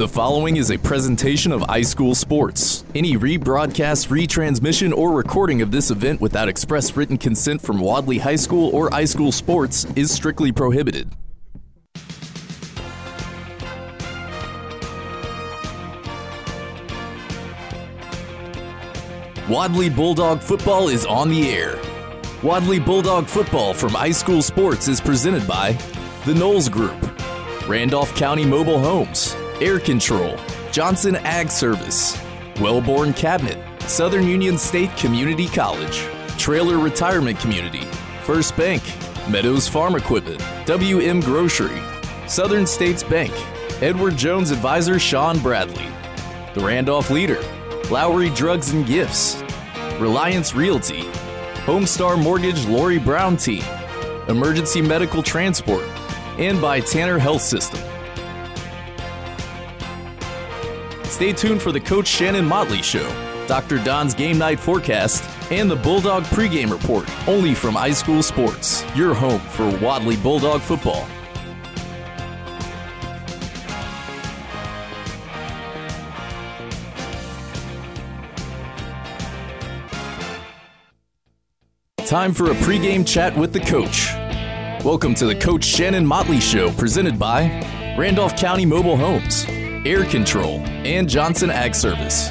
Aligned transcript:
The 0.00 0.08
following 0.08 0.56
is 0.56 0.70
a 0.70 0.78
presentation 0.78 1.52
of 1.52 1.60
iSchool 1.60 2.16
Sports. 2.16 2.84
Any 2.94 3.18
rebroadcast, 3.18 4.08
retransmission, 4.08 4.96
or 4.96 5.12
recording 5.12 5.60
of 5.60 5.72
this 5.72 5.90
event 5.90 6.22
without 6.22 6.48
express 6.48 6.96
written 6.96 7.18
consent 7.18 7.60
from 7.60 7.82
Wadley 7.82 8.16
High 8.16 8.36
School 8.36 8.74
or 8.74 8.88
iSchool 8.92 9.30
Sports 9.30 9.84
is 9.96 10.10
strictly 10.10 10.52
prohibited. 10.52 11.10
Wadley 19.50 19.90
Bulldog 19.90 20.40
Football 20.40 20.88
is 20.88 21.04
on 21.04 21.28
the 21.28 21.50
air. 21.50 21.78
Wadley 22.42 22.78
Bulldog 22.78 23.26
Football 23.26 23.74
from 23.74 23.90
iSchool 23.90 24.42
Sports 24.42 24.88
is 24.88 24.98
presented 24.98 25.46
by 25.46 25.72
The 26.24 26.32
Knowles 26.32 26.70
Group, 26.70 26.96
Randolph 27.68 28.14
County 28.14 28.46
Mobile 28.46 28.78
Homes, 28.78 29.36
Air 29.60 29.78
Control, 29.78 30.38
Johnson 30.72 31.16
Ag 31.16 31.50
Service, 31.50 32.18
Wellborn 32.60 33.12
Cabinet, 33.12 33.58
Southern 33.82 34.26
Union 34.26 34.56
State 34.56 34.96
Community 34.96 35.48
College, 35.48 36.06
Traylor 36.38 36.78
Retirement 36.78 37.38
Community, 37.38 37.82
First 38.24 38.56
Bank, 38.56 38.82
Meadows 39.28 39.68
Farm 39.68 39.96
Equipment, 39.96 40.42
WM 40.64 41.20
Grocery, 41.20 41.78
Southern 42.26 42.66
States 42.66 43.02
Bank, 43.02 43.32
Edward 43.82 44.16
Jones 44.16 44.50
Advisor 44.50 44.98
Sean 44.98 45.38
Bradley, 45.40 45.88
The 46.54 46.60
Randolph 46.60 47.10
Leader, 47.10 47.42
Lowry 47.90 48.30
Drugs 48.30 48.72
and 48.72 48.86
Gifts, 48.86 49.42
Reliance 49.98 50.54
Realty, 50.54 51.02
Homestar 51.66 52.20
Mortgage 52.20 52.64
Lori 52.64 52.98
Brown 52.98 53.36
Team, 53.36 53.64
Emergency 54.28 54.80
Medical 54.80 55.22
Transport, 55.22 55.84
and 56.38 56.62
by 56.62 56.80
Tanner 56.80 57.18
Health 57.18 57.42
System. 57.42 57.89
Stay 61.20 61.34
tuned 61.34 61.60
for 61.60 61.70
the 61.70 61.78
Coach 61.78 62.06
Shannon 62.06 62.46
Motley 62.46 62.80
Show, 62.80 63.06
Dr. 63.46 63.76
Don's 63.84 64.14
Game 64.14 64.38
Night 64.38 64.58
Forecast, 64.58 65.22
and 65.52 65.70
the 65.70 65.76
Bulldog 65.76 66.22
Pregame 66.22 66.70
Report, 66.70 67.06
only 67.28 67.54
from 67.54 67.74
iSchool 67.74 68.24
Sports, 68.24 68.86
your 68.96 69.12
home 69.12 69.38
for 69.38 69.68
Wadley 69.80 70.16
Bulldog 70.16 70.62
football. 70.62 71.06
Time 82.06 82.32
for 82.32 82.50
a 82.50 82.54
pregame 82.54 83.06
chat 83.06 83.36
with 83.36 83.52
the 83.52 83.60
coach. 83.60 84.08
Welcome 84.82 85.14
to 85.16 85.26
the 85.26 85.34
Coach 85.34 85.64
Shannon 85.64 86.06
Motley 86.06 86.40
Show, 86.40 86.70
presented 86.70 87.18
by 87.18 87.94
Randolph 87.98 88.38
County 88.38 88.64
Mobile 88.64 88.96
Homes, 88.96 89.44
Air 89.86 90.04
Control, 90.04 90.58
and 90.84 91.08
Johnson 91.08 91.48
Ag 91.48 91.74
Service. 91.74 92.30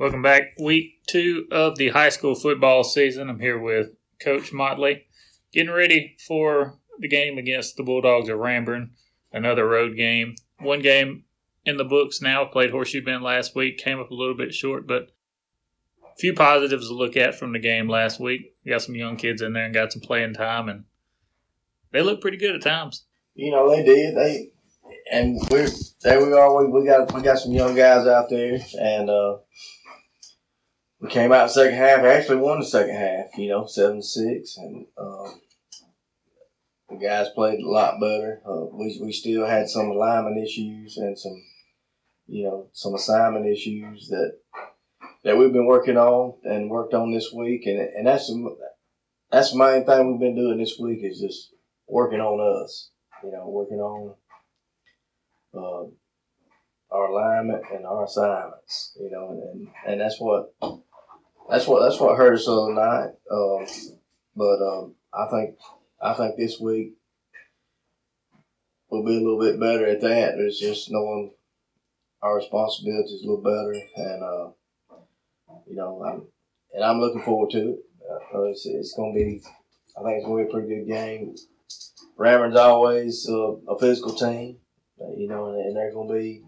Welcome 0.00 0.22
back. 0.22 0.54
Week 0.60 0.94
two 1.06 1.46
of 1.52 1.76
the 1.76 1.90
high 1.90 2.08
school 2.08 2.34
football 2.34 2.82
season. 2.82 3.30
I'm 3.30 3.38
here 3.38 3.56
with 3.56 3.90
Coach 4.20 4.52
Motley, 4.52 5.06
getting 5.52 5.70
ready 5.70 6.16
for 6.26 6.80
the 6.98 7.06
game 7.06 7.38
against 7.38 7.76
the 7.76 7.84
Bulldogs 7.84 8.28
of 8.28 8.38
Ranburne, 8.38 8.90
another 9.32 9.68
road 9.68 9.96
game. 9.96 10.34
One 10.58 10.82
game 10.82 11.26
in 11.64 11.76
the 11.76 11.84
books 11.84 12.20
now. 12.20 12.44
Played 12.46 12.72
Horseshoe 12.72 13.04
Bend 13.04 13.22
last 13.22 13.54
week, 13.54 13.78
came 13.78 14.00
up 14.00 14.10
a 14.10 14.14
little 14.14 14.36
bit 14.36 14.52
short, 14.52 14.88
but 14.88 15.12
a 16.02 16.16
few 16.18 16.34
positives 16.34 16.88
to 16.88 16.94
look 16.94 17.16
at 17.16 17.36
from 17.36 17.52
the 17.52 17.60
game 17.60 17.88
last 17.88 18.18
week. 18.18 18.56
We 18.64 18.72
got 18.72 18.82
some 18.82 18.96
young 18.96 19.16
kids 19.16 19.40
in 19.40 19.52
there 19.52 19.66
and 19.66 19.72
got 19.72 19.92
some 19.92 20.02
playing 20.02 20.34
time, 20.34 20.68
and 20.68 20.84
they 21.94 22.02
look 22.02 22.20
pretty 22.20 22.36
good 22.36 22.56
at 22.56 22.62
times. 22.62 23.06
You 23.34 23.52
know 23.52 23.70
they 23.70 23.84
did. 23.84 24.16
They 24.16 24.50
and 25.10 25.38
we're 25.50 25.68
there. 26.02 26.24
We 26.24 26.32
are. 26.32 26.64
We, 26.64 26.80
we 26.80 26.86
got 26.86 27.14
we 27.14 27.22
got 27.22 27.38
some 27.38 27.52
young 27.52 27.74
guys 27.74 28.06
out 28.06 28.28
there, 28.28 28.58
and 28.80 29.08
uh, 29.08 29.38
we 31.00 31.08
came 31.08 31.32
out 31.32 31.50
second 31.50 31.76
half. 31.76 32.00
Actually 32.00 32.38
won 32.38 32.58
the 32.58 32.66
second 32.66 32.96
half. 32.96 33.26
You 33.38 33.48
know, 33.48 33.66
seven 33.66 34.02
six, 34.02 34.56
and 34.56 34.86
um, 34.98 35.40
the 36.90 36.96
guys 36.96 37.28
played 37.34 37.60
a 37.60 37.68
lot 37.68 38.00
better. 38.00 38.42
Uh, 38.44 38.66
we 38.72 38.98
we 39.00 39.12
still 39.12 39.46
had 39.46 39.68
some 39.68 39.88
alignment 39.88 40.44
issues 40.44 40.96
and 40.96 41.16
some 41.16 41.42
you 42.26 42.44
know 42.44 42.68
some 42.72 42.94
assignment 42.94 43.46
issues 43.46 44.08
that 44.08 44.38
that 45.22 45.38
we've 45.38 45.52
been 45.52 45.66
working 45.66 45.96
on 45.96 46.34
and 46.42 46.70
worked 46.70 46.92
on 46.92 47.12
this 47.12 47.32
week, 47.32 47.66
and 47.66 47.78
and 47.78 48.06
that's 48.06 48.26
the, 48.26 48.56
that's 49.30 49.52
the 49.52 49.58
main 49.58 49.86
thing 49.86 50.10
we've 50.10 50.20
been 50.20 50.36
doing 50.36 50.58
this 50.58 50.76
week 50.78 51.00
is 51.02 51.20
just 51.20 51.53
working 51.88 52.20
on 52.20 52.64
us. 52.64 52.90
You 53.22 53.32
know, 53.32 53.48
working 53.48 53.80
on 53.80 54.14
uh, 55.54 56.94
our 56.94 57.06
alignment 57.06 57.62
and 57.72 57.86
our 57.86 58.04
assignments. 58.04 58.96
You 59.00 59.10
know, 59.10 59.30
and, 59.30 59.42
and, 59.42 59.68
and 59.86 60.00
that's 60.00 60.20
what 60.20 60.52
that's 61.48 61.66
what 61.66 61.82
that's 61.82 62.00
what 62.00 62.16
hurt 62.16 62.34
us 62.34 62.46
the 62.46 62.52
other 62.52 62.74
night. 62.74 63.10
Um, 63.30 63.66
but 64.36 64.62
um, 64.62 64.94
I 65.12 65.26
think 65.30 65.56
I 66.02 66.12
think 66.14 66.36
this 66.36 66.58
week 66.60 66.94
we'll 68.88 69.04
be 69.04 69.16
a 69.16 69.20
little 69.20 69.40
bit 69.40 69.60
better 69.60 69.86
at 69.86 70.00
that. 70.02 70.34
There's 70.36 70.58
just 70.58 70.90
knowing 70.90 71.32
our 72.22 72.36
responsibilities 72.36 73.22
a 73.22 73.26
little 73.26 73.42
better, 73.42 73.74
and 73.96 74.22
uh, 74.22 74.50
you 75.66 75.76
know, 75.76 76.02
I'm, 76.04 76.26
and 76.74 76.84
I'm 76.84 77.00
looking 77.00 77.22
forward 77.22 77.50
to 77.50 77.58
it. 77.58 77.78
Uh, 78.34 78.42
it's 78.44 78.66
it's 78.66 78.94
going 78.94 79.14
to 79.14 79.18
be, 79.18 79.42
I 79.98 80.02
think 80.02 80.18
it's 80.18 80.26
going 80.26 80.44
to 80.44 80.44
be 80.44 80.50
a 80.50 80.52
pretty 80.52 80.74
good 80.74 80.88
game. 80.88 81.34
Ranburne's 82.18 82.56
always 82.56 83.28
uh, 83.28 83.56
a 83.68 83.78
physical 83.78 84.14
team, 84.14 84.58
uh, 85.00 85.10
you 85.16 85.28
know, 85.28 85.48
and, 85.48 85.58
and 85.58 85.76
they're 85.76 85.92
going 85.92 86.08
to 86.08 86.14
be, 86.14 86.44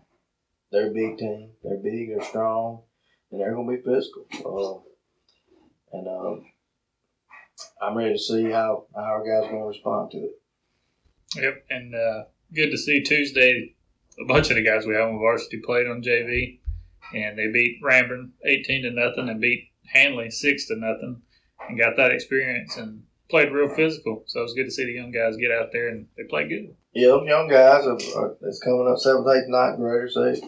they're 0.71 0.91
a 0.91 0.95
big 0.95 1.19
team. 1.19 1.51
They're 1.63 1.79
big, 1.79 2.11
they're 2.11 2.23
strong, 2.23 2.83
and 3.31 3.41
they're 3.41 3.55
going 3.55 3.69
to 3.69 3.77
be 3.77 3.83
physical. 3.83 4.85
Uh, 5.93 5.99
and 5.99 6.09
um, 6.09 6.45
I'm 7.83 7.97
ready 7.97 8.15
to 8.15 8.19
see 8.19 8.45
how, 8.51 8.87
how 8.95 9.03
our 9.03 9.25
guys 9.25 9.49
are 9.49 9.51
going 9.51 9.63
to 9.63 9.69
respond 9.69 10.11
to 10.13 10.19
it. 10.19 10.33
Yep, 11.35 11.65
and 11.71 11.95
uh, 11.95 12.25
good 12.55 12.71
to 12.71 12.79
see 12.79 13.03
Tuesday. 13.03 13.75
A 14.19 14.25
bunch 14.25 14.49
of 14.51 14.57
the 14.57 14.65
guys 14.65 14.87
we 14.87 14.95
have 14.95 15.09
on 15.09 15.19
varsity 15.19 15.61
played 15.61 15.87
on 15.87 16.03
JV, 16.03 16.61
and 17.15 17.37
they 17.37 17.49
beat 17.53 17.83
Ranburne 17.83 18.31
eighteen 18.47 18.83
to 18.85 18.91
nothing, 18.91 19.29
and 19.29 19.41
beat 19.41 19.69
Handley 19.93 20.31
six 20.31 20.67
to 20.69 20.77
nothing, 20.77 21.21
and 21.69 21.79
got 21.79 21.97
that 21.97 22.13
experience 22.13 22.77
and 22.77 23.03
played 23.29 23.53
real 23.53 23.69
physical. 23.69 24.25
So 24.27 24.41
it 24.41 24.45
was 24.45 24.55
good 24.55 24.65
to 24.65 24.71
see 24.71 24.85
the 24.85 24.93
young 24.93 25.11
guys 25.11 25.37
get 25.37 25.53
out 25.53 25.71
there 25.73 25.89
and 25.89 26.07
they 26.17 26.25
played 26.25 26.49
good. 26.49 26.75
Yeah, 26.93 27.09
those 27.09 27.29
young 27.29 27.49
guys 27.49 27.87
are, 27.87 27.99
are 28.19 28.37
that's 28.41 28.63
coming 28.63 28.89
up 28.89 28.99
seventh, 28.99 29.27
eighth, 29.29 29.49
ninth 29.49 29.79
graders. 29.79 30.15
They 30.15 30.41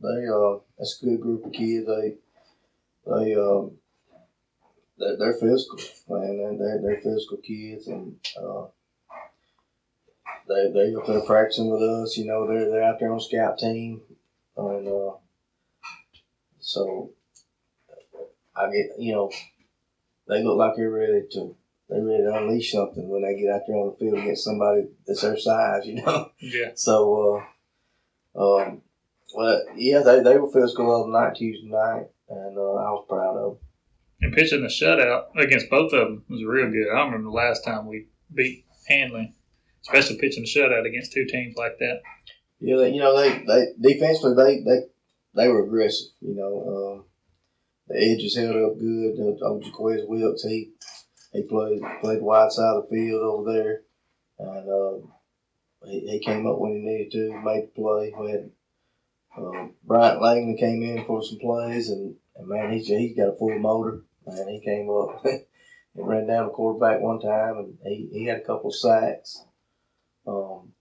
they 0.00 0.26
uh 0.28 0.58
that's 0.78 1.00
a 1.02 1.06
good 1.06 1.20
group 1.20 1.44
of 1.44 1.52
kids. 1.52 1.86
They 1.86 2.14
they 3.06 3.34
um 3.34 3.72
they're, 4.98 5.16
they're 5.16 5.32
physical, 5.34 5.78
man. 6.08 6.58
They're, 6.58 6.80
they're 6.80 7.00
physical 7.00 7.38
kids, 7.38 7.88
and 7.88 8.16
uh, 8.40 8.66
they 10.48 10.70
they 10.72 10.94
they're 11.06 11.26
practicing 11.26 11.70
with 11.70 11.82
us. 11.82 12.16
You 12.16 12.26
know, 12.26 12.46
they're 12.46 12.70
they're 12.70 12.84
out 12.84 13.00
there 13.00 13.12
on 13.12 13.20
scout 13.20 13.58
team, 13.58 14.02
and 14.56 14.88
uh, 14.88 15.12
so 16.60 17.10
I 18.56 18.66
get 18.70 18.98
you 18.98 19.14
know 19.14 19.30
they 20.28 20.42
look 20.42 20.56
like 20.56 20.76
they're 20.76 20.90
ready 20.90 21.22
to 21.32 21.56
they're 21.94 22.04
ready 22.04 22.24
to 22.24 22.34
unleash 22.34 22.72
something 22.72 23.08
when 23.08 23.22
they 23.22 23.40
get 23.40 23.52
out 23.52 23.62
there 23.66 23.76
on 23.76 23.90
the 23.90 23.96
field 23.96 24.18
against 24.18 24.44
somebody 24.44 24.88
that's 25.06 25.22
their 25.22 25.38
size. 25.38 25.86
You 25.86 26.02
know. 26.02 26.30
Yeah. 26.40 26.72
So, 26.74 27.44
uh, 28.36 28.40
um, 28.60 28.82
well, 29.34 29.62
yeah, 29.76 30.00
they, 30.00 30.20
they 30.20 30.36
were 30.36 30.50
physical 30.50 30.90
other 30.90 31.10
night, 31.10 31.36
Tuesday 31.36 31.68
night, 31.68 32.06
and 32.28 32.58
uh, 32.58 32.74
I 32.74 32.90
was 32.90 33.06
proud 33.08 33.36
of 33.36 33.52
them. 33.52 33.58
And 34.20 34.34
pitching 34.34 34.62
the 34.62 34.68
shutout 34.68 35.36
against 35.36 35.70
both 35.70 35.92
of 35.92 36.08
them 36.08 36.24
was 36.28 36.44
real 36.44 36.70
good. 36.70 36.88
I 36.92 37.04
remember 37.04 37.30
the 37.30 37.36
last 37.36 37.64
time 37.64 37.86
we 37.86 38.08
beat 38.32 38.64
Handley, 38.88 39.32
especially 39.82 40.18
pitching 40.18 40.44
the 40.44 40.48
shutout 40.48 40.86
against 40.86 41.12
two 41.12 41.26
teams 41.26 41.56
like 41.56 41.78
that. 41.78 42.02
Yeah, 42.60 42.76
they, 42.76 42.90
you 42.90 43.00
know 43.00 43.16
they, 43.16 43.44
they 43.46 43.94
defensively 43.94 44.34
they, 44.34 44.64
they 44.64 44.80
they 45.34 45.48
were 45.48 45.64
aggressive. 45.64 46.08
You 46.20 46.34
know, 46.34 46.98
um, 46.98 47.04
the 47.88 47.98
edges 47.98 48.36
held 48.36 48.56
up 48.56 48.78
good. 48.78 49.14
Uh, 49.18 49.44
Ojaquez 49.48 50.08
Wilkes 50.08 50.44
he 50.44 50.70
he 51.34 51.42
played 51.42 51.82
played 52.00 52.22
wide 52.22 52.52
side 52.52 52.76
of 52.76 52.88
the 52.88 52.96
field 52.96 53.22
over 53.22 53.52
there, 53.52 53.82
and 54.38 54.68
uh, 54.68 55.06
he, 55.84 56.06
he 56.08 56.18
came 56.20 56.46
up 56.46 56.58
when 56.58 56.72
he 56.72 56.78
needed 56.78 57.10
to, 57.10 57.42
made 57.44 57.64
the 57.64 57.72
play. 57.74 58.14
We 58.18 58.30
had 58.30 58.50
uh, 59.36 59.66
Bryant 59.82 60.22
Langley 60.22 60.56
came 60.56 60.82
in 60.84 61.04
for 61.04 61.22
some 61.24 61.38
plays, 61.38 61.90
and, 61.90 62.14
and 62.36 62.48
man, 62.48 62.72
he's 62.72 62.86
he's 62.86 63.16
got 63.16 63.34
a 63.34 63.36
full 63.36 63.58
motor. 63.58 64.02
Man, 64.24 64.48
he 64.48 64.60
came 64.64 64.88
up 64.88 65.24
and 65.24 65.42
ran 65.96 66.28
down 66.28 66.46
the 66.46 66.52
quarterback 66.52 67.00
one 67.00 67.20
time, 67.20 67.58
and 67.58 67.78
he, 67.84 68.08
he 68.12 68.26
had 68.26 68.38
a 68.38 68.44
couple 68.44 68.70
sacks. 68.70 69.44
Um, 70.26 70.72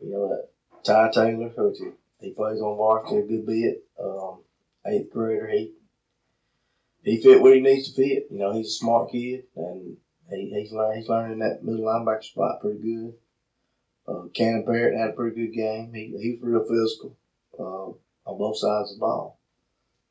you 0.00 0.12
know, 0.12 0.28
that 0.28 0.48
Ty 0.84 1.10
Taylor, 1.10 1.50
he, 1.74 1.90
he 2.20 2.32
plays 2.34 2.60
on 2.60 2.76
varsity 2.76 3.20
a 3.20 3.22
good 3.22 3.46
bit. 3.46 3.84
Um, 3.98 4.40
eighth 4.86 5.10
grader, 5.10 5.48
he 5.48 5.72
he 7.02 7.20
fit 7.20 7.40
what 7.40 7.54
he 7.54 7.60
needs 7.60 7.92
to 7.92 7.94
fit. 7.94 8.28
You 8.30 8.38
know, 8.38 8.52
he's 8.52 8.68
a 8.68 8.78
smart 8.78 9.10
kid, 9.10 9.44
and 9.56 9.96
he, 10.30 10.50
he's 10.54 10.72
learning 10.72 11.00
he's 11.00 11.08
learning 11.08 11.38
that 11.40 11.62
middle 11.62 11.84
linebacker 11.84 12.24
spot 12.24 12.60
pretty 12.60 12.80
good. 12.80 13.14
Uh, 14.06 14.28
Cannon 14.34 14.64
Barrett 14.64 14.98
had 14.98 15.10
a 15.10 15.12
pretty 15.12 15.36
good 15.36 15.54
game. 15.54 15.92
He 15.94 16.14
he's 16.18 16.42
real 16.42 16.64
physical 16.68 17.16
uh, 17.58 18.30
on 18.30 18.38
both 18.38 18.58
sides 18.58 18.92
of 18.92 18.96
the 18.96 19.00
ball, 19.00 19.38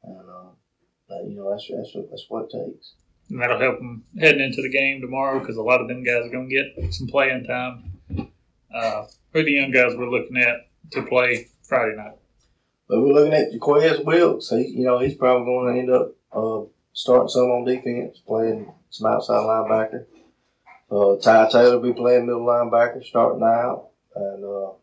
and 0.04 0.30
uh, 0.30 1.24
you 1.28 1.36
know 1.36 1.50
that's 1.52 1.68
that's 1.70 1.94
what, 1.94 2.10
that's 2.10 2.26
what 2.30 2.46
it 2.46 2.66
takes. 2.66 2.94
And 3.30 3.42
that'll 3.42 3.60
help 3.60 3.78
them 3.78 4.04
heading 4.20 4.42
into 4.42 4.62
the 4.62 4.70
game 4.70 5.00
tomorrow 5.00 5.40
because 5.40 5.56
a 5.56 5.62
lot 5.62 5.80
of 5.80 5.88
them 5.88 6.04
guys 6.04 6.26
are 6.26 6.30
going 6.30 6.50
to 6.50 6.56
get 6.56 6.94
some 6.94 7.08
playing 7.08 7.46
time. 7.46 7.94
Uh, 8.74 9.06
who 9.32 9.40
are 9.40 9.44
the 9.44 9.52
young 9.52 9.72
guys 9.72 9.96
we're 9.96 10.10
looking 10.10 10.38
at 10.38 10.70
to 10.92 11.04
play 11.04 11.48
Friday 11.64 11.96
night? 11.96 12.18
But 12.90 13.02
we're 13.02 13.14
looking 13.14 13.34
at 13.34 13.54
Jaquez 13.54 14.02
Wilkes. 14.02 14.50
He, 14.50 14.68
you 14.68 14.86
know, 14.86 15.00
he's 15.00 15.16
probably 15.16 15.46
going 15.46 15.74
to 15.74 15.80
end 15.80 15.90
up 15.92 16.12
uh, 16.34 16.68
starting 16.94 17.30
some 17.30 17.44
on 17.44 17.66
defense, 17.66 18.20
playing 18.26 18.72
some 18.90 19.12
outside 19.12 19.36
linebacker. 19.36 20.06
Uh, 20.92 21.16
Ty 21.18 21.50
Taylor 21.50 21.80
will 21.80 21.94
be 21.94 21.94
playing 21.94 22.26
middle 22.26 22.46
linebacker, 22.46 23.04
starting 23.06 23.44
out. 23.44 23.90
And 24.16 24.44
uh, 24.44 24.74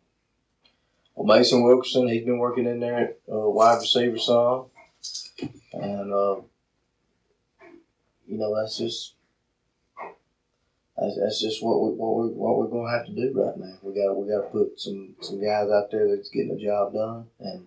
well, 1.15 1.37
Mason 1.37 1.63
Wilkerson, 1.63 2.09
he's 2.09 2.25
been 2.25 2.39
working 2.39 2.67
in 2.67 2.81
there 2.81 2.99
at 2.99 3.19
uh, 3.31 3.49
wide 3.49 3.81
receiver 3.81 4.19
some. 4.19 4.67
And, 5.73 6.13
uh, 6.13 6.41
you 8.27 8.39
know, 8.39 8.55
that's 8.61 8.79
just 8.79 9.15
that's, 10.97 11.17
that's 11.17 11.41
just 11.41 11.63
what 11.63 11.81
we 11.81 11.91
what 11.97 12.17
we 12.17 12.29
what 12.35 12.59
we're 12.59 12.67
gonna 12.67 12.91
have 12.91 13.07
to 13.07 13.15
do 13.15 13.33
right 13.35 13.57
now. 13.57 13.79
We 13.83 13.95
got 13.95 14.17
we 14.17 14.29
got 14.29 14.43
to 14.43 14.49
put 14.51 14.81
some 14.81 15.15
some 15.21 15.41
guys 15.41 15.71
out 15.71 15.91
there 15.91 16.09
that's 16.09 16.31
getting 16.31 16.57
the 16.57 16.63
job 16.63 16.93
done, 16.93 17.27
and 17.39 17.67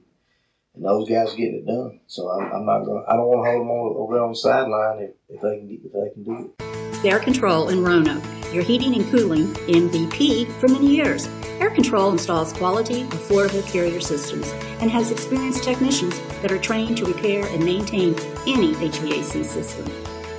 and 0.75 0.85
those 0.85 1.09
guys 1.09 1.33
are 1.33 1.37
getting 1.37 1.63
it 1.63 1.65
done. 1.65 1.99
So 2.07 2.29
I'm, 2.29 2.51
I'm 2.51 2.65
not 2.65 2.85
going. 2.85 3.03
I 3.07 3.15
don't 3.15 3.27
want 3.27 3.45
to 3.45 3.51
hold 3.51 3.61
them 3.61 3.71
on, 3.71 3.95
over 3.97 4.19
on 4.19 4.31
the 4.31 4.35
sideline 4.35 4.99
if, 4.99 5.11
if 5.29 5.41
they 5.41 5.57
can 5.57 5.81
if 5.83 5.91
they 5.91 6.13
can 6.13 6.23
do 6.23 6.53
it. 6.59 7.05
Air 7.05 7.19
Control 7.19 7.69
in 7.69 7.83
Roanoke, 7.83 8.23
your 8.53 8.63
heating 8.63 8.93
and 8.95 9.09
cooling 9.09 9.47
MVP 9.67 10.51
for 10.59 10.67
many 10.67 10.87
years. 10.87 11.27
Air 11.59 11.71
Control 11.71 12.11
installs 12.11 12.53
quality, 12.53 13.03
affordable 13.05 13.65
carrier 13.71 13.99
systems 13.99 14.51
and 14.81 14.89
has 14.89 15.11
experienced 15.11 15.63
technicians 15.63 16.19
that 16.41 16.51
are 16.51 16.59
trained 16.59 16.97
to 16.97 17.05
repair 17.05 17.45
and 17.47 17.63
maintain 17.63 18.15
any 18.47 18.73
HVAC 18.75 19.45
system. 19.45 19.85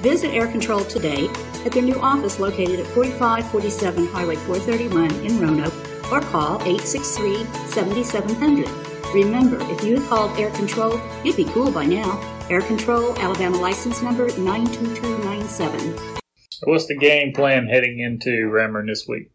Visit 0.02 0.34
Air 0.34 0.48
Control 0.48 0.84
today 0.84 1.28
at 1.64 1.72
their 1.72 1.82
new 1.82 2.00
office 2.00 2.40
located 2.40 2.80
at 2.80 2.86
4547 2.86 4.06
Highway 4.08 4.36
431 4.36 5.10
in 5.24 5.40
Roanoke 5.40 5.74
or 6.12 6.20
call 6.20 6.60
863 6.62 7.44
7700. 7.68 8.81
Remember, 9.14 9.58
if 9.70 9.84
you 9.84 10.00
had 10.00 10.08
called 10.08 10.38
Air 10.38 10.50
Control, 10.52 10.98
you'd 11.22 11.36
be 11.36 11.44
cool 11.44 11.70
by 11.70 11.84
now. 11.84 12.18
Air 12.48 12.62
Control, 12.62 13.14
Alabama 13.18 13.58
license 13.58 14.00
number 14.00 14.28
92297. 14.38 16.18
What's 16.64 16.86
the 16.86 16.96
game 16.96 17.34
plan 17.34 17.66
heading 17.66 17.98
into 17.98 18.48
Ranburne 18.50 18.86
this 18.86 19.06
week? 19.06 19.30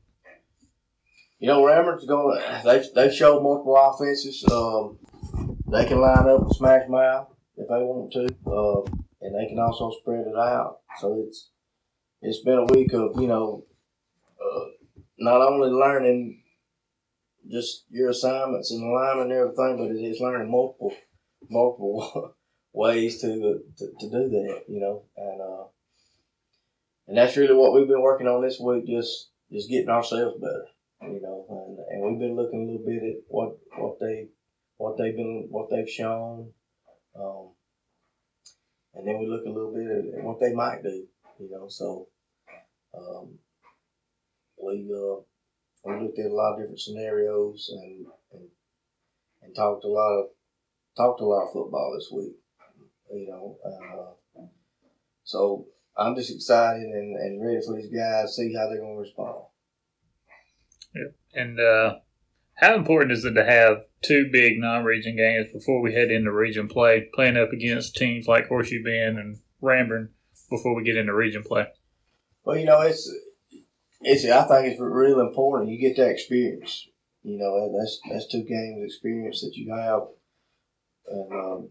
You 1.38 1.48
know, 1.48 1.62
Ranburne's 1.62 2.06
going. 2.08 2.42
They've 2.66 2.86
they've 2.96 3.14
showed 3.14 3.44
multiple 3.44 3.78
offenses. 3.78 4.44
Um, 4.52 4.98
they 5.72 5.86
can 5.86 6.02
line 6.02 6.28
up 6.28 6.42
and 6.42 6.56
smash 6.56 6.90
mouth 6.90 7.28
if 7.56 7.68
they 7.68 7.76
want 7.76 8.12
to. 8.14 8.28
Uh, 8.50 8.82
and 9.22 9.36
they 9.36 9.48
can 9.48 9.60
also 9.60 9.92
spread 10.02 10.26
it 10.26 10.36
out. 10.36 10.80
So 11.00 11.24
it's 11.28 11.52
it's 12.24 12.42
been 12.44 12.58
a 12.58 12.66
week 12.66 12.94
of 12.94 13.22
you 13.22 13.28
know 13.28 13.64
uh, 14.42 14.66
not 15.20 15.42
only 15.42 15.70
learning 15.70 16.42
just 17.50 17.86
your 17.90 18.10
assignments 18.10 18.72
and 18.72 18.84
alignment 18.84 19.32
and 19.32 19.40
everything, 19.40 19.78
but 19.78 19.96
it's 19.96 20.20
learning 20.20 20.52
multiple 20.52 20.94
multiple 21.50 22.34
ways 22.74 23.22
to, 23.22 23.62
to, 23.78 23.86
to 24.00 24.10
do 24.10 24.30
that. 24.30 24.64
You 24.68 24.80
know, 24.80 25.04
and 25.16 25.42
uh, 25.42 25.68
and 27.08 27.18
that's 27.18 27.38
really 27.38 27.56
what 27.56 27.74
we've 27.74 27.88
been 27.88 28.02
working 28.02 28.28
on 28.28 28.42
this 28.42 28.60
week. 28.60 28.88
Just 28.88 29.30
just 29.52 29.70
getting 29.70 29.90
ourselves 29.90 30.40
better. 30.40 30.66
You 31.02 31.22
know, 31.22 31.46
and, 31.50 31.80
and 31.90 32.04
we've 32.04 32.20
been 32.20 32.36
looking 32.36 32.62
a 32.62 32.72
little 32.72 32.86
bit 32.86 33.04
at 33.04 33.24
what 33.28 33.58
what 33.78 34.00
they 34.00 34.28
what 34.78 34.98
they've 34.98 35.16
been 35.16 35.48
what 35.50 35.70
they've 35.70 35.90
shown. 35.90 36.52
Um, 37.20 37.52
and 38.94 39.08
then 39.08 39.20
we 39.20 39.28
look 39.28 39.46
a 39.46 39.50
little 39.50 39.74
bit 39.74 40.18
at 40.18 40.24
what 40.24 40.40
they 40.40 40.54
might 40.54 40.82
do, 40.84 41.06
you 41.40 41.50
know. 41.52 41.68
So 41.70 42.08
um, 42.98 43.38
we 44.62 44.90
uh, 44.92 45.22
we 45.88 46.04
looked 46.04 46.20
at 46.20 46.32
a 46.32 46.34
lot 46.34 46.54
of 46.54 46.60
different 46.60 46.80
scenarios 46.80 47.70
and, 47.72 48.06
and 48.34 48.48
and 49.42 49.56
talked 49.56 49.86
a 49.86 49.88
lot 49.88 50.20
of 50.20 50.26
talked 50.96 51.22
a 51.22 51.26
lot 51.26 51.46
of 51.46 51.54
football 51.54 51.96
this 51.98 52.10
week, 52.12 52.36
you 53.14 53.28
know. 53.28 53.58
Uh, 53.66 54.44
so 55.24 55.68
I'm 55.98 56.16
just 56.16 56.34
excited 56.34 56.84
and, 56.84 57.16
and 57.16 57.46
ready 57.46 57.60
for 57.66 57.76
these 57.76 57.92
guys 57.92 58.36
see 58.36 58.54
how 58.54 58.70
they're 58.70 58.80
going 58.80 58.96
to 58.96 59.02
respond. 59.02 59.44
Yeah. 60.96 61.42
And 61.42 61.60
uh, 61.60 61.96
how 62.56 62.76
important 62.76 63.12
is 63.12 63.26
it 63.26 63.34
to 63.34 63.44
have 63.44 63.84
two 64.04 64.30
big 64.32 64.58
non-region 64.58 65.16
games 65.16 65.52
before 65.52 65.82
we 65.82 65.94
head 65.94 66.12
into 66.12 66.32
region 66.32 66.68
play, 66.68 67.08
playing 67.14 67.38
up 67.38 67.52
against 67.52 67.96
teams 67.96 68.28
like 68.28 68.48
Horseshoe 68.48 68.84
Bend 68.84 69.18
and 69.18 69.38
Ranburne 69.62 70.10
before 70.50 70.76
we 70.76 70.84
get 70.84 70.98
into 70.98 71.14
region 71.14 71.44
play? 71.44 71.68
Well, 72.44 72.58
you 72.58 72.66
know, 72.66 72.82
it's 72.82 73.14
it's 74.02 74.26
I 74.26 74.44
think 74.48 74.74
it's 74.74 74.82
real 74.82 75.20
important. 75.20 75.72
You 75.72 75.80
get 75.80 75.98
that 75.98 76.10
experience. 76.10 76.88
You 77.24 77.38
know, 77.38 77.78
that's 77.78 78.00
that's 78.10 78.28
two 78.28 78.44
games 78.44 78.84
experience 78.84 79.42
that 79.42 79.56
you 79.56 79.74
have, 79.74 80.04
and 81.08 81.34
um, 81.34 81.70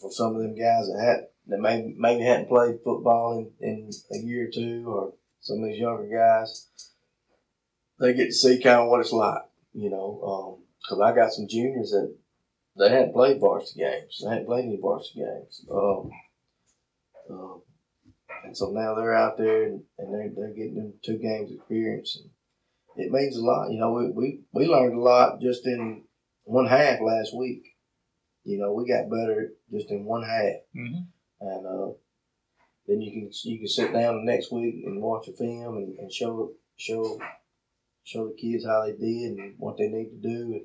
for 0.00 0.10
some 0.10 0.34
of 0.34 0.42
them 0.42 0.56
guys 0.56 0.86
that 0.86 1.02
had 1.02 1.26
that 1.48 1.60
maybe 1.60 1.94
maybe 1.96 2.24
hadn't 2.24 2.48
played 2.48 2.80
football 2.84 3.46
in, 3.60 3.66
in 3.66 3.90
a 4.12 4.18
year 4.24 4.48
or 4.48 4.50
two, 4.50 4.84
or 4.86 5.12
some 5.40 5.58
of 5.58 5.68
these 5.68 5.78
younger 5.78 6.08
guys 6.08 6.68
they 8.00 8.14
get 8.14 8.26
to 8.26 8.32
see 8.32 8.60
kind 8.60 8.80
of 8.80 8.88
what 8.88 9.00
it's 9.00 9.12
like, 9.12 9.42
you 9.74 9.90
know. 9.90 10.58
Because 10.82 10.98
um, 10.98 11.02
I 11.02 11.14
got 11.14 11.32
some 11.32 11.46
juniors 11.46 11.90
that 11.90 12.12
they 12.78 12.88
hadn't 12.88 13.12
played 13.12 13.38
varsity 13.38 13.80
games. 13.80 14.20
They 14.22 14.30
hadn't 14.30 14.46
played 14.46 14.64
any 14.64 14.78
varsity 14.80 15.20
games. 15.20 15.64
Um, 15.70 16.10
um, 17.30 17.62
and 18.44 18.56
so 18.56 18.70
now 18.70 18.94
they're 18.94 19.14
out 19.14 19.36
there 19.36 19.64
and, 19.64 19.82
and 19.98 20.12
they're, 20.12 20.30
they're 20.34 20.54
getting 20.54 20.76
them 20.76 20.94
two 21.04 21.18
games 21.18 21.50
experience. 21.52 22.18
And 22.20 22.30
it 23.04 23.12
means 23.12 23.36
a 23.36 23.42
lot. 23.42 23.70
You 23.70 23.78
know, 23.78 23.92
we, 23.92 24.10
we, 24.10 24.40
we 24.52 24.66
learned 24.66 24.94
a 24.94 25.00
lot 25.00 25.40
just 25.40 25.66
in 25.66 26.04
one 26.44 26.66
half 26.66 27.00
last 27.00 27.36
week. 27.36 27.64
You 28.44 28.58
know, 28.58 28.72
we 28.72 28.88
got 28.88 29.10
better 29.10 29.52
just 29.70 29.90
in 29.90 30.04
one 30.04 30.22
half. 30.22 30.62
Mm-hmm. 30.76 31.02
And 31.40 31.66
uh, 31.66 31.92
then 32.86 33.00
you 33.00 33.12
can 33.12 33.30
you 33.44 33.58
can 33.58 33.68
sit 33.68 33.92
down 33.92 34.16
the 34.16 34.32
next 34.32 34.52
week 34.52 34.82
and 34.84 35.00
watch 35.00 35.28
a 35.28 35.32
film 35.32 35.76
and, 35.76 35.98
and 35.98 36.12
show 36.12 36.52
show 36.76 37.20
show 38.04 38.28
the 38.28 38.34
kids 38.34 38.64
how 38.66 38.84
they 38.84 38.92
did 38.92 39.38
and 39.38 39.54
what 39.58 39.76
they 39.76 39.88
need 39.88 40.10
to 40.10 40.28
do. 40.28 40.52
And, 40.52 40.64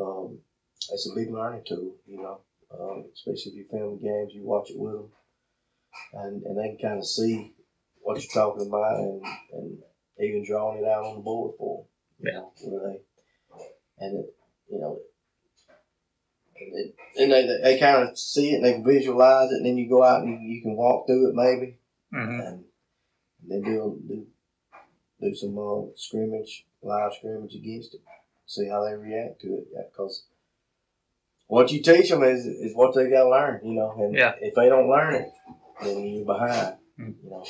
um, 0.00 0.38
it's 0.92 1.10
a 1.10 1.14
big 1.14 1.30
learning 1.32 1.64
tool, 1.66 1.96
you 2.06 2.22
know, 2.22 2.40
um, 2.72 3.04
especially 3.12 3.52
if 3.52 3.58
you 3.58 3.66
film 3.70 3.98
the 3.98 4.08
games, 4.08 4.32
you 4.32 4.44
watch 4.44 4.70
it 4.70 4.78
with 4.78 4.92
them, 4.92 5.08
and, 6.14 6.42
and 6.42 6.58
they 6.58 6.76
can 6.76 6.88
kind 6.90 6.98
of 6.98 7.06
see 7.06 7.52
what 8.02 8.20
you're 8.20 8.32
talking 8.32 8.66
about 8.66 8.98
and, 8.98 9.22
and 9.52 9.78
even 10.20 10.44
drawing 10.44 10.78
it 10.78 10.88
out 10.88 11.04
on 11.04 11.16
the 11.16 11.22
board 11.22 11.54
for 11.58 11.84
them. 11.84 11.86
You 12.20 12.32
yeah. 12.32 12.38
know, 12.38 12.52
where 12.64 12.92
they, 12.92 13.00
and 14.04 14.18
it, 14.20 14.34
you 14.70 14.78
know, 14.80 14.98
and, 16.58 16.78
it, 16.78 16.94
and 17.18 17.32
they, 17.32 17.60
they 17.62 17.78
kind 17.80 18.08
of 18.08 18.18
see 18.18 18.52
it 18.52 18.56
and 18.56 18.64
they 18.64 18.72
can 18.74 18.84
visualize 18.84 19.50
it, 19.50 19.56
and 19.56 19.66
then 19.66 19.78
you 19.78 19.88
go 19.88 20.02
out 20.02 20.22
and 20.22 20.42
you, 20.42 20.56
you 20.56 20.62
can 20.62 20.76
walk 20.76 21.06
through 21.06 21.28
it 21.30 21.34
maybe, 21.34 21.78
mm-hmm. 22.12 22.40
and 22.40 22.64
they 23.48 23.60
do, 23.60 23.98
do 24.06 24.26
do 25.20 25.34
some 25.34 25.58
uh, 25.58 25.92
scrimmage, 25.96 26.66
live 26.82 27.12
scrimmage 27.14 27.54
against 27.54 27.94
it, 27.94 28.00
see 28.46 28.68
how 28.68 28.84
they 28.84 28.94
react 28.94 29.40
to 29.40 29.48
it. 29.48 29.66
Because 29.90 30.24
what 31.46 31.70
you 31.72 31.82
teach 31.82 32.10
them 32.10 32.22
is 32.22 32.46
is 32.46 32.74
what 32.74 32.94
they 32.94 33.10
got 33.10 33.24
to 33.24 33.30
learn, 33.30 33.60
you 33.64 33.74
know. 33.74 33.94
And 33.98 34.14
yeah. 34.14 34.34
if 34.40 34.54
they 34.54 34.68
don't 34.68 34.88
learn 34.88 35.14
it, 35.14 35.30
then 35.82 36.04
you're 36.04 36.26
behind, 36.26 36.76
mm-hmm. 36.98 37.10
you 37.22 37.30
know. 37.30 37.44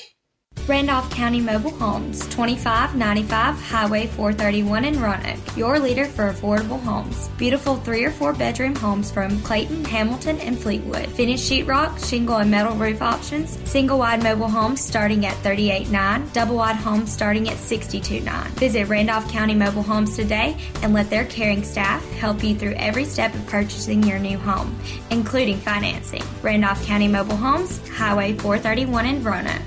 Randolph 0.68 1.10
County 1.10 1.40
Mobile 1.40 1.70
Homes, 1.72 2.20
2595 2.28 3.60
Highway 3.60 4.06
431 4.06 4.84
in 4.84 5.00
Roanoke, 5.00 5.56
your 5.56 5.78
leader 5.78 6.04
for 6.04 6.32
affordable 6.32 6.80
homes. 6.80 7.28
Beautiful 7.38 7.76
three 7.76 8.04
or 8.04 8.10
four 8.10 8.32
bedroom 8.32 8.76
homes 8.76 9.10
from 9.10 9.40
Clayton, 9.42 9.84
Hamilton, 9.84 10.38
and 10.40 10.58
Fleetwood. 10.58 11.08
Finished 11.08 11.50
sheetrock, 11.50 12.08
shingle, 12.08 12.36
and 12.36 12.50
metal 12.50 12.76
roof 12.76 13.02
options. 13.02 13.58
Single 13.68 13.98
wide 13.98 14.22
mobile 14.22 14.48
homes 14.48 14.80
starting 14.80 15.26
at 15.26 15.36
38.9, 15.38 16.32
double 16.32 16.56
wide 16.56 16.76
homes 16.76 17.10
starting 17.12 17.48
at 17.48 17.56
62.9. 17.56 18.46
Visit 18.50 18.88
Randolph 18.88 19.28
County 19.30 19.54
Mobile 19.54 19.82
Homes 19.82 20.14
today 20.14 20.56
and 20.82 20.92
let 20.92 21.10
their 21.10 21.24
caring 21.24 21.64
staff 21.64 22.08
help 22.12 22.44
you 22.44 22.54
through 22.54 22.74
every 22.74 23.04
step 23.04 23.34
of 23.34 23.46
purchasing 23.46 24.02
your 24.04 24.18
new 24.18 24.38
home, 24.38 24.78
including 25.10 25.56
financing. 25.56 26.22
Randolph 26.42 26.84
County 26.86 27.08
Mobile 27.08 27.36
Homes, 27.36 27.86
Highway 27.88 28.34
431 28.34 29.06
in 29.06 29.24
Roanoke. 29.24 29.62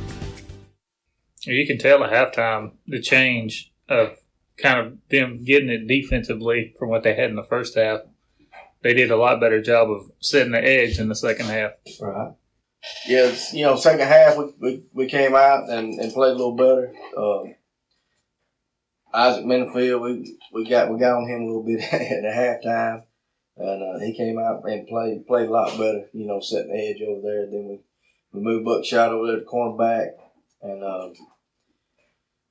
You 1.45 1.67
can 1.67 1.77
tell 1.77 2.03
at 2.03 2.12
halftime 2.12 2.73
the 2.88 3.01
change 3.01 3.71
of 3.89 4.17
kind 4.57 4.79
of 4.79 4.97
them 5.09 5.43
getting 5.43 5.69
it 5.69 5.88
defensively 5.88 6.75
from 6.77 6.89
what 6.89 7.03
they 7.03 7.15
had 7.15 7.29
in 7.29 7.35
the 7.35 7.43
first 7.43 7.75
half. 7.75 8.01
They 8.81 8.93
did 8.93 9.12
a 9.12 9.17
lot 9.17 9.39
better 9.39 9.62
job 9.62 9.89
of 9.89 10.12
setting 10.19 10.51
the 10.51 10.63
edge 10.63 11.00
in 11.00 11.09
the 11.09 11.15
second 11.15 11.47
half. 11.47 11.71
Right. 12.01 12.33
yeah, 13.07 13.27
it's, 13.27 13.53
you 13.53 13.63
know, 13.63 13.75
second 13.75 14.07
half 14.07 14.38
we, 14.38 14.53
we, 14.59 14.83
we 14.93 15.05
came 15.07 15.35
out 15.35 15.69
and, 15.69 16.00
and 16.00 16.13
played 16.13 16.31
a 16.31 16.35
little 16.35 16.55
better. 16.55 16.93
Uh, 17.17 17.53
Isaac 19.13 19.45
Minifield, 19.45 20.01
we 20.01 20.38
we 20.51 20.67
got 20.67 20.91
we 20.91 20.97
got 20.97 21.17
on 21.17 21.29
him 21.29 21.43
a 21.43 21.45
little 21.45 21.63
bit 21.63 21.81
at 21.93 22.00
the 22.00 22.29
halftime, 22.67 23.03
and 23.57 23.83
uh, 23.83 24.00
he 24.03 24.15
came 24.17 24.39
out 24.39 24.63
and 24.63 24.88
played 24.88 25.27
played 25.27 25.50
a 25.50 25.51
lot 25.51 25.77
better. 25.77 26.07
You 26.13 26.25
know, 26.25 26.39
setting 26.39 26.71
the 26.71 26.89
edge 26.89 27.01
over 27.07 27.21
there. 27.21 27.45
Then 27.45 27.67
we 27.67 27.79
we 28.31 28.41
moved 28.41 28.65
Buckshot 28.65 29.12
over 29.12 29.27
there 29.27 29.39
to 29.39 29.45
cornerback, 29.45 30.13
and 30.63 30.83
uh, 30.83 31.09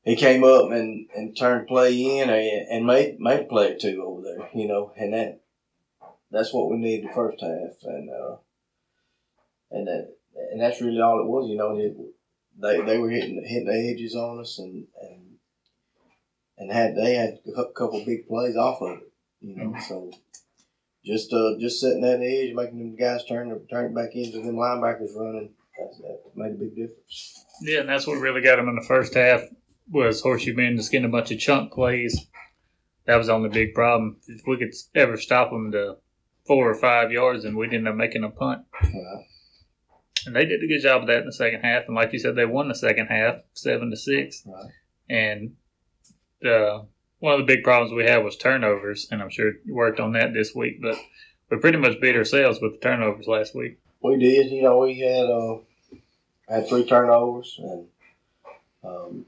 he 0.04 0.16
came 0.16 0.42
up 0.44 0.70
and, 0.70 1.08
and 1.14 1.36
turned 1.36 1.68
play 1.68 1.94
in 1.94 2.28
and, 2.28 2.86
made 2.86 3.20
made 3.20 3.48
play 3.48 3.76
two 3.78 4.02
over 4.04 4.22
there. 4.22 4.48
You 4.54 4.68
know, 4.68 4.92
and 4.96 5.14
that 5.14 5.40
that's 6.30 6.52
what 6.52 6.70
we 6.70 6.76
needed 6.76 7.08
the 7.08 7.14
first 7.14 7.40
half, 7.40 7.82
and 7.84 8.10
uh, 8.10 8.36
and 9.70 9.86
that 9.86 10.14
and 10.50 10.60
that's 10.60 10.80
really 10.80 11.00
all 11.00 11.20
it 11.20 11.26
was. 11.26 11.48
You 11.48 11.56
know, 11.56 11.78
it, 11.78 11.96
they 12.60 12.80
they 12.84 12.98
were 12.98 13.10
hitting 13.10 13.44
hitting 13.46 13.68
the 13.68 13.92
edges 13.92 14.16
on 14.16 14.40
us, 14.40 14.58
and 14.58 14.86
and 15.00 15.36
and 16.58 16.72
had 16.72 16.96
they 16.96 17.14
had 17.14 17.38
a 17.56 17.64
couple 17.72 18.04
big 18.04 18.26
plays 18.26 18.56
off 18.56 18.82
of 18.82 18.98
it. 18.98 19.12
You 19.40 19.56
know, 19.56 19.76
so 19.80 20.10
just 21.04 21.32
uh 21.32 21.58
just 21.60 21.80
setting 21.80 22.02
that 22.02 22.20
edge, 22.20 22.54
making 22.54 22.78
them 22.78 22.96
guys 22.96 23.24
turn 23.24 23.48
turn 23.70 23.86
it 23.86 23.94
back 23.94 24.14
into 24.14 24.38
them 24.38 24.56
linebackers 24.56 25.16
running. 25.16 25.50
That 25.78 26.20
made 26.36 26.52
a 26.52 26.54
big 26.54 26.76
difference. 26.76 27.44
Yeah, 27.62 27.80
and 27.80 27.88
that's 27.88 28.06
what 28.06 28.20
really 28.20 28.40
got 28.40 28.56
them 28.56 28.68
in 28.68 28.76
the 28.76 28.86
first 28.86 29.14
half 29.14 29.42
was 29.92 30.22
Horseshoe 30.22 30.56
Bend 30.56 30.78
just 30.78 30.90
getting 30.90 31.06
a 31.06 31.10
bunch 31.10 31.30
of 31.30 31.38
chunk 31.38 31.72
plays. 31.72 32.26
That 33.06 33.16
was 33.16 33.26
the 33.26 33.34
only 33.34 33.50
big 33.50 33.74
problem. 33.74 34.16
If 34.26 34.46
we 34.46 34.56
could 34.56 34.74
ever 34.94 35.16
stop 35.16 35.50
them 35.50 35.72
to 35.72 35.96
four 36.46 36.70
or 36.70 36.74
five 36.74 37.12
yards, 37.12 37.44
and 37.44 37.56
we 37.56 37.66
didn't 37.66 37.86
end 37.86 37.88
up 37.88 37.96
making 37.96 38.24
a 38.24 38.30
punt. 38.30 38.64
Right. 38.82 39.26
And 40.24 40.36
they 40.36 40.44
did 40.44 40.62
a 40.62 40.68
good 40.68 40.82
job 40.82 41.02
of 41.02 41.08
that 41.08 41.20
in 41.20 41.26
the 41.26 41.32
second 41.32 41.60
half. 41.62 41.84
And 41.86 41.96
like 41.96 42.12
you 42.12 42.18
said, 42.18 42.36
they 42.36 42.46
won 42.46 42.68
the 42.68 42.74
second 42.74 43.08
half, 43.08 43.36
seven 43.54 43.90
to 43.90 43.96
six. 43.96 44.42
Right. 44.46 44.70
And 45.10 45.56
the 46.40 46.86
one 47.18 47.34
of 47.34 47.40
the 47.40 47.54
big 47.54 47.62
problems 47.62 47.92
we 47.92 48.04
had 48.04 48.24
was 48.24 48.36
turnovers, 48.36 49.08
and 49.10 49.22
I'm 49.22 49.30
sure 49.30 49.52
you 49.64 49.74
worked 49.74 50.00
on 50.00 50.12
that 50.12 50.32
this 50.32 50.54
week. 50.54 50.80
But 50.80 50.96
we 51.50 51.58
pretty 51.58 51.78
much 51.78 52.00
beat 52.00 52.16
ourselves 52.16 52.60
with 52.60 52.72
the 52.72 52.78
turnovers 52.78 53.26
last 53.26 53.54
week. 53.54 53.78
We 54.00 54.16
did. 54.16 54.50
You 54.50 54.62
know, 54.62 54.78
we 54.78 54.98
had 55.00 55.26
uh, 55.26 55.58
had 56.48 56.68
three 56.68 56.84
turnovers, 56.84 57.58
and 57.58 57.86
um, 58.84 59.26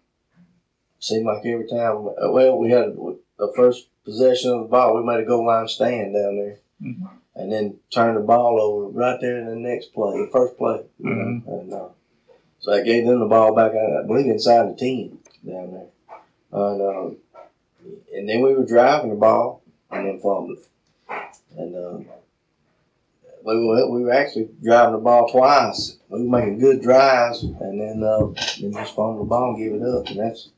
seemed 1.05 1.27
like 1.27 1.45
every 1.45 1.69
time. 1.69 2.05
Well, 2.05 2.57
we 2.59 2.71
had 2.71 2.97
the 3.39 3.53
first 3.55 3.89
possession 4.05 4.51
of 4.53 4.61
the 4.63 4.69
ball, 4.69 4.97
we 4.97 5.05
made 5.05 5.21
a 5.21 5.27
goal 5.27 5.47
line 5.47 5.69
stand 5.69 6.15
down 6.15 6.37
there, 6.37 6.59
Mhm. 6.83 7.09
and 7.37 7.53
then 7.53 7.79
turned 7.91 8.17
the 8.17 8.21
ball 8.23 8.61
over 8.61 8.87
right 8.89 9.21
there 9.21 9.39
in 9.39 9.47
the 9.47 9.57
next 9.57 9.93
play, 9.93 10.19
the 10.19 10.31
first 10.33 10.57
play. 10.57 10.81
Mhm. 11.01 11.47
and 11.47 11.73
uh, 11.73 11.89
so 12.61 12.73
I 12.73 12.81
gave 12.81 13.07
them 13.07 13.21
the 13.21 13.27
ball 13.27 13.55
back. 13.55 13.73
I 13.75 14.03
believe 14.07 14.27
inside 14.27 14.71
the 14.71 14.77
team 14.77 15.19
down 15.47 15.73
there, 15.73 15.91
and 16.53 16.81
uh, 16.81 17.11
and 18.15 18.29
then 18.29 18.41
we 18.41 18.55
were 18.55 18.65
driving 18.65 19.11
the 19.11 19.17
ball 19.17 19.61
and 19.91 20.07
then 20.07 20.21
fumbled, 20.21 20.59
and. 21.57 21.77
Uh, 21.77 21.99
we 23.45 23.67
were, 23.67 23.91
we 23.91 24.03
were 24.03 24.13
actually 24.13 24.49
driving 24.63 24.95
the 24.95 25.01
ball 25.01 25.29
twice. 25.29 25.99
We 26.09 26.23
were 26.23 26.31
making 26.39 26.61
good 26.61 26.81
drives, 26.81 27.43
and 27.43 27.79
then 27.79 28.03
uh, 28.03 28.29
then 28.59 28.73
just 28.73 28.97
fumble 28.97 29.19
the 29.19 29.25
ball 29.29 29.55
and 29.55 29.59
give 29.59 29.75
it 29.75 29.87
up. 29.87 30.07
And 30.09 30.21
that's, 30.21 30.49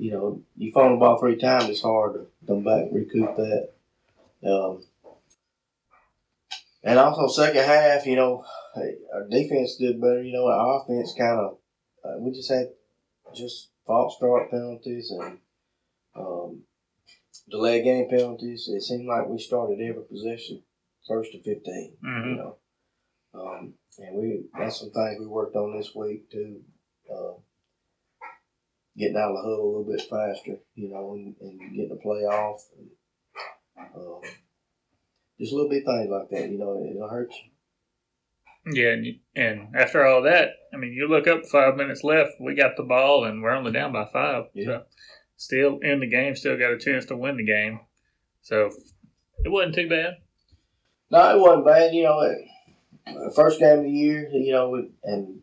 you 0.00 0.12
know, 0.12 0.42
you 0.56 0.72
fumble 0.72 0.96
the 0.96 1.00
ball 1.00 1.18
three 1.18 1.36
times, 1.36 1.68
it's 1.68 1.82
hard 1.82 2.14
to 2.14 2.26
come 2.46 2.64
back 2.64 2.84
and 2.84 2.94
recoup 2.94 3.36
that. 3.36 3.68
Um, 4.42 4.82
and 6.82 6.98
also 6.98 7.28
second 7.28 7.62
half, 7.64 8.06
you 8.06 8.16
know, 8.16 8.42
our 9.12 9.28
defense 9.28 9.76
did 9.76 10.00
better. 10.00 10.22
You 10.22 10.32
know, 10.32 10.46
our 10.46 10.80
offense 10.80 11.12
kind 11.16 11.38
of 11.38 11.58
uh, 12.02 12.18
we 12.18 12.32
just 12.32 12.50
had 12.50 12.68
just 13.34 13.68
false 13.86 14.16
start 14.16 14.50
penalties 14.50 15.10
and 15.10 15.38
um, 16.16 16.62
delay 17.50 17.82
game 17.82 18.08
penalties. 18.08 18.70
It 18.72 18.80
seemed 18.80 19.06
like 19.06 19.28
we 19.28 19.38
started 19.38 19.80
every 19.82 20.04
possession 20.04 20.62
first 21.06 21.32
to 21.32 21.42
15 21.42 21.96
Mhm. 22.02 22.30
you 22.30 22.36
know. 22.36 22.56
Um, 23.34 23.74
and 23.98 24.16
we 24.16 24.44
that's 24.58 24.80
some 24.80 24.90
things 24.92 25.20
we 25.20 25.26
worked 25.26 25.56
on 25.56 25.76
this 25.76 25.94
week 25.94 26.30
too. 26.30 26.62
Uh, 27.12 27.34
getting 29.00 29.16
out 29.16 29.30
of 29.30 29.36
the 29.36 29.42
huddle 29.42 29.64
a 29.64 29.70
little 29.78 29.90
bit 29.90 30.02
faster, 30.02 30.58
you 30.74 30.90
know, 30.90 31.14
and, 31.14 31.34
and 31.40 31.58
getting 31.74 31.88
the 31.88 31.96
play 31.96 32.20
off. 32.20 32.60
And, 32.78 32.88
um, 33.96 34.20
just 35.40 35.52
little 35.52 35.70
bit 35.70 35.84
things 35.86 36.10
like 36.10 36.28
that, 36.30 36.50
you 36.50 36.58
know, 36.58 36.84
it'll 36.88 37.08
hurt 37.08 37.32
you. 37.32 37.50
Yeah, 38.74 38.92
and, 38.92 39.06
and 39.34 39.74
after 39.74 40.04
all 40.04 40.22
that, 40.22 40.50
I 40.72 40.76
mean, 40.76 40.92
you 40.92 41.08
look 41.08 41.26
up 41.26 41.46
five 41.46 41.76
minutes 41.76 42.04
left, 42.04 42.32
we 42.38 42.54
got 42.54 42.76
the 42.76 42.82
ball, 42.82 43.24
and 43.24 43.42
we're 43.42 43.56
only 43.56 43.72
down 43.72 43.90
by 43.90 44.04
five. 44.12 44.44
Yeah. 44.52 44.64
So 44.66 44.82
still 45.36 45.78
in 45.78 46.00
the 46.00 46.06
game, 46.06 46.36
still 46.36 46.58
got 46.58 46.72
a 46.72 46.78
chance 46.78 47.06
to 47.06 47.16
win 47.16 47.38
the 47.38 47.44
game. 47.46 47.80
So 48.42 48.70
it 49.42 49.48
wasn't 49.48 49.76
too 49.76 49.88
bad. 49.88 50.18
No, 51.10 51.36
it 51.36 51.40
wasn't 51.40 51.64
bad, 51.64 51.94
you 51.94 52.02
know. 52.02 52.20
It, 52.20 52.36
first 53.34 53.58
game 53.60 53.78
of 53.78 53.84
the 53.84 53.90
year, 53.90 54.28
you 54.30 54.52
know, 54.52 54.86
and 55.04 55.40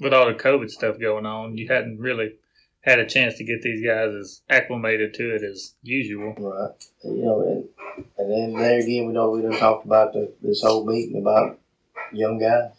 With 0.00 0.14
all 0.14 0.26
the 0.26 0.34
COVID 0.34 0.70
stuff 0.70 0.98
going 0.98 1.26
on, 1.26 1.56
you 1.56 1.68
hadn't 1.68 1.98
really 1.98 2.36
had 2.84 2.98
a 2.98 3.06
chance 3.06 3.36
to 3.38 3.44
get 3.44 3.62
these 3.62 3.84
guys 3.84 4.14
as 4.14 4.42
acclimated 4.50 5.14
to 5.14 5.34
it 5.34 5.42
as 5.42 5.74
usual. 5.82 6.34
right, 6.38 6.70
you 7.02 7.22
know, 7.24 7.40
and 7.40 8.04
and 8.18 8.30
then 8.30 8.52
there 8.60 8.78
again, 8.78 9.06
we 9.06 9.12
know 9.12 9.30
we 9.30 9.42
done 9.42 9.58
talked 9.58 9.86
about 9.86 10.12
the, 10.12 10.32
this 10.42 10.62
whole 10.62 10.84
meeting 10.84 11.20
about 11.20 11.58
young 12.12 12.38
guys. 12.38 12.70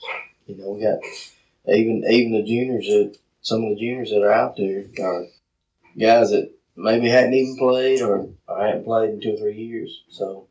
You 0.45 0.57
know, 0.57 0.71
we 0.71 0.81
got 0.81 0.99
even 1.75 2.03
even 2.09 2.33
the 2.33 2.43
juniors 2.43 2.85
that 2.85 3.17
some 3.41 3.63
of 3.63 3.69
the 3.71 3.79
juniors 3.79 4.11
that 4.11 4.21
are 4.21 4.31
out 4.31 4.57
there 4.57 4.85
are 5.01 5.25
guys 5.97 6.29
that 6.29 6.51
maybe 6.75 7.09
hadn't 7.09 7.33
even 7.33 7.57
played 7.57 8.01
or, 8.01 8.27
or 8.47 8.65
hadn't 8.65 8.85
played 8.85 9.09
in 9.09 9.21
two 9.21 9.33
or 9.33 9.37
three 9.37 9.55
years. 9.55 10.03
So, 10.09 10.47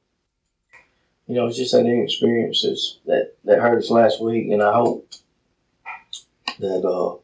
you 1.26 1.36
know, 1.36 1.46
it's 1.46 1.58
just 1.58 1.72
that 1.72 1.86
inexperience 1.86 2.62
that's, 2.62 2.98
that 3.06 3.34
that 3.44 3.60
hurt 3.60 3.78
us 3.78 3.90
last 3.90 4.20
week, 4.20 4.50
and 4.50 4.62
I 4.62 4.72
hope 4.72 5.12
that 6.58 6.84
uh, 6.84 7.23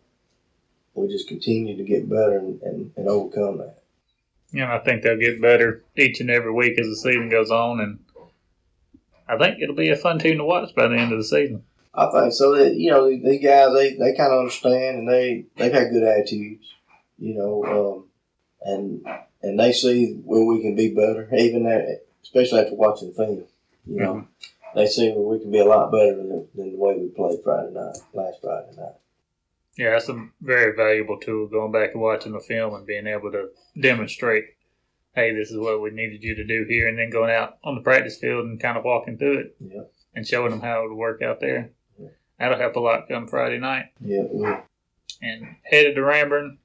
we 0.94 1.08
just 1.08 1.28
continue 1.28 1.76
to 1.76 1.84
get 1.84 2.08
better 2.08 2.38
and, 2.38 2.60
and, 2.62 2.92
and 2.96 3.08
overcome 3.08 3.58
that. 3.58 3.82
You 4.52 4.60
know, 4.60 4.72
I 4.72 4.78
think 4.78 5.02
they'll 5.02 5.18
get 5.18 5.40
better 5.40 5.82
each 5.96 6.20
and 6.20 6.30
every 6.30 6.52
week 6.52 6.78
as 6.78 6.86
the 6.86 6.96
season 6.96 7.28
goes 7.28 7.50
on, 7.50 7.80
and 7.80 7.98
I 9.28 9.38
think 9.38 9.62
it'll 9.62 9.76
be 9.76 9.90
a 9.90 9.96
fun 9.96 10.18
team 10.18 10.38
to 10.38 10.44
watch 10.44 10.74
by 10.74 10.88
the 10.88 10.96
end 10.96 11.12
of 11.12 11.18
the 11.18 11.24
season. 11.24 11.62
I 11.94 12.10
think 12.10 12.32
so. 12.32 12.56
That 12.56 12.74
you 12.74 12.90
know, 12.90 13.08
these 13.08 13.42
guys 13.42 13.72
they, 13.74 13.94
they 13.94 14.14
kind 14.16 14.32
of 14.32 14.40
understand 14.40 14.98
and 14.98 15.08
they 15.08 15.46
they've 15.56 15.72
had 15.72 15.90
good 15.90 16.02
attitudes, 16.02 16.66
you 17.18 17.34
know, 17.34 17.64
um, 17.64 18.04
and 18.62 19.06
and 19.42 19.58
they 19.58 19.72
see 19.72 20.14
where 20.24 20.44
we 20.44 20.60
can 20.62 20.74
be 20.74 20.94
better, 20.94 21.28
even 21.36 21.66
at, 21.66 22.04
especially 22.22 22.60
after 22.60 22.74
watching 22.74 23.08
the 23.10 23.14
film. 23.14 23.44
You 23.86 24.00
know, 24.00 24.28
they 24.74 24.86
see 24.86 25.10
where 25.10 25.26
we 25.26 25.40
can 25.40 25.50
be 25.50 25.58
a 25.58 25.64
lot 25.64 25.90
better 25.90 26.16
than, 26.16 26.48
than 26.54 26.72
the 26.72 26.78
way 26.78 26.96
we 26.96 27.08
played 27.08 27.38
Friday 27.42 27.72
night, 27.72 27.96
last 28.12 28.40
Friday 28.42 28.76
night. 28.76 28.94
Yeah, 29.76 29.90
that's 29.90 30.08
a 30.08 30.28
very 30.40 30.74
valuable 30.76 31.18
tool 31.18 31.46
going 31.46 31.72
back 31.72 31.90
and 31.92 32.02
watching 32.02 32.32
the 32.32 32.40
film 32.40 32.74
and 32.74 32.86
being 32.86 33.06
able 33.06 33.30
to 33.32 33.48
demonstrate, 33.80 34.44
hey, 35.14 35.32
this 35.34 35.50
is 35.50 35.58
what 35.58 35.80
we 35.80 35.90
needed 35.90 36.22
you 36.22 36.34
to 36.34 36.44
do 36.44 36.66
here, 36.68 36.88
and 36.88 36.98
then 36.98 37.10
going 37.10 37.30
out 37.30 37.58
on 37.64 37.76
the 37.76 37.80
practice 37.80 38.18
field 38.18 38.44
and 38.44 38.60
kind 38.60 38.76
of 38.76 38.84
walking 38.84 39.16
through 39.16 39.38
it 39.38 39.56
Yeah, 39.60 39.82
and 40.14 40.26
showing 40.26 40.50
them 40.50 40.60
how 40.60 40.84
it 40.84 40.88
would 40.90 40.96
work 40.96 41.22
out 41.22 41.40
there. 41.40 41.70
Yeah. 41.98 42.08
That'll 42.38 42.58
help 42.58 42.76
a 42.76 42.80
lot 42.80 43.08
come 43.08 43.26
Friday 43.28 43.58
night. 43.58 43.86
yeah, 44.00 44.62
And 45.22 45.56
headed 45.64 45.94
to 45.94 46.00
Ranburne, 46.02 46.58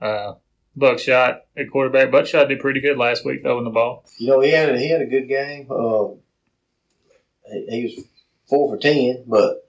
uh, 0.00 0.34
Buckshot 0.74 1.42
at 1.56 1.70
quarterback. 1.70 2.10
Buckshot 2.10 2.48
did 2.48 2.60
pretty 2.60 2.80
good 2.80 2.96
last 2.96 3.24
week 3.26 3.42
throwing 3.42 3.64
the 3.64 3.70
ball. 3.70 4.04
you 4.18 4.28
know, 4.28 4.40
he 4.40 4.50
had 4.52 4.70
a, 4.70 4.78
he 4.78 4.88
had 4.90 5.02
a 5.02 5.06
good 5.06 5.28
game. 5.28 5.66
He, 7.46 7.66
he 7.68 7.82
was 7.84 8.04
four 8.48 8.74
for 8.74 8.80
ten, 8.80 9.24
but 9.26 9.68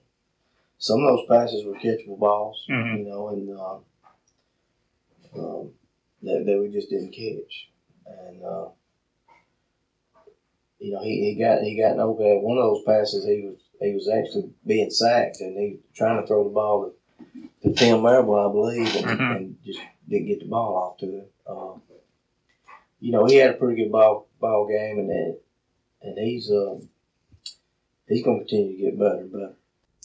some 0.78 1.00
of 1.02 1.16
those 1.16 1.26
passes 1.28 1.64
were 1.64 1.74
catchable 1.74 2.18
balls. 2.18 2.64
Mhm. 2.70 2.98
You 2.98 3.04
know, 3.08 3.28
and 3.28 3.50
um, 3.58 3.84
um, 5.36 5.70
that, 6.22 6.44
that 6.46 6.60
we 6.60 6.68
just 6.72 6.90
didn't 6.90 7.12
catch. 7.12 7.68
And 8.06 8.44
uh, 8.44 8.68
you 10.78 10.92
know, 10.92 11.02
he, 11.02 11.34
he 11.34 11.42
got 11.42 11.62
he 11.62 11.80
got 11.80 11.92
an 11.92 12.00
open 12.00 12.26
at 12.26 12.42
one 12.42 12.58
of 12.58 12.64
those 12.64 12.84
passes. 12.84 13.24
He 13.24 13.42
was 13.46 13.58
he 13.80 13.92
was 13.94 14.08
actually 14.08 14.50
being 14.66 14.90
sacked, 14.90 15.40
and 15.40 15.56
he 15.58 15.78
trying 15.94 16.20
to 16.20 16.26
throw 16.26 16.44
the 16.44 16.50
ball 16.50 16.92
to, 17.62 17.68
to 17.68 17.74
Tim 17.74 18.02
Marable, 18.02 18.34
I 18.38 18.52
believe, 18.52 18.94
and, 18.96 19.06
Mhm. 19.18 19.36
and 19.36 19.56
just 19.64 19.80
didn't 20.08 20.26
get 20.28 20.40
the 20.40 20.46
ball 20.46 20.76
off 20.76 20.98
to 20.98 21.06
him. 21.06 21.24
Um, 21.46 21.82
you 23.00 23.12
know, 23.12 23.24
he 23.26 23.36
had 23.36 23.50
a 23.50 23.54
pretty 23.54 23.82
good 23.82 23.92
ball 23.92 24.28
ball 24.40 24.66
game, 24.68 24.98
and 24.98 25.10
then, 25.10 25.36
and 26.02 26.18
he's 26.18 26.50
um, 26.50 26.88
he's 28.08 28.22
going 28.22 28.38
to 28.40 28.44
continue 28.44 28.76
to 28.76 28.82
get 28.90 28.98
better 28.98 29.18
and 29.20 29.32
better. 29.32 29.52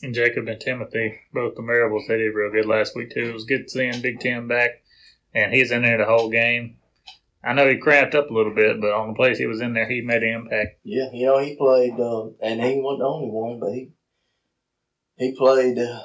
And 0.01 0.13
Jacob 0.15 0.47
and 0.47 0.59
Timothy, 0.61 1.19
both 1.33 1.55
the 1.55 1.61
Marables, 1.61 2.07
they 2.07 2.17
did 2.17 2.33
real 2.33 2.51
good 2.51 2.65
last 2.65 2.95
week 2.95 3.11
too. 3.11 3.29
It 3.29 3.33
was 3.33 3.43
good 3.43 3.69
seeing 3.69 4.01
Big 4.01 4.19
Tim 4.19 4.47
back, 4.47 4.81
and 5.33 5.53
he's 5.53 5.71
in 5.71 5.81
there 5.81 5.97
the 5.97 6.05
whole 6.05 6.29
game. 6.29 6.77
I 7.43 7.53
know 7.53 7.67
he 7.67 7.77
cramped 7.77 8.15
up 8.15 8.29
a 8.29 8.33
little 8.33 8.53
bit, 8.53 8.81
but 8.81 8.91
on 8.91 9.09
the 9.09 9.13
plays 9.13 9.37
he 9.37 9.45
was 9.45 9.61
in 9.61 9.73
there, 9.73 9.89
he 9.89 10.01
made 10.01 10.23
an 10.23 10.43
impact. 10.43 10.79
Yeah, 10.83 11.09
you 11.13 11.25
know, 11.25 11.39
he 11.39 11.55
played, 11.55 11.99
um, 11.99 12.35
and 12.41 12.61
he 12.61 12.81
wasn't 12.81 12.99
the 12.99 13.05
only 13.05 13.29
one, 13.29 13.59
but 13.59 13.71
he 13.71 13.91
he 15.17 15.35
played 15.35 15.77
uh, 15.77 16.01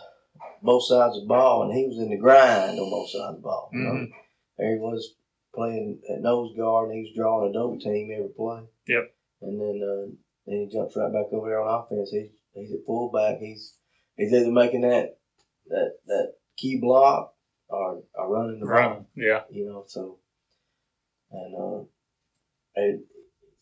both 0.62 0.86
sides 0.86 1.16
of 1.16 1.22
the 1.22 1.28
ball, 1.28 1.62
and 1.62 1.72
he 1.76 1.86
was 1.86 1.98
in 1.98 2.10
the 2.10 2.18
grind 2.18 2.78
on 2.78 2.90
both 2.90 3.10
sides 3.10 3.30
of 3.30 3.36
the 3.36 3.42
ball. 3.42 3.70
You 3.72 3.78
know? 3.80 3.92
Mhm. 3.92 4.10
There 4.58 4.74
he 4.74 4.78
was 4.78 5.14
playing 5.54 6.00
at 6.10 6.20
nose 6.20 6.54
guard, 6.56 6.90
and 6.90 6.98
he 6.98 7.02
was 7.02 7.16
drawing 7.16 7.50
a 7.50 7.52
double 7.52 7.78
team 7.78 8.10
every 8.12 8.30
play. 8.36 8.62
Yep. 8.88 9.14
And 9.42 9.60
then 9.60 9.80
uh, 9.82 10.10
then 10.46 10.66
he 10.66 10.68
jumps 10.72 10.96
right 10.96 11.12
back 11.12 11.32
over 11.32 11.48
there 11.48 11.60
on 11.62 11.84
offense. 11.84 12.10
He's 12.10 12.30
he's 12.54 12.72
at 12.72 12.86
fullback. 12.86 13.38
He's 13.38 13.74
he's 14.16 14.32
either 14.32 14.50
making 14.50 14.82
that 14.82 15.18
that 15.68 15.92
that 16.06 16.34
key 16.56 16.78
block 16.80 17.34
or, 17.68 18.02
or 18.14 18.28
running 18.32 18.60
the 18.60 18.66
ball. 18.66 19.06
Yeah. 19.14 19.42
you 19.50 19.66
know. 19.66 19.84
So, 19.86 20.18
and 21.30 21.54
uh, 21.54 21.84
and 22.76 23.02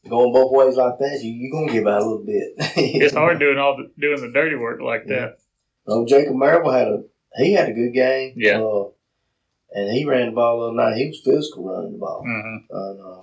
going 0.08 0.32
both 0.32 0.52
ways 0.52 0.76
like 0.76 0.98
that, 0.98 1.20
you 1.22 1.32
you 1.32 1.52
gonna 1.52 1.72
give 1.72 1.84
by 1.84 1.96
a 1.96 1.98
little 1.98 2.24
bit. 2.24 2.54
It's 2.76 3.14
hard 3.14 3.38
doing 3.38 3.58
all 3.58 3.76
the 3.76 3.90
doing 4.00 4.20
the 4.20 4.32
dirty 4.32 4.56
work 4.56 4.80
like 4.80 5.06
that. 5.06 5.38
Oh, 5.86 6.06
Jacob 6.06 6.34
Marable 6.34 6.72
had 6.72 6.88
a 6.88 7.02
he 7.36 7.52
had 7.52 7.68
a 7.68 7.72
good 7.72 7.92
game. 7.92 8.34
Yeah. 8.36 8.60
Uh, 8.60 8.88
and 9.74 9.90
he 9.90 10.04
ran 10.04 10.26
the 10.26 10.32
ball 10.32 10.60
the 10.60 10.66
other 10.66 10.90
night. 10.90 10.98
He 10.98 11.06
was 11.06 11.22
physical 11.24 11.64
running 11.64 11.92
the 11.92 11.98
ball. 11.98 12.22
hmm 12.26 12.56
And 12.68 13.00
uh, 13.00 13.22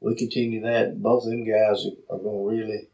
we 0.00 0.14
continue 0.14 0.60
that. 0.62 1.02
Both 1.02 1.24
of 1.24 1.30
them 1.30 1.44
guys 1.44 1.84
are, 1.86 2.14
are 2.14 2.20
going 2.20 2.38
to 2.38 2.56
really 2.56 2.88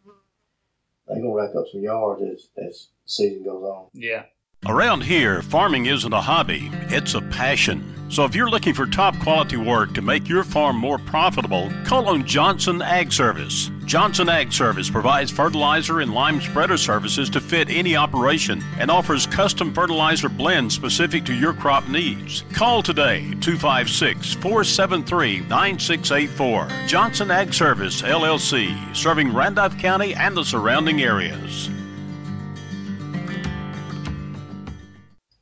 they're 1.10 1.22
going 1.22 1.34
to 1.34 1.42
rack 1.42 1.54
up 1.56 1.64
some 1.70 1.82
yards 1.82 2.22
as 2.22 2.48
as 2.64 2.88
the 3.04 3.10
season 3.10 3.44
goes 3.44 3.62
on. 3.62 3.86
Yeah. 3.92 4.24
Around 4.66 5.04
here, 5.04 5.40
farming 5.42 5.86
isn't 5.86 6.12
a 6.12 6.20
hobby, 6.20 6.70
it's 6.88 7.14
a 7.14 7.22
passion. 7.22 7.89
So 8.10 8.24
if 8.24 8.34
you're 8.34 8.50
looking 8.50 8.74
for 8.74 8.86
top 8.86 9.16
quality 9.20 9.56
work 9.56 9.94
to 9.94 10.02
make 10.02 10.28
your 10.28 10.42
farm 10.42 10.76
more 10.76 10.98
profitable, 10.98 11.70
call 11.84 12.08
on 12.08 12.26
Johnson 12.26 12.82
Ag 12.82 13.12
Service. 13.12 13.70
Johnson 13.84 14.28
Ag 14.28 14.52
Service 14.52 14.90
provides 14.90 15.30
fertilizer 15.30 16.00
and 16.00 16.12
lime 16.12 16.40
spreader 16.40 16.76
services 16.76 17.30
to 17.30 17.40
fit 17.40 17.70
any 17.70 17.94
operation 17.94 18.64
and 18.80 18.90
offers 18.90 19.28
custom 19.28 19.72
fertilizer 19.72 20.28
blends 20.28 20.74
specific 20.74 21.24
to 21.24 21.34
your 21.34 21.52
crop 21.52 21.88
needs. 21.88 22.42
Call 22.52 22.82
today 22.82 23.32
256 23.40 24.34
473 24.34 25.40
9684. 25.42 26.68
Johnson 26.88 27.30
Ag 27.30 27.54
Service 27.54 28.02
LLC, 28.02 28.96
serving 28.96 29.32
Randolph 29.32 29.78
County 29.78 30.16
and 30.16 30.36
the 30.36 30.44
surrounding 30.44 31.00
areas. 31.00 31.70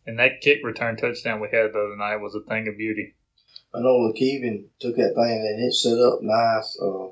And 0.08 0.18
that 0.18 0.40
kick 0.40 0.60
return 0.64 0.96
touchdown 0.96 1.38
we 1.38 1.48
had 1.52 1.74
the 1.74 1.80
other 1.80 1.96
night 1.96 2.16
was 2.16 2.34
a 2.34 2.40
thing 2.40 2.66
of 2.66 2.78
beauty. 2.78 3.14
I 3.74 3.80
know 3.80 4.10
LaKeven 4.10 4.64
took 4.80 4.96
that 4.96 5.14
thing 5.14 5.46
and 5.46 5.62
it 5.62 5.74
set 5.74 5.98
up 5.98 6.20
nice. 6.22 6.78
Uh, 6.80 7.08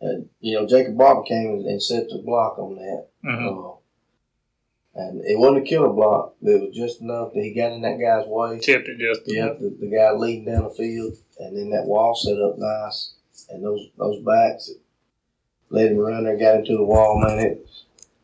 and 0.00 0.28
you 0.40 0.56
know 0.58 0.66
Jacob 0.66 0.98
Barber 0.98 1.22
came 1.22 1.64
and, 1.64 1.80
set 1.80 2.08
the 2.08 2.20
block 2.26 2.58
on 2.58 2.74
that. 2.74 3.06
hmm 3.22 3.46
Uh, 3.46 3.70
and 4.96 5.24
it 5.24 5.38
wasn't 5.38 5.58
a 5.58 5.68
killer 5.68 5.92
block, 5.92 6.34
but 6.42 6.50
it 6.50 6.60
was 6.60 6.76
just 6.76 7.00
enough 7.00 7.32
that 7.34 7.42
he 7.42 7.54
got 7.54 7.70
in 7.70 7.82
that 7.82 8.00
guy's 8.00 8.26
way. 8.26 8.58
Tipped 8.58 8.88
it 8.88 8.98
just 8.98 9.28
enough. 9.28 9.58
the, 9.60 9.76
the 9.78 9.96
guy 9.96 10.10
leading 10.10 10.44
down 10.44 10.64
the 10.64 10.70
field, 10.70 11.14
and 11.38 11.56
then 11.56 11.70
that 11.70 11.86
wall 11.86 12.16
set 12.16 12.40
up 12.40 12.58
nice, 12.58 13.14
and 13.50 13.64
those 13.64 13.90
those 13.96 14.24
backs 14.24 14.72
let 15.70 15.86
him 15.86 15.98
run 15.98 16.24
there, 16.24 16.36
got 16.36 16.56
into 16.56 16.76
the 16.76 16.84
wall, 16.84 17.20
man. 17.20 17.38
It, 17.38 17.66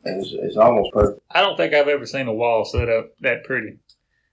it's, 0.05 0.33
it's 0.33 0.57
almost 0.57 0.93
perfect. 0.93 1.21
I 1.31 1.41
don't 1.43 1.57
think 1.57 1.75
I've 1.75 1.87
ever 1.87 2.07
seen 2.07 2.27
a 2.27 2.33
wall 2.33 2.65
set 2.65 2.89
up 2.89 3.11
that 3.21 3.45
pretty. 3.45 3.79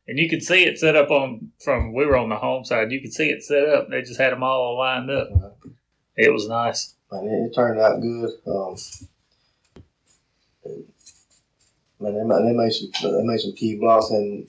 And 0.07 0.17
you 0.17 0.29
could 0.29 0.41
see 0.43 0.63
it 0.63 0.77
set 0.79 0.95
up 0.95 1.09
on 1.11 1.51
from 1.63 1.93
we 1.93 2.05
were 2.05 2.15
on 2.17 2.29
the 2.29 2.37
home 2.37 2.63
side. 2.63 2.91
You 2.91 3.01
could 3.01 3.13
see 3.13 3.29
it 3.29 3.43
set 3.43 3.67
up. 3.67 3.89
They 3.89 4.01
just 4.01 4.19
had 4.19 4.31
them 4.31 4.43
all 4.43 4.77
lined 4.77 5.09
up. 5.11 5.27
It 6.15 6.31
was 6.31 6.47
nice. 6.47 6.95
And 7.11 7.27
it, 7.29 7.47
it 7.51 7.55
turned 7.55 7.79
out 7.79 8.01
good. 8.01 8.31
Um, 8.47 8.75
man, 11.99 12.13
they, 12.15 12.23
ma- 12.23 12.39
they 12.39 12.53
made 12.53 12.71
some 12.71 12.89
they 13.17 13.23
made 13.23 13.39
some 13.39 13.53
key 13.53 13.77
blocks, 13.77 14.09
and 14.11 14.47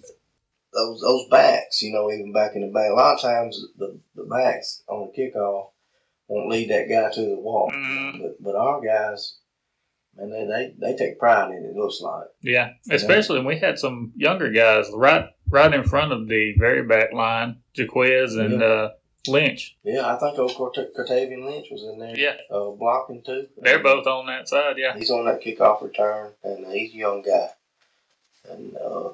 those 0.72 1.00
those 1.00 1.28
backs, 1.30 1.82
you 1.82 1.92
know, 1.92 2.10
even 2.10 2.32
back 2.32 2.52
in 2.54 2.62
the 2.62 2.68
back, 2.72 2.90
a 2.90 2.94
lot 2.94 3.14
of 3.16 3.20
times 3.20 3.60
the 3.78 3.98
the 4.14 4.24
backs 4.24 4.82
on 4.88 5.08
the 5.10 5.20
kickoff 5.22 5.70
won't 6.28 6.50
lead 6.50 6.70
that 6.70 6.88
guy 6.88 7.10
to 7.14 7.20
the 7.20 7.38
wall. 7.38 7.70
Mm, 7.74 8.20
But 8.22 8.42
but 8.42 8.54
our 8.56 8.80
guys, 8.80 9.38
man, 10.16 10.30
they, 10.30 10.44
they, 10.46 10.92
they 10.92 10.96
take 10.96 11.18
pride 11.18 11.50
in 11.50 11.64
it. 11.64 11.70
It 11.70 11.76
looks 11.76 12.00
like. 12.00 12.26
yeah, 12.42 12.70
especially 12.90 13.38
when 13.38 13.46
we 13.46 13.58
had 13.58 13.78
some 13.78 14.12
younger 14.16 14.50
guys 14.50 14.86
right 14.92 15.26
right 15.50 15.72
in 15.72 15.84
front 15.84 16.12
of 16.12 16.28
the 16.28 16.54
very 16.58 16.82
back 16.82 17.12
line, 17.12 17.56
Jaquez 17.74 18.34
and 18.34 18.60
Yeah. 18.60 18.66
uh, 18.66 18.90
Lynch. 19.26 19.76
Yeah, 19.82 20.06
I 20.14 20.18
think 20.18 20.38
old 20.38 20.54
Cort- 20.54 20.94
Cortavian 20.96 21.44
Lynch 21.44 21.68
was 21.70 21.82
in 21.82 21.98
there. 21.98 22.14
Yeah. 22.18 22.36
uh, 22.50 22.70
blocking 22.70 23.22
too. 23.22 23.48
They're 23.58 23.82
both 23.82 24.06
on 24.06 24.26
that 24.26 24.48
side. 24.48 24.76
Yeah, 24.78 24.96
He's 24.96 25.10
on 25.10 25.26
that 25.26 25.42
kickoff 25.42 25.82
return, 25.82 26.32
and 26.42 26.66
he's 26.72 26.94
a 26.94 26.96
young 26.96 27.22
guy, 27.22 27.50
and 28.50 28.76
uh, 28.76 29.10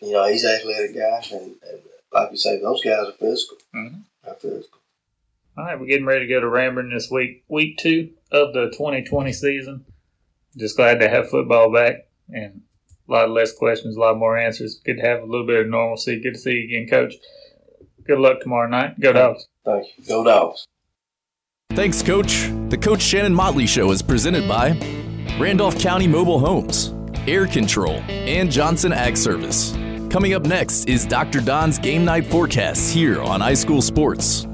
you 0.00 0.12
know 0.12 0.26
he's 0.28 0.44
an 0.44 0.52
athletic 0.56 0.94
guy, 0.94 1.22
and, 1.32 1.56
and 1.70 1.80
like 2.12 2.30
you 2.30 2.36
say, 2.38 2.58
those 2.60 2.82
guys 2.82 3.08
are 3.08 3.12
physical. 3.12 3.58
Mhm. 3.74 4.02
They're 4.24 4.34
physical. 4.34 4.78
All 5.58 5.64
right, 5.64 5.78
we're 5.78 5.86
getting 5.86 6.06
ready 6.06 6.26
to 6.26 6.32
go 6.32 6.40
to 6.40 6.46
Ranburne 6.46 6.92
this 6.92 7.10
week, 7.10 7.44
week 7.48 7.76
two 7.78 8.10
of 8.32 8.54
the 8.54 8.70
2020 8.70 9.32
season. 9.32 9.84
Just 10.56 10.76
glad 10.76 11.00
to 11.00 11.08
have 11.08 11.28
football 11.30 11.70
back 11.72 12.06
and 12.32 12.62
a 13.08 13.12
lot 13.12 13.30
less 13.30 13.52
questions, 13.52 13.96
a 13.96 14.00
lot 14.00 14.16
more 14.16 14.36
answers. 14.38 14.80
Good 14.84 14.96
to 14.96 15.02
have 15.02 15.22
a 15.22 15.26
little 15.26 15.46
bit 15.46 15.60
of 15.60 15.68
normalcy. 15.68 16.20
Good 16.20 16.34
to 16.34 16.40
see 16.40 16.52
you 16.52 16.64
again, 16.64 16.88
Coach. 16.88 17.14
Good 18.06 18.18
luck 18.18 18.40
tomorrow 18.40 18.68
night. 18.68 19.00
Go 19.00 19.12
Dogs. 19.12 19.46
Thank 19.64 19.86
you. 19.96 20.04
Go 20.06 20.24
dogs. 20.24 20.66
Thanks, 21.72 22.02
Coach. 22.02 22.50
The 22.68 22.78
Coach 22.78 23.00
Shannon 23.02 23.34
Motley 23.34 23.66
Show 23.66 23.90
is 23.90 24.02
presented 24.02 24.46
by 24.46 24.78
Randolph 25.40 25.78
County 25.80 26.06
Mobile 26.06 26.38
Homes, 26.38 26.94
Air 27.26 27.46
Control, 27.46 27.96
and 28.08 28.50
Johnson 28.50 28.92
Ag 28.92 29.16
Service. 29.16 29.72
Coming 30.10 30.34
up 30.34 30.44
next 30.44 30.88
is 30.88 31.04
Dr. 31.06 31.40
Don's 31.40 31.78
Game 31.78 32.04
Night 32.04 32.26
Forecast 32.26 32.92
here 32.94 33.20
on 33.20 33.40
iSchool 33.40 33.82
Sports. 33.82 34.46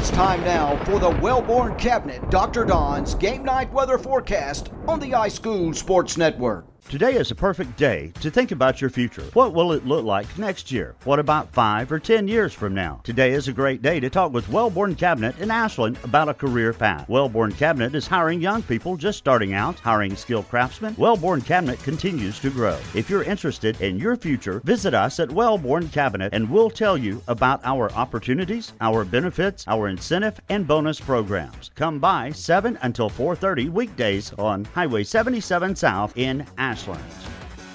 It's 0.00 0.08
time 0.08 0.42
now 0.44 0.82
for 0.86 0.98
the 0.98 1.10
Wellborn 1.10 1.76
Cabinet, 1.76 2.30
Dr. 2.30 2.64
Don's 2.64 3.14
Game 3.14 3.44
Night 3.44 3.70
Weather 3.70 3.98
Forecast 3.98 4.70
on 4.88 4.98
the 4.98 5.10
iSchool 5.10 5.76
Sports 5.76 6.16
Network. 6.16 6.69
Today 6.90 7.14
is 7.14 7.30
a 7.30 7.36
perfect 7.36 7.76
day 7.76 8.12
to 8.20 8.32
think 8.32 8.50
about 8.50 8.80
your 8.80 8.90
future. 8.90 9.22
What 9.34 9.54
will 9.54 9.70
it 9.74 9.86
look 9.86 10.04
like 10.04 10.36
next 10.36 10.72
year? 10.72 10.96
What 11.04 11.20
about 11.20 11.52
five 11.52 11.92
or 11.92 12.00
ten 12.00 12.26
years 12.26 12.52
from 12.52 12.74
now? 12.74 13.00
Today 13.04 13.30
is 13.30 13.46
a 13.46 13.52
great 13.52 13.80
day 13.80 14.00
to 14.00 14.10
talk 14.10 14.32
with 14.32 14.48
Wellborn 14.48 14.96
Cabinet 14.96 15.38
in 15.38 15.52
Ashland 15.52 15.98
about 16.02 16.28
a 16.28 16.34
career 16.34 16.72
path. 16.72 17.08
Wellborn 17.08 17.52
Cabinet 17.52 17.94
is 17.94 18.08
hiring 18.08 18.40
young 18.40 18.64
people 18.64 18.96
just 18.96 19.18
starting 19.18 19.54
out, 19.54 19.78
hiring 19.78 20.16
skilled 20.16 20.48
craftsmen. 20.48 20.96
Wellborn 20.98 21.42
Cabinet 21.42 21.80
continues 21.84 22.40
to 22.40 22.50
grow. 22.50 22.76
If 22.92 23.08
you're 23.08 23.22
interested 23.22 23.80
in 23.80 23.96
your 23.96 24.16
future, 24.16 24.58
visit 24.64 24.92
us 24.92 25.20
at 25.20 25.30
Wellborn 25.30 25.90
Cabinet 25.90 26.34
and 26.34 26.50
we'll 26.50 26.70
tell 26.70 26.98
you 26.98 27.22
about 27.28 27.60
our 27.62 27.92
opportunities, 27.92 28.72
our 28.80 29.04
benefits, 29.04 29.64
our 29.68 29.86
incentive 29.86 30.40
and 30.48 30.66
bonus 30.66 30.98
programs. 30.98 31.70
Come 31.76 32.00
by 32.00 32.32
7 32.32 32.80
until 32.82 33.08
4:30 33.08 33.70
weekdays 33.70 34.32
on 34.40 34.64
Highway 34.64 35.04
77 35.04 35.76
South 35.76 36.12
in 36.16 36.44
Ashland. 36.58 36.79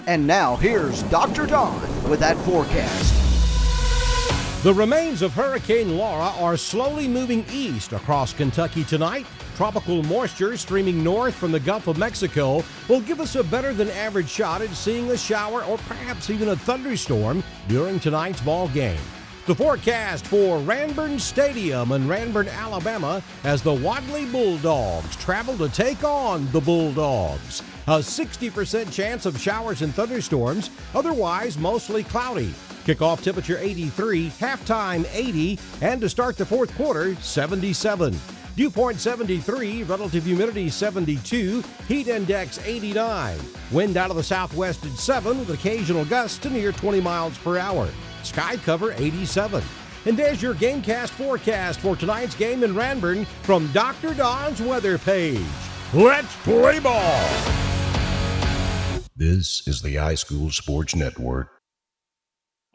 And 0.08 0.28
now 0.28 0.56
here's 0.56 1.04
Dr. 1.04 1.46
Don 1.46 1.82
with 2.10 2.20
that 2.20 2.38
forecast. 2.38 3.26
The 4.64 4.74
remains 4.74 5.22
of 5.22 5.34
Hurricane 5.34 5.96
Laura 5.96 6.34
are 6.40 6.58
slowly 6.58 7.08
moving 7.08 7.46
east 7.52 7.94
across 7.94 8.34
Kentucky 8.34 8.84
tonight. 8.84 9.28
Tropical 9.56 10.02
moisture 10.04 10.58
streaming 10.58 11.04
north 11.04 11.36
from 11.36 11.52
the 11.52 11.60
Gulf 11.60 11.88
of 11.88 12.00
Mexico 12.00 12.64
will 12.90 13.02
give 13.02 13.22
us 13.22 13.36
a 13.36 13.44
better 13.44 13.74
than 13.74 13.90
average 13.92 14.28
shot 14.28 14.62
at 14.62 14.72
seeing 14.72 15.12
a 15.12 15.18
shower 15.18 15.64
or 15.64 15.78
perhaps 15.78 16.32
even 16.32 16.50
a 16.50 16.56
thunderstorm 16.56 17.44
during 17.68 18.00
tonight's 18.00 18.42
ball 18.42 18.68
game. 18.70 19.00
The 19.46 19.54
forecast 19.54 20.26
for 20.26 20.58
Ranburne 20.58 21.20
Stadium 21.20 21.92
in 21.92 22.08
Ranburne, 22.08 22.52
Alabama, 22.52 23.22
as 23.44 23.62
the 23.62 23.74
Wadley 23.74 24.26
Bulldogs 24.26 25.16
travel 25.18 25.56
to 25.60 25.70
take 25.70 26.04
on 26.04 26.52
the 26.52 26.60
Bulldogs. 26.60 27.62
A 27.88 28.00
60% 28.00 28.92
chance 28.92 29.28
of 29.28 29.40
showers 29.40 29.84
and 29.84 29.94
thunderstorms, 29.94 30.72
otherwise 30.96 31.56
mostly 31.56 32.04
cloudy. 32.04 32.52
Kickoff 32.84 33.22
temperature 33.22 33.60
83, 33.60 34.32
halftime 34.32 35.08
80, 35.14 35.60
and 35.82 36.02
to 36.02 36.10
start 36.10 36.36
the 36.36 36.46
fourth 36.46 36.76
quarter, 36.76 37.16
77. 37.18 38.18
Dew 38.56 38.72
point 38.72 39.00
73, 39.00 39.84
relative 39.84 40.24
humidity 40.24 40.68
72, 40.68 41.64
heat 41.88 42.08
index 42.08 42.58
89. 42.66 43.38
Wind 43.72 43.98
out 43.98 44.10
of 44.10 44.16
the 44.16 44.24
southwest 44.24 44.84
at 44.86 44.98
7 44.98 45.38
with 45.38 45.52
occasional 45.52 46.06
gusts 46.06 46.40
to 46.40 46.50
near 46.50 46.72
20 46.72 47.02
miles 47.02 47.38
per 47.38 47.60
hour. 47.60 47.88
Sky 48.24 48.58
cover 48.58 48.94
87. 48.94 49.64
And 50.08 50.18
there's 50.18 50.42
your 50.42 50.56
Gamecast 50.56 51.10
forecast 51.10 51.80
for 51.82 51.96
tonight's 51.96 52.36
game 52.36 52.64
in 52.64 52.74
Ranburne 52.74 53.28
from 53.44 53.72
Dr. 53.74 54.16
Don's 54.16 54.62
weather 54.62 54.98
page. 54.98 55.46
Let's 55.94 56.36
play 56.38 56.80
ball! 56.80 57.75
This 59.18 59.66
is 59.66 59.82
the 59.82 59.96
iSchool 59.96 60.52
Sports 60.52 60.94
Network. 60.94 61.55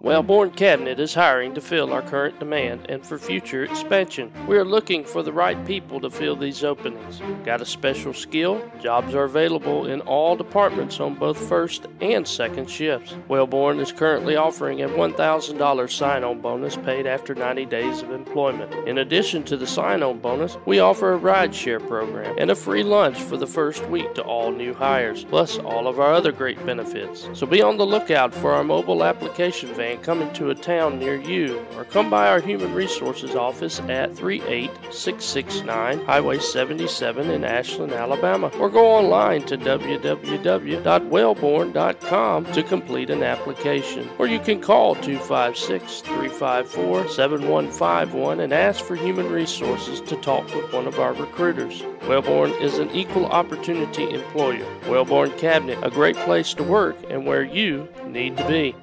Wellborn 0.03 0.51
Cabinet 0.53 0.99
is 0.99 1.13
hiring 1.13 1.53
to 1.53 1.61
fill 1.61 1.93
our 1.93 2.01
current 2.01 2.39
demand 2.39 2.87
and 2.89 3.05
for 3.05 3.19
future 3.19 3.65
expansion. 3.65 4.33
We 4.47 4.57
are 4.57 4.65
looking 4.65 5.05
for 5.05 5.23
the 5.23 5.33
right 5.35 5.63
people 5.67 6.01
to 6.01 6.09
fill 6.09 6.37
these 6.37 6.65
openings. 6.65 7.21
Got 7.45 7.61
a 7.61 7.67
special 7.67 8.15
skill? 8.15 8.65
Jobs 8.81 9.15
are 9.15 9.25
available 9.25 9.89
in 9.89 10.01
all 10.01 10.37
departments 10.37 11.01
on 11.01 11.17
both 11.17 11.37
first 11.37 11.87
and 12.01 12.27
second 12.27 12.71
shifts. 12.71 13.15
Wellborn 13.29 13.79
is 13.79 13.93
currently 13.93 14.37
offering 14.37 14.81
a 14.81 14.89
$1,000 14.89 15.91
sign 15.91 16.25
on 16.25 16.41
bonus 16.41 16.77
paid 16.79 17.07
after 17.07 17.35
90 17.35 17.67
days 17.67 18.01
of 18.01 18.11
employment. 18.11 18.73
In 18.89 18.97
addition 18.97 19.43
to 19.45 19.59
the 19.59 19.67
sign 19.67 20.03
on 20.03 20.19
bonus, 20.19 20.57
we 20.65 20.79
offer 20.79 21.13
a 21.13 21.19
ride 21.19 21.55
share 21.55 21.79
program 21.79 22.35
and 22.39 22.51
a 22.51 22.57
free 22.57 22.83
lunch 22.83 23.21
for 23.21 23.37
the 23.37 23.47
first 23.47 23.87
week 23.91 24.15
to 24.15 24.23
all 24.23 24.51
new 24.51 24.73
hires, 24.73 25.25
plus 25.25 25.59
all 25.59 25.87
of 25.87 26.01
our 26.01 26.15
other 26.15 26.33
great 26.33 26.65
benefits. 26.65 27.29
So 27.35 27.47
be 27.47 27.61
on 27.61 27.77
the 27.77 27.85
lookout 27.85 28.33
for 28.33 28.53
our 28.53 28.65
mobile 28.65 29.05
application 29.05 29.75
van 29.75 29.90
coming 29.97 30.33
to 30.35 30.51
a 30.51 30.55
town 30.55 30.99
near 30.99 31.17
you, 31.17 31.65
or 31.77 31.85
come 31.85 32.11
by 32.11 32.29
our 32.29 32.41
Human 32.41 32.75
Resources 32.75 33.35
office 33.35 33.81
at 33.81 34.15
38669 34.17 36.05
Highway 36.05 36.39
77 36.39 37.31
in 37.31 37.45
Ashland, 37.45 37.93
Alabama, 37.93 38.49
or 38.59 38.69
go 38.69 38.87
online 38.87 39.43
to 39.47 39.57
www.wellborn.com 39.59 42.53
to 42.53 42.63
complete 42.63 43.11
an 43.11 43.23
application. 43.23 44.09
Or 44.19 44.27
you 44.27 44.41
can 44.41 44.61
call 44.61 44.95
256 44.97 46.01
354 46.01 47.09
7151 47.09 48.41
and 48.41 48.53
ask 48.53 48.85
for 48.85 48.97
Human 48.97 49.31
Resources 49.31 50.01
to 50.03 50.17
talk 50.17 50.45
with 50.55 50.71
one 50.73 50.87
of 50.87 50.99
our 50.99 51.15
recruiters. 51.15 51.83
Wellborn 52.09 52.51
is 52.61 52.79
an 52.79 52.91
equal 52.91 53.27
opportunity 53.27 54.11
employer. 54.11 54.67
Wellborn 54.89 55.31
Cabinet, 55.39 55.79
a 55.83 55.91
great 55.91 56.17
place 56.17 56.55
to 56.55 56.63
work 56.63 56.97
and 57.09 57.27
where 57.27 57.43
you 57.43 57.89
need 58.07 58.37
to 58.37 58.49
be. 58.49 58.75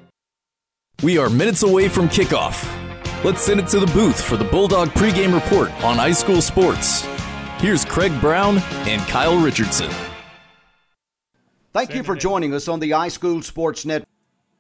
We 1.03 1.17
are 1.19 1.29
minutes 1.29 1.61
away 1.63 1.89
from 1.89 2.09
kickoff. 2.09 2.63
Let's 3.23 3.41
send 3.41 3.59
it 3.59 3.67
to 3.67 3.79
the 3.79 3.85
booth 3.87 4.19
for 4.23 4.35
the 4.37 4.45
Bulldog 4.45 4.89
pregame 4.89 5.33
report 5.33 5.69
on 5.83 5.95
high 5.97 6.11
school 6.11 6.41
sports. 6.41 7.03
Here's 7.59 7.85
Craig 7.85 8.19
Brown 8.19 8.57
and 8.87 9.01
Kyle 9.03 9.37
Richardson. 9.37 9.91
Thank 11.73 11.93
you 11.93 12.01
for 12.03 12.15
joining 12.15 12.53
us 12.53 12.67
on 12.67 12.79
the 12.79 12.91
iSchool 12.91 13.43
Sports 13.43 13.85
Net. 13.85 14.07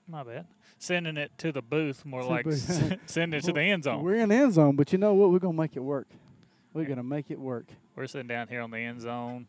My 0.07 0.23
bad. 0.23 0.45
Sending 0.77 1.17
it 1.17 1.31
to 1.39 1.51
the 1.51 1.63
booth, 1.63 2.05
more 2.05 2.21
To 2.21 2.27
like 2.27 2.43
booth. 2.45 2.69
s- 2.69 2.99
sending 3.07 3.39
it 3.39 3.43
to 3.45 3.51
the 3.53 3.61
end 3.61 3.85
zone. 3.85 4.03
We're 4.03 4.15
in 4.15 4.29
the 4.29 4.35
end 4.35 4.53
zone, 4.53 4.75
but 4.75 4.91
you 4.91 4.99
know 4.99 5.15
what? 5.15 5.31
We're 5.31 5.39
gonna 5.39 5.53
make 5.59 5.75
it 5.75 5.79
work. 5.79 6.07
We're 6.73 6.85
gonna 6.85 7.01
make 7.01 7.31
it 7.31 7.39
work. 7.39 7.65
We're 7.95 8.05
sitting 8.05 8.27
down 8.27 8.47
here 8.47 8.61
on 8.61 8.69
the 8.69 8.77
end 8.77 9.01
zone 9.01 9.47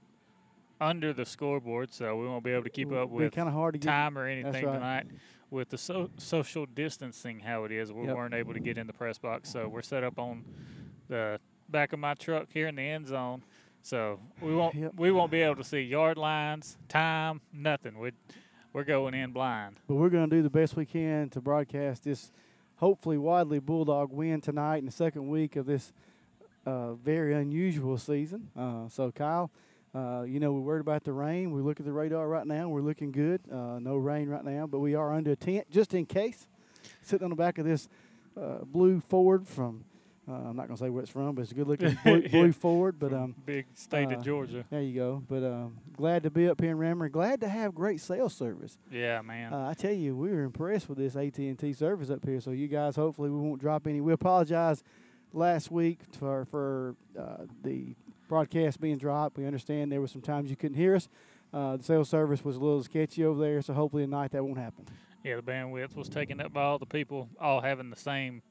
under 0.81 1.13
the 1.13 1.27
scoreboard, 1.27 1.93
so 1.93 2.17
we 2.17 2.27
won't 2.27 2.45
be 2.45 2.51
able 2.53 2.63
to 2.65 2.71
keep 2.71 2.91
up 2.93 3.11
be 3.11 3.17
with 3.17 3.33
kinda 3.35 3.51
hard 3.51 3.75
to 3.75 3.79
get- 3.79 3.89
time 3.89 4.17
or 4.17 4.27
anything 4.27 4.65
right. 4.65 4.73
tonight. 4.73 5.07
With 5.51 5.71
the 5.71 5.79
so- 5.79 6.11
social 6.19 6.67
distancing, 6.67 7.41
how 7.41 7.65
it 7.65 7.73
is, 7.73 7.91
we 7.93 8.07
Yep. 8.07 8.17
weren't 8.17 8.35
able 8.35 8.53
to 8.53 8.61
get 8.61 8.77
in 8.77 8.87
the 8.87 8.93
press 8.93 9.19
box, 9.19 9.49
so 9.51 9.67
we're 9.69 9.83
set 9.83 10.05
up 10.05 10.19
on 10.19 10.45
the 11.09 11.41
back 11.71 11.93
of 11.93 11.99
my 11.99 12.15
truck 12.15 12.49
here 12.53 12.67
in 12.69 12.77
the 12.77 12.83
end 12.83 13.07
zone. 13.07 13.43
So 13.83 14.21
we 14.43 14.55
won't 14.55 14.95
we 14.97 15.11
won't 15.11 15.31
be 15.31 15.41
able 15.41 15.57
to 15.57 15.65
see 15.65 15.81
yard 15.81 16.19
lines, 16.19 16.77
time, 16.89 17.41
nothing. 17.53 17.99
We 17.99 18.11
we're 18.75 18.85
going 18.85 19.15
in 19.15 19.33
blind. 19.33 19.81
But 19.89 19.95
we're 19.95 20.11
going 20.11 20.29
to 20.29 20.37
do 20.37 20.43
the 20.43 20.51
best 20.51 20.77
we 20.77 20.85
can 20.85 21.31
to 21.31 21.41
broadcast 21.41 22.05
this, 22.05 22.31
hopefully, 22.77 23.17
Wadley 23.17 23.59
Bulldog 23.61 24.13
win 24.13 24.43
tonight 24.43 24.79
in 24.79 24.85
the 24.87 24.93
second 24.93 25.29
week 25.29 25.57
of 25.57 25.65
this 25.65 25.93
uh, 26.67 26.93
very 26.93 27.33
unusual 27.35 27.97
season. 27.97 28.51
Uh, 28.55 28.89
so, 28.89 29.11
Kyle, 29.11 29.51
uh, 29.95 30.23
you 30.23 30.39
know, 30.41 30.53
we're 30.53 30.61
worried 30.61 30.81
about 30.81 31.05
the 31.05 31.13
rain. 31.13 31.51
We 31.53 31.63
look 31.63 31.81
at 31.81 31.87
the 31.87 31.93
radar 31.93 32.29
right 32.29 32.47
now. 32.47 32.69
We're 32.69 32.83
looking 32.83 33.11
good. 33.13 33.41
Uh, 33.51 33.79
no 33.81 33.97
rain 33.97 34.29
right 34.29 34.45
now, 34.45 34.67
but 34.67 34.81
we 34.81 34.95
are 34.95 35.13
under 35.15 35.33
a 35.33 35.37
tent 35.37 35.71
just 35.71 35.95
in 35.95 36.07
case. 36.07 36.47
Sitting 37.03 37.25
on 37.25 37.31
the 37.31 37.37
back 37.37 37.59
of 37.59 37.65
this 37.65 37.89
uh, 38.41 38.59
blue 38.65 39.01
Ford 39.01 39.47
from, 39.47 39.85
uh, 40.29 40.33
I'm 40.33 40.57
not 40.57 40.67
going 40.69 40.77
to 40.77 40.85
say 40.85 40.91
where 40.91 41.03
it's 41.03 41.11
from, 41.11 41.35
but 41.35 41.43
it's 41.43 41.53
a 41.53 41.55
good 41.55 41.67
looking 41.67 41.99
blue, 42.05 42.21
Yeah. 42.21 42.29
blue 42.29 42.53
Ford. 42.53 42.99
But 42.99 43.13
um, 43.15 43.35
big 43.47 43.67
state 43.75 44.13
of 44.13 44.21
uh, 44.21 44.23
Georgia. 44.23 44.65
There 44.71 44.83
you 44.83 44.95
go. 44.95 45.23
But 45.29 45.43
um, 45.43 45.79
glad 45.97 46.23
to 46.25 46.31
be 46.31 46.49
up 46.49 46.61
here 46.61 46.71
in 46.71 46.77
Ranburne. 46.79 47.11
Glad 47.11 47.41
to 47.41 47.49
have 47.49 47.75
great 47.75 48.01
sales 48.01 48.35
service. 48.35 48.77
Yeah, 48.93 49.23
man. 49.23 49.53
Uh, 49.55 49.69
I 49.71 49.75
tell 49.75 49.93
you, 49.93 50.15
we 50.15 50.29
were 50.31 50.43
impressed 50.43 50.89
with 50.89 50.99
this 50.99 51.17
AT 51.17 51.39
and 51.39 51.59
T 51.59 51.73
service 51.73 52.11
up 52.11 52.25
here. 52.25 52.41
So 52.41 52.51
you 52.51 52.69
guys, 52.69 52.95
hopefully, 52.95 53.31
we 53.31 53.39
won't 53.41 53.61
drop 53.61 53.87
any. 53.87 54.01
We 54.03 54.13
apologize 54.13 54.85
last 55.33 55.71
week 55.71 56.01
for 56.19 56.45
for 56.45 56.95
uh, 57.19 57.45
the 57.63 57.95
broadcast 58.29 58.81
being 58.81 58.99
dropped. 58.99 59.37
We 59.37 59.47
understand 59.47 59.91
there 59.91 60.01
were 60.01 60.07
some 60.09 60.23
times 60.23 60.51
you 60.51 60.57
couldn't 60.57 60.77
hear 60.77 60.95
us. 60.95 61.09
Uh, 61.53 61.79
the 61.79 61.83
sales 61.85 62.09
service 62.11 62.45
was 62.45 62.57
a 62.57 62.61
little 62.61 62.83
sketchy 62.83 63.25
over 63.25 63.41
there, 63.41 63.63
so 63.63 63.73
hopefully 63.73 64.05
tonight 64.05 64.33
that 64.33 64.45
won't 64.45 64.59
happen. 64.59 64.87
Yeah, 65.25 65.37
the 65.37 65.43
bandwidth 65.43 65.97
was 65.97 66.09
taken 66.09 66.41
up 66.41 66.53
by 66.53 66.63
all 66.63 66.79
the 66.79 66.87
people 66.87 67.29
all 67.41 67.61
having 67.61 67.91
the 67.91 67.97
same 67.97 68.43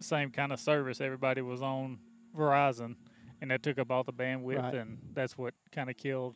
same 0.00 0.30
kind 0.30 0.52
of 0.52 0.58
service. 0.58 1.00
Everybody 1.00 1.42
was 1.42 1.62
on 1.62 1.98
Verizon, 2.36 2.96
and 3.40 3.50
that 3.52 3.62
took 3.62 3.78
up 3.78 3.90
all 3.90 4.02
the 4.02 4.12
bandwidth, 4.12 4.58
Right. 4.62 4.74
and 4.74 4.98
that's 5.14 5.38
what 5.38 5.54
kind 5.70 5.88
of 5.88 5.96
killed 5.96 6.34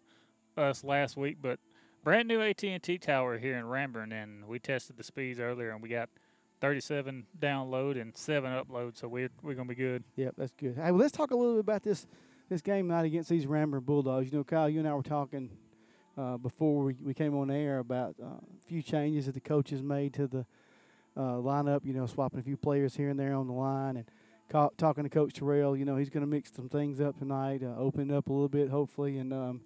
us 0.56 0.85
last 0.85 1.16
week. 1.16 1.38
But 1.42 1.59
brand 2.04 2.28
new 2.28 2.40
AT 2.40 2.62
and 2.62 2.82
T 2.82 2.96
tower 2.96 3.38
here 3.38 3.59
in 3.59 3.64
Ranburne, 3.64 4.12
and 4.12 4.46
we 4.46 4.61
tested 4.61 4.96
the 4.96 5.02
speeds 5.02 5.40
earlier, 5.40 5.70
and 5.70 5.82
we 5.82 5.88
got 5.88 6.09
37 6.61 7.26
download 7.38 8.00
and 8.00 8.16
seven 8.16 8.52
upload, 8.52 8.96
so 8.96 9.09
we're 9.09 9.30
we're 9.42 9.54
gonna 9.54 9.68
be 9.68 9.74
good. 9.74 10.04
Yep, 10.14 10.35
that's 10.38 10.52
good. 10.52 10.76
Hey, 10.76 10.92
well, 10.92 11.00
let's 11.00 11.12
talk 11.12 11.32
a 11.32 11.37
little 11.37 11.54
bit 11.54 11.61
about 11.61 11.82
this 11.82 12.06
this 12.48 12.62
game 12.62 12.88
tonight 12.88 13.04
against 13.06 13.28
these 13.28 13.46
Ranburne 13.46 13.85
Bulldogs. 13.85 14.30
You 14.30 14.38
know, 14.38 14.44
Kyle, 14.44 14.68
you 14.68 14.78
and 14.78 14.88
I 14.88 14.94
were 14.94 15.02
talking 15.02 15.50
uh, 16.16 16.37
before 16.37 16.85
we, 16.85 16.94
we 17.02 17.14
came 17.14 17.37
on 17.37 17.50
air 17.50 17.78
about 17.78 18.14
uh, 18.22 18.26
a 18.26 18.40
few 18.66 18.82
changes 18.82 19.26
that 19.26 19.32
the 19.32 19.40
coaches 19.40 19.82
made 19.82 20.14
to 20.14 20.26
the 20.26 20.46
uh, 21.16 21.20
lineup. 21.38 21.85
You 21.85 21.92
know, 21.92 22.06
swapping 22.06 22.38
a 22.40 22.42
few 22.42 22.56
players 22.56 22.94
here 22.96 23.09
and 23.11 23.18
there 23.18 23.35
on 23.35 23.46
the 23.46 23.52
line, 23.52 23.96
and 23.96 24.06
ca- 24.48 24.70
talking 24.76 25.04
to 25.04 25.11
Coach 25.11 25.35
Terrell. 25.35 25.76
You 25.76 25.85
know, 25.85 25.96
he's 25.96 26.11
going 26.11 26.22
to 26.22 26.26
mix 26.26 26.52
some 26.52 26.68
things 26.68 27.00
up 27.00 27.18
tonight, 27.18 27.62
uh, 27.62 27.74
open 27.78 28.11
it 28.11 28.14
up 28.14 28.28
a 28.28 28.32
little 28.32 28.48
bit, 28.48 28.70
hopefully, 28.70 29.18
and. 29.18 29.32
Um, 29.32 29.61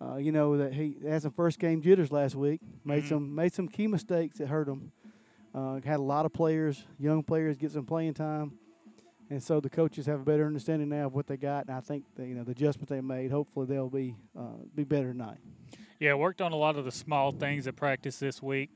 uh, 0.00 0.16
you 0.16 0.32
know 0.32 0.56
that 0.56 0.72
he 0.72 0.96
had 1.08 1.22
some 1.22 1.30
first 1.30 1.60
game 1.60 1.80
jitters 1.80 2.10
last 2.10 2.34
week. 2.34 2.60
Made 2.84 3.04
Mhm. 3.04 3.08
some 3.08 3.34
made 3.36 3.52
some 3.52 3.68
key 3.68 3.86
mistakes 3.86 4.38
that 4.38 4.48
hurt 4.48 4.66
him. 4.66 4.90
Uh, 5.54 5.74
had 5.84 6.00
a 6.00 6.02
lot 6.02 6.26
of 6.26 6.32
players, 6.32 6.84
young 6.98 7.22
players, 7.22 7.56
get 7.56 7.70
some 7.70 7.86
playing 7.86 8.14
time. 8.14 8.58
And 9.32 9.42
so 9.42 9.60
the 9.60 9.70
coaches 9.70 10.04
have 10.04 10.20
a 10.20 10.24
better 10.24 10.44
understanding 10.44 10.90
now 10.90 11.06
of 11.06 11.14
what 11.14 11.26
they 11.26 11.38
got, 11.38 11.66
and 11.66 11.74
I 11.74 11.80
think 11.80 12.04
that, 12.16 12.26
you 12.26 12.34
know 12.34 12.44
the 12.44 12.50
adjustment 12.50 12.90
they 12.90 13.00
made. 13.00 13.30
Hopefully 13.30 13.64
they'll 13.64 13.88
be 13.88 14.14
uh, 14.38 14.42
be 14.74 14.84
better 14.84 15.10
tonight. 15.10 15.38
Yeah, 15.98 16.12
worked 16.14 16.42
on 16.42 16.52
a 16.52 16.56
lot 16.56 16.76
of 16.76 16.84
the 16.84 16.92
small 16.92 17.32
things 17.32 17.66
at 17.66 17.74
practice 17.74 18.18
this 18.18 18.42
week 18.42 18.68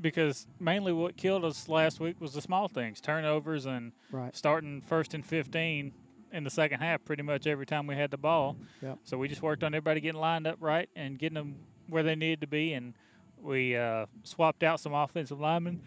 because 0.00 0.48
mainly 0.58 0.92
what 0.92 1.16
killed 1.16 1.44
us 1.44 1.68
last 1.68 2.00
week 2.00 2.20
was 2.20 2.32
the 2.32 2.40
small 2.40 2.66
things, 2.66 3.00
turnovers 3.00 3.66
and 3.66 3.92
Right. 4.10 4.34
starting 4.34 4.80
first 4.80 5.14
and 5.14 5.24
15 5.24 5.92
in 6.32 6.42
the 6.42 6.50
second 6.50 6.80
half 6.80 7.04
pretty 7.04 7.22
much 7.22 7.46
every 7.46 7.66
time 7.66 7.86
we 7.86 7.94
had 7.94 8.10
the 8.10 8.18
ball. 8.18 8.56
Yep. 8.82 8.98
So 9.04 9.16
we 9.16 9.28
just 9.28 9.42
worked 9.42 9.62
on 9.62 9.74
everybody 9.74 10.00
getting 10.00 10.20
lined 10.20 10.48
up 10.48 10.56
right 10.58 10.88
and 10.96 11.16
getting 11.20 11.34
them 11.34 11.54
where 11.88 12.02
they 12.02 12.16
needed 12.16 12.40
to 12.40 12.46
be 12.48 12.72
and 12.72 12.94
we 13.40 13.76
uh, 13.76 14.06
swapped 14.24 14.64
out 14.64 14.80
some 14.80 14.92
offensive 14.92 15.38
linemen. 15.38 15.82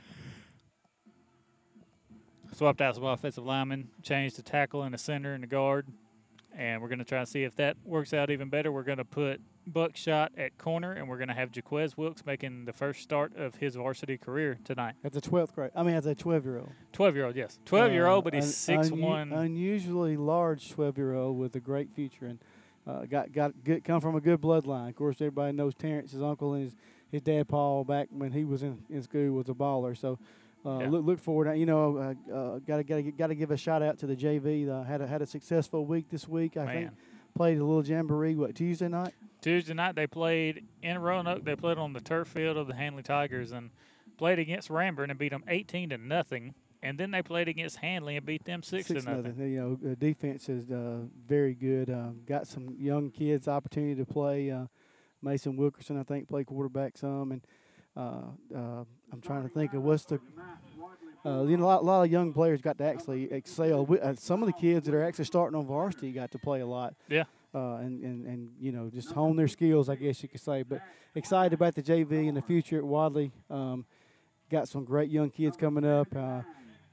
Swapped 2.53 2.81
out 2.81 2.93
some 2.95 3.03
offensive 3.03 3.43
linemen, 3.43 3.89
changed 4.03 4.37
the 4.37 4.43
tackle 4.43 4.83
and 4.83 4.93
the 4.93 4.97
center 4.97 5.33
and 5.33 5.41
the 5.41 5.47
guard, 5.47 5.87
and 6.55 6.81
we're 6.81 6.87
going 6.87 6.99
to 6.99 7.05
try 7.05 7.17
and 7.17 7.27
see 7.27 7.43
if 7.43 7.55
that 7.55 7.77
works 7.83 8.13
out 8.13 8.29
even 8.29 8.47
better. 8.49 8.71
We're 8.71 8.83
going 8.83 8.99
to 8.99 9.05
put 9.05 9.41
Buckshot 9.65 10.33
at 10.37 10.57
corner, 10.59 10.91
and 10.91 11.09
we're 11.09 11.17
going 11.17 11.29
to 11.29 11.33
have 11.33 11.49
Jaquez 11.55 11.97
Wilkes 11.97 12.25
making 12.27 12.65
the 12.65 12.73
first 12.73 13.01
start 13.01 13.35
of 13.35 13.55
his 13.55 13.75
varsity 13.75 14.19
career 14.19 14.59
tonight. 14.63 14.93
As 15.03 15.15
a 15.15 15.21
twelfth 15.21 15.55
grade, 15.55 15.71
I 15.75 15.81
mean 15.81 15.95
as 15.95 16.05
a 16.05 16.13
twelve 16.13 16.45
year 16.45 16.59
old. 16.59 16.69
Twelve 16.91 17.15
year 17.15 17.25
old, 17.25 17.35
yes, 17.35 17.57
twelve 17.65 17.91
year 17.91 18.05
old, 18.05 18.23
but 18.23 18.35
he's 18.35 18.45
un- 18.45 18.51
six 18.51 18.89
unu- 18.89 19.01
one. 19.01 19.33
unusually 19.33 20.15
large 20.15 20.69
twelve 20.69 20.97
year 20.97 21.15
old 21.15 21.39
with 21.39 21.55
a 21.55 21.59
great 21.59 21.89
future 21.89 22.27
and 22.27 22.39
uh, 22.85 23.05
got 23.05 23.31
got 23.31 23.53
good, 23.63 23.83
come 23.83 23.99
from 23.99 24.15
a 24.15 24.21
good 24.21 24.39
bloodline. 24.39 24.89
Of 24.89 24.95
course, 24.95 25.15
everybody 25.21 25.53
knows 25.53 25.73
Terrence, 25.73 26.11
his 26.11 26.21
uncle, 26.21 26.53
and 26.53 26.65
his, 26.65 26.75
his 27.09 27.21
dad 27.23 27.47
Paul 27.47 27.83
back 27.83 28.09
when 28.11 28.31
he 28.31 28.43
was 28.43 28.61
in, 28.61 28.77
in 28.91 29.01
school 29.01 29.31
was 29.31 29.49
a 29.49 29.53
baller. 29.53 29.97
So. 29.97 30.19
Uh, 30.65 30.79
Yeah. 30.79 30.89
look, 30.89 31.05
look 31.05 31.19
forward. 31.19 31.53
You 31.57 31.65
know, 31.65 31.97
uh, 31.97 32.33
uh, 32.33 32.59
gotta 32.59 32.83
gotta 32.83 33.03
gotta 33.11 33.35
give 33.35 33.51
a 33.51 33.57
shout 33.57 33.81
out 33.81 33.97
to 33.99 34.07
the 34.07 34.15
JV. 34.15 34.69
Uh, 34.69 34.83
had 34.83 35.01
a, 35.01 35.07
had 35.07 35.21
a 35.21 35.25
successful 35.25 35.85
week 35.85 36.09
this 36.09 36.27
week. 36.27 36.57
I 36.57 36.65
think 36.73 36.91
played 37.35 37.57
a 37.57 37.63
little 37.65 37.83
jamboree. 37.83 38.35
What 38.35 38.55
Tuesday 38.55 38.87
night? 38.87 39.13
Tuesday 39.41 39.73
night 39.73 39.95
they 39.95 40.07
played 40.07 40.65
in 40.81 40.99
Roanoke. 40.99 41.43
They 41.43 41.55
played 41.55 41.77
on 41.77 41.93
the 41.93 41.99
turf 41.99 42.29
field 42.29 42.55
of 42.57 42.67
the 42.67 42.75
Handley 42.75 43.03
Tigers 43.03 43.51
and 43.51 43.71
played 44.17 44.39
against 44.39 44.69
Ranburne 44.69 45.09
and 45.09 45.19
beat 45.19 45.29
them 45.29 45.43
eighteen 45.47 45.89
to 45.89 45.97
nothing. 45.97 46.53
And 46.81 46.97
then 46.97 47.11
they 47.11 47.21
played 47.21 47.47
against 47.47 47.77
Handley 47.77 48.17
and 48.17 48.25
beat 48.25 48.43
them 48.43 48.61
six, 48.61 48.87
to 48.87 48.95
nothing. 48.95 49.35
You 49.39 49.79
know, 49.81 49.95
defense 49.95 50.49
is 50.49 50.69
uh, 50.69 51.03
very 51.25 51.53
good. 51.53 51.89
Um, 51.89 52.19
got 52.25 52.45
some 52.45 52.75
young 52.77 53.09
kids 53.09 53.47
opportunity 53.47 53.95
to 53.95 54.05
play. 54.05 54.51
Uh, 54.51 54.65
Mason 55.21 55.55
Wilkerson, 55.55 55.97
I 55.97 56.03
think, 56.03 56.27
played 56.27 56.45
quarterback 56.45 56.97
some, 56.97 57.31
and 57.31 57.41
I'm 57.95 59.21
trying 59.21 59.43
to 59.43 59.49
think 59.49 59.73
of 59.73 59.83
what's 59.83 60.05
the. 60.05 60.19
Uh, 61.25 61.43
you 61.43 61.55
know, 61.55 61.63
a 61.63 61.67
lot, 61.67 61.85
lot 61.85 62.03
of 62.03 62.11
young 62.11 62.33
players 62.33 62.59
got 62.59 62.77
to 62.77 62.83
actually 62.83 63.31
excel. 63.31 63.85
We, 63.85 63.97
uh, 63.99 64.13
some 64.15 64.43
of 64.43 64.47
the 64.47 64.53
kids 64.53 64.87
that 64.87 64.95
are 64.95 65.03
actually 65.03 65.23
starting 65.25 65.57
on 65.57 65.65
varsity 65.65 66.11
got 66.11 66.31
to 66.31 66.37
play 66.37 66.59
a 66.59 66.65
lot. 66.65 66.95
Yeah. 67.07 67.23
Uh, 67.55 67.75
and, 67.75 68.03
and, 68.03 68.25
and 68.25 68.49
you 68.59 68.71
know 68.71 68.89
just 68.89 69.11
hone 69.11 69.37
their 69.37 69.47
skills, 69.47 69.87
I 69.87 69.95
guess 69.95 70.21
you 70.21 70.27
could 70.27 70.41
say. 70.41 70.63
But 70.63 70.81
excited 71.15 71.53
about 71.53 71.75
the 71.75 71.83
JV 71.83 72.27
and 72.27 72.35
the 72.35 72.41
future 72.41 72.77
at 72.79 72.83
Wadley. 72.83 73.31
Um, 73.49 73.85
got 74.49 74.67
some 74.67 74.83
great 74.83 75.09
young 75.09 75.29
kids 75.29 75.55
coming 75.55 75.85
up. 75.85 76.07
Uh, 76.13 76.41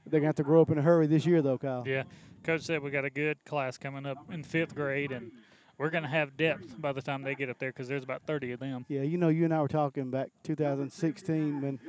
they're 0.05 0.19
going 0.19 0.23
to 0.23 0.27
have 0.27 0.35
to 0.35 0.43
grow 0.43 0.61
up 0.61 0.71
in 0.71 0.77
a 0.77 0.81
hurry 0.81 1.07
this 1.07 1.25
year, 1.25 1.41
though, 1.41 1.57
Kyle. 1.57 1.83
Yeah, 1.85 2.03
coach 2.43 2.61
said 2.61 2.81
we 2.81 2.89
got 2.89 3.05
a 3.05 3.09
good 3.09 3.43
class 3.45 3.77
coming 3.77 4.05
up 4.05 4.17
in 4.31 4.43
fifth 4.43 4.75
grade, 4.75 5.11
and 5.11 5.31
we're 5.81 5.89
going 5.89 6.03
to 6.03 6.09
have 6.09 6.37
depth 6.37 6.79
by 6.79 6.91
the 6.91 7.01
time 7.01 7.23
they 7.23 7.33
get 7.33 7.49
up 7.49 7.57
there 7.57 7.71
because 7.71 7.87
there's 7.87 8.03
about 8.03 8.21
30 8.27 8.51
of 8.51 8.59
them. 8.59 8.85
Yeah, 8.87 9.01
you 9.01 9.17
know, 9.17 9.29
you 9.29 9.45
and 9.45 9.53
I 9.53 9.61
were 9.61 9.67
talking 9.67 10.11
back 10.11 10.29
2016 10.43 11.59
when 11.59 11.79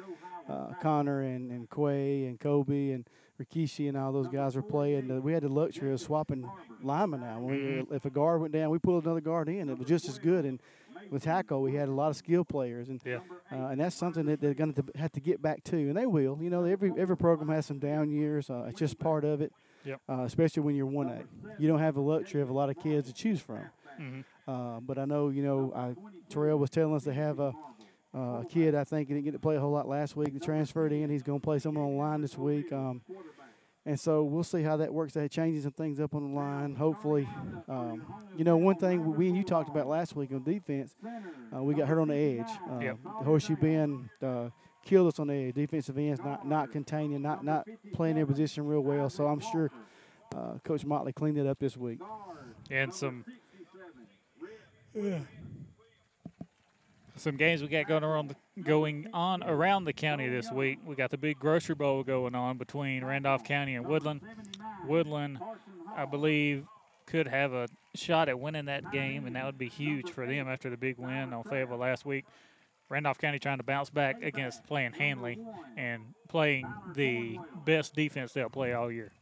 uh, 0.49 0.73
Connor 0.81 1.21
and, 1.21 1.51
and 1.51 1.69
Quay 1.69 2.25
and 2.25 2.41
Kobe 2.41 2.93
and 2.93 3.07
Rikishi 3.39 3.89
and 3.89 3.99
all 3.99 4.11
those 4.11 4.29
guys 4.29 4.57
were 4.57 4.63
playing. 4.63 5.11
Uh, 5.11 5.21
we 5.21 5.35
had 5.35 5.43
the 5.43 5.51
luxury 5.51 5.93
of 5.93 6.01
swapping 6.01 6.51
linemen 6.83 7.21
now. 7.21 7.41
We, 7.41 7.85
if 7.91 8.07
a 8.07 8.11
guard 8.11 8.41
went 8.41 8.55
down, 8.55 8.71
we 8.71 8.79
pulled 8.79 9.05
another 9.05 9.21
guard 9.21 9.51
in. 9.51 9.69
It 9.69 9.79
was 9.79 9.87
just 9.87 10.09
as 10.09 10.19
good. 10.19 10.47
And 10.47 10.59
with 11.11 11.25
tackle, 11.25 11.61
we 11.61 11.75
had 11.75 11.91
a 11.91 11.93
lot 11.93 12.09
of 12.09 12.17
skill 12.17 12.45
players, 12.45 12.89
and 12.89 12.99
yeah. 13.05 13.19
uh, 13.51 13.67
and 13.67 13.81
that's 13.81 13.97
something 13.97 14.25
that 14.27 14.41
they're 14.41 14.55
going 14.55 14.73
to 14.73 14.85
have 14.95 15.13
to 15.13 15.21
get 15.21 15.43
back 15.43 15.65
to, 15.65 15.77
and 15.77 15.97
they 15.97 16.07
will. 16.07 16.39
You 16.41 16.49
know, 16.49 16.65
every 16.65 16.93
every 16.97 17.17
program 17.17 17.51
has 17.51 17.67
some 17.67 17.79
down 17.79 18.11
years. 18.11 18.49
Uh, 18.49 18.67
it's 18.69 18.79
just 18.79 18.99
part 18.99 19.25
of 19.25 19.43
it. 19.43 19.53
Yep. 19.85 20.01
Uh, 20.09 20.23
especially 20.23 20.63
when 20.63 20.77
you're 20.77 20.87
one 20.87 21.09
A, 21.09 21.25
you 21.59 21.67
don't 21.67 21.81
have 21.81 21.95
the 21.95 22.01
luxury 22.01 22.41
of 22.41 22.51
a 22.51 22.53
lot 22.53 22.71
of 22.71 22.79
kids 22.79 23.09
to 23.09 23.13
choose 23.13 23.41
from. 23.41 23.65
Mm-hmm. 24.01 24.87
but 24.87 24.99
I 24.99 25.05
know, 25.05 25.29
you 25.31 25.43
know, 25.43 25.73
I, 25.75 25.95
Terrell 26.29 26.59
was 26.59 26.71
telling 26.71 26.95
us 26.95 27.05
they 27.05 27.15
have 27.15 27.39
a. 27.41 27.53
Uh, 28.15 28.43
kid, 28.45 28.75
I 28.75 28.85
think 28.85 29.09
he 29.09 29.15
didn't 29.15 29.25
get 29.25 29.31
to 29.33 29.39
play 29.39 29.57
a 29.57 29.61
whole 29.61 29.71
lot 29.73 29.89
last 29.89 30.17
week. 30.17 30.35
He 30.35 30.39
transferred 30.39 30.93
in. 30.93 31.09
He's 31.09 31.23
going 31.23 31.41
to 31.41 31.43
play 31.43 31.59
some 31.59 31.79
on 31.79 31.93
the 31.93 31.97
line 31.97 32.21
this 32.21 32.37
week. 32.37 32.71
Um, 32.71 33.01
and 33.87 33.99
so 33.99 34.23
we'll 34.23 34.45
see 34.45 34.63
how 34.63 34.77
that 34.77 34.93
works. 34.93 35.15
They're 35.15 35.29
changing 35.29 35.63
some 35.63 35.73
things 35.73 35.99
up 35.99 36.15
on 36.15 36.29
the 36.31 36.37
line. 36.39 36.75
Hopefully, 36.75 37.27
um, 37.71 38.05
you 38.37 38.45
know, 38.45 38.59
one 38.59 38.75
thing 38.77 39.17
we 39.17 39.29
and 39.29 39.37
you 39.37 39.43
talked 39.43 39.71
about 39.71 39.87
last 39.89 40.15
week 40.15 40.31
on 40.31 40.43
defense, 40.43 40.95
uh, 41.57 41.63
we 41.63 41.75
got 41.75 41.89
hurt 41.89 42.01
on 42.01 42.09
the 42.09 42.15
edge. 42.15 42.51
Uh, 42.71 42.79
Yep. 42.81 42.99
Horseshoe 43.03 43.57
Bend 43.57 44.11
uh, 44.23 44.51
killed 44.85 45.09
us 45.09 45.19
on 45.19 45.29
the 45.29 45.35
edge. 45.49 45.55
Defensive 45.55 45.97
ends 45.97 46.21
not 46.23 46.47
not 46.47 46.71
containing, 46.71 47.23
not 47.23 47.45
not 47.47 47.67
playing 47.95 48.17
their 48.17 48.27
position 48.27 48.67
real 48.67 48.83
well. 48.83 49.09
So 49.09 49.27
I'm 49.27 49.41
sure 49.41 49.71
uh, 50.37 50.59
Coach 50.65 50.85
Motley 50.85 51.15
cleaned 51.15 51.39
it 51.39 51.47
up 51.47 51.59
this 51.59 51.79
week. 51.79 52.01
and 52.71 52.93
some 52.93 53.25
some 57.17 57.37
games 57.37 57.63
we 57.63 57.69
got 57.69 57.87
going 57.87 58.03
around 58.03 58.29
the, 58.29 58.63
going 58.63 59.07
on 59.13 59.43
around 59.43 59.85
the 59.85 59.93
county 59.93 60.29
this 60.29 60.51
week. 60.51 60.79
We 60.85 60.95
got 60.95 61.11
the 61.11 61.19
big 61.19 61.39
grocery 61.39 61.75
bowl 61.75 62.03
going 62.03 62.35
on 62.35 62.59
between 62.59 63.05
Randolph 63.05 63.45
County 63.45 63.77
and 63.77 63.87
Woodland. 63.87 64.21
Woodland, 64.87 65.39
I 65.97 66.05
believe, 66.05 66.67
could 67.07 67.27
have 67.29 67.53
a 67.53 67.69
shot 67.95 68.29
at 68.29 68.39
winning 68.39 68.67
that 68.67 68.91
game, 68.91 69.27
and 69.27 69.37
that 69.37 69.45
would 69.45 69.59
be 69.59 69.69
huge 69.69 70.11
for 70.11 70.27
them 70.27 70.49
after 70.49 70.71
the 70.71 70.77
big 70.77 70.99
win 70.99 71.33
on 71.33 71.45
Fayetteville 71.45 71.79
last 71.79 72.05
week. 72.05 72.25
Randolph 72.89 73.19
County 73.19 73.39
trying 73.39 73.59
to 73.59 73.65
bounce 73.65 73.89
back 73.89 74.23
against 74.23 74.65
playing 74.65 74.93
Handley 74.93 75.39
and 75.77 76.03
playing 76.29 76.67
the 76.95 77.39
best 77.65 77.95
defense 77.95 78.33
they'll 78.33 78.51
play 78.51 78.75
all 78.75 78.91
year. 78.93 79.13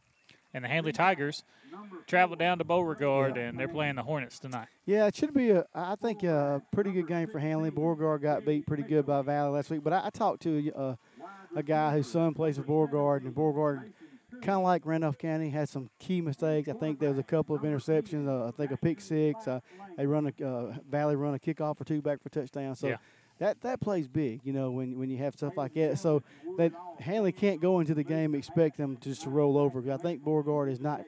And 0.53 0.63
the 0.63 0.67
Handley 0.67 0.91
Tigers 0.91 1.43
travel 2.07 2.35
down 2.35 2.57
to 2.59 2.63
Beauregard, 2.63 3.37
and 3.37 3.57
they're 3.59 3.67
playing 3.67 3.95
the 3.95 4.03
Hornets 4.03 4.39
tonight. 4.39 4.67
Yeah, 4.85 5.07
it 5.07 5.15
should 5.15 5.33
be 5.33 5.51
a. 5.51 5.65
I 5.73 5.95
think 5.95 6.23
a 6.23 6.61
pretty 6.71 6.91
good 6.91 7.07
game 7.07 7.27
for 7.29 7.39
Handley. 7.39 7.69
Beauregard 7.69 8.21
got 8.21 8.45
beat 8.45 8.65
pretty 8.65 8.83
good 8.83 9.05
by 9.05 9.21
Valley 9.21 9.51
last 9.55 9.69
week, 9.69 9.83
but 9.83 9.93
I, 9.93 10.07
I 10.07 10.09
talked 10.09 10.41
to 10.43 10.71
a, 10.75 10.97
a 11.55 11.63
guy 11.63 11.93
whose 11.93 12.11
son 12.11 12.33
plays 12.33 12.57
for 12.57 12.63
Beauregard, 12.63 13.23
and 13.23 13.33
Beauregard, 13.33 13.93
kind 14.41 14.57
of 14.57 14.63
like 14.63 14.85
Randolph 14.85 15.17
County, 15.17 15.49
had 15.49 15.69
some 15.69 15.89
key 15.99 16.21
mistakes. 16.21 16.67
I 16.69 16.73
think 16.73 16.99
there 16.99 17.09
was 17.09 17.19
a 17.19 17.23
couple 17.23 17.55
of 17.55 17.61
interceptions. 17.61 18.27
Uh, 18.27 18.47
I 18.47 18.51
think 18.51 18.71
a 18.71 18.77
pick 18.77 18.99
six. 19.01 19.47
Uh, 19.47 19.59
they 19.97 20.05
run 20.05 20.31
a 20.39 20.45
uh, 20.45 20.73
Valley 20.89 21.15
run 21.15 21.33
a 21.35 21.39
kickoff 21.39 21.79
or 21.79 21.83
two 21.83 22.01
back 22.01 22.21
for 22.21 22.29
touchdown. 22.29 22.75
So. 22.75 22.87
Yeah. 22.89 22.97
That, 23.39 23.59
that 23.61 23.81
plays 23.81 24.07
big, 24.07 24.41
you 24.43 24.53
know, 24.53 24.69
when, 24.69 24.99
when 24.99 25.09
you 25.09 25.17
have 25.17 25.33
stuff 25.33 25.57
like 25.57 25.73
that. 25.73 25.97
So 25.97 26.21
that 26.59 26.73
Handley 26.99 27.31
can't 27.31 27.59
go 27.59 27.79
into 27.79 27.95
the 27.95 28.03
game 28.03 28.35
expect 28.35 28.77
them 28.77 28.99
just 29.01 29.23
to 29.23 29.31
roll 29.31 29.57
over. 29.57 29.81
'Cause 29.81 29.89
I 29.89 29.97
think 29.97 30.23
Beauregard 30.23 30.69
is 30.69 30.79
not 30.79 31.01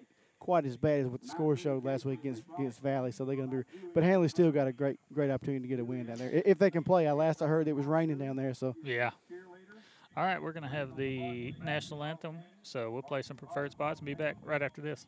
quite 0.43 0.65
as 0.65 0.75
bad 0.75 0.99
as 0.99 1.07
what 1.07 1.21
the 1.21 1.27
score 1.27 1.55
showed 1.55 1.85
last 1.85 2.03
week 2.03 2.19
against 2.19 2.43
against 2.59 2.81
Valley. 2.81 3.11
So 3.11 3.23
they're 3.23 3.37
going 3.37 3.49
to 3.49 3.57
be. 3.57 3.63
But 3.93 4.03
Handley 4.03 4.27
still 4.27 4.51
got 4.51 4.67
a 4.67 4.73
great 4.73 4.99
great 5.13 5.31
opportunity 5.31 5.61
to 5.61 5.67
get 5.67 5.79
a 5.79 5.85
win 5.85 6.05
down 6.05 6.17
there 6.17 6.29
if 6.45 6.59
they 6.59 6.69
can 6.69 6.83
play. 6.83 7.07
I 7.07 7.13
last 7.13 7.41
I 7.41 7.47
heard 7.47 7.67
it 7.67 7.75
was 7.75 7.85
raining 7.85 8.17
down 8.17 8.35
there. 8.35 8.53
So 8.53 8.75
Yeah. 8.83 9.11
All 10.15 10.23
right, 10.23 10.39
we're 10.39 10.51
going 10.51 10.61
to 10.61 10.69
have 10.69 10.95
the 10.95 11.55
national 11.63 12.03
anthem, 12.03 12.37
so 12.61 12.91
we'll 12.91 13.01
play 13.01 13.23
some 13.23 13.35
preferred 13.35 13.71
spots 13.71 13.99
and 13.99 14.05
be 14.05 14.13
back 14.13 14.35
right 14.43 14.61
after 14.61 14.79
this. 14.79 15.07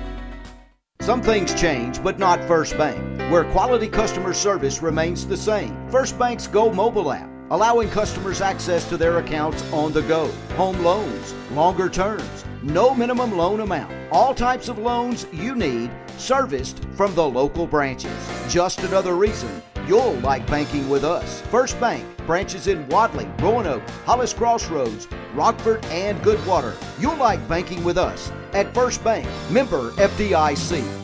Some 1.01 1.23
things 1.23 1.59
change, 1.59 2.03
but 2.03 2.19
not 2.19 2.43
First 2.43 2.77
Bank, 2.77 3.01
where 3.31 3.43
quality 3.45 3.87
customer 3.87 4.35
service 4.35 4.83
remains 4.83 5.25
the 5.25 5.35
same. 5.35 5.75
First 5.89 6.19
Bank's 6.19 6.45
Go 6.45 6.71
mobile 6.71 7.11
app, 7.11 7.27
allowing 7.49 7.89
customers 7.89 8.39
access 8.39 8.87
to 8.87 8.97
their 8.97 9.17
accounts 9.17 9.63
on 9.73 9.93
the 9.93 10.03
go, 10.03 10.27
home 10.55 10.77
loans, 10.83 11.33
longer 11.53 11.89
terms, 11.89 12.45
no 12.61 12.93
minimum 12.93 13.35
loan 13.35 13.61
amount, 13.61 13.91
all 14.11 14.35
types 14.35 14.69
of 14.69 14.77
loans 14.77 15.25
you 15.33 15.55
need, 15.55 15.89
serviced 16.17 16.85
from 16.93 17.15
the 17.15 17.27
local 17.27 17.65
branches. 17.65 18.15
Just 18.47 18.81
another 18.81 19.15
reason 19.15 19.63
you'll 19.87 20.13
like 20.15 20.45
banking 20.47 20.89
with 20.89 21.03
us. 21.03 21.41
First 21.41 21.79
Bank, 21.79 22.05
branches 22.25 22.67
in 22.67 22.87
Wadley, 22.89 23.29
Roanoke, 23.39 23.87
Hollis 24.05 24.33
Crossroads, 24.33 25.07
Rockford, 25.33 25.85
and 25.85 26.19
Goodwater. 26.21 26.75
You'll 27.01 27.17
like 27.17 27.47
banking 27.47 27.83
with 27.83 27.97
us 27.97 28.31
at 28.53 28.73
First 28.73 29.03
Bank, 29.03 29.27
member 29.49 29.91
FDIC. 29.91 31.01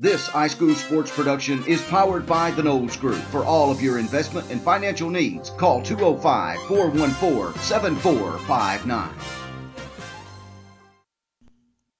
This 0.00 0.28
iSchool 0.30 0.74
Sports 0.74 1.14
production 1.14 1.64
is 1.66 1.80
powered 1.82 2.26
by 2.26 2.50
the 2.50 2.62
Knowles 2.62 2.96
Group. 2.96 3.22
For 3.30 3.44
all 3.44 3.70
of 3.70 3.80
your 3.80 3.98
investment 3.98 4.50
and 4.50 4.60
financial 4.60 5.08
needs, 5.08 5.50
call 5.50 5.82
205 5.82 6.58
414 6.66 7.62
7459. 7.62 9.43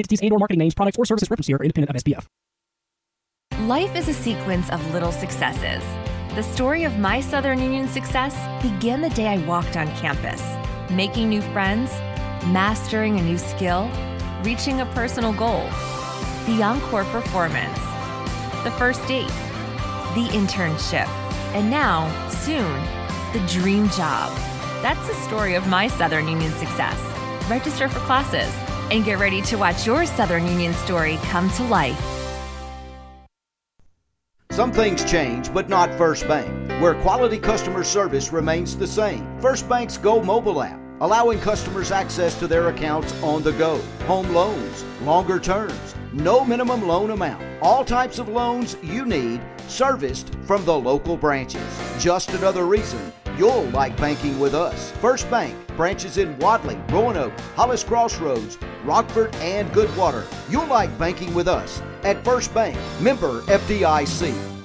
entities 0.00 0.20
and 0.20 0.32
or 0.32 0.38
marketing 0.38 0.58
names, 0.58 0.74
products, 0.74 0.98
or 0.98 1.04
services 1.04 1.30
referenced 1.30 1.48
here 1.48 1.56
are 1.56 1.62
independent 1.62 1.96
of 1.96 2.02
SPF. 2.02 2.26
Life 3.66 3.94
is 3.94 4.08
a 4.08 4.14
sequence 4.14 4.70
of 4.70 4.92
little 4.92 5.12
successes. 5.12 5.84
The 6.34 6.42
story 6.42 6.84
of 6.84 6.98
my 6.98 7.20
Southern 7.20 7.60
Union 7.60 7.88
success 7.88 8.34
began 8.62 9.00
the 9.00 9.10
day 9.10 9.26
I 9.26 9.38
walked 9.46 9.76
on 9.76 9.86
campus, 9.96 10.42
making 10.90 11.28
new 11.28 11.42
friends, 11.42 11.90
mastering 12.52 13.18
a 13.18 13.22
new 13.22 13.36
skill, 13.36 13.90
reaching 14.42 14.80
a 14.80 14.86
personal 14.86 15.32
goal, 15.32 15.64
the 16.46 16.62
encore 16.62 17.04
performance, 17.04 17.78
the 18.64 18.72
first 18.78 19.06
date, 19.06 19.26
the 20.14 20.26
internship, 20.32 21.08
and 21.54 21.70
now, 21.70 22.08
soon, 22.28 22.72
the 23.32 23.46
dream 23.46 23.88
job. 23.90 24.32
That's 24.82 25.06
the 25.06 25.14
story 25.14 25.54
of 25.54 25.68
my 25.68 25.88
Southern 25.88 26.28
Union 26.28 26.52
success. 26.52 26.98
Register 27.50 27.88
for 27.88 27.98
classes 28.00 28.69
and 28.90 29.04
get 29.04 29.18
ready 29.18 29.40
to 29.42 29.56
watch 29.56 29.86
your 29.86 30.06
Southern 30.06 30.46
Union 30.46 30.74
story 30.74 31.18
come 31.24 31.50
to 31.50 31.62
life. 31.64 31.98
Some 34.52 34.72
things 34.72 35.04
change, 35.04 35.52
but 35.54 35.68
not 35.68 35.94
First 35.96 36.26
Bank, 36.26 36.50
where 36.82 36.94
quality 37.00 37.38
customer 37.38 37.84
service 37.84 38.32
remains 38.32 38.76
the 38.76 38.86
same. 38.86 39.38
First 39.40 39.68
Bank's 39.68 39.96
Go 39.96 40.22
mobile 40.22 40.60
app, 40.60 40.78
allowing 41.00 41.38
customers 41.38 41.92
access 41.92 42.38
to 42.40 42.48
their 42.48 42.68
accounts 42.68 43.14
on 43.22 43.42
the 43.42 43.52
go, 43.52 43.78
home 44.06 44.28
loans, 44.34 44.84
longer 45.02 45.38
terms, 45.38 45.94
no 46.12 46.44
minimum 46.44 46.86
loan 46.86 47.12
amount, 47.12 47.42
all 47.62 47.84
types 47.84 48.18
of 48.18 48.28
loans 48.28 48.76
you 48.82 49.06
need, 49.06 49.40
serviced 49.68 50.34
from 50.42 50.64
the 50.64 50.76
local 50.76 51.16
branches. 51.16 51.62
Just 51.98 52.30
another 52.30 52.66
reason 52.66 53.12
You'll 53.40 53.70
like 53.70 53.96
banking 53.96 54.38
with 54.38 54.54
us. 54.54 54.90
First 55.00 55.30
Bank, 55.30 55.56
branches 55.74 56.18
in 56.18 56.38
Wadley, 56.40 56.78
Roanoke, 56.90 57.32
Hollis 57.56 57.82
Crossroads, 57.82 58.58
Rockford, 58.84 59.34
and 59.36 59.66
Goodwater. 59.70 60.26
You'll 60.50 60.66
like 60.66 60.98
banking 60.98 61.32
with 61.32 61.48
us 61.48 61.80
at 62.04 62.22
First 62.22 62.52
Bank, 62.52 62.76
member 63.00 63.40
FDIC. 63.44 64.59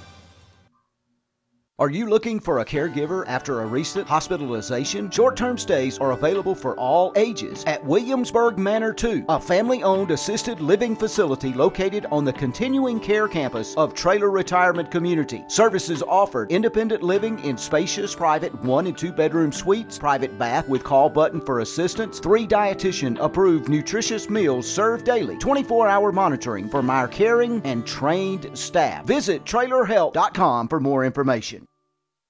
Are 1.77 1.89
you 1.89 2.05
looking 2.05 2.39
for 2.39 2.59
a 2.59 2.65
caregiver 2.65 3.25
after 3.27 3.59
a 3.59 3.65
recent 3.65 4.07
hospitalization? 4.07 5.11
Short 5.11 5.35
term 5.35 5.57
stays 5.57 5.97
are 5.97 6.11
available 6.11 6.55
for 6.55 6.73
all 6.79 7.11
ages 7.17 7.65
at 7.65 7.83
Williamsburg 7.83 8.57
Manor 8.57 8.93
2, 8.93 9.25
a 9.27 9.41
family 9.41 9.83
owned 9.83 10.09
assisted 10.11 10.61
living 10.61 10.95
facility 10.95 11.51
located 11.51 12.05
on 12.13 12.23
the 12.23 12.31
continuing 12.31 12.97
care 12.97 13.27
campus 13.27 13.75
of 13.75 13.93
Traylor 13.93 14.31
Retirement 14.31 14.89
Community. 14.89 15.43
Services 15.49 16.01
offered 16.01 16.49
independent 16.49 17.03
living 17.03 17.43
in 17.43 17.57
spacious 17.57 18.15
private 18.15 18.55
one 18.63 18.87
and 18.87 18.97
two 18.97 19.11
bedroom 19.11 19.51
suites, 19.51 19.99
private 19.99 20.39
bath 20.39 20.69
with 20.69 20.81
call 20.81 21.09
button 21.09 21.41
for 21.41 21.59
assistance, 21.59 22.19
three 22.19 22.47
dietitian 22.47 23.19
approved 23.19 23.67
nutritious 23.67 24.29
meals 24.29 24.65
served 24.65 25.03
daily, 25.03 25.37
24 25.39 25.89
hour 25.89 26.13
monitoring 26.13 26.69
from 26.69 26.89
our 26.89 27.09
caring 27.09 27.61
and 27.65 27.85
trained 27.85 28.49
staff. 28.57 29.03
Visit 29.03 29.43
trailerhelp.com 29.43 30.69
for 30.69 30.79
more 30.79 31.03
information. 31.03 31.64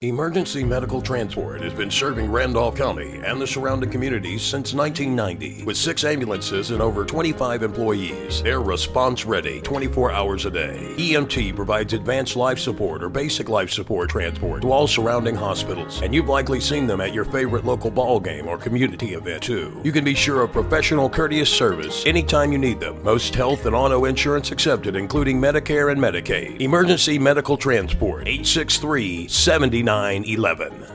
Emergency 0.01 0.61
Medical 0.61 1.01
Transport 1.01 1.61
has 1.61 1.73
been 1.73 1.89
serving 1.89 2.29
Randolph 2.29 2.75
County 2.75 3.21
and 3.23 3.39
the 3.39 3.47
surrounding 3.47 3.89
communities 3.89 4.41
since 4.41 4.73
1990 4.73 5.63
with 5.63 5.77
six 5.77 6.03
ambulances 6.03 6.71
and 6.71 6.81
over 6.81 7.05
25 7.05 7.63
employees. 7.63 8.43
They're 8.43 8.59
response 8.59 9.23
ready 9.23 9.61
24 9.61 10.11
hours 10.11 10.45
a 10.45 10.51
day. 10.51 10.93
EMT 10.97 11.55
provides 11.55 11.93
advanced 11.93 12.35
life 12.35 12.59
support 12.59 13.05
or 13.05 13.07
basic 13.07 13.47
life 13.47 13.71
support 13.71 14.09
transport 14.09 14.63
to 14.63 14.71
all 14.73 14.85
surrounding 14.85 15.33
hospitals, 15.33 16.01
and 16.01 16.13
you've 16.13 16.27
likely 16.27 16.59
seen 16.59 16.87
them 16.87 16.99
at 16.99 17.13
your 17.13 17.23
favorite 17.23 17.63
local 17.63 17.89
ball 17.89 18.19
game 18.19 18.49
or 18.49 18.57
community 18.57 19.13
event 19.13 19.43
too. 19.43 19.79
You 19.85 19.93
can 19.93 20.03
be 20.03 20.13
sure 20.13 20.41
of 20.41 20.51
professional, 20.51 21.09
courteous 21.09 21.49
service 21.49 22.05
anytime 22.05 22.51
you 22.51 22.57
need 22.57 22.81
them. 22.81 23.01
Most 23.01 23.33
health 23.33 23.65
and 23.65 23.73
auto 23.73 24.03
insurance 24.03 24.51
accepted, 24.51 24.97
including 24.97 25.39
Medicare 25.39 25.89
and 25.89 26.01
Medicaid. 26.01 26.59
Emergency 26.59 27.17
Medical 27.17 27.55
Transport 27.55 28.27
863 28.27 29.29
79 29.29 29.84
911. 29.85 30.94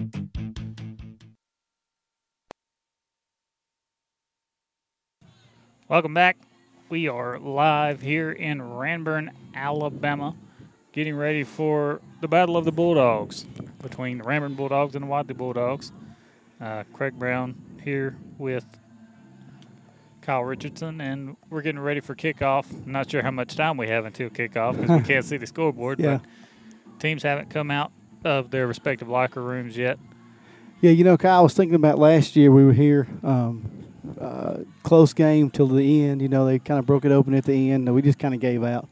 Welcome 5.91 6.13
back. 6.13 6.37
We 6.87 7.09
are 7.09 7.37
live 7.37 8.01
here 8.01 8.31
in 8.31 8.59
Ranburne, 8.61 9.29
Alabama, 9.53 10.37
getting 10.93 11.17
ready 11.17 11.43
for 11.43 11.99
the 12.21 12.29
Battle 12.29 12.55
of 12.55 12.63
the 12.63 12.71
Bulldogs 12.71 13.43
between 13.81 14.17
the 14.19 14.23
Ranburne 14.23 14.55
Bulldogs 14.55 14.95
and 14.95 15.03
the 15.03 15.07
Wadley 15.07 15.33
Bulldogs. 15.33 15.91
Uh, 16.61 16.85
Craig 16.93 17.19
Brown 17.19 17.55
here 17.83 18.15
with 18.37 18.65
Kyle 20.21 20.45
Richardson, 20.45 21.01
and 21.01 21.35
we're 21.49 21.61
getting 21.61 21.81
ready 21.81 21.99
for 21.99 22.15
kickoff. 22.15 22.71
I'm 22.71 22.93
not 22.93 23.11
sure 23.11 23.21
how 23.21 23.31
much 23.31 23.57
time 23.57 23.75
we 23.75 23.89
have 23.89 24.05
until 24.05 24.29
kickoff 24.29 24.79
because 24.79 25.01
we 25.01 25.05
can't 25.05 25.25
see 25.25 25.35
the 25.35 25.45
scoreboard, 25.45 25.99
Yeah. 25.99 26.19
but 26.19 26.99
teams 27.01 27.21
haven't 27.21 27.49
come 27.49 27.69
out 27.69 27.91
of 28.23 28.49
their 28.49 28.65
respective 28.65 29.09
locker 29.09 29.41
rooms 29.41 29.75
yet. 29.75 29.99
Yeah, 30.79 30.91
you 30.91 31.03
know, 31.03 31.17
Kyle, 31.17 31.39
I 31.39 31.41
was 31.41 31.53
thinking 31.53 31.75
about 31.75 31.99
last 31.99 32.37
year 32.37 32.49
we 32.49 32.63
were 32.63 32.71
here, 32.71 33.09
um, 33.23 33.69
uh, 34.19 34.57
close 34.83 35.13
game 35.13 35.49
till 35.49 35.67
the 35.67 36.03
end. 36.05 36.21
You 36.21 36.27
know, 36.29 36.45
they 36.45 36.59
kind 36.59 36.79
of 36.79 36.85
broke 36.85 37.05
it 37.05 37.11
open 37.11 37.33
at 37.33 37.45
the 37.45 37.71
end. 37.71 37.87
and 37.87 37.95
We 37.95 38.01
just 38.01 38.19
kind 38.19 38.33
of 38.33 38.39
gave 38.39 38.63
out. 38.63 38.87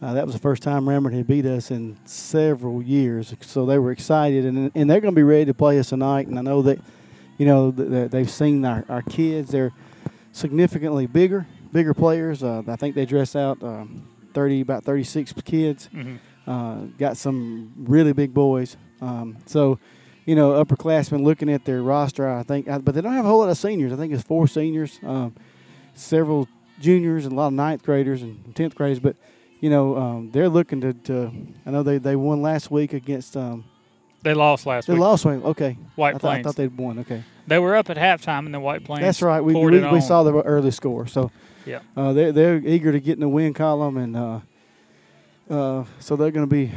Uh, 0.00 0.14
that 0.14 0.26
was 0.26 0.34
the 0.34 0.40
first 0.40 0.62
time 0.64 0.84
Ranburne 0.84 1.14
had 1.14 1.26
beat 1.28 1.46
us 1.46 1.70
in 1.70 1.96
several 2.06 2.82
years, 2.82 3.34
so 3.40 3.64
they 3.66 3.78
were 3.78 3.92
excited, 3.92 4.44
and 4.44 4.70
and 4.74 4.90
they're 4.90 5.00
going 5.00 5.14
to 5.14 5.16
be 5.18 5.22
ready 5.22 5.44
to 5.44 5.54
play 5.54 5.78
us 5.78 5.90
tonight. 5.90 6.26
And 6.26 6.36
I 6.38 6.42
know 6.42 6.60
that, 6.62 6.80
you 7.38 7.46
know, 7.46 7.70
th- 7.70 7.88
th- 7.88 8.10
they've 8.10 8.28
seen 8.30 8.64
our, 8.64 8.84
our 8.88 9.02
kids. 9.02 9.50
They're 9.52 9.72
significantly 10.32 11.06
bigger, 11.06 11.46
bigger 11.72 11.94
players. 11.94 12.42
Uh, 12.42 12.62
I 12.66 12.76
think 12.76 12.94
they 12.94 13.06
dress 13.06 13.36
out 13.36 13.62
um, 13.62 14.08
thirty, 14.34 14.60
about 14.60 14.82
thirty 14.84 15.04
six 15.04 15.32
kids. 15.44 15.88
Mhm. 15.94 16.18
Uh, 16.46 16.74
got 16.98 17.16
some 17.16 17.72
really 17.76 18.12
big 18.12 18.34
boys. 18.34 18.76
Um, 19.00 19.36
so, 19.46 19.78
you 20.24 20.34
know, 20.36 20.64
upperclassmen 20.64 21.22
looking 21.22 21.50
at 21.50 21.64
their 21.64 21.82
roster, 21.82 22.28
I 22.28 22.42
think, 22.42 22.66
but 22.66 22.94
they 22.94 23.00
don't 23.00 23.12
have 23.12 23.24
a 23.24 23.28
whole 23.28 23.40
lot 23.40 23.48
of 23.48 23.58
seniors. 23.58 23.92
I 23.92 23.96
think 23.96 24.12
it's 24.12 24.22
four 24.22 24.46
seniors, 24.46 24.98
um, 25.02 25.34
several 25.94 26.48
juniors, 26.80 27.24
and 27.24 27.32
a 27.32 27.36
lot 27.36 27.48
of 27.48 27.52
ninth 27.54 27.82
graders 27.82 28.22
and 28.22 28.54
tenth 28.54 28.74
graders. 28.74 29.00
But, 29.00 29.16
you 29.60 29.70
know, 29.70 29.96
um, 29.96 30.30
they're 30.30 30.48
looking 30.48 30.80
to, 30.82 30.92
to. 30.92 31.32
I 31.66 31.70
know 31.70 31.82
they, 31.82 31.98
they 31.98 32.16
won 32.16 32.40
last 32.42 32.70
week 32.70 32.92
against. 32.92 33.36
Um, 33.36 33.64
They 34.22 34.34
lost 34.34 34.66
last 34.66 34.86
they 34.86 34.92
week. 34.94 34.98
They 34.98 35.04
lost. 35.04 35.26
Okay. 35.26 35.76
White 35.96 36.14
I 36.14 36.18
thought, 36.18 36.34
I 36.34 36.42
thought 36.42 36.56
they'd 36.56 36.76
won. 36.76 37.00
Okay. 37.00 37.24
They 37.48 37.58
were 37.58 37.74
up 37.74 37.90
at 37.90 37.96
halftime, 37.96 38.46
and 38.46 38.54
the 38.54 38.60
White 38.60 38.84
Plains. 38.84 39.02
That's 39.02 39.22
right. 39.22 39.40
We, 39.40 39.54
we, 39.54 39.80
we 39.88 40.00
saw 40.00 40.22
the 40.22 40.32
early 40.42 40.70
score. 40.70 41.08
So 41.08 41.32
Yeah. 41.66 41.80
uh, 41.96 42.12
they're, 42.12 42.30
they're 42.30 42.56
eager 42.58 42.92
to 42.92 43.00
get 43.00 43.14
in 43.14 43.20
the 43.20 43.28
win 43.28 43.52
column. 43.54 43.96
And 43.96 44.16
uh, 44.16 44.40
uh, 45.50 45.84
so 45.98 46.14
they're 46.14 46.30
going 46.30 46.46
to 46.48 46.54
be 46.54 46.70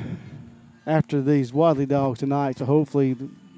after 0.88 1.22
these 1.22 1.54
Wadley 1.54 1.86
dogs 1.86 2.20
tonight. 2.20 2.58
So 2.60 2.66
hopefully 2.66 3.16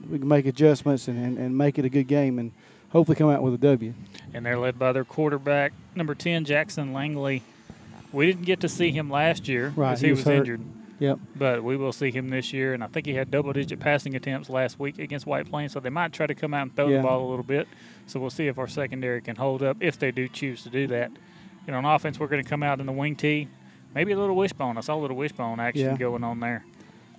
we 0.09 0.19
can 0.19 0.27
make 0.27 0.45
adjustments 0.45 1.07
and, 1.07 1.23
and, 1.23 1.37
and 1.37 1.57
make 1.57 1.77
it 1.77 1.85
a 1.85 1.89
good 1.89 2.07
game 2.07 2.39
and 2.39 2.51
hopefully 2.89 3.15
come 3.15 3.29
out 3.29 3.41
with 3.43 3.53
a 3.53 3.57
W. 3.57 3.93
and 4.33 4.45
they're 4.45 4.57
led 4.57 4.79
by 4.79 4.91
their 4.93 5.03
quarterback, 5.03 5.73
number 5.95 6.15
10, 6.15 6.45
Jackson 6.45 6.93
Langley. 6.93 7.43
We 8.13 8.25
didn't 8.27 8.45
get 8.45 8.61
to 8.61 8.69
see 8.69 8.91
him 8.91 9.09
last 9.09 9.47
year 9.49 9.73
Right, 9.75 9.89
because 9.89 10.01
he 10.01 10.07
he, 10.07 10.11
was 10.11 10.19
was, 10.25 10.27
injured. 10.35 10.61
Yep. 10.99 11.19
But 11.35 11.63
we 11.63 11.75
will 11.77 11.91
see 11.91 12.09
him 12.09 12.29
this 12.29 12.53
year, 12.53 12.73
and 12.73 12.83
I 12.83 12.87
think 12.87 13.05
he 13.05 13.13
had 13.13 13.29
double-digit 13.29 13.79
passing 13.79 14.15
attempts 14.15 14.49
last 14.49 14.79
week 14.79 14.97
against 14.97 15.27
White 15.27 15.47
Plains, 15.47 15.73
so 15.73 15.79
they 15.79 15.89
might 15.91 16.11
try 16.13 16.25
to 16.25 16.33
come 16.33 16.53
out 16.55 16.61
and 16.63 16.75
throw 16.75 16.87
Yeah. 16.87 16.97
the 16.97 17.03
ball 17.03 17.27
a 17.27 17.29
little 17.29 17.43
bit. 17.43 17.67
So 18.07 18.19
we'll 18.19 18.29
see 18.31 18.47
if 18.47 18.57
our 18.57 18.67
secondary 18.67 19.21
can 19.21 19.35
hold 19.35 19.61
up 19.61 19.77
if 19.81 19.99
they 19.99 20.09
do 20.11 20.27
choose 20.27 20.63
to 20.63 20.69
do 20.69 20.87
that. 20.87 21.11
Know, 21.67 21.75
on 21.77 21.85
offense, 21.85 22.17
we're 22.17 22.27
going 22.27 22.41
to 22.41 22.49
come 22.49 22.63
out 22.63 22.79
in 22.79 22.85
the 22.85 22.93
wing 22.93 23.15
tee, 23.17 23.49
maybe 23.93 24.13
a 24.13 24.17
little 24.17 24.37
wishbone. 24.37 24.77
I 24.77 24.81
saw 24.81 24.95
a 24.95 25.01
little 25.01 25.17
wishbone 25.17 25.59
action 25.59 25.85
Yeah. 25.85 25.97
going 25.97 26.23
on 26.23 26.39
there. 26.39 26.63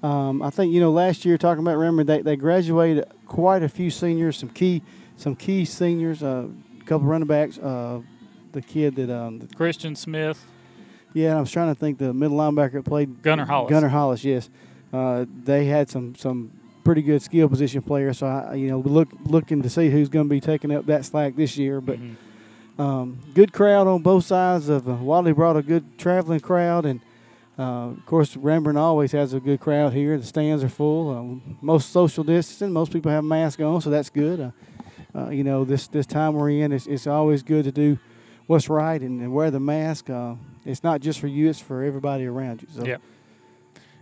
Um, 0.02 0.42
I 0.42 0.50
think 0.50 0.72
you 0.72 0.80
know 0.80 0.90
last 0.92 1.24
year 1.24 1.36
talking 1.36 1.62
about 1.62 1.76
remember 1.76 2.04
they, 2.04 2.22
they 2.22 2.36
graduated 2.36 3.04
quite 3.26 3.62
a 3.62 3.68
few 3.68 3.90
seniors, 3.90 4.36
some 4.36 4.48
key 4.48 4.82
some 5.16 5.34
key 5.34 5.64
seniors, 5.64 6.22
uh, 6.22 6.46
a 6.80 6.84
couple 6.84 7.06
running 7.06 7.26
backs. 7.26 7.58
Uh, 7.58 8.00
the 8.52 8.62
kid 8.62 8.96
that 8.96 9.10
um, 9.10 9.46
Christian 9.56 9.94
Smith, 9.94 10.42
Yeah, 11.12 11.36
I 11.36 11.40
was 11.40 11.50
trying 11.50 11.68
to 11.68 11.78
think 11.78 11.98
the 11.98 12.14
middle 12.14 12.38
linebacker 12.38 12.72
that 12.72 12.84
played 12.84 13.22
Gunner 13.22 13.44
Hollis. 13.44 13.70
Gunnar 13.70 13.88
Hollis, 13.88 14.24
yes. 14.24 14.48
Uh, 14.92 15.26
they 15.44 15.66
had 15.66 15.90
some 15.90 16.14
some 16.14 16.52
pretty 16.84 17.02
good 17.02 17.20
skill 17.20 17.48
position 17.48 17.82
players. 17.82 18.18
So 18.18 18.26
I, 18.26 18.54
you 18.54 18.68
know, 18.68 18.78
look 18.78 19.08
looking 19.24 19.62
to 19.62 19.68
see 19.68 19.90
who's 19.90 20.08
going 20.08 20.26
to 20.26 20.30
be 20.30 20.40
taking 20.40 20.72
up 20.72 20.86
that 20.86 21.04
slack 21.04 21.36
this 21.36 21.58
year. 21.58 21.80
But 21.80 21.98
um, 22.78 23.18
good 23.34 23.52
crowd 23.52 23.86
on 23.86 24.02
both 24.02 24.24
sides 24.24 24.68
of 24.68 24.88
uh, 24.88 24.94
Wadley 24.94 25.32
brought 25.32 25.56
a 25.56 25.62
good 25.62 25.98
traveling 25.98 26.40
crowd, 26.40 26.86
and 26.86 27.00
uh, 27.58 27.88
of 27.90 28.06
course 28.06 28.36
Ranburne 28.36 28.76
always 28.76 29.12
has 29.12 29.32
a 29.34 29.40
good 29.40 29.60
crowd 29.60 29.92
here. 29.92 30.16
The 30.16 30.24
stands 30.24 30.62
are 30.62 30.68
full. 30.68 31.10
Uh, 31.10 31.52
most 31.60 31.90
social 31.90 32.22
distancing. 32.24 32.72
Most 32.72 32.92
people 32.92 33.10
have 33.10 33.24
masks 33.24 33.60
on, 33.60 33.80
so 33.80 33.90
that's 33.90 34.10
good. 34.10 34.40
Uh, 34.40 34.50
uh, 35.14 35.30
you 35.30 35.42
know, 35.42 35.64
this 35.64 35.88
this 35.88 36.06
time 36.06 36.34
we're 36.34 36.50
in, 36.50 36.72
it's, 36.72 36.86
it's 36.86 37.06
always 37.06 37.42
good 37.42 37.64
to 37.64 37.72
do 37.72 37.98
what's 38.46 38.68
right 38.68 39.00
and, 39.00 39.20
and 39.20 39.32
wear 39.32 39.50
the 39.50 39.60
mask. 39.60 40.08
Uh, 40.08 40.34
it's 40.64 40.84
not 40.84 41.00
just 41.00 41.18
for 41.18 41.26
you; 41.26 41.48
it's 41.48 41.60
for 41.60 41.82
everybody 41.82 42.26
around 42.26 42.62
you. 42.62 42.68
So 42.74 42.84
Yep. 42.84 43.02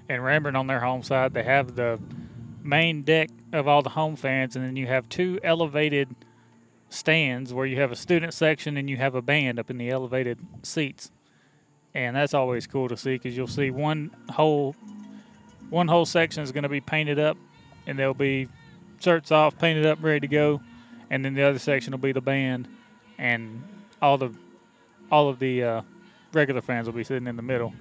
And 0.09 0.22
Ranburne 0.22 0.57
on 0.57 0.66
their 0.66 0.80
home 0.80 1.03
side, 1.03 1.35
they 1.35 1.43
have 1.43 1.74
the 1.74 1.99
main 2.62 3.03
deck 3.03 3.30
of 3.53 3.66
all 3.66 3.83
the 3.83 3.91
home 3.91 4.16
fans, 4.16 4.55
and 4.55 4.64
then 4.64 4.76
you 4.76 4.87
have 4.87 5.09
two 5.09 5.41
elevated 5.43 6.14
stands 6.89 7.53
where 7.53 7.66
you 7.66 7.80
have 7.80 7.91
a 7.91 7.97
student 7.97 8.33
section 8.33 8.76
and 8.76 8.89
you 8.89 8.97
have 8.97 9.14
a 9.14 9.22
band 9.22 9.59
up 9.59 9.70
in 9.70 9.78
the 9.78 9.91
elevated 9.91 10.39
seats. 10.62 11.11
And 11.97 12.14
that's 12.14 12.34
always 12.34 12.66
cool 12.66 12.90
to 12.90 12.97
see 12.97 13.14
because 13.14 13.34
you'll 13.34 13.47
see 13.47 13.70
one 13.70 14.11
whole 14.28 14.76
one 15.70 15.88
whole 15.88 16.05
section 16.05 16.42
is 16.42 16.53
going 16.53 16.64
to 16.64 16.68
be 16.68 16.82
painted 16.82 17.18
up, 17.18 17.38
and 17.86 17.99
they'll 17.99 18.12
be 18.12 18.49
shirts 19.01 19.32
off, 19.32 19.59
painted 19.59 19.86
up, 19.86 20.03
ready 20.03 20.20
to 20.20 20.28
go, 20.28 20.61
and 21.09 21.24
then 21.24 21.32
the 21.32 21.42
other 21.42 21.59
section 21.59 21.92
will 21.92 21.99
be 21.99 22.12
the 22.12 22.20
band, 22.20 22.68
and 23.16 23.62
all 24.03 24.18
the 24.18 24.30
all 25.11 25.30
of 25.30 25.38
the 25.38 25.64
uh, 25.64 25.82
regular 26.34 26.61
fans 26.61 26.86
will 26.86 26.92
be 26.92 27.03
sitting 27.03 27.26
in 27.26 27.36
the 27.36 27.42
middle. 27.42 27.72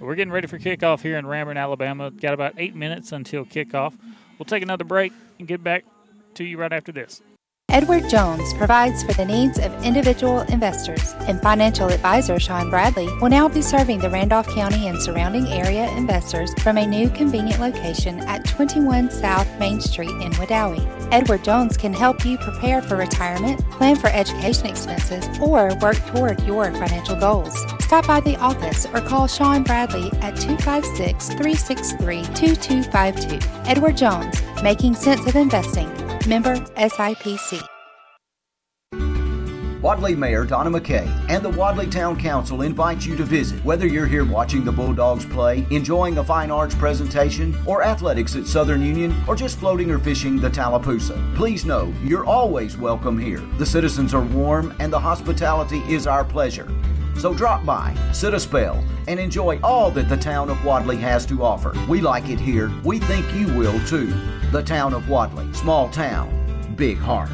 We're 0.00 0.14
getting 0.14 0.32
ready 0.32 0.46
for 0.46 0.58
kickoff 0.58 1.02
here 1.02 1.18
in 1.18 1.26
Ranburne, 1.26 1.58
Alabama. 1.58 2.10
Got 2.10 2.32
about 2.32 2.54
eight 2.56 2.74
minutes 2.74 3.12
until 3.12 3.44
kickoff. 3.44 3.94
We'll 4.38 4.46
take 4.46 4.62
another 4.62 4.84
break 4.84 5.12
and 5.38 5.46
get 5.46 5.62
back 5.62 5.84
to 6.36 6.44
you 6.44 6.56
right 6.56 6.72
after 6.72 6.90
this. 6.90 7.20
Edward 7.70 8.08
Jones 8.08 8.54
provides 8.54 9.02
for 9.02 9.12
the 9.12 9.24
needs 9.24 9.58
of 9.58 9.84
individual 9.84 10.40
investors, 10.42 11.14
and 11.28 11.42
financial 11.42 11.88
advisor 11.88 12.38
Sean 12.38 12.70
Bradley 12.70 13.06
will 13.20 13.28
now 13.28 13.48
be 13.48 13.60
serving 13.60 13.98
the 13.98 14.08
Randolph 14.08 14.48
County 14.48 14.86
and 14.86 15.02
surrounding 15.02 15.46
area 15.48 15.90
investors 15.90 16.54
from 16.62 16.78
a 16.78 16.86
new 16.86 17.10
convenient 17.10 17.60
location 17.60 18.20
at 18.20 18.46
21 18.46 19.10
South 19.10 19.46
Main 19.58 19.80
Street 19.80 20.08
in 20.22 20.32
Wedowee. 20.34 20.86
Edward 21.12 21.44
Jones 21.44 21.76
can 21.76 21.92
help 21.92 22.24
you 22.24 22.38
prepare 22.38 22.80
for 22.80 22.96
retirement, 22.96 23.60
plan 23.72 23.96
for 23.96 24.08
education 24.08 24.66
expenses, 24.66 25.28
or 25.38 25.76
work 25.82 25.96
toward 26.06 26.40
your 26.44 26.72
financial 26.72 27.16
goals. 27.16 27.54
Stop 27.80 28.06
by 28.06 28.20
the 28.20 28.36
office 28.36 28.86
or 28.86 29.00
call 29.00 29.26
Sean 29.26 29.64
Bradley 29.64 30.10
at 30.22 30.36
256 30.36 31.28
363 31.28 32.22
2252. 32.22 33.46
Edward 33.66 33.96
Jones, 33.96 34.40
making 34.62 34.94
sense 34.94 35.26
of 35.26 35.36
investing. 35.36 36.05
Member 36.26 36.56
SIPC. 36.56 37.66
Wadley 39.82 40.16
Mayor 40.16 40.44
Donna 40.44 40.68
McKay 40.68 41.06
and 41.28 41.44
the 41.44 41.50
Wadley 41.50 41.86
Town 41.86 42.18
Council 42.18 42.62
invite 42.62 43.06
you 43.06 43.14
to 43.14 43.22
visit. 43.22 43.64
Whether 43.64 43.86
you're 43.86 44.06
here 44.06 44.24
watching 44.24 44.64
the 44.64 44.72
Bulldogs 44.72 45.24
play, 45.24 45.64
enjoying 45.70 46.18
a 46.18 46.24
fine 46.24 46.50
arts 46.50 46.74
presentation, 46.74 47.56
or 47.66 47.84
athletics 47.84 48.34
at 48.34 48.48
Southern 48.48 48.82
Union, 48.82 49.14
or 49.28 49.36
just 49.36 49.58
floating 49.58 49.92
or 49.92 50.00
fishing 50.00 50.40
the 50.40 50.50
Tallapoosa, 50.50 51.36
please 51.36 51.64
know 51.64 51.94
you're 52.02 52.24
always 52.24 52.76
welcome 52.76 53.16
here. 53.16 53.42
The 53.58 53.66
citizens 53.66 54.12
are 54.12 54.24
warm 54.24 54.74
and 54.80 54.92
the 54.92 54.98
hospitality 54.98 55.78
is 55.88 56.08
our 56.08 56.24
pleasure. 56.24 56.66
So 57.18 57.32
drop 57.32 57.64
by, 57.64 57.96
sit 58.12 58.34
a 58.34 58.40
spell, 58.40 58.84
and 59.08 59.18
enjoy 59.18 59.58
all 59.62 59.90
that 59.92 60.08
the 60.08 60.16
town 60.16 60.50
of 60.50 60.64
Wadley 60.64 60.98
has 60.98 61.24
to 61.26 61.42
offer. 61.42 61.74
We 61.88 62.00
like 62.00 62.28
it 62.28 62.38
here. 62.38 62.70
We 62.84 62.98
think 62.98 63.32
you 63.34 63.46
will 63.54 63.78
too. 63.86 64.12
The 64.52 64.62
town 64.62 64.92
of 64.92 65.08
Wadley, 65.08 65.52
small 65.54 65.88
town, 65.88 66.74
big 66.76 66.98
heart. 66.98 67.30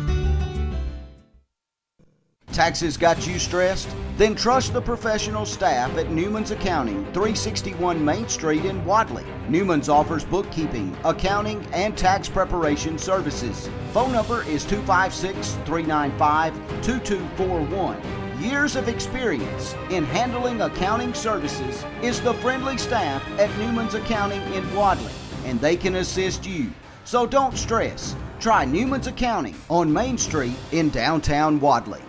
Taxes 2.52 2.98
got 2.98 3.26
you 3.26 3.38
stressed? 3.38 3.88
Then 4.18 4.34
trust 4.34 4.74
the 4.74 4.80
professional 4.82 5.46
staff 5.46 5.96
at 5.96 6.10
Newman's 6.10 6.50
Accounting, 6.50 7.02
361 7.06 8.04
Main 8.04 8.28
Street 8.28 8.66
in 8.66 8.84
Wadley. 8.84 9.24
Newman's 9.48 9.88
offers 9.88 10.22
bookkeeping, 10.24 10.94
accounting, 11.02 11.66
and 11.72 11.96
tax 11.96 12.28
preparation 12.28 12.98
services. 12.98 13.70
Phone 13.92 14.12
number 14.12 14.42
is 14.42 14.66
256 14.66 15.54
395 15.64 16.54
2241. 16.82 18.21
Years 18.42 18.74
of 18.74 18.88
experience 18.88 19.76
in 19.90 20.02
handling 20.04 20.62
accounting 20.62 21.14
services 21.14 21.84
is 22.02 22.20
the 22.20 22.34
friendly 22.34 22.76
staff 22.76 23.24
at 23.38 23.56
Newman's 23.56 23.94
Accounting 23.94 24.42
in 24.52 24.74
Wadley, 24.74 25.12
and 25.44 25.60
they 25.60 25.76
can 25.76 25.94
assist 25.94 26.44
you. 26.44 26.72
So 27.04 27.24
don't 27.24 27.56
stress. 27.56 28.16
Try 28.40 28.64
Newman's 28.64 29.06
Accounting 29.06 29.54
on 29.68 29.92
Main 29.92 30.18
Street 30.18 30.56
in 30.72 30.90
downtown 30.90 31.60
Wadley. 31.60 32.02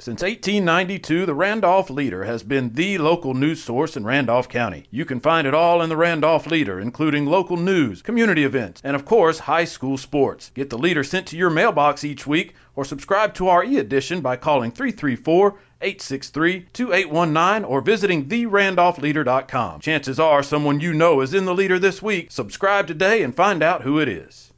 Since 0.00 0.22
1892, 0.22 1.24
the 1.24 1.34
Randolph 1.34 1.88
Leader 1.88 2.24
has 2.24 2.42
been 2.42 2.72
the 2.72 2.98
local 2.98 3.32
news 3.32 3.62
source 3.62 3.96
in 3.96 4.04
Randolph 4.04 4.48
County. 4.48 4.86
You 4.90 5.04
can 5.04 5.20
find 5.20 5.46
it 5.46 5.54
all 5.54 5.80
in 5.80 5.88
the 5.88 5.96
Randolph 5.96 6.46
Leader, 6.48 6.80
including 6.80 7.26
local 7.26 7.56
news, 7.56 8.02
community 8.02 8.44
events, 8.44 8.80
and 8.82 8.96
of 8.96 9.04
course, 9.04 9.38
high 9.40 9.64
school 9.64 9.96
sports. 9.96 10.50
Get 10.52 10.70
the 10.70 10.78
Leader 10.78 11.04
sent 11.04 11.28
to 11.28 11.36
your 11.36 11.48
mailbox 11.48 12.02
each 12.02 12.26
week 12.26 12.54
or 12.76 12.84
subscribe 12.84 13.34
to 13.34 13.48
our 13.48 13.62
e 13.64 13.76
edition 13.78 14.20
by 14.20 14.36
calling 14.36 14.70
334 14.70 15.58
863 15.80 16.66
2819 16.72 17.64
or 17.64 17.80
visiting 17.80 18.26
therandolphleader.com. 18.26 19.80
Chances 19.80 20.18
are 20.18 20.42
someone 20.42 20.80
you 20.80 20.94
know 20.94 21.20
is 21.20 21.34
in 21.34 21.44
the 21.44 21.54
Leader 21.54 21.78
this 21.78 22.00
week. 22.00 22.30
Subscribe 22.30 22.86
today 22.86 23.22
and 23.22 23.34
find 23.34 23.62
out 23.62 23.82
who 23.82 23.98
it 23.98 24.08
is. 24.08 24.53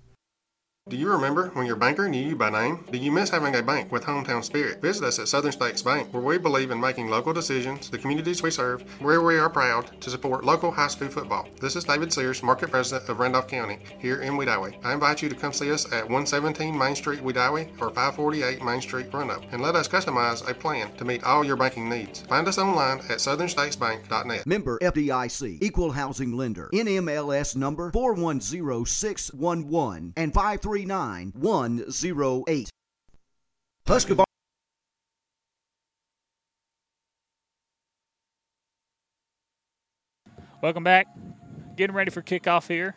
Do 0.88 0.96
you 0.96 1.10
remember 1.10 1.48
when 1.54 1.66
your 1.66 1.74
banker 1.74 2.08
knew 2.08 2.24
you 2.24 2.36
by 2.36 2.48
name? 2.48 2.84
Do 2.92 2.96
you 2.96 3.10
miss 3.10 3.28
having 3.28 3.56
a 3.56 3.60
bank 3.60 3.90
with 3.90 4.04
hometown 4.04 4.44
spirit? 4.44 4.80
Visit 4.80 5.02
us 5.02 5.18
at 5.18 5.26
Southern 5.26 5.50
States 5.50 5.82
Bank, 5.82 6.14
where 6.14 6.22
we 6.22 6.38
believe 6.38 6.70
in 6.70 6.78
making 6.78 7.08
local 7.08 7.32
decisions, 7.32 7.90
the 7.90 7.98
communities 7.98 8.40
we 8.40 8.52
serve, 8.52 8.82
where 9.00 9.20
we 9.20 9.36
are 9.36 9.50
proud 9.50 10.00
to 10.00 10.10
support 10.10 10.44
local 10.44 10.70
high 10.70 10.86
school 10.86 11.08
football. 11.08 11.48
This 11.60 11.74
is 11.74 11.82
David 11.82 12.12
Sears, 12.12 12.40
Market 12.40 12.70
President 12.70 13.08
of 13.08 13.18
Randolph 13.18 13.48
County, 13.48 13.80
here 13.98 14.22
in 14.22 14.34
Wedowee. 14.34 14.76
I 14.84 14.94
invite 14.94 15.22
you 15.22 15.28
to 15.28 15.34
come 15.34 15.52
see 15.52 15.72
us 15.72 15.86
at 15.86 16.04
117 16.04 16.78
Main 16.78 16.94
Street, 16.94 17.18
Wedowee, 17.18 17.68
or 17.80 17.90
548 17.90 18.62
Main 18.62 18.80
Street, 18.80 19.12
Roanoke, 19.12 19.42
and 19.50 19.60
let 19.60 19.74
us 19.74 19.88
customize 19.88 20.48
a 20.48 20.54
plan 20.54 20.94
to 20.98 21.04
meet 21.04 21.24
all 21.24 21.44
your 21.44 21.56
banking 21.56 21.88
needs. 21.88 22.20
Find 22.20 22.46
us 22.46 22.58
online 22.58 23.00
at 23.00 23.18
southernstatesbank.net. 23.18 24.46
Member 24.46 24.78
FDIC, 24.78 25.58
Equal 25.60 25.90
Housing 25.90 26.36
Lender, 26.36 26.70
NMLS 26.72 27.56
number 27.56 27.90
410611 27.90 30.12
and 30.16 30.32
539108. 30.84 32.68
Husqvarna. 33.86 34.24
Welcome 40.60 40.84
back. 40.84 41.06
Getting 41.76 41.94
ready 41.94 42.10
for 42.10 42.20
kickoff 42.22 42.68
here. 42.68 42.94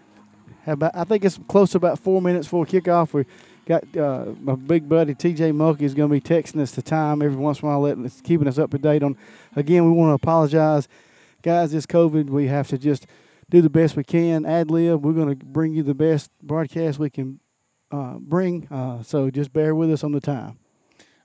About, 0.66 0.96
I 0.96 1.04
think 1.06 1.24
it's 1.24 1.40
close 1.48 1.72
to 1.72 1.78
about 1.78 2.00
four 2.00 2.22
minutes 2.22 2.48
before 2.48 2.66
kickoff. 2.66 3.14
We 3.14 3.26
got 3.66 3.84
uh, 3.96 4.34
my 4.42 4.56
big 4.56 4.90
buddy 4.90 5.16
TJ 5.16 5.54
Mulkey 5.54 5.84
is 5.84 5.94
going 5.94 6.10
to 6.10 6.14
be 6.14 6.22
texting 6.22 6.60
us 6.62 6.72
the 6.72 6.82
time 6.82 7.22
every 7.22 7.38
once 7.38 7.62
in 7.62 7.68
a 7.68 7.72
while, 7.72 7.82
letting 7.82 8.06
us, 8.06 8.20
keeping 8.22 8.48
us 8.48 8.58
up 8.58 8.72
to 8.72 8.78
date 8.78 9.04
on. 9.04 9.16
Again, 9.56 9.86
we 9.86 9.92
want 9.92 10.10
to 10.10 10.16
apologize, 10.16 10.88
guys. 11.42 11.72
This 11.72 11.86
COVID, 11.86 12.30
we 12.30 12.48
have 12.48 12.68
to 12.70 12.78
just 12.78 13.08
do 13.50 13.62
the 13.62 13.70
best 13.70 13.96
we 13.96 14.04
can. 14.04 14.46
Ad 14.46 14.70
lib. 14.70 15.06
We're 15.06 15.14
going 15.14 15.38
to 15.38 15.46
bring 15.46 15.74
you 15.74 15.84
the 15.84 15.94
best 15.94 16.32
broadcast 16.42 17.00
we 17.00 17.10
can 17.10 17.40
uh, 17.92 18.16
bring. 18.20 18.68
Uh, 18.70 19.02
so 19.04 19.30
just 19.30 19.52
bear 19.54 19.74
with 19.76 19.92
us 19.92 20.04
on 20.04 20.12
the 20.12 20.20
time. 20.22 20.58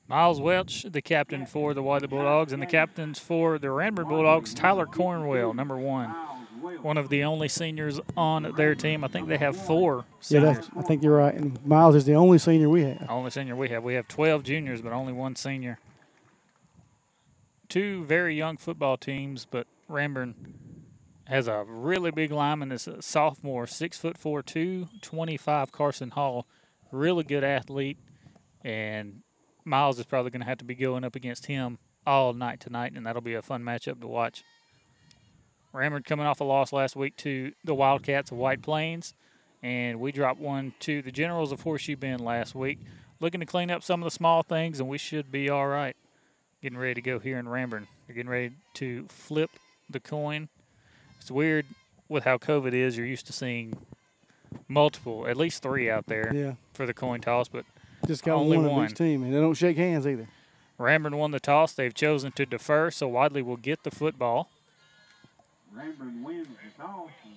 Miles 0.07 0.41
Welch, 0.41 0.83
the 0.83 1.01
captain 1.01 1.47
for 1.47 1.73
the 1.73 1.83
Wadley 1.83 2.09
Bulldogs, 2.09 2.53
and 2.53 2.61
the 2.61 2.67
captains 2.67 3.19
for 3.19 3.59
the 3.59 3.69
Ranburne 3.69 4.09
Bulldogs, 4.09 4.53
Tyler 4.53 4.85
Cornwell, 4.87 5.55
number 5.55 5.77
one. 5.77 6.11
One 6.83 6.97
of 6.99 7.09
the 7.09 7.25
only 7.25 7.49
seniors 7.49 8.01
on 8.17 8.53
their 8.57 8.75
team. 8.75 9.03
I 9.05 9.09
think 9.09 9.29
they 9.29 9.37
have 9.39 9.57
four 9.57 9.97
Yeah, 9.97 10.03
seniors. 10.21 10.57
that's, 10.57 10.71
I 10.77 10.83
think 10.83 11.03
you're 11.03 11.17
right. 11.17 11.35
And 11.35 11.65
Miles 11.67 11.95
is 11.95 12.05
the 12.05 12.15
only 12.15 12.39
senior 12.39 12.69
we 12.69 12.85
have. 12.85 13.07
Only 13.09 13.31
senior 13.31 13.57
we 13.57 13.69
have. 13.71 13.83
We 13.83 13.95
have 13.95 14.09
12 14.09 14.43
juniors, 14.43 14.81
but 14.83 14.93
only 14.93 15.13
one 15.13 15.37
senior. 15.37 15.79
Two 17.69 18.05
very 18.05 18.37
young 18.37 18.57
football 18.57 18.97
teams, 18.97 19.47
but 19.51 19.67
Ranburne 19.91 20.35
has 21.27 21.49
a 21.49 21.65
really 21.67 22.11
big 22.11 22.31
lineman 22.31 22.69
that's 22.69 22.87
a 22.87 23.01
sophomore, 23.03 23.67
six 23.67 23.99
foot 23.99 24.19
four, 24.19 24.43
two 24.43 24.89
twenty-five. 25.01 25.73
Carson 25.73 26.11
Hall, 26.11 26.47
really 26.95 27.25
good 27.25 27.45
athlete, 27.45 27.99
and 28.63 29.21
Miles 29.65 29.99
is 29.99 30.07
probably 30.07 30.31
going 30.31 30.43
to 30.43 30.47
have 30.47 30.59
to 30.59 30.65
be 30.65 30.75
going 30.75 31.05
up 31.05 31.17
against 31.17 31.47
him 31.47 31.79
all 32.07 32.33
night 32.33 32.61
tonight, 32.61 32.93
and 32.95 33.07
that'll 33.07 33.23
be 33.23 33.35
a 33.35 33.43
fun 33.43 33.63
matchup 33.63 34.01
to 34.01 34.07
watch. 34.07 34.43
Ranburne 35.75 36.05
coming 36.05 36.27
off 36.27 36.41
a 36.41 36.45
loss 36.45 36.73
last 36.73 36.95
week 36.95 37.17
to 37.19 37.53
the 37.65 37.75
Wildcats 37.75 38.31
of 38.31 38.39
White 38.39 38.63
Plains, 38.63 39.15
and 39.63 39.99
we 39.99 40.13
dropped 40.13 40.41
one 40.41 40.73
to 40.81 41.03
the 41.03 41.11
Generals 41.11 41.51
of 41.51 41.63
Horseshoe 41.63 41.97
Bend 41.97 42.21
last 42.21 42.55
week. 42.55 42.79
Looking 43.21 43.41
to 43.41 43.47
clean 43.47 43.71
up 43.71 43.83
some 43.83 44.01
of 44.03 44.05
the 44.05 44.11
small 44.11 44.43
things, 44.43 44.79
and 44.79 44.89
we 44.89 44.99
should 44.99 45.33
be 45.33 45.49
all 45.49 45.67
right. 45.67 45.97
Getting 46.63 46.79
ready 46.79 46.95
to 46.95 47.03
go 47.03 47.19
here 47.19 47.39
in 47.39 47.47
Ranburne. 47.47 47.87
They're 48.07 48.15
getting 48.15 48.31
ready 48.31 48.53
to 48.75 49.07
flip 49.09 49.51
the 49.91 50.01
coin. 50.01 50.49
It's 51.21 51.31
weird 51.31 51.67
with 52.09 52.25
how 52.25 52.39
COVID 52.39 52.73
is. 52.73 52.97
You're 52.97 53.07
used 53.07 53.27
to 53.27 53.33
seeing 53.33 53.75
multiple, 54.69 55.27
at 55.27 55.37
least 55.37 55.63
three 55.63 55.91
out 55.91 56.07
there 56.07 56.33
Yeah. 56.35 56.53
for 56.73 56.87
the 56.87 56.95
coin 56.95 57.21
toss, 57.21 57.49
but 57.49 57.65
Just 58.07 58.25
got 58.25 58.37
only 58.37 58.57
one, 58.59 58.71
one. 58.71 58.85
each 58.91 58.95
team, 58.97 59.23
and 59.23 59.33
they 59.35 59.39
don't 59.41 59.55
shake 59.55 59.77
hands 59.77 60.07
either. 60.07 60.29
Ranburne 60.79 61.17
won 61.17 61.31
the 61.31 61.41
toss. 61.41 61.73
They've 61.73 61.95
chosen 61.95 62.33
to 62.33 62.45
defer, 62.45 62.91
so 62.91 63.07
Wadley 63.09 63.43
will 63.43 63.57
get 63.57 63.83
the 63.85 63.91
football. 63.91 64.49
Ranburne 65.75 66.23
wins 66.23 66.49
the 66.49 66.83
toss 66.83 67.09
and 67.25 67.35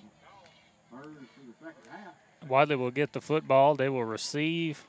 Spurs 0.90 1.14
the 1.16 1.64
second 1.64 1.90
half. 1.90 2.48
Wadley 2.48 2.76
will 2.76 2.90
get 2.90 3.12
the 3.12 3.20
football. 3.20 3.74
They 3.74 3.88
will 3.88 4.04
receive 4.04 4.86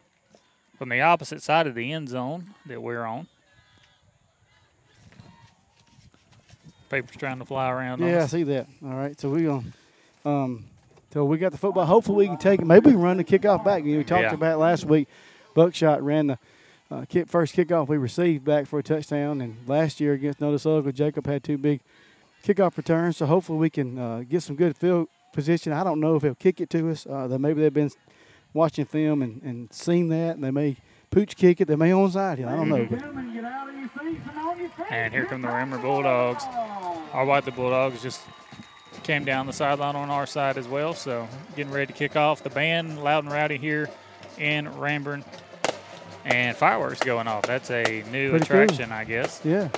from 0.78 0.90
the 0.90 1.02
opposite 1.02 1.42
side 1.44 1.68
of 1.68 1.76
the 1.76 1.92
end 1.94 2.10
zone 2.10 2.54
that 2.66 2.82
we're 2.82 3.04
on. 3.04 3.28
Paper's 6.90 7.18
trying 7.18 7.38
to 7.40 7.46
fly 7.46 7.70
around. 7.70 8.02
on 8.02 8.08
Yeah, 8.10 8.24
I 8.24 8.28
see 8.28 8.44
that. 8.44 8.68
All 8.84 8.90
right, 8.96 9.20
so 9.20 9.30
we're 9.30 9.46
going 9.46 9.74
to, 10.24 10.30
um, 10.30 10.66
so 11.12 11.26
we 11.26 11.38
got 11.38 11.52
the 11.52 11.58
football. 11.58 11.86
Hopefully 11.86 12.26
we 12.26 12.28
can 12.28 12.38
take 12.38 12.60
it. 12.62 12.66
Maybe 12.66 12.88
we 12.88 12.92
can 12.94 13.02
run 13.02 13.18
the 13.18 13.24
kickoff 13.24 13.64
back. 13.64 13.84
You 13.84 13.94
know, 13.94 13.98
we 14.00 14.04
talked 14.04 14.24
Yeah. 14.24 14.34
about 14.34 14.60
last 14.60 14.86
week. 14.86 15.08
Buckshot 15.56 16.04
ran 16.04 16.28
the 16.28 16.40
uh, 16.92 17.06
kick, 17.08 17.28
first 17.28 17.56
kickoff 17.56 17.88
we 17.88 17.98
received 17.98 18.46
back 18.46 18.66
for 18.68 18.80
a 18.80 18.84
touchdown. 18.84 19.42
And 19.42 19.58
last 19.68 20.00
year 20.00 20.14
against 20.14 20.40
Notasulga, 20.40 20.94
Jacob 20.94 21.26
had 21.26 21.44
two 21.44 21.58
big 21.58 21.82
kickoff 22.44 22.78
returns. 22.78 23.18
So 23.18 23.26
hopefully 23.26 23.60
we 23.60 23.70
can 23.70 23.98
uh, 23.98 24.24
get 24.28 24.44
some 24.44 24.56
good 24.56 24.78
field 24.78 25.08
position. 25.34 25.74
I 25.74 25.84
don't 25.84 26.00
know 26.00 26.16
if 26.16 26.24
he'll 26.24 26.36
kick 26.36 26.62
it 26.62 26.70
to 26.72 26.90
us. 26.90 27.06
Uh, 27.08 27.28
that 27.28 27.40
maybe 27.40 27.62
they've 27.62 27.74
been 27.74 27.92
watching 28.54 28.86
film 28.86 29.22
and, 29.22 29.42
and 29.44 29.72
seen 29.74 30.10
that, 30.10 30.36
and 30.36 30.44
they 30.44 30.52
may 30.52 30.78
pooch 31.12 31.36
kick 31.36 31.62
it. 31.62 31.66
They 31.68 31.76
may 31.76 31.92
onside 31.92 32.40
it. 32.40 32.46
I 32.46 32.56
don't 32.56 32.70
know. 32.70 32.88
But 32.90 33.04
And 34.92 35.14
here 35.14 35.26
come 35.26 35.42
the 35.42 35.48
Rammer 35.48 35.78
Bulldogs. 35.80 36.44
our 37.14 37.42
the 37.42 37.52
Bulldogs 37.52 38.02
just 38.02 38.22
came 39.04 39.26
down 39.26 39.48
the 39.48 39.54
sideline 39.54 39.96
on 39.96 40.10
our 40.10 40.26
side 40.26 40.58
as 40.58 40.68
well. 40.68 40.94
So 40.94 41.28
getting 41.56 41.72
ready 41.72 41.88
to 41.88 41.94
kick 41.94 42.16
off. 42.16 42.44
The 42.44 42.50
band, 42.50 43.04
loud 43.04 43.24
and 43.24 43.34
rowdy 43.34 43.58
here 43.58 43.90
in 44.38 44.68
Ranburne, 44.68 45.24
and 46.26 46.56
fireworks 46.56 47.00
going 47.00 47.28
off. 47.28 47.44
That's 47.44 47.70
a 47.72 48.04
new 48.12 48.32
Pretty 48.32 48.46
cool. 48.46 48.62
attraction, 48.62 48.92
I 48.92 49.04
guess. 49.04 49.42
Yeah. 49.44 49.70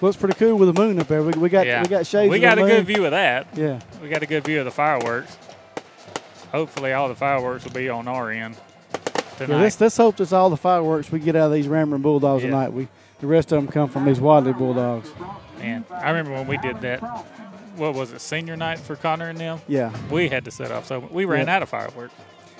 Looks 0.00 0.16
pretty 0.16 0.38
cool 0.38 0.56
with 0.56 0.74
the 0.74 0.80
moon 0.80 0.98
up 0.98 1.08
there. 1.08 1.22
We, 1.22 1.32
we 1.32 1.48
got 1.50 1.66
yeah. 1.66 1.82
we 1.82 1.88
got 1.88 2.06
shades. 2.06 2.30
We 2.30 2.40
got 2.40 2.58
a 2.58 2.62
good 2.62 2.86
view 2.86 3.04
of 3.04 3.10
that. 3.10 3.46
Yeah. 3.54 3.80
We 4.02 4.08
got 4.08 4.22
a 4.22 4.26
good 4.26 4.44
view 4.44 4.58
of 4.60 4.64
the 4.64 4.70
fireworks. 4.70 5.36
Hopefully, 6.52 6.92
all 6.92 7.08
the 7.08 7.14
fireworks 7.14 7.64
will 7.64 7.72
be 7.72 7.88
on 7.88 8.08
our 8.08 8.30
end 8.30 8.56
Yeah, 9.04 9.20
tonight. 9.46 9.60
let's, 9.62 9.80
let's 9.80 9.96
hope 9.96 10.16
that's 10.16 10.32
all 10.32 10.50
the 10.50 10.56
fireworks 10.56 11.12
we 11.12 11.20
get 11.20 11.36
out 11.36 11.46
of 11.46 11.52
these 11.52 11.68
Ramblin' 11.68 12.02
Bulldogs 12.02 12.42
Yeah. 12.42 12.50
tonight. 12.50 12.72
We 12.72 12.88
the 13.20 13.26
rest 13.26 13.52
of 13.52 13.62
them 13.62 13.70
come 13.70 13.88
from 13.90 14.06
these 14.06 14.20
Wadley 14.20 14.54
Bulldogs. 14.54 15.10
Man, 15.58 15.84
I 15.90 16.08
remember 16.10 16.32
when 16.32 16.46
we 16.46 16.56
did 16.58 16.80
that. 16.80 17.02
What 17.80 17.94
was 17.94 18.12
it, 18.12 18.20
senior 18.20 18.56
night 18.56 18.78
for 18.78 18.94
Connor 18.94 19.30
and 19.30 19.38
them? 19.38 19.60
Yeah. 19.66 19.90
We 20.10 20.28
had 20.28 20.44
to 20.44 20.50
set 20.50 20.70
off, 20.70 20.86
so 20.86 20.98
we 20.98 21.24
ran 21.24 21.46
Yeah. 21.46 21.56
out 21.56 21.62
of 21.62 21.70
fireworks. 21.70 22.12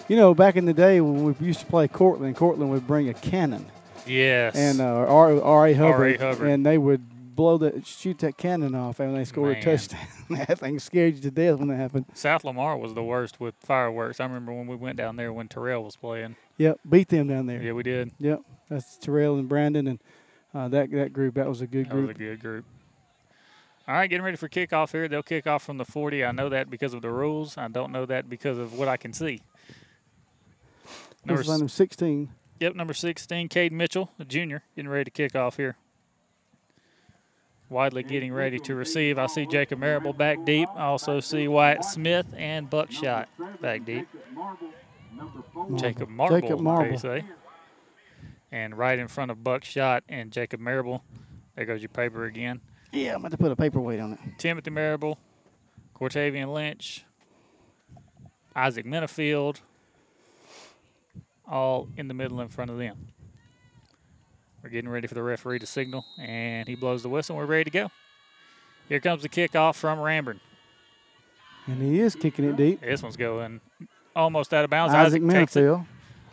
You 0.08 0.16
know, 0.16 0.32
back 0.34 0.56
in 0.56 0.64
the 0.64 0.72
day 0.72 1.00
when 1.02 1.22
we 1.24 1.46
used 1.46 1.60
to 1.60 1.66
play 1.66 1.86
Cortland, 1.88 2.34
Cortland 2.36 2.70
would 2.70 2.86
bring 2.86 3.08
a 3.08 3.14
cannon 3.14 3.66
Yes. 4.06 4.56
and 4.56 4.80
uh, 4.80 4.84
R- 5.06 5.40
R.A. 5.42 5.74
Hubbard, 5.74 6.18
Hubbard. 6.20 6.48
and 6.48 6.64
they 6.64 6.78
would 6.78 7.02
blow 7.36 7.58
the 7.58 7.82
shoot 7.84 8.18
that 8.20 8.36
cannon 8.38 8.74
off, 8.74 8.98
and 8.98 9.14
they 9.14 9.24
scored 9.24 9.58
a 9.58 9.62
touchdown. 9.62 10.00
that 10.30 10.58
thing 10.58 10.78
scared 10.78 11.14
you 11.16 11.20
to 11.20 11.30
death 11.30 11.58
when 11.58 11.68
that 11.68 11.76
happened. 11.76 12.06
South 12.14 12.42
Lamar 12.44 12.76
was 12.78 12.94
the 12.94 13.02
worst 13.04 13.38
with 13.40 13.54
fireworks. 13.60 14.20
I 14.20 14.24
remember 14.24 14.52
when 14.52 14.66
we 14.66 14.74
went 14.76 14.96
down 14.96 15.16
there 15.16 15.32
when 15.32 15.48
Terrell 15.48 15.84
was 15.84 15.96
playing. 15.96 16.36
Yep, 16.56 16.80
beat 16.88 17.08
them 17.08 17.28
down 17.28 17.46
there. 17.46 17.62
Yeah, 17.62 17.72
we 17.72 17.82
did. 17.82 18.10
Yep, 18.18 18.40
that's 18.70 18.96
Terrell 18.96 19.38
and 19.38 19.48
Brandon 19.48 19.86
and 19.86 19.98
uh, 20.54 20.68
that 20.68 20.90
that 20.92 21.12
group. 21.12 21.34
That 21.34 21.46
was 21.48 21.60
a 21.60 21.66
good 21.66 21.88
That 21.90 21.94
was 21.96 22.10
a 22.10 22.14
good 22.14 22.40
group. 22.40 22.64
All 23.90 23.96
right, 23.96 24.08
getting 24.08 24.22
ready 24.22 24.36
for 24.36 24.48
kickoff 24.48 24.92
here. 24.92 25.08
They'll 25.08 25.20
kick 25.20 25.48
off 25.48 25.64
from 25.64 25.76
the 25.76 25.84
40. 25.84 26.24
I 26.24 26.30
know 26.30 26.48
that 26.48 26.70
because 26.70 26.94
of 26.94 27.02
the 27.02 27.10
rules. 27.10 27.58
I 27.58 27.66
don't 27.66 27.90
know 27.90 28.06
that 28.06 28.30
because 28.30 28.56
of 28.56 28.78
what 28.78 28.86
I 28.86 28.96
can 28.96 29.12
see. 29.12 29.42
This 31.24 31.40
is 31.40 31.48
number 31.48 31.66
16. 31.66 32.30
Yep, 32.60 32.76
number 32.76 32.94
16, 32.94 33.48
Cade 33.48 33.72
Mitchell, 33.72 34.12
a 34.20 34.24
junior, 34.24 34.62
getting 34.76 34.88
ready 34.88 35.06
to 35.06 35.10
kick 35.10 35.34
off 35.34 35.56
here. 35.56 35.76
Wadley 37.68 38.04
getting 38.04 38.32
ready 38.32 38.60
to 38.60 38.76
receive. 38.76 39.18
I 39.18 39.26
see 39.26 39.44
Jacob 39.44 39.80
Marable 39.80 40.12
back 40.12 40.44
deep. 40.44 40.68
I 40.76 40.84
also 40.84 41.18
see 41.18 41.48
Wyatt 41.48 41.84
Smith 41.84 42.26
and 42.36 42.70
Buckshot 42.70 43.28
back 43.60 43.84
deep. 43.84 44.06
Jacob 45.74 46.08
Marble, 46.08 46.40
Jacob 46.40 46.60
Marble. 46.60 46.96
say. 46.96 47.18
Eh? 47.18 47.22
And 48.52 48.78
right 48.78 49.00
in 49.00 49.08
front 49.08 49.32
of 49.32 49.42
Buckshot 49.42 50.04
and 50.08 50.30
Jacob 50.30 50.60
Marable. 50.60 51.02
There 51.56 51.64
goes 51.64 51.82
your 51.82 51.88
paper 51.88 52.26
again. 52.26 52.60
Yeah, 52.92 53.14
I'm 53.14 53.20
about 53.20 53.30
to 53.32 53.38
put 53.38 53.52
a 53.52 53.56
paperweight 53.56 54.00
on 54.00 54.12
it. 54.14 54.18
Timothy 54.38 54.70
Marable, 54.70 55.18
Cortavian 55.94 56.52
Lynch, 56.52 57.04
Isaac 58.54 58.84
Minifield, 58.84 59.60
all 61.46 61.88
in 61.96 62.08
the 62.08 62.14
middle 62.14 62.40
in 62.40 62.48
front 62.48 62.70
of 62.70 62.78
them. 62.78 63.08
We're 64.62 64.70
getting 64.70 64.90
ready 64.90 65.06
for 65.06 65.14
the 65.14 65.22
referee 65.22 65.60
to 65.60 65.66
signal, 65.66 66.04
and 66.18 66.68
he 66.68 66.74
blows 66.74 67.02
the 67.02 67.08
whistle. 67.08 67.36
We're 67.36 67.46
ready 67.46 67.64
to 67.64 67.70
go. 67.70 67.90
Here 68.88 69.00
comes 69.00 69.22
the 69.22 69.28
kickoff 69.28 69.76
from 69.76 69.98
Ranburne. 69.98 70.40
And 71.66 71.80
he 71.80 72.00
is 72.00 72.14
kicking 72.16 72.44
it 72.44 72.56
deep. 72.56 72.80
This 72.80 73.02
one's 73.02 73.16
going 73.16 73.60
almost 74.16 74.52
out 74.52 74.64
of 74.64 74.70
bounds. 74.70 74.92
Isaac 74.92 75.26
takes 75.28 75.56
it. 75.56 75.60
Minifield. 75.60 75.86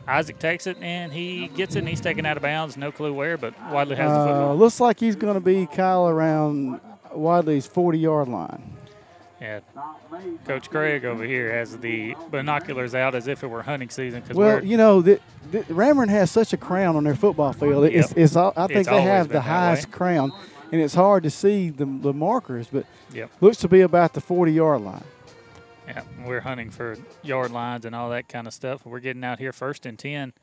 Isaac 0.08 0.40
takes 0.40 0.68
it, 0.68 0.78
and 0.82 1.12
he 1.12 1.48
gets 1.50 1.76
it, 1.76 1.80
and 1.80 1.88
he's 1.90 2.02
taken 2.02 2.26
out 2.26 2.38
of 2.38 2.44
bounds. 2.44 2.78
No 2.78 2.92
clue 2.92 3.14
where, 3.14 3.38
but 3.38 3.54
Wadley 3.72 3.96
has 3.98 4.10
the 4.12 4.18
Uh, 4.18 4.26
football. 4.28 4.56
looks 4.56 4.80
like 4.80 5.00
he's 5.00 5.16
going 5.16 5.34
to 5.34 5.40
be 5.42 5.66
Kyle 5.66 6.08
around 6.08 6.80
Wadley's 7.14 7.68
40 7.68 8.00
yard 8.00 8.28
line. 8.28 8.62
Yeah. 9.42 9.60
Coach 10.46 10.70
Craig 10.72 11.06
over 11.06 11.24
here 11.24 11.52
has 11.54 11.78
the 11.78 12.16
binoculars 12.32 12.96
out 12.96 13.14
as 13.14 13.28
if 13.28 13.44
it 13.44 13.48
were 13.48 13.62
hunting 13.62 13.90
season. 13.90 14.24
Cause 14.24 14.36
Well, 14.36 14.66
you 14.66 14.78
know, 14.78 15.02
the, 15.02 15.20
the 15.52 15.60
Ranburne 15.66 16.10
has 16.10 16.32
such 16.32 16.54
a 16.54 16.58
crown 16.58 16.96
on 16.96 17.04
their 17.04 17.14
football 17.16 17.54
field. 17.54 17.86
It's, 17.86 18.10
Yep. 18.10 18.18
it's 18.18 18.36
all, 18.36 18.54
I 18.58 18.66
think 18.66 18.80
It's 18.80 18.90
they 18.90 19.02
have 19.02 19.30
the 19.30 19.42
highest 19.42 19.88
way. 19.88 19.92
crown, 19.94 20.32
and 20.72 20.82
it's 20.82 20.96
hard 20.96 21.22
to 21.24 21.30
see 21.30 21.70
the, 21.70 21.86
the 21.86 22.14
markers, 22.14 22.68
but 22.72 22.86
Yep. 23.14 23.30
looks 23.42 23.58
to 23.58 23.68
be 23.68 23.82
about 23.82 24.14
the 24.14 24.22
40 24.22 24.54
yard 24.54 24.82
line. 24.82 25.04
Yeah, 25.88 26.04
we're 26.26 26.42
hunting 26.42 26.70
for 26.70 26.98
yard 27.24 27.52
lines 27.52 27.86
and 27.86 27.96
all 27.96 28.10
that 28.10 28.28
kind 28.28 28.46
of 28.46 28.54
stuff. 28.54 28.86
We're 28.86 29.00
getting 29.00 29.24
out 29.24 29.40
here 29.40 29.54
first 29.54 29.86
and 29.86 29.98
10. 29.98 30.34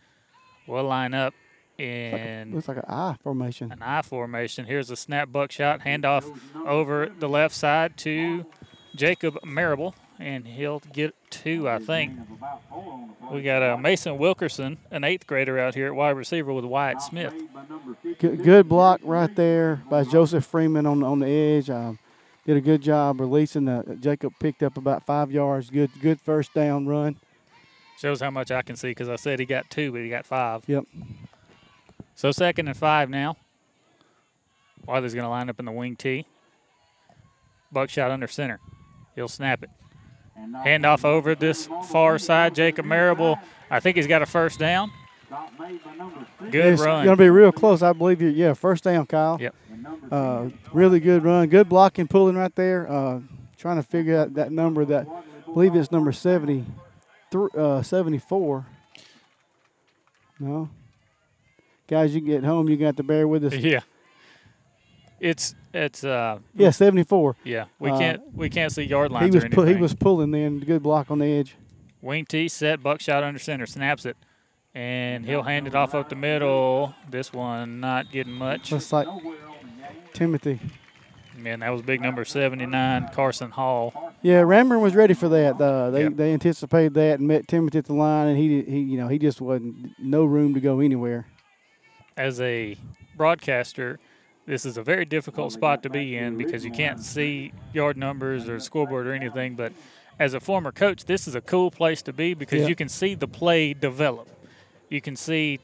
We'll 0.66 0.84
line 0.84 1.12
up 1.12 1.34
in 1.78 2.54
Looks 2.54 2.68
like 2.68 2.78
an 2.78 2.84
I 2.88 3.16
formation. 3.22 3.70
an 3.72 3.82
I 3.82 4.00
formation. 4.02 4.64
Here's 4.64 4.90
a 4.90 4.96
snap 4.96 5.30
buckshot 5.30 5.80
handoff 5.80 6.24
over 6.66 7.10
the 7.18 7.28
left 7.28 7.54
side 7.54 7.96
to 7.98 8.46
Jacob 8.94 9.38
Marable, 9.44 9.94
and 10.18 10.46
he'll 10.46 10.80
get 10.92 11.14
two, 11.30 11.68
I 11.68 11.78
think. 11.78 12.12
We 13.30 13.42
got 13.42 13.62
uh, 13.62 13.76
Mason 13.76 14.16
Wilkerson, 14.18 14.78
an 14.90 15.04
eighth 15.04 15.26
grader 15.26 15.58
out 15.58 15.74
here 15.74 15.86
at 15.88 15.94
wide 15.94 16.10
receiver 16.16 16.52
with 16.52 16.64
Wyatt 16.64 17.02
Smith. 17.02 17.34
Good, 18.18 18.42
good 18.44 18.68
block 18.68 19.00
right 19.02 19.34
there 19.34 19.82
by 19.90 20.04
Joseph 20.04 20.44
Freeman 20.46 20.86
on 20.86 21.02
on 21.02 21.18
the 21.18 21.28
edge. 21.28 21.68
Um, 21.70 21.98
did 22.46 22.56
a 22.56 22.60
good 22.60 22.82
job 22.82 23.20
releasing 23.20 23.64
the. 23.64 23.96
Jacob 24.00 24.34
picked 24.38 24.62
up 24.62 24.76
about 24.76 25.04
five 25.04 25.30
yards. 25.30 25.70
Good 25.70 25.90
good 26.00 26.20
first 26.20 26.52
down 26.54 26.86
run. 26.86 27.16
Shows 27.98 28.20
how 28.20 28.30
much 28.30 28.50
I 28.50 28.62
can 28.62 28.76
see 28.76 28.88
because 28.88 29.08
I 29.08 29.16
said 29.16 29.38
he 29.38 29.46
got 29.46 29.70
two, 29.70 29.92
but 29.92 30.00
he 30.00 30.08
got 30.08 30.26
five. 30.26 30.62
Yep. 30.66 30.84
So 32.14 32.32
second 32.32 32.68
and 32.68 32.76
five 32.76 33.08
now. 33.08 33.36
Wadley's 34.86 35.14
going 35.14 35.24
to 35.24 35.30
line 35.30 35.48
up 35.48 35.58
in 35.58 35.64
the 35.64 35.72
wing 35.72 35.96
tee. 35.96 36.26
Buckshot 37.72 38.10
under 38.10 38.26
center. 38.26 38.60
He'll 39.14 39.28
snap 39.28 39.62
it. 39.62 39.70
Hand 40.64 40.84
off 40.84 41.04
over 41.04 41.34
this 41.34 41.68
far 41.88 42.18
side. 42.18 42.54
Jacob 42.54 42.84
Marable. 42.84 43.38
I 43.70 43.80
think 43.80 43.96
he's 43.96 44.06
got 44.06 44.20
a 44.20 44.26
first 44.26 44.58
down. 44.58 44.90
Good 46.50 46.54
it's 46.54 46.82
run. 46.82 47.04
Going 47.04 47.16
to 47.16 47.22
be 47.22 47.30
real 47.30 47.52
close. 47.52 47.82
I 47.82 47.92
believe 47.92 48.20
you. 48.22 48.28
Yeah, 48.28 48.54
first 48.54 48.84
down, 48.84 49.06
Kyle. 49.06 49.38
Yep. 49.40 49.54
Uh, 50.10 50.48
really 50.72 51.00
good 51.00 51.24
run. 51.24 51.48
Good 51.48 51.68
blocking, 51.68 52.06
pulling 52.08 52.36
right 52.36 52.54
there. 52.54 52.90
Uh, 52.90 53.20
trying 53.56 53.76
to 53.76 53.82
figure 53.82 54.18
out 54.18 54.34
that 54.34 54.52
number. 54.52 54.84
That 54.84 55.06
I 55.08 55.52
believe 55.52 55.74
it's 55.74 55.90
number 55.92 56.12
70, 56.12 56.64
uh, 57.56 57.82
74. 57.82 58.66
No. 60.40 60.68
Guys, 61.88 62.14
you 62.14 62.20
get 62.20 62.44
home. 62.44 62.68
You 62.68 62.76
got 62.76 62.96
to 62.96 63.02
bear 63.02 63.26
with 63.28 63.44
us. 63.44 63.54
Yeah. 63.54 63.80
It's 65.20 65.54
it's 65.72 66.04
uh 66.04 66.38
Yeah, 66.54 66.70
74. 66.70 67.36
yeah 67.44 67.64
we 67.78 67.90
Uh, 67.90 67.98
can't 67.98 68.22
we 68.34 68.50
can't 68.50 68.70
see 68.72 68.82
yard 68.82 69.10
He 69.12 69.30
was 69.30 69.44
or 69.44 69.48
pu- 69.48 69.62
he 69.62 69.76
was 69.76 69.94
pulling 69.94 70.32
then. 70.32 70.58
Good 70.58 70.82
block 70.82 71.10
on 71.10 71.20
the 71.20 71.26
edge. 71.26 71.54
Wing 72.02 72.26
T 72.26 72.48
set, 72.48 72.82
buckshot 72.82 73.22
under 73.22 73.38
center, 73.38 73.64
snaps 73.64 74.04
it, 74.04 74.16
and 74.74 75.24
he'll 75.24 75.42
hand 75.42 75.66
it 75.66 75.74
off 75.74 75.94
up 75.94 76.08
the 76.08 76.16
middle. 76.16 76.94
This 77.08 77.32
one 77.32 77.80
not 77.80 78.10
getting 78.10 78.32
much. 78.32 78.72
Looks 78.72 78.92
like 78.92 79.06
Timothy. 80.12 80.60
Man, 81.36 81.60
that 81.60 81.70
was 81.70 81.82
big 81.82 82.00
number 82.00 82.24
79, 82.24 83.08
Carson 83.12 83.50
Hall. 83.50 84.12
Yeah, 84.22 84.42
Ranburne 84.42 84.80
was 84.80 84.94
ready 84.94 85.14
for 85.14 85.28
that. 85.30 85.60
Uh, 85.60 85.90
they 85.90 86.02
Yep. 86.04 86.16
they 86.16 86.32
anticipated 86.32 86.94
that 86.94 87.18
and 87.18 87.26
met 87.28 87.48
Timothy 87.48 87.78
at 87.78 87.84
the 87.86 87.92
line, 87.92 88.28
and 88.28 88.38
he 88.38 88.62
he 88.62 88.78
you 88.80 88.96
know 88.96 89.08
he 89.08 89.18
just 89.18 89.40
wasn't 89.40 89.98
no 89.98 90.24
room 90.24 90.54
to 90.54 90.60
go 90.60 90.78
anywhere. 90.80 91.26
As 92.16 92.40
a 92.40 92.76
broadcaster, 93.16 93.98
this 94.46 94.64
is 94.64 94.76
a 94.76 94.82
very 94.82 95.04
difficult 95.04 95.52
spot 95.52 95.82
to 95.82 95.90
be 95.90 96.16
in 96.16 96.36
because 96.38 96.64
you 96.64 96.70
can't 96.70 97.00
see 97.00 97.52
yard 97.72 97.96
numbers 97.96 98.48
or 98.48 98.60
scoreboard 98.60 99.06
or 99.08 99.12
anything. 99.12 99.56
But 99.56 99.72
as 100.20 100.34
a 100.34 100.40
former 100.40 100.70
coach, 100.70 101.04
this 101.06 101.26
is 101.26 101.34
a 101.34 101.40
cool 101.40 101.72
place 101.72 102.00
to 102.02 102.12
be 102.12 102.34
because 102.34 102.62
Yeah. 102.62 102.68
you 102.68 102.76
can 102.76 102.88
see 102.88 103.16
the 103.16 103.26
play 103.28 103.74
develop. 103.74 104.28
You 104.88 105.00
can 105.00 105.16
see 105.16 105.60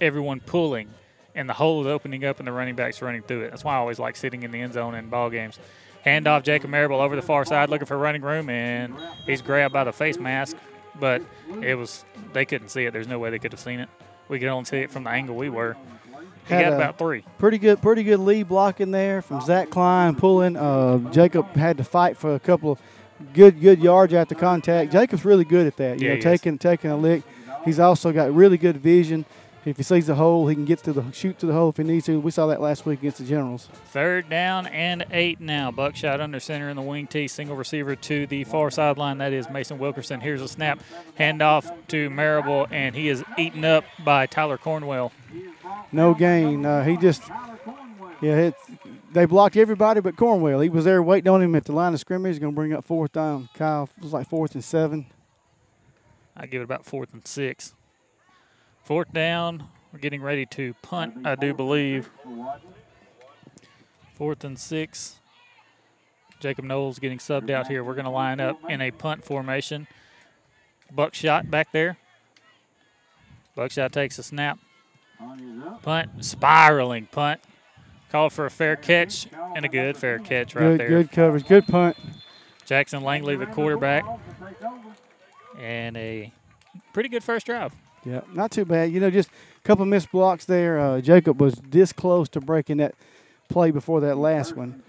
everyone 0.00 0.40
pulling 0.40 0.88
and 1.34 1.48
the 1.48 1.52
hole 1.54 1.80
is 1.80 1.86
opening 1.86 2.24
up 2.24 2.38
and 2.38 2.46
the 2.46 2.52
running 2.52 2.74
backs 2.74 3.02
running 3.02 3.22
through 3.22 3.42
it. 3.42 3.50
That's 3.50 3.64
why 3.64 3.74
I 3.74 3.76
always 3.78 3.98
like 3.98 4.16
sitting 4.16 4.42
in 4.42 4.50
the 4.50 4.60
end 4.60 4.72
zone 4.74 4.94
in 4.94 5.08
ball 5.08 5.30
games. 5.30 5.58
Hand 6.02 6.26
off 6.26 6.42
Jacob 6.42 6.70
Marable 6.70 7.00
over 7.00 7.16
the 7.16 7.22
far 7.22 7.44
side 7.44 7.70
looking 7.70 7.86
for 7.86 7.96
running 7.96 8.22
room, 8.22 8.50
and 8.50 8.94
he's 9.26 9.40
grabbed 9.40 9.72
by 9.72 9.84
the 9.84 9.92
face 9.92 10.18
mask, 10.18 10.56
but 11.00 11.22
it 11.62 11.76
was 11.76 12.04
they 12.34 12.44
couldn't 12.44 12.68
see 12.68 12.84
it. 12.84 12.92
There's 12.92 13.08
no 13.08 13.18
way 13.18 13.30
they 13.30 13.38
could 13.38 13.52
have 13.52 13.60
seen 13.60 13.80
it. 13.80 13.88
We 14.28 14.38
could 14.38 14.48
only 14.48 14.64
see 14.66 14.78
it 14.78 14.90
from 14.90 15.04
the 15.04 15.10
angle 15.10 15.34
we 15.34 15.48
were. 15.48 15.76
He 16.46 16.52
Had 16.54 16.64
got 16.64 16.72
about 16.74 16.98
three. 16.98 17.24
Pretty 17.38 17.56
good, 17.56 17.80
pretty 17.80 18.02
good 18.02 18.20
lead 18.20 18.48
blocking 18.48 18.90
there 18.90 19.22
from 19.22 19.40
Zach 19.40 19.70
Klein 19.70 20.14
pulling. 20.14 20.56
Uh, 20.56 20.98
Jacob 21.10 21.48
had 21.56 21.78
to 21.78 21.84
fight 21.84 22.18
for 22.18 22.34
a 22.34 22.40
couple 22.40 22.72
of 22.72 22.78
good 23.32 23.60
good 23.62 23.80
yards 23.82 24.12
after 24.12 24.34
contact. 24.34 24.92
Jacob's 24.92 25.24
really 25.24 25.44
good 25.44 25.66
at 25.66 25.76
that. 25.78 26.00
You 26.00 26.08
Yeah, 26.08 26.08
know, 26.10 26.14
he 26.16 26.18
is. 26.18 26.24
taking 26.40 26.58
taking 26.58 26.90
a 26.90 26.96
lick. 26.98 27.22
He's 27.64 27.80
also 27.80 28.12
got 28.12 28.32
really 28.32 28.58
good 28.58 28.76
vision. 28.76 29.24
If 29.64 29.78
he 29.78 29.82
sees 29.82 30.08
the 30.08 30.14
hole, 30.14 30.46
he 30.46 30.54
can 30.54 30.66
get 30.66 30.80
to 30.80 30.92
the 30.92 31.10
shoot 31.12 31.38
to 31.38 31.46
the 31.46 31.54
hole 31.54 31.70
if 31.70 31.78
he 31.78 31.84
needs 31.84 32.04
to. 32.04 32.20
We 32.20 32.30
saw 32.30 32.46
that 32.48 32.60
last 32.60 32.84
week 32.84 32.98
against 32.98 33.16
the 33.16 33.24
Generals. 33.24 33.66
Third 33.86 34.28
down 34.28 34.66
and 34.66 35.06
eight 35.10 35.40
now. 35.40 35.70
Buckshot 35.70 36.20
under 36.20 36.38
center 36.38 36.68
in 36.68 36.76
the 36.76 36.82
wing 36.82 37.06
tee. 37.06 37.28
Single 37.28 37.56
receiver 37.56 37.96
to 37.96 38.26
the 38.26 38.44
far 38.44 38.70
sideline. 38.70 39.16
That 39.18 39.32
is 39.32 39.48
Mason 39.48 39.78
Wilkerson. 39.78 40.20
Here's 40.20 40.42
a 40.42 40.48
snap. 40.48 40.80
Handoff 41.18 41.72
to 41.88 42.10
Marable, 42.10 42.66
and 42.70 42.94
he 42.94 43.08
is 43.08 43.24
eaten 43.38 43.64
up 43.64 43.84
by 44.04 44.26
Tyler 44.26 44.58
Cornwell. 44.58 45.12
No 45.92 46.12
gain. 46.12 46.66
Uh, 46.66 46.84
he 46.84 46.98
just, 46.98 47.22
yeah, 48.20 48.36
it, 48.36 48.54
they 49.14 49.24
blocked 49.24 49.56
everybody 49.56 50.02
but 50.02 50.14
Cornwell. 50.16 50.60
He 50.60 50.68
was 50.68 50.84
there 50.84 51.02
waiting 51.02 51.32
on 51.32 51.40
him 51.40 51.54
at 51.54 51.64
the 51.64 51.72
line 51.72 51.94
of 51.94 52.00
scrimmage. 52.00 52.32
He's 52.32 52.38
going 52.38 52.52
to 52.52 52.56
bring 52.56 52.74
up 52.74 52.84
fourth 52.84 53.12
down. 53.12 53.48
Kyle 53.54 53.88
was 54.02 54.12
like 54.12 54.28
fourth 54.28 54.54
and 54.54 54.62
seven. 54.62 55.06
I 56.36 56.46
give 56.46 56.60
it 56.60 56.64
about 56.64 56.84
fourth 56.84 57.12
and 57.12 57.26
six. 57.26 57.74
Fourth 58.82 59.12
down. 59.12 59.64
We're 59.92 60.00
getting 60.00 60.22
ready 60.22 60.44
to 60.46 60.74
punt, 60.82 61.26
I 61.26 61.36
do 61.36 61.54
believe. 61.54 62.10
Fourth 64.14 64.42
and 64.44 64.58
six. 64.58 65.20
Jacob 66.40 66.64
Knowles 66.64 66.98
getting 66.98 67.18
subbed 67.18 67.48
out 67.50 67.68
here. 67.68 67.84
We're 67.84 67.94
going 67.94 68.04
to 68.04 68.10
line 68.10 68.40
up 68.40 68.58
in 68.68 68.80
a 68.80 68.90
punt 68.90 69.24
formation. 69.24 69.86
Buckshot 70.92 71.50
back 71.50 71.72
there. 71.72 71.96
Buckshot 73.54 73.92
takes 73.92 74.18
a 74.18 74.22
snap. 74.22 74.58
Punt, 75.82 76.24
spiraling 76.24 77.06
punt. 77.06 77.40
Called 78.10 78.32
for 78.32 78.46
a 78.46 78.50
fair 78.50 78.76
catch 78.76 79.26
and 79.56 79.64
a 79.64 79.68
good 79.68 79.96
fair 79.96 80.18
catch 80.18 80.54
right 80.54 80.62
good, 80.62 80.80
there. 80.80 80.88
good 80.88 81.12
coverage. 81.12 81.46
Good 81.46 81.66
punt. 81.66 81.96
Jackson 82.64 83.02
Langley, 83.02 83.36
the 83.36 83.46
quarterback, 83.46 84.04
and 85.58 85.96
a 85.96 86.32
pretty 86.92 87.08
good 87.08 87.22
first 87.24 87.46
drive. 87.46 87.72
Yeah, 88.04 88.20
not 88.32 88.50
too 88.50 88.64
bad. 88.64 88.92
You 88.92 89.00
know, 89.00 89.10
just 89.10 89.30
a 89.30 89.60
couple 89.66 89.84
missed 89.86 90.10
blocks 90.12 90.44
there. 90.44 90.78
Uh, 90.78 91.00
Jacob 91.00 91.40
was 91.40 91.54
this 91.70 91.92
close 91.92 92.28
to 92.30 92.40
breaking 92.40 92.76
that 92.78 92.94
play 93.48 93.70
before 93.70 94.00
that 94.00 94.16
last 94.16 94.56
one. 94.56 94.82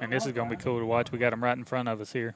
And 0.00 0.12
this 0.12 0.26
is 0.26 0.32
going 0.32 0.50
to 0.50 0.56
be 0.56 0.62
cool 0.62 0.78
to 0.78 0.84
watch. 0.86 1.12
We 1.12 1.18
got 1.18 1.32
him 1.32 1.42
right 1.42 1.56
in 1.56 1.64
front 1.64 1.88
of 1.88 2.00
us 2.00 2.12
here. 2.12 2.34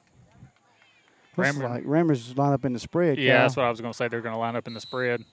Looks 1.37 1.57
Rammer- 1.57 1.69
like 1.69 1.85
Rammers 1.85 2.37
line 2.37 2.53
up 2.53 2.65
in 2.65 2.73
the 2.73 2.79
spread. 2.79 3.19
Yeah, 3.19 3.33
Kyle. 3.37 3.43
that's 3.43 3.57
what 3.57 3.65
I 3.67 3.71
was 3.71 3.81
going 3.81 3.93
to 3.93 3.97
say. 3.97 4.09
They're 4.09 4.21
going 4.21 4.35
to 4.35 4.39
line 4.39 4.55
up 4.55 4.67
in 4.67 4.75
the 4.75 4.81
spread. 4.81 5.25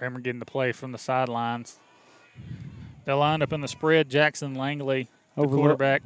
Rammer 0.00 0.20
getting 0.20 0.38
the 0.38 0.46
play 0.46 0.72
from 0.72 0.92
the 0.92 0.98
sidelines. 0.98 1.78
They 3.04 3.12
lined 3.12 3.42
up 3.42 3.52
in 3.52 3.60
the 3.60 3.68
spread. 3.68 4.08
Jackson 4.08 4.54
Langley, 4.54 5.08
the 5.34 5.42
Overlook. 5.42 5.60
quarterback. 5.60 6.02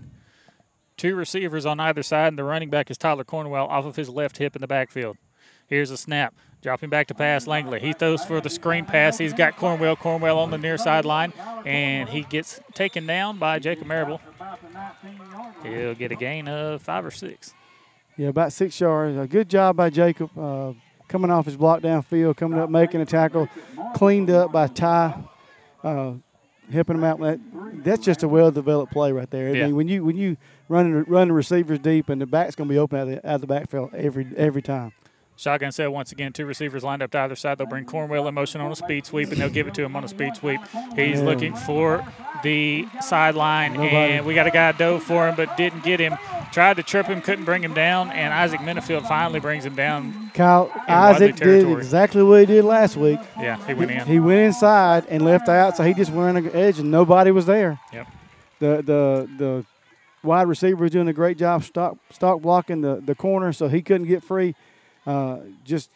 Two 0.97 1.15
receivers 1.17 1.67
on 1.67 1.81
either 1.81 2.03
side, 2.03 2.29
and 2.29 2.39
the 2.39 2.45
running 2.45 2.71
back 2.71 2.91
is 2.91 2.99
Tyler 2.99 3.25
Cornwell 3.25 3.67
off 3.67 3.85
of 3.85 3.97
his 3.97 4.09
left 4.09 4.39
hip 4.39 4.55
in 4.55 4.61
the 4.61 4.69
backfield. 4.69 5.17
Here's 5.67 5.91
a 5.91 5.97
snap. 5.97 6.35
Dropping 6.61 6.91
back 6.91 7.09
to 7.09 7.15
pass, 7.15 7.49
Langley. 7.49 7.81
He 7.81 7.93
throws 7.93 8.25
for 8.25 8.41
the 8.41 8.51
screen 8.51 8.85
pass. 8.85 9.19
He's 9.19 9.33
got 9.33 9.57
Cornwell. 9.57 9.97
Cornwell 9.97 10.39
on 10.39 10.51
the 10.51 10.59
near 10.59 10.79
sideline, 10.79 11.33
and 11.65 12.09
he 12.09 12.23
gets 12.23 12.61
taken 12.75 13.05
down 13.05 13.39
by 13.39 13.59
Jacob 13.59 13.87
Marable. 13.89 14.21
He'll 15.65 15.95
get 15.95 16.13
a 16.13 16.15
gain 16.15 16.47
of 16.47 16.83
five 16.83 17.05
or 17.05 17.11
six. 17.11 17.53
Yeah, 18.17 18.29
about 18.29 18.53
six 18.53 18.79
yards. 18.79 19.17
A 19.19 19.27
good 19.27 19.49
job 19.49 19.77
by 19.77 19.91
Jacob 19.91 20.31
uh, 20.39 20.75
coming 21.09 21.31
off 21.31 21.47
his 21.47 21.57
block 21.57 21.81
downfield, 21.81 22.37
coming 22.37 22.61
up, 22.61 22.71
making 22.71 23.01
a 23.01 23.07
tackle, 23.07 23.49
cleaned 23.95 24.31
up 24.31 24.53
by 24.53 24.67
Ty, 24.69 25.21
uh, 25.83 26.13
helping 26.71 26.97
them 26.97 27.05
out. 27.05 27.19
That, 27.21 27.41
that's 27.85 28.05
just 28.05 28.23
a 28.23 28.29
well-developed 28.29 28.93
play 28.93 29.13
right 29.13 29.31
there. 29.31 29.49
I 29.49 29.53
Yeah. 29.53 29.67
mean, 29.67 29.77
when 29.77 29.89
you 29.89 30.05
when 30.05 30.17
you 30.17 30.37
run 30.69 31.05
run 31.05 31.29
the 31.29 31.35
receivers 31.35 31.79
deep 31.79 32.09
and 32.09 32.21
the 32.21 32.27
back's 32.27 32.55
going 32.55 32.69
to 32.69 32.73
be 32.73 32.79
open 32.79 32.99
out 32.99 33.09
of 33.09 33.09
the, 33.09 33.29
out 33.29 33.35
of 33.37 33.41
the 33.41 33.47
backfield 33.47 33.91
every 33.95 34.27
every 34.37 34.63
time. 34.63 34.93
Shotgun 35.37 35.73
set 35.73 35.91
once 35.91 36.13
again. 36.13 36.33
Two 36.33 36.47
receivers 36.47 36.85
lined 36.85 37.03
up 37.03 37.11
to 37.13 37.19
either 37.19 37.35
side. 37.35 37.59
They'll 37.59 37.67
bring 37.67 37.85
Cornwell 37.85 38.29
in 38.29 38.35
motion 38.35 38.61
on 38.61 38.71
a 38.71 38.77
speed 38.77 39.07
sweep, 39.07 39.33
and 39.33 39.41
they'll 39.41 39.49
give 39.49 39.67
it 39.67 39.75
to 39.75 39.83
him 39.83 39.97
on 39.97 40.05
a 40.05 40.09
speed 40.09 40.37
sweep. 40.37 40.61
He's 40.95 41.19
Yeah. 41.19 41.25
looking 41.25 41.55
for 41.57 42.05
the 42.43 42.87
sideline, 43.01 43.75
and 43.77 44.25
we 44.27 44.35
got 44.35 44.47
a 44.47 44.51
guy 44.51 44.73
dove 44.73 45.03
for 45.03 45.27
him, 45.29 45.35
but 45.35 45.57
didn't 45.57 45.83
get 45.85 46.01
him. 46.01 46.17
Tried 46.53 46.77
to 46.77 46.83
trip 46.83 47.07
him, 47.07 47.23
couldn't 47.23 47.45
bring 47.45 47.63
him 47.65 47.73
down, 47.73 48.11
and 48.11 48.33
Isaac 48.33 48.61
Minifield 48.61 49.09
finally 49.09 49.41
brings 49.41 49.65
him 49.65 49.75
down. 49.75 50.31
Kyle 50.35 50.71
Isaac 50.87 51.37
did 51.37 51.69
exactly 51.71 52.23
what 52.23 52.41
he 52.41 52.47
did 52.47 52.65
last 52.65 52.97
week. 52.97 53.19
Yeah, 53.41 53.57
he 53.67 53.75
went 53.75 53.91
in. 53.91 54.07
He 54.07 54.21
went 54.21 54.41
inside 54.41 55.07
and 55.09 55.25
left 55.25 55.49
out, 55.49 55.77
so 55.77 55.83
he 55.83 55.95
just 55.95 56.13
went 56.13 56.37
on 56.37 56.45
the 56.45 56.55
edge, 56.57 56.79
and 56.79 56.91
nobody 56.91 57.31
was 57.31 57.47
there. 57.47 57.81
Yep. 57.93 58.07
The 58.61 58.67
the 58.85 59.29
the 59.39 59.65
wide 60.23 60.47
receiver 60.47 60.83
was 60.83 60.91
doing 60.93 61.09
a 61.09 61.13
great 61.13 61.39
job 61.39 61.65
stock 61.65 61.97
stock 62.11 62.43
blocking 62.43 62.83
the, 62.83 63.03
the 63.05 63.15
corner, 63.15 63.53
so 63.53 63.67
he 63.69 63.81
couldn't 63.83 64.07
get 64.07 64.23
free. 64.23 64.55
Uh, 65.07 65.39
just 65.65 65.91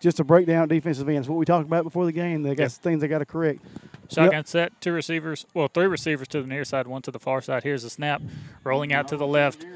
just 0.00 0.18
a 0.18 0.24
breakdown 0.24 0.66
defensive 0.66 1.06
ends. 1.10 1.28
What 1.28 1.36
we 1.38 1.44
talked 1.44 1.66
about 1.66 1.84
before 1.84 2.06
the 2.06 2.12
game. 2.12 2.42
They 2.42 2.54
got 2.54 2.62
Yep. 2.64 2.72
things 2.72 3.00
they 3.02 3.08
got 3.08 3.18
to 3.18 3.26
correct. 3.26 3.60
Shotgun 4.08 4.32
Yep. 4.38 4.46
set, 4.48 4.80
two 4.80 4.92
receivers, 4.92 5.44
well, 5.52 5.68
three 5.68 5.86
receivers 5.86 6.26
to 6.28 6.40
the 6.40 6.48
near 6.48 6.64
side, 6.64 6.86
one 6.86 7.02
to 7.02 7.10
the 7.10 7.18
far 7.18 7.42
side. 7.42 7.62
Here's 7.64 7.84
a 7.84 7.90
snap, 7.90 8.22
rolling 8.64 8.94
out 8.94 9.08
to 9.08 9.18
the 9.18 9.26
left, 9.26 9.66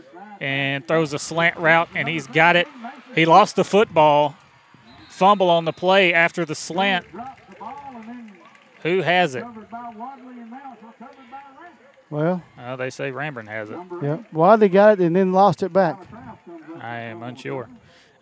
and 0.41 0.89
throws 0.89 1.12
a 1.12 1.19
slant 1.19 1.59
route, 1.59 1.89
and 1.95 2.09
he's 2.09 2.27
got 2.27 2.57
it. 2.57 2.67
He 3.15 3.27
lost 3.27 3.55
the 3.57 3.65
football, 3.65 4.35
fumble 5.11 5.51
on 5.51 5.67
the 5.67 5.73
play 5.75 6.15
after 6.15 6.47
the 6.47 6.55
slant. 6.55 7.05
Who 8.83 9.03
has 9.03 9.35
it? 9.35 9.45
Well, 12.11 12.43
Uh, 12.59 12.77
they 12.77 12.91
say 12.91 13.11
Ranburne 13.11 13.49
has 13.49 13.71
it. 13.71 13.79
yeah. 14.03 14.19
Wadley 14.33 14.69
got 14.69 14.99
it 15.01 15.05
and 15.05 15.15
then 15.17 15.33
lost 15.33 15.62
it 15.62 15.73
back. 15.73 15.99
I 16.81 16.99
am 17.01 17.23
unsure. 17.23 17.69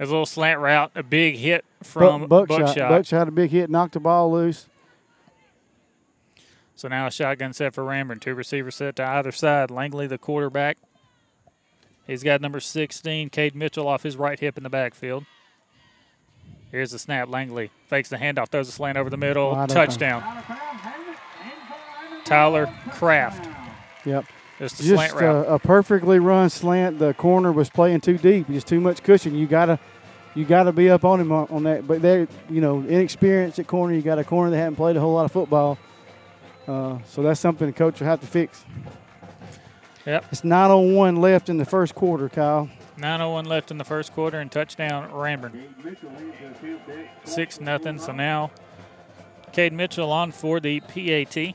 There's 0.03 0.11
a 0.11 0.15
little 0.15 0.27
slant 0.27 0.59
route, 0.59 0.91
a 0.97 1.05
big 1.05 1.37
hit 1.37 1.65
from 1.85 2.27
Buckshot. 2.27 2.59
Buckshot. 2.59 2.89
Buckshot 2.89 3.19
had 3.21 3.29
a 3.29 3.31
big 3.31 3.53
hit, 3.53 3.71
knocked 3.71 3.93
the 3.93 4.01
ball 4.01 4.33
loose. 4.33 4.67
So 6.75 6.89
now 6.89 7.07
a 7.07 7.11
shotgun 7.13 7.53
set 7.53 7.73
for 7.73 7.85
Ranburne. 7.85 8.21
Two 8.21 8.35
receivers 8.35 8.75
set 8.75 8.97
to 8.97 9.05
either 9.07 9.31
side. 9.31 9.71
Langley, 9.71 10.09
the 10.09 10.19
quarterback. 10.19 10.77
He's 12.05 12.25
got 12.25 12.41
number 12.41 12.59
16, 12.59 13.31
Cade 13.31 13.55
Mitchell, 13.55 13.87
off 13.87 14.03
his 14.03 14.17
right 14.17 14.41
hip 14.41 14.57
in 14.57 14.65
the 14.65 14.69
backfield. 14.69 15.25
Here's 16.73 16.91
the 16.91 16.99
snap. 16.99 17.29
Langley 17.29 17.71
fakes 17.87 18.09
the 18.09 18.17
handoff, 18.17 18.49
throws 18.49 18.69
a 18.69 18.73
slant 18.73 18.99
over 18.99 19.09
the 19.09 19.17
middle. 19.17 19.53
Wide 19.53 19.71
open. 19.71 19.75
Touchdown. 19.77 20.43
Tyler 22.25 22.75
Kraft. 22.91 23.49
Yep. 24.05 24.25
Just 24.59 24.79
a 24.81 24.83
Just 24.85 24.95
slant 24.95 25.15
route. 25.15 25.47
a, 25.47 25.55
a 25.55 25.59
perfectly 25.59 26.19
run 26.19 26.49
slant. 26.49 26.99
The 26.99 27.15
corner 27.15 27.51
was 27.51 27.69
playing 27.69 28.01
too 28.01 28.19
deep. 28.19 28.49
Just 28.49 28.67
too 28.69 28.81
much 28.81 29.03
cushion. 29.03 29.35
You 29.35 29.47
gotta, 29.47 29.81
you 30.35 30.45
gotta 30.45 30.73
be 30.73 30.91
up 30.91 31.05
on 31.05 31.21
him 31.21 31.33
on, 31.33 31.47
on 31.51 31.63
that. 31.65 31.87
But 31.87 32.03
they're, 32.03 32.29
you 32.49 32.61
know, 32.61 32.81
inexperienced 32.81 33.59
at 33.59 33.67
corner. 33.67 33.95
You 33.95 34.03
got 34.03 34.19
a 34.19 34.25
corner 34.25 34.51
that 34.51 34.57
hadn't 34.57 34.77
played 34.77 34.97
a 34.97 35.01
whole 35.01 35.15
lot 35.15 35.25
of 35.25 35.33
football. 35.33 35.79
Uh, 36.67 36.99
so 37.07 37.23
that's 37.23 37.41
something 37.41 37.67
the 37.67 37.73
coach 37.73 38.01
will 38.01 38.07
have 38.07 38.21
to 38.21 38.27
fix. 38.27 38.65
Yep. 40.07 40.25
It's 40.33 40.43
9:01 40.43 41.19
left 41.19 41.49
in 41.49 41.59
the 41.59 41.65
first 41.65 41.95
quarter, 41.95 42.29
Kyle. 42.29 42.69
9:01 42.99 43.47
left 43.47 43.71
in 43.71 43.79
the 43.79 43.85
first 43.85 44.13
quarter 44.15 44.41
and 44.41 44.51
touchdown 44.51 45.11
Ranburne. 45.11 45.63
Six 47.25 47.61
nothing. 47.61 47.99
So 47.99 48.13
now 48.13 48.51
Cade 49.53 49.73
Mitchell 49.73 50.11
on 50.11 50.33
for 50.33 50.61
the 50.61 50.81
PAT. 50.81 51.55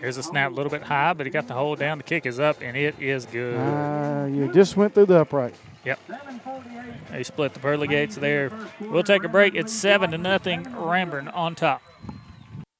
Here's 0.00 0.16
a 0.16 0.22
snap, 0.22 0.52
a 0.52 0.54
little 0.54 0.70
bit 0.70 0.82
high, 0.82 1.12
but 1.12 1.26
he 1.26 1.30
got 1.30 1.46
the 1.48 1.54
hold 1.54 1.78
down. 1.78 1.98
The 1.98 2.04
kick 2.04 2.26
is 2.26 2.38
up, 2.38 2.60
and 2.60 2.76
it 2.76 2.94
is 3.00 3.26
good. 3.26 3.56
Uh, 3.56 4.26
you 4.30 4.52
just 4.52 4.76
went 4.76 4.94
through 4.94 5.06
the 5.06 5.20
upright. 5.20 5.54
Yep. 5.84 5.98
They 7.10 7.22
split 7.22 7.54
the 7.54 7.60
pearly 7.60 7.86
gates 7.86 8.16
there. 8.16 8.50
We'll 8.80 9.02
take 9.02 9.24
a 9.24 9.28
break. 9.28 9.54
It's 9.54 9.72
seven 9.72 10.10
to 10.10 10.18
nothing. 10.18 10.64
Ranburne 10.64 11.34
on 11.34 11.54
top. 11.54 11.82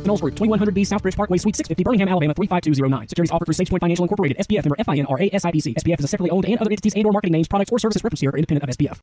The 0.00 0.06
Knowles 0.06 0.22
Group, 0.22 0.34
2100B 0.34 0.86
Southbridge 0.86 1.14
Parkway, 1.14 1.36
Suite 1.36 1.56
650, 1.56 1.84
Birmingham, 1.84 2.08
Alabama 2.08 2.32
35209. 2.32 3.08
Securities 3.08 3.30
offered 3.30 3.44
through 3.44 3.54
SagePoint 3.54 3.80
Financial 3.80 4.02
Incorporated, 4.02 4.38
SPF 4.38 4.64
member 4.64 4.76
FINRA 4.76 5.30
SIPC. 5.30 5.74
SPF 5.74 5.98
is 5.98 6.04
a 6.06 6.08
separately 6.08 6.30
owned 6.30 6.46
and 6.46 6.58
other 6.58 6.70
entities 6.70 6.94
and 6.94 7.04
or 7.04 7.12
marketing 7.12 7.32
names, 7.32 7.48
products, 7.48 7.70
or 7.70 7.78
services 7.78 8.02
referenced 8.02 8.22
here 8.22 8.30
are 8.30 8.36
independent 8.38 8.70
of 8.70 8.74
SPF. 8.74 8.98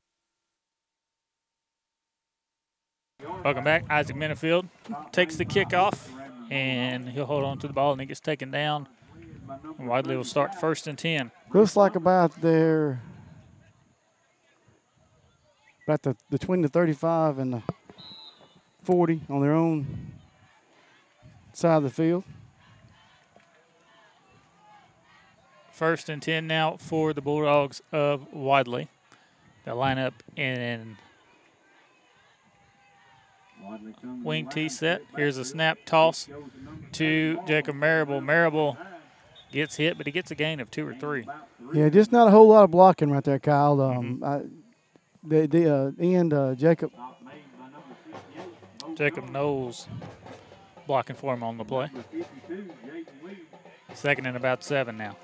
Welcome 3.44 3.64
back. 3.64 3.86
Isaac 3.92 4.16
Minifield 4.16 4.68
takes 5.12 5.36
the 5.36 5.46
kickoff, 5.46 6.10
and 6.50 7.08
he'll 7.10 7.26
hold 7.26 7.44
on 7.44 7.60
to 7.60 7.68
the 7.68 7.74
ball, 7.74 7.92
and 7.92 8.02
he 8.02 8.08
gets 8.08 8.20
taken 8.20 8.50
down. 8.50 8.88
And 9.78 9.88
Wadley 9.88 10.18
will 10.18 10.24
start 10.24 10.56
first 10.56 10.88
and 10.88 10.98
10. 10.98 11.32
Looks 11.54 11.76
like 11.76 11.96
about 11.96 12.42
their 12.42 13.04
about 15.88 16.02
the 16.02 16.18
between 16.32 16.64
the 16.64 16.68
35 16.68 17.38
and 17.38 17.54
the 17.54 17.64
40 18.84 19.22
on 19.30 19.42
their 19.42 19.54
own 19.54 20.17
side 21.58 21.78
of 21.78 21.84
the 21.84 21.90
field. 21.90 22.24
First 25.72 26.08
and 26.08 26.22
10 26.22 26.46
now 26.46 26.78
for 26.78 27.14
the 27.14 27.22
Bulldogs 27.22 27.82
of 27.92 28.32
Wadley. 28.32 28.90
They'll 29.66 29.76
line 29.76 29.98
up 29.98 30.14
in 30.36 30.98
wing 34.24 34.48
T 34.50 34.70
set. 34.70 35.02
Here's 35.16 35.38
a 35.38 35.46
snap 35.46 35.80
toss 35.86 36.30
to 36.94 37.40
Jacob 37.48 37.76
Marable. 37.76 38.22
Marable 38.22 38.78
gets 39.52 39.76
hit, 39.76 39.98
but 39.98 40.06
he 40.06 40.12
gets 40.12 40.30
a 40.30 40.36
gain 40.36 40.60
of 40.60 40.70
two 40.70 40.88
or 40.88 40.94
three. 40.94 41.28
Yeah, 41.74 41.90
just 41.90 42.12
not 42.12 42.28
a 42.28 42.32
whole 42.32 42.48
lot 42.48 42.64
of 42.64 42.72
blocking 42.72 43.10
right 43.10 43.24
there, 43.24 43.40
Kyle. 43.40 43.82
Um, 43.82 44.24
I, 44.24 44.42
the 45.24 45.48
the 45.48 45.76
uh, 45.76 45.92
end, 46.00 46.34
uh, 46.34 46.54
Jacob. 46.54 46.92
Jacob 48.96 49.30
Knowles 49.30 49.88
blocking 50.88 51.16
for 51.16 51.34
him 51.34 51.44
on 51.44 51.58
the 51.58 51.66
play. 51.66 51.90
Second 53.94 54.26
and 54.26 54.38
about 54.38 54.64
seven 54.64 54.98
now. 54.98 55.16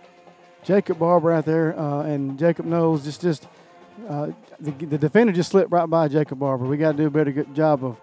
Jacob 0.64 1.00
Barber 1.00 1.32
out 1.32 1.46
there, 1.46 1.78
uh, 1.78 2.04
and 2.04 2.38
Jacob 2.38 2.66
Knowles 2.66 3.04
just 3.04 3.22
just 3.22 3.48
uh, 4.08 4.30
the, 4.60 4.72
the 4.72 4.98
defender 4.98 5.32
just 5.34 5.52
slipped 5.52 5.72
right 5.72 5.86
by 5.86 6.08
Jacob 6.08 6.40
Barber. 6.40 6.66
We 6.66 6.78
got 6.78 6.94
to 6.94 6.98
do 6.98 7.08
a 7.08 7.10
better 7.10 7.32
job 7.54 7.84
of 7.84 7.98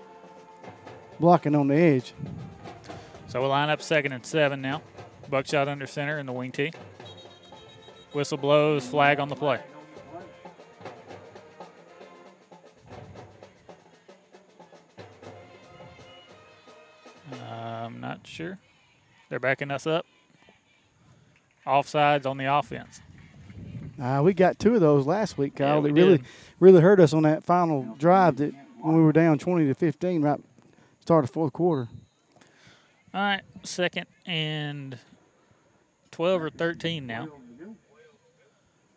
blocking 1.19 1.55
on 1.55 1.69
the 1.69 1.77
edge. 1.77 2.15
So 3.29 3.41
we'll 3.41 3.51
line 3.51 3.71
up 3.71 3.81
second 3.83 4.13
and 4.13 4.25
seven 4.25 4.61
now. 4.61 4.83
Buckshot 5.29 5.69
under 5.69 5.87
center 5.87 6.19
in 6.19 6.27
the 6.27 6.33
wing 6.33 6.51
tee. 6.51 6.73
Whistle 8.13 8.39
blows, 8.39 8.87
flag 8.87 9.21
on 9.21 9.29
the 9.29 9.37
play. 9.37 9.61
I'm 17.81 18.01
not 18.01 18.27
sure. 18.27 18.59
They're 19.29 19.41
backing 19.41 19.71
us 19.71 19.87
up. 19.87 20.07
Offsides 21.67 22.27
on 22.27 22.37
the 22.37 22.53
offense. 22.53 23.01
Uh, 24.01 24.21
we 24.25 24.33
got 24.33 24.59
two 24.59 24.75
of 24.75 24.81
those 24.81 25.07
last 25.07 25.37
week, 25.37 25.57
Kyle. 25.57 25.77
Yeah, 25.77 25.79
we 25.81 25.89
that 25.91 25.95
really, 25.95 26.17
did. 26.19 26.27
really 26.59 26.81
hurt 26.81 27.01
us 27.01 27.13
on 27.13 27.23
that 27.25 27.45
final 27.45 27.95
drive 27.99 28.37
that 28.37 28.55
when 28.81 28.97
we 28.97 29.03
were 29.03 29.13
down 29.13 29.39
20 29.39 29.67
to 29.67 29.75
15 29.75 30.23
right 30.23 30.41
start 31.01 31.25
of 31.25 31.31
fourth 31.31 31.53
quarter. 31.53 31.89
All 33.13 33.21
right, 33.21 33.43
second 33.63 34.07
and 34.25 34.99
12 36.13 36.43
or 36.43 36.51
13 36.51 37.07
now. 37.07 37.29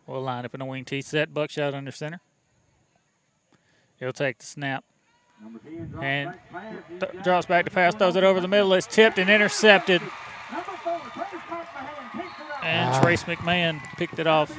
We'll 0.06 0.22
line 0.22 0.44
up 0.44 0.54
in 0.54 0.60
a 0.60 0.66
wing 0.66 0.84
tee 0.84 1.00
set. 1.02 1.32
Buckshot 1.32 1.74
under 1.74 1.90
center. 1.90 2.20
He'll 3.98 4.12
take 4.12 4.38
the 4.38 4.46
snap. 4.46 4.84
And 6.00 6.34
th- 7.00 7.22
drops 7.22 7.46
back 7.46 7.64
to 7.66 7.70
pass, 7.70 7.94
throws 7.94 8.16
it 8.16 8.24
over 8.24 8.40
the 8.40 8.48
middle. 8.48 8.72
It's 8.74 8.86
tipped 8.86 9.18
and 9.18 9.28
intercepted. 9.30 10.00
And 12.62 12.90
Ah. 12.90 13.00
Trace 13.02 13.24
McMahon 13.24 13.80
picked 13.96 14.18
it 14.18 14.26
off. 14.26 14.56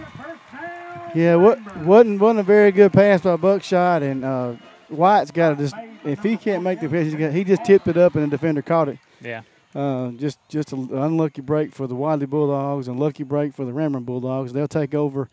Yeah, 1.15 1.36
what 1.36 1.59
wasn't 1.78 2.19
wasn't 2.19 2.41
a 2.41 2.43
very 2.43 2.71
good 2.71 2.93
pass 2.93 3.21
by 3.21 3.36
Buckshot, 3.38 4.03
and 4.03 4.23
uh, 4.23 4.53
White's 4.89 5.32
got 5.32 5.49
to 5.51 5.55
just 5.55 5.76
if 6.03 6.21
he 6.21 6.38
can't 6.38 6.61
make 6.61 6.82
the 6.82 6.89
pass, 6.89 7.05
he's 7.05 7.15
got, 7.15 7.32
he 7.32 7.43
just 7.43 7.63
tipped 7.65 7.88
it 7.88 7.97
up 7.97 8.15
and 8.15 8.23
the 8.26 8.28
defender 8.28 8.61
caught 8.61 8.89
it. 8.89 8.99
Yeah. 9.21 9.41
Uh, 9.73 10.11
just 10.11 10.38
just 10.49 10.71
an 10.73 10.89
unlucky 10.91 11.41
break 11.41 11.73
for 11.73 11.88
the 11.88 11.95
Wadley 11.95 12.26
Bulldogs 12.28 12.88
and 12.88 12.99
lucky 12.99 13.23
break 13.23 13.53
for 13.53 13.65
the 13.65 13.73
Rammer 13.73 14.01
Bulldogs. 14.01 14.53
They'll 14.53 14.67
take 14.67 14.93
over. 14.93 15.30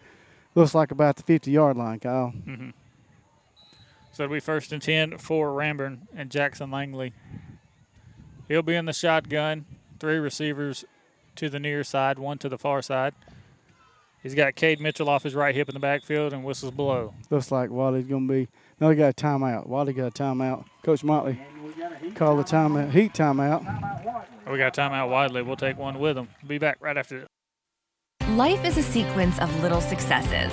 Looks 0.55 0.75
like 0.75 0.91
about 0.93 1.17
the 1.17 1.23
50 1.25 1.51
yard 1.51 1.77
line, 1.77 1.99
Kyle. 2.01 2.33
Mm-hmm. 2.47 2.71
So 4.13 4.25
it'll 4.25 4.35
be 4.35 4.41
first 4.41 4.73
and 4.73 4.83
10 4.83 5.19
for 5.19 5.49
Ranburne 5.51 6.07
and 6.15 6.31
Jackson 6.31 6.71
Langley. 6.71 7.15
He'll 8.49 8.63
be 8.63 8.75
in 8.75 8.85
the 8.85 8.93
shotgun. 8.93 9.65
Three 9.99 10.19
receivers 10.19 10.85
to 11.37 11.49
the 11.49 11.59
near 11.59 11.83
side, 11.83 12.19
one 12.19 12.39
to 12.39 12.49
the 12.49 12.59
far 12.59 12.83
side. 12.83 13.15
He's 14.23 14.35
got 14.35 14.55
Cade 14.55 14.81
Mitchell 14.81 15.09
off 15.09 15.25
his 15.25 15.35
right 15.35 15.55
hip 15.55 15.69
in 15.69 15.75
the 15.75 15.81
backfield 15.81 16.33
and 16.33 16.45
whistles 16.45 16.73
below. 16.73 17.15
Looks 17.31 17.51
like 17.51 17.71
Wadley's 17.71 18.07
going 18.07 18.29
to 18.29 18.33
be. 18.33 18.49
No, 18.81 18.91
he 18.91 18.97
got 18.97 19.09
a 19.11 19.15
timeout. 19.15 19.67
Wadley 19.67 19.95
got 19.95 20.07
a 20.07 20.23
timeout. 20.23 20.65
Coach 20.85 21.03
Motley 21.03 21.41
called 22.15 22.39
the 22.39 22.45
timeout, 22.45 22.93
heat 22.93 23.15
timeout. 23.15 23.63
We 24.51 24.59
got 24.59 24.77
a 24.77 24.81
timeout 24.81 25.09
Wadley. 25.09 25.43
We'll 25.43 25.57
take 25.57 25.79
one 25.79 25.99
with 25.99 26.17
him. 26.17 26.29
Be 26.47 26.59
back 26.59 26.79
right 26.81 26.97
after 26.97 27.21
this. 27.21 28.29
Life 28.31 28.65
is 28.65 28.77
a 28.77 28.83
sequence 28.83 29.39
of 29.41 29.63
little 29.63 29.81
successes. 29.81 30.53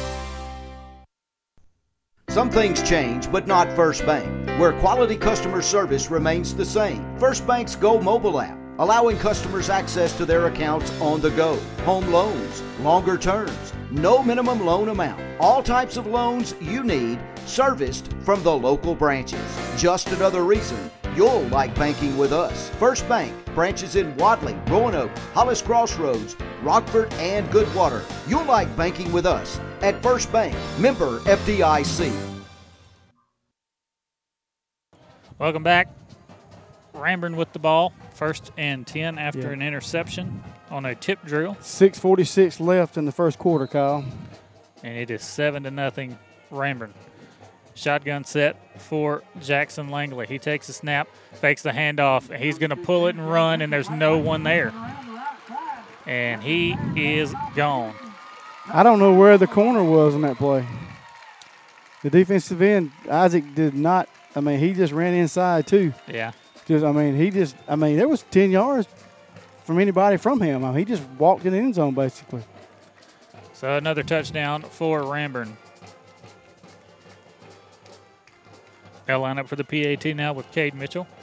Some 2.31 2.49
things 2.49 2.81
change, 2.81 3.29
but 3.29 3.45
not 3.45 3.75
First 3.75 4.05
Bank, 4.05 4.47
where 4.57 4.71
quality 4.79 5.17
customer 5.17 5.61
service 5.61 6.09
remains 6.09 6.55
the 6.55 6.63
same. 6.63 7.05
First 7.19 7.45
Bank's 7.45 7.75
Go 7.75 7.99
mobile 7.99 8.39
app, 8.39 8.57
allowing 8.79 9.17
customers 9.17 9.69
access 9.69 10.15
to 10.15 10.25
their 10.25 10.47
accounts 10.47 10.97
on 11.01 11.19
the 11.19 11.31
go, 11.31 11.57
home 11.83 12.09
loans, 12.09 12.61
longer 12.79 13.17
terms, 13.17 13.73
no 13.91 14.23
minimum 14.23 14.65
loan 14.65 14.87
amount, 14.87 15.21
all 15.41 15.61
types 15.61 15.97
of 15.97 16.07
loans 16.07 16.55
you 16.61 16.85
need, 16.85 17.19
serviced 17.45 18.13
from 18.23 18.41
the 18.43 18.57
local 18.57 18.95
branches. 18.95 19.43
Just 19.75 20.07
another 20.07 20.45
reason 20.45 20.89
you'll 21.17 21.41
like 21.47 21.75
banking 21.75 22.17
with 22.17 22.31
us. 22.31 22.69
First 22.79 23.09
Bank, 23.09 23.33
branches 23.53 23.97
in 23.97 24.15
Wadley, 24.15 24.57
Roanoke, 24.67 25.11
Hollis 25.33 25.61
Crossroads, 25.61 26.37
Rockford, 26.63 27.11
and 27.15 27.45
Goodwater. 27.49 28.05
You'll 28.25 28.45
like 28.45 28.73
banking 28.77 29.11
with 29.11 29.25
us 29.25 29.59
at 29.81 30.01
First 30.03 30.31
Bank, 30.31 30.55
member 30.79 31.19
FDIC. 31.21 32.11
Welcome 35.39 35.63
back. 35.63 35.87
Ranburne 36.93 37.35
with 37.35 37.51
the 37.53 37.59
ball. 37.59 37.93
First 38.13 38.51
and 38.57 38.85
10 38.85 39.17
after 39.17 39.39
Yeah. 39.47 39.53
an 39.53 39.61
interception 39.63 40.43
on 40.69 40.85
a 40.85 40.93
tip 40.93 41.23
drill. 41.25 41.57
6:46 41.61 42.59
left 42.59 42.95
in 42.97 43.05
the 43.05 43.11
first 43.11 43.39
quarter, 43.39 43.65
Kyle. 43.65 44.05
And 44.83 44.97
it 44.97 45.09
is 45.09 45.23
7 45.23 45.63
to 45.63 45.71
nothing 45.71 46.19
Ranburne. 46.51 46.93
Shotgun 47.73 48.23
set 48.25 48.57
for 48.79 49.23
Jackson 49.41 49.89
Langley. 49.89 50.27
He 50.27 50.37
takes 50.37 50.69
a 50.69 50.73
snap, 50.73 51.07
fakes 51.33 51.63
the 51.63 51.71
handoff, 51.71 52.29
and 52.29 52.43
he's 52.43 52.59
going 52.59 52.69
to 52.69 52.75
pull 52.75 53.07
it 53.07 53.15
and 53.15 53.27
run, 53.27 53.61
and 53.61 53.71
there's 53.73 53.89
no 53.89 54.17
one 54.17 54.43
there. 54.43 54.71
And 56.05 56.43
he 56.43 56.75
is 56.95 57.33
gone. 57.55 57.95
I 58.73 58.83
don't 58.83 58.99
know 58.99 59.13
where 59.13 59.37
the 59.37 59.47
corner 59.47 59.83
was 59.83 60.15
on 60.15 60.21
that 60.21 60.37
play. 60.37 60.65
The 62.03 62.09
defensive 62.09 62.61
end, 62.61 62.91
Isaac 63.09 63.43
did 63.53 63.73
not. 63.73 64.07
I 64.35 64.39
mean, 64.39 64.59
he 64.59 64.73
just 64.73 64.93
ran 64.93 65.13
inside 65.13 65.67
too. 65.67 65.93
Yeah. 66.07 66.31
Just, 66.65 66.85
I 66.85 66.91
mean, 66.91 67.15
he 67.15 67.29
just. 67.31 67.55
I 67.67 67.75
mean, 67.75 67.97
there 67.97 68.07
was 68.07 68.23
ten 68.31 68.49
yards 68.49 68.87
from 69.63 69.79
anybody 69.79 70.17
from 70.17 70.39
him. 70.39 70.63
I 70.63 70.69
mean, 70.69 70.77
he 70.77 70.85
just 70.85 71.03
walked 71.19 71.45
in 71.45 71.51
the 71.51 71.59
end 71.59 71.75
zone 71.75 71.93
basically. 71.93 72.43
So 73.53 73.77
another 73.77 74.03
touchdown 74.03 74.61
for 74.61 75.01
Ranburne. 75.01 75.53
They'll 79.05 79.19
line 79.19 79.37
up 79.37 79.47
for 79.47 79.55
the 79.55 79.63
PAT 79.63 80.15
now 80.15 80.33
with 80.33 80.49
Cade 80.51 80.73
Mitchell. 80.73 81.05
Mitchell 81.05 81.20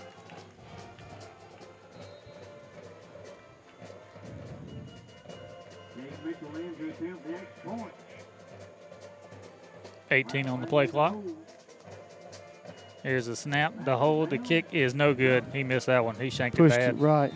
18 10.10 10.46
on 10.48 10.60
the 10.60 10.66
play 10.66 10.86
clock. 10.86 11.16
Here's 13.02 13.28
a 13.28 13.36
snap. 13.36 13.72
The 13.84 13.96
hold, 13.96 14.30
the 14.30 14.38
kick 14.38 14.66
is 14.72 14.94
no 14.94 15.14
good. 15.14 15.44
He 15.52 15.62
missed 15.62 15.86
that 15.86 16.04
one. 16.04 16.16
He 16.16 16.30
shanked 16.30 16.56
Pushed 16.56 16.76
it 16.76 16.82
it 16.82 16.98
bad. 16.98 17.00
right. 17.00 17.32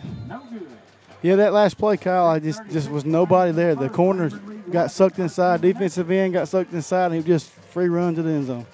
Yeah, 1.21 1.37
that 1.37 1.53
last 1.53 1.77
play, 1.77 1.95
Kyle, 1.95 2.27
I 2.27 2.39
just 2.39 2.61
just 2.69 2.91
was 2.91 3.05
nobody 3.05 3.51
there. 3.53 3.75
The 3.75 3.89
corners 3.89 4.33
got 4.71 4.91
sucked 4.91 5.19
inside. 5.19 5.61
Defensive 5.61 6.11
end 6.11 6.33
got 6.33 6.49
sucked 6.49 6.73
inside, 6.73 7.07
and 7.07 7.15
he 7.15 7.21
just 7.23 7.49
free 7.49 7.87
run 7.87 8.13
to 8.15 8.21
the 8.21 8.29
end 8.29 8.47
zone. 8.47 8.65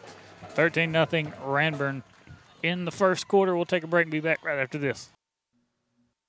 13 0.50 0.92
nothing 0.92 1.32
Ranburn 1.46 2.02
in 2.64 2.86
the 2.86 2.92
first 2.92 3.28
quarter. 3.28 3.56
We'll 3.56 3.66
take 3.66 3.84
a 3.84 3.88
break 3.88 4.06
and 4.06 4.12
be 4.12 4.20
back 4.20 4.44
right 4.44 4.58
after 4.58 4.78
this. 4.80 5.10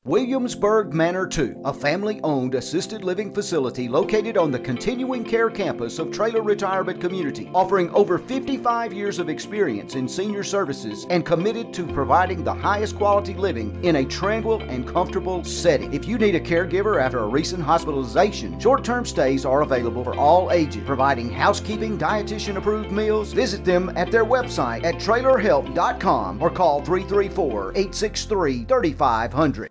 Williamsburg 0.06 0.94
Manor 0.94 1.26
2, 1.26 1.60
a 1.66 1.74
family 1.74 2.22
owned 2.24 2.54
assisted 2.54 3.04
living 3.04 3.34
facility 3.34 3.86
located 3.86 4.38
on 4.38 4.50
the 4.50 4.58
continuing 4.58 5.22
care 5.22 5.50
campus 5.50 5.98
of 5.98 6.10
Traylor 6.10 6.40
Retirement 6.40 7.02
Community, 7.02 7.50
offering 7.54 7.90
over 7.90 8.16
55 8.16 8.94
years 8.94 9.18
of 9.18 9.28
experience 9.28 9.96
in 9.96 10.08
senior 10.08 10.42
services 10.42 11.06
and 11.10 11.26
committed 11.26 11.74
to 11.74 11.86
providing 11.86 12.42
the 12.42 12.54
highest 12.54 12.96
quality 12.96 13.34
living 13.34 13.78
in 13.84 13.96
a 13.96 14.04
tranquil 14.06 14.62
and 14.62 14.88
comfortable 14.88 15.44
setting. 15.44 15.92
If 15.92 16.08
you 16.08 16.16
need 16.16 16.34
a 16.34 16.40
caregiver 16.40 16.98
after 16.98 17.18
a 17.18 17.28
recent 17.28 17.62
hospitalization, 17.62 18.58
short 18.58 18.82
term 18.82 19.04
stays 19.04 19.44
are 19.44 19.60
available 19.60 20.02
for 20.02 20.16
all 20.16 20.50
ages, 20.50 20.82
providing 20.86 21.30
housekeeping, 21.30 21.98
dietitian 21.98 22.56
approved 22.56 22.90
meals. 22.90 23.34
Visit 23.34 23.66
them 23.66 23.92
at 23.96 24.10
their 24.10 24.24
website 24.24 24.82
at 24.82 24.94
trailerhelp.com 24.94 26.40
or 26.40 26.48
call 26.48 26.80
334 26.80 27.72
863 27.72 28.64
3500. 28.64 29.70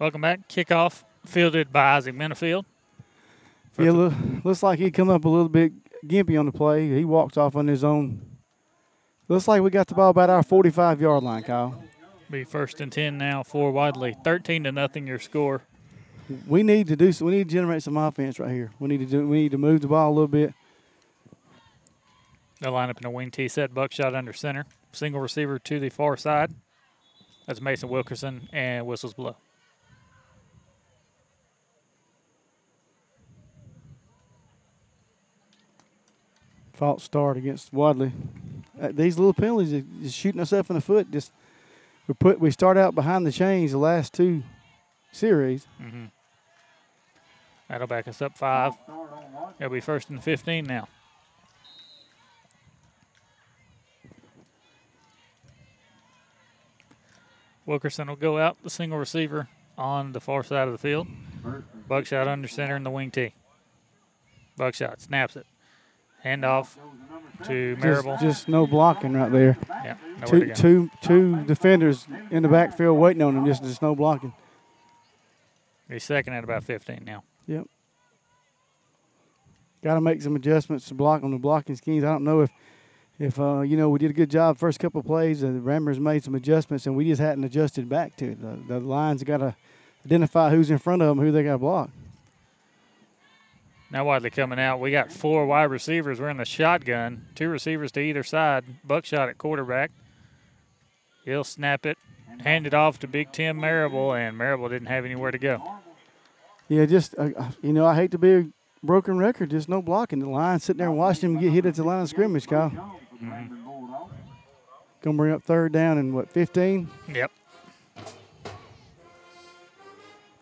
Welcome 0.00 0.22
back. 0.22 0.48
Kickoff 0.48 1.04
fielded 1.26 1.70
by 1.74 1.96
Isaac 1.96 2.14
Minifield. 2.14 2.64
Yeah, 3.78 3.90
look, 3.90 4.14
looks 4.42 4.62
like 4.62 4.78
he 4.78 4.90
come 4.90 5.10
up 5.10 5.26
a 5.26 5.28
little 5.28 5.50
bit 5.50 5.74
gimpy 6.06 6.40
on 6.40 6.46
the 6.46 6.52
play. 6.52 6.88
He 6.88 7.04
walks 7.04 7.36
off 7.36 7.54
on 7.54 7.66
his 7.66 7.84
own. 7.84 8.22
Looks 9.28 9.46
like 9.46 9.60
we 9.60 9.68
got 9.68 9.88
the 9.88 9.94
ball 9.94 10.08
about 10.08 10.30
our 10.30 10.42
45 10.42 11.02
yard 11.02 11.22
line, 11.22 11.42
Kyle. 11.42 11.84
Be 12.30 12.44
first 12.44 12.80
and 12.80 12.90
10 12.90 13.18
now 13.18 13.42
for 13.42 13.70
Wadley. 13.72 14.16
13 14.24 14.64
to 14.64 14.72
nothing 14.72 15.06
your 15.06 15.18
score. 15.18 15.64
We 16.46 16.62
need 16.62 16.86
to 16.86 16.96
do. 16.96 17.12
So. 17.12 17.26
We 17.26 17.32
need 17.32 17.50
to 17.50 17.54
generate 17.54 17.82
some 17.82 17.98
offense 17.98 18.38
right 18.38 18.50
here. 18.50 18.70
We 18.78 18.88
need 18.88 19.00
to 19.00 19.06
do. 19.06 19.28
We 19.28 19.42
need 19.42 19.52
to 19.52 19.58
move 19.58 19.82
the 19.82 19.88
ball 19.88 20.08
a 20.10 20.14
little 20.14 20.28
bit. 20.28 20.54
They'll 22.60 22.72
line 22.72 22.88
up 22.88 22.98
in 22.98 23.06
a 23.06 23.10
wing 23.10 23.30
T 23.30 23.48
set. 23.48 23.74
Buckshot 23.74 24.14
under 24.14 24.32
center. 24.32 24.64
Single 24.92 25.20
receiver 25.20 25.58
to 25.58 25.78
the 25.78 25.90
far 25.90 26.16
side. 26.16 26.54
That's 27.46 27.60
Mason 27.60 27.90
Wilkerson 27.90 28.48
and 28.50 28.86
whistles 28.86 29.12
blow. 29.12 29.36
False 36.80 37.04
start 37.04 37.36
against 37.36 37.74
Wadley. 37.74 38.10
Uh, 38.80 38.88
these 38.90 39.18
little 39.18 39.34
penalties 39.34 39.84
just 40.02 40.16
shooting 40.16 40.40
up 40.40 40.70
in 40.70 40.74
the 40.74 40.80
foot. 40.80 41.10
Just 41.10 41.30
we 42.08 42.14
put 42.14 42.40
we 42.40 42.50
start 42.50 42.78
out 42.78 42.94
behind 42.94 43.26
the 43.26 43.30
chains 43.30 43.72
the 43.72 43.78
last 43.78 44.14
two 44.14 44.42
series. 45.12 45.66
Mm-hmm. 45.80 46.06
That'll 47.68 47.86
back 47.86 48.08
us 48.08 48.22
up 48.22 48.36
five. 48.36 48.72
It'll 49.58 49.70
be 49.70 49.80
first 49.80 50.08
and 50.08 50.24
15 50.24 50.64
now. 50.64 50.88
Wilkerson 57.66 58.08
will 58.08 58.16
go 58.16 58.38
out 58.38 58.56
the 58.64 58.70
single 58.70 58.98
receiver 58.98 59.48
on 59.76 60.12
the 60.12 60.20
far 60.20 60.42
side 60.42 60.66
of 60.66 60.72
the 60.72 60.78
field. 60.78 61.06
Buckshot 61.86 62.26
under 62.26 62.48
center 62.48 62.74
in 62.74 62.84
the 62.84 62.90
wing 62.90 63.10
tee. 63.10 63.34
Buckshot 64.56 65.02
snaps 65.02 65.36
it. 65.36 65.46
Handoff 66.24 66.76
to 67.44 67.76
Marable. 67.76 68.12
Just, 68.12 68.22
just 68.22 68.48
no 68.48 68.66
blocking 68.66 69.14
right 69.14 69.32
there. 69.32 69.56
Yeah, 69.68 69.96
two, 70.26 70.52
two, 70.54 70.90
two 71.00 71.42
defenders 71.44 72.06
in 72.30 72.42
the 72.42 72.48
backfield 72.48 72.98
waiting 72.98 73.22
on 73.22 73.36
him. 73.36 73.46
Just, 73.46 73.62
just 73.62 73.82
no 73.82 73.94
blocking. 73.94 74.32
He's 75.88 76.04
second 76.04 76.34
at 76.34 76.44
about 76.44 76.64
15 76.64 77.02
now. 77.04 77.24
Yep. 77.46 77.66
Got 79.82 79.94
to 79.94 80.00
make 80.00 80.22
some 80.22 80.36
adjustments 80.36 80.86
to 80.88 80.94
block 80.94 81.24
on 81.24 81.30
the 81.30 81.38
blocking 81.38 81.74
schemes. 81.74 82.04
I 82.04 82.08
don't 82.08 82.24
know 82.24 82.42
if, 82.42 82.50
if 83.18 83.40
uh, 83.40 83.60
you 83.62 83.76
know, 83.76 83.88
we 83.88 83.98
did 83.98 84.10
a 84.10 84.14
good 84.14 84.30
job 84.30 84.58
first 84.58 84.78
couple 84.78 85.00
of 85.00 85.06
plays. 85.06 85.42
Uh, 85.42 85.48
the 85.48 85.60
Ramblers 85.60 85.98
made 85.98 86.22
some 86.22 86.34
adjustments, 86.34 86.86
and 86.86 86.94
we 86.94 87.06
just 87.06 87.20
hadn't 87.20 87.44
adjusted 87.44 87.88
back 87.88 88.16
to 88.16 88.32
it. 88.32 88.40
The, 88.40 88.74
the 88.74 88.80
lines 88.80 89.24
got 89.24 89.38
to 89.38 89.56
identify 90.04 90.50
who's 90.50 90.70
in 90.70 90.78
front 90.78 91.02
of 91.02 91.08
them, 91.08 91.18
who 91.18 91.32
they 91.32 91.42
got 91.42 91.52
to 91.52 91.58
block. 91.58 91.90
Now 93.90 94.04
Wadley 94.04 94.30
coming 94.30 94.60
out. 94.60 94.78
We 94.78 94.90
got 94.90 95.12
four 95.12 95.46
wide 95.46 95.64
receivers. 95.64 96.20
We're 96.20 96.30
in 96.30 96.36
the 96.36 96.44
shotgun. 96.44 97.26
Two 97.34 97.48
receivers 97.48 97.90
to 97.92 98.00
either 98.00 98.22
side. 98.22 98.64
Buckshot 98.84 99.28
at 99.28 99.38
quarterback. 99.38 99.90
He'll 101.24 101.44
snap 101.44 101.84
it, 101.84 101.98
hand 102.38 102.66
it 102.66 102.74
off 102.74 102.98
to 103.00 103.08
Big 103.08 103.32
Tim 103.32 103.56
Marable, 103.56 104.14
and 104.14 104.36
Marable 104.38 104.68
didn't 104.68 104.88
have 104.88 105.04
anywhere 105.04 105.30
to 105.30 105.38
go. 105.38 105.62
Yeah, 106.68 106.86
just 106.86 107.14
uh, 107.18 107.30
you 107.62 107.72
know, 107.72 107.84
I 107.84 107.94
hate 107.96 108.12
to 108.12 108.18
be 108.18 108.32
a 108.32 108.46
broken 108.82 109.18
record. 109.18 109.50
Just 109.50 109.68
no 109.68 109.82
blocking. 109.82 110.20
The 110.20 110.28
line 110.28 110.60
sitting 110.60 110.78
there 110.78 110.90
watching 110.90 111.34
him 111.34 111.40
get 111.40 111.52
hit 111.52 111.66
at 111.66 111.74
the 111.74 111.82
line 111.82 112.02
of 112.02 112.08
scrimmage, 112.08 112.46
Kyle. 112.46 112.70
Mm-hmm. 112.70 113.54
Gonna 115.02 115.16
bring 115.16 115.32
up 115.32 115.42
third 115.42 115.72
down 115.72 115.98
and 115.98 116.14
what, 116.14 116.30
15? 116.30 116.88
Yep. 117.14 117.32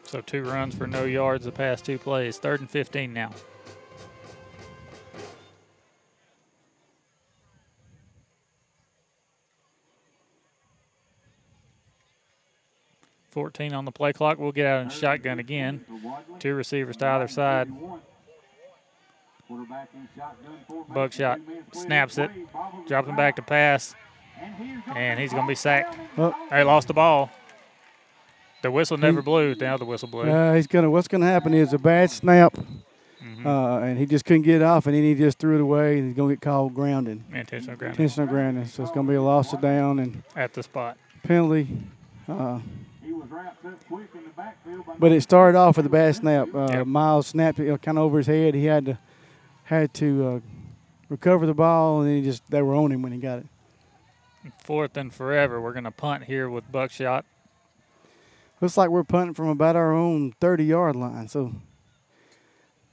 So 0.08 0.22
two 0.22 0.42
runs 0.42 0.74
for 0.74 0.86
no 0.86 1.04
yards 1.04 1.44
the 1.44 1.52
past 1.52 1.84
two 1.84 1.98
plays. 1.98 2.38
Third 2.38 2.60
and 2.60 2.70
15 2.70 3.12
now. 3.12 3.30
Fourteen 13.28 13.74
on 13.74 13.84
the 13.84 13.92
play 13.92 14.14
clock. 14.14 14.38
We'll 14.38 14.50
get 14.50 14.66
out 14.66 14.80
in 14.80 14.88
shotgun 14.88 15.38
again. 15.38 15.84
Two 16.38 16.54
receivers 16.54 16.96
to 16.96 17.06
either 17.06 17.28
side. 17.28 17.70
Buckshot 20.88 21.38
snaps 21.72 22.16
it, 22.16 22.30
dropping 22.86 23.14
back 23.14 23.36
to 23.36 23.42
pass, 23.42 23.94
and 24.96 25.20
he's 25.20 25.32
going 25.32 25.44
to 25.44 25.48
be 25.48 25.54
sacked. 25.54 25.98
Oh. 26.16 26.34
They 26.50 26.64
lost 26.64 26.88
the 26.88 26.94
ball. 26.94 27.30
The 28.62 28.70
whistle 28.70 28.96
never 28.96 29.22
blew. 29.22 29.54
Now 29.54 29.76
the 29.76 29.84
whistle 29.84 30.08
blew. 30.08 30.22
Uh, 30.22 30.54
he's 30.54 30.66
gonna. 30.66 30.90
What's 30.90 31.08
gonna 31.08 31.26
happen 31.26 31.54
is 31.54 31.72
a 31.72 31.78
bad 31.78 32.10
snap, 32.10 32.54
Mm-hmm. 32.54 33.46
uh, 33.46 33.78
and 33.80 33.98
he 33.98 34.06
just 34.06 34.24
couldn't 34.24 34.42
get 34.42 34.56
it 34.56 34.62
off, 34.62 34.86
and 34.86 34.94
then 34.94 35.02
he 35.02 35.14
just 35.14 35.38
threw 35.38 35.56
it 35.56 35.60
away, 35.60 35.98
and 35.98 36.08
he's 36.08 36.16
gonna 36.16 36.32
get 36.32 36.40
called 36.40 36.74
grounding. 36.74 37.24
Intentional 37.32 37.76
grounding. 37.76 38.00
Intentional 38.00 38.26
grounding. 38.28 38.64
So 38.66 38.82
it's 38.82 38.92
gonna 38.92 39.08
be 39.08 39.14
a 39.14 39.22
loss 39.22 39.52
of 39.52 39.60
down 39.60 39.98
and 40.00 40.22
At 40.36 40.54
the 40.54 40.62
spot. 40.62 40.96
penalty. 41.22 41.68
Uh, 42.28 42.60
but 44.98 45.12
it 45.12 45.20
started 45.22 45.56
off 45.58 45.76
with 45.76 45.86
a 45.86 45.90
bad 45.90 46.14
snap. 46.16 46.48
Uh, 46.54 46.84
Miles 46.84 47.26
snapped 47.28 47.58
it 47.60 47.82
kind 47.82 47.98
of 47.98 48.04
over 48.04 48.18
his 48.18 48.26
head. 48.26 48.54
He 48.54 48.64
had 48.64 48.86
to 48.86 48.98
had 49.64 49.92
to 49.94 50.26
uh, 50.26 50.40
recover 51.08 51.46
the 51.46 51.54
ball, 51.54 52.00
and 52.00 52.08
then 52.08 52.16
he 52.16 52.22
just 52.22 52.48
they 52.50 52.62
were 52.62 52.74
on 52.74 52.90
him 52.92 53.02
when 53.02 53.12
he 53.12 53.18
got 53.18 53.38
it. 53.40 53.46
Fourth 54.62 54.96
and 54.96 55.12
forever. 55.12 55.60
We're 55.60 55.72
going 55.72 55.84
to 55.84 55.90
punt 55.90 56.24
here 56.24 56.48
with 56.48 56.70
Buckshot. 56.72 57.24
Looks 58.60 58.76
like 58.76 58.90
we're 58.90 59.04
punting 59.04 59.34
from 59.34 59.48
about 59.48 59.76
our 59.76 59.92
own 59.92 60.32
30 60.40 60.64
yard 60.64 60.96
line. 60.96 61.28
So 61.28 61.52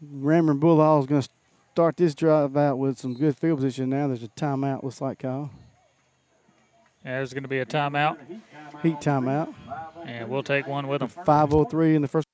Rammer 0.01 0.53
Bullhall 0.53 0.99
is 0.99 1.05
going 1.07 1.21
to 1.21 1.29
start 1.73 1.97
this 1.97 2.13
drive 2.13 2.55
out 2.55 2.77
with 2.77 2.99
some 2.99 3.13
good 3.15 3.35
field 3.37 3.57
position 3.59 3.89
now. 3.89 4.07
There's 4.07 4.23
a 4.23 4.27
timeout, 4.29 4.83
looks 4.83 5.01
like, 5.01 5.19
Kyle. 5.19 5.49
Yeah, 7.03 7.17
there's 7.17 7.33
going 7.33 7.43
to 7.43 7.49
be 7.49 7.59
a 7.59 7.65
timeout, 7.65 8.17
Heat 8.81 8.95
timeout. 8.99 9.53
and 10.05 10.27
we'll 10.29 10.41
take 10.43 10.65
one 10.67 10.87
with 10.87 10.99
them. 11.01 11.09
5.03 11.09 11.95
in 11.95 12.01
the 12.01 12.07
first. 12.07 12.25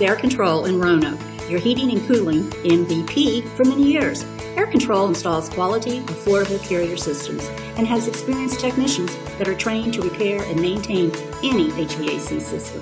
Air 0.00 0.16
Control 0.16 0.64
in 0.64 0.80
Roanoke, 0.80 1.18
your 1.52 1.60
heating 1.60 1.90
and 1.90 2.00
cooling 2.08 2.44
MVP 2.64 3.46
for 3.50 3.64
many 3.64 3.92
years. 3.92 4.24
Air 4.56 4.66
Control 4.66 5.08
installs 5.08 5.50
quality, 5.50 6.00
affordable 6.00 6.60
carrier 6.66 6.96
systems 6.96 7.46
and 7.76 7.86
has 7.86 8.08
experienced 8.08 8.58
technicians 8.58 9.14
that 9.36 9.46
are 9.46 9.54
trained 9.54 9.92
to 9.94 10.00
repair 10.00 10.42
and 10.44 10.58
maintain 10.58 11.10
any 11.44 11.68
HVAC 11.72 12.40
system. 12.40 12.80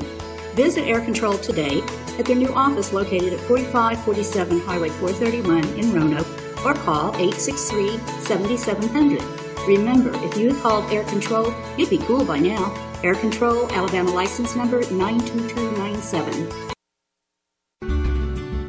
Visit 0.55 0.85
Air 0.85 1.01
Control 1.01 1.37
today 1.39 1.83
at 2.17 2.27
their 2.27 2.37
new 2.37 2.55
office 2.55 2.93
located 2.93 3.33
at 3.33 3.41
4547 3.41 4.61
Highway 4.61 4.91
431 4.91 5.65
in 5.77 5.93
Roanoke 5.93 6.65
or 6.65 6.75
call 6.75 7.09
863 7.17 7.99
7700. 8.21 9.21
Remember, 9.67 10.13
if 10.25 10.37
you 10.37 10.53
had 10.53 10.63
called 10.63 10.93
Air 10.93 11.05
Control, 11.05 11.53
you'd 11.77 11.91
be 11.91 11.99
cool 11.99 12.25
by 12.25 12.39
now. 12.39 12.73
Air 13.03 13.17
Control, 13.17 13.69
Alabama 13.73 14.11
license 14.13 14.55
number 14.55 14.79
92297. 14.93 16.70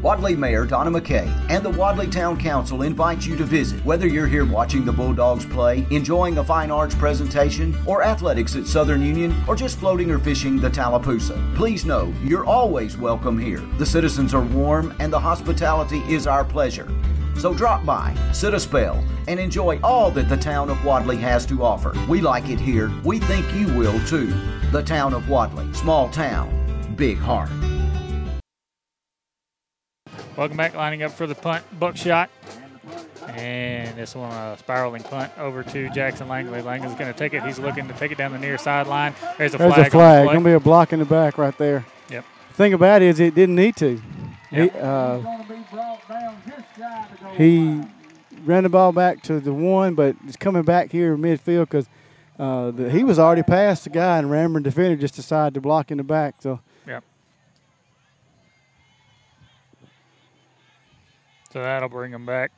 Wadley 0.01 0.35
Mayor 0.35 0.65
Donna 0.65 0.89
McKay 0.89 1.27
and 1.51 1.63
the 1.63 1.69
Wadley 1.69 2.07
Town 2.07 2.35
Council 2.35 2.81
invite 2.81 3.23
you 3.23 3.37
to 3.37 3.43
visit. 3.43 3.85
Whether 3.85 4.07
you're 4.07 4.25
here 4.25 4.45
watching 4.45 4.83
the 4.83 4.91
Bulldogs 4.91 5.45
play, 5.45 5.85
enjoying 5.91 6.39
a 6.39 6.43
fine 6.43 6.71
arts 6.71 6.95
presentation, 6.95 7.77
or 7.85 8.01
athletics 8.01 8.55
at 8.55 8.65
Southern 8.65 9.03
Union, 9.03 9.35
or 9.47 9.55
just 9.55 9.77
floating 9.77 10.09
or 10.09 10.17
fishing 10.17 10.59
the 10.59 10.71
Tallapoosa, 10.71 11.39
please 11.55 11.85
know 11.85 12.11
you're 12.23 12.45
always 12.45 12.97
welcome 12.97 13.37
here. 13.37 13.59
The 13.77 13.85
citizens 13.85 14.33
are 14.33 14.41
warm 14.41 14.91
and 14.99 15.13
the 15.13 15.19
hospitality 15.19 15.99
is 16.11 16.25
our 16.25 16.43
pleasure. 16.43 16.91
So 17.37 17.53
drop 17.53 17.85
by, 17.85 18.17
sit 18.33 18.55
a 18.55 18.59
spell, 18.59 19.03
and 19.27 19.39
enjoy 19.39 19.79
all 19.83 20.09
that 20.11 20.29
the 20.29 20.37
town 20.37 20.71
of 20.71 20.83
Wadley 20.83 21.17
has 21.17 21.45
to 21.45 21.63
offer. 21.63 21.93
We 22.09 22.21
like 22.21 22.49
it 22.49 22.59
here. 22.59 22.91
We 23.03 23.19
think 23.19 23.53
you 23.53 23.67
will 23.75 23.99
too. 24.07 24.33
The 24.71 24.81
town 24.81 25.13
of 25.13 25.29
Wadley, 25.29 25.71
small 25.73 26.09
town, 26.09 26.95
big 26.95 27.19
heart. 27.19 27.51
Welcome 30.37 30.55
back, 30.55 30.73
lining 30.75 31.03
up 31.03 31.11
for 31.11 31.27
the 31.27 31.35
punt, 31.35 31.63
buckshot. 31.77 32.29
And 33.27 33.97
this 33.97 34.15
one, 34.15 34.31
a 34.31 34.57
spiraling 34.57 35.03
punt 35.03 35.31
over 35.37 35.61
to 35.63 35.89
Jackson 35.89 36.27
Langley. 36.27 36.61
Langley's 36.61 36.93
going 36.95 37.11
to 37.11 37.17
take 37.17 37.33
it. 37.33 37.43
He's 37.43 37.59
looking 37.59 37.87
to 37.87 37.93
take 37.93 38.11
it 38.11 38.17
down 38.17 38.31
the 38.31 38.39
near 38.39 38.57
sideline. 38.57 39.13
There's 39.37 39.53
a 39.53 39.57
There's 39.57 39.73
flag. 39.73 39.87
a 39.87 39.89
flag. 39.91 40.27
The. 40.27 40.33
Gonna 40.33 40.45
be 40.45 40.53
a 40.53 40.59
block 40.59 40.93
in 40.93 40.99
the 40.99 41.05
back 41.05 41.37
right 41.37 41.55
there. 41.57 41.85
Yep. 42.09 42.25
The 42.49 42.53
thing 42.53 42.73
about 42.73 43.01
it 43.01 43.09
is 43.09 43.19
it 43.19 43.35
didn't 43.35 43.55
need 43.55 43.75
to. 43.77 44.01
He, 44.49 44.69
uh, 44.71 45.19
he 47.37 47.81
ran 48.43 48.63
the 48.63 48.69
ball 48.69 48.91
back 48.91 49.21
to 49.23 49.39
the 49.39 49.53
one, 49.53 49.95
but 49.95 50.15
it's 50.27 50.37
coming 50.37 50.63
back 50.63 50.91
here 50.91 51.13
in 51.13 51.21
midfield 51.21 51.69
because 51.69 51.87
uh, 52.39 52.71
he 52.89 53.03
was 53.03 53.19
already 53.19 53.43
past 53.43 53.83
the 53.83 53.89
guy, 53.89 54.17
and 54.17 54.27
Ranburne 54.29 54.63
defender 54.63 54.95
just 54.95 55.15
decided 55.15 55.53
to 55.53 55.61
block 55.61 55.91
in 55.91 55.97
the 55.97 56.03
back. 56.03 56.35
So 56.39 56.59
So 61.51 61.61
that'll 61.61 61.89
bring 61.89 62.11
them 62.11 62.25
back. 62.25 62.51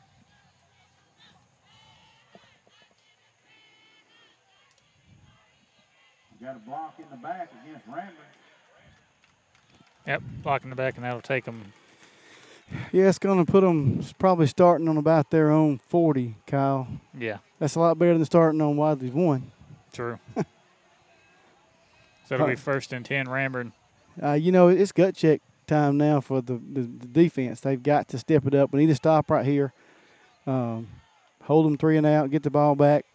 Got 6.42 6.58
a 6.58 6.60
block 6.60 6.96
in 7.00 7.06
the 7.10 7.18
back 7.18 7.52
against 7.64 7.88
Ranburne. 7.88 8.12
Yep, 10.06 10.22
block 10.44 10.64
in 10.64 10.70
the 10.70 10.76
back, 10.76 10.96
and 10.96 11.06
that'll 11.06 11.22
take 11.22 11.46
them. 11.46 11.74
yeah, 12.92 13.08
it's 13.08 13.18
going 13.18 13.44
to 13.44 13.50
put 13.50 13.62
them 13.62 14.04
probably 14.20 14.48
starting 14.48 14.88
on 14.90 14.98
about 14.98 15.32
their 15.32 15.50
own 15.50 15.78
40, 15.78 16.36
Kyle. 16.46 16.88
Yeah. 17.18 17.38
That's 17.60 17.76
a 17.76 17.80
lot 17.80 17.98
better 17.98 18.16
than 18.16 18.26
starting 18.26 18.62
on 18.62 18.76
Wadley's 18.76 19.14
one. 19.14 19.54
True. 19.94 20.20
so 22.26 22.36
it'll 22.36 22.48
be 22.48 22.56
first 22.56 22.92
and 22.92 23.06
10, 23.06 23.28
Ranburne. 23.28 23.72
Uh, 24.22 24.34
you 24.34 24.52
know, 24.52 24.68
it's 24.68 24.92
gut 24.92 25.16
check 25.16 25.42
time 25.68 25.98
now 25.98 26.22
for 26.22 26.42
the, 26.42 26.54
the, 26.54 26.82
the 26.82 27.08
defense. 27.08 27.62
They've 27.62 27.82
got 27.82 28.08
to 28.10 28.18
step 28.18 28.46
it 28.46 28.54
up. 28.54 28.72
We 28.74 28.80
need 28.80 28.88
to 28.88 28.96
stop 28.96 29.30
right 29.30 29.46
here. 29.46 29.74
Um, 30.46 30.88
hold 31.44 31.66
them 31.66 31.78
three 31.78 31.98
and 31.98 32.06
out, 32.06 32.30
get 32.32 32.44
the 32.44 32.50
ball 32.50 32.76
back. 32.76 33.06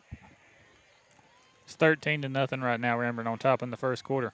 It's 1.65 1.77
13 1.77 2.23
to 2.23 2.29
nothing 2.29 2.63
right 2.63 2.81
now, 2.81 2.97
Ranburne 2.97 3.27
on 3.27 3.39
top 3.39 3.63
in 3.63 3.71
the 3.71 3.77
first 3.77 4.03
quarter. 4.03 4.33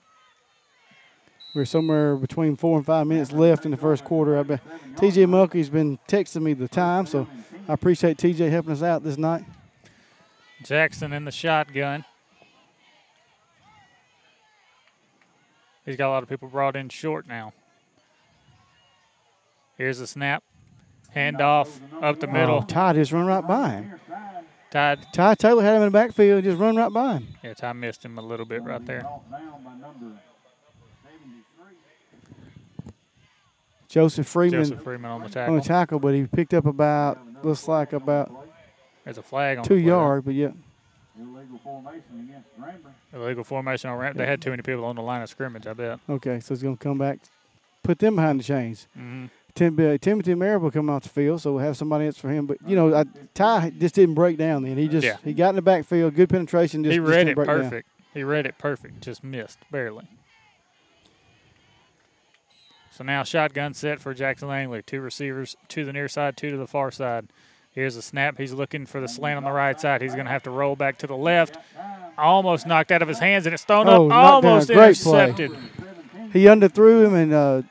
We're 1.53 1.65
somewhere 1.65 2.15
between 2.15 2.55
four 2.55 2.77
and 2.77 2.85
five 2.85 3.07
minutes 3.07 3.31
left 3.31 3.65
in 3.65 3.71
the 3.71 3.77
first 3.77 4.03
quarter. 4.03 4.37
I 4.37 4.43
bet 4.43 4.61
TJ 4.95 5.25
Mulkey's 5.25 5.69
been 5.69 5.99
texting 6.07 6.41
me 6.41 6.53
the 6.53 6.67
time, 6.67 7.05
so 7.05 7.27
I 7.67 7.73
appreciate 7.73 8.17
TJ 8.17 8.49
helping 8.49 8.73
us 8.73 8.83
out 8.83 9.03
this 9.03 9.17
night. 9.17 9.45
Jackson 10.63 11.13
in 11.13 11.25
the 11.25 11.31
shotgun. 11.31 12.03
He's 15.85 15.95
got 15.95 16.09
a 16.09 16.11
lot 16.11 16.23
of 16.23 16.29
people 16.29 16.47
brought 16.47 16.75
in 16.75 16.89
short 16.89 17.27
now. 17.27 17.53
Here's 19.77 19.99
the 19.99 20.07
snap. 20.07 20.43
Handoff 21.15 21.69
up 22.01 22.19
the 22.19 22.27
middle. 22.27 22.55
Oh, 22.55 22.61
Ty 22.61 22.93
just 22.93 23.11
run 23.11 23.25
right 23.25 23.45
by 23.45 23.69
him. 23.69 23.91
Ty, 24.71 24.95
Ty 25.13 25.35
Taylor 25.35 25.63
had 25.63 25.75
him 25.77 25.83
in 25.83 25.87
the 25.87 25.91
backfield, 25.91 26.43
just 26.43 26.57
run 26.59 26.75
right 26.75 26.91
by 26.91 27.13
him. 27.13 27.27
yeah, 27.41 27.53
Ty 27.53 27.71
missed 27.73 28.03
him 28.03 28.17
a 28.17 28.21
little 28.21 28.45
bit 28.45 28.63
right 28.63 28.85
there. 28.85 29.05
Joseph 33.87 34.27
Freeman, 34.27 34.63
Joseph 34.63 34.83
Freeman 34.83 35.09
on 35.11 35.21
the 35.23 35.29
tackle. 35.29 35.55
on 35.55 35.61
tackle. 35.61 35.61
the 35.61 35.67
tackle, 35.67 35.99
but 35.99 36.13
he 36.15 36.25
picked 36.27 36.53
up 36.53 36.65
about 36.65 37.19
looks 37.43 37.67
like 37.67 37.93
about 37.93 38.31
There's 39.03 39.17
a 39.17 39.21
flag 39.23 39.59
on 39.59 39.63
two 39.63 39.75
the 39.75 39.81
play 39.81 39.89
there. 39.89 39.95
yard, 39.95 40.25
but 40.25 40.33
yeah. 40.33 40.51
Illegal 41.17 41.57
formation 41.63 42.27
against 42.29 42.49
Ranburne. 42.59 42.93
Illegal 43.13 43.43
formation 43.45 43.89
on 43.89 43.97
ramp. 43.97 44.17
They 44.17 44.25
had 44.25 44.41
too 44.41 44.49
many 44.49 44.63
people 44.63 44.83
on 44.83 44.95
the 44.97 45.01
line 45.01 45.21
of 45.21 45.29
scrimmage, 45.29 45.65
I 45.65 45.73
bet. 45.73 45.99
Okay, 46.09 46.39
so 46.41 46.53
he's 46.53 46.61
going 46.63 46.75
to 46.75 46.83
come 46.83 46.97
back, 46.97 47.19
put 47.83 47.99
them 47.99 48.15
behind 48.15 48.39
the 48.39 48.43
chains. 48.43 48.87
Mhm. 48.99 49.29
Tim, 49.55 49.79
uh, 49.79 49.97
Timothy 49.97 50.35
Marable 50.35 50.69
coming 50.69 50.93
off 50.93 51.03
the 51.03 51.09
field, 51.09 51.41
so 51.41 51.53
we'll 51.53 51.63
have 51.63 51.77
somebody 51.77 52.05
else 52.07 52.17
for 52.17 52.29
him. 52.29 52.45
But 52.45 52.57
you 52.67 52.75
know, 52.75 52.93
I, 52.93 53.05
Ty 53.33 53.71
just 53.79 53.95
didn't 53.95 54.15
break 54.15 54.37
down. 54.37 54.63
Then 54.63 54.77
he 54.77 54.87
just 54.89 55.05
Yeah. 55.05 55.17
he 55.23 55.33
got 55.33 55.49
in 55.49 55.55
the 55.55 55.61
backfield, 55.61 56.13
good 56.15 56.29
penetration. 56.29 56.83
Just, 56.83 56.91
he 56.91 56.97
just 56.99 57.09
read 57.09 57.17
didn't 57.19 57.29
it 57.29 57.35
break 57.35 57.47
down. 57.47 57.61
perfect. 57.63 57.89
He 58.13 58.23
read 58.23 58.45
it 58.45 58.57
perfect. 58.57 59.01
Just 59.01 59.23
missed 59.23 59.59
barely. 59.71 60.07
So 62.91 63.03
now 63.03 63.23
shotgun 63.23 63.73
set 63.73 63.99
for 63.99 64.13
Jackson 64.13 64.47
Langley. 64.47 64.81
Two 64.81 65.01
receivers 65.01 65.55
to 65.69 65.83
the 65.83 65.91
near 65.91 66.07
side, 66.07 66.37
two 66.37 66.49
to 66.51 66.57
the 66.57 66.67
far 66.67 66.91
side. 66.91 67.27
Here's 67.71 67.97
a 67.97 68.01
snap. 68.01 68.37
He's 68.37 68.53
looking 68.53 68.85
for 68.85 69.01
the 69.01 69.07
slant 69.09 69.35
on 69.37 69.43
the 69.43 69.51
right 69.51 69.77
side. 69.79 70.01
He's 70.01 70.13
going 70.13 70.25
to 70.27 70.31
have 70.31 70.43
to 70.43 70.49
roll 70.49 70.77
back 70.77 70.97
to 70.99 71.07
the 71.07 71.17
left. 71.17 71.57
Almost 72.17 72.65
knocked 72.65 72.93
out 72.93 73.01
of 73.01 73.09
his 73.09 73.19
hands, 73.19 73.45
and 73.45 73.53
it's 73.53 73.65
thrown 73.65 73.89
Oh, 73.89 74.09
up. 74.09 74.45
Almost 74.45 74.69
great 74.69 74.95
play. 74.97 75.25
intercepted. 75.29 75.57
He 76.31 76.45
underthrew 76.45 77.05
him, 77.05 77.13
and 77.15 77.33
uh, 77.33 77.61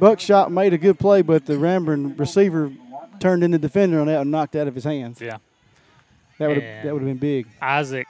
Buckshot 0.00 0.50
made 0.50 0.72
a 0.72 0.78
good 0.78 0.98
play, 0.98 1.22
but 1.22 1.46
the 1.46 1.54
Ranburne 1.54 2.18
receiver 2.18 2.72
turned 3.20 3.44
into 3.44 3.58
defender 3.58 4.00
on 4.00 4.06
that 4.06 4.22
and 4.22 4.30
knocked 4.30 4.56
out 4.56 4.66
of 4.66 4.74
his 4.74 4.84
hands. 4.84 5.20
Yeah. 5.20 5.38
That 6.38 6.48
would 6.48 6.58
And 6.58 6.88
that 6.88 6.92
would 6.92 7.02
have 7.02 7.08
been 7.08 7.18
big. 7.18 7.46
Isaac 7.60 8.06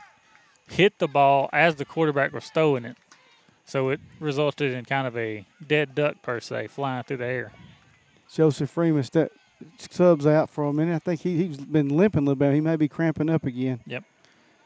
hit 0.68 0.99
the 0.99 1.09
ball 1.09 1.51
as 1.53 1.74
the 1.74 1.84
quarterback 1.84 2.32
was 2.32 2.47
throwing 2.47 2.84
it. 2.84 2.97
So 3.64 3.91
it 3.91 4.01
resulted 4.18 4.72
in 4.72 4.84
kind 4.84 5.07
of 5.07 5.16
a 5.16 5.47
dead 5.64 5.95
duck, 5.95 6.22
per 6.22 6.41
se, 6.41 6.68
flying 6.68 7.03
through 7.05 7.18
the 7.18 7.26
air. 7.26 7.53
Joseph 8.32 8.70
Freeman 8.70 9.03
step, 9.03 9.32
subs 9.78 10.26
out 10.26 10.51
for 10.51 10.64
a 10.64 10.72
minute. 10.72 10.95
I 10.95 10.99
think 10.99 11.20
he, 11.20 11.36
he's 11.36 11.59
been 11.59 11.88
limping 11.88 12.22
a 12.22 12.24
little 12.24 12.36
bit. 12.36 12.55
He 12.55 12.61
may 12.61 12.76
be 12.76 12.88
cramping 12.88 13.28
up 13.28 13.45
again. 13.45 13.80
Yep. 13.86 14.05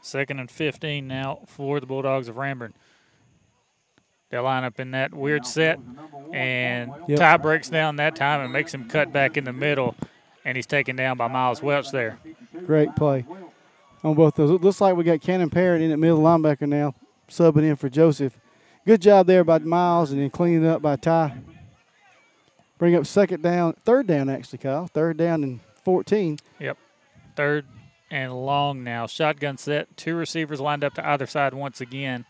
Second 0.01 0.39
and 0.39 0.49
15 0.49 1.07
now 1.07 1.39
for 1.47 1.79
the 1.79 1.85
Bulldogs 1.85 2.27
of 2.27 2.35
Ranburne. 2.35 2.73
They 4.35 4.41
line 4.41 4.65
up 4.65 4.81
in 4.81 4.91
that 4.91 5.13
weird 5.13 5.45
set, 5.45 5.79
and 6.33 6.91
Yep. 7.07 7.19
Ty 7.19 7.37
breaks 7.37 7.69
down 7.69 7.95
that 7.95 8.17
time 8.17 8.41
and 8.41 8.51
makes 8.51 8.73
him 8.73 8.89
cut 8.89 9.13
back 9.13 9.37
in 9.37 9.45
the 9.45 9.53
middle, 9.53 9.95
and 10.43 10.57
he's 10.57 10.65
taken 10.65 10.97
down 10.97 11.15
by 11.15 11.29
Miles 11.29 11.63
Welch 11.63 11.89
there. 11.91 12.19
Great 12.65 12.93
play 12.97 13.25
on 14.03 14.13
both 14.13 14.35
those. 14.35 14.51
It 14.51 14.61
looks 14.61 14.81
like 14.81 14.97
we 14.97 15.05
got 15.05 15.21
Cannon 15.21 15.49
Parrott 15.49 15.81
in 15.81 15.89
at 15.89 15.99
middle 15.99 16.19
linebacker 16.19 16.67
now, 16.67 16.95
subbing 17.29 17.63
in 17.63 17.77
for 17.77 17.87
Joseph. 17.87 18.37
Good 18.85 19.01
job 19.01 19.25
there 19.25 19.45
by 19.45 19.59
Miles, 19.59 20.11
and 20.11 20.19
then 20.19 20.29
cleaning 20.29 20.65
it 20.65 20.67
up 20.67 20.81
by 20.81 20.97
Ty. 20.97 21.37
Bring 22.77 22.93
up 22.93 23.05
second 23.05 23.41
down, 23.41 23.75
third 23.85 24.05
down 24.05 24.27
actually, 24.27 24.57
Kyle. 24.57 24.87
Third 24.87 25.15
down 25.15 25.45
and 25.45 25.61
14. 25.85 26.39
Yep. 26.59 26.77
Third 27.37 27.65
and 28.11 28.33
long 28.45 28.83
now. 28.83 29.07
Shotgun 29.07 29.57
set. 29.57 29.95
Two 29.95 30.17
receivers 30.17 30.59
lined 30.59 30.83
up 30.83 30.93
to 30.95 31.07
either 31.07 31.25
side 31.25 31.53
once 31.53 31.79
again. 31.79 32.25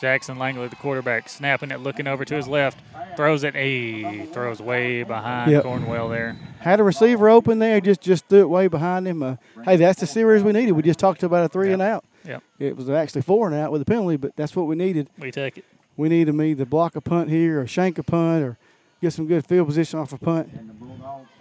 Jackson 0.00 0.38
Langley, 0.38 0.68
the 0.68 0.76
quarterback, 0.76 1.28
snapping 1.28 1.70
it, 1.70 1.80
looking 1.80 2.06
over 2.06 2.24
to 2.24 2.34
his 2.34 2.46
left, 2.48 2.78
throws 3.16 3.42
it. 3.44 3.54
He 3.56 4.26
throws 4.32 4.60
way 4.60 5.02
behind 5.02 5.50
Yep. 5.50 5.62
Cornwell 5.64 6.08
there. 6.08 6.36
Had 6.60 6.80
a 6.80 6.84
receiver 6.84 7.28
open 7.28 7.58
there, 7.58 7.80
just 7.80 8.00
just 8.00 8.26
threw 8.28 8.40
it 8.40 8.48
way 8.48 8.68
behind 8.68 9.06
him. 9.06 9.22
Uh, 9.22 9.36
hey, 9.64 9.76
that's 9.76 10.00
the 10.00 10.06
series 10.06 10.42
we 10.42 10.52
needed. 10.52 10.72
We 10.72 10.82
just 10.82 10.98
talked 10.98 11.22
about 11.22 11.44
a 11.44 11.48
three 11.48 11.72
and 11.72 11.82
out. 11.82 12.04
Yep. 12.24 12.42
It 12.58 12.76
was 12.76 12.88
actually 12.90 13.22
four 13.22 13.46
and 13.46 13.56
out 13.56 13.72
with 13.72 13.82
a 13.82 13.84
penalty, 13.84 14.16
but 14.16 14.36
that's 14.36 14.54
what 14.54 14.66
we 14.66 14.76
needed. 14.76 15.08
We 15.18 15.30
take 15.30 15.58
it. 15.58 15.64
We 15.96 16.08
need 16.08 16.28
them 16.28 16.40
either 16.42 16.64
block 16.64 16.94
a 16.94 17.00
punt 17.00 17.28
here 17.30 17.60
or 17.60 17.66
shank 17.66 17.98
a 17.98 18.02
punt 18.04 18.44
or 18.44 18.58
get 19.00 19.12
some 19.12 19.26
good 19.26 19.46
field 19.46 19.66
position 19.66 19.98
off 19.98 20.12
a 20.12 20.18
punt. 20.18 20.48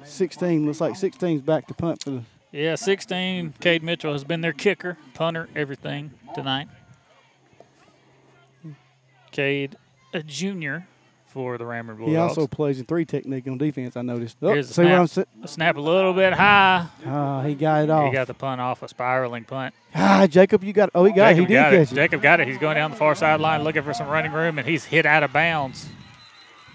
16 0.03 0.65
looks 0.65 0.81
like 0.81 0.93
16's 0.93 1.41
back 1.41 1.67
to 1.67 1.73
punt 1.73 2.03
for 2.03 2.09
the. 2.11 2.21
Yeah, 2.51 2.75
16. 2.75 3.53
Cade 3.59 3.83
Mitchell 3.83 4.13
has 4.13 4.23
been 4.23 4.41
their 4.41 4.53
kicker, 4.53 4.97
punter, 5.13 5.49
everything 5.55 6.11
tonight. 6.33 6.67
Cade, 9.31 9.75
a 10.13 10.21
junior 10.23 10.87
for 11.27 11.57
the 11.57 11.63
Ranburne 11.65 11.97
Bulldogs. 11.97 12.09
He 12.11 12.15
also 12.15 12.47
plays 12.47 12.79
in 12.79 12.85
three 12.85 13.05
technique 13.05 13.47
on 13.47 13.57
defense. 13.57 13.95
I 13.97 14.01
noticed. 14.01 14.37
Oh, 14.41 14.53
Here's 14.53 14.77
I'm 14.79 15.07
snap. 15.07 15.09
si- 15.09 15.41
The 15.41 15.47
snap 15.47 15.75
a 15.77 15.81
little 15.81 16.13
bit 16.13 16.33
high. 16.33 16.87
Ah, 17.05 17.43
he 17.43 17.53
got 17.55 17.83
it 17.83 17.89
off. 17.89 18.05
He 18.07 18.11
got 18.13 18.27
the 18.27 18.33
punt 18.33 18.59
off, 18.61 18.81
a 18.81 18.87
spiraling 18.87 19.43
punt. 19.43 19.75
ah, 19.93 20.25
Jacob, 20.29 20.63
you 20.63 20.73
got. 20.73 20.89
Oh, 20.95 21.03
he 21.05 21.11
got. 21.11 21.33
it. 21.33 21.37
He 21.39 21.45
did 21.45 21.53
got 21.53 21.71
catch 21.71 21.79
it. 21.79 21.91
it. 21.91 21.95
Jacob 21.95 22.21
got 22.21 22.39
it. 22.39 22.47
He's 22.47 22.57
going 22.57 22.75
down 22.75 22.91
the 22.91 22.97
far 22.97 23.13
sideline 23.15 23.63
looking 23.63 23.83
for 23.83 23.93
some 23.93 24.07
running 24.07 24.31
room, 24.31 24.57
and 24.57 24.67
he's 24.67 24.85
hit 24.85 25.05
out 25.05 25.21
of 25.23 25.33
bounds. 25.33 25.87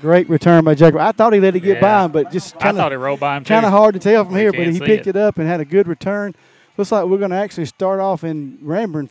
Great 0.00 0.28
return 0.28 0.64
by 0.64 0.74
Jacob. 0.74 1.00
I 1.00 1.12
thought 1.12 1.32
he 1.32 1.38
let 1.40 1.54
it 1.54 1.60
get 1.60 1.76
Yeah. 1.76 1.80
by 1.80 2.04
him, 2.04 2.10
but 2.12 2.32
just 2.32 2.58
kind 2.58 2.76
of 2.76 2.82
thought 2.82 2.92
it 2.92 2.98
rolled 2.98 3.20
by 3.20 3.36
him. 3.36 3.44
Kind 3.44 3.64
of 3.64 3.70
hard 3.72 3.94
to 3.94 4.00
tell 4.00 4.24
from 4.24 4.34
We 4.34 4.40
here, 4.40 4.52
but 4.52 4.66
he 4.66 4.80
picked 4.80 5.06
it. 5.06 5.14
it. 5.14 5.16
up 5.16 5.38
and 5.38 5.46
had 5.48 5.60
a 5.60 5.64
good 5.64 5.86
return. 5.86 6.34
Looks 6.76 6.90
like 6.90 7.04
we're 7.06 7.18
going 7.18 7.30
to 7.30 7.36
actually 7.36 7.66
start 7.66 8.00
off 8.00 8.24
in 8.24 8.58
Ranburne 8.64 9.10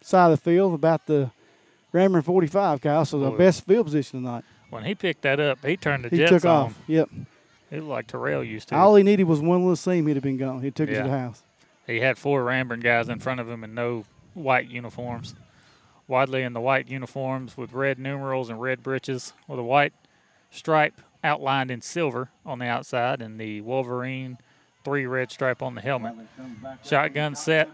side 0.00 0.32
of 0.32 0.42
the 0.42 0.50
field, 0.50 0.74
about 0.74 1.06
the 1.06 1.30
Ranburne 1.96 2.22
45, 2.24 2.80
Kyle. 2.80 3.04
So 3.04 3.18
the 3.18 3.30
Boy. 3.30 3.36
best 3.38 3.64
field 3.66 3.86
position 3.86 4.22
tonight. 4.22 4.44
When 4.70 4.84
he 4.84 4.94
picked 4.94 5.22
that 5.22 5.40
up, 5.40 5.64
he 5.64 5.76
turned 5.76 6.04
the 6.04 6.08
He 6.10 6.18
Jets 6.18 6.30
took 6.30 6.44
on. 6.44 6.66
off. 6.66 6.78
Yep. 6.86 7.08
It 7.70 7.76
looked 7.78 7.88
like 7.88 8.06
Terrell 8.08 8.44
used 8.44 8.68
to. 8.68 8.76
All 8.76 8.94
he 8.96 9.02
needed 9.02 9.24
was 9.24 9.40
one 9.40 9.60
little 9.60 9.76
seam. 9.76 10.06
He'd 10.06 10.16
have 10.16 10.22
been 10.22 10.36
gone. 10.36 10.62
He 10.62 10.70
took 10.70 10.88
it 10.88 10.96
to 10.96 11.02
the 11.04 11.10
house. 11.10 11.42
He 11.86 12.00
had 12.00 12.18
four 12.18 12.44
Ranburne 12.44 12.82
guys 12.82 13.08
in 13.08 13.18
front 13.20 13.40
of 13.40 13.48
him 13.48 13.64
in 13.64 13.74
no 13.74 14.04
white 14.34 14.68
uniforms. 14.68 15.34
Wadley 16.08 16.42
in 16.42 16.52
the 16.52 16.60
white 16.60 16.88
uniforms 16.88 17.56
with 17.56 17.72
red 17.72 17.98
numerals 17.98 18.48
and 18.50 18.60
red 18.60 18.82
breeches 18.82 19.32
with 19.48 19.58
a 19.58 19.62
white 19.64 19.92
stripe 20.50 21.00
outlined 21.24 21.70
in 21.70 21.80
silver 21.80 22.30
on 22.44 22.58
the 22.60 22.66
outside 22.66 23.20
and 23.20 23.40
the 23.40 23.60
Wolverine 23.62 24.38
three 24.84 25.06
red 25.06 25.32
stripe 25.32 25.62
on 25.62 25.74
the 25.74 25.80
helmet. 25.80 26.14
Shotgun 26.84 27.34
set. 27.34 27.68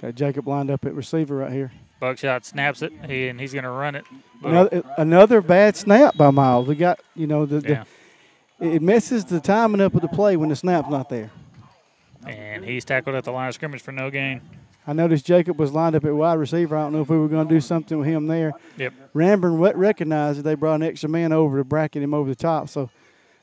Got 0.00 0.14
Jacob 0.14 0.46
lined 0.46 0.70
up 0.70 0.84
at 0.84 0.94
receiver 0.94 1.36
right 1.36 1.52
here. 1.52 1.72
Buckshot 2.00 2.44
snaps 2.44 2.82
it, 2.82 2.92
and 3.02 3.40
he's 3.40 3.52
going 3.52 3.64
to 3.64 3.70
run 3.70 3.94
it. 3.94 4.04
Another, 4.42 4.82
another 4.98 5.40
bad 5.40 5.76
snap 5.76 6.16
by 6.16 6.30
Miles. 6.30 6.66
We 6.68 6.74
got 6.74 7.00
you 7.14 7.26
know 7.26 7.46
the, 7.46 7.66
Yeah. 7.66 7.84
the 8.58 8.72
it 8.74 8.82
messes 8.82 9.24
the 9.24 9.40
timing 9.40 9.80
up 9.80 9.94
of 9.94 10.02
the 10.02 10.08
play 10.08 10.36
when 10.36 10.48
the 10.48 10.56
snap's 10.56 10.90
not 10.90 11.08
there. 11.08 11.30
And 12.26 12.64
he's 12.64 12.84
tackled 12.84 13.16
at 13.16 13.24
the 13.24 13.30
line 13.32 13.48
of 13.48 13.54
scrimmage 13.54 13.82
for 13.82 13.92
no 13.92 14.10
gain. 14.10 14.40
I 14.86 14.92
noticed 14.92 15.24
Jacob 15.24 15.58
was 15.58 15.72
lined 15.72 15.96
up 15.96 16.04
at 16.04 16.14
wide 16.14 16.34
receiver. 16.38 16.76
I 16.76 16.82
don't 16.82 16.92
know 16.92 17.00
if 17.00 17.08
we 17.08 17.16
were 17.18 17.28
going 17.28 17.48
to 17.48 17.54
do 17.54 17.60
something 17.60 17.98
with 17.98 18.06
him 18.06 18.26
there. 18.26 18.52
Yep. 18.76 18.92
Ranburne 19.14 19.74
recognized 19.76 20.38
that 20.38 20.42
they 20.42 20.54
brought 20.54 20.74
an 20.76 20.82
extra 20.82 21.08
man 21.08 21.32
over 21.32 21.56
to 21.58 21.64
bracket 21.64 22.02
him 22.02 22.12
over 22.12 22.28
the 22.28 22.34
top. 22.36 22.68
So, 22.68 22.90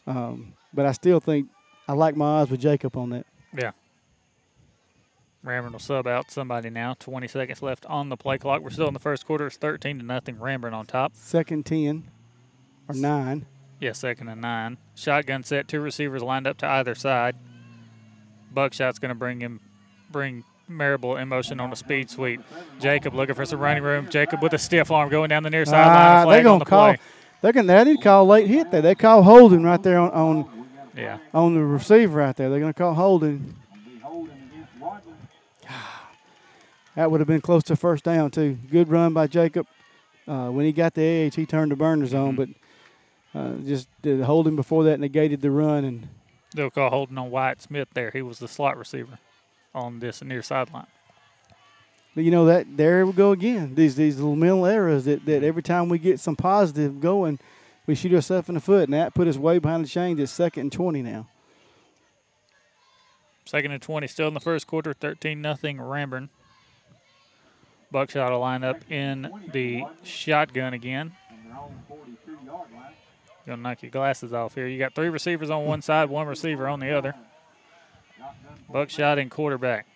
um, 0.06 0.54
but 0.74 0.86
I 0.86 0.92
still 0.92 1.20
think 1.20 1.48
I 1.88 1.94
like 1.94 2.16
my 2.16 2.26
odds 2.26 2.52
with 2.52 2.60
Jacob 2.62 2.96
on 2.96 3.10
that. 3.10 3.26
Yeah. 3.58 3.72
Ranburne 5.46 5.72
will 5.72 5.80
sub 5.80 6.06
out 6.08 6.30
somebody 6.30 6.70
now. 6.70 6.96
20 7.00 7.28
seconds 7.28 7.62
left 7.64 7.86
on 7.88 8.10
the 8.10 8.18
play 8.18 8.38
clock. 8.38 8.62
We're 8.62 8.70
still 8.70 8.88
in 8.88 8.94
the 8.94 9.00
first 9.00 9.26
quarter. 9.26 9.48
It's 9.48 9.58
13 9.58 9.98
to 10.00 10.06
nothing. 10.06 10.36
Ranburne 10.36 10.74
on 10.74 10.86
top. 10.86 11.16
Second 11.16 11.66
ten 11.66 12.10
or 12.88 12.94
nine. 12.96 13.46
Yeah, 13.80 13.94
second 13.94 14.28
and 14.30 14.40
nine. 14.42 14.78
Shotgun 14.94 15.44
set. 15.44 15.68
Two 15.68 15.80
receivers 15.82 16.22
lined 16.22 16.46
up 16.46 16.58
to 16.60 16.68
either 16.68 16.94
side. 16.94 17.36
Buckshot's 18.54 19.00
going 19.00 19.10
to 19.10 19.16
bring 19.16 19.40
him, 19.42 19.60
bring 20.12 20.44
Marable 20.68 21.18
in 21.18 21.28
motion 21.28 21.60
on 21.60 21.72
a 21.72 21.76
speed 21.76 22.10
sweep. 22.10 22.42
Jacob 22.80 23.16
looking 23.16 23.34
for 23.36 23.46
some 23.46 23.60
running 23.60 23.82
room. 23.84 24.08
Jacob 24.10 24.42
with 24.44 24.54
a 24.54 24.58
stiff 24.60 24.92
arm 24.92 25.10
going 25.10 25.30
down 25.30 25.42
the 25.44 25.50
near 25.50 25.66
sideline. 25.66 25.88
Ah, 25.98 26.24
a 26.24 26.32
they're 26.32 26.44
gonna 26.44 26.60
the 26.60 26.66
call. 26.66 26.90
play. 26.94 27.00
They're. 27.42 27.52
They 27.64 27.84
need 27.84 27.98
to 27.98 28.04
call 28.04 28.28
late 28.28 28.48
hit 28.48 28.70
there. 28.72 28.82
They 28.84 28.94
call 28.94 29.24
holding 29.24 29.64
right 29.64 29.82
there 29.82 29.98
on 29.98 30.12
on, 30.12 30.68
Yeah. 30.96 31.18
on 31.34 31.56
the 31.56 31.64
receiver 31.64 32.20
right 32.20 32.36
there. 32.36 32.50
They're 32.50 32.60
gonna 32.60 32.74
call 32.74 32.94
holding. 32.94 33.56
That 36.96 37.10
would 37.10 37.22
have 37.22 37.28
been 37.28 37.42
close 37.42 37.64
to 37.64 37.76
first 37.76 38.04
down 38.04 38.32
too. 38.32 38.58
Good 38.70 38.90
run 38.90 39.14
by 39.14 39.28
Jacob. 39.28 39.68
Uh, 40.28 40.50
when 40.50 40.66
he 40.66 40.72
got 40.72 40.94
the 40.94 41.04
edge, 41.04 41.36
he 41.36 41.46
turned 41.46 41.72
the 41.72 41.76
burners 41.76 42.14
on, 42.14 42.36
but 42.36 42.50
uh, 43.34 43.54
just 43.66 43.88
the 44.02 44.24
holding 44.26 44.56
before 44.56 44.84
that 44.86 45.00
negated 45.00 45.42
the 45.42 45.52
run 45.52 45.86
and 45.86 46.08
They'll 46.54 46.70
call 46.70 46.90
holding 46.90 47.18
on 47.18 47.32
Wyatt 47.32 47.62
Smith 47.62 47.88
there. 47.94 48.12
He 48.12 48.22
was 48.22 48.40
the 48.40 48.48
slot 48.48 48.78
receiver 48.78 49.20
on 49.74 50.00
this 50.00 50.22
near 50.22 50.42
sideline. 50.42 50.88
But 52.14 52.26
you 52.26 52.32
know 52.32 52.46
that 52.46 52.76
there 52.76 53.06
we 53.06 53.14
go 53.14 53.32
again. 53.32 53.76
These 53.76 53.96
these 53.96 54.18
little 54.18 54.36
mental 54.36 54.66
errors 54.66 55.06
that, 55.06 55.26
that 55.26 55.44
every 55.44 55.64
time 55.64 55.88
we 55.88 55.98
get 55.98 56.20
some 56.20 56.36
positive 56.36 57.00
going, 57.00 57.40
we 57.88 57.96
shoot 57.96 58.14
ourselves 58.14 58.50
in 58.50 58.56
the 58.56 58.62
foot, 58.62 58.84
and 58.84 58.94
that 58.94 59.14
put 59.14 59.30
us 59.30 59.38
way 59.38 59.60
behind 59.60 59.86
the 59.86 59.90
chains. 59.90 60.20
It's 60.20 60.32
second 60.32 60.62
and 60.62 60.72
twenty 60.72 61.02
now. 61.02 61.28
Second 63.46 63.72
and 63.72 63.82
20, 63.82 64.08
still 64.08 64.28
in 64.28 64.34
the 64.34 64.40
first 64.40 64.68
quarter, 64.68 64.94
13 64.94 65.42
nothing 65.42 65.78
Ranburne. 65.78 66.30
Buckshot 67.92 68.32
will 68.32 68.40
line 68.40 68.64
up 68.64 68.90
in 68.92 69.30
the 69.52 69.84
shotgun 70.04 70.74
again. 70.74 71.12
Gonna 73.46 73.62
knock 73.62 73.82
your 73.82 73.92
glasses 73.92 74.34
off 74.34 74.56
here. 74.56 74.68
You 74.68 74.78
got 74.78 74.94
three 74.94 75.10
receivers 75.10 75.50
on 75.50 75.66
one 75.66 75.82
side, 75.82 76.10
one 76.10 76.28
receiver 76.28 76.68
on 76.68 76.80
the 76.80 76.92
other. 76.96 77.16
Buckshot 78.72 79.18
in 79.18 79.30
quarterback. 79.30 79.88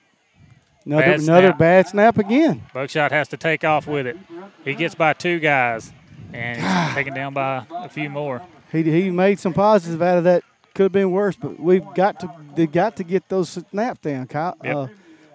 Another 0.85 1.03
Bad 1.03 1.19
another 1.21 1.47
snap. 1.47 1.57
bad 1.57 1.87
snap 1.87 2.17
again. 2.17 2.63
Buckshot 2.73 3.11
has 3.11 3.27
to 3.29 3.37
take 3.37 3.63
off 3.63 3.87
with 3.87 4.05
it. 4.07 4.17
He 4.63 4.75
gets 4.75 4.93
by 4.95 5.13
two 5.13 5.39
guys, 5.39 5.91
and 6.33 6.57
he's 6.59 6.95
taken 6.95 7.13
down 7.13 7.33
by 7.33 7.65
a 7.71 7.89
few 7.89 8.09
more. 8.09 8.41
He 8.71 8.83
he 8.83 9.09
made 9.11 9.39
some 9.39 9.53
positive 9.53 10.01
out 10.01 10.17
of 10.17 10.23
that. 10.25 10.43
Could 10.73 10.83
have 10.83 10.91
been 10.91 11.11
worse, 11.11 11.37
but 11.37 11.57
we've 11.59 11.85
got 11.95 12.19
to 12.19 12.67
got 12.67 12.97
to 12.97 13.03
get 13.03 13.29
those 13.29 13.49
snaps 13.71 13.99
down. 14.01 14.27
Kyle, 14.27 14.57
Yep. 14.63 14.75
uh, 14.75 14.87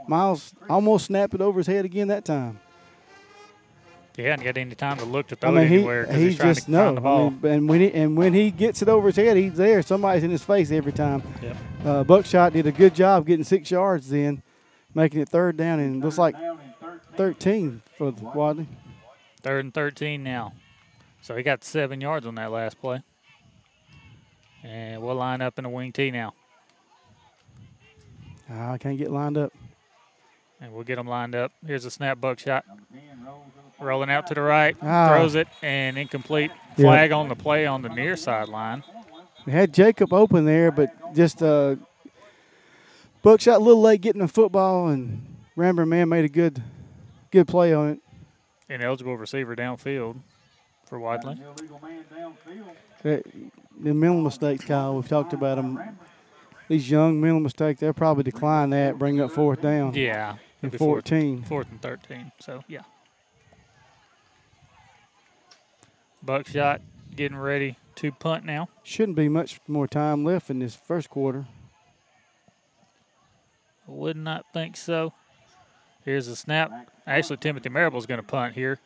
Miles 0.09 0.55
almost 0.69 1.07
snapped 1.07 1.35
it 1.35 1.41
over 1.41 1.61
his 1.61 1.67
head 1.67 1.85
again 1.85 2.09
that 2.09 2.25
time. 2.25 2.61
He 4.17 4.23
hadn't 4.25 4.45
got 4.45 4.59
any 4.59 4.75
time 4.75 4.99
to 4.99 5.05
look 5.05 5.29
to 5.29 5.37
throw 5.37 5.51
I 5.51 5.55
mean, 5.55 5.63
it 5.65 5.69
he, 5.69 5.75
anywhere 5.77 6.03
because 6.03 6.17
he 6.17 6.27
he's 6.27 6.37
trying 6.37 6.55
just 6.55 6.67
to 6.67 6.73
no. 6.73 6.85
find 6.85 6.97
the 6.97 7.01
ball. 7.01 7.27
I 7.27 7.31
mean, 7.31 7.53
and 7.53 7.69
when 7.69 7.81
he 7.81 7.95
and 7.95 8.17
when 8.17 8.35
he 8.35 8.51
gets 8.51 8.83
it 8.83 8.89
over 8.89 9.07
his 9.09 9.17
head, 9.17 9.37
he's 9.37 9.55
there. 9.55 9.83
Somebody's 9.83 10.25
in 10.25 10.31
his 10.31 10.43
face 10.43 10.71
every 10.71 10.93
time. 10.93 11.23
Yep. 11.43 11.57
Uh, 11.85 12.05
Buckshot 12.05 12.53
did 12.53 12.67
a 12.67 12.73
good 12.73 12.95
job 12.95 13.27
getting 13.27 13.45
six 13.45 13.71
yards 13.71 14.11
then, 14.11 14.43
making 14.95 15.21
it 15.21 15.29
third 15.29 15.57
down, 15.57 15.79
and 15.79 15.97
it 15.97 16.05
looks 16.05 16.19
like 16.19 16.35
13 17.17 17.83
for 17.97 18.11
the 18.11 18.25
Wadley. 18.25 18.69
Third 19.43 19.65
and 19.65 19.73
13 19.73 20.23
now. 20.23 20.53
So 21.23 21.37
he 21.37 21.43
got 21.43 21.65
seven 21.65 22.01
yards 22.01 22.27
on 22.27 22.35
that 22.35 22.51
last 22.51 22.81
play. 22.81 23.03
And 24.63 25.01
we'll 25.03 25.15
line 25.15 25.41
up 25.41 25.59
in 25.59 25.65
a 25.65 25.71
wing 25.71 25.93
T 25.93 26.11
now. 26.11 26.35
Ah, 28.51 28.73
I 28.73 28.79
can't 28.79 28.99
get 28.99 29.11
lined 29.11 29.39
up. 29.39 29.53
And 30.61 30.73
we'll 30.73 30.85
get 30.85 30.97
them 30.97 31.07
lined 31.07 31.35
up. 31.35 31.53
Here's 31.67 31.85
a 31.85 31.91
snap 31.91 32.21
buckshot. 32.21 32.65
Rolling 33.79 34.11
out 34.11 34.27
to 34.27 34.35
the 34.35 34.43
right. 34.43 34.77
Ah. 34.83 35.09
Throws 35.09 35.35
it 35.35 35.49
and 35.63 35.97
incomplete. 35.97 36.51
Yeah. 36.77 36.85
Flag 36.85 37.13
on 37.13 37.29
the 37.29 37.35
play 37.35 37.65
on 37.65 37.81
the 37.81 37.89
near 37.89 38.17
sideline. 38.17 38.85
We 39.47 39.53
had 39.53 39.73
Jacob 39.73 40.13
open 40.13 40.45
there, 40.45 40.71
but 40.71 41.15
just 41.15 41.43
uh, 41.43 41.77
Buckshot 43.23 43.57
a 43.57 43.65
little 43.65 43.81
late 43.81 44.01
getting 44.01 44.21
the 44.21 44.29
football, 44.29 44.89
and 44.89 45.27
Ranburne 45.57 45.89
man 45.89 46.09
made 46.09 46.25
a 46.25 46.29
good, 46.29 46.63
good 47.31 47.47
play 47.49 47.73
on 47.73 47.91
it. 47.91 47.99
An 48.69 48.83
eligible 48.83 49.17
receiver 49.17 49.57
downfield 49.57 50.17
for 50.87 50.99
Wadley. 50.99 51.41
The 53.03 53.23
mental 53.79 54.21
mistakes, 54.21 54.65
Kyle, 54.65 54.95
we've 54.95 55.09
talked 55.09 55.33
about 55.33 55.57
them. 55.57 55.99
These 56.69 56.91
young 56.91 57.21
mental 57.21 57.41
mistakes, 57.41 57.81
they'll 57.81 57.93
probably 57.93 58.25
decline 58.25 58.71
that, 58.71 58.99
bring 58.99 59.21
up 59.21 59.33
fourth 59.33 59.61
down. 59.61 59.95
Yeah. 59.95 60.37
And 60.63 60.69
it'll 60.69 60.71
be 60.73 60.79
fourth- 60.79 61.09
14. 61.09 61.43
Fourth 61.45 61.71
and 61.71 61.81
13. 61.81 62.33
So, 62.41 62.63
yeah. 62.69 62.83
Buckshot 66.23 66.83
getting 67.17 67.39
ready 67.39 67.77
to 67.97 68.13
punt 68.13 68.45
now. 68.45 68.69
Shouldn't 68.83 69.17
be 69.17 69.29
much 69.29 69.61
more 69.67 69.87
time 69.89 70.25
left 70.25 70.51
in 70.51 70.59
this 70.59 70.77
first 70.77 71.09
quarter. 71.11 71.47
Would 73.87 74.17
not 74.17 74.47
think 74.53 74.77
so. 74.77 75.13
Here's 76.05 76.29
a 76.29 76.37
snap. 76.37 76.71
Actually, 77.07 77.39
Timothy 77.39 77.69
Marable's 77.69 78.07
going 78.07 78.21
to 78.21 78.27
punt 78.27 78.55
here. 78.55 78.79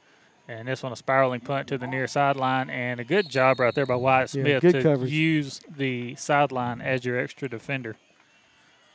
And 0.47 0.69
this 0.69 0.83
one 0.83 0.93
a 0.93 0.97
spiraling 0.97 1.41
punt 1.41 1.69
to 1.69 1.79
the 1.79 1.87
near 1.87 2.07
sideline. 2.07 2.71
And 2.71 3.01
a 3.01 3.05
good 3.05 3.29
job 3.29 3.61
right 3.61 3.75
there 3.75 3.87
by 3.87 3.97
Wyatt 3.97 4.31
Smith 4.31 4.63
good 4.63 4.75
to 4.75 4.83
coverage. 4.83 5.11
use 5.11 5.61
the 5.69 6.15
sideline 6.17 6.81
as 6.81 7.05
your 7.05 7.19
extra 7.19 7.49
defender. 7.49 7.97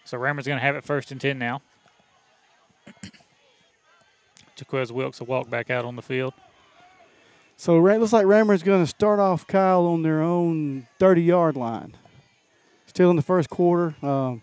So 0.06 0.18
Ranburne's 0.18 0.48
going 0.48 0.60
to 0.60 0.66
have 0.66 0.76
it 0.76 0.84
first 0.84 1.12
and 1.12 1.20
10 1.20 1.38
now. 1.40 1.62
Jaquez 4.60 4.92
Wilkes 4.92 5.20
will 5.20 5.28
walk 5.28 5.50
back 5.50 5.70
out 5.70 5.86
on 5.86 5.96
the 5.96 6.02
field. 6.02 6.34
So 7.58 7.76
it 7.86 8.00
looks 8.00 8.14
like 8.14 8.26
Ranburne's 8.26 8.64
going 8.64 8.84
to 8.84 8.88
start 8.90 9.20
off 9.20 9.46
Kyle 9.46 9.86
on 9.86 10.02
their 10.02 10.22
own 10.22 10.88
30 10.98 11.22
yard 11.24 11.56
line. 11.58 11.96
Still 12.86 13.10
in 13.10 13.16
the 13.16 13.22
first 13.22 13.50
quarter. 13.50 13.96
Um, 14.02 14.42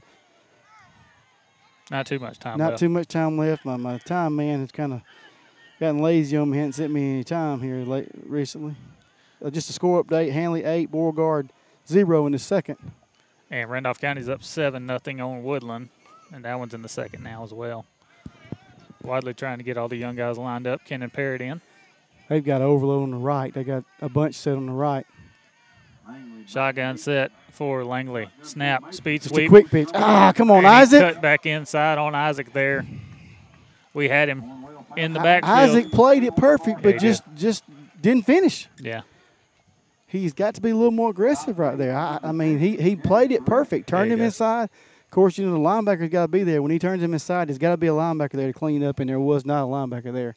Not 1.91 2.07
too 2.07 2.19
much 2.19 2.39
time 2.39 2.59
not 2.59 2.71
left. 2.71 2.81
too 2.81 2.89
much 2.89 3.09
time 3.09 3.39
left. 3.39 3.65
My, 3.65 3.77
my 3.77 3.99
time 3.99 4.37
man 4.37 4.61
has 4.61 4.71
kind 4.71 4.93
of 4.93 5.03
gotten 5.81 6.01
lazy 6.01 6.37
on 6.37 6.51
me. 6.51 6.59
Hasn't 6.59 6.75
sent 6.75 6.93
me 6.93 7.15
any 7.15 7.25
time 7.25 7.61
here 7.61 7.77
late 7.77 8.09
recently. 8.25 8.75
Uh, 9.45 9.51
just 9.51 9.71
a 9.71 9.73
score 9.73 10.03
update: 10.05 10.33
Handley 10.33 10.65
eight, 10.65 10.91
Beauregard 10.91 11.51
zero 11.89 12.27
in 12.27 12.33
the 12.33 12.39
second. 12.39 12.77
And 13.51 13.71
Randolph 13.71 14.01
County's 14.01 14.29
up 14.29 14.43
7 14.43 14.85
nothing 14.85 15.21
on 15.21 15.45
Woodland. 15.45 15.91
And 16.33 16.45
that 16.45 16.59
one's 16.59 16.75
in 16.75 16.83
the 16.83 16.89
second 16.89 17.23
now 17.23 17.45
as 17.45 17.55
well. 17.55 17.87
Wadley 19.07 19.35
trying 19.35 19.59
to 19.59 19.65
get 19.65 19.77
all 19.79 19.89
the 19.89 19.97
young 19.97 20.17
guys 20.17 20.37
lined 20.39 20.67
up. 20.67 20.85
Kenan 20.85 21.11
Parrott 21.11 21.41
in. 21.41 21.61
They've 22.29 22.45
got 22.45 22.61
overload 22.61 23.05
on 23.05 23.11
the 23.13 23.17
right. 23.19 23.55
They 23.55 23.63
got 23.65 23.85
a 24.01 24.09
bunch 24.09 24.35
set 24.35 24.57
on 24.57 24.67
the 24.67 24.73
right. 24.73 25.07
Shotgun 26.47 26.97
set 26.99 27.33
for 27.51 27.85
Langley. 27.85 28.29
Snap, 28.43 28.95
speed 28.95 29.23
Just 29.23 29.35
sweep. 29.35 29.49
quick 29.49 29.69
pitch. 29.69 29.89
Ah, 29.95 30.33
come 30.35 30.51
on, 30.51 30.65
Isaac. 30.65 31.01
Cut 31.15 31.23
back 31.23 31.47
inside 31.47 31.99
on 31.99 32.15
Isaac 32.15 32.53
there. 32.53 32.85
We 33.95 34.09
had 34.09 34.29
him 34.29 34.45
in 34.97 35.13
the 35.13 35.21
backfield. 35.21 35.57
Isaac 35.59 35.91
played 35.91 36.23
it 36.23 36.37
perfect, 36.37 36.83
but 36.83 36.95
he 36.95 36.99
just 37.01 37.23
just 37.35 37.65
didn't 38.01 38.27
finish. 38.27 38.69
Yeah. 38.81 39.03
He's 40.07 40.33
got 40.33 40.55
to 40.55 40.61
be 40.61 40.71
a 40.71 40.75
little 40.77 40.93
more 40.93 41.11
aggressive 41.11 41.59
right 41.59 41.77
there. 41.77 41.97
I, 41.97 42.21
I 42.23 42.33
mean, 42.33 42.59
he, 42.61 42.77
he 42.77 42.95
played 42.95 43.33
it 43.33 43.45
perfect. 43.45 43.89
Turned 43.89 44.11
Yeah, 44.11 44.17
him 44.17 44.23
inside. 44.23 44.71
Of 45.07 45.11
course, 45.11 45.39
you 45.39 45.47
know 45.47 45.53
the 45.53 45.59
linebacker's 45.59 46.11
got 46.11 46.23
to 46.23 46.29
be 46.29 46.43
there. 46.43 46.61
When 46.61 46.71
he 46.71 46.79
turns 46.79 47.03
him 47.03 47.13
inside, 47.15 47.49
there's 47.49 47.59
got 47.59 47.71
to 47.71 47.77
be 47.77 47.87
a 47.87 47.93
linebacker 47.93 48.33
there 48.33 48.49
to 48.49 48.53
clean 48.53 48.83
up, 48.85 49.01
and 49.01 49.09
there 49.09 49.21
was 49.21 49.47
not 49.47 49.65
a 49.65 49.67
linebacker 49.67 50.13
there. 50.13 50.37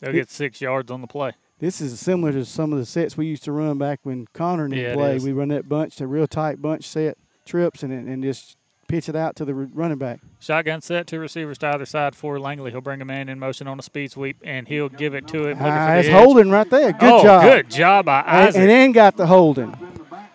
They'll 0.00 0.12
get 0.12 0.30
six 0.30 0.60
yards 0.60 0.90
on 0.90 1.00
the 1.00 1.06
play. 1.08 1.32
This 1.58 1.80
is 1.80 1.98
similar 1.98 2.30
to 2.32 2.44
some 2.44 2.72
of 2.72 2.78
the 2.78 2.86
sets 2.86 3.16
we 3.16 3.26
used 3.26 3.42
to 3.44 3.52
run 3.52 3.78
back 3.78 3.98
when 4.04 4.28
Connor 4.32 4.66
and 4.66 4.74
Yeah, 4.74 4.90
it 4.92 4.94
play. 4.94 5.18
We 5.18 5.32
run 5.32 5.48
that 5.48 5.68
bunch, 5.68 6.00
a 6.00 6.06
real 6.06 6.28
tight 6.28 6.62
bunch 6.62 6.84
set 6.86 7.18
trips, 7.44 7.82
and 7.82 7.92
and 7.92 8.22
just 8.22 8.56
pitch 8.86 9.08
it 9.08 9.16
out 9.16 9.34
to 9.36 9.44
the 9.44 9.54
running 9.54 9.98
back. 9.98 10.20
Shotgun 10.38 10.80
set, 10.80 11.08
two 11.08 11.18
receivers 11.18 11.58
to 11.58 11.66
either 11.66 11.84
side 11.84 12.14
for 12.14 12.38
Langley. 12.38 12.70
He'll 12.70 12.80
bring 12.80 13.02
a 13.02 13.04
man 13.04 13.28
in 13.28 13.38
motion 13.40 13.66
on 13.66 13.78
a 13.78 13.82
speed 13.82 14.12
sweep, 14.12 14.36
and 14.44 14.68
he'll 14.68 14.88
give 14.88 15.14
it 15.14 15.26
to 15.28 15.38
him. 15.48 15.58
looking 15.58 15.66
Ah, 15.66 15.94
it's 15.94 16.06
edge. 16.08 16.14
holding 16.14 16.50
right 16.50 16.70
there. 16.70 16.92
Good 16.92 17.12
oh, 17.12 17.22
job. 17.24 17.42
good 17.42 17.70
job 17.70 18.04
by 18.06 18.20
And, 18.20 18.48
Isaac. 18.48 18.60
and 18.60 18.70
then 18.70 18.92
got 18.92 19.16
the 19.16 19.26
holding. 19.26 19.74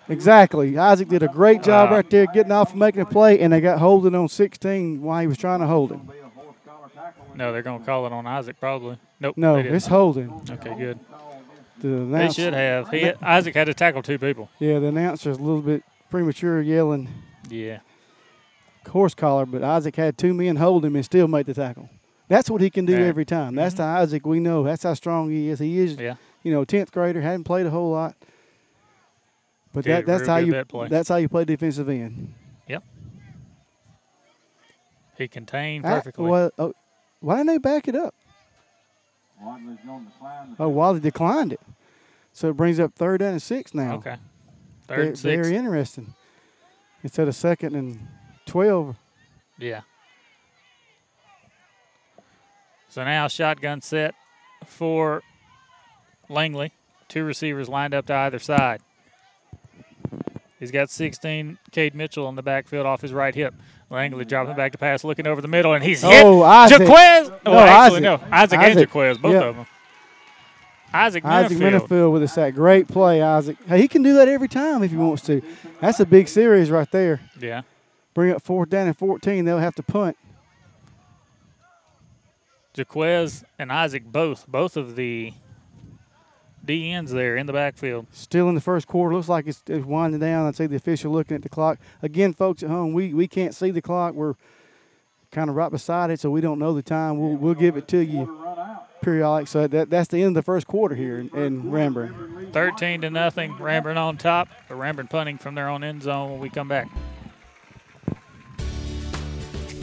Exactly. 0.09 0.77
Isaac 0.77 1.07
did 1.07 1.23
a 1.23 1.27
great 1.27 1.63
job 1.63 1.91
Uh, 1.91 1.95
right 1.95 2.09
there 2.09 2.25
getting 2.27 2.51
off 2.51 2.71
and 2.71 2.79
making 2.79 3.01
a 3.01 3.05
play, 3.05 3.39
and 3.39 3.53
they 3.53 3.61
got 3.61 3.79
holding 3.79 4.15
on 4.15 4.27
16 4.27 5.01
while 5.01 5.21
he 5.21 5.27
was 5.27 5.37
trying 5.37 5.59
to 5.61 5.67
hold 5.67 5.91
him. 5.91 6.09
no, 7.35 7.51
they're 7.51 7.61
going 7.61 7.79
to 7.79 7.85
call 7.85 8.05
it 8.05 8.11
on 8.13 8.27
Isaac 8.27 8.59
probably. 8.59 8.97
Nope. 9.19 9.37
No, 9.37 9.55
it's 9.55 9.87
holding. 9.87 10.29
Okay, 10.49 10.75
good. 10.77 10.99
The 11.79 11.87
They 11.87 12.29
should 12.29 12.53
have. 12.53 12.89
He, 12.89 13.11
Isaac 13.21 13.55
had 13.55 13.65
to 13.67 13.73
tackle 13.73 14.01
two 14.03 14.17
people. 14.19 14.49
Yeah, 14.59 14.79
the 14.79 14.87
announcer's 14.87 15.37
a 15.37 15.41
little 15.41 15.61
bit 15.61 15.83
premature 16.09 16.61
yelling 16.61 17.09
Yeah. 17.49 17.79
horse 18.89 19.15
collar, 19.15 19.45
but 19.45 19.63
Isaac 19.63 19.95
had 19.95 20.17
two 20.17 20.33
men 20.33 20.57
hold 20.57 20.85
him 20.85 20.95
and 20.95 21.03
still 21.05 21.27
made 21.27 21.45
the 21.45 21.53
tackle. 21.53 21.89
That's 22.27 22.49
what 22.49 22.61
he 22.61 22.69
can 22.69 22.85
do 22.85 22.93
Yeah. 22.93 23.05
every 23.07 23.25
time. 23.25 23.55
That's 23.55 23.75
the 23.75 23.83
Isaac 23.83 24.25
we 24.25 24.39
know. 24.39 24.63
That's 24.63 24.83
how 24.83 24.93
strong 24.93 25.29
he 25.29 25.49
is. 25.49 25.59
He 25.59 25.79
is, 25.79 25.95
Yeah. 25.95 26.15
you 26.41 26.51
know, 26.53 26.63
tenth 26.63 26.91
grader, 26.91 27.21
hadn't 27.21 27.43
played 27.43 27.65
a 27.65 27.69
whole 27.69 27.91
lot, 27.91 28.15
but 29.73 29.83
that, 29.85 30.05
that's 30.05 30.27
how 30.27 30.37
you 30.37 30.51
that 30.53 30.67
play. 30.67 30.87
that's 30.87 31.09
how 31.09 31.15
you 31.17 31.27
play 31.27 31.45
defensive 31.45 31.89
end. 31.89 32.33
Yep. 32.67 32.83
He 35.17 35.27
contained 35.27 35.85
Ah, 35.85 35.95
perfectly. 35.95 36.25
well, 36.25 36.51
oh, 36.57 36.73
why 37.19 37.37
didn't 37.37 37.47
they 37.47 37.57
back 37.57 37.87
it 37.87 37.95
up? 37.95 38.15
Wadley's 39.41 39.77
going 39.85 40.05
to 40.05 40.11
decline. 40.11 40.55
Oh, 40.59 40.69
Wadley 40.69 40.99
declined 41.01 41.53
it, 41.53 41.61
so 42.31 42.49
it 42.49 42.53
brings 42.57 42.79
up 42.79 42.93
third 42.95 43.19
down 43.19 43.31
and 43.33 43.41
six 43.41 43.73
now. 43.73 43.95
Okay. 43.95 44.15
Third 44.87 44.95
very, 44.95 45.07
and 45.09 45.17
six. 45.19 45.47
very 45.47 45.55
interesting. 45.57 46.13
Instead 47.03 47.27
of 47.27 47.35
second 47.35 47.75
and 47.75 48.07
twelve. 48.45 48.95
Yeah. 49.57 49.81
So 52.89 53.03
now 53.03 53.27
shotgun 53.27 53.81
set 53.81 54.13
for 54.65 55.23
Langley. 56.29 56.71
Two 57.09 57.23
receivers 57.25 57.67
lined 57.67 57.93
up 57.93 58.05
to 58.07 58.13
either 58.15 58.39
side. 58.39 58.81
He's 60.63 60.71
got 60.71 60.89
16, 60.89 61.57
Cade 61.71 61.93
Mitchell 61.93 62.29
in 62.29 62.35
the 62.35 62.41
backfield 62.41 62.85
off 62.85 63.01
his 63.01 63.11
right 63.11 63.35
hip. 63.35 63.53
Langley 63.89 64.23
dropping 64.23 64.55
back 64.55 64.71
to 64.71 64.77
pass, 64.77 65.03
looking 65.03 65.27
over 65.27 65.41
the 65.41 65.47
middle, 65.49 65.73
and 65.73 65.83
he's 65.83 66.05
oh, 66.05 66.09
hit. 66.09 66.23
Oh, 66.23 66.41
Isaac. 66.41 66.79
Jaquez. 66.79 67.31
Oh, 67.45 67.51
No, 67.51 67.59
actually, 67.59 68.07
Isaac. 68.07 68.21
no. 68.21 68.27
Isaac, 68.31 68.59
and 68.61 68.79
Jaquez, 68.79 69.17
both 69.17 69.33
Yep. 69.33 69.43
of 69.43 69.55
them. 69.57 69.65
Isaac, 70.93 71.25
Isaac 71.25 71.57
Minifield. 71.57 71.87
Minifield 71.89 72.13
with 72.13 72.23
a 72.23 72.29
sack. 72.29 72.53
Great 72.53 72.87
play, 72.87 73.21
Isaac. 73.21 73.57
Hey, 73.67 73.81
he 73.81 73.89
can 73.89 74.03
do 74.03 74.13
that 74.13 74.29
every 74.29 74.47
time 74.47 74.83
if 74.83 74.91
he 74.91 74.95
wants 74.95 75.23
to. 75.23 75.41
That's 75.81 75.99
a 75.99 76.05
big 76.05 76.29
series 76.29 76.71
right 76.71 76.89
there. 76.91 77.19
Yeah. 77.37 77.63
Bring 78.13 78.31
up 78.31 78.41
fourth 78.41 78.69
down 78.69 78.87
and 78.87 78.97
14. 78.97 79.43
They'll 79.43 79.57
have 79.57 79.75
to 79.75 79.83
punt. 79.83 80.15
Jaquez 82.73 83.43
and 83.59 83.69
Isaac 83.69 84.05
both, 84.05 84.47
both 84.47 84.77
of 84.77 84.95
the 84.95 85.33
D 86.65 86.91
ends 86.91 87.11
there 87.11 87.35
in 87.35 87.45
the 87.45 87.53
backfield. 87.53 88.07
Still 88.11 88.47
in 88.49 88.55
the 88.55 88.61
first 88.61 88.87
quarter. 88.87 89.15
Looks 89.15 89.29
like 89.29 89.47
it's, 89.47 89.61
it's 89.67 89.85
winding 89.85 90.19
down. 90.21 90.47
I'd 90.47 90.55
say 90.55 90.67
the 90.67 90.75
official 90.75 91.11
looking 91.11 91.35
at 91.35 91.43
the 91.43 91.49
clock. 91.49 91.79
Again, 92.01 92.33
folks 92.33 92.63
at 92.63 92.69
home, 92.69 92.93
we, 92.93 93.13
we 93.13 93.27
can't 93.27 93.53
see 93.53 93.71
the 93.71 93.81
clock. 93.81 94.13
We're 94.13 94.35
kind 95.31 95.49
of 95.49 95.55
right 95.55 95.71
beside 95.71 96.09
it, 96.09 96.19
so 96.19 96.29
we 96.29 96.41
don't 96.41 96.59
know 96.59 96.73
the 96.73 96.81
time. 96.81 97.19
We'll, 97.19 97.35
we'll 97.35 97.53
give 97.53 97.75
it 97.75 97.87
to 97.89 98.03
you 98.03 98.43
periodic. 99.03 99.47
So 99.47 99.67
that, 99.67 99.89
that's 99.89 100.07
the 100.07 100.23
end 100.23 100.29
of 100.29 100.33
the 100.35 100.41
first 100.41 100.65
quarter 100.65 100.95
here 100.95 101.19
in, 101.19 101.29
in 101.35 101.63
Ranburne. 101.63 102.51
13 102.53 103.01
to 103.01 103.09
nothing. 103.09 103.53
Ranburne 103.53 103.97
on 103.97 104.17
top. 104.17 104.47
But 104.67 104.77
Ranburne 104.77 105.09
punting 105.09 105.37
from 105.37 105.55
their 105.55 105.69
own 105.69 105.83
end 105.83 106.01
zone 106.01 106.31
when 106.31 106.39
we 106.39 106.49
come 106.49 106.67
back. 106.67 106.87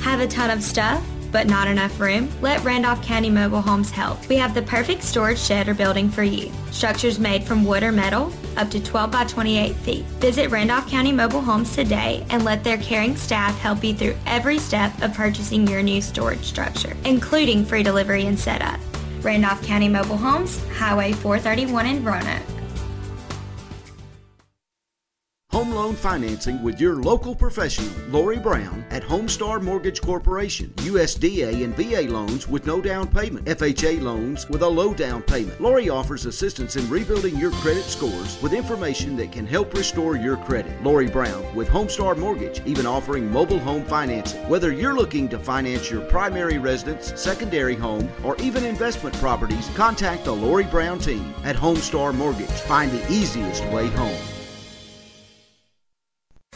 Have 0.01 0.21
a 0.21 0.27
ton 0.27 0.51
of 0.51 0.63
stuff, 0.63 1.07
but 1.33 1.47
not 1.47 1.69
enough 1.69 1.99
room? 2.01 2.31
Let 2.41 2.63
Randolph 2.65 3.03
County 3.03 3.31
Mobile 3.31 3.61
Homes 3.61 3.91
help. 3.91 4.29
We 4.29 4.37
have 4.37 4.55
the 4.55 4.63
perfect 4.63 5.03
storage 5.03 5.39
shed 5.39 5.69
or 5.69 5.75
building 5.75 6.09
for 6.11 6.23
you. 6.23 6.53
Structures 6.71 7.19
made 7.19 7.45
from 7.45 7.65
wood 7.65 7.83
or 7.83 7.93
metal, 7.93 8.33
up 8.57 8.71
to 8.71 8.83
12 8.83 9.11
by 9.11 9.25
28 9.25 9.75
feet. 9.77 10.05
Visit 10.21 10.51
Randolph 10.51 10.89
County 10.89 11.13
Mobile 11.13 11.41
Homes 11.41 11.75
today 11.75 12.25
and 12.31 12.45
let 12.45 12.65
their 12.65 12.79
caring 12.79 13.17
staff 13.17 13.59
help 13.59 13.83
you 13.83 13.95
through 13.95 14.17
every 14.27 14.59
step 14.59 15.01
of 15.03 15.15
purchasing 15.15 15.67
your 15.67 15.83
new 15.83 16.01
storage 16.01 16.45
structure, 16.45 16.97
including 17.05 17.65
free 17.65 17.83
delivery 17.83 18.27
and 18.27 18.39
setup. 18.39 18.81
Randolph 19.23 19.63
County 19.63 19.89
Mobile 19.89 20.17
Homes, 20.17 20.65
Highway 20.71 21.13
431 21.13 21.87
in 21.87 22.05
Roanoke. 22.05 22.60
Home 25.53 25.73
loan 25.73 25.97
financing 25.97 26.63
with 26.63 26.81
your 26.81 26.95
local 26.95 27.35
professional, 27.35 27.93
Lori 28.09 28.39
Brown 28.39 28.85
at 28.91 29.03
Homestar 29.03 29.61
Mortgage 29.61 30.01
Corporation. 30.01 30.73
USDA 30.77 31.65
and 31.65 31.75
VA 31.75 32.03
loans 32.03 32.47
with 32.47 32.67
no 32.67 32.81
down 32.81 33.09
payment. 33.09 33.47
FHA 33.47 34.01
loans 34.01 34.49
with 34.49 34.63
a 34.63 34.69
low 34.69 34.95
down 34.95 35.23
payment. 35.23 35.61
Lori 35.61 35.89
offers 35.89 36.25
assistance 36.25 36.77
in 36.77 36.89
rebuilding 36.89 37.37
your 37.37 37.51
credit 37.51 37.83
scores 37.83 38.41
with 38.41 38.53
information 38.53 39.17
that 39.17 39.33
can 39.33 39.45
help 39.45 39.75
restore 39.75 40.15
your 40.15 40.37
credit. 40.37 40.81
Lori 40.85 41.09
Brown 41.09 41.53
with 41.53 41.69
Homestar 41.69 42.17
Mortgage, 42.17 42.63
even 42.65 42.87
offering 42.87 43.29
mobile 43.29 43.59
home 43.59 43.85
financing. 43.85 44.49
Whether 44.49 44.73
you're 44.73 44.95
looking 44.95 45.29
to 45.31 45.39
finance 45.41 45.91
your 45.91 46.03
primary 46.03 46.59
residence, 46.59 47.21
secondary 47.21 47.75
home, 47.75 48.09
or 48.23 48.37
even 48.37 48.65
investment 48.65 49.17
properties, 49.17 49.69
contact 49.75 50.27
the 50.27 50.33
Lori 50.33 50.67
Brown 50.67 51.01
team 51.01 51.35
at 51.43 51.57
Homestar 51.57 52.15
Mortgage. 52.15 52.49
Find 52.51 52.93
the 52.93 53.13
easiest 53.13 53.65
way 53.65 53.89
home. 53.89 54.40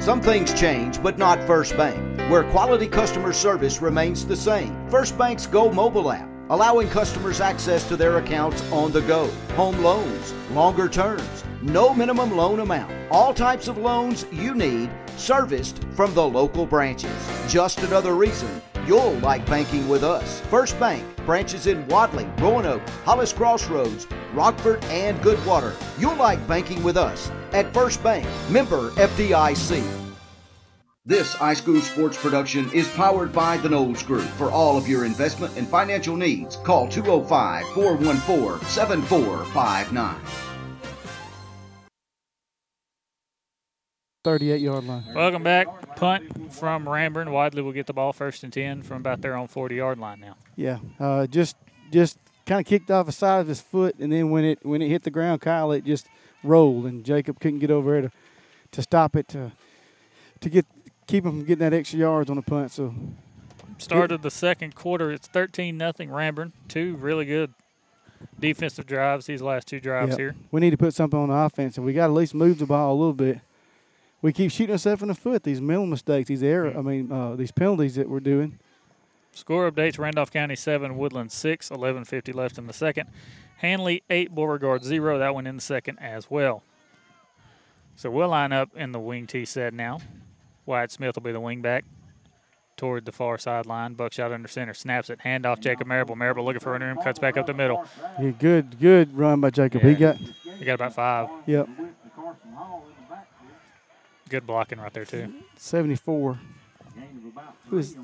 Some 0.00 0.20
things 0.20 0.54
change, 0.54 1.02
but 1.02 1.18
not 1.18 1.42
First 1.48 1.76
Bank, 1.76 2.20
where 2.30 2.44
quality 2.52 2.86
customer 2.86 3.32
service 3.32 3.82
remains 3.82 4.24
the 4.24 4.36
same. 4.36 4.88
First 4.88 5.18
Bank's 5.18 5.46
Go 5.48 5.70
mobile 5.72 6.12
app, 6.12 6.28
allowing 6.48 6.88
customers 6.88 7.40
access 7.40 7.88
to 7.88 7.96
their 7.96 8.18
accounts 8.18 8.62
on 8.70 8.92
the 8.92 9.00
go. 9.00 9.26
Home 9.56 9.78
loans, 9.82 10.32
longer 10.52 10.88
terms, 10.88 11.44
no 11.60 11.92
minimum 11.92 12.36
loan 12.36 12.60
amount. 12.60 12.92
All 13.10 13.34
types 13.34 13.66
of 13.66 13.78
loans 13.78 14.26
you 14.30 14.54
need, 14.54 14.90
serviced 15.16 15.82
from 15.96 16.14
the 16.14 16.26
local 16.26 16.66
branches. 16.66 17.10
Just 17.48 17.80
another 17.80 18.14
reason 18.14 18.62
you'll 18.86 19.14
like 19.14 19.44
banking 19.46 19.88
with 19.88 20.04
us. 20.04 20.40
First 20.42 20.78
Bank, 20.78 21.04
branches 21.26 21.66
in 21.66 21.86
Wadley, 21.88 22.26
Roanoke, 22.38 22.88
Hollis 23.04 23.32
Crossroads, 23.32 24.06
Rockford, 24.32 24.82
and 24.84 25.20
Goodwater. 25.20 25.74
You'll 26.00 26.16
like 26.16 26.46
banking 26.48 26.82
with 26.82 26.96
us 26.96 27.30
at 27.52 27.74
First 27.74 28.02
Bank, 28.02 28.26
member 28.48 28.90
FDIC. 28.92 29.84
This 31.04 31.34
iSchool 31.36 31.82
Sports 31.82 32.16
production 32.16 32.68
is 32.72 32.88
powered 32.88 33.32
by 33.32 33.58
the 33.58 33.68
Knowles 33.68 34.02
Group. 34.02 34.24
For 34.38 34.50
all 34.50 34.76
of 34.76 34.88
your 34.88 35.04
investment 35.04 35.56
and 35.56 35.68
financial 35.68 36.16
needs, 36.16 36.56
call 36.56 36.88
205 36.88 37.64
414 37.74 38.66
7459. 38.68 40.45
38 44.26 44.60
yard 44.60 44.82
line. 44.82 45.04
Welcome 45.14 45.44
back. 45.44 45.94
Punt 45.94 46.52
from 46.52 46.84
Ranburne. 46.84 47.30
Wadley 47.30 47.62
will 47.62 47.70
get 47.70 47.86
the 47.86 47.92
ball 47.92 48.12
first 48.12 48.42
and 48.42 48.52
10 48.52 48.82
from 48.82 48.96
about 48.96 49.22
their 49.22 49.36
own 49.36 49.46
40 49.46 49.76
yard 49.76 50.00
line 50.00 50.18
now. 50.18 50.36
Yeah, 50.56 50.78
uh, 50.98 51.28
just 51.28 51.54
just 51.92 52.18
kind 52.44 52.60
of 52.60 52.66
kicked 52.66 52.90
off 52.90 53.06
the 53.06 53.12
side 53.12 53.38
of 53.38 53.46
his 53.46 53.60
foot, 53.60 53.94
and 54.00 54.12
then 54.12 54.30
when 54.30 54.44
it 54.44 54.58
when 54.66 54.82
it 54.82 54.88
hit 54.88 55.04
the 55.04 55.12
ground, 55.12 55.42
Kyle, 55.42 55.70
it 55.70 55.84
just 55.84 56.08
rolled, 56.42 56.86
and 56.86 57.04
Jacob 57.04 57.38
couldn't 57.38 57.60
get 57.60 57.70
over 57.70 57.92
there 57.92 58.00
to 58.00 58.10
to 58.72 58.82
stop 58.82 59.14
it 59.14 59.28
to 59.28 59.52
to 60.40 60.50
get 60.50 60.66
keep 61.06 61.24
him 61.24 61.30
from 61.30 61.44
getting 61.44 61.60
that 61.60 61.72
extra 61.72 62.00
yards 62.00 62.28
on 62.28 62.34
the 62.34 62.42
punt. 62.42 62.72
So 62.72 62.96
Start 63.78 64.10
of 64.10 64.22
the 64.22 64.32
second 64.32 64.74
quarter, 64.74 65.12
it's 65.12 65.28
13 65.28 65.78
nothing 65.78 66.08
Ranburne. 66.08 66.50
Two 66.66 66.96
really 66.96 67.26
good 67.26 67.54
defensive 68.40 68.86
drives 68.86 69.26
these 69.26 69.40
last 69.40 69.68
two 69.68 69.78
drives 69.78 70.10
yeah, 70.10 70.16
here. 70.16 70.36
we 70.50 70.60
need 70.60 70.70
to 70.70 70.76
put 70.76 70.94
something 70.94 71.20
on 71.20 71.28
the 71.28 71.34
offense, 71.36 71.76
and 71.76 71.86
we 71.86 71.92
got 71.92 72.08
to 72.08 72.12
at 72.12 72.16
least 72.16 72.34
move 72.34 72.58
the 72.58 72.66
ball 72.66 72.92
a 72.92 72.98
little 72.98 73.12
bit. 73.12 73.38
We 74.26 74.32
keep 74.32 74.50
shooting 74.50 74.72
ourselves 74.72 75.02
in 75.02 75.06
the 75.08 75.14
foot. 75.14 75.44
These 75.44 75.60
mental 75.60 75.86
mistakes, 75.86 76.26
these 76.26 76.42
error, 76.42 76.76
I 76.76 76.82
mean, 76.82 77.12
uh, 77.12 77.36
these 77.36 77.52
penalties 77.52 77.94
that 77.94 78.08
we're 78.08 78.18
doing. 78.18 78.58
Score 79.30 79.70
updates 79.70 80.00
Randolph 80.00 80.32
County 80.32 80.56
7, 80.56 80.98
Woodland 80.98 81.30
6, 81.30 81.68
11.50 81.68 82.34
left 82.34 82.58
in 82.58 82.66
the 82.66 82.72
second. 82.72 83.08
Handley 83.58 84.02
8, 84.10 84.34
Beauregard 84.34 84.82
0. 84.82 85.20
That 85.20 85.32
one 85.32 85.46
in 85.46 85.54
the 85.54 85.62
second 85.62 86.00
as 86.00 86.28
well. 86.28 86.64
So 87.94 88.10
we'll 88.10 88.30
line 88.30 88.50
up 88.50 88.70
in 88.74 88.90
the 88.90 88.98
wing 88.98 89.28
T 89.28 89.44
set 89.44 89.72
now. 89.72 90.00
Wyatt 90.66 90.90
Smith 90.90 91.14
will 91.14 91.22
be 91.22 91.30
the 91.30 91.38
wing 91.38 91.62
back 91.62 91.84
toward 92.76 93.04
the 93.04 93.12
far 93.12 93.38
sideline. 93.38 93.94
Buckshot 93.94 94.32
under 94.32 94.48
center, 94.48 94.74
snaps 94.74 95.08
it, 95.08 95.20
handoff 95.24 95.60
Jacob 95.60 95.86
Marable. 95.86 96.16
Marable 96.16 96.44
looking 96.44 96.58
for 96.58 96.74
an 96.74 96.82
room, 96.82 96.98
cuts 97.00 97.20
back 97.20 97.36
up 97.36 97.46
the 97.46 97.54
middle. 97.54 97.86
Yeah, 98.20 98.30
good, 98.30 98.80
good 98.80 99.16
run 99.16 99.40
by 99.40 99.50
Jacob. 99.50 99.82
He 99.82 99.94
got 99.94 100.16
He 100.58 100.64
got 100.64 100.74
about 100.74 100.94
five. 100.94 101.28
yep 101.46 101.68
Good 104.28 104.46
blocking 104.46 104.78
right 104.78 104.92
there 104.92 105.04
too. 105.04 105.32
74. 105.56 106.38
Who's 107.68 107.96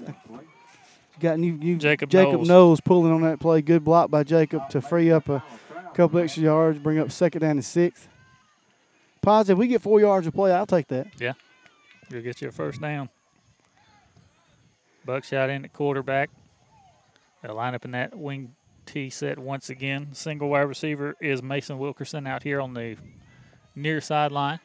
got 1.21 1.39
you, 1.39 1.59
you 1.61 1.77
Jacob 1.77 2.11
Jacob 2.11 2.35
Knowles. 2.35 2.49
Knowles 2.49 2.81
pulling 2.81 3.13
on 3.13 3.23
that 3.23 3.41
play. 3.41 3.63
Good 3.63 3.85
block 3.85 4.11
by 4.11 4.23
Jacob 4.23 4.69
to 4.71 4.81
free 4.81 5.11
up 5.11 5.29
a 5.29 5.43
couple 5.95 6.19
extra 6.21 6.43
yards, 6.43 6.79
bring 6.79 6.99
up 6.99 7.11
second 7.11 7.41
down 7.41 7.53
and 7.53 7.65
sixth. 7.65 8.09
Positive. 9.21 9.57
We 9.57 9.69
get 9.69 9.83
four 9.83 10.01
yards 10.01 10.27
of 10.27 10.35
play. 10.35 10.53
I'll 10.53 10.67
take 10.67 10.89
that. 10.89 11.07
Yeah. 11.19 11.35
You'll 12.11 12.23
get 12.23 12.43
your 12.43 12.51
first 12.51 12.81
down. 12.81 13.09
Buckshot 15.05 15.51
in 15.51 15.65
at 15.65 15.73
quarterback. 15.73 16.31
They'll 17.43 17.55
line 17.55 17.75
up 17.75 17.85
in 17.85 17.93
that 17.93 18.17
wing 18.17 18.55
T 18.87 19.11
set 19.11 19.39
once 19.39 19.71
again. 19.71 20.09
Single 20.13 20.49
wide 20.49 20.61
receiver 20.63 21.17
is 21.21 21.43
Mason 21.43 21.79
Wilkerson 21.79 22.27
out 22.27 22.43
here 22.43 22.61
on 22.61 22.75
the 22.75 22.97
near 23.75 24.01
sideline. 24.01 24.61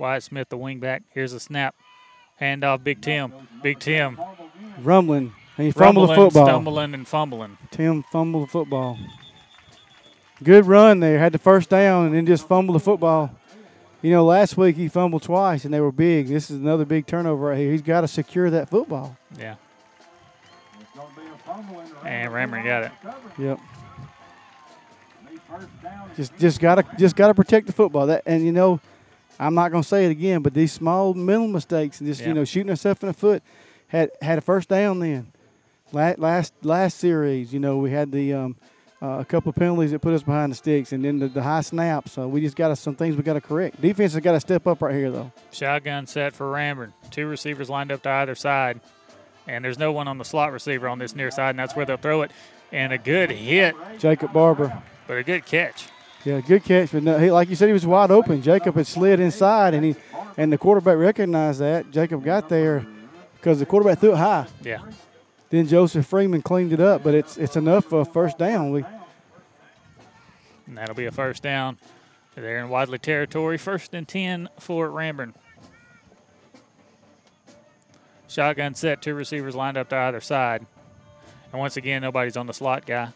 Wyatt 0.00 0.22
Smith, 0.22 0.48
the 0.48 0.56
wing 0.56 0.80
back. 0.80 1.02
Here's 1.10 1.34
a 1.34 1.38
snap. 1.40 1.74
Handoff, 2.40 2.82
Big 2.82 3.02
Tim. 3.02 3.32
Big 3.62 3.78
Tim. 3.78 4.18
Rumbling. 4.82 5.34
And 5.58 5.66
he 5.66 5.72
fumbled 5.72 6.08
the 6.08 6.14
football. 6.14 6.46
stumbling, 6.46 6.94
and 6.94 7.06
fumbling. 7.06 7.58
Tim 7.70 8.02
fumbled 8.04 8.44
the 8.44 8.50
football. 8.50 8.98
Good 10.42 10.64
run 10.64 11.00
there. 11.00 11.18
Had 11.18 11.32
the 11.32 11.38
first 11.38 11.68
down 11.68 12.06
and 12.06 12.14
then 12.14 12.24
just 12.24 12.48
fumbled 12.48 12.76
the 12.76 12.80
football. 12.80 13.30
You 14.00 14.10
know, 14.12 14.24
last 14.24 14.56
week 14.56 14.76
he 14.76 14.88
fumbled 14.88 15.22
twice 15.22 15.66
and 15.66 15.74
they 15.74 15.80
were 15.80 15.92
big. 15.92 16.28
This 16.28 16.50
is 16.50 16.56
another 16.56 16.86
big 16.86 17.06
turnover 17.06 17.48
right 17.48 17.58
here. 17.58 17.70
He's 17.70 17.82
got 17.82 18.00
to 18.00 18.08
secure 18.08 18.48
that 18.48 18.70
football. 18.70 19.18
Yeah. 19.38 19.56
And 22.06 22.32
Ranburne 22.32 22.64
got 22.64 22.84
it. 22.84 22.92
Yep. 23.38 23.60
Just 26.16 26.38
just 26.38 26.60
gotta 26.60 26.84
just 26.96 27.16
gotta 27.16 27.34
protect 27.34 27.66
the 27.66 27.72
football. 27.72 28.06
That 28.06 28.22
and 28.24 28.44
you 28.46 28.52
know, 28.52 28.80
I'm 29.40 29.54
not 29.54 29.72
gonna 29.72 29.82
say 29.82 30.04
it 30.04 30.10
again, 30.10 30.42
but 30.42 30.54
these 30.54 30.70
small 30.72 31.14
mental 31.14 31.48
mistakes 31.48 32.00
and 32.00 32.06
just 32.08 32.20
Yeah. 32.20 32.28
you 32.28 32.34
know 32.34 32.44
shooting 32.44 32.68
herself 32.68 33.02
in 33.02 33.08
the 33.08 33.12
foot 33.14 33.42
had 33.88 34.10
had 34.22 34.38
a 34.38 34.40
first 34.40 34.68
down 34.68 35.00
then. 35.00 35.32
Last 35.92 36.18
last 36.18 36.54
last 36.62 36.98
series, 36.98 37.52
you 37.52 37.58
know, 37.58 37.78
we 37.78 37.90
had 37.90 38.12
the 38.12 38.32
um, 38.34 38.56
uh, 39.02 39.18
a 39.20 39.24
couple 39.24 39.48
of 39.50 39.56
penalties 39.56 39.90
that 39.92 39.98
put 40.00 40.12
us 40.12 40.22
behind 40.22 40.52
the 40.52 40.56
sticks, 40.56 40.92
and 40.92 41.02
then 41.04 41.18
the, 41.18 41.26
the 41.28 41.42
high 41.42 41.62
snaps. 41.62 42.12
So 42.12 42.28
we 42.28 42.40
just 42.42 42.54
got 42.54 42.68
to 42.68 42.76
some 42.76 42.94
things 42.94 43.16
we 43.16 43.22
got 43.22 43.32
to 43.32 43.40
correct. 43.40 43.80
Defense 43.80 44.12
has 44.12 44.22
got 44.22 44.32
to 44.32 44.40
step 44.40 44.66
up 44.66 44.82
right 44.82 44.94
here, 44.94 45.10
though. 45.10 45.32
Shotgun 45.52 46.06
set 46.06 46.34
for 46.34 46.52
Ranburne. 46.52 46.92
Two 47.10 47.26
receivers 47.26 47.70
lined 47.70 47.90
up 47.90 48.02
to 48.02 48.10
either 48.10 48.34
side. 48.34 48.80
And 49.48 49.64
there's 49.64 49.78
no 49.78 49.90
one 49.90 50.06
on 50.06 50.18
the 50.18 50.24
slot 50.24 50.52
receiver 50.52 50.86
on 50.86 50.98
this 50.98 51.16
near 51.16 51.30
side, 51.30 51.50
and 51.50 51.58
that's 51.58 51.74
where 51.74 51.86
they'll 51.86 51.96
throw 51.96 52.22
it. 52.22 52.30
And 52.72 52.92
a 52.92 52.98
good 52.98 53.30
hit, 53.30 53.74
Jacob 53.98 54.32
Barber. 54.34 54.80
but 55.08 55.16
a 55.16 55.24
good 55.24 55.44
catch. 55.46 55.86
Yeah, 56.24 56.40
good 56.40 56.64
catch, 56.64 56.92
but 56.92 57.02
no, 57.02 57.18
he, 57.18 57.30
like 57.30 57.48
you 57.48 57.56
said, 57.56 57.66
he 57.66 57.72
was 57.72 57.86
wide 57.86 58.10
open. 58.10 58.42
Jacob 58.42 58.74
had 58.74 58.86
slid 58.86 59.20
inside, 59.20 59.72
and 59.72 59.84
he 59.84 59.96
and 60.36 60.52
the 60.52 60.58
quarterback 60.58 60.98
recognized 60.98 61.60
that. 61.60 61.90
Jacob 61.90 62.22
got 62.22 62.48
there 62.48 62.84
because 63.36 63.58
the 63.58 63.66
quarterback 63.66 63.98
threw 64.00 64.12
it 64.12 64.18
high. 64.18 64.46
Yeah. 64.62 64.82
Then 65.48 65.66
Joseph 65.66 66.06
Freeman 66.06 66.42
cleaned 66.42 66.72
it 66.72 66.80
up, 66.80 67.02
but 67.02 67.14
it's 67.14 67.38
it's 67.38 67.56
enough 67.56 67.86
for 67.86 68.02
a 68.02 68.04
first 68.04 68.36
down. 68.36 68.70
We 68.70 68.84
And 70.66 70.76
that'll 70.76 70.94
be 70.94 71.06
a 71.06 71.12
first 71.12 71.42
down. 71.42 71.78
They're 72.34 72.58
in 72.58 72.68
Wadley 72.68 72.98
territory. 72.98 73.58
First 73.58 73.92
and 73.92 74.06
10 74.06 74.48
for 74.58 74.88
Ranburne. 74.88 75.34
Shotgun 78.28 78.74
set, 78.74 79.02
two 79.02 79.14
receivers 79.14 79.56
lined 79.56 79.76
up 79.76 79.88
to 79.88 79.96
either 79.96 80.20
side. 80.20 80.64
And 81.52 81.60
once 81.60 81.76
again, 81.76 82.02
nobody's 82.02 82.36
on 82.36 82.46
the 82.46 82.54
slot 82.54 82.86
guy. 82.86 83.08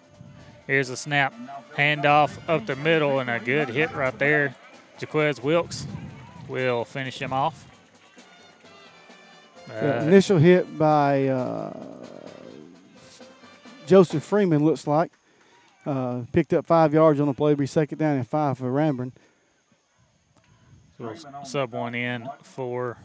Here's 0.66 0.88
a 0.88 0.96
snap. 0.96 1.34
Handoff 1.76 2.38
up 2.48 2.66
the 2.66 2.76
middle, 2.76 3.20
and 3.20 3.28
a 3.28 3.38
good 3.38 3.68
hit 3.68 3.94
right 3.94 4.18
there. 4.18 4.54
Jaquez 5.00 5.42
Wilkes 5.42 5.86
will 6.48 6.84
finish 6.84 7.20
him 7.20 7.32
off. 7.32 7.66
Uh, 9.70 10.02
initial 10.02 10.38
hit 10.38 10.78
by 10.78 11.26
uh, 11.28 11.72
Joseph 13.86 14.22
Freeman 14.22 14.64
looks 14.64 14.86
like 14.86 15.10
uh, 15.86 16.22
picked 16.32 16.52
up 16.52 16.66
five 16.66 16.92
yards 16.92 17.20
on 17.20 17.26
the 17.26 17.34
play. 17.34 17.54
Be 17.54 17.66
second 17.66 17.98
down 17.98 18.16
and 18.16 18.28
five 18.28 18.58
for 18.58 18.70
Ranburne. 18.70 19.12
so 20.98 21.14
sub 21.44 21.72
one 21.72 21.94
in 21.94 22.28
for 22.42 22.98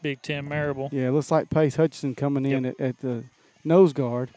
Big 0.00 0.22
Tim 0.22 0.48
Marable. 0.48 0.88
Yeah, 0.92 1.08
it 1.08 1.12
looks 1.12 1.30
like 1.30 1.50
Pace 1.50 1.76
Hutchinson 1.76 2.14
coming 2.14 2.46
in 2.46 2.66
at, 2.66 2.80
at 2.80 2.98
the 2.98 3.24
nose 3.64 3.92
guard. 3.92 4.30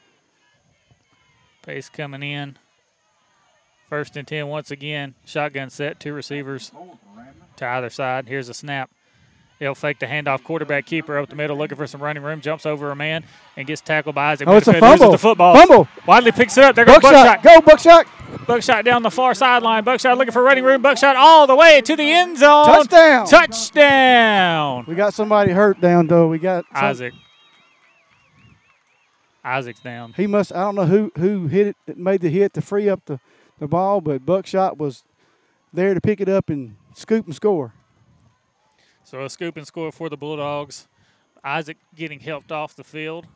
Pace 1.65 1.89
coming 1.89 2.21
in. 2.23 2.57
First 3.89 4.17
and 4.17 4.27
10 4.27 4.47
once 4.47 4.71
again. 4.71 5.15
Shotgun 5.25 5.69
set, 5.69 5.99
two 5.99 6.13
receivers 6.13 6.71
to 7.57 7.65
either 7.65 7.89
side. 7.89 8.27
Here's 8.27 8.49
a 8.49 8.53
snap. 8.53 8.89
He'll 9.59 9.73
fake 9.75 9.99
the 9.99 10.05
handoff. 10.05 10.43
Quarterback 10.43 10.85
keeper 10.85 11.17
up 11.17 11.29
the 11.29 11.35
middle, 11.35 11.57
looking 11.57 11.77
for 11.77 11.87
some 11.87 12.03
running 12.03 12.21
room. 12.23 12.41
Jumps 12.41 12.65
over 12.65 12.91
a 12.91 12.95
man 12.95 13.23
and 13.55 13.65
gets 13.65 13.79
tackled 13.81 14.13
by 14.13 14.31
Isaac. 14.33 14.47
Oh, 14.49 14.57
it's 14.57 14.67
a 14.67 14.73
fumble. 14.73 15.11
The 15.11 15.17
football. 15.17 15.55
Fumble. 15.55 15.87
Wadley 16.05 16.33
picks 16.33 16.57
it 16.57 16.63
up. 16.65 16.75
There 16.75 16.83
goes 16.83 16.95
Buckshot. 16.99 17.41
Buckshot. 17.41 17.43
Go 17.43 17.61
Buckshot. 17.61 18.07
Buckshot 18.47 18.83
down 18.85 19.01
the 19.01 19.11
far 19.11 19.33
sideline. 19.33 19.83
Buckshot 19.85 20.17
looking 20.17 20.33
for 20.33 20.43
running 20.43 20.65
room. 20.65 20.81
Buckshot 20.81 21.15
all 21.15 21.47
the 21.47 21.55
way 21.55 21.79
to 21.81 21.95
the 21.95 22.03
end 22.03 22.37
zone. 22.37 22.65
Touchdown. 22.65 23.27
Touchdown. 23.27 24.85
We 24.87 24.95
got 24.95 25.13
somebody 25.13 25.51
hurt 25.51 25.79
down 25.79 26.07
though. 26.07 26.27
We 26.27 26.37
got 26.37 26.65
some- 26.75 26.83
Isaac. 26.85 27.13
Isaac's 29.45 29.79
down. 29.79 30.13
He 30.13 30.25
must. 30.25 30.51
I 30.51 30.61
don't 30.61 30.75
know 30.75 30.87
who 30.87 31.11
who 31.17 31.45
hit 31.47 31.75
it, 31.85 31.97
made 31.97 32.21
the 32.21 32.29
hit 32.29 32.53
to 32.55 32.61
free 32.61 32.89
up 32.89 33.05
the, 33.05 33.19
the 33.59 33.67
ball, 33.67 34.01
but 34.01 34.25
Buckshot 34.25 34.79
was 34.79 35.03
there 35.71 35.93
to 35.93 36.01
pick 36.01 36.19
it 36.19 36.27
up 36.27 36.49
and 36.49 36.75
scoop 36.95 37.27
and 37.27 37.35
score. 37.35 37.73
So 39.03 39.23
a 39.23 39.29
scoop 39.29 39.55
and 39.55 39.67
score 39.67 39.91
for 39.91 40.09
the 40.09 40.17
Bulldogs. 40.17 40.87
Isaac 41.43 41.77
getting 41.95 42.19
helped 42.19 42.51
off 42.51 42.75
the 42.75 42.83
field. 42.83 43.27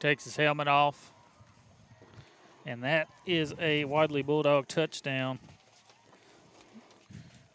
Takes 0.00 0.24
his 0.24 0.36
helmet 0.36 0.66
off. 0.66 1.12
And 2.66 2.82
that 2.82 3.06
is 3.24 3.54
a 3.60 3.84
Wadley 3.84 4.22
Bulldog 4.22 4.66
touchdown. 4.66 5.38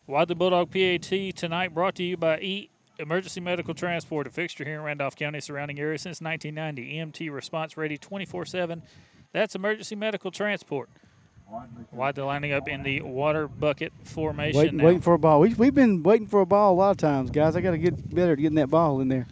Wadley 0.08 0.36
Bulldog 0.36 0.72
PAT 0.72 1.36
tonight 1.36 1.74
brought 1.74 1.96
to 1.96 2.04
you 2.04 2.16
by 2.16 2.40
E 2.40 2.70
Emergency 2.98 3.42
Medical 3.42 3.74
Transport, 3.74 4.28
a 4.28 4.30
fixture 4.30 4.64
here 4.64 4.76
in 4.76 4.82
Randolph 4.82 5.16
County 5.16 5.40
surrounding 5.40 5.80
area 5.80 5.98
since 5.98 6.22
1990. 6.22 6.98
EMT 6.98 7.34
response 7.34 7.78
ready 7.78 7.98
24 7.98 8.46
7. 8.46 8.82
That's 9.34 9.56
emergency 9.56 9.96
medical 9.96 10.32
transport. 10.32 10.90
Wadley 11.92 12.24
lining 12.24 12.54
up 12.54 12.68
in 12.68 12.84
the 12.84 13.02
water 13.02 13.48
bucket 13.48 13.94
formation 14.04 14.58
Waiting, 14.58 14.78
now. 14.78 14.86
waiting 14.86 15.02
for 15.02 15.14
a 15.14 15.20
ball. 15.20 15.42
We, 15.42 15.54
we've 15.54 15.76
been 15.76 16.02
waiting 16.04 16.28
for 16.28 16.42
a 16.42 16.46
ball 16.46 16.74
a 16.74 16.78
lot 16.78 16.92
of 16.92 16.98
times, 16.98 17.30
guys. 17.32 17.56
I 17.56 17.62
got 17.62 17.72
to 17.72 17.78
get 17.78 18.14
better 18.16 18.32
at 18.32 18.40
getting 18.40 18.56
that 18.56 18.70
ball 18.70 19.02
in 19.02 19.10
there. 19.10 19.28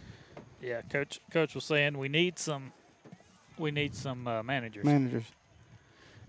Yeah, 0.61 0.81
coach. 0.81 1.19
Coach 1.31 1.55
was 1.55 1.63
saying 1.63 1.97
we 1.97 2.09
need 2.09 2.37
some. 2.37 2.71
We 3.57 3.71
need 3.71 3.95
some 3.95 4.27
uh, 4.27 4.43
managers. 4.43 4.85
Managers. 4.85 5.23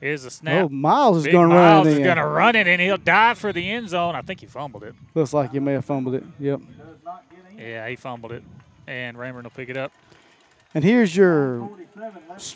Here's 0.00 0.24
a 0.24 0.30
snap. 0.30 0.66
Oh, 0.66 0.68
Miles 0.68 1.18
is 1.18 1.32
gonna 1.32 1.48
run 1.48 1.56
it 1.56 1.58
Miles 1.58 1.86
is 1.86 1.98
going 1.98 2.16
to 2.16 2.26
run 2.26 2.56
it, 2.56 2.66
and 2.66 2.80
he'll 2.80 2.98
dive 2.98 3.38
for 3.38 3.52
the 3.52 3.70
end 3.70 3.88
zone. 3.88 4.14
I 4.14 4.22
think 4.22 4.40
he 4.40 4.46
fumbled 4.46 4.82
it. 4.82 4.94
Looks 5.14 5.32
like 5.32 5.54
you 5.54 5.60
may 5.60 5.72
have 5.72 5.84
fumbled 5.84 6.16
it. 6.16 6.24
Yep. 6.38 6.60
Yeah, 7.58 7.88
he 7.88 7.96
fumbled 7.96 8.32
it, 8.32 8.42
and 8.86 9.16
Ranburne 9.16 9.44
will 9.44 9.50
pick 9.50 9.68
it 9.68 9.76
up. 9.76 9.92
And 10.74 10.82
here's 10.82 11.16
your 11.16 11.68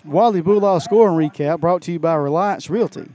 Wadley 0.05 0.41
Bulldog 0.41 0.83
scoring 0.83 1.31
recap 1.31 1.61
brought 1.61 1.83
to 1.83 1.93
you 1.93 1.99
by 1.99 2.15
Reliance 2.15 2.69
Realty. 2.69 3.09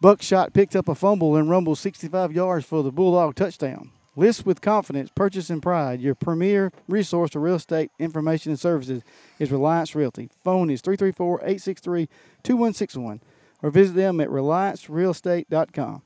Buckshot 0.00 0.52
picked 0.52 0.74
up 0.74 0.88
a 0.88 0.94
fumble 0.94 1.36
and 1.36 1.48
rumbled 1.48 1.78
65 1.78 2.32
yards 2.32 2.66
for 2.66 2.82
the 2.82 2.90
Bulldog 2.90 3.34
touchdown. 3.36 3.90
List 4.16 4.44
with 4.44 4.60
confidence, 4.60 5.10
purchase 5.14 5.48
in 5.48 5.60
pride. 5.60 6.00
Your 6.00 6.14
premier 6.14 6.72
resource 6.88 7.30
for 7.30 7.40
real 7.40 7.54
estate 7.54 7.90
information 7.98 8.50
and 8.52 8.60
services 8.60 9.02
is 9.38 9.50
Reliance 9.50 9.94
Realty. 9.94 10.28
Phone 10.42 10.70
is 10.70 10.80
334 10.80 11.38
863 11.38 12.08
2161 12.42 13.20
or 13.62 13.70
visit 13.70 13.94
them 13.94 14.20
at 14.20 14.28
reliancerealestate.com. 14.28 16.02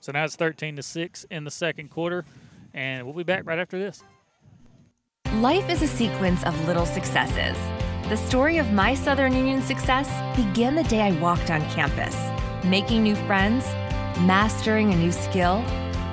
So 0.00 0.12
now 0.12 0.24
it's 0.24 0.36
13 0.36 0.76
to 0.76 0.82
six 0.82 1.24
in 1.30 1.44
the 1.44 1.50
second 1.50 1.90
quarter, 1.90 2.24
and 2.74 3.04
we'll 3.04 3.14
be 3.14 3.22
back 3.22 3.46
right 3.46 3.58
after 3.58 3.78
this. 3.78 4.02
Life 5.36 5.68
is 5.70 5.82
a 5.82 5.86
sequence 5.86 6.44
of 6.44 6.66
little 6.66 6.86
successes. 6.86 7.56
The 8.08 8.16
story 8.16 8.58
of 8.58 8.72
my 8.72 8.94
Southern 8.94 9.34
Union 9.34 9.62
success 9.62 10.08
began 10.36 10.74
the 10.74 10.84
day 10.84 11.00
I 11.00 11.12
walked 11.20 11.50
on 11.50 11.62
campus, 11.70 12.16
making 12.64 13.02
new 13.02 13.14
friends, 13.14 13.64
mastering 14.26 14.92
a 14.92 14.96
new 14.96 15.12
skill, 15.12 15.64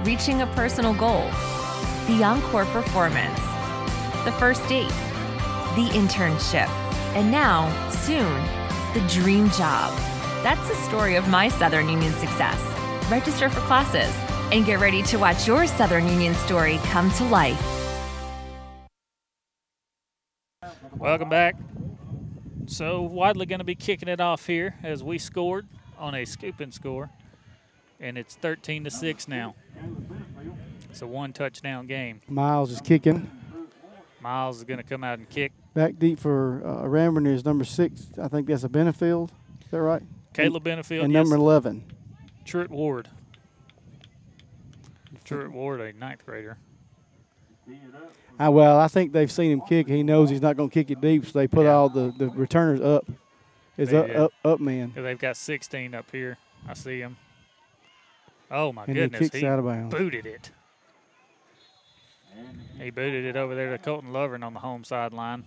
reaching 0.03 0.41
a 0.41 0.48
personal 0.48 0.94
goal. 0.94 1.30
The 2.07 2.23
Encore 2.23 2.65
Performance. 2.65 3.40
the 4.26 4.31
first 4.34 4.68
date, 4.68 4.88
the 5.76 5.90
internship, 5.94 6.68
and 7.15 7.31
now, 7.31 7.69
soon, 7.90 8.34
the 8.94 9.07
dream 9.10 9.49
job. 9.52 9.94
That's 10.44 10.68
the 10.68 10.76
story 10.76 11.15
of 11.15 11.27
my 11.30 11.49
Southern 11.49 11.90
Union 11.90 12.14
success. 12.14 12.60
Register 13.10 13.49
for 13.49 13.61
classes 13.61 14.14
and 14.52 14.66
get 14.66 14.80
ready 14.80 15.02
to 15.04 15.18
watch 15.18 15.48
your 15.48 15.68
Southern 15.68 16.08
Union 16.08 16.34
story 16.36 16.80
come 16.86 17.12
to 17.12 17.24
life. 17.26 17.62
Welcome 20.98 21.30
back. 21.30 21.56
So 22.66 23.02
Wadley 23.02 23.46
going 23.46 23.60
to 23.60 23.66
be 23.66 23.76
kicking 23.76 24.10
it 24.10 24.20
off 24.20 24.46
here 24.46 24.76
as 24.84 25.04
we 25.04 25.18
scored 25.18 25.68
on 25.98 26.14
a 26.14 26.26
scooping 26.26 26.72
score, 26.72 27.10
and 28.00 28.18
it's 28.18 28.36
13 28.36 28.84
to 28.84 28.92
six 28.92 29.28
now. 29.28 29.56
It's 30.90 31.02
a 31.02 31.08
one 31.08 31.34
touchdown 31.34 31.88
game. 31.88 32.22
Miles 32.28 32.72
is 32.72 32.82
kicking. 32.82 33.30
Miles 34.22 34.58
is 34.58 34.64
going 34.66 34.78
to 34.78 34.84
come 34.84 35.04
out 35.04 35.20
and 35.20 35.30
kick. 35.30 35.52
Back 35.74 35.98
deep 35.98 36.20
for 36.20 36.62
uh, 36.66 36.84
Ranburne 36.84 37.28
is 37.28 37.46
number 37.46 37.64
six. 37.64 38.08
I 38.22 38.28
think 38.28 38.48
that's 38.48 38.64
a 38.64 38.70
Benefield. 38.70 39.30
Is 39.64 39.72
that 39.72 39.82
right? 39.82 40.04
Caleb 40.34 40.64
Benefield. 40.64 41.04
And 41.04 41.14
yes. 41.14 41.24
number 41.24 41.36
11. 41.38 41.84
Truett 42.46 42.70
Ward. 42.70 43.08
Truett 45.30 45.52
Ward, 45.52 45.80
a 45.82 45.94
ninth 45.94 46.26
grader. 46.26 46.58
Uh, 48.40 48.50
well, 48.52 48.80
I 48.80 48.88
think 48.88 49.12
they've 49.12 49.32
seen 49.32 49.52
him 49.52 49.62
kick. 49.68 49.88
He 49.88 50.02
knows 50.02 50.30
he's 50.30 50.42
not 50.42 50.58
going 50.58 50.70
to 50.70 50.74
kick 50.74 50.90
it 50.90 51.02
deep, 51.02 51.26
so 51.26 51.38
they 51.38 51.48
put 51.48 51.66
all 51.68 51.88
the, 51.90 52.12
the 52.18 52.30
returners 52.30 52.82
up. 52.82 53.06
Is 53.78 53.94
up, 53.94 54.10
up 54.10 54.32
up 54.44 54.60
man. 54.60 54.92
They've 54.94 55.18
got 55.18 55.38
16 55.38 55.94
up 55.96 56.12
here. 56.12 56.38
I 56.68 56.74
see 56.74 57.00
him. 57.00 57.16
Oh 58.52 58.74
my 58.74 58.84
And 58.86 58.98
he 58.98 59.04
goodness! 59.04 59.20
kicks 59.20 59.36
he 59.38 59.46
out 59.46 59.60
of 59.60 59.66
bounds. 59.66 59.94
booted 59.96 60.26
it. 60.26 60.52
He 62.78 62.90
booted 62.90 63.24
it 63.24 63.38
over 63.38 63.56
there 63.56 63.70
to 63.70 63.78
Colton 63.78 64.12
Lovern 64.12 64.44
on 64.44 64.54
the 64.54 64.60
home 64.60 64.84
sideline. 64.84 65.46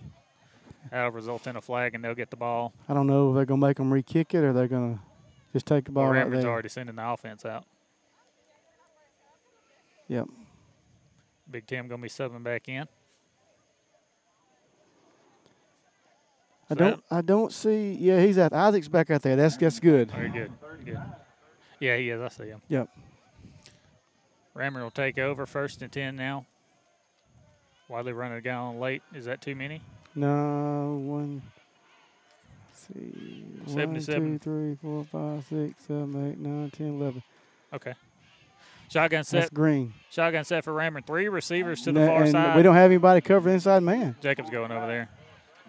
That'll 0.89 1.11
result 1.11 1.45
in 1.45 1.55
a 1.55 1.61
flag, 1.61 1.93
and 1.93 2.03
they'll 2.03 2.15
get 2.15 2.29
the 2.31 2.35
ball. 2.37 2.73
I 2.89 2.93
don't 2.95 3.05
know 3.07 3.29
if 3.29 3.35
they're 3.35 3.45
going 3.45 3.59
to 3.61 3.67
make 3.67 3.77
them 3.77 3.91
re-kick 3.93 4.33
it 4.33 4.43
or 4.43 4.51
they're 4.53 4.67
going 4.67 4.95
to 4.95 4.99
just 5.53 5.65
take 5.65 5.85
the 5.85 5.91
ball 5.91 6.05
Well, 6.09 6.13
right 6.13 6.31
there. 6.31 6.49
already 6.49 6.69
sending 6.69 6.95
the 6.95 7.07
offense 7.07 7.45
out. 7.45 7.65
Yep. 10.13 10.27
Big 11.49 11.65
Tim 11.65 11.87
gonna 11.87 11.99
be 11.99 12.07
subbing 12.07 12.43
back 12.43 12.69
in. 12.69 12.87
I 16.69 16.75
don't. 16.75 17.03
I 17.09 17.21
don't 17.21 17.51
see. 17.51 17.93
Yeah, 17.93 18.21
he's 18.21 18.37
out. 18.37 18.53
Isaac's 18.53 18.87
back 18.87 19.09
out 19.09 19.23
there. 19.23 19.35
That's 19.35 19.57
that's 19.57 19.79
good. 19.79 20.11
Very 20.11 20.29
good. 20.29 20.51
Good. 20.85 20.99
Yeah, 21.79 21.97
he 21.97 22.11
is. 22.11 22.21
I 22.21 22.27
see 22.27 22.49
him. 22.49 22.61
Yep. 22.67 22.89
Ranburne 24.55 24.83
will 24.83 24.91
take 24.91 25.17
over 25.17 25.47
first 25.47 25.81
and 25.81 25.91
10 25.91 26.15
now. 26.15 26.45
Wadley 27.89 28.13
running 28.13 28.37
a 28.37 28.41
guy 28.41 28.53
on 28.53 28.79
late. 28.79 29.01
Is 29.15 29.25
that 29.25 29.41
too 29.41 29.55
many? 29.55 29.81
No 30.13 31.01
one. 31.03 31.41
let's 32.69 32.87
see. 32.87 33.45
One, 33.65 33.99
77. 33.99 34.31
two, 34.33 34.39
three, 34.39 34.75
four, 34.75 35.03
five, 35.05 35.43
six, 35.49 35.85
seven, 35.87 36.29
eight, 36.31 36.37
nine, 36.37 36.69
ten, 36.69 37.01
eleven. 37.01 37.23
Okay. 37.73 37.93
Shotgun 38.93 39.23
set. 39.23 39.39
That's 39.39 39.49
green. 39.49 39.93
Shotgun 40.11 40.43
set 40.43 40.63
for 40.63 40.71
Ranburne. 40.71 41.05
Three 41.05 41.27
receivers 41.27 41.81
to 41.81 41.91
the 41.91 42.01
that- 42.01 42.07
far 42.07 42.23
and 42.23 42.31
side. 42.31 42.55
We 42.55 42.63
don't 42.63 42.75
have 42.75 42.91
anybody 42.91 43.21
cover 43.21 43.49
the 43.49 43.55
inside 43.55 43.81
man. 43.81 44.15
Jacobs 44.21 44.49
going 44.49 44.71
over 44.71 44.85
there. 44.87 45.09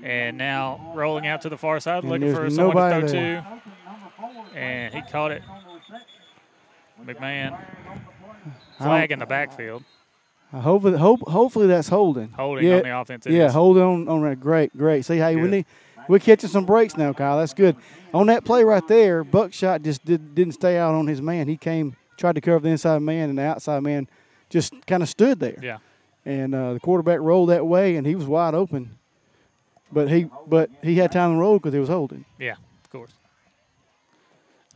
And 0.02 0.36
now 0.36 0.92
rolling 0.94 1.26
out 1.26 1.40
to 1.42 1.48
the 1.48 1.56
far 1.56 1.80
side, 1.80 2.02
And 2.02 2.12
looking 2.12 2.34
for 2.34 2.50
someone 2.50 2.76
to 2.76 2.82
throw 2.82 3.00
nobody 3.00 3.12
to. 3.12 4.58
And 4.58 4.94
he 4.94 5.02
caught 5.02 5.30
it. 5.30 5.42
McMahon. 7.02 7.58
Flag 8.78 9.12
in 9.12 9.18
the 9.18 9.26
backfield. 9.26 9.84
I 10.52 10.60
hope, 10.60 10.82
hope, 10.82 11.28
hopefully 11.28 11.66
that's 11.66 11.88
holding. 11.88 12.30
Holding 12.30 12.64
yeah, 12.64 12.76
on 12.76 12.82
the 12.82 13.00
offense, 13.00 13.26
yeah, 13.26 13.46
is. 13.46 13.52
holding 13.52 13.82
on 13.82 14.08
on 14.08 14.22
that. 14.22 14.38
Great, 14.38 14.76
great. 14.76 15.04
See, 15.04 15.16
hey, 15.16 15.34
we 15.34 15.48
need 15.48 15.66
we're 16.08 16.20
catching 16.20 16.50
some 16.50 16.64
breaks 16.64 16.96
now, 16.96 17.12
Kyle. 17.12 17.38
That's 17.38 17.54
good. 17.54 17.76
On 18.12 18.26
that 18.28 18.44
play 18.44 18.62
right 18.62 18.86
there, 18.86 19.24
Buckshot 19.24 19.82
just 19.82 20.04
did, 20.04 20.34
didn't 20.34 20.54
stay 20.54 20.76
out 20.78 20.94
on 20.94 21.06
his 21.06 21.20
man. 21.20 21.48
He 21.48 21.56
came, 21.56 21.96
tried 22.16 22.34
to 22.36 22.40
cover 22.40 22.60
the 22.60 22.68
inside 22.70 23.00
man, 23.00 23.28
and 23.30 23.38
the 23.38 23.42
outside 23.42 23.82
man 23.82 24.08
just 24.50 24.72
kind 24.86 25.02
of 25.02 25.08
stood 25.08 25.40
there. 25.40 25.58
Yeah. 25.62 25.78
And 26.24 26.54
uh, 26.54 26.72
the 26.74 26.80
quarterback 26.80 27.20
rolled 27.20 27.50
that 27.50 27.66
way, 27.66 27.96
and 27.96 28.06
he 28.06 28.14
was 28.14 28.26
wide 28.26 28.54
open. 28.54 28.96
But 29.92 30.08
he, 30.10 30.28
but 30.46 30.70
he 30.82 30.96
had 30.96 31.12
time 31.12 31.32
to 31.34 31.38
roll 31.38 31.58
because 31.58 31.72
he 31.74 31.78
was 31.80 31.88
holding. 31.88 32.24
Yeah, 32.38 32.54
of 32.82 32.90
course. 32.90 33.12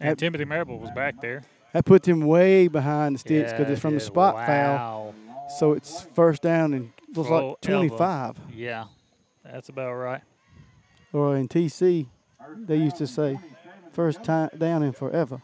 And 0.00 0.16
Timothy 0.18 0.44
Marable 0.44 0.78
was 0.78 0.90
back 0.90 1.20
there. 1.20 1.42
That 1.72 1.84
puts 1.84 2.06
him 2.06 2.20
way 2.20 2.68
behind 2.68 3.16
the 3.16 3.18
sticks 3.18 3.52
because 3.52 3.66
Yeah, 3.66 3.72
it's 3.72 3.80
from 3.80 3.94
the 3.94 4.00
spot 4.00 4.36
did. 4.36 4.46
foul. 4.46 5.14
So 5.58 5.72
it's 5.72 6.06
first 6.14 6.42
down 6.42 6.72
and 6.74 6.92
looks 7.14 7.28
Forever. 7.28 7.46
like 7.48 7.60
25. 7.62 8.36
Yeah, 8.54 8.84
that's 9.44 9.68
about 9.68 9.92
right. 9.94 10.22
Or 11.12 11.36
in 11.36 11.48
TC, 11.48 12.06
they 12.56 12.76
used 12.76 12.96
to 12.96 13.06
say 13.06 13.38
first 13.92 14.22
time 14.22 14.50
down 14.56 14.82
in 14.82 14.92
forever. 14.92 15.40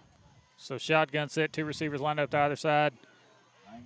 So 0.64 0.78
shotgun 0.78 1.28
set, 1.28 1.52
two 1.52 1.66
receivers 1.66 2.00
lined 2.00 2.18
up 2.18 2.30
to 2.30 2.38
either 2.38 2.56
side. 2.56 2.94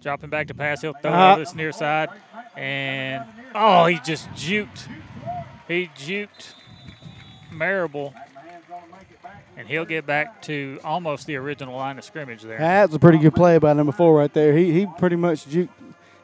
Dropping 0.01 0.31
back 0.31 0.47
to 0.47 0.55
pass, 0.55 0.81
he'll 0.81 0.93
throw 0.93 1.11
Uh-huh. 1.11 1.33
over 1.33 1.41
this 1.41 1.53
near 1.53 1.73
side. 1.73 2.09
And, 2.57 3.25
oh, 3.53 3.87
he 3.87 3.99
just 3.99 4.31
juked. 4.31 4.87
He 5.67 5.91
juked 5.97 6.55
Marable. 7.51 8.15
And 9.57 9.67
he'll 9.67 9.87
get 9.87 10.07
back 10.07 10.41
to 10.43 10.79
almost 10.85 11.27
the 11.27 11.35
original 11.35 11.75
line 11.75 11.99
of 11.99 12.05
scrimmage 12.05 12.43
there. 12.43 12.59
That's 12.59 12.95
a 12.95 12.99
pretty 13.01 13.19
good 13.19 13.35
play 13.35 13.59
by 13.59 13.73
number 13.73 13.91
four 13.91 14.15
right 14.17 14.33
there. 14.33 14.57
He 14.57 14.71
he 14.71 14.87
pretty 14.99 15.17
much 15.17 15.47
juked. 15.47 15.71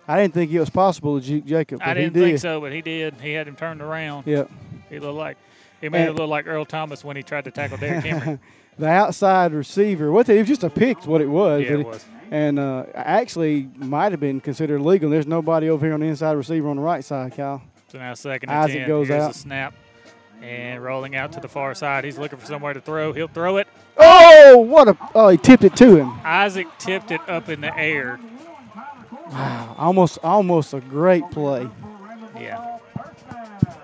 I 0.07 0.21
didn't 0.23 0.35
think 0.35 0.53
it 0.53 0.61
was 0.61 0.71
possible 0.71 1.19
to 1.21 1.27
juke 1.27 1.47
Jacob, 1.47 1.81
but 1.81 1.89
I 1.89 1.95
didn't 1.95 2.13
did. 2.13 2.23
think 2.23 2.39
so, 2.39 2.61
but 2.61 2.71
he 2.73 2.81
did. 2.81 3.15
He 3.21 3.33
had 3.33 3.49
him 3.49 3.57
turned 3.57 3.83
around. 3.83 4.29
Yep. 4.29 4.49
He 4.89 5.01
looked 5.01 5.17
like 5.19 5.37
he 5.81 5.89
made 5.89 6.07
it 6.07 6.13
look 6.13 6.29
like 6.31 6.47
Earl 6.47 6.65
Thomas 6.65 7.03
when 7.03 7.17
he 7.17 7.25
tried 7.25 7.45
to 7.47 7.51
tackle 7.51 7.77
Derrick 7.79 8.05
Henry. 8.05 8.39
the 8.79 8.89
outside 8.89 9.53
receiver. 9.53 10.11
What 10.13 10.27
the, 10.27 10.35
it 10.35 10.41
was 10.41 10.49
just 10.49 10.65
a 10.65 10.71
pick, 10.71 11.07
what 11.07 11.21
it 11.21 11.29
was. 11.29 11.63
Yeah, 11.63 11.73
it 11.75 11.87
was. 11.87 12.05
And 12.31 12.59
uh, 12.59 12.85
actually 12.95 13.69
might 13.77 14.13
have 14.13 14.21
been 14.21 14.41
considered 14.41 14.81
legal. 14.81 15.11
There's 15.11 15.27
nobody 15.27 15.69
over 15.69 15.85
here 15.87 15.95
on 15.95 16.01
the 16.01 16.07
inside 16.07 16.33
receiver 16.33 16.69
on 16.69 16.77
the 16.77 16.83
right 16.83 17.05
side, 17.05 17.37
Kyle. 17.37 17.63
So 17.89 17.99
now 17.99 18.15
second 18.15 18.51
and 18.51 18.59
Isaac 18.59 18.79
10. 18.81 18.89
goes 18.89 19.09
Here's 19.09 19.23
out. 19.23 19.33
the 19.33 19.39
snap. 19.39 19.75
And 20.43 20.83
rolling 20.83 21.17
out 21.17 21.33
to 21.33 21.41
the 21.41 21.49
far 21.49 21.75
side. 21.75 22.05
He's 22.05 22.19
looking 22.19 22.39
for 22.39 22.45
somewhere 22.45 22.75
to 22.75 22.81
throw. 22.81 23.13
He'll 23.13 23.29
throw 23.29 23.57
it. 23.59 23.69
Oh, 23.97 24.59
what 24.59 24.89
a! 24.89 24.99
Oh, 25.15 25.29
he 25.29 25.39
tipped 25.39 25.65
it 25.65 25.75
to 25.77 25.97
him. 25.97 26.13
Isaac 26.25 26.67
tipped 26.79 27.11
it 27.13 27.21
up 27.29 27.49
in 27.49 27.61
the 27.63 27.75
air. 27.79 28.19
Wow, 29.31 29.75
almost 29.79 30.19
almost 30.23 30.75
a 30.75 30.81
great 30.81 31.31
play. 31.31 31.69
Yeah. 32.39 32.74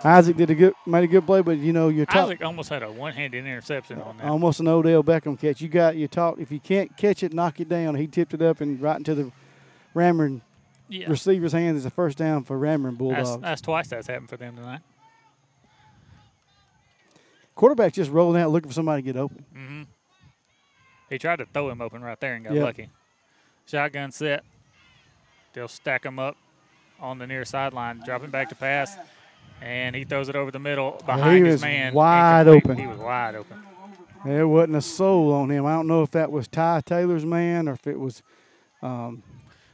Isaac 0.03 0.37
did 0.37 0.49
a 0.51 0.55
good, 0.55 0.75
made 0.87 1.05
a 1.05 1.07
good 1.07 1.27
play, 1.27 1.43
but 1.43 1.59
you 1.59 1.73
know 1.73 1.89
you're 1.89 2.07
taught 2.07 2.25
Isaac 2.25 2.43
almost 2.43 2.69
had 2.71 2.83
a 2.83 2.91
one-handed 2.91 3.39
interception 3.45 4.01
on 4.01 4.17
that. 4.17 4.27
almost 4.27 4.61
an 4.61 4.69
Odell 4.69 5.03
Beckham 5.05 5.39
catch. 5.39 5.61
You 5.61 5.69
got 5.69 5.97
you 5.97 6.09
taught 6.09 6.39
if 6.39 6.51
you 6.51 6.59
can't 6.61 6.97
catch 6.97 7.23
it, 7.23 7.35
knock 7.35 7.61
it 7.61 7.69
down. 7.69 7.95
He 7.97 8.07
tipped 8.07 8.33
it 8.33 8.41
up 8.41 8.61
and 8.63 8.81
right 8.81 8.97
into 8.97 9.15
the 9.15 9.31
Ranburne 9.95 10.41
Yeah. 10.89 11.09
receiver's 11.11 11.53
hands. 11.53 11.77
It's 11.77 11.87
a 11.87 11.91
first 11.91 12.17
down 12.17 12.45
for 12.45 12.59
Ranburne 12.59 12.85
That's, 12.93 12.99
Bulldogs. 12.99 13.43
that's 13.43 13.61
twice 13.61 13.89
that's 13.89 14.07
happened 14.07 14.31
for 14.31 14.37
them 14.39 14.57
tonight. 14.57 14.81
Quarterback 17.55 17.93
just 17.93 18.11
rolling 18.11 18.41
out 18.41 18.51
looking 18.51 18.71
for 18.71 18.75
somebody 18.75 19.03
to 19.03 19.07
get 19.13 19.17
open. 19.21 19.45
hmm 19.53 19.83
He 21.11 21.19
tried 21.19 21.37
to 21.41 21.47
throw 21.47 21.69
him 21.69 21.83
open 21.83 22.03
right 22.03 22.19
there 22.21 22.35
and 22.35 22.45
got 22.45 22.55
Yep. 22.55 22.65
lucky. 22.65 22.89
Shotgun 23.67 24.13
set. 24.13 24.45
They'll 25.53 25.69
stack 25.69 26.05
him 26.07 26.19
up 26.19 26.37
on 27.01 27.19
the 27.19 27.27
near 27.27 27.45
sideline, 27.45 28.01
dropping 28.05 28.31
back 28.31 28.49
to 28.51 28.55
pass, 28.55 28.97
and 29.61 29.95
he 29.97 30.05
throws 30.05 30.29
it 30.29 30.37
over 30.37 30.51
the 30.51 30.59
middle 30.59 31.01
behind 31.07 31.39
he 31.39 31.45
his 31.45 31.55
was 31.57 31.63
man. 31.63 31.95
wide 31.95 32.49
open. 32.49 32.77
He 32.79 32.87
was 32.87 32.99
wide 32.99 33.35
open. 33.35 33.63
There 34.25 34.47
wasn't 34.47 34.77
a 34.77 34.83
soul 34.83 35.33
on 35.33 35.51
him. 35.51 35.65
I 35.67 35.73
don't 35.73 35.87
know 35.87 36.03
if 36.03 36.11
that 36.11 36.31
was 36.31 36.47
Ty 36.47 36.83
Taylor's 36.85 37.25
man 37.25 37.69
or 37.69 37.73
if 37.73 37.87
it 37.87 37.99
was. 37.99 38.23
Um, 38.83 39.23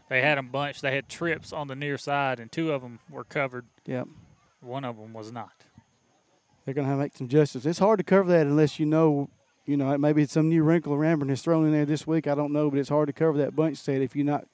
They 0.09 0.21
had 0.23 0.39
them 0.39 0.49
bunched. 0.49 0.83
They 0.83 0.95
had 0.95 1.09
trips 1.09 1.53
on 1.53 1.67
the 1.67 1.75
near 1.75 1.99
side, 1.99 2.39
and 2.39 2.51
two 2.53 2.71
of 2.73 2.81
them 2.83 3.01
were 3.11 3.25
covered. 3.25 3.65
Yep. 3.87 4.07
One 4.61 4.85
of 4.85 4.97
them 4.97 5.13
was 5.13 5.33
not. 5.33 5.51
they're 6.65 6.75
going 6.75 6.85
to 6.85 6.89
have 6.91 6.99
to 6.99 7.03
make 7.03 7.17
some 7.17 7.29
justice. 7.29 7.67
It's 7.67 7.79
hard 7.81 7.99
to 7.99 8.05
cover 8.05 8.29
that 8.31 8.47
unless 8.47 8.79
you 8.79 8.87
know, 8.87 9.29
you 9.65 9.77
know, 9.77 9.97
maybe 9.99 10.23
it's 10.23 10.33
some 10.33 10.49
new 10.49 10.63
wrinkle 10.63 10.97
Ranburne 10.97 11.29
has 11.31 11.43
thrown 11.43 11.67
in 11.67 11.73
there 11.73 11.85
this 11.85 12.07
week. 12.07 12.29
I 12.29 12.35
don't 12.37 12.53
know, 12.53 12.71
but 12.71 12.79
it's 12.79 12.89
hard 12.89 13.09
to 13.09 13.13
cover 13.13 13.39
that 13.39 13.57
bunch 13.57 13.79
set 13.79 14.01
if 14.01 14.15
you're 14.15 14.25
not. 14.25 14.47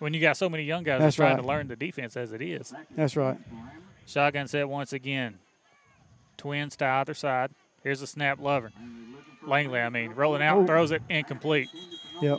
When 0.00 0.12
you 0.12 0.20
got 0.20 0.36
so 0.36 0.48
many 0.48 0.64
young 0.64 0.82
guys 0.82 0.98
That's 1.00 1.04
that's 1.04 1.16
trying 1.16 1.36
right. 1.36 1.42
to 1.42 1.46
learn 1.48 1.68
the 1.68 1.76
defense 1.76 2.16
as 2.16 2.32
it 2.32 2.42
is. 2.42 2.74
That's 2.96 3.16
right. 3.16 3.38
Shotgun 4.06 4.48
set 4.48 4.68
once 4.68 4.92
again. 4.92 5.38
Twins 6.36 6.76
to 6.76 6.86
either 6.86 7.14
side. 7.14 7.50
Here's 7.82 8.02
a 8.02 8.06
snap, 8.06 8.40
Lover. 8.40 8.72
Langley, 9.44 9.80
I 9.80 9.88
mean, 9.88 10.12
rolling 10.12 10.42
out, 10.42 10.66
throws 10.66 10.90
it 10.90 11.02
incomplete. 11.08 11.68
Yep. 12.20 12.38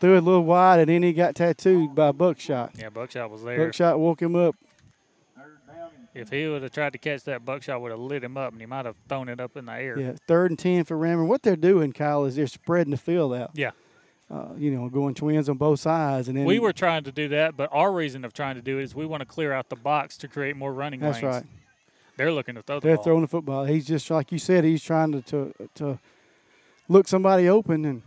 Threw 0.00 0.14
it 0.14 0.18
a 0.18 0.20
little 0.22 0.44
wide, 0.44 0.80
and 0.80 0.88
then 0.88 1.02
he 1.02 1.12
got 1.12 1.34
tattooed 1.34 1.94
by 1.94 2.12
Buckshot. 2.12 2.72
Yeah, 2.76 2.88
Buckshot 2.88 3.30
was 3.30 3.42
there. 3.42 3.66
Buckshot 3.66 3.98
woke 3.98 4.20
him 4.22 4.34
up. 4.34 4.56
If 6.14 6.28
he 6.28 6.46
would 6.46 6.62
have 6.62 6.72
tried 6.72 6.92
to 6.92 6.98
catch 6.98 7.24
that, 7.24 7.44
Buckshot 7.44 7.80
would 7.80 7.90
have 7.90 8.00
lit 8.00 8.22
him 8.22 8.36
up, 8.36 8.52
and 8.52 8.60
he 8.60 8.66
might 8.66 8.84
have 8.84 8.96
thrown 9.08 9.28
it 9.28 9.40
up 9.40 9.56
in 9.56 9.66
the 9.66 9.72
air. 9.72 9.98
Yeah, 9.98 10.12
third 10.26 10.50
and 10.50 10.58
ten 10.58 10.84
for 10.84 10.96
Ranburne. 10.96 11.26
What 11.26 11.42
they're 11.42 11.56
doing, 11.56 11.92
Kyle, 11.92 12.24
is 12.24 12.36
they're 12.36 12.46
spreading 12.46 12.90
the 12.90 12.96
field 12.96 13.32
out. 13.32 13.50
Yeah. 13.54 13.70
Uh, 14.30 14.48
you 14.56 14.70
know, 14.70 14.88
going 14.88 15.14
twins 15.14 15.48
on 15.48 15.56
both 15.58 15.80
sides. 15.80 16.28
And 16.28 16.36
then 16.36 16.44
we 16.44 16.58
were 16.58 16.72
trying 16.72 17.04
to 17.04 17.12
do 17.12 17.28
that, 17.28 17.56
but 17.56 17.68
our 17.72 17.92
reason 17.92 18.24
of 18.24 18.32
trying 18.32 18.56
to 18.56 18.62
do 18.62 18.78
it 18.78 18.84
is 18.84 18.94
we 18.94 19.04
want 19.06 19.20
to 19.20 19.26
clear 19.26 19.52
out 19.52 19.68
the 19.68 19.76
box 19.76 20.16
to 20.18 20.28
create 20.28 20.56
more 20.56 20.72
running 20.72 21.00
That's 21.00 21.22
lanes. 21.22 21.34
right. 21.36 21.44
They're 22.16 22.32
looking 22.32 22.54
to 22.56 22.62
throw 22.62 22.80
the 22.80 22.86
They're 22.86 22.96
ball. 22.96 23.04
throwing 23.04 23.20
the 23.22 23.28
football. 23.28 23.64
He's 23.64 23.86
just 23.86 24.10
like 24.10 24.32
you 24.32 24.38
said. 24.38 24.64
He's 24.64 24.82
trying 24.82 25.12
to 25.12 25.22
to, 25.22 25.52
to 25.76 25.98
look 26.88 27.08
somebody 27.08 27.48
open, 27.48 27.84
and 27.84 28.02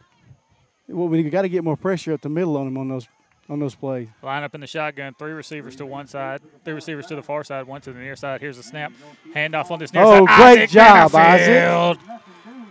well, 0.87 1.07
we 1.07 1.23
got 1.29 1.41
to 1.43 1.49
get 1.49 1.63
more 1.63 1.75
pressure 1.77 2.13
up 2.13 2.21
the 2.21 2.29
middle 2.29 2.55
on 2.57 2.67
him 2.67 2.77
on 2.77 2.87
those 2.87 3.07
on 3.49 3.59
those 3.59 3.75
plays. 3.75 4.07
Line 4.23 4.43
up 4.43 4.53
in 4.55 4.61
the 4.61 4.67
shotgun, 4.67 5.13
three 5.17 5.31
receivers 5.31 5.75
to 5.77 5.85
one 5.85 6.07
side, 6.07 6.41
three 6.63 6.73
receivers 6.73 7.05
to 7.07 7.15
the 7.15 7.21
far 7.23 7.43
side, 7.43 7.65
one 7.67 7.81
to 7.81 7.91
the 7.93 7.99
near 7.99 8.15
side. 8.15 8.41
Here's 8.41 8.57
a 8.57 8.63
snap. 8.63 8.91
Handoff 9.35 9.69
on 9.71 9.77
this 9.79 9.93
near 9.93 10.03
Oh, 10.03 10.25
side. 10.25 10.37
great 10.37 10.59
Isaac 10.63 10.69
job. 10.69 11.15
Isaac 11.15 11.99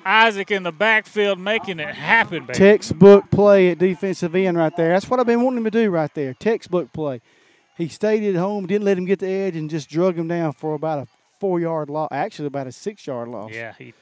in 0.07 0.63
the 0.63 0.73
backfield 0.73 1.39
making 1.39 1.81
it 1.81 1.95
happen, 1.95 2.47
baby. 2.47 2.59
Textbook 2.59 3.31
play 3.31 3.71
at 3.71 3.79
defensive 3.79 4.35
end 4.35 4.57
right 4.57 4.77
there. 4.77 4.91
That's 4.91 5.09
what 5.09 5.21
I've 5.21 5.27
been 5.27 5.43
wanting 5.43 5.59
him 5.59 5.65
to 5.65 5.71
do 5.71 5.91
right 5.91 6.13
there. 6.15 6.35
Textbook 6.35 6.93
play. 6.93 7.21
He 7.77 7.89
stayed 7.89 8.23
at 8.23 8.37
home, 8.39 8.67
didn't 8.67 8.85
let 8.85 8.99
him 8.99 9.05
get 9.05 9.19
the 9.19 9.29
edge, 9.29 9.57
and 9.57 9.69
just 9.69 9.89
drug 9.89 10.17
him 10.17 10.29
down 10.29 10.53
for 10.53 10.75
about 10.75 11.01
a 11.01 11.09
four 11.41 11.59
yard 11.59 11.91
loss. 11.91 12.09
Actually, 12.13 12.47
about 12.47 12.67
a 12.67 12.73
six 12.73 13.07
yard 13.07 13.29
loss. 13.29 13.51
Yeah, 13.53 13.75
he 13.77 13.95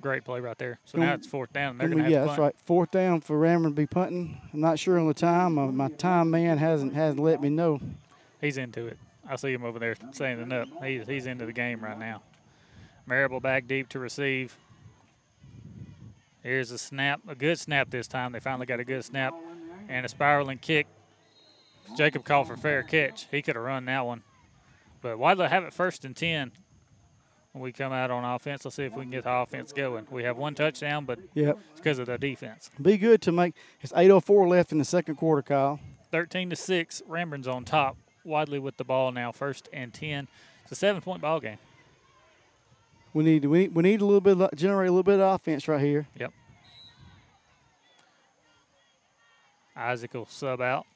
great 0.00 0.24
play 0.24 0.40
right 0.40 0.58
there. 0.58 0.80
So 0.84 0.98
now 0.98 1.14
it's 1.14 1.26
fourth 1.26 1.52
down. 1.52 1.78
They're 1.78 1.88
Gonna 1.88 2.08
yeah, 2.08 2.18
have 2.18 2.28
that's 2.28 2.38
right. 2.38 2.54
Fourth 2.64 2.90
down 2.90 3.20
for 3.20 3.38
Ranburne 3.38 3.68
to 3.68 3.70
be 3.70 3.86
punting. 3.86 4.40
I'm 4.52 4.60
not 4.60 4.78
sure 4.78 4.98
on 4.98 5.06
the 5.06 5.14
time. 5.14 5.58
Uh, 5.58 5.68
my 5.68 5.88
time 5.88 6.30
man 6.30 6.58
hasn't 6.58 6.94
hasn't 6.94 7.22
let 7.22 7.40
me 7.40 7.48
know. 7.48 7.80
He's 8.40 8.58
into 8.58 8.86
it. 8.86 8.98
I 9.28 9.36
see 9.36 9.52
him 9.52 9.64
over 9.64 9.78
there 9.78 9.94
standing 10.10 10.52
up. 10.52 10.68
He's, 10.84 11.06
he's 11.06 11.26
into 11.26 11.46
the 11.46 11.52
game 11.52 11.80
right 11.80 11.98
now. 11.98 12.22
Marable 13.06 13.40
back 13.40 13.68
deep 13.68 13.88
to 13.90 14.00
receive. 14.00 14.56
Here's 16.42 16.70
a 16.70 16.78
snap, 16.78 17.20
a 17.28 17.34
good 17.34 17.58
snap 17.58 17.90
this 17.90 18.08
time. 18.08 18.32
They 18.32 18.40
finally 18.40 18.66
got 18.66 18.80
a 18.80 18.84
good 18.84 19.04
snap. 19.04 19.34
And 19.88 20.06
a 20.06 20.08
spiraling 20.08 20.58
kick. 20.58 20.86
Jacob 21.96 22.24
called 22.24 22.46
for 22.46 22.56
fair 22.56 22.82
catch. 22.82 23.26
He 23.30 23.42
could 23.42 23.56
have 23.56 23.64
run 23.64 23.84
that 23.86 24.06
one. 24.06 24.22
But 25.00 25.18
they 25.36 25.48
have 25.48 25.64
it 25.64 25.72
first 25.72 26.04
and 26.04 26.16
10 26.16 26.52
when 27.52 27.62
we 27.62 27.72
come 27.72 27.92
out 27.92 28.10
on 28.10 28.24
offense? 28.24 28.64
Let's 28.64 28.76
see 28.76 28.84
if 28.84 28.94
we 28.94 29.02
can 29.02 29.10
get 29.10 29.24
the 29.24 29.32
offense 29.32 29.72
going. 29.72 30.06
We 30.10 30.24
have 30.24 30.36
one 30.36 30.54
touchdown, 30.54 31.04
but 31.04 31.18
Yep. 31.34 31.58
it's 31.72 31.80
because 31.80 31.98
of 31.98 32.06
the 32.06 32.18
defense. 32.18 32.70
Be 32.80 32.96
good 32.96 33.20
to 33.22 33.32
make. 33.32 33.54
It's 33.80 33.92
8:04 33.94 34.48
left 34.48 34.72
in 34.72 34.78
the 34.78 34.84
second 34.84 35.16
quarter, 35.16 35.42
Kyle. 35.42 35.80
13 36.10 36.50
to 36.50 36.56
6. 36.56 37.02
Ranburne's 37.08 37.48
on 37.48 37.64
top. 37.64 37.96
Wadley 38.24 38.58
with 38.58 38.76
the 38.76 38.84
ball 38.84 39.12
now, 39.12 39.32
first 39.32 39.68
and 39.72 39.92
10. 39.92 40.28
It's 40.62 40.72
a 40.72 40.74
seven 40.76 41.02
point 41.02 41.20
ball 41.20 41.40
game. 41.40 41.58
We 43.14 43.24
need 43.24 43.44
we 43.44 43.68
we 43.68 43.82
need 43.82 44.00
a 44.00 44.04
little 44.06 44.20
bit 44.20 44.40
of- 44.40 44.54
generate 44.54 44.88
a 44.88 44.92
little 44.92 45.02
bit 45.02 45.20
of 45.20 45.34
offense 45.34 45.68
right 45.68 45.80
here. 45.80 46.06
Yep. 46.18 46.32
Isaac 49.76 50.14
will 50.14 50.26
sub 50.26 50.60
out. 50.60 50.86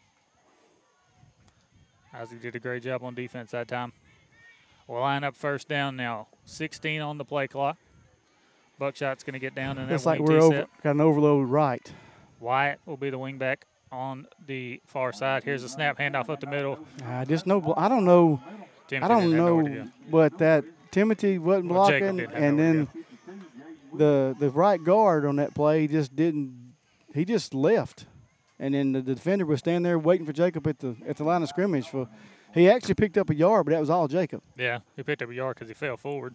Isaac 2.14 2.40
did 2.40 2.55
a 2.55 2.60
great 2.60 2.82
job 2.82 3.02
on 3.02 3.14
defense 3.14 3.51
that 3.51 3.68
time. 3.68 3.93
We'll 4.86 5.01
line 5.01 5.24
up 5.24 5.34
first 5.34 5.68
down 5.68 5.97
now. 5.97 6.28
16 6.44 7.01
on 7.01 7.18
the 7.18 7.24
play 7.24 7.48
clock. 7.48 7.76
Buckshot's 8.78 9.24
going 9.24 9.32
to 9.34 9.38
get 9.38 9.55
down 9.55 9.78
and 9.78 9.88
that 9.88 9.93
Looks 9.94 10.06
like 10.06 10.20
we're 10.20 10.38
over, 10.38 10.55
set. 10.55 10.68
got 10.82 10.90
an 10.90 11.01
overload 11.01 11.48
right. 11.48 11.93
Wyatt 12.40 12.78
will 12.86 12.98
be 12.98 13.09
the 13.10 13.18
wing 13.18 13.38
back 13.38 13.66
on 13.90 14.26
the 14.47 14.80
far 14.86 15.12
side. 15.12 15.44
Here's 15.44 15.64
a 15.64 15.68
snap 15.68 15.98
handoff 15.98 16.28
up 16.28 16.40
the 16.40 16.47
middle. 16.47 16.78
I 17.05 17.24
just 17.24 17.47
know. 17.47 17.74
I 17.76 17.88
don't 17.88 18.05
know. 18.05 18.40
Timothy 18.86 19.05
I 19.05 19.09
don't 19.09 19.22
didn't 19.30 19.36
have 19.38 19.47
nowhere 19.47 19.68
know 19.84 19.90
what 20.10 20.38
that 20.38 20.64
Timothy 20.90 21.38
wasn't 21.38 21.70
Well, 21.70 21.88
blocking, 21.88 22.20
and 22.20 22.58
then 22.58 22.88
the 23.92 24.36
the 24.38 24.50
right 24.50 24.82
guard 24.82 25.24
on 25.24 25.36
that 25.36 25.54
play 25.54 25.86
just 25.86 26.14
didn't. 26.16 26.74
He 27.14 27.24
just 27.24 27.54
left, 27.54 28.06
and 28.58 28.74
then 28.74 28.92
the, 28.92 29.00
the 29.02 29.14
defender 29.14 29.46
was 29.46 29.60
standing 29.60 29.82
there 29.82 29.98
waiting 29.98 30.26
for 30.26 30.32
Jacob 30.32 30.66
at 30.66 30.78
the 30.78 30.96
at 31.06 31.16
the 31.16 31.24
line 31.24 31.42
of 31.42 31.48
scrimmage 31.48 31.88
for. 31.88 32.08
He 32.54 32.70
actually 32.70 32.94
picked 32.94 33.18
up 33.18 33.28
a 33.28 33.34
yard, 33.34 33.66
but 33.66 33.72
that 33.72 33.80
was 33.80 33.90
all 33.90 34.08
Jacob. 34.08 34.40
Yeah, 34.56 34.78
he 34.96 35.02
picked 35.02 35.20
up 35.20 35.28
a 35.28 35.34
yard 35.34 35.56
because 35.56 35.68
he 35.68 35.74
fell 35.74 35.98
forward. 35.98 36.34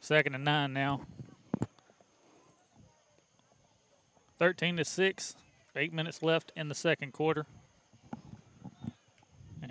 Second 0.00 0.34
and 0.34 0.44
nine 0.44 0.72
now. 0.72 1.02
13 4.38 4.76
to 4.76 4.84
6. 4.84 5.36
Eight 5.76 5.92
minutes 5.92 6.22
left 6.22 6.52
in 6.56 6.68
the 6.68 6.74
second 6.74 7.12
quarter. 7.12 7.46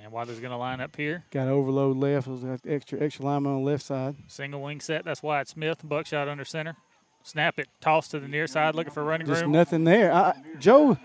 And 0.06 0.14
Wilder's 0.14 0.40
going 0.40 0.52
to 0.52 0.58
line 0.58 0.82
up 0.82 0.96
here. 0.96 1.24
Got 1.32 1.48
overload 1.48 1.98
left. 1.98 2.28
Was 2.28 2.44
extra 2.64 3.02
extra 3.02 3.26
lineman 3.26 3.54
on 3.54 3.64
the 3.64 3.72
left 3.72 3.84
side. 3.84 4.16
Single 4.28 4.62
wing 4.62 4.80
set. 4.80 5.04
That's 5.04 5.24
Wyatt 5.24 5.48
Smith. 5.48 5.80
Buckshot 5.84 6.28
under 6.28 6.46
center. 6.46 6.76
Snap 7.24 7.58
it. 7.58 7.68
Toss 7.82 8.08
to 8.10 8.20
the 8.20 8.28
near 8.28 8.46
side 8.46 8.76
looking 8.76 8.94
for 8.94 9.04
running 9.04 9.26
Just 9.26 9.42
room. 9.42 9.52
nothing 9.52 9.84
there. 9.84 10.14
I, 10.14 10.34
Joe, 10.60 11.00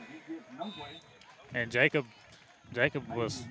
And 1.54 1.70
Jacob 1.70 2.04
Jacob 2.74 3.08
was 3.16 3.44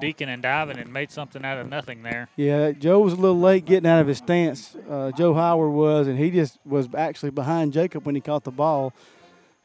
deacon 0.00 0.28
and 0.28 0.42
diving 0.42 0.76
and 0.76 0.92
made 0.92 1.12
something 1.12 1.44
out 1.44 1.58
of 1.58 1.68
nothing 1.68 2.02
there. 2.02 2.28
yeah, 2.34 2.72
Joe 2.72 2.98
was 2.98 3.12
a 3.12 3.16
little 3.16 3.38
late 3.38 3.66
getting 3.66 3.88
out 3.88 4.00
of 4.00 4.08
his 4.08 4.18
stance. 4.18 4.74
Uh, 4.90 5.12
Joe 5.12 5.34
Howard 5.34 5.70
was, 5.72 6.08
and 6.08 6.18
he 6.18 6.32
just 6.32 6.58
was 6.66 6.88
actually 6.96 7.30
behind 7.30 7.72
Jacob 7.72 8.04
when 8.06 8.16
he 8.16 8.20
caught 8.20 8.42
the 8.42 8.50
ball, 8.50 8.92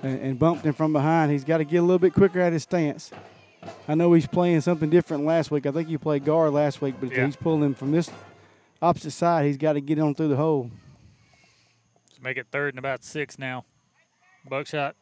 and, 0.04 0.20
and 0.20 0.38
bumped 0.40 0.66
him 0.66 0.74
from 0.74 0.94
behind. 0.94 1.32
He's 1.32 1.44
got 1.46 1.58
to 1.58 1.64
get 1.66 1.78
a 1.78 1.82
little 1.82 1.98
bit 1.98 2.14
quicker 2.14 2.40
at 2.40 2.54
his 2.54 2.62
stance. 2.64 3.10
I 3.88 3.96
know 3.96 4.14
he's 4.14 4.28
playing 4.28 4.62
something 4.62 4.90
different 4.90 5.26
last 5.26 5.52
week. 5.52 5.66
I 5.66 5.72
think 5.72 5.88
he 5.88 5.98
played 5.98 6.26
guard 6.26 6.54
last 6.54 6.82
week, 6.82 6.96
but 7.00 7.12
Yeah. 7.12 7.26
he's 7.26 7.36
pulling 7.36 7.64
him 7.64 7.74
from 7.76 7.92
this 7.92 8.10
opposite 8.82 9.12
side. 9.12 9.46
He's 9.46 9.58
got 9.58 9.74
to 9.74 9.82
get 9.82 10.00
on 10.00 10.16
through 10.16 10.30
the 10.30 10.36
hole. 10.36 10.72
Let's 12.10 12.22
make 12.22 12.38
it 12.38 12.48
third 12.52 12.70
and 12.74 12.80
about 12.80 13.04
six 13.04 13.38
now. 13.40 13.66
Buckshot 14.48 14.96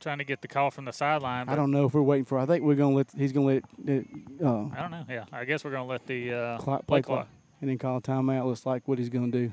trying 0.00 0.18
to 0.18 0.24
get 0.24 0.42
the 0.42 0.48
call 0.48 0.70
from 0.70 0.84
the 0.84 0.92
sideline. 0.92 1.48
I 1.48 1.54
don't 1.54 1.70
know 1.70 1.86
if 1.86 1.94
we're 1.94 2.02
waiting 2.02 2.24
for. 2.24 2.38
I 2.38 2.44
think 2.46 2.64
we're 2.64 2.74
gonna 2.74 2.94
let. 2.94 3.08
He's 3.16 3.32
gonna 3.32 3.46
let. 3.46 3.64
it, 3.86 4.06
Uh, 4.42 4.64
I 4.66 4.80
don't 4.80 4.90
know. 4.90 5.04
Yeah, 5.08 5.24
I 5.32 5.44
guess 5.44 5.64
we're 5.64 5.70
going 5.70 5.84
to 5.84 5.88
let 5.90 6.06
the 6.06 6.32
uh, 6.32 6.58
clock, 6.58 6.86
play 6.86 6.96
play 6.98 7.02
clock. 7.02 7.18
clock, 7.26 7.28
and 7.60 7.70
then 7.70 7.78
call 7.78 7.98
a 7.98 8.00
timeout. 8.02 8.44
Looks 8.46 8.66
like 8.66 8.86
what 8.88 8.98
he's 8.98 9.08
gonna 9.08 9.30
do. 9.30 9.50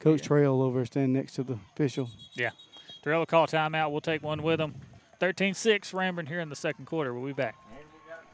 Coach 0.00 0.22
Trail 0.22 0.60
over 0.62 0.78
there 0.80 0.86
standing 0.86 1.12
next 1.14 1.34
to 1.34 1.42
the 1.44 1.58
official. 1.74 2.10
Yeah. 2.34 2.50
Trail 3.02 3.20
will 3.20 3.26
call 3.26 3.46
timeout. 3.46 3.90
We'll 3.90 4.00
take 4.00 4.22
one 4.22 4.42
with 4.42 4.60
him. 4.60 4.74
13 5.20 5.54
6, 5.54 5.92
Ranburne 5.92 6.28
here 6.28 6.40
in 6.40 6.48
the 6.48 6.56
second 6.56 6.86
quarter. 6.86 7.12
We'll 7.12 7.26
be 7.26 7.32
back. 7.32 7.56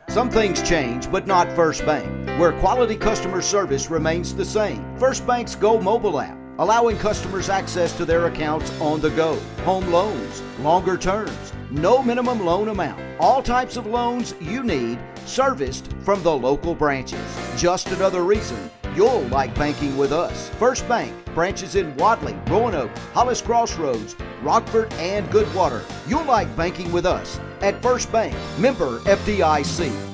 Some 0.09 0.31
things 0.31 0.62
change, 0.62 1.11
but 1.11 1.27
not 1.27 1.51
First 1.56 1.85
Bank, 1.86 2.06
where 2.39 2.52
quality 2.61 2.94
customer 2.94 3.40
service 3.40 3.90
remains 3.90 4.35
the 4.35 4.44
same. 4.44 4.85
First 4.98 5.27
Bank's 5.27 5.55
Go 5.55 5.81
mobile 5.81 6.20
app, 6.20 6.36
allowing 6.59 6.98
customers 6.98 7.48
access 7.48 7.97
to 7.97 8.05
their 8.05 8.27
accounts 8.27 8.70
on 8.81 9.01
the 9.01 9.11
go. 9.11 9.36
Home 9.65 9.90
loans, 9.90 10.43
longer 10.61 10.98
terms, 10.98 11.52
no 11.70 12.02
minimum 12.02 12.44
loan 12.44 12.69
amount. 12.69 13.01
All 13.19 13.43
types 13.43 13.78
of 13.78 13.86
loans 13.86 14.35
you 14.40 14.62
need, 14.62 14.98
serviced 15.24 15.90
from 16.02 16.23
the 16.23 16.36
local 16.36 16.74
branches. 16.74 17.24
Just 17.56 17.89
another 17.89 18.24
reason 18.24 18.70
you'll 18.94 19.23
like 19.28 19.55
banking 19.55 19.97
with 19.97 20.12
us. 20.12 20.51
First 20.51 20.86
Bank, 20.86 21.15
branches 21.35 21.74
in 21.74 21.97
Wadley, 21.97 22.36
Roanoke, 22.47 22.97
Hollis 23.12 23.43
Crossroads, 23.43 24.16
Rockford, 24.43 24.93
and 24.94 25.28
Goodwater. 25.31 25.82
You'll 26.09 26.24
like 26.24 26.55
banking 26.56 26.93
with 26.93 27.06
us 27.06 27.40
at 27.61 27.82
First 27.82 28.12
Bank, 28.12 28.36
member 28.59 29.01
FDIC. 29.01 30.13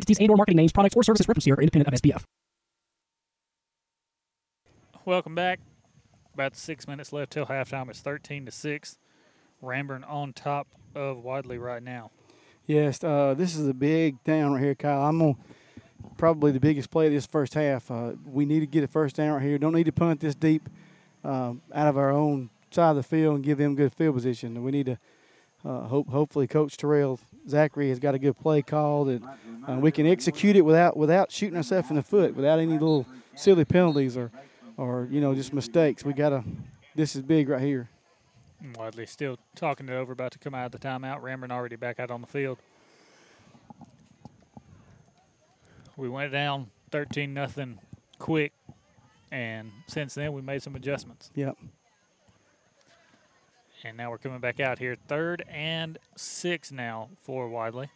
entities 0.00 0.18
and 0.18 0.30
or 0.30 0.36
marketing 0.36 0.56
names, 0.56 0.72
products, 0.72 0.96
or 0.96 1.02
services 1.02 1.28
referenced 1.28 1.46
here 1.46 1.54
are 1.54 1.60
independent 1.60 1.94
of 1.94 2.00
SPF. 2.00 2.24
Welcome 5.04 5.34
back. 5.34 5.60
About 6.34 6.56
six 6.56 6.86
minutes 6.88 7.12
left 7.12 7.32
till 7.32 7.46
halftime. 7.46 7.88
It's 7.90 8.00
13 8.00 8.46
to 8.46 8.52
6. 8.52 8.98
Ramburn 9.62 10.08
on 10.08 10.32
top 10.32 10.68
of 10.94 11.22
Wadley 11.22 11.58
right 11.58 11.82
now. 11.82 12.10
Yes, 12.66 13.02
uh, 13.02 13.34
this 13.36 13.56
is 13.56 13.66
a 13.66 13.74
big 13.74 14.22
down 14.24 14.52
right 14.52 14.62
here, 14.62 14.74
Kyle. 14.74 15.02
I'm 15.02 15.20
on 15.20 15.36
probably 16.16 16.52
the 16.52 16.60
biggest 16.60 16.90
play 16.90 17.06
of 17.06 17.12
this 17.12 17.26
first 17.26 17.54
half. 17.54 17.90
Uh, 17.90 18.12
we 18.24 18.44
need 18.44 18.60
to 18.60 18.66
get 18.66 18.84
a 18.84 18.88
first 18.88 19.16
down 19.16 19.32
right 19.32 19.42
here. 19.42 19.58
Don't 19.58 19.74
need 19.74 19.84
to 19.84 19.92
punt 19.92 20.20
this 20.20 20.34
deep 20.34 20.68
um, 21.24 21.62
out 21.74 21.88
of 21.88 21.98
our 21.98 22.10
own 22.10 22.50
side 22.70 22.90
of 22.90 22.96
the 22.96 23.02
field 23.02 23.36
and 23.36 23.44
give 23.44 23.58
them 23.58 23.74
good 23.74 23.92
field 23.94 24.14
position. 24.14 24.62
We 24.62 24.70
need 24.70 24.86
to 24.86 24.98
uh, 25.64 25.88
hope. 25.88 26.08
Hopefully, 26.08 26.46
Coach 26.46 26.76
Terrell 26.76 27.18
Zachary 27.48 27.88
has 27.88 27.98
got 27.98 28.14
a 28.14 28.18
good 28.18 28.38
play 28.38 28.62
called, 28.62 29.08
and 29.08 29.24
uh, 29.68 29.78
we 29.78 29.90
can 29.90 30.06
execute 30.06 30.56
it 30.56 30.62
without 30.62 30.96
without 30.96 31.32
shooting 31.32 31.56
ourselves 31.56 31.90
in 31.90 31.96
the 31.96 32.02
foot, 32.02 32.34
without 32.34 32.58
any 32.58 32.72
little 32.72 33.06
silly 33.34 33.64
penalties 33.64 34.16
or 34.16 34.30
or 34.76 35.08
you 35.10 35.20
know 35.20 35.34
just 35.34 35.52
mistakes. 35.52 36.04
We 36.04 36.12
gotta. 36.12 36.44
This 36.94 37.14
is 37.14 37.22
big 37.22 37.48
right 37.48 37.62
here. 37.62 37.88
Wadley 38.76 39.06
still 39.06 39.38
talking 39.54 39.88
it 39.88 39.92
over, 39.92 40.12
about 40.12 40.32
to 40.32 40.38
come 40.38 40.54
out 40.54 40.66
of 40.66 40.72
the 40.72 40.78
timeout. 40.78 41.22
Ranburne 41.22 41.50
already 41.50 41.76
back 41.76 41.98
out 41.98 42.10
on 42.10 42.20
the 42.20 42.26
field. 42.26 42.58
We 45.96 46.08
went 46.08 46.32
down 46.32 46.70
13 46.90 47.32
nothing 47.32 47.78
quick, 48.18 48.52
and 49.30 49.70
since 49.86 50.14
then 50.14 50.32
we 50.32 50.42
made 50.42 50.62
some 50.62 50.76
adjustments. 50.76 51.30
Yep. 51.34 51.56
And 53.82 53.96
now 53.96 54.10
we're 54.10 54.18
coming 54.18 54.40
back 54.40 54.60
out 54.60 54.78
here, 54.78 54.96
third 55.08 55.44
and 55.48 55.98
six 56.14 56.70
now 56.70 57.08
for 57.22 57.48
Wadley. 57.48 57.88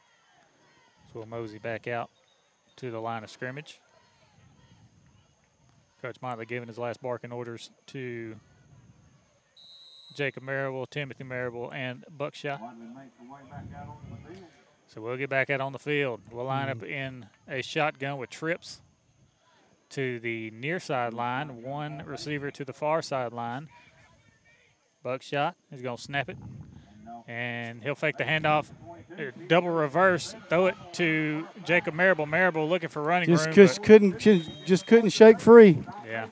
So 1.12 1.20
we'll 1.20 1.26
mosey 1.26 1.58
back 1.58 1.86
out 1.86 2.10
to 2.76 2.90
the 2.90 3.00
line 3.00 3.22
of 3.22 3.30
scrimmage. 3.30 3.80
Coach 6.00 6.16
Motley 6.22 6.46
giving 6.46 6.68
his 6.68 6.78
last 6.78 7.02
barking 7.02 7.32
orders 7.32 7.70
to 7.86 8.36
Jacob 10.14 10.42
Marable, 10.42 10.86
Timothy 10.86 11.24
Marable, 11.24 11.70
and 11.72 12.04
Buckshot. 12.10 12.60
So 14.86 15.00
we'll 15.00 15.16
get 15.16 15.30
back 15.30 15.50
out 15.50 15.60
on 15.60 15.72
the 15.72 15.78
field. 15.78 16.20
We'll 16.30 16.44
line 16.44 16.68
up 16.68 16.78
mm-hmm. 16.78 16.86
in 16.86 17.26
a 17.48 17.62
shotgun 17.62 18.18
with 18.18 18.30
trips 18.30 18.80
to 19.90 20.20
the 20.20 20.50
near 20.50 20.80
sideline, 20.80 21.62
one 21.62 22.02
receiver 22.06 22.50
to 22.50 22.64
the 22.64 22.72
far 22.72 23.02
sideline. 23.02 23.68
Buckshot 25.04 25.54
is 25.70 25.82
going 25.82 25.98
to 25.98 26.02
snap 26.02 26.30
it, 26.30 26.38
and 27.28 27.82
he'll 27.82 27.94
fake 27.94 28.16
the 28.16 28.24
handoff, 28.24 28.70
double 29.48 29.68
reverse, 29.68 30.34
throw 30.48 30.66
it 30.66 30.74
to 30.94 31.46
Jacob 31.64 31.92
Marable. 31.92 32.24
Marable 32.24 32.66
looking 32.66 32.88
for 32.88 33.02
running 33.02 33.28
Just, 33.28 33.46
room. 33.46 33.54
just 33.54 33.82
couldn't 33.82 34.18
just, 34.18 34.50
just 34.64 34.86
couldn't 34.86 35.10
shake 35.10 35.40
free. 35.40 35.82
Yeah. 36.06 36.28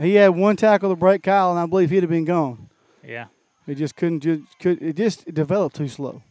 He 0.00 0.14
had 0.14 0.28
one 0.28 0.56
tackle 0.56 0.88
to 0.88 0.96
break 0.96 1.22
Kyle, 1.22 1.50
and 1.50 1.60
I 1.60 1.66
believe 1.66 1.90
he'd 1.90 2.02
have 2.02 2.08
been 2.08 2.24
gone. 2.24 2.70
Yeah. 3.04 3.26
He 3.66 3.74
just 3.74 3.94
couldn't 3.94 4.20
just 4.20 4.58
could 4.58 4.80
it 4.80 4.96
just 4.96 5.32
developed 5.34 5.76
too 5.76 5.88
slow. 5.88 6.22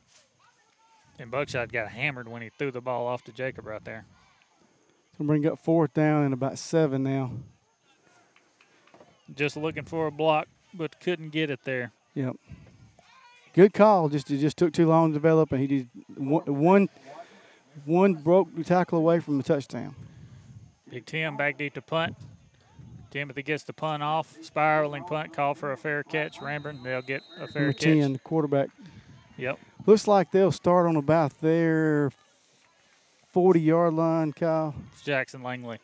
And 1.20 1.30
Buckshot 1.30 1.72
got 1.72 1.90
hammered 1.90 2.28
when 2.28 2.42
he 2.42 2.50
threw 2.58 2.72
the 2.72 2.82
ball 2.82 3.06
off 3.06 3.24
to 3.26 3.32
Jacob 3.32 3.68
right 3.68 3.84
there. 3.86 4.06
So 5.18 5.26
bring 5.26 5.46
up 5.46 5.60
fourth 5.60 5.94
down 5.94 6.24
and 6.24 6.34
about 6.34 6.58
seven 6.58 7.04
now. 7.04 7.34
Just 9.36 9.58
looking 9.58 9.84
for 9.84 10.08
a 10.08 10.12
block, 10.12 10.48
but 10.74 11.00
couldn't 11.00 11.30
get 11.30 11.50
it 11.50 11.64
there. 11.64 11.92
Yep. 12.16 12.36
Good 13.54 13.74
call. 13.74 14.10
Just 14.10 14.30
it 14.30 14.38
just 14.38 14.58
took 14.58 14.74
too 14.74 14.88
long 14.88 15.10
to 15.10 15.14
develop, 15.14 15.52
and 15.52 15.62
he 15.62 15.68
did 15.68 15.90
one 16.16 16.44
one, 16.46 16.90
one 17.86 18.14
broke 18.14 18.56
the 18.56 18.64
tackle 18.64 19.00
away 19.00 19.20
from 19.20 19.38
the 19.38 19.44
touchdown. 19.44 19.96
Big 20.90 21.06
Tim 21.06 21.36
back 21.38 21.58
deep 21.58 21.74
to 21.74 21.82
punt. 21.82 22.16
Timothy 23.10 23.42
gets 23.42 23.64
the 23.64 23.74
punt 23.74 24.04
off. 24.04 24.38
Spiraling 24.42 25.04
punt 25.06 25.34
call 25.34 25.54
for 25.54 25.72
a 25.72 25.78
fair 25.78 26.04
catch. 26.04 26.40
Ranburne, 26.40 26.84
they'll 26.84 27.02
get 27.02 27.22
a 27.40 27.48
fair 27.48 27.64
Number 27.64 27.74
catch. 27.74 27.84
ten, 27.84 28.14
the 28.14 28.20
quarterback. 28.20 28.70
Yep. 29.38 29.60
Looks 29.86 30.08
like 30.08 30.32
they'll 30.32 30.52
start 30.52 30.88
on 30.88 30.96
about 30.96 31.40
their 31.42 32.12
forty 33.32 33.62
yard 33.62 33.94
line, 33.94 34.34
Kyle. 34.34 34.76
It's 34.94 35.02
Jackson 35.02 35.42
Langley. 35.42 35.80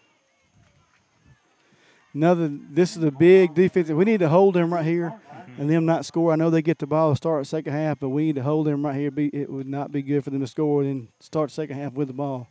Another. 2.13 2.47
This 2.51 2.95
is 2.95 3.03
a 3.03 3.11
big 3.11 3.53
defensive. 3.53 3.97
We 3.97 4.05
need 4.05 4.19
to 4.19 4.29
hold 4.29 4.53
them 4.55 4.73
right 4.73 4.85
here, 4.85 5.13
Mm-hmm. 5.43 5.61
and 5.61 5.69
them 5.69 5.85
not 5.85 6.05
score. 6.05 6.31
I 6.31 6.35
know 6.35 6.49
they 6.49 6.61
get 6.61 6.79
the 6.79 6.87
ball 6.87 7.11
to 7.11 7.15
start 7.17 7.45
second 7.47 7.73
half, 7.73 7.99
but 7.99 8.09
we 8.09 8.23
need 8.25 8.35
to 8.35 8.43
hold 8.43 8.65
them 8.65 8.85
right 8.85 8.95
here. 8.95 9.11
Be 9.11 9.27
it 9.27 9.49
would 9.51 9.67
not 9.67 9.91
be 9.91 10.01
good 10.01 10.23
for 10.23 10.29
them 10.29 10.39
to 10.39 10.47
score 10.47 10.81
and 10.81 10.89
then 10.89 11.07
start 11.19 11.51
second 11.51 11.77
half 11.77 11.93
with 11.93 12.07
the 12.07 12.13
ball. 12.13 12.47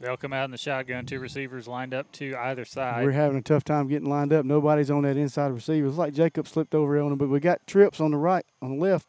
They'll 0.00 0.16
come 0.16 0.32
out 0.32 0.46
in 0.46 0.50
the 0.50 0.58
shotgun. 0.58 1.06
Two 1.06 1.20
receivers 1.20 1.68
lined 1.68 1.94
up 1.94 2.10
to 2.12 2.34
either 2.36 2.64
side. 2.64 3.04
We're 3.04 3.12
having 3.12 3.38
a 3.38 3.42
tough 3.42 3.64
time 3.64 3.86
getting 3.86 4.08
lined 4.08 4.32
up. 4.32 4.44
Nobody's 4.44 4.90
on 4.90 5.02
that 5.02 5.16
inside 5.16 5.48
receiver. 5.52 5.86
It's 5.86 5.96
like 5.96 6.14
Jacob 6.14 6.48
slipped 6.48 6.74
over 6.74 6.98
on 7.00 7.12
him, 7.12 7.18
but 7.18 7.28
we 7.28 7.38
got 7.38 7.64
trips 7.66 8.00
on 8.00 8.10
the 8.10 8.16
right, 8.16 8.44
on 8.60 8.70
the 8.70 8.76
left. 8.82 9.06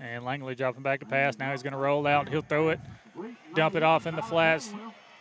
And 0.00 0.24
Langley 0.24 0.54
dropping 0.54 0.82
back 0.82 1.00
to 1.00 1.06
pass. 1.06 1.36
Now 1.38 1.50
he's 1.50 1.62
going 1.62 1.72
to 1.74 1.78
roll 1.78 2.06
out. 2.06 2.28
He'll 2.28 2.40
throw 2.42 2.70
it, 2.70 2.80
dump 3.54 3.74
it 3.74 3.82
off 3.82 4.06
in 4.06 4.16
the 4.16 4.22
flats. 4.22 4.72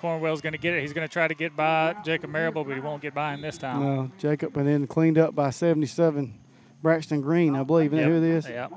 Cornwell's 0.03 0.41
going 0.41 0.51
to 0.51 0.59
get 0.59 0.73
it. 0.73 0.81
He's 0.81 0.91
going 0.91 1.07
to 1.07 1.11
try 1.11 1.29
to 1.29 1.33
get 1.33 1.55
by 1.55 1.95
Jacob 2.03 2.29
Marable, 2.29 2.65
but 2.65 2.73
he 2.73 2.81
won't 2.81 3.01
get 3.01 3.13
by 3.13 3.33
him 3.33 3.39
this 3.39 3.57
time. 3.57 3.79
No, 3.79 4.11
Jacob, 4.17 4.57
and 4.57 4.67
then 4.67 4.85
cleaned 4.85 5.17
up 5.17 5.33
by 5.33 5.49
77, 5.49 6.37
Braxton 6.81 7.21
Green, 7.21 7.55
I 7.55 7.63
believe. 7.63 7.93
Isn't 7.93 8.03
that 8.03 8.11
who 8.11 8.17
it 8.21 8.29
is? 8.29 8.49
Yep. 8.49 8.73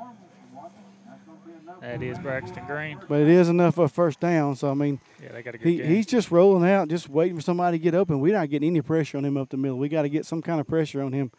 That 1.81 2.01
is 2.01 2.17
Braxton 2.21 2.65
Green. 2.67 3.01
But 3.09 3.23
it 3.23 3.29
is 3.29 3.49
enough 3.49 3.77
a 3.77 3.89
first 3.89 4.21
down. 4.21 4.55
So 4.55 4.71
I 4.71 4.75
mean, 4.75 5.01
Yeah, 5.21 5.33
they 5.33 5.43
got 5.43 5.57
a 5.57 5.59
good 5.59 5.67
he, 5.67 5.77
game. 5.79 5.87
he's 5.87 6.07
just 6.07 6.31
rolling 6.31 6.71
out, 6.71 6.87
just 6.87 7.09
waiting 7.09 7.35
for 7.35 7.43
somebody 7.43 7.77
to 7.77 7.83
get 7.83 7.97
open. 7.97 8.21
We're 8.21 8.35
not 8.35 8.49
getting 8.49 8.69
any 8.69 8.81
pressure 8.81 9.19
on 9.19 9.25
him 9.25 9.37
up 9.37 9.49
the 9.49 9.57
middle. 9.57 9.79
We 9.79 9.89
got 9.89 10.03
to 10.03 10.09
get 10.09 10.27
some 10.27 10.43
kind 10.43 10.61
of 10.61 10.69
pressure 10.69 11.03
on 11.03 11.13
him 11.13 11.33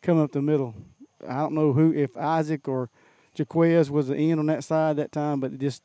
coming 0.00 0.22
up 0.22 0.32
the 0.32 0.40
middle. 0.40 0.74
I 1.28 1.34
don't 1.34 1.52
know 1.52 1.74
who, 1.74 1.92
if 1.92 2.16
Isaac 2.16 2.66
or 2.68 2.88
Jaquez 3.34 3.90
was 3.90 4.08
the 4.08 4.16
end 4.16 4.40
on 4.40 4.46
that 4.46 4.64
side 4.64 4.96
that 4.96 5.12
time, 5.12 5.40
but 5.40 5.52
it 5.52 5.60
just 5.60 5.82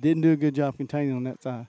didn't 0.00 0.22
do 0.22 0.32
a 0.32 0.36
good 0.36 0.54
job 0.54 0.78
containing 0.78 1.14
on 1.14 1.24
that 1.24 1.42
side. 1.42 1.66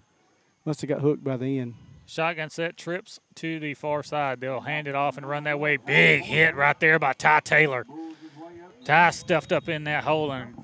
Must 0.65 0.81
have 0.81 0.89
got 0.89 1.01
hooked 1.01 1.23
by 1.23 1.37
the 1.37 1.59
end. 1.59 1.75
Shotgun 2.07 2.49
set 2.49 2.77
trips 2.77 3.19
to 3.35 3.59
the 3.59 3.73
far 3.73 4.03
side. 4.03 4.39
They'll 4.39 4.61
hand 4.61 4.87
it 4.87 4.95
off 4.95 5.17
and 5.17 5.27
run 5.27 5.43
that 5.45 5.59
way. 5.59 5.77
Big 5.77 6.21
hit 6.23 6.55
right 6.55 6.79
there 6.79 6.99
by 6.99 7.13
Ty 7.13 7.39
Taylor. 7.41 7.85
Ty 8.83 9.09
stuffed 9.11 9.51
up 9.51 9.67
in 9.69 9.83
that 9.85 10.03
hole 10.03 10.31
and 10.31 10.55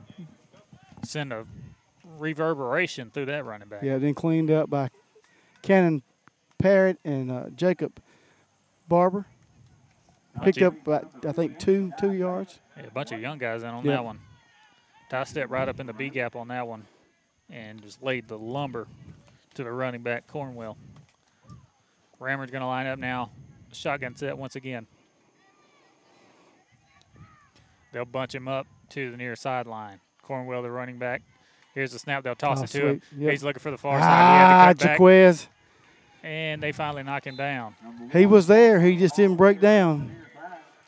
send 1.04 1.34
a 1.34 1.46
reverberation 2.20 3.10
through 3.10 3.26
that 3.26 3.46
running 3.46 3.68
back. 3.68 3.82
Yeah, 3.82 3.98
then 3.98 4.14
cleaned 4.14 4.52
up 4.52 4.70
by 4.70 4.90
Cannon 5.64 6.04
Parrott 6.60 7.00
and 7.04 7.32
uh, 7.32 7.46
Jacob 7.56 8.00
Barber. 8.88 9.26
Picked 10.44 10.62
up 10.62 10.74
about 10.86 11.26
I 11.26 11.32
think 11.34 11.60
two 11.60 11.92
two 12.00 12.14
yards. 12.14 12.60
Yeah, 12.78 12.84
a 12.86 12.92
bunch 12.92 13.12
of 13.12 13.20
young 13.20 13.38
guys 13.38 13.64
in 13.64 13.70
on 13.70 13.84
Yeah. 13.84 13.94
that 13.94 14.06
one. 14.06 14.20
Ty 15.10 15.24
stepped 15.26 15.50
right 15.52 15.68
up 15.68 15.80
in 15.80 15.88
the 15.88 15.94
B 15.94 16.10
gap 16.10 16.36
on 16.36 16.48
that 16.50 16.68
one 16.68 16.86
and 17.50 17.82
just 17.82 18.02
laid 18.02 18.28
the 18.30 18.38
lumber 18.38 18.88
to 19.56 19.64
the 19.64 19.72
running 19.72 20.02
back 20.02 20.28
Cornwell. 20.28 20.78
Rammer's 22.20 22.52
going 22.52 22.62
to 22.62 22.68
line 22.68 22.88
up 22.88 23.00
now. 23.00 23.32
Shotgun 23.72 24.16
set 24.16 24.38
once 24.38 24.56
again. 24.56 24.86
They'll 27.94 28.06
bunch 28.06 28.34
him 28.36 28.48
up 28.48 28.68
to 28.90 29.12
the 29.12 29.18
near 29.18 29.36
sideline. 29.36 30.00
Cornwell, 30.22 30.62
the 30.62 30.72
running 30.72 30.98
back. 30.98 31.22
Here's 31.74 31.92
the 31.92 32.00
snap. 32.00 32.24
They'll 32.24 32.36
toss 32.36 32.60
Oh, 32.60 32.64
it 32.64 32.68
to 32.70 32.88
him. 32.88 33.02
Yep. 33.18 33.32
He's 33.32 33.44
looking 33.44 33.60
for 33.60 33.72
the 33.72 33.78
far 33.78 34.00
side. 34.00 34.08
Ah, 34.10 34.74
Jaquez. 34.80 35.48
and 36.24 36.62
they 36.62 36.72
finally 36.72 37.04
knock 37.04 37.26
him 37.26 37.36
down. 37.36 37.76
He 38.14 38.26
was 38.26 38.48
there. 38.48 38.80
He 38.82 38.96
just 38.98 39.16
didn't 39.16 39.38
break 39.38 39.60
down. 39.60 40.16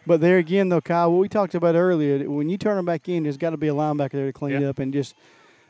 But 0.06 0.19
there 0.19 0.38
again, 0.38 0.68
though, 0.68 0.81
Kyle, 0.81 1.11
what 1.11 1.19
we 1.19 1.30
talked 1.30 1.56
about 1.56 1.76
earlier, 1.76 2.30
when 2.30 2.49
you 2.49 2.57
turn 2.57 2.77
him 2.77 2.84
back 2.85 3.07
in, 3.07 3.23
there's 3.23 3.38
got 3.38 3.52
to 3.52 3.57
be 3.57 3.69
a 3.69 3.73
linebacker 3.73 4.11
there 4.11 4.26
to 4.27 4.34
clean 4.34 4.61
Yeah. 4.61 4.69
up 4.69 4.80
and 4.80 4.91
just. 4.94 5.15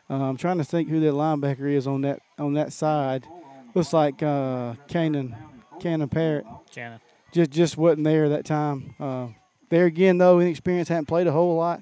Uh, 0.10 0.16
I'm 0.16 0.38
trying 0.38 0.58
to 0.58 0.64
think 0.64 0.90
who 0.90 1.00
that 1.02 1.14
linebacker 1.14 1.72
is 1.72 1.88
on 1.88 2.02
that 2.02 2.20
on 2.38 2.54
that 2.54 2.74
side. 2.74 3.26
Looks 3.74 3.94
like 3.94 4.22
uh, 4.22 4.76
Cannon, 4.88 5.36
Cannon 5.80 6.10
Parrott. 6.10 6.46
Cannon. 6.72 7.00
Just 7.32 7.52
just 7.52 7.78
wasn't 7.78 8.04
there 8.04 8.30
that 8.30 8.46
time. 8.46 8.96
Uh, 9.00 9.28
there 9.70 9.86
again, 9.86 10.20
though, 10.20 10.40
inexperience 10.40 10.90
hadn't 10.90 11.08
played 11.08 11.26
a 11.26 11.32
whole 11.32 11.56
lot. 11.56 11.82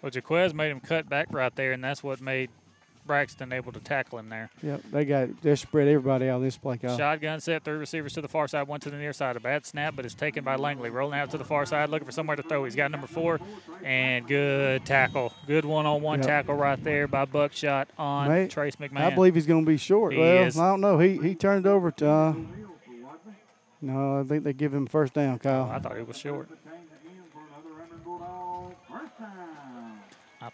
Well, 0.00 0.12
Jaquez 0.12 0.54
made 0.54 0.70
him 0.70 0.80
cut 0.80 1.08
back 1.08 1.28
right 1.30 1.54
there, 1.54 1.72
and 1.72 1.82
that's 1.82 2.02
what 2.02 2.20
made 2.20 2.50
Braxton 3.06 3.52
able 3.52 3.72
to 3.72 3.80
tackle 3.80 4.18
him 4.18 4.28
there. 4.28 4.50
Yep, 4.62 4.82
they 4.92 5.04
got 5.04 5.42
they 5.42 5.54
spread 5.56 5.88
everybody 5.88 6.28
out 6.28 6.40
this 6.40 6.56
play, 6.56 6.78
Kyle. 6.78 6.96
Shotgun 6.96 7.40
set, 7.40 7.64
three 7.64 7.76
receivers 7.76 8.12
to 8.14 8.20
the 8.20 8.28
far 8.28 8.46
side, 8.48 8.68
one 8.68 8.80
to 8.80 8.90
the 8.90 8.96
near 8.96 9.12
side. 9.12 9.36
A 9.36 9.40
bad 9.40 9.66
snap, 9.66 9.94
but 9.96 10.04
it's 10.04 10.14
taken 10.14 10.44
by 10.44 10.56
Langley. 10.56 10.90
Rolling 10.90 11.18
out 11.18 11.30
to 11.32 11.38
the 11.38 11.44
far 11.44 11.66
side, 11.66 11.88
looking 11.88 12.06
for 12.06 12.12
somewhere 12.12 12.36
to 12.36 12.42
throw. 12.42 12.64
He's 12.64 12.76
got 12.76 12.90
number 12.90 13.06
four, 13.06 13.40
and 13.82 14.26
good 14.26 14.84
tackle. 14.86 15.32
Good 15.46 15.64
one-on-one 15.64 16.20
Yep. 16.20 16.26
tackle 16.26 16.54
right 16.54 16.82
there 16.82 17.08
by 17.08 17.24
Buckshot 17.24 17.88
on 17.98 18.28
Mate, 18.28 18.50
Trace 18.50 18.76
McMahon. 18.76 19.00
I 19.00 19.10
believe 19.10 19.34
he's 19.34 19.46
going 19.46 19.64
to 19.64 19.70
be 19.70 19.76
short. 19.76 20.12
He 20.12 20.18
well, 20.18 20.44
is. 20.44 20.58
I 20.58 20.68
don't 20.68 20.80
know. 20.80 20.98
He 20.98 21.18
he 21.18 21.34
turned 21.34 21.66
it 21.66 21.68
over 21.68 21.90
to. 21.92 22.08
Uh, 22.08 22.34
no, 23.80 24.20
I 24.20 24.22
think 24.22 24.44
they 24.44 24.52
give 24.52 24.72
him 24.72 24.86
first 24.86 25.12
down, 25.12 25.40
Kyle. 25.40 25.68
I 25.68 25.80
thought 25.80 25.96
he 25.96 26.04
was 26.04 26.16
short. 26.16 26.48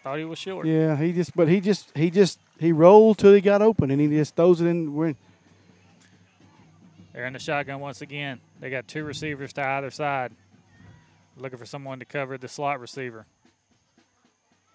Thought 0.03 0.17
he 0.19 0.25
was 0.25 0.39
short. 0.39 0.65
Yeah, 0.65 0.95
he 0.95 1.11
just, 1.13 1.35
but 1.35 1.47
he 1.47 1.59
just, 1.59 1.91
he 1.95 2.09
just, 2.09 2.39
he 2.59 2.71
rolled 2.71 3.17
till 3.17 3.33
he 3.33 3.41
got 3.41 3.61
open, 3.61 3.91
and 3.91 3.99
he 4.01 4.07
just 4.07 4.35
throws 4.35 4.61
it 4.61 4.65
in. 4.67 4.93
We're, 4.93 5.15
They're 7.13 7.25
in 7.25 7.33
the 7.33 7.39
shotgun 7.39 7.79
once 7.79 8.01
again. 8.01 8.39
They 8.59 8.69
got 8.69 8.87
two 8.87 9.03
receivers 9.03 9.53
to 9.53 9.63
either 9.63 9.91
side, 9.91 10.31
looking 11.37 11.57
for 11.59 11.65
someone 11.65 11.99
to 11.99 12.05
cover 12.05 12.37
the 12.37 12.47
slot 12.47 12.79
receiver. 12.79 13.25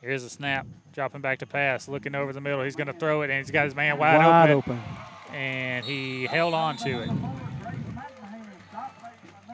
Here's 0.03 0.23
a 0.25 0.29
snap, 0.31 0.67
dropping 0.93 1.23
back 1.23 1.39
to 1.39 1.47
pass, 1.47 1.89
looking 1.89 2.15
over 2.15 2.33
the 2.35 2.41
middle. 2.41 2.63
He's 2.63 2.77
going 2.77 2.89
to 2.89 2.93
throw 2.93 3.23
it, 3.23 3.31
and 3.31 3.39
he's 3.39 3.51
got 3.51 3.65
his 3.65 3.75
man 3.75 3.97
wide, 3.99 4.19
Wide 4.19 4.51
open. 4.51 4.73
open. 4.75 5.35
And 5.35 5.85
he 5.85 6.25
held 6.27 6.53
on 6.53 6.77
to 6.79 7.01
it. 7.03 7.11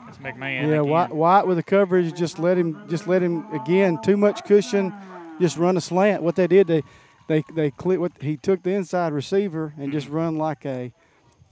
It's 0.08 0.18
McMahon. 0.18 0.62
yeah, 0.62 0.68
again. 0.80 0.88
White, 0.88 1.12
White 1.14 1.46
with 1.46 1.56
the 1.56 1.62
coverage, 1.62 2.12
just 2.18 2.38
let 2.40 2.58
him, 2.58 2.82
just 2.88 3.06
let 3.06 3.22
him 3.22 3.46
again. 3.52 4.00
Too 4.02 4.16
much 4.16 4.44
cushion, 4.44 4.92
just 5.40 5.56
run 5.56 5.76
a 5.76 5.80
slant. 5.80 6.22
What 6.22 6.36
they 6.36 6.46
did, 6.46 6.66
they, 6.66 6.82
they, 7.28 7.44
they 7.54 7.70
clear. 7.70 7.98
What 7.98 8.12
he 8.20 8.36
took 8.36 8.62
the 8.62 8.72
inside 8.72 9.12
receiver 9.12 9.74
and 9.78 9.90
just 9.92 10.08
run 10.08 10.36
like 10.36 10.64
a, 10.64 10.92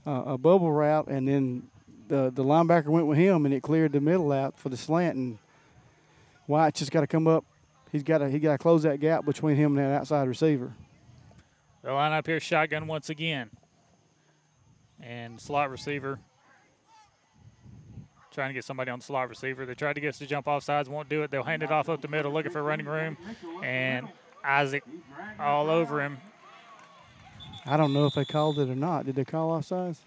uh, 0.05 0.23
a 0.27 0.37
bubble 0.37 0.71
route, 0.71 1.07
and 1.07 1.27
then 1.27 1.69
the 2.07 2.31
the 2.33 2.43
linebacker 2.43 2.87
went 2.87 3.07
with 3.07 3.17
him, 3.17 3.45
and 3.45 3.53
it 3.53 3.61
cleared 3.61 3.91
the 3.91 4.01
middle 4.01 4.31
out 4.31 4.57
for 4.57 4.69
the 4.69 4.77
slant. 4.77 5.15
And 5.15 5.37
White 6.47 6.75
just 6.75 6.91
got 6.91 7.01
to 7.01 7.07
come 7.07 7.27
up. 7.27 7.45
He's 7.91 8.03
got 8.03 8.19
to 8.19 8.29
he 8.29 8.39
got 8.39 8.53
to 8.53 8.57
close 8.57 8.83
that 8.83 8.99
gap 8.99 9.25
between 9.25 9.55
him 9.55 9.77
and 9.77 9.85
that 9.85 10.01
outside 10.01 10.27
receiver. 10.27 10.73
They'll 11.83 11.93
line 11.93 12.11
up 12.11 12.27
here 12.27 12.39
shotgun 12.39 12.87
once 12.87 13.09
again. 13.09 13.49
And 15.01 15.39
slot 15.39 15.69
receiver. 15.69 16.19
Trying 18.31 18.49
to 18.49 18.53
get 18.53 18.63
somebody 18.63 18.91
on 18.91 18.99
the 18.99 19.05
slot 19.05 19.27
receiver. 19.27 19.65
They 19.65 19.73
tried 19.73 19.93
to 19.93 20.01
get 20.01 20.09
us 20.09 20.19
to 20.19 20.27
jump 20.27 20.47
off 20.47 20.63
sides, 20.63 20.87
won't 20.87 21.09
do 21.09 21.23
it. 21.23 21.31
They'll 21.31 21.43
hand 21.43 21.63
it 21.63 21.71
off 21.71 21.89
up 21.89 22.01
the 22.01 22.07
middle, 22.07 22.31
looking 22.31 22.51
for 22.51 22.61
running 22.61 22.85
room. 22.85 23.17
And 23.63 24.07
Isaac 24.43 24.83
all 25.39 25.69
over 25.69 26.01
him. 26.01 26.17
I 27.65 27.77
don't 27.77 27.93
know 27.93 28.05
if 28.05 28.13
they 28.13 28.25
called 28.25 28.59
it 28.59 28.69
or 28.69 28.75
not. 28.75 29.05
Did 29.05 29.15
they 29.15 29.25
call 29.25 29.59
offsides? 29.59 29.97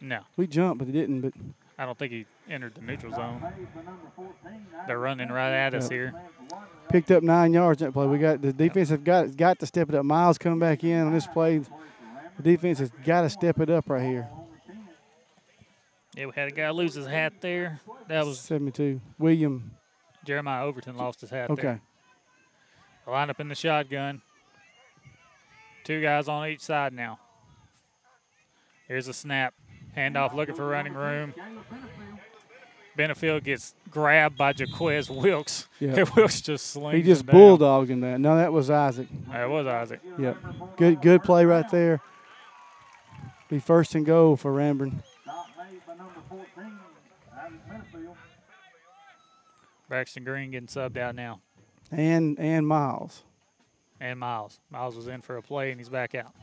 No. 0.00 0.20
We 0.36 0.46
jumped, 0.46 0.78
but 0.78 0.86
they 0.86 0.92
didn't. 0.92 1.20
But 1.20 1.32
I 1.78 1.84
don't 1.84 1.98
think 1.98 2.12
he 2.12 2.26
entered 2.48 2.74
the 2.74 2.80
neutral 2.80 3.12
zone. 3.12 3.42
They're 4.86 4.98
running 4.98 5.28
right 5.28 5.52
at 5.52 5.74
us 5.74 5.88
here. 5.88 6.14
picked 6.88 7.10
up 7.10 7.22
nine 7.22 7.52
yards 7.52 7.80
that 7.80 7.92
play. 7.92 8.06
We 8.06 8.18
got 8.18 8.42
the 8.42 8.52
defense 8.52 8.88
have 8.90 9.04
got 9.04 9.36
got 9.36 9.58
to 9.58 9.66
step 9.66 9.88
it 9.88 9.94
up. 9.94 10.04
Miles 10.04 10.38
coming 10.38 10.58
back 10.58 10.84
in 10.84 11.06
on 11.06 11.12
this 11.12 11.26
play. 11.26 11.58
The 12.38 12.42
defense 12.42 12.78
has 12.78 12.90
got 13.04 13.22
to 13.22 13.30
step 13.30 13.60
it 13.60 13.70
up 13.70 13.88
right 13.88 14.04
here. 14.04 14.28
Yeah, 16.16 16.26
we 16.26 16.32
had 16.34 16.48
a 16.48 16.50
guy 16.50 16.70
lose 16.70 16.94
his 16.94 17.06
hat 17.06 17.34
there. 17.40 17.80
That 18.08 18.24
was 18.24 18.40
72. 18.40 19.00
William. 19.18 19.72
Jeremiah 20.24 20.64
Overton 20.64 20.96
lost 20.96 21.20
his 21.20 21.30
hat 21.30 21.50
Okay. 21.50 21.62
there. 21.62 21.80
Line 23.06 23.30
up 23.30 23.38
in 23.38 23.48
the 23.48 23.54
shotgun. 23.54 24.22
Two 25.84 26.02
guys 26.02 26.26
on 26.26 26.48
each 26.48 26.60
side 26.62 26.92
now. 26.92 27.20
Here's 28.88 29.06
a 29.08 29.12
snap. 29.12 29.54
Handoff 29.96 30.34
looking 30.34 30.54
for 30.54 30.66
running 30.66 30.94
room. 30.94 31.32
Benefield 32.98 33.44
gets 33.44 33.74
grabbed 33.90 34.36
by 34.38 34.52
Jaquez 34.56 35.10
Wilkes. 35.10 35.68
Yeah. 35.78 36.04
Wilkes 36.16 36.40
just 36.40 36.68
slings 36.68 36.96
He 36.96 37.02
just 37.02 37.20
him 37.20 37.26
down. 37.26 37.36
bulldogged 37.36 37.88
him 37.88 38.00
that. 38.00 38.18
No, 38.18 38.36
that 38.36 38.50
was 38.52 38.70
Isaac. 38.70 39.06
That 39.30 39.48
was 39.50 39.66
Isaac. 39.66 40.00
Yep. 40.18 40.36
Good 40.78 41.02
good 41.02 41.22
play 41.22 41.44
right 41.44 41.70
there. 41.70 42.00
Be 43.50 43.58
first 43.58 43.94
and 43.94 44.06
goal 44.06 44.36
for 44.36 44.50
Ranburne. 44.52 45.02
Braxton 49.88 50.24
Green 50.24 50.50
getting 50.50 50.66
subbed 50.68 50.96
out 50.96 51.14
now. 51.14 51.40
And 51.90 52.38
and 52.38 52.66
Miles. 52.66 53.22
And 54.00 54.18
Miles. 54.18 54.58
Miles 54.70 54.96
was 54.96 55.08
in 55.08 55.22
for 55.22 55.36
a 55.36 55.42
play 55.42 55.70
and 55.70 55.80
he's 55.80 55.88
back 55.88 56.14
out. 56.14 56.34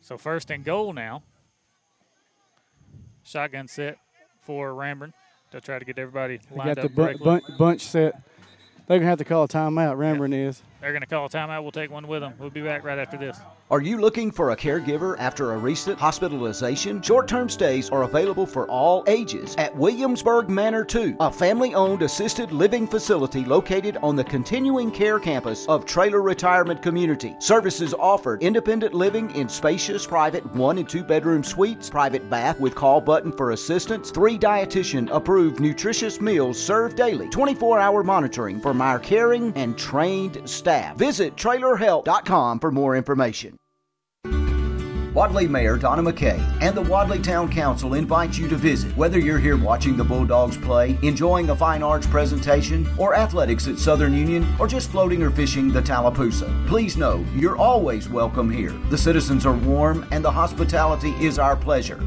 So 0.00 0.16
first 0.18 0.50
and 0.50 0.64
goal 0.64 0.92
now. 0.92 1.22
Shotgun 3.24 3.68
set 3.68 3.98
for 4.40 4.70
Ranburne. 4.72 5.12
They'll 5.50 5.60
try 5.60 5.78
to 5.78 5.84
get 5.84 5.98
everybody 5.98 6.38
They 6.50 6.56
lined 6.56 6.76
got 6.76 6.84
up 6.84 6.94
the 6.94 7.18
bu- 7.18 7.56
bunch, 7.58 7.82
set. 7.82 8.20
They're 8.86 8.98
gonna 8.98 9.08
have 9.08 9.18
to 9.18 9.24
call 9.24 9.44
a 9.44 9.48
timeout. 9.48 9.96
Ranburne 9.96 10.34
is. 10.34 10.62
They're 10.82 10.90
going 10.90 11.02
to 11.02 11.06
call 11.06 11.26
a 11.26 11.28
timeout. 11.28 11.62
We'll 11.62 11.70
take 11.70 11.92
one 11.92 12.08
with 12.08 12.22
them. 12.22 12.34
We'll 12.40 12.50
be 12.50 12.60
back 12.60 12.82
right 12.82 12.98
after 12.98 13.16
this. 13.16 13.38
Are 13.70 13.80
you 13.80 13.98
looking 13.98 14.32
for 14.32 14.50
a 14.50 14.56
caregiver 14.56 15.16
after 15.20 15.52
a 15.52 15.56
recent 15.56 15.96
hospitalization? 15.96 17.00
Short 17.00 17.28
term 17.28 17.48
stays 17.48 17.88
are 17.88 18.02
available 18.02 18.46
for 18.46 18.66
all 18.66 19.04
ages 19.06 19.54
at 19.58 19.74
Williamsburg 19.76 20.50
Manor 20.50 20.84
2, 20.84 21.18
a 21.20 21.30
family 21.30 21.72
owned 21.72 22.02
assisted 22.02 22.50
living 22.50 22.88
facility 22.88 23.44
located 23.44 23.96
on 23.98 24.16
the 24.16 24.24
continuing 24.24 24.90
care 24.90 25.20
campus 25.20 25.66
of 25.68 25.86
Traylor 25.86 26.20
Retirement 26.20 26.82
Community. 26.82 27.36
Services 27.38 27.94
offered 27.94 28.42
independent 28.42 28.92
living 28.92 29.30
in 29.36 29.48
spacious 29.48 30.04
private 30.04 30.44
one 30.52 30.78
and 30.78 30.88
two 30.88 31.04
bedroom 31.04 31.44
suites, 31.44 31.88
private 31.88 32.28
bath 32.28 32.58
with 32.58 32.74
call 32.74 33.00
button 33.00 33.30
for 33.30 33.52
assistance, 33.52 34.10
three 34.10 34.36
dietitian 34.36 35.08
approved 35.12 35.60
nutritious 35.60 36.20
meals 36.20 36.60
served 36.60 36.96
daily, 36.96 37.28
24 37.28 37.78
hour 37.78 38.02
monitoring 38.02 38.60
from 38.60 38.82
our 38.82 38.98
caring 38.98 39.52
and 39.54 39.78
trained 39.78 40.42
staff. 40.44 40.71
Visit 40.96 41.36
trailerhelp.com 41.36 42.58
for 42.60 42.70
more 42.70 42.96
information. 42.96 43.56
Wadley 45.14 45.46
Mayor 45.46 45.76
Donna 45.76 46.02
McKay 46.02 46.40
and 46.62 46.74
the 46.74 46.80
Wadley 46.80 47.18
Town 47.18 47.50
Council 47.50 47.92
invite 47.92 48.38
you 48.38 48.48
to 48.48 48.56
visit. 48.56 48.96
Whether 48.96 49.18
you're 49.18 49.38
here 49.38 49.58
watching 49.58 49.94
the 49.94 50.04
Bulldogs 50.04 50.56
play, 50.56 50.98
enjoying 51.02 51.50
a 51.50 51.56
fine 51.56 51.82
arts 51.82 52.06
presentation, 52.06 52.88
or 52.96 53.14
athletics 53.14 53.68
at 53.68 53.78
Southern 53.78 54.14
Union, 54.14 54.46
or 54.58 54.66
just 54.66 54.90
floating 54.90 55.22
or 55.22 55.30
fishing 55.30 55.70
the 55.70 55.82
Tallapoosa, 55.82 56.66
please 56.66 56.96
know 56.96 57.22
you're 57.34 57.58
always 57.58 58.08
welcome 58.08 58.50
here. 58.50 58.72
The 58.88 58.96
citizens 58.96 59.44
are 59.44 59.52
warm 59.52 60.06
and 60.12 60.24
the 60.24 60.30
hospitality 60.30 61.10
is 61.20 61.38
our 61.38 61.56
pleasure. 61.56 62.00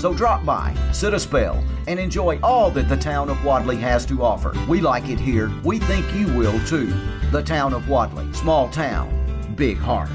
So 0.00 0.14
drop 0.14 0.46
by, 0.46 0.74
sit 0.92 1.12
a 1.12 1.20
spell, 1.20 1.62
and 1.86 2.00
enjoy 2.00 2.40
all 2.42 2.70
that 2.70 2.88
the 2.88 2.96
town 2.96 3.28
of 3.28 3.44
Wadley 3.44 3.76
has 3.76 4.06
to 4.06 4.22
offer. 4.22 4.54
We 4.66 4.80
like 4.80 5.10
it 5.10 5.20
here. 5.20 5.52
We 5.62 5.78
think 5.78 6.10
you 6.14 6.26
will 6.32 6.58
too. 6.64 6.90
The 7.32 7.42
town 7.42 7.74
of 7.74 7.86
Wadley, 7.86 8.32
small 8.32 8.70
town, 8.70 9.54
big 9.56 9.76
heart. 9.76 10.08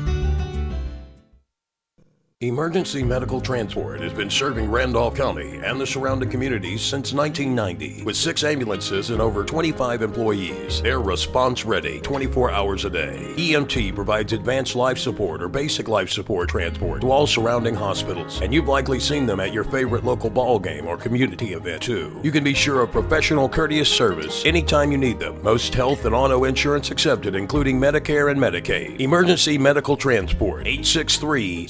Emergency 2.41 3.01
Medical 3.01 3.39
Transport 3.39 4.01
has 4.01 4.11
been 4.11 4.29
serving 4.29 4.69
Randolph 4.69 5.15
County 5.15 5.55
and 5.63 5.79
the 5.79 5.87
surrounding 5.87 6.29
communities 6.29 6.81
since 6.81 7.13
1990 7.13 8.03
with 8.03 8.17
six 8.17 8.43
ambulances 8.43 9.09
and 9.09 9.21
over 9.21 9.45
25 9.45 10.01
employees. 10.01 10.81
They're 10.81 10.99
response 10.99 11.63
ready 11.63 12.01
24 12.01 12.51
hours 12.51 12.83
a 12.83 12.89
day. 12.89 13.33
EMT 13.37 13.95
provides 13.95 14.33
advanced 14.33 14.75
life 14.75 14.97
support 14.97 15.41
or 15.41 15.47
basic 15.47 15.87
life 15.87 16.09
support 16.09 16.49
transport 16.49 16.99
to 17.03 17.09
all 17.09 17.25
surrounding 17.25 17.73
hospitals, 17.73 18.41
and 18.41 18.53
you've 18.53 18.67
likely 18.67 18.99
seen 18.99 19.25
them 19.25 19.39
at 19.39 19.53
your 19.53 19.63
favorite 19.63 20.03
local 20.03 20.29
ball 20.29 20.59
game 20.59 20.87
or 20.87 20.97
community 20.97 21.53
event 21.53 21.83
too. 21.83 22.19
You 22.21 22.33
can 22.33 22.43
be 22.43 22.53
sure 22.53 22.81
of 22.81 22.91
professional, 22.91 23.47
courteous 23.47 23.87
service 23.87 24.43
anytime 24.43 24.91
you 24.91 24.97
need 24.97 25.19
them. 25.19 25.41
Most 25.41 25.73
health 25.73 26.03
and 26.03 26.13
auto 26.13 26.43
insurance 26.43 26.91
accepted, 26.91 27.33
including 27.33 27.79
Medicare 27.79 28.29
and 28.29 28.37
Medicaid. 28.37 28.99
Emergency 28.99 29.57
Medical 29.57 29.95
Transport 29.95 30.67
863 30.67 31.67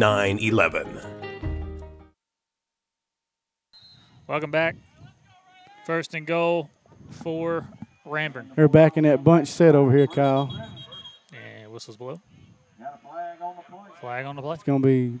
7911. 0.00 0.98
Welcome 4.26 4.50
back. 4.50 4.76
First 5.84 6.14
and 6.14 6.26
goal 6.26 6.70
for 7.10 7.68
Ranburne. 8.06 8.54
They're 8.56 8.66
back 8.66 8.96
in 8.96 9.04
that 9.04 9.22
bunch 9.22 9.48
set 9.48 9.74
over 9.74 9.94
here, 9.94 10.06
Kyle. 10.06 10.48
And 11.34 11.70
whistles 11.70 11.98
blow. 11.98 12.18
Flag 14.00 14.24
on 14.24 14.36
the 14.36 14.40
play. 14.40 14.54
It's 14.54 14.62
gonna 14.62 14.80
be. 14.80 15.20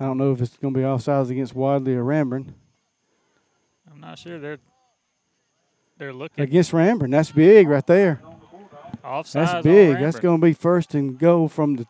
I 0.00 0.06
don't 0.06 0.16
know 0.16 0.32
if 0.32 0.40
it's 0.40 0.56
gonna 0.56 0.72
be 0.72 0.80
offsides 0.80 1.28
against 1.28 1.54
Wadley 1.54 1.94
or 1.94 2.04
Ranburne. 2.04 2.54
I'm 3.92 4.00
not 4.00 4.18
sure. 4.18 4.38
They're 4.38 4.58
they're 5.98 6.14
looking 6.14 6.42
Against 6.42 6.72
Ranburne, 6.72 7.10
that's 7.10 7.32
big 7.32 7.68
right 7.68 7.86
there. 7.86 8.22
offsides. 9.04 9.32
That's 9.32 9.52
on 9.52 9.62
big. 9.62 9.98
That's 9.98 10.18
going 10.18 10.40
to 10.40 10.46
be 10.46 10.54
first 10.54 10.94
and 10.94 11.18
goal 11.18 11.48
from 11.48 11.76
the 11.76 11.86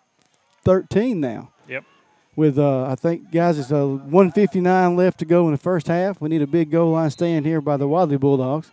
13 0.65 1.21
now. 1.21 1.51
Yep. 1.69 1.85
With 2.35 2.59
uh, 2.59 2.85
I 2.85 2.95
think 2.95 3.31
guys, 3.31 3.59
it's 3.59 3.71
a 3.71 3.87
159 3.87 4.97
left 4.97 5.19
to 5.19 5.25
go 5.25 5.47
in 5.47 5.53
the 5.53 5.59
first 5.59 5.87
half. 5.87 6.21
We 6.21 6.29
need 6.29 6.43
a 6.43 6.47
big 6.47 6.71
goal 6.71 6.93
line 6.93 7.11
stand 7.11 7.45
here 7.45 7.61
by 7.61 7.77
the 7.77 7.87
Wadley 7.87 8.17
Bulldogs. 8.17 8.71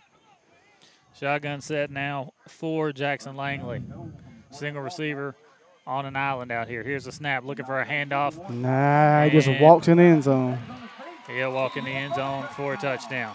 Shotgun 1.14 1.60
set 1.60 1.90
now 1.90 2.32
for 2.48 2.92
Jackson 2.92 3.36
Langley. 3.36 3.82
Single 4.50 4.82
receiver 4.82 5.34
on 5.86 6.06
an 6.06 6.16
island 6.16 6.50
out 6.50 6.68
here. 6.68 6.82
Here's 6.82 7.06
a 7.06 7.12
snap 7.12 7.44
looking 7.44 7.66
for 7.66 7.80
a 7.80 7.84
handoff. 7.84 8.48
Nah, 8.48 9.24
he 9.24 9.30
just 9.30 9.48
And 9.48 9.60
walks 9.60 9.88
in 9.88 9.98
the 9.98 10.04
end 10.04 10.24
zone. 10.24 10.58
He'll 11.26 11.52
walk 11.52 11.76
in 11.76 11.84
the 11.84 11.90
end 11.90 12.14
zone 12.14 12.46
for 12.56 12.74
a 12.74 12.76
touchdown. 12.76 13.34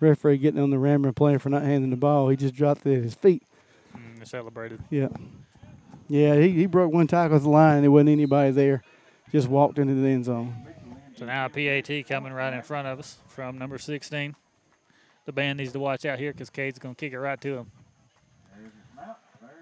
Referee 0.00 0.38
getting 0.38 0.60
on 0.60 0.70
the 0.70 0.78
rammer 0.78 1.08
and 1.08 1.16
playing 1.16 1.38
for 1.38 1.50
not 1.50 1.62
handing 1.62 1.90
the 1.90 1.96
ball. 1.96 2.28
He 2.28 2.36
just 2.36 2.54
dropped 2.54 2.86
it 2.86 2.96
at 2.98 3.04
his 3.04 3.14
feet. 3.14 3.42
Mm, 3.96 4.26
celebrated. 4.26 4.80
Yeah. 4.90 5.08
Yeah, 6.08 6.36
he, 6.40 6.50
he 6.50 6.66
broke 6.66 6.92
one 6.92 7.06
tackle 7.06 7.36
at 7.36 7.42
the 7.42 7.48
line 7.48 7.76
and 7.76 7.84
there 7.84 7.90
wasn't 7.90 8.10
anybody 8.10 8.50
there. 8.50 8.82
Just 9.30 9.48
walked 9.48 9.78
into 9.78 9.94
the 9.94 10.08
end 10.08 10.24
zone. 10.24 10.54
So 11.16 11.24
now 11.26 11.46
a 11.46 11.48
PAT 11.48 12.08
coming 12.08 12.32
right 12.32 12.52
in 12.52 12.62
front 12.62 12.88
of 12.88 12.98
us 12.98 13.18
from 13.28 13.58
number 13.58 13.78
16. 13.78 14.34
The 15.26 15.32
band 15.32 15.58
needs 15.58 15.72
to 15.72 15.78
watch 15.78 16.04
out 16.04 16.18
here 16.18 16.32
because 16.32 16.50
Cade's 16.50 16.78
going 16.78 16.94
to 16.94 16.98
kick 16.98 17.12
it 17.12 17.20
right 17.20 17.40
to 17.42 17.58
him. 17.58 17.70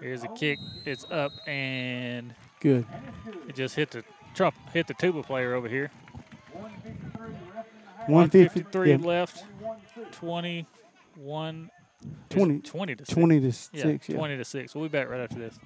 Here's 0.01 0.23
a 0.23 0.29
kick. 0.29 0.57
It's 0.85 1.05
up 1.11 1.31
and 1.45 2.33
Good. 2.61 2.85
it 3.47 3.55
just 3.55 3.75
hit 3.75 3.91
the 3.91 4.03
Trump 4.33 4.55
hit 4.73 4.87
the 4.87 4.93
tuba 4.93 5.21
player 5.21 5.53
over 5.53 5.67
here. 5.67 5.91
150 8.09 8.63
153 8.63 8.91
yeah. 8.91 8.97
left. 8.97 9.43
21. 10.11 11.71
20 12.29 12.59
20 12.59 12.95
to 12.95 13.05
6. 13.05 13.13
20 13.13 13.39
to 13.39 13.45
yeah, 13.45 13.51
6, 13.83 14.09
yeah. 14.09 14.15
20 14.15 14.37
to 14.37 14.45
6. 14.45 14.75
We'll 14.75 14.85
be 14.85 14.89
back 14.89 15.09
right 15.09 15.19
after 15.19 15.37
this. 15.37 15.59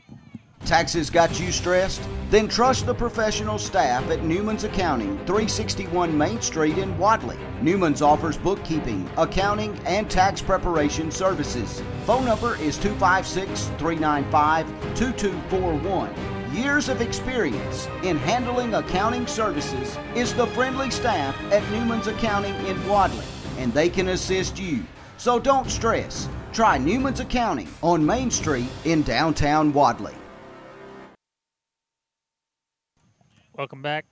Taxes 0.65 1.09
got 1.09 1.39
you 1.41 1.51
stressed? 1.51 2.01
Then 2.29 2.47
trust 2.47 2.85
the 2.85 2.93
professional 2.93 3.59
staff 3.59 4.09
at 4.09 4.23
Newman's 4.23 4.63
Accounting, 4.63 5.17
361 5.25 6.17
Main 6.17 6.41
Street 6.41 6.77
in 6.77 6.97
Wadley. 6.97 7.37
Newman's 7.61 8.01
offers 8.01 8.37
bookkeeping, 8.37 9.09
accounting, 9.17 9.77
and 9.85 10.09
tax 10.09 10.41
preparation 10.41 11.11
services. 11.11 11.83
Phone 12.05 12.25
number 12.25 12.55
is 12.55 12.77
256 12.77 13.65
395 13.77 14.67
2241. 14.95 16.32
Years 16.53 16.89
of 16.89 17.01
experience 17.01 17.87
in 18.03 18.17
handling 18.17 18.75
accounting 18.75 19.27
services 19.27 19.97
is 20.15 20.33
the 20.33 20.47
friendly 20.47 20.91
staff 20.91 21.35
at 21.51 21.69
Newman's 21.71 22.07
Accounting 22.07 22.55
in 22.65 22.87
Wadley, 22.87 23.25
and 23.57 23.73
they 23.73 23.89
can 23.89 24.09
assist 24.09 24.59
you. 24.59 24.85
So 25.17 25.39
don't 25.39 25.69
stress. 25.69 26.29
Try 26.51 26.77
Newman's 26.77 27.19
Accounting 27.19 27.67
on 27.81 28.05
Main 28.05 28.29
Street 28.29 28.69
in 28.85 29.01
downtown 29.01 29.73
Wadley. 29.73 30.13
Welcome 33.55 33.81
back. 33.81 34.05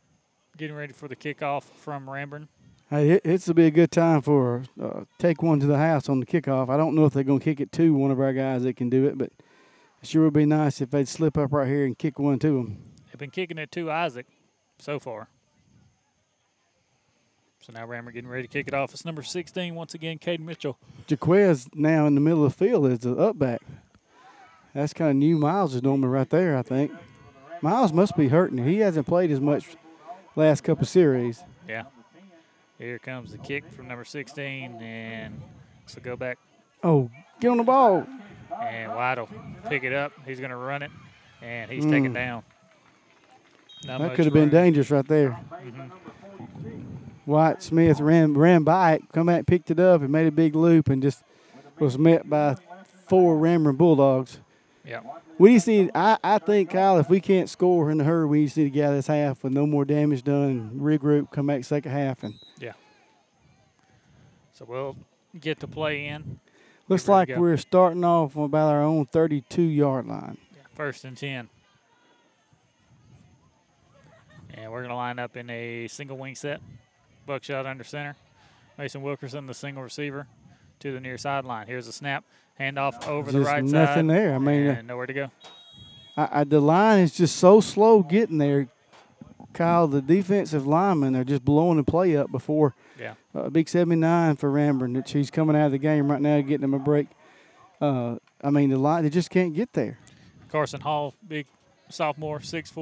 Getting 0.58 0.76
ready 0.76 0.94
for 0.94 1.08
the 1.08 1.16
kickoff 1.16 1.64
from 1.64 2.06
Ranburne. 2.08 2.48
Hey, 2.90 3.12
it, 3.12 3.22
it's 3.24 3.46
to 3.46 3.54
be 3.54 3.66
a 3.66 3.72
good 3.72 3.92
time 3.92 4.22
for 4.22 4.64
uh, 4.82 5.06
take 5.18 5.42
one 5.42 5.60
to 5.62 5.66
the 5.66 5.78
house 5.78 6.10
on 6.10 6.20
the 6.20 6.26
kickoff. 6.26 6.70
I 6.70 6.78
don't 6.78 6.94
know 6.94 7.06
if 7.06 7.14
they're 7.14 7.24
going 7.24 7.40
to 7.40 7.44
kick 7.44 7.60
it 7.60 7.72
to 7.74 7.94
one 7.94 8.12
of 8.12 8.20
our 8.20 8.34
guys 8.34 8.64
that 8.64 8.76
can 8.76 8.90
do 8.90 9.06
it, 9.06 9.18
but 9.18 9.28
it 9.28 9.44
sure 10.04 10.24
would 10.24 10.34
be 10.34 10.46
nice 10.46 10.82
if 10.82 10.92
they'd 10.92 11.08
slip 11.08 11.38
up 11.38 11.54
right 11.54 11.68
here 11.68 11.86
and 11.86 11.98
kick 11.98 12.20
one 12.20 12.40
to 12.40 12.48
them. 12.48 12.82
They've 13.08 13.20
been 13.20 13.32
kicking 13.32 13.58
it 13.58 13.72
to 13.74 13.92
Isaac 13.92 14.26
so 14.80 15.00
far. 15.00 15.28
So 17.62 17.72
now 17.74 17.86
Rammer 17.86 18.12
getting 18.12 18.30
ready 18.30 18.48
to 18.48 18.48
kick 18.48 18.68
it 18.68 18.74
off. 18.74 18.92
It's 18.94 19.06
number 19.06 19.22
16 19.22 19.76
once 19.76 19.94
again, 19.94 20.18
Caden 20.18 20.40
Mitchell. 20.40 20.80
Jaquez 21.08 21.68
now 21.76 22.08
in 22.08 22.16
the 22.16 22.22
middle 22.22 22.44
of 22.44 22.58
the 22.58 22.66
field 22.66 22.88
is 22.88 23.00
the 23.00 23.16
up 23.16 23.38
back. 23.38 23.62
That's 24.74 24.94
kind 24.94 25.12
of 25.12 25.18
new 25.18 25.38
Miles 25.38 25.76
is 25.76 25.84
normally 25.84 26.10
right 26.10 26.30
there, 26.30 26.58
I 26.58 26.64
think. 26.64 26.92
Miles 27.62 27.94
must 27.94 28.18
be 28.18 28.30
hurting. 28.30 28.66
He 28.66 28.80
hasn't 28.80 29.06
played 29.06 29.30
as 29.30 29.40
much 29.40 29.76
last 30.36 30.64
couple 30.64 30.86
series. 30.86 31.44
Yeah. 31.68 31.84
Here 32.80 32.98
comes 32.98 33.32
the 33.32 33.38
kick 33.38 33.72
from 33.72 33.88
number 33.88 34.06
16, 34.06 34.82
and 34.82 35.40
so 35.86 36.02
go 36.02 36.16
back. 36.16 36.40
Oh, 36.84 37.12
get 37.40 37.50
on 37.50 37.58
the 37.58 37.64
ball. 37.64 38.08
And 38.62 38.94
White 38.94 39.18
will 39.18 39.30
pick 39.70 39.84
it 39.84 39.94
up. 39.94 40.12
He's 40.26 40.40
going 40.40 40.50
to 40.52 40.56
run 40.58 40.82
it, 40.82 40.92
and 41.42 41.70
he's 41.72 41.86
taken 41.86 42.12
Mm. 42.12 42.14
down. 42.14 42.44
Not 43.86 44.02
that 44.02 44.16
could 44.16 44.26
have 44.26 44.34
been 44.34 44.50
dangerous 44.50 44.92
right 44.92 45.08
there. 45.08 45.40
Mhm. 45.52 45.90
White 47.26 47.62
Smith 47.64 48.00
ran 48.00 48.34
ran 48.36 48.64
by 48.64 48.94
it, 48.94 49.04
come 49.14 49.28
back, 49.28 49.46
picked 49.46 49.72
it 49.72 49.80
up, 49.80 50.02
and 50.02 50.12
made 50.12 50.28
a 50.28 50.32
big 50.32 50.56
loop, 50.56 50.90
and 50.90 51.02
just 51.02 51.24
was 51.80 51.98
met 51.98 52.30
by 52.30 52.56
four 53.08 53.38
Rammer 53.38 53.74
Bulldogs. 53.74 54.40
Yeah. 54.86 55.02
We 55.38 55.56
just 55.56 55.68
need. 55.68 55.90
I, 55.96 56.18
I 56.24 56.38
think 56.38 56.70
Kyle, 56.72 57.00
if 57.00 57.10
we 57.10 57.20
can't 57.20 57.50
score 57.50 57.90
in 57.90 57.98
the 57.98 58.04
hurry, 58.04 58.28
we 58.28 58.46
just 58.46 58.58
need 58.58 58.66
to 58.66 58.70
get 58.70 58.86
out 58.86 58.90
of 58.92 58.96
this 58.98 59.08
half 59.08 59.44
with 59.44 59.54
no 59.54 59.66
more 59.66 59.86
damage 59.86 60.24
done. 60.24 60.72
Regroup, 60.76 61.32
come 61.32 61.48
back 61.48 61.64
second 61.64 61.92
half, 61.92 62.24
and 62.24 62.36
Yeah. 62.60 62.74
So 64.54 64.66
we'll 64.68 64.96
get 65.40 65.60
to 65.62 65.68
play 65.68 66.06
in. 66.06 66.40
Looks 66.92 67.08
like 67.08 67.30
go. 67.30 67.40
we're 67.40 67.58
starting 67.58 68.04
off 68.04 68.36
about 68.36 68.72
our 68.72 68.84
own 68.84 69.06
32 69.06 69.62
yard 69.62 70.08
line. 70.08 70.38
First 70.76 71.06
and 71.06 71.18
10. 71.18 71.50
And 74.54 74.72
we're 74.72 74.80
going 74.80 74.90
to 74.90 74.96
line 74.96 75.18
up 75.18 75.38
in 75.38 75.50
a 75.50 75.88
single 75.88 76.18
wing 76.18 76.36
set. 76.36 76.60
Buckshot 77.26 77.66
under 77.66 77.84
center. 77.84 78.16
Mason 78.78 79.02
Wilkerson, 79.02 79.48
the 79.48 79.54
single 79.54 79.84
receiver, 79.84 80.28
to 80.80 80.92
the 80.92 81.00
near 81.00 81.18
sideline. 81.18 81.68
Here's 81.68 81.88
a 81.88 81.94
snap. 81.94 82.26
Handoff 82.60 83.08
over 83.08 83.32
the 83.32 83.42
right 83.42 83.64
nothing 83.64 83.70
side. 83.70 83.88
Nothing 83.88 84.08
there. 84.08 84.36
I 84.36 84.38
mean, 84.38 84.68
uh, 84.68 84.82
nowhere 84.82 85.06
to 85.06 85.14
go. 85.14 85.32
I, 86.18 86.30
I, 86.32 86.44
the 86.44 86.60
line 86.60 87.00
is 87.00 87.16
just 87.16 87.38
so 87.38 87.62
slow 87.62 88.04
getting 88.04 88.38
there. 88.38 88.68
Kyle, 89.54 89.88
the 89.88 90.02
defensive 90.02 90.66
linemen 90.68 91.16
are 91.16 91.24
just 91.24 91.44
blowing 91.44 91.78
the 91.78 91.84
play 91.84 92.16
up 92.16 92.32
before. 92.32 92.74
Yeah. 93.00 93.14
Uh, 93.34 93.50
big 93.50 93.70
79 93.70 94.36
for 94.36 94.52
Ranburne. 94.52 94.94
That 94.96 95.08
she's 95.08 95.32
coming 95.32 95.56
out 95.56 95.68
of 95.68 95.72
the 95.72 95.78
game 95.78 96.12
right 96.12 96.22
now, 96.22 96.42
getting 96.42 96.62
them 96.62 96.74
a 96.74 96.80
break. 96.80 97.08
Uh, 97.80 98.18
I 98.44 98.50
mean, 98.50 98.70
the 98.70 98.78
line 98.78 99.04
they 99.04 99.10
just 99.10 99.30
can't 99.30 99.54
get 99.54 99.74
there. 99.74 99.98
Carson 100.50 100.82
Hall, 100.82 101.14
big 101.28 101.48
sophomore, 101.90 102.40
6'4, 102.40 102.74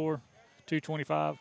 225. 0.65 1.37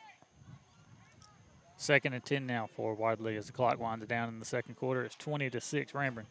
Second 1.77 2.13
and 2.13 2.25
10 2.25 2.47
now 2.47 2.69
for 2.77 2.93
Wadley 2.95 3.37
as 3.37 3.47
the 3.47 3.53
clock 3.53 3.79
winds 3.79 4.07
down 4.07 4.29
in 4.29 4.39
the 4.41 4.45
second 4.45 4.75
quarter. 4.75 5.05
It's 5.05 5.15
20 5.15 5.49
to 5.51 5.61
6 5.61 5.93
Ranburne. 5.93 6.27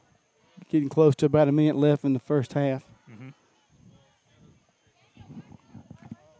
Getting 0.69 0.89
close 0.89 1.15
to 1.17 1.25
about 1.25 1.47
a 1.47 1.51
minute 1.51 1.75
left 1.77 2.03
in 2.03 2.13
the 2.13 2.19
first 2.19 2.53
half. 2.53 2.83
Mhm. 3.09 3.33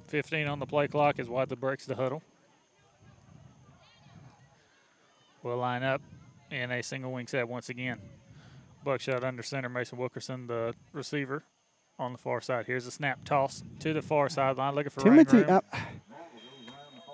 15 0.07 0.47
on 0.47 0.59
the 0.59 0.65
play 0.65 0.87
clock 0.87 1.19
as 1.19 1.27
Wadley 1.29 1.55
breaks 1.55 1.85
the 1.85 1.95
huddle. 1.95 2.21
We'll 5.43 5.57
line 5.57 5.83
up 5.83 6.01
in 6.51 6.71
a 6.71 6.81
single 6.81 7.11
wing 7.11 7.27
set 7.27 7.47
once 7.47 7.69
again. 7.69 7.99
Buckshot 8.83 9.23
under 9.23 9.43
center, 9.43 9.69
Mason 9.69 9.97
Wilkerson, 9.97 10.47
the 10.47 10.73
receiver 10.93 11.43
on 11.99 12.11
the 12.11 12.17
far 12.17 12.41
side. 12.41 12.65
Here's 12.65 12.85
a 12.85 12.91
snap 12.91 13.23
toss 13.25 13.63
to 13.79 13.93
the 13.93 14.01
far 14.01 14.29
sideline, 14.29 14.75
looking 14.75 14.91
for 14.91 15.01
Timothy, 15.01 15.43
uh, 15.43 15.61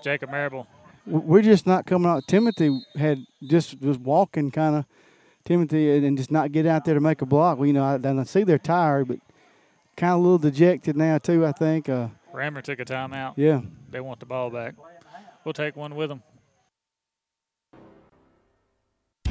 Jacob 0.04 0.30
Marable. 0.30 0.68
we're 1.06 1.42
just 1.42 1.66
not 1.66 1.86
coming 1.86 2.10
out. 2.10 2.28
Timothy 2.28 2.84
had 2.96 3.26
just 3.42 3.82
was 3.82 3.98
walking 3.98 4.52
kind 4.52 4.76
of 4.76 4.86
Timothy 5.46 5.96
and 5.96 6.06
and 6.06 6.18
just 6.18 6.32
not 6.32 6.52
get 6.52 6.66
out 6.66 6.86
there 6.86 6.94
to 6.94 7.02
make 7.02 7.22
a 7.22 7.26
block. 7.26 7.58
Well, 7.58 7.68
you 7.68 7.74
know, 7.74 7.84
I, 7.84 8.00
I 8.08 8.24
see 8.24 8.44
they're 8.44 8.60
tired, 8.60 9.08
but 9.08 9.20
kind 9.96 10.14
of 10.14 10.20
a 10.20 10.22
little 10.22 10.38
dejected 10.38 10.96
now 10.98 11.18
too. 11.18 11.46
I 11.46 11.54
think. 11.54 11.90
Uh, 11.90 12.10
Rammer 12.34 12.62
took 12.62 12.80
a 12.80 12.86
timeout. 12.86 13.34
Yeah. 13.38 13.62
They 13.92 14.00
want 14.00 14.20
the 14.20 14.26
ball 14.26 14.50
back. 14.50 14.74
We'll 15.46 15.54
take 15.54 15.76
one 15.76 15.96
with 15.96 16.10
them. 16.10 16.24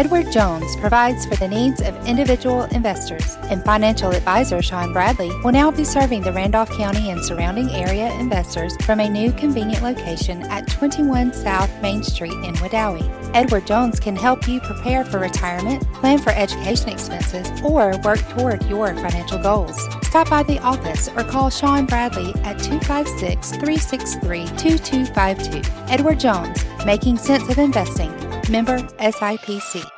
Edward 0.00 0.32
Jones 0.32 0.76
provides 0.76 1.26
for 1.26 1.36
the 1.36 1.46
needs 1.46 1.82
of 1.82 1.94
individual 2.08 2.62
investors, 2.74 3.36
and 3.50 3.62
financial 3.62 4.12
advisor 4.12 4.62
Sean 4.62 4.94
Bradley 4.94 5.28
will 5.44 5.52
now 5.52 5.70
be 5.70 5.84
serving 5.84 6.22
the 6.22 6.32
Randolph 6.32 6.70
County 6.70 7.10
and 7.10 7.22
surrounding 7.22 7.68
area 7.68 8.10
investors 8.14 8.72
from 8.86 9.00
a 9.00 9.10
new 9.10 9.30
convenient 9.30 9.82
location 9.82 10.40
at 10.44 10.66
21 10.68 11.34
South 11.34 11.70
Main 11.82 12.02
Street 12.02 12.32
in 12.32 12.54
Wedowee. 12.54 13.06
Edward 13.34 13.66
Jones 13.66 14.00
can 14.00 14.16
help 14.16 14.48
you 14.48 14.58
prepare 14.62 15.04
for 15.04 15.18
retirement, 15.18 15.82
plan 15.92 16.18
for 16.18 16.30
education 16.30 16.88
expenses, 16.88 17.50
or 17.62 17.94
work 18.02 18.20
toward 18.30 18.64
your 18.70 18.94
financial 18.94 19.36
goals. 19.36 19.78
Stop 20.04 20.30
by 20.30 20.42
the 20.44 20.58
office 20.60 21.10
or 21.14 21.24
call 21.24 21.50
Sean 21.50 21.84
Bradley 21.84 22.32
at 22.44 22.58
256 22.58 23.50
363 23.50 24.46
2252. 24.56 25.70
Edward 25.92 26.18
Jones, 26.18 26.64
making 26.86 27.18
sense 27.18 27.50
of 27.50 27.58
investing. 27.58 28.29
Member 28.50 28.78
SIPC. 28.78 29.88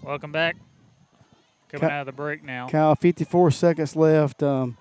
Welcome 0.00 0.30
back. 0.30 0.56
Coming 1.70 1.80
Cut- 1.80 1.90
out 1.90 2.00
of 2.02 2.06
the 2.06 2.12
break 2.12 2.44
now. 2.44 2.68
Kyle, 2.68 2.94
54 2.94 3.50
seconds 3.50 3.96
left 3.96 4.40
um, 4.42 4.76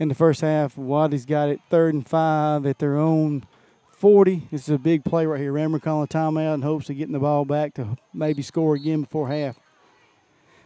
in 0.00 0.08
the 0.08 0.14
first 0.14 0.40
half. 0.40 0.76
Wadley's 0.76 1.24
got 1.24 1.50
it 1.50 1.60
third 1.70 1.94
and 1.94 2.06
five 2.06 2.66
at 2.66 2.80
their 2.80 2.96
own 2.96 3.46
40. 3.92 4.48
This 4.50 4.68
is 4.68 4.74
a 4.74 4.78
big 4.78 5.04
play 5.04 5.24
right 5.24 5.40
here. 5.40 5.52
Rammer 5.52 5.78
calling 5.78 6.04
a 6.04 6.08
timeout 6.08 6.54
in 6.54 6.62
hopes 6.62 6.90
of 6.90 6.96
getting 6.96 7.12
the 7.12 7.20
ball 7.20 7.44
back 7.44 7.74
to 7.74 7.96
maybe 8.12 8.42
score 8.42 8.74
again 8.74 9.02
before 9.02 9.28
half. 9.28 9.56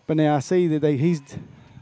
But 0.06 0.16
now 0.16 0.35
I 0.35 0.40
see 0.40 0.66
that 0.68 0.81
they 0.81 0.97
he's 0.97 1.20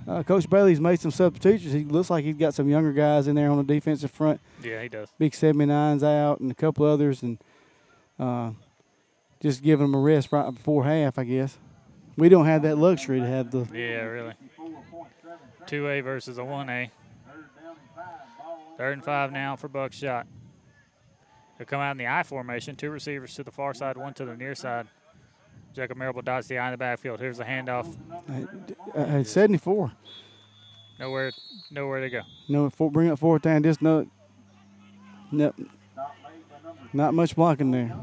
uh, 0.09 0.25
Coach 0.25 0.51
Bailey's 0.51 0.81
made 0.81 0.99
some 0.99 1.11
substitutions. 1.13 1.73
He 1.73 1.85
looks 1.85 2.11
like 2.11 2.25
he's 2.25 2.37
got 2.37 2.53
some 2.53 2.69
younger 2.69 2.93
guys 2.93 3.29
in 3.29 3.37
there 3.37 3.51
on 3.51 3.59
the 3.59 3.63
defensive 3.63 4.11
front. 4.11 4.41
Yeah, 4.63 4.83
he 4.83 4.89
does. 4.89 5.09
Big 5.19 5.33
79's 5.33 6.03
out 6.03 6.41
and 6.41 6.51
a 6.51 6.55
couple 6.55 6.85
others, 6.85 7.23
and 7.23 7.39
uh, 8.19 8.51
just 9.41 9.63
giving 9.63 9.87
them 9.87 9.95
a 9.95 10.01
rest 10.03 10.33
right 10.33 10.51
before 10.53 10.85
half, 10.85 11.19
I 11.19 11.25
guess. 11.25 11.57
We 12.17 12.29
don't 12.29 12.47
have 12.47 12.63
that 12.63 12.79
luxury 12.79 13.21
to 13.21 13.27
have 13.27 13.51
the 13.51 13.61
Yeah, 13.73 14.03
really. 14.03 14.35
2A 15.67 16.03
versus 16.03 16.39
a 16.39 16.43
1A. 16.43 16.91
Third 18.77 18.93
and 18.93 19.05
five 19.05 19.33
now 19.33 19.57
for 19.57 19.69
Buckshot. 19.69 20.27
He'll 21.59 21.67
come 21.67 21.81
out 21.81 21.93
in 21.93 21.99
the 21.99 22.07
I 22.07 22.23
formation. 22.23 22.77
Two 22.77 22.91
receivers 22.91 23.35
to 23.35 23.43
the 23.43 23.51
far 23.51 23.75
side, 23.75 23.97
one 23.97 24.15
to 24.15 24.25
the 24.25 24.37
near 24.37 24.55
side. 24.55 24.87
Jacob 25.75 25.97
Marable 25.97 26.23
dots 26.23 26.47
the 26.47 26.59
eye 26.59 26.67
in 26.67 26.73
the 26.73 26.79
backfield. 26.79 27.21
Here's 27.21 27.39
the 27.39 27.45
handoff. 27.45 27.97
uh, 28.95 28.99
uh, 28.99 29.23
74. 29.25 29.93
Nowhere, 30.99 31.33
nowhere 31.71 32.01
to 32.01 32.11
go. 32.11 32.23
No, 32.49 32.71
for, 32.71 32.91
bring 32.91 33.11
up 33.11 33.19
fourth 33.19 33.43
down. 33.43 33.63
Just 33.63 33.83
no, 33.83 34.07
no, 35.31 35.53
not 36.93 37.15
much 37.15 37.35
blocking 37.37 37.71
there. 37.71 37.97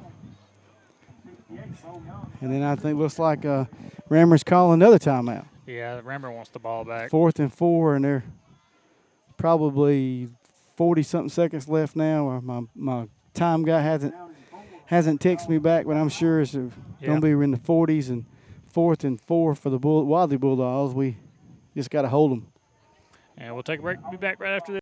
And 2.42 2.52
then 2.54 2.64
I 2.64 2.76
think 2.76 2.98
looks 3.00 3.18
like 3.20 3.46
uh, 3.46 3.66
Rammer's 4.10 4.44
calling 4.44 4.82
another 4.82 5.00
timeout. 5.00 5.46
Yeah, 5.66 6.02
Rammer 6.04 6.32
wants 6.32 6.50
the 6.52 6.60
ball 6.60 6.84
back. 6.84 7.10
Fourth 7.10 7.40
and 7.40 7.52
four, 7.52 7.96
and 7.96 8.06
they're 8.06 8.24
probably 9.38 10.30
forty 10.76 11.02
something 11.04 11.30
seconds 11.30 11.68
left 11.68 11.96
now. 11.96 12.26
Or 12.26 12.42
my 12.42 12.62
my 12.76 13.08
time 13.34 13.64
guy 13.64 13.82
hasn't 13.82 14.14
hasn't 14.86 15.22
texted 15.22 15.50
me 15.50 15.58
back, 15.58 15.86
but 15.86 15.98
I'm 15.98 16.10
sure 16.10 16.42
it's 16.42 16.54
Yeah. 16.54 16.70
going 17.02 17.22
to 17.22 17.26
be 17.26 17.32
in 17.44 17.52
the 17.52 17.58
forties 17.58 18.10
and 18.10 18.26
fourth 18.66 19.04
and 19.04 19.20
four 19.20 19.56
for 19.56 19.70
the 19.70 19.80
Bull, 19.80 20.06
Wadley 20.06 20.38
Bulldogs. 20.38 20.94
We 20.94 21.18
just 21.76 21.90
got 21.90 22.04
to 22.04 22.10
hold 22.10 22.32
them. 22.32 22.48
And 23.38 23.54
we'll 23.54 23.64
take 23.64 23.80
a 23.80 23.82
break. 23.82 23.98
Be 24.12 24.18
back 24.18 24.40
right 24.40 24.54
after 24.54 24.74
this. 24.74 24.82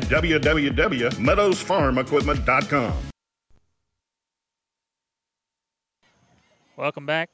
www.meadowsfarmequipment.com. 0.03 2.93
Welcome 6.77 7.05
back. 7.05 7.29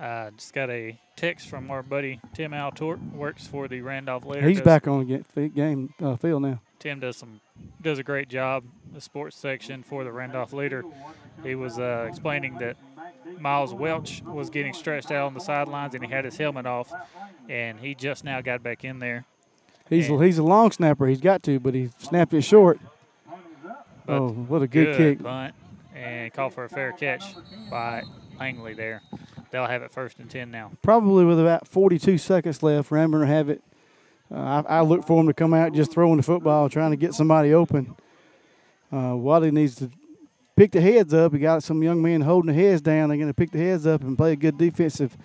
Uh, 0.00 0.30
just 0.30 0.52
got 0.52 0.70
a 0.70 0.98
text 1.16 1.48
from 1.48 1.70
our 1.70 1.82
buddy 1.82 2.20
Tim 2.34 2.50
Altort, 2.50 3.12
works 3.12 3.46
for 3.46 3.68
the 3.68 3.80
Randolph 3.80 4.24
Leader. 4.24 4.48
He's 4.48 4.58
does- 4.58 4.64
back 4.64 4.88
on 4.88 5.06
the 5.06 5.48
game 5.48 5.94
uh, 6.02 6.16
field 6.16 6.42
now. 6.42 6.60
Tim 6.80 7.00
does 7.00 7.16
some 7.16 7.40
does 7.80 7.98
a 7.98 8.02
great 8.02 8.28
job 8.28 8.64
the 8.92 9.00
sports 9.00 9.36
section 9.36 9.82
for 9.82 10.04
the 10.04 10.12
Randolph 10.12 10.52
Leader. 10.52 10.84
He 11.42 11.54
was 11.54 11.78
uh, 11.78 12.06
explaining 12.08 12.58
that 12.58 12.76
Miles 13.38 13.72
Welch 13.72 14.22
was 14.22 14.50
getting 14.50 14.74
stretched 14.74 15.10
out 15.10 15.26
on 15.26 15.34
the 15.34 15.40
sidelines 15.40 15.94
and 15.94 16.04
he 16.04 16.10
had 16.10 16.24
his 16.24 16.36
helmet 16.36 16.66
off, 16.66 16.92
and 17.48 17.80
he 17.80 17.94
just 17.94 18.24
now 18.24 18.40
got 18.40 18.62
back 18.62 18.84
in 18.84 18.98
there. 18.98 19.24
He's 19.88 20.06
he's 20.06 20.38
a 20.38 20.42
long 20.42 20.70
snapper. 20.70 21.06
He's 21.06 21.20
got 21.20 21.42
to, 21.44 21.60
but 21.60 21.74
he 21.74 21.90
snapped 21.98 22.32
it 22.32 22.42
short. 22.42 22.78
Oh, 24.08 24.28
what 24.30 24.62
a 24.62 24.66
good, 24.66 24.96
kick! 24.96 25.22
bunt 25.22 25.54
and 25.94 26.32
call 26.32 26.50
for 26.50 26.64
a 26.64 26.68
fair 26.68 26.92
catch 26.92 27.34
by 27.70 28.02
Langley 28.38 28.74
there. 28.74 29.02
They'll 29.50 29.66
have 29.66 29.82
it 29.82 29.92
first 29.92 30.18
and 30.18 30.28
ten 30.28 30.50
now. 30.50 30.72
Probably 30.82 31.24
with 31.24 31.40
about 31.40 31.68
42 31.68 32.18
seconds 32.18 32.62
left, 32.62 32.90
Ranburne 32.90 33.20
will 33.20 33.26
have 33.26 33.48
it. 33.48 33.62
Uh, 34.30 34.62
I, 34.68 34.78
I 34.78 34.80
look 34.80 35.06
for 35.06 35.20
him 35.20 35.26
to 35.26 35.34
come 35.34 35.54
out 35.54 35.72
just 35.72 35.92
throwing 35.92 36.16
the 36.16 36.22
football, 36.22 36.68
trying 36.68 36.90
to 36.90 36.96
get 36.96 37.14
somebody 37.14 37.54
open. 37.54 37.94
Uh, 38.92 39.14
Wadley 39.16 39.50
needs 39.50 39.76
to 39.76 39.90
pick 40.56 40.72
the 40.72 40.80
heads 40.80 41.14
up. 41.14 41.32
He 41.32 41.38
got 41.38 41.62
some 41.62 41.82
young 41.82 42.02
men 42.02 42.22
holding 42.22 42.54
the 42.54 42.60
heads 42.60 42.80
down. 42.80 43.08
They're 43.08 43.18
going 43.18 43.28
to 43.28 43.34
pick 43.34 43.52
the 43.52 43.58
heads 43.58 43.86
up 43.86 44.02
and 44.02 44.16
play 44.16 44.32
a 44.32 44.36
good 44.36 44.58
defensive 44.58 45.16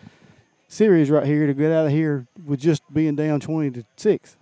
series 0.68 1.10
right 1.10 1.26
here 1.26 1.48
to 1.48 1.54
get 1.54 1.72
out 1.72 1.88
of 1.88 1.92
here 1.92 2.28
with 2.46 2.60
just 2.60 2.84
being 2.94 3.16
down 3.16 3.40
20 3.40 3.72
to 3.72 3.84
six. 3.98 4.38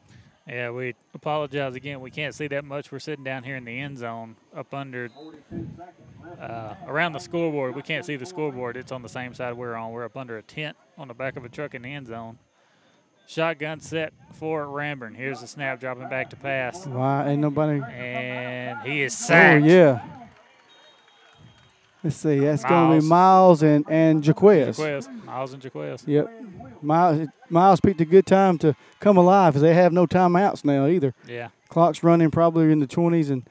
Yeah, 0.48 0.72
we 0.72 0.96
apologize 1.14 1.76
again. 1.76 2.00
We 2.00 2.10
can't 2.10 2.34
see 2.34 2.48
that 2.48 2.64
much. 2.64 2.90
We're 2.92 3.00
sitting 3.00 3.24
down 3.26 3.44
here 3.44 3.58
in 3.58 3.66
the 3.66 3.80
end 3.80 3.98
zone, 3.98 4.38
up 4.56 4.74
under, 4.74 5.10
uh, 6.40 6.76
around 6.86 7.14
the 7.14 7.20
scoreboard. 7.20 7.76
We 7.76 7.82
can't 7.82 8.06
see 8.06 8.16
the 8.16 8.26
scoreboard. 8.26 8.78
It's 8.78 8.92
on 8.94 9.02
the 9.02 9.10
same 9.10 9.34
side 9.34 9.54
we're 9.58 9.76
on. 9.76 9.92
We're 9.92 10.06
up 10.06 10.16
under 10.16 10.38
a 10.38 10.42
tent 10.42 10.78
on 10.98 11.10
the 11.10 11.14
back 11.14 11.36
of 11.36 11.44
a 11.44 11.50
truck 11.50 11.76
in 11.76 11.82
the 11.82 11.94
end 11.94 12.08
zone. 12.08 12.38
Shotgun 13.28 13.82
set 13.82 14.14
for 14.36 14.66
Ranburne. 14.68 15.14
Here's 15.16 15.42
the 15.42 15.48
snap, 15.48 15.82
dropping 15.82 16.08
back 16.08 16.30
to 16.30 16.38
pass, 16.38 16.88
Why 16.88 17.32
ain't 17.32 17.42
nobody? 17.42 17.82
and 17.82 18.80
he 18.88 19.02
is 19.02 19.18
sacked. 19.18 19.64
Oh 19.66 19.68
yeah. 19.68 20.02
Let's 22.04 22.16
see. 22.16 22.40
That's 22.40 22.64
going 22.64 23.00
to 23.00 23.02
be 23.02 23.08
Miles 23.08 23.64
and 23.64 23.86
and 23.90 24.26
Jaquez. 24.26 24.78
Jaquez, 24.78 25.10
Miles 25.26 25.54
and 25.54 25.64
Jaquez. 25.64 26.04
Yep. 26.06 26.32
Miles 26.82 27.28
Miles 27.50 27.80
picked 27.82 28.02
a 28.02 28.06
good 28.06 28.26
time 28.26 28.58
to 28.60 28.76
come 29.00 29.18
alive 29.18 29.54
because 29.54 29.62
they 29.64 29.74
have 29.74 29.94
no 29.94 30.06
timeouts 30.06 30.64
now 30.64 30.88
either. 30.88 31.14
Yeah. 31.28 31.50
Clock's 31.70 32.04
running 32.04 32.32
probably 32.32 32.72
in 32.72 32.80
the 32.80 32.88
20s 32.88 33.30
and 33.30 33.50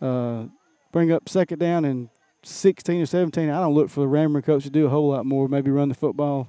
uh, 0.00 0.48
bring 0.92 1.10
up 1.10 1.28
second 1.28 1.58
down 1.58 1.84
and 1.84 2.08
16 2.42 3.02
or 3.02 3.06
17. 3.06 3.50
I 3.50 3.60
don't 3.60 3.74
look 3.74 3.90
for 3.90 4.00
the 4.00 4.08
Rammer 4.08 4.42
coach 4.42 4.62
to 4.64 4.70
do 4.70 4.86
a 4.86 4.88
whole 4.88 5.10
lot 5.10 5.26
more. 5.26 5.48
Maybe 5.48 5.70
run 5.70 5.88
the 5.88 5.94
football. 5.94 6.48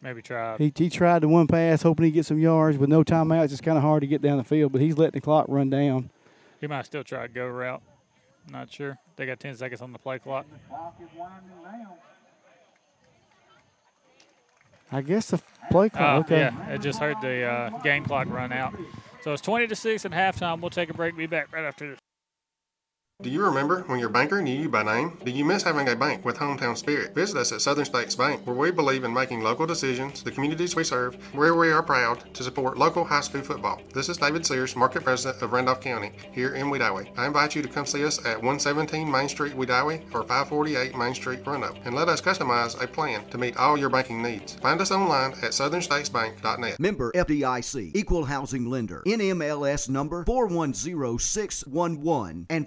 Maybe 0.00 0.22
try. 0.22 0.56
He, 0.56 0.72
he 0.74 0.90
tried 0.90 1.20
the 1.20 1.28
one 1.28 1.46
pass, 1.46 1.82
hoping 1.82 2.06
he'd 2.06 2.12
get 2.12 2.26
some 2.26 2.38
yards. 2.38 2.76
With 2.76 2.88
no 2.88 3.04
timeouts, 3.04 3.52
it's 3.52 3.60
kind 3.60 3.76
of 3.76 3.84
hard 3.84 4.00
to 4.00 4.06
get 4.06 4.20
down 4.20 4.38
the 4.38 4.44
field, 4.44 4.72
but 4.72 4.80
he's 4.80 4.96
letting 4.96 5.12
the 5.12 5.20
clock 5.20 5.46
run 5.48 5.70
down. 5.70 6.10
He 6.60 6.66
might 6.66 6.86
still 6.86 7.04
try 7.04 7.24
a 7.24 7.28
go 7.28 7.46
route. 7.46 7.82
Not 8.50 8.72
sure. 8.72 8.98
They 9.16 9.26
got 9.26 9.40
10 9.40 9.56
seconds 9.56 9.80
on 9.80 9.92
the 9.92 9.98
play 9.98 10.18
clock. 10.18 10.46
I 14.90 15.00
guess 15.00 15.30
the 15.30 15.40
play 15.70 15.88
clock. 15.88 16.02
Oh, 16.02 16.18
okay. 16.20 16.38
Yeah, 16.40 16.66
I 16.68 16.76
just 16.76 16.98
heard 16.98 17.16
the 17.22 17.44
uh, 17.44 17.78
game 17.78 18.04
clock 18.04 18.28
run 18.28 18.52
out. 18.52 18.74
So 19.22 19.32
it's 19.32 19.42
20 19.42 19.68
to 19.68 19.76
6 19.76 20.04
at 20.04 20.10
halftime. 20.10 20.60
We'll 20.60 20.70
take 20.70 20.90
a 20.90 20.94
break. 20.94 21.16
Be 21.16 21.26
back 21.26 21.52
right 21.52 21.64
after 21.64 21.90
this. 21.90 21.98
Do 23.22 23.30
you 23.30 23.44
remember 23.44 23.84
when 23.86 24.00
your 24.00 24.08
banker 24.08 24.42
knew 24.42 24.62
you 24.62 24.68
by 24.68 24.82
name? 24.82 25.16
Do 25.24 25.30
you 25.30 25.44
miss 25.44 25.62
having 25.62 25.88
a 25.88 25.94
bank 25.94 26.24
with 26.24 26.38
hometown 26.38 26.76
spirit? 26.76 27.14
Visit 27.14 27.36
us 27.36 27.52
at 27.52 27.60
Southern 27.60 27.84
States 27.84 28.16
Bank, 28.16 28.44
where 28.44 28.56
we 28.56 28.72
believe 28.72 29.04
in 29.04 29.14
making 29.14 29.42
local 29.42 29.64
decisions, 29.64 30.24
the 30.24 30.32
communities 30.32 30.74
we 30.74 30.82
serve, 30.82 31.14
where 31.32 31.54
we 31.54 31.70
are 31.70 31.84
proud 31.84 32.34
to 32.34 32.42
support 32.42 32.76
local 32.76 33.04
high 33.04 33.20
school 33.20 33.42
football. 33.42 33.80
This 33.94 34.08
is 34.08 34.16
David 34.16 34.44
Sears, 34.44 34.74
Market 34.74 35.04
President 35.04 35.40
of 35.40 35.52
Randolph 35.52 35.80
County, 35.80 36.10
here 36.32 36.56
in 36.56 36.66
Wedowee. 36.66 37.16
I 37.16 37.28
invite 37.28 37.54
you 37.54 37.62
to 37.62 37.68
come 37.68 37.86
see 37.86 38.04
us 38.04 38.18
at 38.26 38.38
117 38.38 39.08
Main 39.08 39.28
Street, 39.28 39.52
Wedowee, 39.52 40.02
or 40.12 40.24
548 40.24 40.98
Main 40.98 41.14
Street, 41.14 41.46
Roanoke, 41.46 41.76
and 41.84 41.94
let 41.94 42.08
us 42.08 42.20
customize 42.20 42.82
a 42.82 42.88
plan 42.88 43.24
to 43.30 43.38
meet 43.38 43.56
all 43.56 43.78
your 43.78 43.88
banking 43.88 44.20
needs. 44.20 44.54
Find 44.54 44.80
us 44.80 44.90
online 44.90 45.30
at 45.42 45.52
southernstatesbank.net. 45.52 46.80
Member 46.80 47.12
FDIC, 47.12 47.92
Equal 47.94 48.24
Housing 48.24 48.68
Lender, 48.68 49.04
NMLS 49.06 49.88
number 49.88 50.24
410611 50.24 52.46
and 52.50 52.66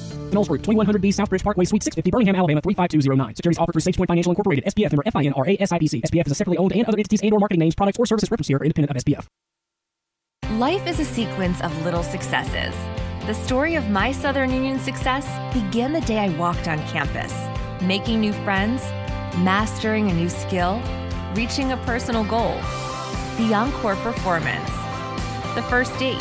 Knowles 0.33 0.47
Group, 0.47 0.61
2100B 0.61 1.13
Southbridge 1.13 1.43
Parkway, 1.43 1.65
Suite 1.65 1.83
650, 1.83 2.11
Birmingham, 2.11 2.35
Alabama 2.35 2.61
35209. 2.61 3.35
Securities 3.35 3.59
offered 3.59 3.73
through 3.73 3.81
SagePoint 3.81 4.07
Financial 4.07 4.31
Incorporated, 4.31 4.65
SPF 4.65 4.91
member 4.91 5.03
FINRA 5.03 5.59
SIPC. 5.59 6.01
SPF 6.03 6.25
is 6.25 6.31
a 6.31 6.35
separately 6.35 6.57
owned 6.57 6.73
and 6.73 6.85
other 6.85 6.97
entities 6.97 7.21
and 7.21 7.33
or 7.33 7.39
marketing 7.39 7.59
names, 7.59 7.75
products, 7.75 7.99
or 7.99 8.05
services 8.05 8.29
referenced 8.31 8.47
here 8.47 8.57
are 8.57 8.63
independent 8.63 8.95
of 8.95 9.03
SPF. 9.03 9.27
Life 10.59 10.85
is 10.85 10.99
a 10.99 11.05
sequence 11.05 11.61
of 11.61 11.85
little 11.85 12.03
successes. 12.03 12.75
The 13.25 13.33
story 13.33 13.75
of 13.75 13.89
my 13.89 14.11
Southern 14.11 14.51
Union 14.51 14.79
success 14.79 15.25
began 15.53 15.93
the 15.93 16.01
day 16.01 16.17
I 16.17 16.29
walked 16.37 16.67
on 16.67 16.77
campus, 16.87 17.33
making 17.81 18.19
new 18.19 18.33
friends, 18.33 18.81
mastering 19.43 20.09
a 20.09 20.13
new 20.13 20.29
skill, 20.29 20.81
reaching 21.35 21.71
a 21.71 21.77
personal 21.77 22.23
goal, 22.25 22.55
the 23.37 23.53
encore 23.53 23.95
performance, 23.97 24.69
the 25.55 25.63
first 25.69 25.97
date, 25.97 26.17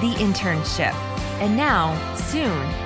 the 0.00 0.14
internship, 0.18 0.94
and 1.40 1.56
now, 1.56 1.94
soon, 2.14 2.85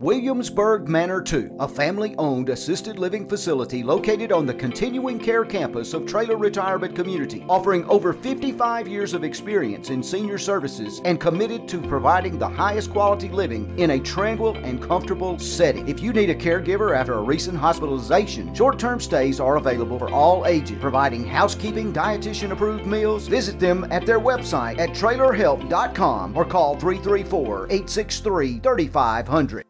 Williamsburg 0.00 0.86
Manor 0.86 1.20
2, 1.20 1.56
a 1.58 1.66
family 1.66 2.14
owned 2.18 2.50
assisted 2.50 3.00
living 3.00 3.28
facility 3.28 3.82
located 3.82 4.30
on 4.30 4.46
the 4.46 4.54
continuing 4.54 5.18
care 5.18 5.44
campus 5.44 5.92
of 5.92 6.06
Traylor 6.06 6.36
Retirement 6.36 6.94
Community, 6.94 7.44
offering 7.48 7.84
over 7.86 8.12
55 8.12 8.86
years 8.86 9.12
of 9.12 9.24
experience 9.24 9.90
in 9.90 10.00
senior 10.00 10.38
services 10.38 11.00
and 11.04 11.18
committed 11.18 11.66
to 11.66 11.80
providing 11.80 12.38
the 12.38 12.48
highest 12.48 12.92
quality 12.92 13.28
living 13.28 13.76
in 13.76 13.90
a 13.90 13.98
tranquil 13.98 14.56
and 14.58 14.80
comfortable 14.80 15.36
setting. 15.36 15.88
If 15.88 16.00
you 16.00 16.12
need 16.12 16.30
a 16.30 16.34
caregiver 16.36 16.96
after 16.96 17.14
a 17.14 17.22
recent 17.22 17.58
hospitalization, 17.58 18.54
short 18.54 18.78
term 18.78 19.00
stays 19.00 19.40
are 19.40 19.56
available 19.56 19.98
for 19.98 20.10
all 20.10 20.46
ages, 20.46 20.78
providing 20.80 21.26
housekeeping, 21.26 21.92
dietitian 21.92 22.52
approved 22.52 22.86
meals. 22.86 23.26
Visit 23.26 23.58
them 23.58 23.84
at 23.90 24.06
their 24.06 24.20
website 24.20 24.78
at 24.78 24.90
trailerhelp.com 24.90 26.36
or 26.36 26.44
call 26.44 26.76
334 26.76 27.64
863 27.64 28.60
3500. 28.60 29.67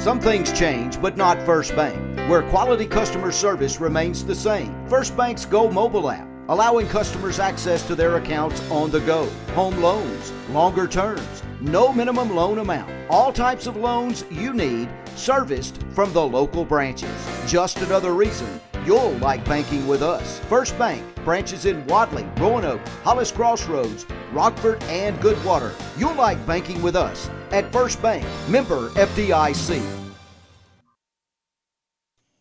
Some 0.00 0.18
things 0.18 0.50
change, 0.58 0.98
but 1.02 1.18
not 1.18 1.42
First 1.42 1.76
Bank, 1.76 2.18
where 2.30 2.42
quality 2.48 2.86
customer 2.86 3.30
service 3.30 3.82
remains 3.82 4.24
the 4.24 4.34
same. 4.34 4.74
First 4.88 5.14
Bank's 5.14 5.44
Go 5.44 5.70
mobile 5.70 6.10
app, 6.10 6.26
allowing 6.48 6.88
customers 6.88 7.38
access 7.38 7.86
to 7.86 7.94
their 7.94 8.16
accounts 8.16 8.62
on 8.70 8.90
the 8.90 9.00
go, 9.00 9.28
home 9.54 9.76
loans, 9.82 10.32
longer 10.52 10.88
terms, 10.88 11.42
no 11.60 11.92
minimum 11.92 12.34
loan 12.34 12.60
amount, 12.60 12.90
all 13.10 13.30
types 13.30 13.66
of 13.66 13.76
loans 13.76 14.24
you 14.30 14.54
need, 14.54 14.88
serviced 15.16 15.82
from 15.90 16.14
the 16.14 16.26
local 16.26 16.64
branches. 16.64 17.14
Just 17.46 17.76
another 17.82 18.14
reason 18.14 18.58
you'll 18.86 19.12
like 19.18 19.44
banking 19.44 19.86
with 19.86 20.02
us. 20.02 20.38
First 20.40 20.78
Bank, 20.78 21.02
branches 21.24 21.66
in 21.66 21.86
Wadley, 21.86 22.26
Roanoke, 22.36 22.86
Hollis 23.02 23.30
Crossroads, 23.30 24.06
Rockford, 24.32 24.82
and 24.84 25.18
Goodwater. 25.18 25.72
You'll 25.98 26.14
like 26.14 26.44
banking 26.46 26.80
with 26.82 26.96
us 26.96 27.28
at 27.50 27.72
First 27.72 28.00
Bank, 28.02 28.26
member 28.48 28.90
FDIC. 28.90 29.82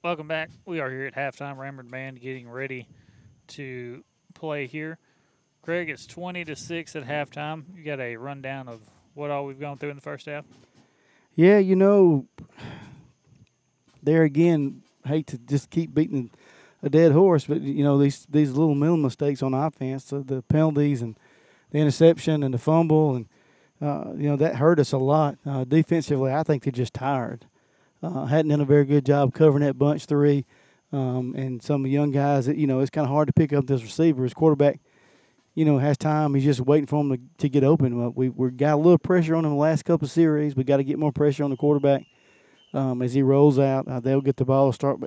Welcome 0.03 0.28
back. 0.28 0.49
We 0.66 0.80
are 0.80 0.90
here 0.90 1.06
at 1.06 1.16
halftime. 1.16 1.57
Ramblin' 1.57 1.90
Band 1.90 2.22
getting 2.22 2.49
ready 2.49 2.88
to 3.48 4.03
play 4.34 4.66
here. 4.66 4.98
Craig, 5.61 5.90
it's 5.90 6.07
20 6.07 6.45
to 6.45 6.56
6 6.56 6.95
at 6.95 7.06
halftime. 7.06 7.66
You 7.76 7.84
got 7.84 7.99
a 7.99 8.16
rundown 8.16 8.70
of 8.70 8.80
what 9.14 9.30
all 9.30 9.45
we've 9.45 9.60
gone 9.60 9.78
through 9.78 9.90
in 9.90 9.98
the 9.98 10.02
first 10.02 10.28
half? 10.28 10.45
Yeah, 11.36 11.57
you 11.57 11.76
know, 11.76 12.28
there 14.02 14.24
again, 14.24 14.84
hate 15.06 15.28
to 15.28 15.38
just 15.38 15.70
keep 15.70 15.94
beating 15.94 16.32
a 16.82 16.90
dead 16.90 17.12
horse, 17.12 17.46
but 17.46 17.62
you 17.62 17.84
know 17.84 17.98
these 17.98 18.26
these 18.30 18.52
little 18.52 18.76
mental 18.76 18.98
mistakes 18.98 19.44
on 19.44 19.54
offense, 19.54 20.06
the, 20.06 20.20
the 20.20 20.42
penalties 20.44 21.02
and 21.02 21.18
the 21.72 21.80
interception 21.80 22.42
and 22.44 22.54
the 22.54 22.58
fumble, 22.58 23.16
and 23.16 23.28
uh, 23.82 24.14
you 24.16 24.30
know 24.30 24.38
that 24.38 24.56
hurt 24.56 24.80
us 24.80 24.92
a 24.92 24.98
lot 24.98 25.38
uh, 25.46 25.64
defensively. 25.66 26.32
I 26.32 26.44
think 26.44 26.64
they're 26.64 26.72
just 26.72 26.94
tired. 26.94 27.46
Uh, 28.02 28.26
hadn't 28.26 28.50
done 28.50 28.62
a 28.62 28.66
very 28.66 28.86
good 28.86 29.06
job 29.06 29.34
covering 29.34 29.64
that 29.66 29.78
bunch 29.78 30.06
three, 30.06 30.46
um, 30.94 31.36
and 31.36 31.62
some 31.62 31.86
young 31.86 32.12
guys 32.12 32.46
that 32.46 32.56
you 32.56 32.68
know 32.68 32.80
it's 32.80 32.90
kind 32.90 33.06
of 33.06 33.12
hard 33.12 33.28
to 33.28 33.34
pick 33.34 33.52
up 33.52 33.68
this 33.68 33.84
receiver. 33.84 34.24
His 34.24 34.34
quarterback, 34.34 34.80
you 35.56 35.66
know, 35.66 35.80
has 35.80 35.98
time. 35.98 36.34
He's 36.34 36.46
just 36.46 36.62
waiting 36.62 36.88
for 36.88 37.02
him 37.02 37.10
to, 37.10 37.20
to 37.40 37.50
get 37.50 37.66
open. 37.66 38.14
We 38.14 38.30
we 38.30 38.52
got 38.52 38.76
a 38.76 38.78
little 38.78 38.98
pressure 38.98 39.36
on 39.36 39.44
him 39.44 39.52
the 39.52 39.58
last 39.58 39.84
couple 39.84 40.06
of 40.06 40.12
series. 40.12 40.56
We 40.56 40.64
got 40.64 40.78
to 40.78 40.86
get 40.86 40.98
more 40.98 41.12
pressure 41.12 41.44
on 41.44 41.50
the 41.50 41.58
quarterback 41.58 42.06
um, 42.74 43.02
as 43.02 43.14
he 43.14 43.22
rolls 43.22 43.60
out. 43.60 43.88
Uh, 43.88 44.00
they'll 44.00 44.22
get 44.22 44.38
the 44.38 44.46
ball 44.46 44.72
to 44.72 44.76
start 44.76 45.00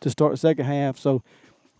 to 0.00 0.10
start 0.10 0.32
the 0.32 0.36
second 0.36 0.64
half. 0.64 0.98
So 0.98 1.22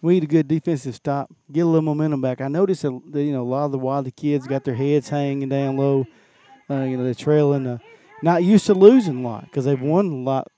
we 0.01 0.15
need 0.15 0.25
a 0.25 0.29
good 0.29 0.49
defensive 0.49 0.95
stop, 0.95 1.31
get 1.51 1.63
a 1.63 1.67
little 1.67 1.83
momentum 1.83 2.21
back. 2.21 2.41
I 2.41 2.49
noticed 2.49 2.83
that 2.83 2.91
you 3.15 3.33
know 3.33 3.43
a 3.43 3.45
lot 3.45 3.67
of 3.67 3.73
the 3.73 3.79
Wadley 3.79 4.11
kids 4.11 4.47
got 4.47 4.65
their 4.65 4.75
heads 4.75 5.09
hanging 5.09 5.49
down 5.49 5.77
low. 5.77 6.07
Uh, 6.71 6.83
you 6.83 6.97
know 6.97 7.05
they're 7.05 7.15
trailing, 7.15 7.67
uh, 7.67 7.79
not 8.23 8.45
used 8.45 8.67
to 8.67 8.75
losing 8.75 9.25
a 9.25 9.29
lot 9.29 9.45
because 9.45 9.65
they've 9.65 9.81
won 9.81 10.07
a 10.07 10.17
lot 10.17 10.49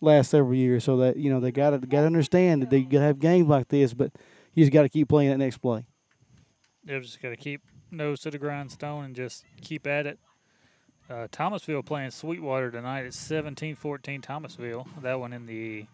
last 0.00 0.30
several 0.30 0.54
years. 0.54 0.84
So 0.84 0.96
that 0.98 1.16
you 1.16 1.30
know 1.30 1.40
they 1.40 1.52
got 1.52 1.70
to 1.70 1.78
got 1.78 2.00
to 2.00 2.06
understand 2.06 2.62
that 2.62 2.70
they 2.70 2.82
got 2.82 2.98
to 2.98 3.00
have 3.00 3.18
games 3.18 3.48
like 3.48 3.68
this, 3.68 3.94
but 3.94 4.12
you 4.54 4.64
just 4.64 4.72
got 4.72 4.82
to 4.82 4.88
keep 4.88 5.08
playing 5.08 5.30
that 5.30 5.38
next 5.38 5.58
play. 5.58 5.84
They've 6.84 7.02
just 7.02 7.20
got 7.20 7.30
to 7.30 7.36
keep 7.36 7.62
nose 7.90 8.20
to 8.20 8.30
the 8.30 8.38
grindstone 8.38 9.04
and 9.04 9.14
just 9.16 9.44
keep 9.60 9.86
at 9.86 10.06
it. 10.06 10.18
Uh, 11.10 11.26
Thomasville 11.32 11.82
playing 11.82 12.12
Sweetwater 12.12 12.70
tonight. 12.70 13.04
It's 13.04 13.16
17-14 13.16 14.22
Thomasville. 14.22 14.86
That 15.02 15.18
one 15.18 15.32
in 15.32 15.46
the 15.46 15.86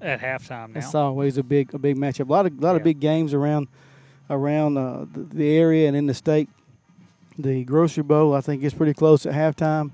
at 0.00 0.20
halftime 0.20 0.68
now. 0.68 0.80
That's 0.80 0.94
always 0.94 1.38
a 1.38 1.42
big 1.42 1.74
a 1.74 1.78
big 1.78 1.96
matchup. 1.96 2.28
A 2.28 2.32
lot 2.32 2.46
of 2.46 2.62
lot 2.62 2.70
yeah. 2.70 2.76
of 2.76 2.84
big 2.84 3.00
games 3.00 3.34
around 3.34 3.66
around 4.30 4.76
uh, 4.76 5.06
the, 5.12 5.24
the, 5.24 5.56
area 5.56 5.88
and 5.88 5.96
in 5.96 6.06
the 6.06 6.14
state. 6.14 6.48
The 7.36 7.64
Grocery 7.64 8.02
Bowl, 8.02 8.34
I 8.34 8.40
think, 8.40 8.62
is 8.62 8.74
pretty 8.74 8.94
close 8.94 9.26
at 9.26 9.34
halftime. 9.34 9.90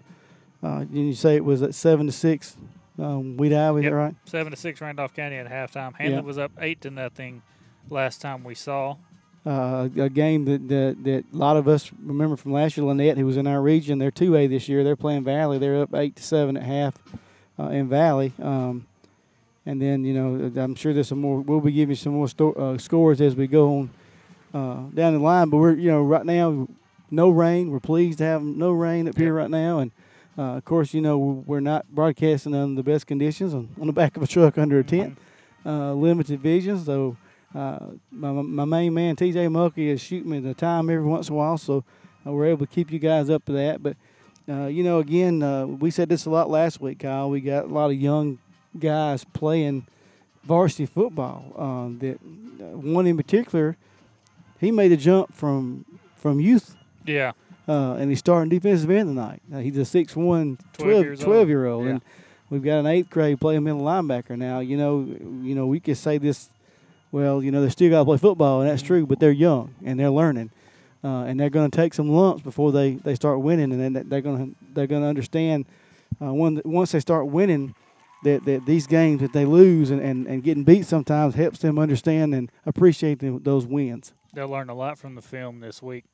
Uh, 0.62 0.84
you 0.90 1.14
say 1.14 1.36
it 1.36 1.44
was 1.44 1.62
at 1.62 1.74
seven 1.74 2.06
to 2.06 2.12
six. 2.12 2.56
Um, 2.98 3.36
Wedowee, 3.36 3.82
yep. 3.82 3.92
right? 3.92 4.14
Seven 4.24 4.50
to 4.50 4.56
six, 4.56 4.80
Randolph 4.80 5.14
County 5.14 5.36
at 5.36 5.50
halftime. 5.50 5.94
Handley 5.94 6.16
yep. 6.16 6.24
was 6.24 6.38
up 6.38 6.52
eight 6.58 6.80
to 6.82 6.90
nothing 6.90 7.42
last 7.90 8.20
time 8.20 8.44
we 8.44 8.54
saw. 8.54 8.96
Uh, 9.46 9.90
a 9.98 10.08
game 10.08 10.46
that, 10.46 10.68
that, 10.68 10.96
that 11.04 11.24
a 11.30 11.36
lot 11.36 11.58
of 11.58 11.68
us 11.68 11.90
remember 12.02 12.34
from 12.34 12.52
last 12.52 12.78
year. 12.78 12.86
Lanett, 12.86 13.18
who 13.18 13.26
was 13.26 13.36
in 13.36 13.46
our 13.46 13.60
region, 13.60 13.98
they're 13.98 14.10
two 14.10 14.34
A 14.36 14.46
this 14.46 14.70
year. 14.70 14.82
They're 14.82 14.96
playing 14.96 15.24
Valley. 15.24 15.58
They're 15.58 15.82
up 15.82 15.94
eight 15.94 16.16
to 16.16 16.22
seven 16.22 16.56
at 16.56 16.62
half 16.62 16.94
uh, 17.58 17.68
in 17.68 17.88
Valley. 17.88 18.32
Um, 18.40 18.86
and 19.66 19.80
then 19.80 20.04
you 20.04 20.14
know 20.14 20.62
I'm 20.62 20.74
sure 20.74 20.92
there's 20.92 21.08
some 21.08 21.20
more. 21.20 21.40
We'll 21.40 21.60
be 21.60 21.72
giving 21.72 21.96
some 21.96 22.12
more 22.12 22.28
sto- 22.28 22.52
uh, 22.52 22.78
scores 22.78 23.20
as 23.20 23.34
we 23.34 23.46
go 23.46 23.78
on 23.78 23.90
uh, 24.52 24.94
down 24.94 25.14
the 25.14 25.18
line. 25.18 25.48
But 25.50 25.58
we're 25.58 25.74
you 25.74 25.90
know 25.90 26.02
right 26.02 26.24
now 26.24 26.68
no 27.10 27.30
rain. 27.30 27.70
We're 27.70 27.80
pleased 27.80 28.18
to 28.18 28.24
have 28.24 28.42
no 28.42 28.72
rain 28.72 29.08
up 29.08 29.16
here 29.16 29.34
right 29.34 29.50
now, 29.50 29.78
and 29.78 29.90
uh, 30.38 30.56
of 30.56 30.64
course 30.64 30.92
you 30.92 31.00
know 31.00 31.18
we're 31.18 31.60
not 31.60 31.86
broadcasting 31.94 32.54
under 32.54 32.74
the 32.74 32.82
best 32.82 33.06
conditions 33.06 33.54
on, 33.54 33.70
on 33.80 33.86
the 33.86 33.92
back 33.92 34.16
of 34.16 34.22
a 34.22 34.26
truck 34.26 34.58
under 34.58 34.78
a 34.78 34.84
tent, 34.84 35.16
uh, 35.64 35.92
limited 35.94 36.40
vision. 36.40 36.78
So 36.84 37.16
uh, 37.54 37.78
my, 38.10 38.32
my 38.32 38.64
main 38.64 38.94
man 38.94 39.16
TJ 39.16 39.48
Mulkey 39.48 39.88
is 39.88 40.00
shooting 40.00 40.30
me 40.30 40.40
the 40.40 40.54
time 40.54 40.90
every 40.90 41.04
once 41.04 41.28
in 41.28 41.34
a 41.34 41.38
while, 41.38 41.56
so 41.56 41.84
uh, 42.26 42.32
we're 42.32 42.46
able 42.46 42.66
to 42.66 42.72
keep 42.72 42.90
you 42.90 42.98
guys 42.98 43.30
up 43.30 43.44
to 43.44 43.52
that. 43.52 43.82
But 43.82 43.96
uh, 44.48 44.66
you 44.66 44.82
know, 44.82 44.98
again, 44.98 45.42
uh, 45.42 45.66
we 45.66 45.90
said 45.90 46.08
this 46.08 46.26
a 46.26 46.30
lot 46.30 46.50
last 46.50 46.80
week, 46.80 47.00
Kyle. 47.00 47.30
We 47.30 47.40
got 47.40 47.64
a 47.64 47.68
lot 47.68 47.90
of 47.90 47.96
young 47.96 48.38
guys 48.78 49.24
playing 49.24 49.86
varsity 50.42 50.86
football. 50.86 51.52
Um, 51.56 51.98
that 52.00 52.16
uh, 52.60 52.76
one 52.76 53.06
in 53.06 53.16
particular, 53.16 53.76
he 54.58 54.70
made 54.70 54.92
a 54.92 54.96
jump 54.96 55.32
from 55.32 55.84
from 56.16 56.40
youth. 56.40 56.76
Yeah. 57.06 57.32
Uh, 57.66 57.94
and 57.94 58.10
he's 58.10 58.18
starting 58.18 58.50
defensive 58.50 58.90
end 58.90 59.08
tonight. 59.08 59.40
Uh, 59.52 59.58
he's 59.58 59.78
a 59.78 59.80
6'1", 59.80 60.58
12, 60.74 61.18
12 61.18 61.48
year 61.48 61.64
old, 61.64 61.84
yeah. 61.86 61.92
and 61.92 62.02
we've 62.50 62.62
got 62.62 62.80
an 62.80 62.86
eighth 62.86 63.08
grade 63.08 63.40
playing 63.40 63.64
middle 63.64 63.80
linebacker 63.80 64.36
now. 64.36 64.60
You 64.60 64.76
know, 64.76 65.00
you 65.42 65.54
know, 65.54 65.66
we 65.66 65.80
could 65.80 65.96
say 65.96 66.18
this 66.18 66.50
well, 67.14 67.40
you 67.44 67.52
know, 67.52 67.62
they 67.62 67.68
still 67.68 67.90
got 67.90 68.00
to 68.00 68.04
play 68.06 68.18
football, 68.18 68.60
and 68.60 68.68
that's 68.68 68.82
true, 68.82 69.06
but 69.06 69.20
they're 69.20 69.30
young 69.30 69.72
and 69.84 70.00
they're 70.00 70.10
learning. 70.10 70.50
Uh, 71.04 71.22
and 71.22 71.38
they're 71.38 71.48
going 71.48 71.70
to 71.70 71.76
take 71.76 71.94
some 71.94 72.08
lumps 72.08 72.42
before 72.42 72.72
they, 72.72 72.94
they 72.94 73.14
start 73.14 73.38
winning, 73.38 73.70
and 73.70 73.80
then 73.80 74.08
they're 74.08 74.20
going 74.20 74.38
to 74.38 74.56
they're 74.74 74.88
going 74.88 75.02
to 75.02 75.06
understand 75.06 75.64
uh, 76.20 76.34
when, 76.34 76.60
once 76.64 76.90
they 76.90 76.98
start 76.98 77.28
winning 77.28 77.72
that, 78.24 78.44
that 78.46 78.66
these 78.66 78.88
games 78.88 79.20
that 79.20 79.32
they 79.32 79.44
lose 79.44 79.92
and, 79.92 80.00
and, 80.00 80.26
and 80.26 80.42
getting 80.42 80.64
beat 80.64 80.86
sometimes 80.86 81.36
helps 81.36 81.60
them 81.60 81.78
understand 81.78 82.34
and 82.34 82.50
appreciate 82.66 83.20
them, 83.20 83.40
those 83.44 83.64
wins. 83.64 84.12
They'll 84.32 84.48
learn 84.48 84.68
a 84.68 84.74
lot 84.74 84.98
from 84.98 85.14
the 85.14 85.22
film 85.22 85.60
this 85.60 85.80
week. 85.80 86.06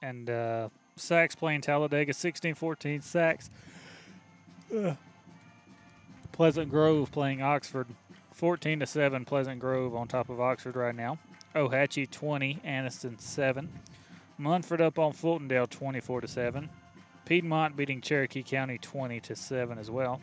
And 0.00 0.30
uh, 0.30 0.70
Saks 0.96 1.36
playing 1.36 1.60
Talladega, 1.60 2.14
16-14 2.14 3.02
Saks. 3.02 3.50
Uh, 4.74 4.94
Pleasant 6.32 6.70
Grove 6.70 7.12
playing 7.12 7.42
Oxford, 7.42 7.88
14 8.36 8.80
to 8.80 8.86
7 8.86 9.24
Pleasant 9.24 9.58
Grove 9.58 9.94
on 9.94 10.08
top 10.08 10.28
of 10.28 10.38
Oxford 10.38 10.76
right 10.76 10.94
now. 10.94 11.18
Ohatchee 11.54 12.10
20, 12.10 12.60
Anniston 12.66 13.18
7. 13.18 13.72
Munford 14.36 14.82
up 14.82 14.98
on 14.98 15.14
Fultondale 15.14 15.66
24 15.70 16.20
to 16.20 16.28
7. 16.28 16.68
Piedmont 17.24 17.76
beating 17.76 18.02
Cherokee 18.02 18.42
County 18.42 18.76
20 18.76 19.20
to 19.20 19.34
7 19.34 19.78
as 19.78 19.90
well. 19.90 20.20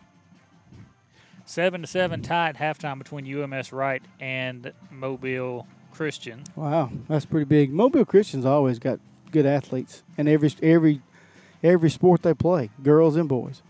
7 1.46 1.82
to 1.82 1.88
7 1.88 2.22
tied 2.22 2.58
halftime 2.58 3.00
between 3.00 3.26
UMS 3.26 3.74
Wright 3.74 4.04
and 4.20 4.74
Mobile 4.92 5.66
Christian. 5.92 6.44
Wow, 6.56 6.92
that's 7.10 7.26
pretty 7.26 7.46
big. 7.46 7.74
Mobile 7.74 8.06
Christian's 8.06 8.46
always 8.46 8.78
got 8.78 9.00
good 9.32 9.48
athletes 9.48 10.04
in 10.20 10.28
every 10.28 10.54
every 10.62 11.02
every 11.64 11.90
sport 11.90 12.22
they 12.22 12.36
play, 12.36 12.70
girls 12.84 13.16
and 13.16 13.28
boys. 13.28 13.64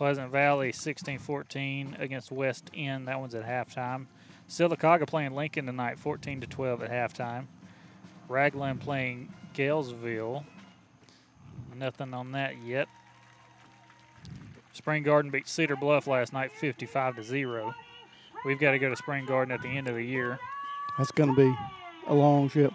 Pleasant 0.00 0.32
Valley 0.32 0.72
16-14 0.72 2.00
against 2.00 2.32
West 2.32 2.70
End. 2.74 3.06
That 3.06 3.20
one's 3.20 3.34
at 3.34 3.44
halftime. 3.44 4.06
Sylacauga 4.48 5.06
playing 5.06 5.34
Lincoln 5.34 5.66
tonight 5.66 5.98
14 5.98 6.40
to 6.40 6.46
12 6.46 6.84
at 6.84 6.90
halftime. 6.90 7.48
Ragland 8.26 8.80
playing 8.80 9.34
Gaylesville. 9.54 10.44
Nothing 11.76 12.14
on 12.14 12.32
that 12.32 12.54
yet. 12.64 12.88
Spring 14.72 15.02
Garden 15.02 15.30
beat 15.30 15.46
Cedar 15.46 15.76
Bluff 15.76 16.06
last 16.06 16.32
night 16.32 16.50
55 16.52 17.16
to 17.16 17.22
0. 17.22 17.74
We've 18.46 18.58
got 18.58 18.70
to 18.70 18.78
go 18.78 18.88
to 18.88 18.96
Spring 18.96 19.26
Garden 19.26 19.52
at 19.52 19.60
the 19.60 19.68
end 19.68 19.86
of 19.86 19.96
the 19.96 20.02
year. 20.02 20.38
That's 20.96 21.12
going 21.12 21.28
to 21.28 21.36
be 21.36 21.54
a 22.06 22.14
long 22.14 22.48
trip. 22.48 22.72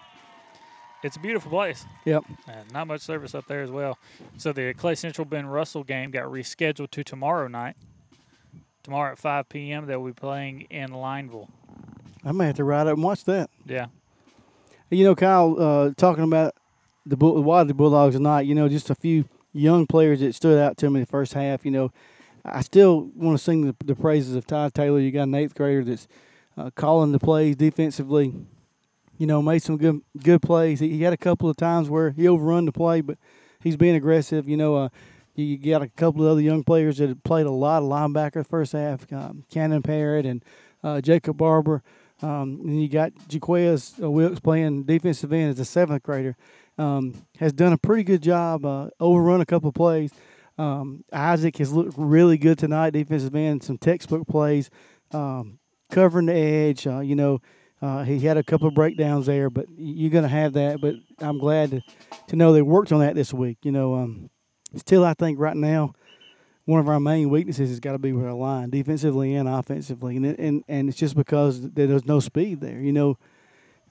It's 1.03 1.15
a 1.15 1.19
beautiful 1.19 1.49
place. 1.51 1.85
Yep. 2.05 2.23
And 2.47 2.71
not 2.73 2.87
much 2.87 3.01
service 3.01 3.35
up 3.35 3.47
there 3.47 3.61
as 3.61 3.71
well. 3.71 3.97
So 4.37 4.51
the 4.53 4.73
Clay 4.73 4.95
Central 4.95 5.25
Ben 5.25 5.45
Russell 5.45 5.83
game 5.83 6.11
got 6.11 6.25
rescheduled 6.25 6.91
to 6.91 7.03
tomorrow 7.03 7.47
night. 7.47 7.75
Tomorrow 8.83 9.13
at 9.13 9.19
5 9.19 9.49
p.m. 9.49 9.85
They'll 9.87 10.05
be 10.05 10.13
playing 10.13 10.61
in 10.69 10.91
Lineville. 10.91 11.49
I 12.23 12.31
may 12.31 12.47
have 12.47 12.55
to 12.55 12.63
ride 12.63 12.87
up 12.87 12.95
and 12.95 13.03
watch 13.03 13.23
that. 13.25 13.49
Yeah. 13.65 13.87
You 14.89 15.03
know, 15.03 15.15
Kyle, 15.15 15.55
uh, 15.59 15.91
talking 15.97 16.23
about 16.23 16.53
the 17.05 17.17
Bull- 17.17 17.41
Wadley 17.41 17.73
Bulldogs 17.73 18.15
tonight, 18.15 18.41
you 18.41 18.55
know, 18.55 18.69
just 18.69 18.89
a 18.89 18.95
few 18.95 19.25
young 19.53 19.87
players 19.87 20.19
that 20.19 20.33
stood 20.33 20.59
out 20.59 20.77
to 20.77 20.89
me 20.89 20.99
the 20.99 21.05
first 21.05 21.33
half. 21.33 21.65
You 21.65 21.71
know, 21.71 21.91
I 22.43 22.61
still 22.61 23.09
want 23.15 23.37
to 23.37 23.43
sing 23.43 23.65
the, 23.65 23.75
the 23.83 23.95
praises 23.95 24.35
of 24.35 24.45
Todd 24.45 24.73
Taylor. 24.73 24.99
You 24.99 25.11
got 25.11 25.23
an 25.23 25.35
eighth 25.35 25.55
grader 25.55 25.83
that's 25.83 26.07
uh, 26.57 26.69
calling 26.75 27.11
the 27.11 27.19
plays 27.19 27.55
defensively. 27.55 28.33
You 29.17 29.27
know, 29.27 29.41
made 29.41 29.63
some 29.63 29.77
good 29.77 30.01
good 30.21 30.41
plays. 30.41 30.79
He, 30.79 30.89
he 30.89 31.03
had 31.03 31.13
a 31.13 31.17
couple 31.17 31.49
of 31.49 31.57
times 31.57 31.89
where 31.89 32.11
he 32.11 32.27
overrun 32.27 32.65
the 32.65 32.71
play, 32.71 33.01
but 33.01 33.17
he's 33.61 33.77
being 33.77 33.95
aggressive. 33.95 34.47
You 34.47 34.57
know, 34.57 34.75
uh, 34.75 34.89
you, 35.35 35.57
got 35.57 35.81
a 35.81 35.89
couple 35.89 36.23
of 36.23 36.31
other 36.31 36.41
young 36.41 36.63
players 36.63 36.97
that 36.97 37.23
played 37.23 37.45
a 37.45 37.51
lot 37.51 37.83
of 37.83 37.89
linebacker 37.89 38.47
first 38.47 38.73
half. 38.73 39.11
Um, 39.11 39.45
Cannon 39.49 39.81
Parrott 39.81 40.25
and 40.25 40.43
uh, 40.83 41.01
Jacob 41.01 41.37
Barber. 41.37 41.83
Um, 42.21 42.61
and 42.63 42.81
you 42.81 42.87
got 42.87 43.11
Jaquez 43.29 43.95
uh, 44.01 44.09
Wilkes 44.09 44.39
playing 44.39 44.83
defensive 44.83 45.33
end 45.33 45.51
as 45.51 45.59
a 45.59 45.65
seventh 45.65 46.03
grader. 46.03 46.37
Um, 46.77 47.25
has 47.39 47.53
done 47.53 47.73
a 47.73 47.77
pretty 47.77 48.03
good 48.03 48.21
job. 48.21 48.65
Uh, 48.65 48.89
overrun 48.99 49.41
a 49.41 49.45
couple 49.45 49.69
of 49.69 49.75
plays. 49.75 50.11
Um, 50.57 51.03
Isaac 51.11 51.57
has 51.57 51.73
looked 51.73 51.95
really 51.97 52.37
good 52.37 52.57
tonight, 52.57 52.91
defensive 52.91 53.35
end. 53.35 53.63
Some 53.63 53.77
textbook 53.77 54.27
plays, 54.27 54.69
um, 55.11 55.59
covering 55.91 56.27
the 56.27 56.33
edge. 56.33 56.87
Uh, 56.87 56.99
you 56.99 57.15
know, 57.15 57.41
uh, 57.85 58.03
he 58.03 58.19
had 58.19 58.35
a 58.35 58.43
couple 58.43 58.67
of 58.67 58.73
breakdowns 58.73 59.27
there, 59.27 59.49
but 59.51 59.67
you're 59.77 60.09
going 60.09 60.23
to 60.23 60.27
have 60.29 60.53
that. 60.53 60.81
But 60.81 60.95
I'm 61.19 61.37
glad 61.37 61.69
to, 61.69 61.81
to 62.27 62.35
know 62.35 62.51
they 62.51 62.63
worked 62.63 62.91
on 62.91 62.99
that 63.01 63.13
this 63.13 63.31
week. 63.31 63.59
You 63.61 63.71
know, 63.71 63.93
um, 63.93 64.31
still 64.75 65.05
I 65.05 65.13
think 65.13 65.39
right 65.39 65.55
now 65.55 65.93
one 66.65 66.79
of 66.79 66.89
our 66.89 66.99
main 66.99 67.29
weaknesses 67.29 67.69
has 67.69 67.79
got 67.79 67.91
to 67.91 67.99
be 67.99 68.11
with 68.11 68.25
our 68.25 68.33
line, 68.33 68.71
defensively 68.71 69.35
and 69.35 69.47
offensively, 69.47 70.15
and 70.15 70.25
it, 70.25 70.39
and 70.39 70.63
and 70.67 70.89
it's 70.89 70.97
just 70.97 71.15
because 71.15 71.61
there's 71.61 72.05
no 72.05 72.19
speed 72.19 72.59
there. 72.59 72.79
You 72.79 72.91
know, 72.91 73.17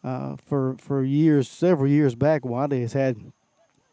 uh, 0.03 0.37
for 0.45 0.75
for 0.81 1.05
years, 1.05 1.49
several 1.49 1.89
years 1.89 2.17
back, 2.17 2.45
Wadley 2.45 2.81
has 2.81 2.95
had 2.95 3.17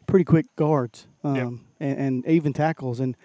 pretty 0.08 0.24
quick 0.24 0.46
guards 0.56 1.06
um, 1.22 1.64
and, 1.78 1.98
and 1.98 2.26
even 2.26 2.52
tackles, 2.52 2.98
and 2.98 3.16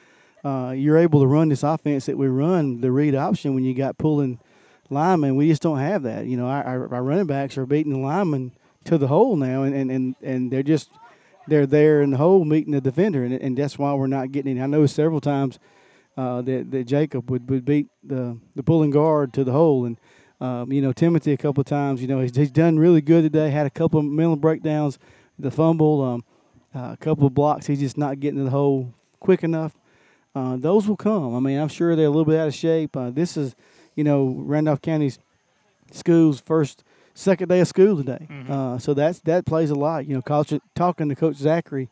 uh, 0.46 0.76
you're 0.78 1.00
able 1.00 1.22
to 1.22 1.28
run 1.28 1.50
this 1.50 1.64
offense 1.64 2.06
that 2.06 2.20
we 2.20 2.28
run 2.28 2.82
the 2.82 2.92
read 2.92 3.16
option 3.16 3.56
when 3.56 3.64
you 3.64 3.74
got 3.74 3.98
pulling 3.98 4.40
linemen. 4.90 5.36
We 5.36 5.50
just 5.50 5.62
don't 5.62 5.80
have 5.80 6.04
that. 6.04 6.26
You 6.26 6.38
know, 6.38 6.48
our, 6.48 6.94
our, 6.94 7.04
running 7.04 7.26
backs 7.26 7.58
are 7.58 7.66
beating 7.66 7.94
the 7.94 8.00
linemen 8.00 8.54
to 8.86 8.98
the 8.98 9.08
hole 9.08 9.36
now, 9.36 9.64
and, 9.64 9.76
and, 9.76 9.92
and, 9.92 10.16
and 10.22 10.52
they're 10.52 10.64
just 10.64 10.90
they're 11.48 11.66
there 11.66 12.02
in 12.02 12.12
the 12.12 12.18
hole 12.18 12.46
meeting 12.46 12.74
the 12.74 12.82
defender, 12.82 13.24
and, 13.24 13.34
and 13.34 13.58
that's 13.58 13.78
why 13.78 13.94
we're 13.94 14.08
not 14.08 14.32
getting 14.32 14.58
it. 14.58 14.62
I 14.62 14.68
know 14.68 14.86
several 14.86 15.22
times 15.22 15.60
uh, 16.18 16.42
that, 16.42 16.72
that 16.72 16.84
Jacob 16.86 17.30
would, 17.30 17.50
would 17.50 17.66
beat 17.66 17.88
the 18.04 18.38
the 18.56 18.64
pulling 18.64 18.92
guard 18.92 19.34
to 19.34 19.44
the 19.44 19.52
hole, 19.52 19.86
and 19.86 19.98
um, 20.42 20.72
you 20.72 20.82
know 20.82 20.94
Timothy 20.94 21.34
a 21.34 21.38
couple 21.38 21.62
of 21.62 21.68
times. 21.68 22.02
You 22.02 22.08
know 22.08 22.20
he's, 22.20 22.36
he's 22.36 22.52
done 22.52 22.80
really 22.80 23.02
good 23.02 23.24
today. 23.24 23.50
Had 23.50 23.68
a 23.68 23.72
couple 23.72 24.00
of 24.00 24.06
mental 24.06 24.36
breakdowns, 24.36 25.00
the 25.38 25.52
fumble, 25.52 26.02
um, 26.04 26.24
uh, 26.76 26.94
a 26.94 26.98
couple 26.98 27.28
of 27.28 27.34
blocks. 27.34 27.68
He's 27.68 27.80
just 27.80 27.98
not 27.98 28.20
getting 28.20 28.40
to 28.40 28.44
the 28.46 28.52
hole 28.52 28.94
quick 29.20 29.44
enough. 29.44 29.74
Uh, 30.36 30.56
those 30.56 30.88
will 30.88 30.98
come. 30.98 31.36
I 31.36 31.40
mean, 31.40 31.58
I'm 31.58 31.68
sure 31.68 31.96
they're 31.96 32.06
a 32.06 32.10
little 32.10 32.26
bit 32.26 32.40
out 32.40 32.48
of 32.48 32.54
shape. 32.54 32.96
Uh, 32.96 33.10
this 33.10 33.38
is, 33.38 33.56
you 33.98 34.04
know, 34.06 34.34
Randolph 34.38 34.82
County's 34.82 35.20
school's 35.92 36.40
first, 36.40 36.84
second 37.14 37.50
day 37.50 37.60
of 37.60 37.68
school 37.68 37.98
today. 37.98 38.28
Uh, 38.50 38.78
so 38.78 38.94
that's 38.94 39.20
that 39.22 39.46
plays 39.46 39.70
a 39.70 39.76
lot. 39.76 40.06
You 40.08 40.16
know, 40.16 40.22
coach, 40.22 40.54
talking 40.76 41.10
to 41.10 41.16
Coach 41.16 41.36
Zachary, 41.36 41.90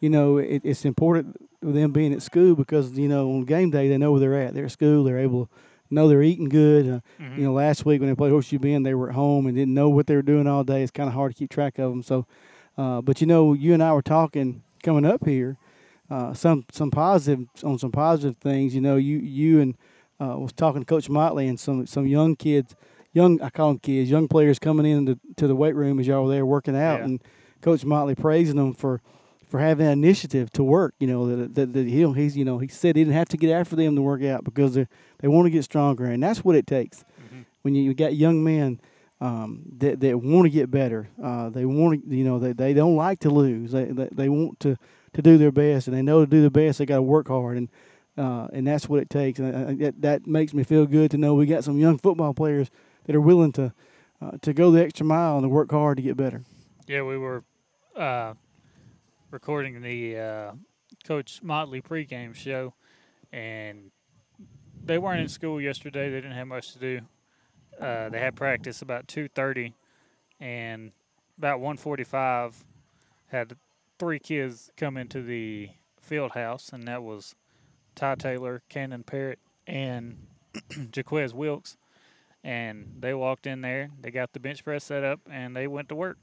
you 0.00 0.08
know, 0.08 0.38
it, 0.38 0.62
it's 0.64 0.84
important 0.84 1.36
with 1.62 1.74
them 1.74 1.92
being 1.92 2.12
at 2.14 2.22
school 2.22 2.54
because 2.54 2.92
you 2.98 3.08
know 3.08 3.30
on 3.30 3.44
game 3.44 3.70
day 3.70 3.88
they 3.88 3.98
know 3.98 4.12
where 4.12 4.20
they're 4.20 4.40
at. 4.46 4.54
They're 4.54 4.64
at 4.66 4.72
school. 4.72 5.04
They're 5.04 5.18
able 5.18 5.46
to 5.46 5.50
know 5.90 6.08
they're 6.08 6.22
eating 6.22 6.48
good. 6.48 6.88
Uh, 6.88 7.00
You 7.36 7.44
know, 7.44 7.52
last 7.52 7.84
week 7.84 8.00
when 8.00 8.08
they 8.08 8.14
played 8.14 8.30
Horseshoe 8.32 8.58
Bend, 8.58 8.86
they 8.86 8.94
were 8.94 9.08
at 9.10 9.14
home 9.14 9.46
and 9.46 9.56
didn't 9.56 9.74
know 9.74 9.88
what 9.90 10.06
they 10.06 10.14
were 10.14 10.22
doing 10.22 10.46
all 10.46 10.64
day. 10.64 10.82
It's 10.82 10.90
kind 10.92 11.08
of 11.08 11.14
hard 11.14 11.32
to 11.32 11.38
keep 11.38 11.50
track 11.50 11.78
of 11.78 11.90
them. 11.90 12.02
So, 12.02 12.26
uh, 12.78 13.00
but 13.02 13.20
you 13.20 13.26
know, 13.26 13.52
you 13.54 13.74
and 13.74 13.82
I 13.82 13.92
were 13.92 14.02
talking 14.02 14.62
coming 14.82 15.04
up 15.04 15.26
here. 15.26 15.56
Uh, 16.08 16.32
some 16.34 16.64
some 16.72 16.90
positive 16.90 17.46
on 17.64 17.78
some 17.78 17.92
positive 17.92 18.36
things. 18.38 18.74
You 18.74 18.80
know, 18.80 18.96
you 18.96 19.18
you 19.18 19.60
and 19.60 19.76
uh, 20.20 20.36
was 20.38 20.52
talking 20.52 20.82
to 20.82 20.86
Coach 20.86 21.08
Motley 21.08 21.48
and 21.48 21.58
some 21.58 21.86
some 21.86 22.06
young 22.06 22.36
kids, 22.36 22.74
young 23.12 23.40
I 23.40 23.50
call 23.50 23.68
them 23.68 23.78
kids, 23.78 24.10
young 24.10 24.28
players 24.28 24.58
coming 24.58 24.86
in 24.86 25.06
to, 25.06 25.18
to 25.36 25.46
the 25.46 25.54
weight 25.56 25.74
room 25.74 25.98
as 25.98 26.06
y'all 26.06 26.24
were 26.24 26.30
there 26.30 26.44
working 26.46 26.76
out, 26.76 26.98
Yeah. 27.00 27.04
and 27.04 27.22
Coach 27.62 27.84
Motley 27.84 28.14
praising 28.14 28.56
them 28.56 28.74
for 28.74 29.00
for 29.46 29.58
having 29.58 29.84
that 29.86 29.92
initiative 29.92 30.50
to 30.52 30.62
work. 30.62 30.94
You 31.00 31.06
know 31.08 31.26
that 31.36 31.54
that, 31.54 31.72
that 31.72 31.86
he 31.86 32.04
he's 32.12 32.36
you 32.36 32.44
know 32.44 32.58
he 32.58 32.68
said 32.68 32.96
he 32.96 33.02
didn't 33.04 33.14
have 33.16 33.28
to 33.30 33.36
get 33.36 33.50
after 33.50 33.76
them 33.76 33.96
to 33.96 34.02
work 34.02 34.22
out 34.22 34.44
because 34.44 34.74
they 34.74 34.86
they 35.18 35.28
want 35.28 35.46
to 35.46 35.50
get 35.50 35.64
stronger, 35.64 36.04
and 36.04 36.22
that's 36.22 36.44
what 36.44 36.54
it 36.56 36.66
takes 36.66 37.04
when 37.62 37.74
you 37.74 37.92
got 37.94 38.14
young 38.16 38.42
men. 38.44 38.80
Um, 39.22 39.64
that, 39.76 40.00
that 40.00 40.16
want 40.18 40.46
to 40.46 40.48
get 40.50 40.70
better. 40.70 41.10
Uh, 41.22 41.50
they 41.50 41.66
want 41.66 42.08
to, 42.08 42.16
you 42.16 42.24
know, 42.24 42.38
they, 42.38 42.54
they 42.54 42.72
don't 42.72 42.96
like 42.96 43.20
to 43.20 43.28
lose. 43.28 43.72
They, 43.72 43.84
they, 43.84 44.08
they 44.10 44.28
want 44.30 44.58
to, 44.60 44.78
to 45.12 45.20
do 45.20 45.36
their 45.36 45.52
best, 45.52 45.86
and 45.88 45.94
they 45.94 46.00
know 46.00 46.20
to 46.24 46.26
do 46.26 46.40
their 46.40 46.48
best, 46.48 46.78
they 46.78 46.86
got 46.86 46.96
to 46.96 47.02
work 47.02 47.28
hard, 47.28 47.58
and 47.58 47.68
uh, 48.16 48.48
and 48.52 48.66
that's 48.66 48.88
what 48.88 49.00
it 49.00 49.10
takes. 49.10 49.38
And 49.38 49.54
uh, 49.54 49.84
that, 49.84 50.02
that 50.02 50.26
makes 50.26 50.52
me 50.52 50.64
feel 50.64 50.86
good 50.86 51.10
to 51.12 51.18
know 51.18 51.34
we 51.34 51.46
got 51.46 51.64
some 51.64 51.78
young 51.78 51.98
football 51.98 52.34
players 52.34 52.70
that 53.06 53.16
are 53.16 53.20
willing 53.20 53.52
to 53.52 53.72
uh, 54.22 54.32
to 54.42 54.52
go 54.52 54.70
the 54.70 54.82
extra 54.84 55.06
mile 55.06 55.36
and 55.36 55.44
to 55.44 55.48
work 55.48 55.70
hard 55.70 55.96
to 55.96 56.02
get 56.02 56.16
better. 56.16 56.42
Yeah, 56.86 57.02
we 57.02 57.16
were 57.16 57.42
uh, 57.96 58.34
recording 59.30 59.80
the 59.80 60.18
uh, 60.18 60.52
Coach 61.04 61.42
Motley 61.42 61.80
pregame 61.80 62.34
show, 62.34 62.74
and 63.32 63.90
they 64.84 64.98
weren't 64.98 65.20
in 65.20 65.28
school 65.28 65.60
yesterday. 65.60 66.10
They 66.10 66.16
didn't 66.16 66.36
have 66.36 66.48
much 66.48 66.72
to 66.72 66.78
do. 66.78 67.00
Uh, 67.80 68.10
they 68.10 68.18
had 68.18 68.36
practice 68.36 68.82
about 68.82 69.08
two 69.08 69.28
thirty, 69.28 69.74
and 70.38 70.92
about 71.38 71.60
one 71.60 71.78
forty-five, 71.78 72.64
had 73.28 73.56
three 73.98 74.18
kids 74.18 74.70
come 74.76 74.98
into 74.98 75.22
the 75.22 75.70
field 76.00 76.32
house, 76.32 76.70
and 76.72 76.86
that 76.88 77.02
was 77.02 77.34
Ty 78.00 78.14
Taylor, 78.16 78.62
Cannon 78.68 79.02
Parrott, 79.04 79.38
and 79.66 80.26
Jaquez 80.96 81.34
Wilkes. 81.34 81.76
And 82.42 82.96
they 82.98 83.12
walked 83.12 83.46
in 83.46 83.60
there, 83.60 83.90
they 84.00 84.10
got 84.10 84.32
the 84.32 84.40
bench 84.40 84.64
press 84.64 84.84
set 84.84 85.04
up, 85.04 85.20
and 85.30 85.54
they 85.54 85.66
went 85.66 85.90
to 85.90 85.94
work 85.94 86.16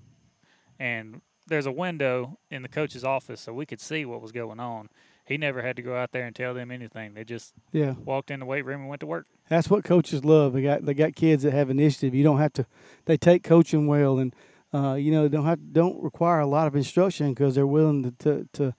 and 0.79 1.21
there's 1.47 1.65
a 1.65 1.71
window 1.71 2.37
in 2.51 2.61
the 2.61 2.67
coach's 2.67 3.03
office 3.03 3.41
so 3.41 3.53
we 3.53 3.65
could 3.65 3.79
see 3.79 4.05
what 4.05 4.21
was 4.21 4.31
going 4.31 4.59
on. 4.59 4.89
He 5.25 5.37
never 5.37 5.61
had 5.61 5.75
to 5.77 5.81
go 5.81 5.95
out 5.95 6.11
there 6.11 6.25
and 6.25 6.35
tell 6.35 6.53
them 6.53 6.71
anything. 6.71 7.13
They 7.13 7.23
just 7.23 7.53
Yeah. 7.71 7.93
walked 7.93 8.31
in 8.31 8.39
the 8.39 8.45
weight 8.45 8.65
room 8.65 8.81
and 8.81 8.89
went 8.89 8.99
to 9.01 9.05
work. 9.07 9.27
That's 9.49 9.69
what 9.69 9.83
coaches 9.83 10.23
love. 10.25 10.53
They 10.53 10.61
got 10.61 10.85
they 10.85 10.93
got 10.93 11.15
kids 11.15 11.43
that 11.43 11.53
have 11.53 11.69
initiative. 11.69 12.13
You 12.13 12.23
don't 12.23 12.37
have 12.39 12.53
to. 12.53 12.65
They 13.05 13.17
take 13.17 13.43
coaching 13.43 13.87
well, 13.87 14.19
and 14.19 14.35
uh, 14.73 14.93
you 14.95 15.11
know 15.11 15.27
don't 15.27 15.45
have 15.45 15.73
don't 15.73 16.01
require 16.03 16.39
a 16.39 16.47
lot 16.47 16.67
of 16.67 16.75
instruction 16.75 17.29
because 17.29 17.55
they're 17.55 17.67
willing 17.67 18.03
to, 18.03 18.11
to 18.19 18.47
to 18.53 18.73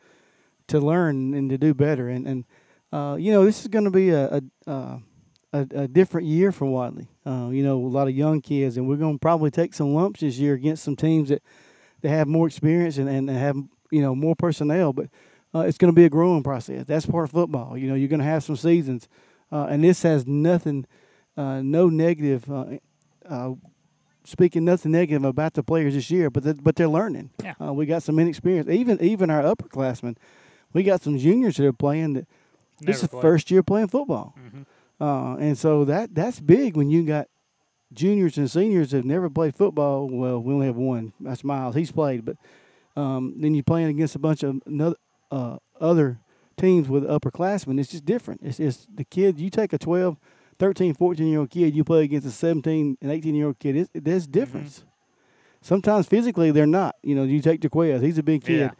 to 0.68 0.80
learn 0.80 1.34
and 1.34 1.48
to 1.50 1.58
do 1.58 1.74
better. 1.74 2.08
And 2.08 2.26
and 2.26 2.44
uh, 2.92 3.16
you 3.18 3.32
know 3.32 3.44
this 3.44 3.60
is 3.60 3.68
going 3.68 3.84
to 3.84 3.90
be 3.90 4.10
a 4.10 4.26
a, 4.26 4.70
uh, 4.70 4.98
a 5.52 5.66
a 5.74 5.88
different 5.88 6.26
year 6.26 6.52
for 6.52 6.66
Wadley. 6.66 7.08
Uh, 7.26 7.48
you 7.50 7.62
know 7.62 7.78
a 7.78 7.88
lot 7.88 8.08
of 8.08 8.14
young 8.14 8.40
kids, 8.40 8.76
and 8.76 8.88
we're 8.88 8.96
going 8.96 9.14
to 9.14 9.18
probably 9.18 9.50
take 9.50 9.74
some 9.74 9.94
lumps 9.94 10.20
this 10.20 10.38
year 10.38 10.54
against 10.54 10.84
some 10.84 10.96
teams 10.96 11.28
that 11.28 11.42
that 12.02 12.10
have 12.10 12.28
more 12.28 12.46
experience 12.46 12.98
and, 12.98 13.08
and 13.08 13.28
have 13.28 13.56
you 13.90 14.02
know 14.02 14.14
more 14.14 14.36
personnel. 14.36 14.92
But 14.92 15.08
uh, 15.54 15.60
it's 15.60 15.78
going 15.78 15.92
to 15.92 15.96
be 15.96 16.04
a 16.04 16.10
growing 16.10 16.42
process. 16.42 16.84
That's 16.86 17.06
part 17.06 17.24
of 17.24 17.30
football. 17.30 17.76
You 17.76 17.88
know 17.88 17.94
you're 17.94 18.08
going 18.08 18.20
to 18.20 18.26
have 18.26 18.44
some 18.44 18.56
seasons, 18.56 19.08
uh, 19.52 19.66
and 19.68 19.82
this 19.84 20.02
has 20.02 20.26
nothing, 20.26 20.86
uh, 21.36 21.60
no 21.62 21.88
negative. 21.88 22.50
Uh, 22.50 22.78
uh, 23.28 23.54
speaking 24.24 24.64
nothing 24.64 24.92
negative 24.92 25.24
about 25.24 25.54
the 25.54 25.62
players 25.62 25.94
this 25.94 26.10
year, 26.10 26.28
but 26.28 26.42
they, 26.42 26.52
but 26.52 26.76
they're 26.76 26.88
learning. 26.88 27.30
Yeah. 27.42 27.54
Uh, 27.60 27.72
we 27.72 27.86
got 27.86 28.02
some 28.02 28.18
inexperience. 28.18 28.68
Even 28.68 29.00
even 29.02 29.30
our 29.30 29.42
upperclassmen, 29.42 30.16
we 30.72 30.82
got 30.82 31.02
some 31.02 31.18
juniors 31.18 31.56
that 31.56 31.66
are 31.66 31.72
playing 31.72 32.14
that 32.14 32.26
this 32.80 33.02
is 33.02 33.08
played. 33.08 33.22
first 33.22 33.50
year 33.50 33.62
playing 33.62 33.88
football, 33.88 34.34
Mhm. 34.38 34.66
uh, 35.00 35.36
and 35.38 35.56
so 35.58 35.84
that 35.84 36.14
that's 36.14 36.40
big 36.40 36.76
when 36.76 36.90
you 36.90 37.04
got 37.04 37.28
juniors 37.92 38.36
and 38.36 38.50
seniors 38.50 38.90
that 38.90 38.98
have 38.98 39.04
never 39.06 39.30
played 39.30 39.54
football. 39.54 40.08
Well, 40.08 40.42
we 40.42 40.52
only 40.54 40.66
have 40.66 40.76
one. 40.76 41.12
That's 41.20 41.42
Miles. 41.44 41.74
He's 41.74 41.90
played, 41.92 42.24
but 42.24 42.36
um, 42.96 43.34
then 43.38 43.54
you're 43.54 43.62
playing 43.64 43.88
against 43.88 44.14
a 44.16 44.18
bunch 44.18 44.42
of 44.42 44.60
another, 44.66 44.96
uh, 45.30 45.58
other 45.80 46.18
teams 46.56 46.88
with 46.88 47.04
upperclassmen. 47.04 47.78
It's 47.80 47.90
just 47.90 48.04
different. 48.04 48.40
It's, 48.42 48.58
it's 48.60 48.86
the 48.92 49.04
kid. 49.04 49.38
You 49.38 49.48
take 49.50 49.72
a 49.72 49.78
12, 49.78 50.18
13, 50.58 50.92
14 50.94 51.26
year 51.28 51.38
old 51.40 51.50
kid, 51.50 51.74
you 51.76 51.84
play 51.84 52.02
against 52.04 52.26
a 52.26 52.30
17 52.32 52.98
and 53.00 53.10
18 53.12 53.34
year 53.36 53.46
old 53.46 53.58
kid. 53.60 53.76
It's, 53.76 53.90
there's 53.94 54.26
difference. 54.26 54.84
Sometimes 55.62 56.06
physically 56.06 56.50
they're 56.50 56.66
not. 56.66 56.96
You 57.02 57.14
know, 57.14 57.22
you 57.24 57.40
take 57.40 57.62
Jaquez. 57.62 58.02
He's 58.02 58.18
a 58.18 58.22
big 58.22 58.44
kid, 58.44 58.58
Yeah. 58.58 58.70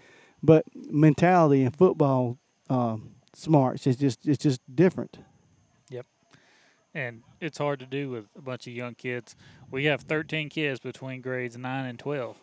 but 0.43 0.65
mentality 0.75 1.63
and 1.63 1.75
football 1.75 2.39
um, 2.69 3.11
smarts 3.39 3.87
is 3.87 3.97
just 3.97 4.27
it's 4.27 4.43
just 4.43 4.61
different. 4.75 5.19
Yep. 5.91 6.07
And 6.95 7.23
it's 7.41 7.59
hard 7.59 7.81
to 7.81 7.87
do 7.87 8.11
with 8.11 8.27
a 8.37 8.43
bunch 8.43 8.67
of 8.67 8.73
young 8.73 8.95
kids. 8.95 9.37
We 9.71 9.85
have 9.85 10.03
13 10.03 10.49
kids 10.49 10.81
between 10.81 11.21
grades 11.21 11.57
9 11.57 11.87
and 11.87 11.99
12. 11.99 12.37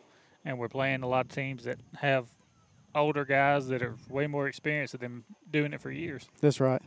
and 0.45 0.59
we're 0.59 0.69
playing 0.69 1.01
a 1.03 1.07
lot 1.07 1.25
of 1.25 1.31
teams 1.31 1.63
that 1.63 1.79
have 1.97 2.27
older 2.93 3.25
guys 3.25 3.67
that 3.67 3.81
are 3.81 3.95
way 4.09 4.27
more 4.27 4.47
experienced 4.47 4.93
than 4.93 5.01
them 5.01 5.23
doing 5.51 5.73
it 5.73 5.81
for 5.81 5.91
years. 5.91 6.27
That's 6.39 6.59
right. 6.59 6.81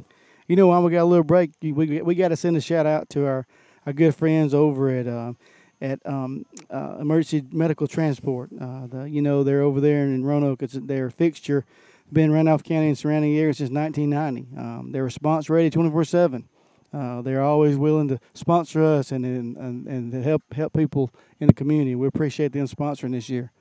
You 0.47 0.57
know, 0.57 0.69
while 0.69 0.83
we 0.83 0.91
got 0.93 1.03
a 1.03 1.05
little 1.05 1.25
break, 1.25 1.51
we 1.61 1.73
we 1.73 2.15
got 2.15 2.29
to 2.29 2.37
send 2.37 2.57
a 2.57 2.61
shout 2.61 2.87
out 2.87 3.11
to 3.11 3.27
our 3.27 3.47
our 3.87 3.93
good 3.93 4.15
friends 4.15 4.55
over 4.55 4.89
at. 4.91 5.07
Uh, 5.07 5.35
at 5.81 6.05
um, 6.05 6.45
uh, 6.71 6.97
Emergency 7.01 7.47
Medical 7.53 7.87
Transport, 7.87 8.51
uh, 8.61 8.89
the, 8.89 9.05
you 9.05 9.23
know 9.23 9.45
they're 9.45 9.63
over 9.63 9.81
there 9.81 10.03
in 10.03 10.25
Roanoke. 10.25 10.61
It's 10.61 10.73
their 10.75 11.09
fixture, 11.09 11.65
been 12.13 12.33
Randolph 12.33 12.63
County 12.63 12.89
and 12.89 12.99
surrounding 12.99 13.37
areas 13.37 13.59
since 13.59 13.71
1990. 13.71 14.57
Um, 14.57 14.93
they're 14.93 15.05
response 15.05 15.49
ready 15.51 15.71
24 15.71 16.05
seven. 16.05 16.49
Uh, 16.93 17.21
they're 17.21 17.43
always 17.43 17.77
willing 17.77 18.09
to 18.09 18.19
sponsor 18.33 18.83
us 18.83 19.13
and, 19.13 19.25
and 19.25 19.87
and 19.87 20.13
to 20.13 20.23
help 20.23 20.43
help 20.53 20.73
people 20.73 21.11
in 21.39 21.47
the 21.47 21.53
community. 21.53 21.95
We 21.95 22.07
appreciate 22.07 22.53
them 22.53 22.67
sponsoring 22.67 23.13
this 23.13 23.29
year. 23.29 23.53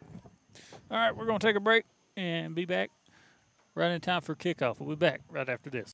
All 0.89 0.97
right, 0.97 1.15
we're 1.15 1.25
going 1.25 1.39
to 1.39 1.45
take 1.45 1.57
a 1.57 1.61
break 1.61 1.83
and 2.15 2.55
be 2.55 2.65
back 2.65 2.89
right 3.75 3.91
in 3.91 3.99
time 3.99 4.21
for 4.21 4.35
kickoff. 4.35 4.79
We'll 4.79 4.95
be 4.95 4.99
back 4.99 5.21
right 5.29 5.47
after 5.47 5.69
this. 5.69 5.93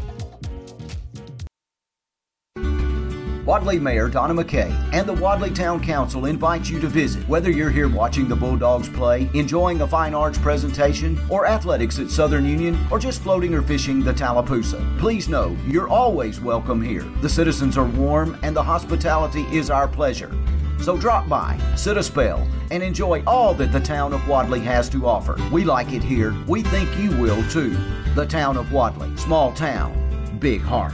Wadley 3.45 3.79
Mayor 3.79 4.07
Donna 4.07 4.35
McKay 4.35 4.71
and 4.93 5.09
the 5.09 5.13
Wadley 5.13 5.49
Town 5.49 5.81
Council 5.81 6.25
invite 6.25 6.69
you 6.69 6.79
to 6.79 6.87
visit. 6.87 7.27
Whether 7.27 7.49
you're 7.49 7.71
here 7.71 7.89
watching 7.89 8.27
the 8.27 8.35
Bulldogs 8.35 8.87
play, 8.87 9.31
enjoying 9.33 9.81
a 9.81 9.87
fine 9.87 10.13
arts 10.13 10.37
presentation, 10.37 11.19
or 11.27 11.47
athletics 11.47 11.97
at 11.97 12.11
Southern 12.11 12.45
Union, 12.45 12.77
or 12.91 12.99
just 12.99 13.23
floating 13.23 13.55
or 13.55 13.63
fishing 13.63 14.03
the 14.03 14.13
Tallapoosa, 14.13 14.79
please 14.99 15.27
know 15.27 15.57
you're 15.65 15.89
always 15.89 16.39
welcome 16.39 16.83
here. 16.83 17.03
The 17.21 17.29
citizens 17.29 17.79
are 17.79 17.85
warm 17.85 18.37
and 18.43 18.55
the 18.55 18.61
hospitality 18.61 19.41
is 19.51 19.71
our 19.71 19.87
pleasure. 19.87 20.31
So 20.79 20.95
drop 20.95 21.27
by, 21.27 21.59
sit 21.75 21.97
a 21.97 22.03
spell, 22.03 22.47
and 22.69 22.83
enjoy 22.83 23.23
all 23.25 23.55
that 23.55 23.71
the 23.71 23.79
town 23.79 24.13
of 24.13 24.27
Wadley 24.27 24.59
has 24.61 24.87
to 24.89 25.07
offer. 25.07 25.35
We 25.51 25.63
like 25.63 25.93
it 25.93 26.03
here. 26.03 26.35
We 26.47 26.61
think 26.61 26.95
you 26.99 27.09
will 27.17 27.43
too. 27.49 27.75
The 28.13 28.27
town 28.27 28.55
of 28.55 28.71
Wadley, 28.71 29.15
small 29.17 29.51
town, 29.51 30.37
big 30.39 30.61
heart. 30.61 30.93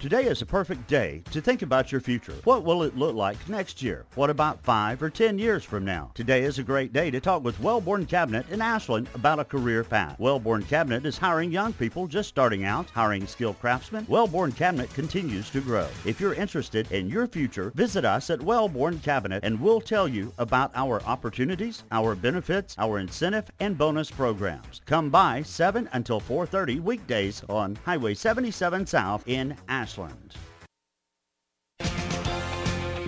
Today 0.00 0.26
is 0.26 0.42
a 0.42 0.46
perfect 0.46 0.86
day 0.86 1.24
to 1.32 1.40
think 1.40 1.62
about 1.62 1.90
your 1.90 2.00
future. 2.00 2.34
What 2.44 2.62
will 2.62 2.84
it 2.84 2.96
look 2.96 3.16
like 3.16 3.48
next 3.48 3.82
year? 3.82 4.06
What 4.14 4.30
about 4.30 4.62
five 4.62 5.02
or 5.02 5.10
ten 5.10 5.40
years 5.40 5.64
from 5.64 5.84
now? 5.84 6.12
Today 6.14 6.44
is 6.44 6.60
a 6.60 6.62
great 6.62 6.92
day 6.92 7.10
to 7.10 7.18
talk 7.18 7.42
with 7.42 7.58
Wellborn 7.58 8.06
Cabinet 8.06 8.48
in 8.50 8.62
Ashland 8.62 9.08
about 9.14 9.40
a 9.40 9.44
career 9.44 9.82
path. 9.82 10.16
Wellborn 10.20 10.62
Cabinet 10.62 11.04
is 11.04 11.18
hiring 11.18 11.50
young 11.50 11.72
people 11.72 12.06
just 12.06 12.28
starting 12.28 12.64
out, 12.64 12.88
hiring 12.90 13.26
skilled 13.26 13.58
craftsmen. 13.58 14.06
Wellborn 14.08 14.52
Cabinet 14.52 14.88
continues 14.94 15.50
to 15.50 15.60
grow. 15.60 15.88
If 16.04 16.20
you're 16.20 16.34
interested 16.34 16.92
in 16.92 17.08
your 17.08 17.26
future, 17.26 17.72
visit 17.74 18.04
us 18.04 18.30
at 18.30 18.40
Wellborn 18.40 19.00
Cabinet 19.00 19.42
and 19.42 19.60
we'll 19.60 19.80
tell 19.80 20.06
you 20.06 20.32
about 20.38 20.70
our 20.76 21.02
opportunities, 21.06 21.82
our 21.90 22.14
benefits, 22.14 22.76
our 22.78 23.00
incentive 23.00 23.50
and 23.58 23.76
bonus 23.76 24.12
programs. 24.12 24.80
Come 24.86 25.10
by 25.10 25.42
7 25.42 25.88
until 25.92 26.20
4:30 26.20 26.78
weekdays 26.78 27.42
on 27.48 27.74
Highway 27.84 28.14
77 28.14 28.86
South 28.86 29.24
in 29.26 29.56
Ashland. 29.68 29.87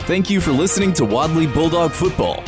Thank 0.06 0.28
you 0.30 0.40
for 0.40 0.50
listening 0.50 0.92
to 0.94 1.04
Wadley 1.04 1.46
Bulldog 1.46 1.92
Football. 1.92 2.42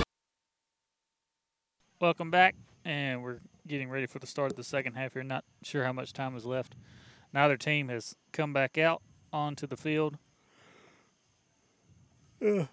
Welcome 2.00 2.30
back, 2.30 2.56
and 2.84 3.22
we're 3.22 3.38
getting 3.68 3.88
ready 3.88 4.06
for 4.06 4.18
the 4.18 4.26
start 4.26 4.50
of 4.50 4.56
the 4.56 4.64
second 4.64 4.94
half 4.94 5.12
here. 5.12 5.22
Not 5.22 5.44
sure 5.62 5.84
how 5.84 5.92
much 5.92 6.12
time 6.12 6.36
is 6.36 6.44
left. 6.44 6.74
Neither 7.32 7.56
team 7.56 7.88
has 7.88 8.16
come 8.32 8.52
back 8.52 8.76
out 8.76 9.00
onto 9.32 9.66
the 9.66 9.76
field. 9.76 10.18
Uh, 12.44 12.64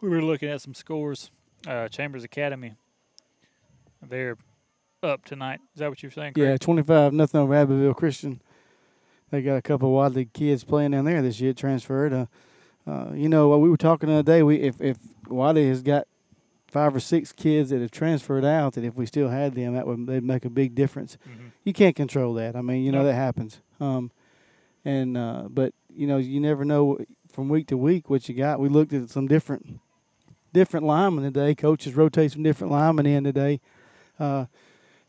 we 0.00 0.08
were 0.08 0.22
looking 0.22 0.48
at 0.48 0.62
some 0.62 0.72
scores. 0.74 1.30
Uh, 1.66 1.88
Chambers 1.88 2.24
Academy, 2.24 2.76
they're 4.00 4.38
up 5.02 5.24
tonight. 5.24 5.60
Is 5.74 5.80
that 5.80 5.90
what 5.90 6.02
you're 6.02 6.10
saying? 6.10 6.32
Craig? 6.34 6.48
Yeah, 6.48 6.56
25 6.56 7.12
nothing 7.12 7.40
over 7.40 7.54
Abbeville 7.54 7.94
Christian. 7.94 8.40
They 9.30 9.42
got 9.42 9.56
a 9.56 9.62
couple 9.62 9.88
of 9.88 9.94
Wadley 9.94 10.26
kids 10.26 10.64
playing 10.64 10.92
down 10.92 11.04
there 11.04 11.20
this 11.20 11.40
year, 11.40 11.52
transferred. 11.52 12.12
Uh, 12.12 12.26
uh, 12.86 13.12
you 13.12 13.28
know, 13.28 13.56
we 13.58 13.68
were 13.68 13.76
talking 13.76 14.08
the 14.08 14.16
other 14.16 14.22
day. 14.22 14.42
We 14.42 14.56
if 14.56 14.80
if 14.80 14.96
Wadley 15.28 15.68
has 15.68 15.82
got 15.82 16.06
five 16.66 16.94
or 16.94 17.00
six 17.00 17.32
kids 17.32 17.70
that 17.70 17.80
have 17.80 17.90
transferred 17.90 18.44
out, 18.44 18.74
that 18.74 18.84
if 18.84 18.94
we 18.94 19.06
still 19.06 19.28
had 19.28 19.54
them, 19.54 19.74
that 19.74 19.86
would 19.86 20.06
they'd 20.06 20.24
make 20.24 20.44
a 20.44 20.50
big 20.50 20.74
difference. 20.74 21.18
Mm-hmm. 21.28 21.48
You 21.64 21.72
can't 21.72 21.96
control 21.96 22.34
that. 22.34 22.56
I 22.56 22.62
mean, 22.62 22.84
you 22.84 22.92
know 22.92 23.04
that 23.04 23.14
happens. 23.14 23.60
Um, 23.80 24.10
and 24.84 25.16
uh, 25.16 25.44
but 25.50 25.74
you 25.94 26.06
know, 26.06 26.16
you 26.16 26.40
never 26.40 26.64
know 26.64 26.98
from 27.30 27.48
week 27.48 27.66
to 27.68 27.76
week 27.76 28.08
what 28.08 28.28
you 28.28 28.34
got. 28.34 28.60
We 28.60 28.70
looked 28.70 28.92
at 28.94 29.10
some 29.10 29.28
different 29.28 29.80
different 30.54 30.86
linemen 30.86 31.24
today. 31.24 31.54
Coaches 31.54 31.94
rotate 31.94 32.32
some 32.32 32.42
different 32.42 32.72
linemen 32.72 33.06
in 33.06 33.24
today. 33.24 33.60
Uh, 34.18 34.46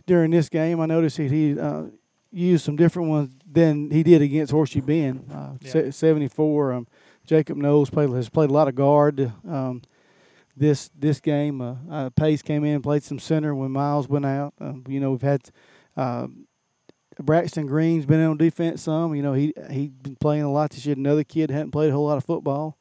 during 0.06 0.32
this 0.32 0.50
game, 0.50 0.80
I 0.82 0.86
noticed 0.86 1.18
that 1.18 1.32
he 1.32 1.58
uh, 1.58 1.84
used 2.32 2.66
some 2.66 2.76
different 2.76 3.10
ones 3.10 3.32
than 3.52 3.92
he 3.92 4.04
did 4.04 4.22
against 4.22 4.52
Horseshoe 4.52 4.82
Bend. 4.82 5.30
Uh, 5.34 5.54
se- 5.66 5.92
74. 5.92 6.74
Um, 6.74 6.88
Jacob 7.26 7.58
Knowles 7.58 7.90
played 7.90 8.10
has 8.12 8.30
played 8.30 8.50
a 8.50 8.54
lot 8.54 8.68
of 8.68 8.76
guard. 8.76 9.32
Um, 9.48 9.82
this 10.56 10.90
this 10.98 11.20
game, 11.20 11.62
uh, 11.62 11.76
uh, 11.90 12.10
Pace 12.10 12.42
came 12.42 12.64
in, 12.66 12.76
and 12.76 12.84
played 12.84 13.04
some 13.04 13.20
center 13.20 13.56
when 13.56 13.72
Miles 13.72 14.08
went 14.08 14.26
out. 14.26 14.54
Uh, 14.60 14.74
you 14.88 15.00
know, 15.00 15.12
we've 15.12 15.22
had 15.22 15.50
uh, 15.96 16.28
Braxton 17.20 17.68
Green's 17.68 18.06
been 18.06 18.22
on 18.22 18.38
defense 18.38 18.82
some. 18.84 19.16
You 19.16 19.22
know, 19.22 19.34
he 19.34 19.54
he's 19.70 19.90
been 19.90 20.16
playing 20.16 20.44
a 20.44 20.52
lot 20.52 20.72
this 20.72 20.86
year. 20.86 20.96
Another 20.96 21.24
kid 21.24 21.50
hadn't 21.50 21.72
played 21.72 21.92
a 21.92 21.94
whole 21.94 22.08
lot 22.08 22.18
of 22.18 22.26
football. 22.26 22.78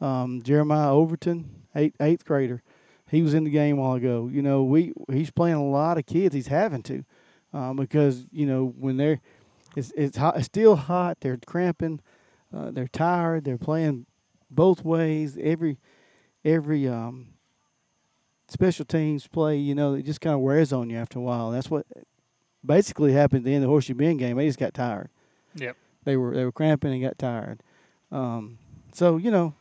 Um, 0.00 0.42
Jeremiah 0.42 0.92
Overton, 0.92 1.62
eighth 1.74 1.96
eighth 2.00 2.24
grader, 2.24 2.62
he 3.10 3.22
was 3.22 3.32
in 3.32 3.44
the 3.44 3.50
game 3.50 3.78
a 3.78 3.80
while 3.80 3.94
ago. 3.94 4.28
You 4.30 4.42
know, 4.42 4.62
we 4.64 4.92
he's 5.10 5.30
playing 5.30 5.56
a 5.56 5.64
lot 5.64 5.98
of 5.98 6.06
kids. 6.06 6.34
He's 6.34 6.48
having 6.48 6.82
to 6.84 7.04
um, 7.54 7.76
because 7.76 8.26
you 8.32 8.44
know 8.44 8.74
when 8.76 8.96
they're 8.96 9.20
it's 9.76 9.92
it's, 9.96 10.16
hot, 10.16 10.36
it's 10.36 10.46
still 10.46 10.76
hot. 10.76 11.18
They're 11.20 11.38
cramping. 11.46 12.00
Uh, 12.54 12.70
they're 12.70 12.88
tired. 12.88 13.44
They're 13.44 13.58
playing 13.58 14.06
both 14.50 14.84
ways. 14.84 15.36
Every 15.40 15.78
every 16.44 16.88
um, 16.88 17.28
special 18.48 18.84
teams 18.84 19.26
play, 19.26 19.56
you 19.56 19.74
know, 19.74 19.94
it 19.94 20.02
just 20.02 20.20
kind 20.20 20.34
of 20.34 20.40
wears 20.40 20.72
on 20.72 20.90
you 20.90 20.96
after 20.96 21.18
a 21.18 21.22
while. 21.22 21.50
That's 21.50 21.70
what 21.70 21.86
basically 22.64 23.12
happened 23.12 23.40
at 23.40 23.44
the 23.44 23.54
end 23.54 23.64
of 23.64 23.68
the 23.68 23.72
Horseshoe 23.72 23.94
Bend 23.94 24.18
game. 24.18 24.36
They 24.36 24.46
just 24.46 24.58
got 24.58 24.74
tired. 24.74 25.10
Yep. 25.56 25.76
They 26.04 26.16
were 26.16 26.34
they 26.34 26.44
were 26.44 26.52
cramping 26.52 26.92
and 26.92 27.02
got 27.02 27.18
tired. 27.18 27.60
Um, 28.12 28.58
so 28.92 29.16
you 29.16 29.30
know, 29.30 29.54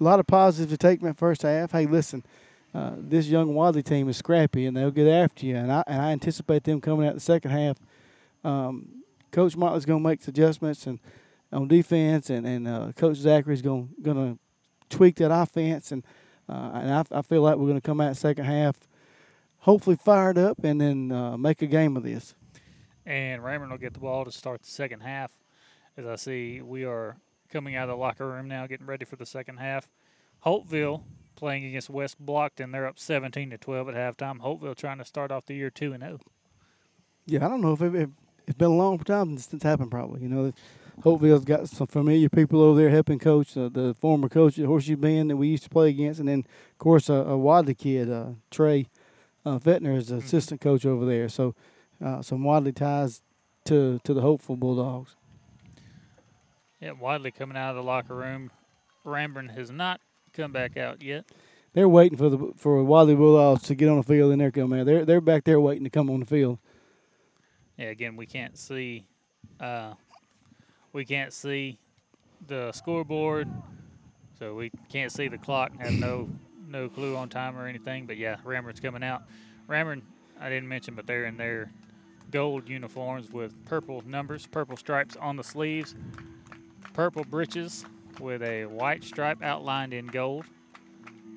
a 0.00 0.04
lot 0.04 0.20
of 0.20 0.26
positives 0.26 0.72
to 0.72 0.78
take 0.78 1.00
from 1.00 1.08
that 1.08 1.18
first 1.18 1.42
half. 1.42 1.72
Hey, 1.72 1.86
listen, 1.86 2.24
uh, 2.74 2.92
this 2.96 3.26
young 3.26 3.54
Wadley 3.54 3.82
team 3.82 4.08
is 4.08 4.16
scrappy 4.16 4.66
and 4.66 4.76
they'll 4.76 4.90
get 4.90 5.06
after 5.06 5.46
you, 5.46 5.56
and 5.56 5.70
I 5.70 5.84
and 5.86 6.00
I 6.00 6.12
anticipate 6.12 6.64
them 6.64 6.80
coming 6.80 7.06
out 7.06 7.14
the 7.14 7.20
second 7.20 7.50
half. 7.50 7.76
Um, 8.42 8.99
Coach 9.30 9.56
Motley's 9.56 9.84
going 9.84 10.02
to 10.02 10.08
make 10.08 10.26
adjustments 10.26 10.86
and 10.86 10.98
on 11.52 11.68
defense, 11.68 12.30
and 12.30 12.46
and 12.46 12.68
uh, 12.68 12.92
Coach 12.96 13.16
Zachary's 13.16 13.62
going 13.62 13.90
going 14.02 14.16
to 14.16 14.38
tweak 14.94 15.16
that 15.16 15.32
offense, 15.32 15.92
and 15.92 16.04
uh, 16.48 16.70
and 16.74 16.90
I, 16.92 17.18
I 17.18 17.22
feel 17.22 17.42
like 17.42 17.56
we're 17.56 17.68
going 17.68 17.80
to 17.80 17.80
come 17.80 18.00
out 18.00 18.16
second 18.16 18.44
half, 18.44 18.76
hopefully 19.58 19.96
fired 19.96 20.38
up, 20.38 20.62
and 20.64 20.80
then 20.80 21.12
uh, 21.12 21.36
make 21.36 21.62
a 21.62 21.66
game 21.66 21.96
of 21.96 22.02
this. 22.02 22.34
And 23.06 23.42
Raymond 23.42 23.70
will 23.70 23.78
get 23.78 23.94
the 23.94 24.00
ball 24.00 24.24
to 24.24 24.32
start 24.32 24.62
the 24.62 24.70
second 24.70 25.00
half. 25.00 25.30
As 25.96 26.06
I 26.06 26.16
see, 26.16 26.60
we 26.60 26.84
are 26.84 27.16
coming 27.50 27.74
out 27.74 27.88
of 27.88 27.96
the 27.96 28.00
locker 28.00 28.28
room 28.28 28.46
now, 28.46 28.66
getting 28.66 28.86
ready 28.86 29.04
for 29.04 29.16
the 29.16 29.26
second 29.26 29.56
half. 29.56 29.88
Holtville 30.44 31.02
playing 31.34 31.64
against 31.64 31.90
West 31.90 32.24
Blockton. 32.24 32.72
They're 32.72 32.86
up 32.86 32.98
17 32.98 33.50
to 33.50 33.58
12 33.58 33.88
at 33.88 33.94
halftime. 33.94 34.40
Holtville 34.40 34.76
trying 34.76 34.98
to 34.98 35.04
start 35.04 35.32
off 35.32 35.46
the 35.46 35.54
year 35.54 35.70
2 35.70 35.92
and 35.92 36.02
oh. 36.02 36.06
0. 36.06 36.20
Yeah, 37.26 37.46
I 37.46 37.48
don't 37.48 37.60
know 37.60 37.72
if, 37.72 37.82
it, 37.82 37.94
if 37.94 38.10
it's 38.50 38.58
been 38.58 38.70
a 38.70 38.76
long 38.76 38.98
time 38.98 39.28
since 39.38 39.54
it's 39.54 39.62
happened. 39.64 39.90
Probably, 39.90 40.22
you 40.22 40.28
know, 40.28 40.52
Holtville's 41.02 41.44
got 41.44 41.68
some 41.68 41.86
familiar 41.86 42.28
people 42.28 42.60
over 42.60 42.80
there 42.80 42.90
helping 42.90 43.18
coach. 43.18 43.56
Uh, 43.56 43.68
the 43.68 43.94
former 43.94 44.28
coach 44.28 44.58
at 44.58 44.66
Horseshoe 44.66 44.96
Bend 44.96 45.30
that 45.30 45.36
we 45.36 45.48
used 45.48 45.62
to 45.64 45.70
play 45.70 45.88
against, 45.88 46.20
and 46.20 46.28
then 46.28 46.40
of 46.40 46.78
course 46.78 47.08
a, 47.08 47.14
a 47.14 47.38
Wadley 47.38 47.74
kid, 47.74 48.10
uh, 48.10 48.30
Trey 48.50 48.86
uh, 49.46 49.54
is 49.56 49.62
the 49.64 50.16
Mm-hmm. 50.16 50.18
assistant 50.18 50.60
coach 50.60 50.84
over 50.84 51.06
there. 51.06 51.28
So 51.28 51.54
uh, 52.04 52.22
some 52.22 52.42
Wadley 52.44 52.72
ties 52.72 53.22
to 53.66 54.00
to 54.04 54.12
the 54.12 54.20
Holtville 54.20 54.58
Bulldogs. 54.58 55.16
Yeah, 56.80 56.92
Wadley 56.92 57.30
coming 57.30 57.56
out 57.56 57.70
of 57.70 57.76
the 57.76 57.82
locker 57.82 58.14
room. 58.16 58.50
Ranburne 59.04 59.50
has 59.54 59.70
not 59.70 60.00
come 60.32 60.52
back 60.52 60.76
out 60.76 61.02
yet. 61.02 61.24
They're 61.72 61.88
waiting 61.88 62.18
for 62.18 62.28
the 62.28 62.52
for 62.56 62.82
Wadley 62.82 63.14
Bulldogs 63.14 63.62
to 63.62 63.74
get 63.74 63.88
on 63.88 63.98
the 63.98 64.02
field, 64.02 64.32
and 64.32 64.40
they're 64.40 64.50
coming 64.50 64.80
out. 64.80 64.86
They're 64.86 65.04
they're 65.04 65.20
back 65.20 65.44
there 65.44 65.60
waiting 65.60 65.84
to 65.84 65.90
come 65.90 66.10
on 66.10 66.20
the 66.20 66.26
field. 66.26 66.58
Yeah, 67.80 67.86
again, 67.86 68.14
we 68.14 68.26
can't 68.26 68.58
see, 68.58 69.06
uh, 69.58 69.94
we 70.92 71.06
can't 71.06 71.32
see 71.32 71.78
the 72.46 72.72
scoreboard, 72.72 73.48
so 74.38 74.54
we 74.54 74.70
can't 74.92 75.10
see 75.10 75.28
the 75.28 75.38
clock. 75.38 75.72
and 75.72 75.88
Have 75.88 75.94
no 75.94 76.28
no 76.68 76.90
clue 76.90 77.16
on 77.16 77.30
time 77.30 77.56
or 77.56 77.66
anything. 77.66 78.04
But 78.04 78.18
yeah, 78.18 78.36
Ranburne's 78.44 78.80
coming 78.80 79.02
out. 79.02 79.22
Ranburne, 79.66 80.02
I 80.38 80.50
didn't 80.50 80.68
mention, 80.68 80.94
but 80.94 81.06
they're 81.06 81.24
in 81.24 81.38
their 81.38 81.72
gold 82.30 82.68
uniforms 82.68 83.30
with 83.30 83.54
purple 83.64 84.02
numbers, 84.06 84.46
purple 84.46 84.76
stripes 84.76 85.16
on 85.16 85.36
the 85.36 85.44
sleeves, 85.44 85.94
purple 86.92 87.24
breeches 87.24 87.86
with 88.20 88.42
a 88.42 88.66
white 88.66 89.04
stripe 89.04 89.42
outlined 89.42 89.94
in 89.94 90.06
gold, 90.06 90.44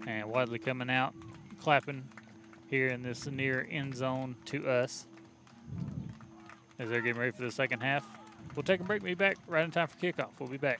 and 0.05 0.29
Wadley 0.29 0.59
coming 0.59 0.89
out, 0.89 1.15
clapping 1.61 2.03
here 2.69 2.89
in 2.89 3.01
this 3.01 3.27
near 3.27 3.65
end 3.71 3.95
zone 3.95 4.35
to 4.47 4.67
us 4.67 5.07
as 6.79 6.89
they're 6.89 7.01
getting 7.01 7.19
ready 7.19 7.31
for 7.31 7.43
the 7.43 7.51
second 7.51 7.81
half. 7.81 8.07
We'll 8.55 8.63
take 8.63 8.79
a 8.79 8.83
break. 8.83 9.01
We'll 9.01 9.11
be 9.11 9.15
back 9.15 9.37
right 9.47 9.63
in 9.63 9.71
time 9.71 9.87
for 9.87 9.97
kickoff. 9.97 10.29
We'll 10.39 10.49
be 10.49 10.57
back. 10.57 10.79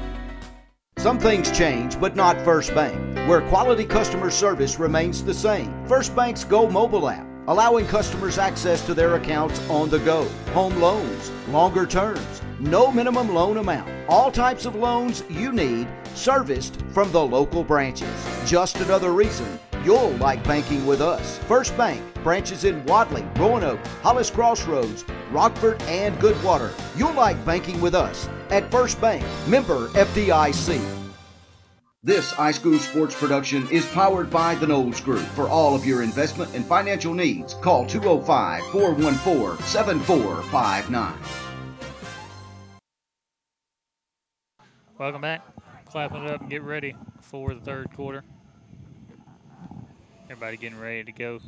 Some 1.01 1.17
things 1.17 1.49
change, 1.49 1.99
but 1.99 2.15
not 2.15 2.39
First 2.45 2.75
Bank, 2.75 2.95
where 3.27 3.41
quality 3.49 3.85
customer 3.85 4.29
service 4.29 4.77
remains 4.77 5.23
the 5.23 5.33
same. 5.33 5.73
First 5.87 6.15
Bank's 6.15 6.43
Go 6.43 6.69
mobile 6.69 7.09
app, 7.09 7.25
allowing 7.47 7.87
customers 7.87 8.37
access 8.37 8.85
to 8.85 8.93
their 8.93 9.15
accounts 9.15 9.67
on 9.67 9.89
the 9.89 9.97
go, 9.97 10.25
home 10.53 10.79
loans, 10.79 11.31
longer 11.47 11.87
terms, 11.87 12.43
no 12.59 12.91
minimum 12.91 13.33
loan 13.33 13.57
amount, 13.57 13.89
all 14.07 14.31
types 14.31 14.67
of 14.67 14.75
loans 14.75 15.23
you 15.27 15.51
need, 15.51 15.87
serviced 16.13 16.79
from 16.91 17.11
the 17.11 17.25
local 17.25 17.63
branches. 17.63 18.27
Just 18.45 18.75
another 18.75 19.11
reason 19.11 19.59
you'll 19.83 20.11
like 20.17 20.43
banking 20.43 20.85
with 20.85 21.01
us. 21.01 21.39
First 21.47 21.75
Bank, 21.75 21.99
branches 22.21 22.63
in 22.63 22.85
Wadley, 22.85 23.25
Roanoke, 23.37 23.83
Hollis 24.03 24.29
Crossroads, 24.29 25.03
Rockford, 25.31 25.81
and 25.87 26.15
Goodwater. 26.19 26.71
You'll 26.95 27.13
like 27.13 27.43
banking 27.43 27.81
with 27.81 27.95
us 27.95 28.29
at 28.51 28.69
First 28.69 28.99
Bank, 29.01 29.25
member 29.47 29.87
FDIC. 29.89 31.01
This 32.03 32.33
iSchool 32.33 32.79
Sports 32.79 33.13
production 33.13 33.69
is 33.69 33.85
powered 33.85 34.31
by 34.31 34.55
the 34.55 34.65
Knowles 34.65 34.99
Group. 35.01 35.21
For 35.35 35.47
all 35.47 35.75
of 35.75 35.85
your 35.85 36.01
investment 36.01 36.53
and 36.55 36.65
financial 36.65 37.13
needs, 37.13 37.53
call 37.53 37.85
205 37.85 38.63
414 38.71 39.63
7459. 39.65 41.13
Welcome 44.97 45.21
back. 45.21 45.41
Clapping 45.85 46.23
it 46.23 46.31
up 46.31 46.41
and 46.41 46.49
get 46.49 46.63
ready 46.63 46.95
for 47.19 47.53
the 47.53 47.59
third 47.61 47.91
quarter. 47.95 48.23
Everybody 50.25 50.57
getting 50.57 50.79
ready 50.79 51.03
to 51.03 51.11
go. 51.11 51.39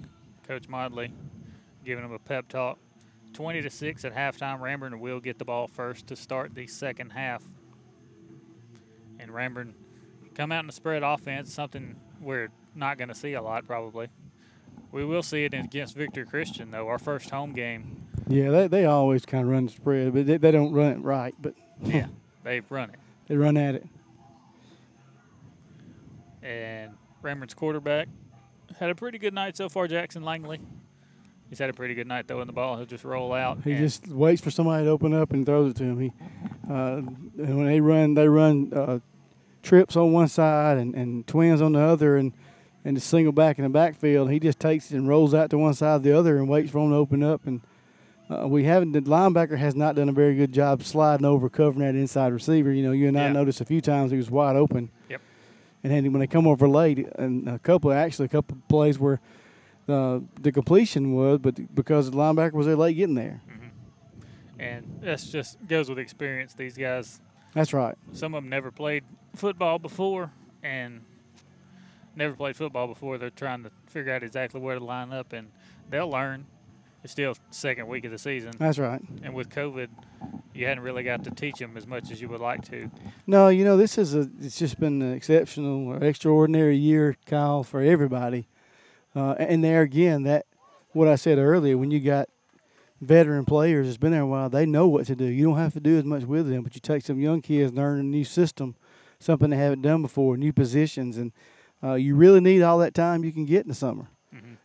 Coach 0.47 0.67
Motley 0.67 1.11
giving 1.83 2.03
them 2.03 2.13
a 2.13 2.19
pep 2.19 2.47
talk. 2.47 2.77
20 3.33 3.61
to 3.61 3.69
6 3.69 4.05
at 4.05 4.15
halftime. 4.15 4.59
Ranburne 4.59 4.99
will 4.99 5.19
get 5.19 5.39
the 5.39 5.45
ball 5.45 5.67
first 5.67 6.07
to 6.07 6.15
start 6.15 6.53
the 6.55 6.67
second 6.67 7.11
half. 7.11 7.43
And 9.19 9.31
Ranburne 9.31 9.73
come 10.35 10.51
out 10.51 10.61
in 10.61 10.67
the 10.67 10.73
spread 10.73 11.03
offense, 11.03 11.53
something 11.53 11.95
we're 12.21 12.49
not 12.75 12.97
going 12.97 13.09
to 13.09 13.15
see 13.15 13.33
a 13.33 13.41
lot 13.41 13.65
probably. 13.67 14.07
We 14.91 15.05
will 15.05 15.23
see 15.23 15.43
it 15.45 15.53
against 15.53 15.95
Victory 15.95 16.25
Christian, 16.25 16.71
though, 16.71 16.87
our 16.87 16.99
first 16.99 17.29
home 17.31 17.53
game. 17.53 18.03
Yeah, 18.27 18.51
they, 18.51 18.67
they 18.67 18.85
always 18.85 19.25
kind 19.25 19.43
of 19.43 19.49
run 19.49 19.65
the 19.65 19.71
spread, 19.71 20.13
but 20.13 20.25
they, 20.27 20.37
they 20.37 20.51
don't 20.51 20.71
run 20.71 20.91
it 20.93 20.99
right. 20.99 21.33
But 21.41 21.55
Yeah, 21.83 22.07
they 22.43 22.61
run 22.69 22.89
it. 22.91 22.95
they 23.27 23.35
run 23.35 23.57
at 23.57 23.75
it. 23.75 23.85
And 26.41 26.91
Ranburne's 27.23 27.53
quarterback 27.53 28.07
had 28.79 28.89
a 28.89 28.95
pretty 28.95 29.17
good 29.17 29.33
night 29.33 29.55
so 29.55 29.69
far, 29.69 29.87
Jackson 29.87 30.23
Langley. 30.23 30.59
He's 31.49 31.59
had 31.59 31.69
a 31.69 31.73
pretty 31.73 31.93
good 31.93 32.07
night 32.07 32.27
throwing 32.27 32.47
the 32.47 32.53
ball. 32.53 32.77
He'll 32.77 32.85
just 32.85 33.03
roll 33.03 33.31
out. 33.33 33.59
He 33.63 33.75
just 33.75 34.07
waits 34.07 34.41
for 34.41 34.49
somebody 34.49 34.85
to 34.85 34.89
open 34.89 35.13
up 35.13 35.33
and 35.33 35.45
throws 35.45 35.71
it 35.71 35.77
to 35.77 35.83
him. 35.83 35.99
He, 35.99 36.11
uh, 36.69 36.97
and 36.97 37.57
when 37.57 37.65
they 37.67 37.79
run, 37.79 38.15
they 38.15 38.27
run 38.27 38.71
uh, 38.73 38.99
trips 39.61 39.95
on 39.95 40.11
one 40.11 40.27
side 40.27 40.77
and, 40.77 40.95
and 40.95 41.27
twins 41.27 41.61
on 41.61 41.73
the 41.73 41.79
other, 41.81 42.17
and 42.17 42.33
and 42.85 42.97
the 42.97 43.01
single 43.01 43.31
back 43.31 43.57
in 43.59 43.63
the 43.63 43.69
backfield. 43.69 44.29
He 44.31 44.39
just 44.39 44.59
takes 44.59 44.91
it 44.91 44.97
and 44.97 45.07
rolls 45.07 45.33
out 45.33 45.49
to 45.51 45.57
one 45.57 45.73
side 45.73 45.97
or 45.97 45.99
the 45.99 46.17
other 46.17 46.37
and 46.37 46.49
waits 46.49 46.71
for 46.71 46.79
them 46.79 46.89
to 46.89 46.95
open 46.97 47.23
up. 47.23 47.45
And 47.45 47.61
uh, 48.29 48.47
we 48.47 48.63
haven't. 48.63 48.91
The 48.93 49.01
linebacker 49.01 49.57
has 49.57 49.75
not 49.75 49.95
done 49.95 50.09
a 50.09 50.13
very 50.13 50.35
good 50.35 50.51
job 50.51 50.83
sliding 50.83 51.25
over, 51.25 51.49
covering 51.49 51.85
that 51.85 51.97
inside 51.97 52.33
receiver. 52.33 52.71
You 52.73 52.83
know, 52.83 52.91
you 52.91 53.07
and 53.07 53.17
I 53.17 53.27
Yeah. 53.27 53.31
noticed 53.33 53.61
a 53.61 53.65
few 53.65 53.79
times 53.79 54.11
he 54.11 54.17
was 54.17 54.31
wide 54.31 54.55
open. 54.55 54.89
Yep. 55.09 55.21
And 55.83 55.93
then 55.93 56.11
when 56.13 56.19
they 56.19 56.27
come 56.27 56.47
over 56.47 56.67
late, 56.67 57.07
and 57.19 57.47
a 57.47 57.59
couple 57.59 57.91
actually 57.93 58.25
a 58.25 58.29
couple 58.29 58.57
plays 58.69 58.97
where 58.97 59.19
uh, 59.87 60.19
the 60.41 60.51
completion 60.51 61.13
was, 61.13 61.39
but 61.39 61.73
because 61.75 62.09
the 62.11 62.17
linebacker 62.17 62.53
was 62.53 62.65
there 62.67 62.75
late 62.75 62.95
getting 62.95 63.15
there. 63.15 63.41
and 64.59 64.99
that's 65.01 65.29
just 65.29 65.57
goes 65.67 65.89
with 65.89 65.99
experience. 65.99 66.53
These 66.53 66.77
guys, 66.77 67.19
That's 67.53 67.73
right. 67.73 67.95
some 68.13 68.33
of 68.33 68.43
them 68.43 68.49
never 68.49 68.71
played 68.71 69.03
football 69.35 69.79
before 69.79 70.31
and 70.61 71.01
never 72.15 72.33
played 72.35 72.55
football 72.55 72.87
before. 72.87 73.17
They're 73.17 73.29
trying 73.29 73.63
to 73.63 73.71
figure 73.87 74.13
out 74.13 74.23
exactly 74.23 74.61
where 74.61 74.77
to 74.77 74.83
line 74.83 75.11
up, 75.11 75.33
and 75.33 75.49
they'll 75.89 76.09
learn. 76.09 76.45
It's 77.03 77.11
still 77.11 77.35
second 77.51 77.87
week 77.89 78.05
of 78.05 78.11
the 78.11 78.17
season. 78.17 78.51
That's 78.57 78.79
right. 78.79 79.01
And 79.23 79.33
with 79.33 79.49
COVID, 79.49 79.89
you 80.53 80.65
hadn't 80.67 80.83
really 80.85 81.03
got 81.03 81.25
to 81.25 81.31
teach 81.31 81.55
them 81.55 81.75
as 81.75 81.85
much 81.85 82.09
as 82.11 82.21
you 82.21 82.29
would 82.29 82.39
like 82.39 82.63
to. 82.69 82.89
No, 83.27 83.49
you 83.49 83.65
know 83.65 83.75
this 83.75 83.97
is 83.97 84.15
a. 84.15 84.29
It's 84.39 84.57
just 84.57 84.79
been 84.79 85.01
an 85.01 85.11
exceptional 85.13 85.85
or 85.89 86.01
extraordinary 86.01 86.77
year, 86.77 87.17
Kyle, 87.25 87.63
for 87.63 87.81
everybody. 87.81 88.47
Uh, 89.15 89.35
and 89.37 89.63
there 89.63 89.81
again, 89.81 90.23
that 90.23 90.45
what 90.91 91.07
I 91.07 91.15
said 91.15 91.37
earlier, 91.37 91.77
when 91.77 91.91
you 91.91 91.99
got 91.99 92.29
veteran 93.01 93.45
players 93.45 93.87
that's 93.87 93.97
been 93.97 94.11
there 94.11 94.21
a 94.21 94.27
while, 94.27 94.49
they 94.49 94.65
know 94.65 94.87
what 94.87 95.05
to 95.07 95.15
do. 95.15 95.25
You 95.25 95.45
don't 95.45 95.57
have 95.57 95.73
to 95.73 95.79
do 95.79 95.97
as 95.97 96.03
much 96.03 96.23
with 96.23 96.49
them, 96.49 96.63
but 96.63 96.75
you 96.75 96.81
take 96.81 97.03
some 97.03 97.19
young 97.19 97.41
kids 97.41 97.69
and 97.69 97.77
learn 97.77 97.99
a 97.99 98.03
new 98.03 98.23
system, 98.23 98.75
something 99.19 99.49
they 99.49 99.57
haven't 99.57 99.81
done 99.81 100.01
before, 100.01 100.37
new 100.37 100.53
positions, 100.53 101.17
and 101.17 101.31
uh, 101.83 101.93
you 101.93 102.15
really 102.15 102.39
need 102.39 102.61
all 102.61 102.77
that 102.79 102.93
time 102.93 103.23
you 103.23 103.31
can 103.31 103.45
get 103.45 103.63
in 103.63 103.67
the 103.67 103.75
summer, 103.75 104.07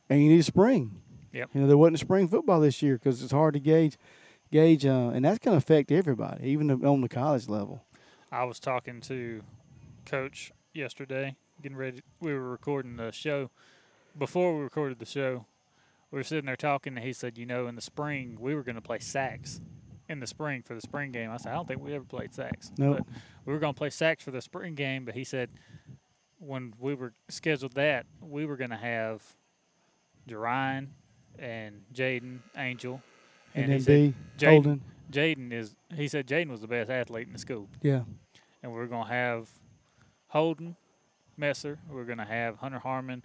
and 0.09 0.23
you 0.23 0.29
need 0.29 0.41
a 0.41 0.45
spring. 0.45 1.03
Yep. 1.33 1.51
You 1.53 1.61
know 1.61 1.67
there 1.67 1.77
wasn't 1.77 1.99
spring 1.99 2.29
football 2.29 2.61
this 2.61 2.81
year 2.81 2.95
because 2.95 3.23
it's 3.23 3.33
hard 3.33 3.55
to 3.55 3.61
gauge, 3.61 3.99
gauge, 4.51 4.87
uh, 4.87 5.11
and 5.13 5.25
that's 5.25 5.39
going 5.39 5.55
to 5.55 5.59
affect 5.59 5.91
everybody, 5.91 6.49
even 6.49 6.71
on 6.85 7.01
the 7.01 7.09
college 7.09 7.49
level. 7.49 7.85
I 8.31 8.45
was 8.45 8.61
talking 8.61 9.01
to 9.03 9.43
Coach 10.07 10.53
yesterday, 10.73 11.37
getting 11.63 11.77
ready. 11.77 12.03
We 12.21 12.33
were 12.33 12.51
recording 12.51 12.97
the 12.97 13.11
show. 13.11 13.51
Before 14.17 14.57
we 14.57 14.63
recorded 14.63 14.99
the 14.99 15.07
show, 15.07 15.47
we 16.11 16.17
were 16.19 16.25
sitting 16.25 16.47
there 16.47 16.57
talking, 16.57 16.97
and 16.97 17.05
he 17.05 17.13
said, 17.13 17.37
"You 17.39 17.47
know, 17.47 17.67
in 17.67 17.75
the 17.75 17.81
spring 17.81 18.37
we 18.41 18.55
were 18.55 18.63
going 18.63 18.77
to 18.77 18.81
play 18.83 18.99
Saks 18.99 19.61
in 20.09 20.21
the 20.21 20.27
spring 20.27 20.63
for 20.63 20.75
the 20.75 20.81
spring 20.81 21.13
game." 21.13 21.31
I 21.31 21.37
said, 21.37 21.53
"I 21.53 21.57
don't 21.57 21.69
think 21.69 21.81
we 21.83 21.93
ever 21.95 22.05
played 22.05 22.33
Saks, 22.33 22.77
Nope. 22.79 23.07
we 23.45 23.53
were 23.53 23.59
going 23.59 23.75
to 23.75 23.79
play 23.79 23.91
Saks 23.91 24.23
for 24.23 24.31
the 24.31 24.41
spring 24.41 24.75
game." 24.75 25.05
But 25.05 25.15
he 25.15 25.25
said, 25.25 25.51
when 26.41 26.73
we 26.79 26.95
were 26.95 27.13
scheduled 27.29 27.73
that, 27.73 28.07
we 28.21 28.47
were 28.47 28.57
going 28.57 28.71
to 28.71 28.77
have 28.77 29.23
Jerine 30.29 30.89
and 31.39 31.83
Jaden 31.93 32.39
Angel, 32.57 33.03
And 33.55 33.73
he 33.73 33.79
then 33.79 34.15
B, 34.39 34.47
Holden. 34.47 34.81
Jaden 35.11 35.53
is. 35.53 35.75
He 35.95 36.07
said 36.09 36.27
Jaden 36.27 36.49
was 36.51 36.61
the 36.61 36.69
best 36.69 36.91
athlete 36.91 37.27
in 37.27 37.33
the 37.33 37.39
school 37.39 37.69
Yeah. 37.83 38.03
and 38.63 38.73
we're 38.73 38.87
gonna 38.87 39.09
have 39.09 39.49
Holden, 40.29 40.77
Messer. 41.37 41.79
We're 41.91 42.05
going 42.05 42.19
to 42.19 42.25
have 42.25 42.57
Hunter 42.59 42.81
Harmon. 42.81 43.25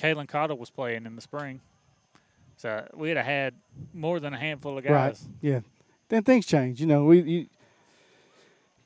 Kalen 0.00 0.28
Cottle 0.28 0.56
was 0.56 0.70
playing 0.70 1.06
in 1.06 1.14
the 1.14 1.22
spring. 1.22 1.60
So 2.56 2.86
we'd 2.94 3.16
have 3.16 3.26
had 3.26 3.54
more 3.94 4.20
than 4.20 4.34
a 4.34 4.38
handful 4.38 4.76
of 4.76 4.84
guys. 4.84 4.92
Right. 4.92 5.18
Yeah. 5.40 5.60
Then 6.08 6.22
things 6.24 6.46
change. 6.46 6.80
You 6.80 6.86
know, 6.86 7.04
we 7.04 7.20
you, 7.20 7.46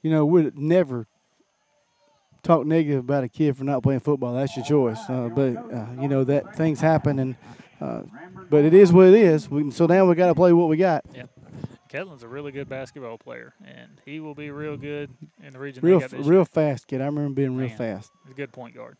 you 0.02 0.10
know, 0.10 0.26
we'd 0.26 0.56
never 0.56 1.06
talk 2.42 2.66
negative 2.66 3.00
about 3.00 3.24
a 3.24 3.28
kid 3.28 3.56
for 3.56 3.64
not 3.64 3.82
playing 3.82 4.00
football. 4.00 4.34
That's 4.34 4.54
your 4.56 4.64
choice. 4.64 4.98
Uh, 5.08 5.28
but 5.28 5.56
uh, 5.56 5.86
you 6.00 6.08
know 6.08 6.22
that 6.24 6.54
things 6.54 6.80
happen, 6.80 7.18
and 7.18 7.36
uh, 7.80 8.02
but 8.50 8.64
it 8.64 8.74
is 8.74 8.92
what 8.92 9.08
it 9.08 9.14
is. 9.14 9.50
We, 9.50 9.70
so 9.70 9.86
now 9.86 10.04
we 10.04 10.14
got 10.14 10.28
to 10.28 10.34
play 10.34 10.52
what 10.52 10.68
we 10.68 10.76
got. 10.76 11.04
Yeah, 11.14 11.24
Kettlin's 11.88 12.22
a 12.22 12.28
really 12.28 12.52
good 12.52 12.68
basketball 12.68 13.18
player, 13.18 13.54
and 13.64 14.00
he 14.04 14.20
will 14.20 14.34
be 14.34 14.50
real 14.50 14.76
good 14.76 15.10
in 15.42 15.52
the 15.52 15.58
region. 15.58 15.82
Real, 15.82 15.98
they 15.98 16.08
got 16.08 16.10
this 16.10 16.26
real 16.26 16.44
fast 16.44 16.86
kid. 16.86 17.00
I 17.00 17.06
remember 17.06 17.34
being 17.34 17.56
real 17.56 17.68
Man, 17.68 17.78
fast. 17.78 18.12
He's 18.24 18.32
a 18.32 18.36
good 18.36 18.52
point 18.52 18.74
guard. 18.74 18.98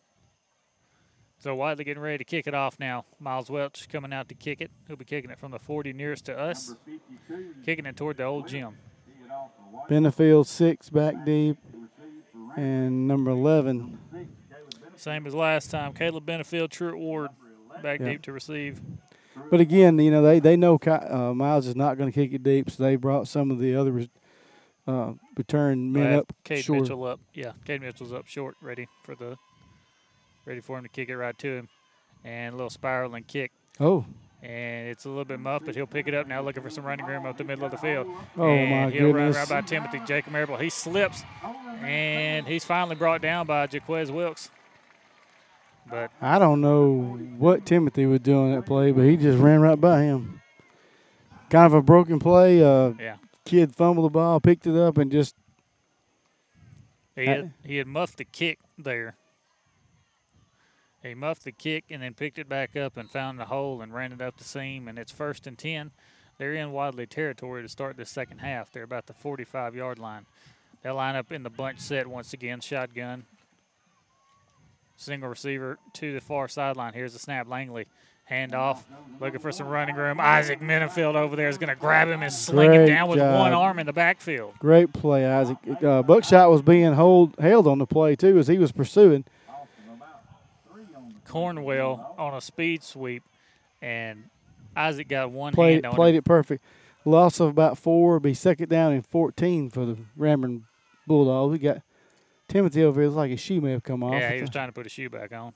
So 1.44 1.54
Wadley 1.54 1.84
getting 1.84 2.02
ready 2.02 2.16
to 2.16 2.24
kick 2.24 2.46
it 2.46 2.54
off 2.54 2.80
now. 2.80 3.04
Miles 3.20 3.50
Welch 3.50 3.86
coming 3.90 4.14
out 4.14 4.30
to 4.30 4.34
kick 4.34 4.62
it. 4.62 4.70
He'll 4.88 4.96
be 4.96 5.04
kicking 5.04 5.30
it 5.30 5.38
from 5.38 5.50
the 5.50 5.58
40 5.58 5.92
nearest 5.92 6.24
to 6.24 6.38
us, 6.38 6.74
kicking 7.66 7.84
it 7.84 7.98
toward 7.98 8.16
the 8.16 8.24
old 8.24 8.48
gym. 8.48 8.78
Benefield 9.86 10.46
six 10.46 10.88
back 10.88 11.26
deep, 11.26 11.58
and 12.56 13.06
number 13.06 13.30
eleven. 13.30 13.98
Same 14.96 15.26
as 15.26 15.34
last 15.34 15.70
time. 15.70 15.92
Caleb 15.92 16.24
Benefield, 16.24 16.70
Truett 16.70 16.96
Ward, 16.96 17.28
back 17.82 18.00
Yeah. 18.00 18.12
deep 18.12 18.22
to 18.22 18.32
receive. 18.32 18.80
But 19.50 19.60
again, 19.60 19.98
you 19.98 20.10
know 20.10 20.22
they 20.22 20.40
they 20.40 20.56
know 20.56 20.78
uh, 20.86 21.34
Miles 21.34 21.66
is 21.66 21.76
not 21.76 21.98
going 21.98 22.10
to 22.10 22.14
kick 22.14 22.32
it 22.32 22.42
deep, 22.42 22.70
so 22.70 22.82
they 22.82 22.96
brought 22.96 23.28
some 23.28 23.50
of 23.50 23.58
the 23.58 23.76
other 23.76 24.06
uh, 24.86 25.12
return 25.36 25.92
men 25.92 26.14
up 26.14 26.32
Cade 26.42 26.64
short. 26.64 26.80
Mitchell 26.80 27.04
up. 27.04 27.20
Yeah, 27.34 27.52
Cade 27.66 27.82
Mitchell's 27.82 28.14
up 28.14 28.26
short, 28.26 28.56
ready 28.62 28.88
for 29.02 29.14
the, 29.14 29.36
ready 30.44 30.60
for 30.60 30.76
him 30.78 30.84
to 30.84 30.88
kick 30.88 31.08
it 31.08 31.16
right 31.16 31.36
to 31.38 31.48
him, 31.56 31.68
and 32.24 32.52
a 32.54 32.56
little 32.56 32.70
spiraling 32.70 33.24
kick. 33.24 33.52
Oh. 33.80 34.04
And 34.42 34.88
it's 34.88 35.06
a 35.06 35.08
little 35.08 35.24
bit 35.24 35.40
muffed, 35.40 35.64
but 35.64 35.74
he'll 35.74 35.86
pick 35.86 36.06
it 36.06 36.12
up 36.12 36.26
now, 36.26 36.42
looking 36.42 36.62
for 36.62 36.68
some 36.68 36.84
running 36.84 37.06
room 37.06 37.24
up 37.24 37.38
the 37.38 37.44
middle 37.44 37.64
of 37.64 37.70
the 37.70 37.78
field. 37.78 38.06
Oh, 38.36 38.46
and 38.48 38.70
my 38.70 38.90
he'll 38.90 39.12
goodness. 39.12 39.36
run 39.36 39.42
right 39.42 39.48
by 39.48 39.60
Timothy 39.66 40.00
Jacob 40.06 40.32
Marable. 40.32 40.58
He 40.58 40.68
slips, 40.68 41.22
and 41.80 42.46
he's 42.46 42.62
finally 42.64 42.94
brought 42.94 43.22
down 43.22 43.46
by 43.46 43.66
Jaquez 43.70 44.12
Wilkes. 44.12 44.50
But 45.88 46.10
I 46.20 46.38
don't 46.38 46.60
know 46.60 47.18
what 47.38 47.64
Timothy 47.66 48.04
was 48.06 48.20
doing 48.20 48.54
that 48.54 48.66
play, 48.66 48.92
but 48.92 49.02
he 49.04 49.16
just 49.16 49.38
ran 49.38 49.60
right 49.60 49.80
by 49.80 50.02
him. 50.02 50.40
Kind 51.50 51.66
of 51.66 51.74
a 51.74 51.82
broken 51.82 52.18
play. 52.18 52.62
Uh, 52.62 52.92
Yeah. 52.98 53.16
Kid 53.46 53.74
fumbled 53.76 54.06
the 54.06 54.10
ball, 54.10 54.40
picked 54.40 54.66
it 54.66 54.74
up, 54.76 54.96
and 54.98 55.12
just 55.12 55.36
He 57.14 57.26
had, 57.26 57.52
he 57.62 57.76
had 57.76 57.86
muffed 57.86 58.16
the 58.16 58.24
kick 58.24 58.58
there. 58.78 59.16
He 61.05 61.14
muffed 61.14 61.44
the 61.44 61.52
kick 61.52 61.85
and 61.90 62.02
then 62.02 62.14
picked 62.14 62.39
it 62.39 62.48
back 62.48 62.76
up 62.76 62.97
and 62.97 63.10
found 63.10 63.39
the 63.39 63.44
hole 63.44 63.82
and 63.82 63.93
ran 63.94 64.12
it 64.12 64.22
up 64.22 64.39
the 64.39 64.44
seam. 64.44 64.89
And 64.89 64.98
it's 64.98 65.12
first 65.12 65.47
and 65.47 65.59
10. 65.59 65.90
They're 66.39 66.55
in 66.55 66.72
Wadley 66.72 67.06
territory 67.06 67.62
to 67.62 67.68
start 67.68 67.97
the 67.97 68.06
second 68.06 68.39
half. 68.39 68.72
They're 68.72 68.82
about 68.82 69.06
the 69.06 69.12
45 69.12 69.74
yard 69.76 69.98
line. 69.98 70.26
They'll 70.82 70.97
line 70.97 71.14
up 71.14 71.31
in 71.31 71.43
the 71.43 71.51
bunch 71.51 71.78
set 71.78 72.06
once 72.06 72.32
again, 72.32 72.60
shotgun. 72.60 73.26
Single 74.97 75.28
receiver 75.28 75.78
to 75.94 76.12
the 76.14 76.20
far 76.20 76.48
sideline. 76.48 76.94
Here's 76.94 77.12
the 77.12 77.18
snap. 77.18 77.48
Langley. 77.48 77.86
handoff, 78.31 78.78
looking 79.20 79.40
for 79.40 79.52
some 79.52 79.68
running 79.68 79.97
room. 79.97 80.18
Isaac 80.18 80.60
Minifield 80.60 81.14
over 81.14 81.36
there 81.36 81.51
is 81.51 81.59
going 81.59 81.68
to 81.68 81.74
grab 81.74 82.09
him 82.09 82.22
and 82.22 82.32
sling 82.32 82.68
Great 82.68 82.81
him 82.81 82.86
down 82.86 83.09
with 83.09 83.18
one 83.18 83.52
arm 83.52 83.78
in 83.78 83.85
the 83.86 83.93
backfield. 83.93 84.55
great 84.59 84.93
play, 84.94 85.26
Isaac. 85.26 85.59
Uh, 85.82 86.02
Buckshot 86.02 86.51
was 86.51 86.62
being 86.62 86.94
hold 86.94 87.35
held 87.39 87.66
on 87.66 87.78
the 87.78 87.86
play 87.86 88.16
too 88.16 88.39
as 88.39 88.48
he 88.48 88.56
was 88.56 88.72
pursuing. 88.72 89.24
Cornwell 91.26 92.14
on 92.18 92.34
a 92.34 92.40
speed 92.40 92.82
sweep, 92.82 93.22
and 93.82 94.24
Isaac 94.76 95.08
got 95.08 95.30
one 95.30 95.52
Played 95.52 95.74
hand 95.74 95.86
on 95.86 95.94
played 95.94 96.14
him. 96.14 96.18
it 96.18 96.24
perfect. 96.24 96.64
Loss 97.04 97.40
of 97.40 97.48
about 97.50 97.76
four, 97.78 98.18
be 98.20 98.34
second 98.34 98.68
down 98.68 98.92
and 98.92 99.06
fourteen 99.06 99.68
for 99.70 99.84
the 99.84 99.96
Ranburne 100.18 100.62
Bulldogs. 101.06 101.52
We 101.52 101.58
got 101.58 101.82
Timothy 102.48 102.82
over 102.82 103.00
here. 103.00 103.08
Looks 103.08 103.16
like 103.16 103.30
his 103.30 103.40
shoe 103.40 103.60
may 103.60 103.72
have 103.72 103.82
come 103.82 104.02
off. 104.02 104.14
Yeah, 104.14 104.32
he 104.32 104.40
was 104.40 104.50
trying 104.50 104.68
to 104.68 104.72
put 104.72 104.86
a 104.86 104.88
shoe 104.88 105.10
back 105.10 105.32
on. 105.32 105.52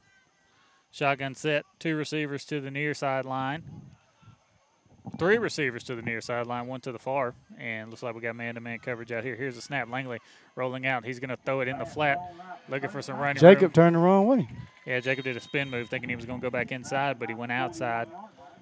Shotgun 0.91 1.35
set, 1.35 1.65
two 1.79 1.97
receivers 1.97 2.45
to 2.47 2.61
the 2.61 2.71
near 2.71 2.95
sideline. 2.95 3.63
Three 5.19 5.39
receivers 5.39 5.85
to 5.85 5.95
the 5.95 6.03
near 6.03 6.21
sideline, 6.21 6.67
one 6.67 6.81
to 6.83 6.93
the 6.93 6.99
far, 6.99 7.35
and 7.59 7.91
looks 7.91 8.03
like 8.03 8.15
we 8.15 8.21
got 8.21 8.37
man-to-man 8.37 8.79
coverage 8.81 9.13
out 9.13 9.25
here. 9.25 9.37
Here's 9.37 9.57
a 9.57 9.63
snap. 9.63 9.89
Langley 9.91 10.19
rolling 10.57 10.87
out. 10.87 11.05
He's 11.05 11.19
going 11.21 11.31
to 11.31 11.37
throw 11.37 11.61
it 11.61 11.69
in 11.69 11.79
the 11.79 11.87
flat, 11.87 12.19
looking 12.69 12.91
for 12.91 13.01
some 13.03 13.17
running 13.17 13.43
room. 13.43 13.55
Jacob 13.55 13.73
turned 13.73 13.95
the 13.97 14.01
wrong 14.01 14.27
way. 14.27 14.49
Yeah, 14.87 15.01
Jacob 15.01 15.25
did 15.25 15.37
a 15.37 15.41
spin 15.41 15.71
move, 15.71 15.89
thinking 15.89 16.09
he 16.09 16.17
was 16.17 16.25
going 16.25 16.41
to 16.41 16.45
go 16.45 16.51
back 16.51 16.73
inside, 16.73 17.19
but 17.19 17.29
he 17.29 17.35
went 17.35 17.53
outside. 17.53 18.09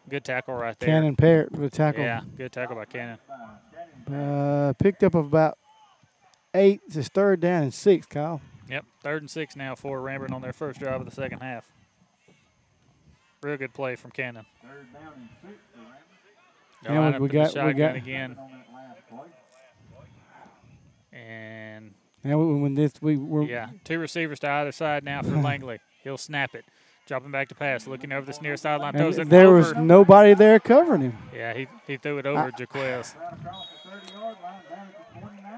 Good 0.09 0.25
tackle 0.25 0.55
right 0.55 0.79
there. 0.79 0.89
Cannon 0.89 1.17
Parrott 1.17 1.53
with 1.53 1.65
a 1.65 1.71
tackle. 1.71 2.05
Yeah, 2.05 2.21
good 2.37 2.53
tackle 2.53 2.77
by 2.77 2.85
Cannon. 2.85 3.19
Uh, 4.13 4.73
picked 4.79 5.03
up 5.03 5.15
about 5.15 5.59
eight. 6.55 6.81
It's 6.89 7.09
third 7.09 7.41
down 7.41 7.65
and 7.65 7.75
six, 7.75 8.07
Kyle. 8.07 8.41
Yep, 8.69 8.85
third 9.03 9.23
and 9.23 9.31
six 9.31 9.57
now 9.57 9.75
for 9.75 10.01
Ranburne 10.01 10.33
on 10.33 10.43
their 10.43 10.53
first 10.53 10.79
drive 10.79 11.01
of 11.01 11.07
the 11.07 11.15
second 11.15 11.41
half. 11.41 11.69
Real 13.43 13.57
good 13.57 13.75
play 13.75 13.97
from 13.97 14.11
Cannon. 14.13 14.47
They'll 14.63 14.71
Yeah, 14.73 15.01
line 15.83 15.96
we- 16.83 16.89
up 16.97 17.21
we 17.21 17.29
the 17.29 17.33
got- 17.35 17.67
we 17.67 17.73
got- 17.75 17.97
again. 17.97 18.37
And 21.13 21.95
Now 22.25 22.39
when 22.39 22.75
this 22.75 22.93
we 23.01 23.17
were 23.17 23.43
yeah, 23.45 23.69
two 23.85 23.99
receivers 23.99 24.41
to 24.41 24.51
either 24.51 24.73
side 24.73 25.05
now 25.05 25.23
for 25.23 25.31
Langley. 25.43 25.79
He'll 26.05 26.19
snap 26.19 26.55
it, 26.55 26.65
dropping 27.07 27.31
back 27.33 27.49
to 27.49 27.55
pass, 27.55 27.87
looking 27.87 28.13
over 28.13 28.27
this 28.27 28.41
near 28.43 28.57
sideline, 28.57 28.91
and 28.95 28.99
throws 28.99 29.19
it 29.19 29.29
there 29.29 29.47
over. 29.49 29.57
was 29.59 29.75
nobody 29.75 30.35
there 30.35 30.61
covering 30.61 31.01
him. 31.03 31.19
Yeah, 31.35 31.55
he, 31.55 31.67
he 31.87 31.97
threw 31.97 32.19
it 32.19 32.27
over 32.27 32.53
I- 32.55 32.59
Jaquez. 32.59 33.15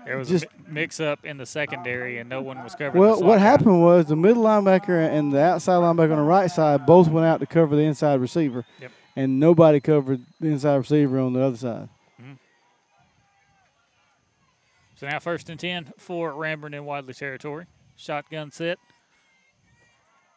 There 0.07 0.17
was 0.17 0.29
Just- 0.29 0.45
a 0.45 0.49
mix 0.71 1.01
up 1.01 1.25
in 1.27 1.37
the 1.37 1.45
secondary, 1.45 2.19
and 2.19 2.31
no 2.31 2.41
one 2.41 2.63
was 2.63 2.75
covering. 2.75 2.99
Well, 3.03 3.21
what 3.23 3.41
happened 3.41 3.83
was 3.83 4.07
the 4.07 4.17
middle 4.17 4.43
linebacker 4.45 5.07
and 5.11 5.33
the 5.33 5.41
outside 5.43 5.75
linebacker 5.75 6.13
on 6.13 6.19
the 6.19 6.23
right 6.23 6.51
side 6.51 6.87
both 6.87 7.09
went 7.09 7.27
out 7.27 7.41
to 7.41 7.47
cover 7.47 7.77
the 7.77 7.83
inside 7.83 8.21
receiver, 8.21 8.65
Yep. 8.81 8.93
And 9.19 9.41
nobody 9.41 9.81
covered 9.81 10.21
the 10.39 10.47
inside 10.47 10.77
receiver 10.77 11.19
on 11.19 11.33
the 11.33 11.43
other 11.43 11.57
side. 11.57 11.89
Mm-hmm. 12.23 12.35
So 14.95 15.09
now 15.09 15.19
first 15.19 15.51
and 15.51 15.59
10 15.59 15.93
for 15.99 16.33
Ranburne 16.35 16.73
in 16.73 16.85
Wadley 16.85 17.15
territory. 17.15 17.67
Shotgun 17.97 18.53
set. 18.53 18.79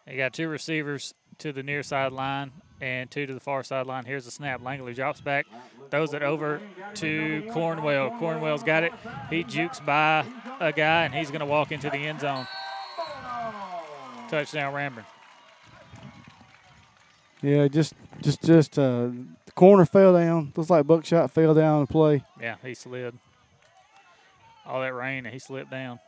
They 0.08 0.16
got 0.16 0.34
two 0.34 0.50
receivers 0.50 1.14
to 1.38 1.54
the 1.54 1.62
near 1.62 1.84
sideline 1.84 2.54
and 2.82 3.12
two 3.12 3.28
to 3.28 3.36
the 3.36 3.40
far 3.40 3.62
sideline. 3.62 4.06
Here's 4.06 4.26
the 4.26 4.32
snap. 4.32 4.64
Langley 4.64 4.96
drops 4.96 5.22
back, 5.22 5.46
throws 5.92 6.16
it 6.16 6.24
over 6.24 6.60
to 6.96 7.48
Cornwell. 7.52 8.10
Cornwell's 8.18 8.64
got 8.64 8.82
it. 8.82 8.94
He 9.30 9.44
jukes 9.44 9.80
by 9.80 10.26
a 10.60 10.72
guy, 10.72 11.06
and 11.06 11.14
he's 11.14 11.30
going 11.30 11.42
to 11.42 11.46
walk 11.46 11.72
into 11.72 11.92
the 11.92 11.98
end 11.98 12.22
zone. 12.22 12.48
Touchdown, 14.28 14.74
Ranburne. 14.74 15.06
Yeah, 17.42 17.68
just 17.68 17.94
just 18.22 18.44
just 18.44 18.78
uh, 18.78 19.10
the 19.46 19.52
corner 19.54 19.86
fell 19.86 20.14
down. 20.14 20.54
Looks 20.56 20.70
like 20.70 20.86
Buckshot 20.86 21.32
fell 21.32 21.54
down 21.54 21.82
the 21.82 21.88
play. 21.88 22.24
Yeah, 22.40 22.56
he 22.64 22.74
slid. 22.74 23.18
All 24.66 24.82
that 24.82 24.94
rain, 24.94 25.26
and 25.26 25.34
he 25.34 25.40
slipped 25.40 25.72
down. 25.72 26.00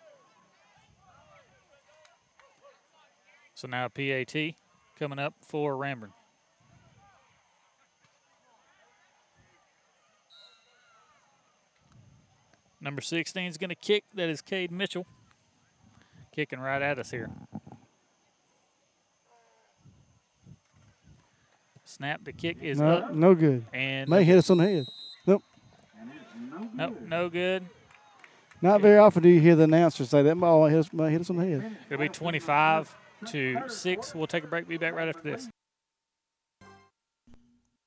So 3.55 3.67
now 3.67 3.87
PAT 3.87 4.35
coming 4.99 5.19
up 5.19 5.33
for 5.41 5.73
Ranburne. 5.75 6.11
Number 12.81 13.01
16 13.01 13.45
is 13.45 13.57
going 13.57 13.69
to 13.69 13.75
kick. 13.75 14.03
That 14.13 14.27
is 14.27 14.41
Cade 14.41 14.69
Mitchell. 14.69 15.07
Kicking 16.35 16.59
right 16.59 16.81
at 16.81 16.99
us 16.99 17.11
here. 17.11 17.29
Snap. 21.93 22.23
The 22.23 22.33
kick 22.33 22.57
is 22.59 22.79
no, 22.79 22.87
up. 22.87 23.13
no 23.13 23.35
good. 23.35 23.65
And 23.71 24.09
may 24.09 24.23
hit 24.23 24.39
us 24.39 24.49
on 24.49 24.57
the 24.57 24.63
head. 24.63 24.85
Nope. 25.27 25.43
Nope, 26.73 26.97
no 27.07 27.29
good. 27.29 27.63
Not 28.63 28.81
very 28.81 28.97
often 28.97 29.21
do 29.21 29.29
you 29.29 29.39
hear 29.39 29.55
the 29.55 29.65
announcer 29.65 30.03
say 30.05 30.23
that 30.23 30.39
ball 30.39 30.61
might 30.61 30.71
hit 30.71 30.79
us, 30.79 30.91
might 30.91 31.11
hit 31.11 31.21
us 31.21 31.29
on 31.29 31.37
the 31.37 31.45
head. 31.45 31.77
It'll 31.91 32.01
be 32.01 32.09
25 32.09 32.95
to 33.27 33.69
6. 33.69 34.15
We'll 34.15 34.25
take 34.25 34.43
a 34.43 34.47
break. 34.47 34.67
Be 34.67 34.77
back 34.77 34.95
right 34.95 35.07
after 35.07 35.21
this. 35.21 35.47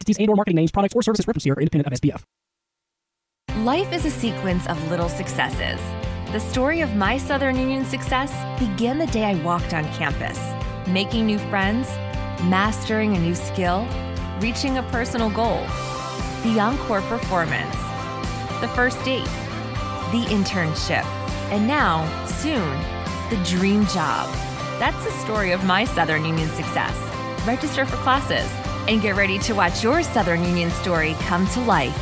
entities 0.00 0.18
and 0.18 0.28
or 0.28 0.36
marketing 0.36 0.56
names, 0.56 0.72
products, 0.72 0.94
or 0.94 1.02
services 1.02 1.26
referenced 1.26 1.44
here 1.44 1.54
are 1.54 1.60
independent 1.60 1.92
of 1.92 2.00
SPF. 2.00 2.24
Life 3.64 3.92
is 3.92 4.06
a 4.06 4.10
sequence 4.10 4.66
of 4.68 4.90
little 4.90 5.08
successes. 5.08 5.80
The 6.32 6.38
story 6.38 6.80
of 6.80 6.94
my 6.96 7.18
Southern 7.18 7.56
Union 7.56 7.84
success 7.84 8.32
began 8.58 8.98
the 8.98 9.06
day 9.08 9.24
I 9.24 9.34
walked 9.42 9.74
on 9.74 9.84
campus, 9.92 10.40
making 10.88 11.26
new 11.26 11.38
friends, 11.38 11.88
mastering 12.44 13.16
a 13.16 13.20
new 13.20 13.34
skill, 13.34 13.86
reaching 14.40 14.78
a 14.78 14.82
personal 14.84 15.28
goal, 15.28 15.60
the 16.44 16.58
encore 16.58 17.02
performance, 17.02 17.76
the 18.60 18.70
first 18.74 19.04
date, 19.04 19.24
the 20.12 20.24
internship, 20.28 21.04
and 21.50 21.66
now, 21.66 22.06
soon, 22.26 22.78
the 23.28 23.44
dream 23.44 23.84
job. 23.86 24.32
That's 24.78 25.04
the 25.04 25.10
story 25.10 25.50
of 25.50 25.64
my 25.64 25.84
Southern 25.84 26.24
Union 26.24 26.48
success. 26.50 26.96
Register 27.46 27.84
for 27.84 27.96
classes 27.96 28.50
and 28.90 29.00
get 29.00 29.14
ready 29.14 29.38
to 29.38 29.52
watch 29.54 29.84
your 29.84 30.02
Southern 30.02 30.42
Union 30.42 30.68
story 30.72 31.14
come 31.20 31.46
to 31.46 31.60
life. 31.60 31.96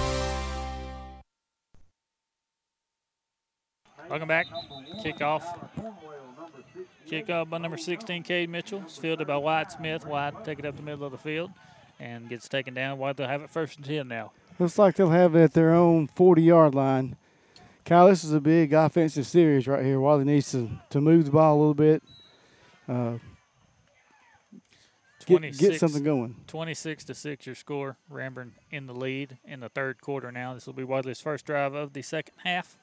Welcome 4.08 4.28
back. 4.28 4.46
Kickoff. 5.04 5.42
Kickoff 7.06 7.50
by 7.50 7.58
number 7.58 7.76
16, 7.76 8.22
Cade 8.22 8.48
Mitchell. 8.48 8.82
It's 8.86 8.96
fielded 8.96 9.26
by 9.26 9.36
White 9.36 9.70
Smith. 9.70 10.06
White 10.06 10.46
take 10.46 10.58
it 10.60 10.64
up 10.64 10.76
the 10.76 10.82
middle 10.82 11.04
of 11.04 11.12
the 11.12 11.18
field 11.18 11.50
and 12.00 12.26
gets 12.26 12.48
taken 12.48 12.72
down. 12.72 12.96
White 12.96 13.18
they'll 13.18 13.28
have 13.28 13.42
it 13.42 13.50
first 13.50 13.76
and 13.76 13.84
10 13.84 14.08
now. 14.08 14.32
Looks 14.58 14.78
like 14.78 14.96
they'll 14.96 15.10
have 15.10 15.36
it 15.36 15.42
at 15.42 15.52
their 15.52 15.74
own 15.74 16.06
40 16.06 16.40
yard 16.40 16.74
line. 16.74 17.16
Kyle, 17.84 18.08
this 18.08 18.24
is 18.24 18.32
a 18.32 18.40
big 18.40 18.72
offensive 18.72 19.26
series 19.26 19.68
right 19.68 19.84
here. 19.84 20.00
Wadley 20.00 20.24
needs 20.24 20.52
to, 20.52 20.70
to 20.88 21.02
move 21.02 21.26
the 21.26 21.32
ball 21.32 21.56
a 21.56 21.58
little 21.58 21.74
bit. 21.74 22.02
Uh, 22.88 23.18
get, 25.28 25.58
get 25.58 25.80
something 25.80 26.02
going. 26.02 26.36
26 26.46 27.04
to 27.04 27.14
6 27.14 27.46
your 27.46 27.54
score. 27.54 27.96
Ranburne 28.12 28.52
in 28.70 28.86
the 28.86 28.94
lead 28.94 29.38
in 29.44 29.60
the 29.60 29.68
third 29.68 30.00
quarter 30.00 30.32
now. 30.32 30.54
This 30.54 30.66
will 30.66 30.74
be 30.74 30.84
Wadley's 30.84 31.20
first 31.20 31.46
drive 31.46 31.74
of 31.74 31.92
the 31.92 32.02
second 32.02 32.34
half. 32.44 32.76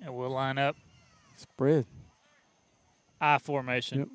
And 0.00 0.14
we'll 0.14 0.30
line 0.30 0.58
up. 0.58 0.76
Spread. 1.36 1.86
I 3.20 3.38
formation. 3.38 4.00
Yep. 4.00 4.08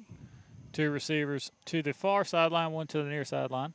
Two 0.73 0.91
receivers 0.91 1.51
to 1.65 1.81
the 1.81 1.93
far 1.93 2.25
sideline, 2.25 2.71
one 2.71 2.87
to 2.87 3.01
the 3.01 3.09
near 3.09 3.25
sideline. 3.25 3.73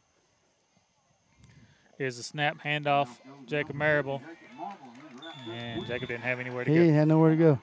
Here's 1.99 2.19
a 2.19 2.23
snap 2.23 2.59
handoff. 2.62 3.09
Jacob 3.47 3.77
Marable. 3.77 4.23
And 5.51 5.87
Jacob 5.87 6.09
didn't 6.09 6.23
have 6.23 6.39
anywhere 6.39 6.65
to 6.65 6.70
He 6.70 6.77
go. 6.77 6.83
He 6.85 6.91
had 6.91 7.09
nowhere 7.09 7.31
to 7.31 7.37
go. 7.37 7.59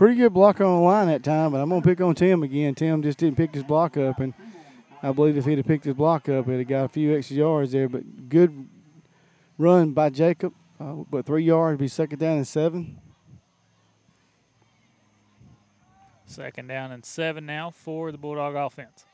Pretty 0.00 0.16
good 0.16 0.32
block 0.32 0.62
on 0.62 0.76
the 0.76 0.80
line 0.80 1.08
that 1.08 1.22
time, 1.22 1.52
but 1.52 1.60
I'm 1.60 1.68
going 1.68 1.82
to 1.82 1.86
pick 1.86 2.00
on 2.00 2.14
Tim 2.14 2.42
again. 2.42 2.74
Tim 2.74 3.02
just 3.02 3.18
didn't 3.18 3.36
pick 3.36 3.52
his 3.52 3.64
block 3.64 3.98
up, 3.98 4.18
and 4.18 4.32
I 5.02 5.12
believe 5.12 5.36
if 5.36 5.44
he'd 5.44 5.58
have 5.58 5.66
picked 5.66 5.84
his 5.84 5.92
block 5.92 6.26
up, 6.26 6.46
he'd 6.46 6.56
have 6.56 6.68
got 6.68 6.84
a 6.84 6.88
few 6.88 7.14
extra 7.14 7.36
yards 7.36 7.72
there. 7.72 7.86
But 7.86 8.30
good 8.30 8.66
run 9.58 9.92
by 9.92 10.08
Jacob. 10.08 10.54
Uh, 10.80 11.04
but 11.10 11.26
three 11.26 11.44
yards, 11.44 11.78
be 11.78 11.86
second 11.86 12.18
down 12.18 12.38
and 12.38 12.48
seven. 12.48 12.98
Second 16.24 16.68
down 16.68 16.92
and 16.92 17.04
seven 17.04 17.44
now 17.44 17.68
for 17.68 18.10
the 18.10 18.16
Bulldog 18.16 18.54
offense. 18.54 19.04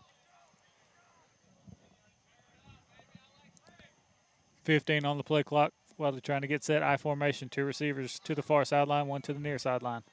15 4.63 5.05
on 5.05 5.17
the 5.17 5.25
play 5.25 5.43
clock 5.43 5.73
while 5.97 6.13
they're 6.13 6.21
trying 6.21 6.43
to 6.43 6.47
get 6.47 6.63
set. 6.63 6.85
I 6.85 6.97
formation, 6.97 7.49
two 7.49 7.65
receivers 7.65 8.21
to 8.21 8.37
the 8.37 8.43
far 8.43 8.65
sideline, 8.65 9.09
one 9.09 9.23
to 9.23 9.33
the 9.33 9.41
near 9.41 9.59
sideline. 9.59 10.05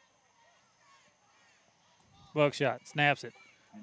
Buckshot 2.33 2.87
snaps 2.87 3.23
it. 3.23 3.33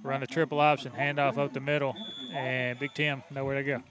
Run 0.03 0.23
a 0.23 0.27
triple 0.27 0.61
option, 0.61 0.93
handoff 0.93 1.37
up 1.37 1.53
the 1.53 1.61
middle, 1.61 1.95
and 2.33 2.79
Big 2.79 2.95
Tim 2.95 3.23
nowhere 3.31 3.57
to 3.57 3.65
go. 3.65 3.83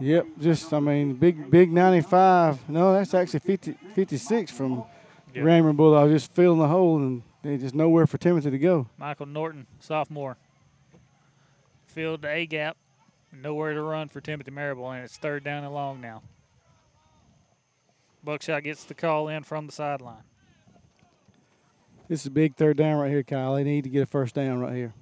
Yep, 0.00 0.26
just 0.40 0.72
I 0.72 0.80
mean 0.80 1.14
big 1.14 1.50
big 1.50 1.72
95. 1.72 2.68
No, 2.68 2.92
that's 2.92 3.14
actually 3.14 3.40
50, 3.40 3.76
56 3.94 4.50
from 4.50 4.84
Yep. 5.36 5.44
Ranburne 5.44 5.76
Bulldogs 5.76 6.12
just 6.12 6.32
filling 6.32 6.58
the 6.58 6.68
hole 6.68 6.96
and 6.96 7.22
they 7.42 7.58
just 7.58 7.74
nowhere 7.74 8.06
for 8.06 8.16
Timothy 8.16 8.50
to 8.50 8.58
go. 8.58 8.88
Michael 8.96 9.26
Norton, 9.26 9.66
sophomore. 9.80 10.38
filled 11.86 12.22
the 12.22 12.30
A 12.30 12.46
gap. 12.46 12.78
Nowhere 13.32 13.74
to 13.74 13.82
run 13.82 14.08
for 14.08 14.22
Timothy 14.22 14.50
Marable, 14.50 14.90
and 14.90 15.04
it's 15.04 15.18
third 15.18 15.44
down 15.44 15.62
and 15.62 15.74
long 15.74 16.00
now. 16.00 16.22
Buckshot 18.24 18.62
gets 18.62 18.84
the 18.84 18.94
call 18.94 19.28
in 19.28 19.42
from 19.42 19.66
the 19.66 19.72
sideline. 19.72 20.22
This 22.08 22.20
is 22.20 22.26
a 22.26 22.30
big 22.30 22.54
third 22.56 22.76
down 22.76 22.98
right 22.98 23.10
here, 23.10 23.22
Kyle. 23.22 23.54
They 23.54 23.64
need 23.64 23.84
to 23.84 23.90
get 23.90 24.02
a 24.02 24.06
first 24.06 24.34
down 24.34 24.60
right 24.60 24.74
here. 24.74 24.94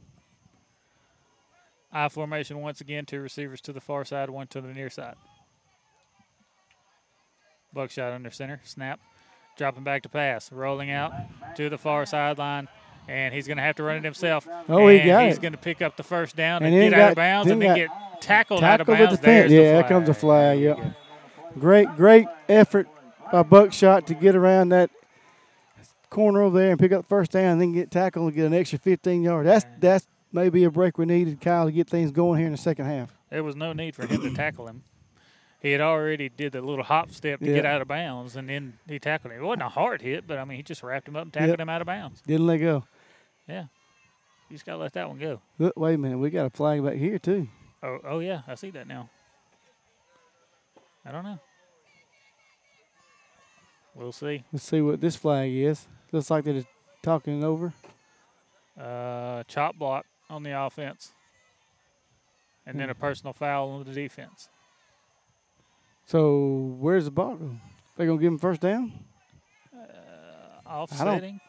I 1.93 2.09
formation 2.09 2.61
once 2.61 2.81
again, 2.81 3.05
two 3.07 3.21
receivers 3.21 3.61
to 3.63 3.73
the 3.73 3.81
far 3.81 4.05
side, 4.05 4.31
one 4.31 4.47
to 4.49 4.61
the 4.61 4.69
near 4.73 4.91
side. 4.91 5.15
Buckshot 7.73 8.13
under 8.13 8.31
center, 8.31 8.61
snap, 8.65 9.01
dropping 9.57 9.85
back 9.85 10.03
to 10.03 10.09
pass, 10.09 10.51
rolling 10.53 10.91
out 10.91 11.13
to 11.57 11.69
the 11.69 11.79
far 11.79 12.07
sideline, 12.07 12.69
and 13.09 13.35
he's 13.35 13.47
going 13.47 13.57
to 13.59 13.63
have 13.63 13.77
to 13.77 13.83
run 13.83 13.97
it 13.97 14.05
himself. 14.05 14.49
Oh, 14.69 14.89
he 14.89 14.99
And 15.01 15.07
got 15.09 15.27
He's 15.27 15.37
it. 15.37 15.43
going 15.43 15.53
to 15.53 15.59
pick 15.59 15.83
up 15.83 15.97
the 15.97 16.03
first 16.03 16.37
down 16.37 16.63
And 16.63 16.75
and, 16.75 16.91
get 16.91 16.97
got- 16.97 17.01
out 17.01 17.11
of 17.11 17.17
bounds, 17.17 17.51
and 17.51 17.61
then 17.63 17.77
get 17.77 17.91
tackled, 18.21 18.63
out 18.65 18.81
of 18.81 18.87
Tackled 18.87 18.99
bounds. 19.09 19.21
the. 19.21 19.27
There's 19.27 19.51
the 19.51 19.57
Yeah, 19.57 19.73
there 19.75 19.85
comes 19.85 20.09
a 20.09 20.15
flag. 20.15 20.61
Yep. 20.61 20.79
Great, 21.59 21.89
great 21.97 22.27
effort 22.49 22.89
by 23.31 23.43
Buckshot 23.43 24.07
to 24.09 24.15
get 24.15 24.35
around 24.35 24.71
that 24.71 24.91
corner 26.15 26.43
over 26.43 26.59
there 26.59 26.71
and 26.71 26.79
pick 26.79 26.93
up 26.93 27.03
the 27.03 27.09
first 27.09 27.33
down, 27.33 27.53
and 27.53 27.61
then 27.61 27.73
get 27.73 27.91
tackled 27.91 28.27
and 28.27 28.35
get 28.35 28.47
an 28.47 28.55
extra 28.55 28.79
15 28.79 29.23
yards. 29.23 29.47
That's 29.47 29.67
that's 29.79 30.07
maybe 30.33 30.65
a 30.65 30.71
break 30.71 30.97
we 30.97 31.07
needed, 31.07 31.41
Kyle, 31.41 31.67
to 31.67 31.73
get 31.73 31.89
things 31.89 32.11
going 32.13 32.39
here 32.39 32.47
in 32.47 32.53
the 32.53 32.59
second 32.59 32.87
half. 32.87 33.15
There 33.31 33.43
was 33.45 33.57
no 33.57 33.73
need 33.73 33.95
for 33.97 34.07
him 34.07 34.23
to 34.23 34.31
tackle 34.33 34.69
him. 34.69 34.85
He 35.61 35.73
had 35.73 35.81
already 35.81 36.29
did 36.29 36.53
the 36.53 36.61
little 36.61 36.85
hop 36.85 37.11
step 37.11 37.41
to 37.41 37.47
Yeah. 37.47 37.55
get 37.55 37.67
out 37.67 37.81
of 37.81 37.89
bounds, 37.89 38.37
and 38.37 38.49
then 38.49 38.75
he 38.87 38.99
tackled 38.99 39.33
him. 39.33 39.41
It 39.41 39.45
wasn't 39.45 39.63
a 39.63 39.69
hard 39.71 40.03
hit, 40.03 40.27
but 40.27 40.39
I 40.39 40.45
mean, 40.45 40.57
he 40.59 40.63
just 40.63 40.83
wrapped 40.83 41.09
him 41.09 41.17
up 41.17 41.23
and 41.25 41.33
tackled 41.33 41.51
Yep. 41.53 41.61
him 41.61 41.69
out 41.71 41.81
of 41.81 41.87
bounds. 41.87 42.21
Didn't 42.23 42.47
let 42.47 42.59
go. 42.59 42.85
Yeah, 43.49 43.65
you 44.51 44.55
just 44.57 44.67
got 44.67 44.73
to 44.73 44.79
let 44.79 44.93
that 44.93 45.09
one 45.09 45.19
go. 45.19 45.41
Wait 45.59 45.95
a 45.95 45.99
minute, 45.99 46.19
we 46.19 46.31
got 46.31 46.47
a 46.47 46.51
flag 46.51 46.85
back 46.85 46.95
here 46.95 47.19
too. 47.19 47.49
Oh, 47.83 47.99
oh 48.05 48.19
yeah, 48.21 48.43
I 48.47 48.55
see 48.55 48.71
that 48.71 48.87
now. 48.87 49.09
I 51.05 51.13
don't 51.13 51.25
know. 51.25 51.39
We'll 53.95 54.13
see. 54.13 54.45
Let's 54.53 54.65
see 54.65 54.81
what 54.81 55.01
this 55.01 55.17
flag 55.17 55.51
is. 55.53 55.87
Looks 56.15 56.31
like 56.31 56.45
they're 56.45 56.63
talking 57.03 57.43
it 57.43 57.45
over. 57.45 57.73
Uh, 58.79 59.43
chop 59.49 59.77
block 59.77 60.07
on 60.31 60.45
the 60.45 60.57
offense, 60.57 61.11
and 62.65 62.79
then 62.79 62.89
a 62.89 62.95
personal 62.95 63.33
foul 63.33 63.71
on 63.71 63.83
the 63.83 63.93
defense. 63.93 64.49
So 66.07 66.77
where's 66.79 67.07
the 67.07 67.11
ball? 67.11 67.35
go? 67.35 67.57
They 67.97 68.07
gonna 68.07 68.21
give 68.21 68.33
him 68.33 68.39
first 68.39 68.61
down? 68.61 68.93
Offsetting. 70.65 71.41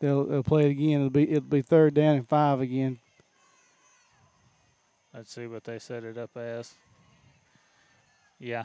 They'll, 0.00 0.24
they'll 0.24 0.42
play 0.42 0.64
it 0.66 0.70
again. 0.70 0.98
It'll 0.98 1.10
be 1.10 1.30
it'll 1.30 1.42
be 1.42 1.62
third 1.62 1.94
down 1.94 2.16
and 2.16 2.28
five 2.28 2.60
again. 2.60 2.98
Let's 5.14 5.32
see 5.32 5.46
what 5.46 5.62
they 5.62 5.78
set 5.78 6.02
it 6.02 6.18
up 6.18 6.36
as. 6.36 6.74
Yeah. 8.40 8.64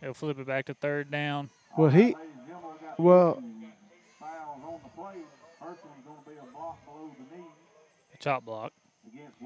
They'll 0.00 0.14
flip 0.14 0.38
it 0.38 0.46
back 0.46 0.64
to 0.66 0.74
third 0.74 1.10
down. 1.10 1.50
Well, 1.76 1.90
he, 1.90 2.14
well, 2.96 3.42
Fouls 4.20 4.62
on 4.64 4.80
the 4.82 4.88
play. 4.96 5.14
First 5.60 5.82
going 5.82 6.18
to 6.24 6.30
be 6.30 6.36
a 6.36 6.52
block 6.52 6.84
below 6.84 7.10
the 7.18 7.36
knee 7.36 7.44
Chop 8.18 8.44
block. 8.44 8.72
against 9.12 9.36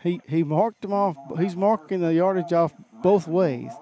he 0.00 0.20
he 0.28 0.42
marked 0.44 0.82
them 0.82 0.92
off. 0.92 1.16
He's 1.38 1.56
marking 1.56 2.00
the 2.00 2.14
yardage 2.14 2.52
off 2.52 2.72
both 3.02 3.26
ways. 3.26 3.72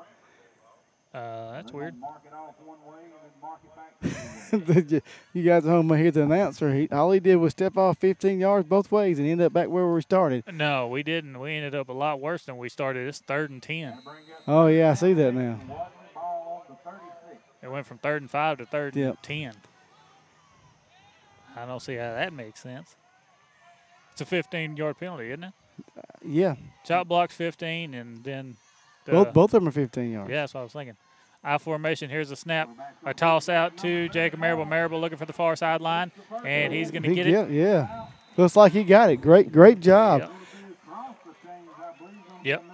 Uh, 1.12 1.52
that's 1.52 1.73
weird. 1.73 1.98
Mark 1.98 2.23
it 2.26 2.32
off 2.34 2.55
one 2.62 2.78
way 2.86 3.05
and 3.05 3.12
then 3.23 3.40
mark 3.40 3.60
it 3.65 4.92
back. 4.92 5.02
you 5.32 5.42
guys 5.42 5.65
at 5.65 5.70
home 5.70 5.86
might 5.86 5.98
hear 5.98 6.10
the 6.10 6.23
announcer. 6.23 6.74
He 6.74 6.89
all 6.90 7.10
he 7.12 7.20
did 7.20 7.36
was 7.36 7.52
step 7.52 7.76
off 7.76 7.98
15 7.98 8.39
yards 8.39 8.68
both 8.68 8.90
ways 8.92 9.18
and 9.18 9.26
end 9.28 9.40
up 9.40 9.52
back 9.52 9.68
where 9.68 9.86
we 9.90 10.00
started. 10.02 10.44
No, 10.52 10.89
we 10.89 11.02
didn't. 11.02 11.39
We 11.39 11.55
ended 11.55 11.74
up 11.74 11.89
a 11.89 11.92
lot 11.92 12.20
worse 12.20 12.44
than 12.44 12.58
we 12.58 12.68
started. 12.68 13.08
It's 13.08 13.18
third 13.18 13.50
and 13.50 13.62
ten. 13.62 13.98
Oh 14.47 14.66
yeah, 14.66 14.90
I 14.90 14.94
see 14.94 15.12
that 15.15 15.34
now. 15.34 15.58
It 17.66 17.72
went 17.72 17.84
from 17.84 17.98
third 17.98 18.22
and 18.22 18.30
five 18.30 18.58
to 18.58 18.64
third 18.66 18.94
and 18.94 19.20
ten. 19.22 19.52
I 21.56 21.66
don't 21.66 21.80
see 21.80 21.96
how 21.96 22.12
that 22.14 22.32
makes 22.32 22.60
sense. 22.60 22.94
It's 24.12 24.20
a 24.20 24.24
15 24.24 24.76
yard 24.76 24.98
penalty, 24.98 25.30
isn't 25.30 25.44
it? 25.44 25.52
Uh, 25.98 26.00
yeah, 26.24 26.54
Chop 26.84 27.08
blocks 27.08 27.34
15, 27.34 27.92
and 27.92 28.22
then 28.22 28.56
the, 29.04 29.12
both 29.12 29.32
both 29.32 29.54
of 29.54 29.60
them 29.62 29.68
are 29.68 29.72
15 29.72 30.12
yards. 30.12 30.30
Yeah, 30.30 30.42
that's 30.42 30.54
what 30.54 30.60
I 30.60 30.62
was 30.62 30.72
thinking. 30.72 30.96
I 31.42 31.58
formation. 31.58 32.08
Here's 32.08 32.30
a 32.30 32.36
snap. 32.36 32.68
A 33.04 33.12
toss 33.12 33.48
out 33.48 33.76
to 33.78 34.08
Jacob 34.10 34.38
Marable. 34.38 34.64
Marable 34.64 35.00
looking 35.00 35.18
for 35.18 35.26
the 35.26 35.32
far 35.32 35.56
sideline, 35.56 36.12
and 36.44 36.72
he's 36.72 36.92
going 36.92 37.02
to 37.02 37.14
get 37.14 37.26
get- 37.26 37.48
it. 37.48 37.50
Yeah, 37.50 38.06
looks 38.36 38.54
like 38.54 38.72
he 38.72 38.84
got 38.84 39.10
it. 39.10 39.16
Great 39.16 39.50
great 39.50 39.80
job. 39.80 40.20
Yep. 40.20 40.30
Yep. 42.44 42.64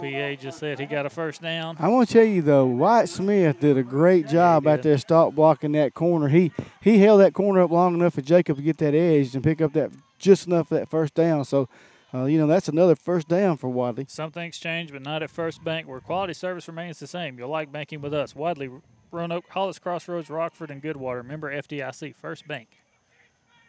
PA 0.00 0.40
just 0.40 0.58
said 0.58 0.78
he 0.78 0.86
got 0.86 1.06
a 1.06 1.10
first 1.10 1.42
down. 1.42 1.76
I 1.78 1.88
want 1.88 2.08
to 2.08 2.14
tell 2.14 2.24
you 2.24 2.42
though, 2.42 2.66
Wyatt 2.66 3.08
Smith 3.08 3.60
did 3.60 3.76
a 3.76 3.82
great 3.82 4.26
job 4.26 4.66
out 4.66 4.82
there 4.82 4.98
stop 4.98 5.34
blocking 5.34 5.72
that 5.72 5.94
corner. 5.94 6.28
He 6.28 6.52
he 6.80 6.98
held 6.98 7.20
that 7.20 7.34
corner 7.34 7.60
up 7.60 7.70
long 7.70 7.94
enough 7.94 8.14
for 8.14 8.22
Jacob 8.22 8.56
to 8.56 8.62
get 8.62 8.78
that 8.78 8.94
edge 8.94 9.34
and 9.34 9.44
pick 9.44 9.60
up 9.60 9.72
that 9.74 9.90
just 10.18 10.46
enough 10.46 10.68
for 10.68 10.74
that 10.74 10.88
first 10.88 11.14
down. 11.14 11.44
So, 11.44 11.68
uh, 12.14 12.24
you 12.24 12.38
know, 12.38 12.46
that's 12.46 12.68
another 12.68 12.96
first 12.96 13.28
down 13.28 13.56
for 13.56 13.68
Wadley. 13.68 14.06
Some 14.08 14.30
things 14.30 14.58
change, 14.58 14.92
but 14.92 15.02
not 15.02 15.22
at 15.22 15.30
First 15.30 15.62
Bank, 15.62 15.86
where 15.86 16.00
quality 16.00 16.34
service 16.34 16.66
remains 16.68 16.98
the 16.98 17.06
same. 17.06 17.38
You'll 17.38 17.48
like 17.48 17.70
banking 17.70 18.00
with 18.00 18.12
us. 18.14 18.34
Wadley, 18.34 18.70
Roanoke, 19.10 19.44
Hollis 19.48 19.78
Crossroads, 19.78 20.28
Rockford, 20.28 20.70
and 20.70 20.82
Goodwater. 20.82 21.24
Member 21.24 21.52
FDIC, 21.52 22.14
First 22.16 22.48
Bank. 22.48 22.68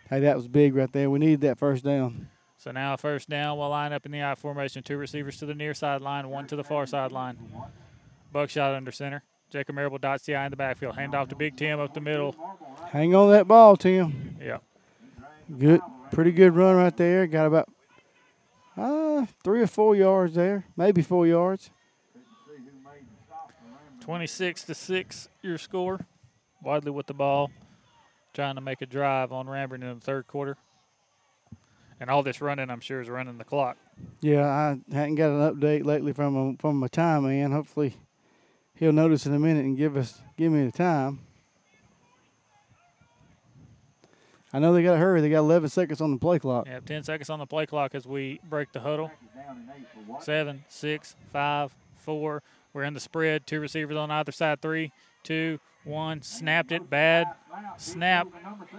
Hey, 0.10 0.20
that 0.22 0.36
was 0.36 0.48
big 0.48 0.76
right 0.76 0.92
there. 0.92 1.10
We 1.10 1.20
needed 1.20 1.42
that 1.42 1.58
first 1.58 1.84
down. 1.84 2.30
So 2.62 2.70
now 2.70 2.96
first 2.96 3.28
down, 3.28 3.58
we'll 3.58 3.70
line 3.70 3.92
up 3.92 4.06
in 4.06 4.12
the 4.12 4.22
I 4.22 4.36
formation. 4.36 4.84
Two 4.84 4.96
receivers 4.96 5.38
to 5.38 5.48
the 5.48 5.56
near 5.56 5.74
sideline, 5.74 6.30
one 6.30 6.46
to 6.46 6.56
the 6.56 6.64
far 6.64 6.86
sideline. 6.86 7.36
Buckshot 8.32 8.76
under 8.76 8.92
center. 8.92 9.24
Jacob 9.50 9.74
Marable 9.74 9.98
dots 9.98 10.26
the 10.26 10.36
I 10.36 10.46
in 10.46 10.52
the 10.52 10.58
backfield. 10.58 10.96
Hand 10.96 11.16
off 11.16 11.28
to 11.30 11.36
Big 11.36 11.58
Tim 11.58 11.80
up 11.80 11.96
the 11.96 12.02
middle. 12.02 12.36
Hang 12.92 13.16
on 13.16 13.32
that 13.32 13.48
ball, 13.48 13.78
Tim. 13.78 14.38
Yeah. 14.40 14.60
Good, 15.58 15.82
pretty 16.12 16.32
good 16.32 16.56
run 16.56 16.76
right 16.76 16.96
there. 16.96 17.26
Got 17.26 17.48
about 17.48 17.70
uh, 18.78 19.26
three 19.44 19.64
or 19.64 19.68
four 19.68 19.96
yards 19.96 20.36
there, 20.36 20.66
maybe 20.78 21.02
four 21.02 21.26
yards. 21.26 21.72
26 24.02 24.66
to 24.66 24.76
6, 24.76 25.30
your 25.42 25.58
score. 25.58 26.06
Wadley 26.62 26.92
with 26.92 27.08
the 27.08 27.16
ball, 27.16 27.50
trying 28.36 28.54
to 28.54 28.62
make 28.62 28.84
a 28.84 28.86
drive 28.86 29.32
on 29.32 29.48
Ranburne 29.48 29.82
in 29.82 29.96
the 29.96 30.06
third 30.06 30.28
quarter. 30.28 30.58
And 32.02 32.10
all 32.10 32.24
this 32.24 32.42
running, 32.42 32.72
I'm 32.72 32.80
sure, 32.80 33.00
is 33.00 33.10
running 33.10 33.38
the 33.38 33.44
clock. 33.44 33.78
Yeah, 34.22 34.48
I 34.48 34.80
hadn't 34.92 35.16
got 35.16 35.30
an 35.30 35.56
update 35.56 35.86
lately 35.86 36.14
from 36.14 36.36
a, 36.36 36.58
from 36.58 36.78
my 36.78 36.88
time 36.88 37.26
man. 37.26 37.52
Hopefully, 37.52 37.96
he'll 38.74 38.92
notice 38.92 39.28
in 39.28 39.36
a 39.36 39.40
minute 39.40 39.64
and 39.64 39.78
give 39.78 39.96
us 39.96 40.20
give 40.36 40.52
me 40.52 40.66
the 40.66 40.72
time. 40.72 41.20
I 44.52 44.58
know 44.58 44.74
they 44.74 44.82
got 44.82 44.94
to 44.94 44.98
hurry. 44.98 45.22
They 45.22 45.30
got 45.30 45.38
11 45.40 45.70
seconds 45.70 46.02
on 46.02 46.10
the 46.10 46.18
play 46.18 46.40
clock. 46.40 46.66
Yeah, 46.66 46.80
10 46.80 47.04
seconds 47.04 47.30
on 47.30 47.38
the 47.38 47.46
play 47.46 47.68
clock 47.68 47.94
as 47.94 48.08
we 48.08 48.42
break 48.50 48.74
the 48.74 48.80
huddle. 48.80 49.12
Seven, 50.22 50.66
six, 50.70 51.16
five, 51.32 51.72
four. 51.98 52.42
We're 52.74 52.84
in 52.84 52.96
the 52.96 53.00
spread. 53.00 53.46
Two 53.46 53.60
receivers 53.60 53.96
on 53.96 54.10
either 54.10 54.32
side. 54.32 54.60
Three, 54.60 54.92
two, 55.24 55.60
one. 55.84 56.22
Snapped 56.22 56.72
it. 56.72 56.90
Bad. 56.90 57.28
Snap. 57.78 58.28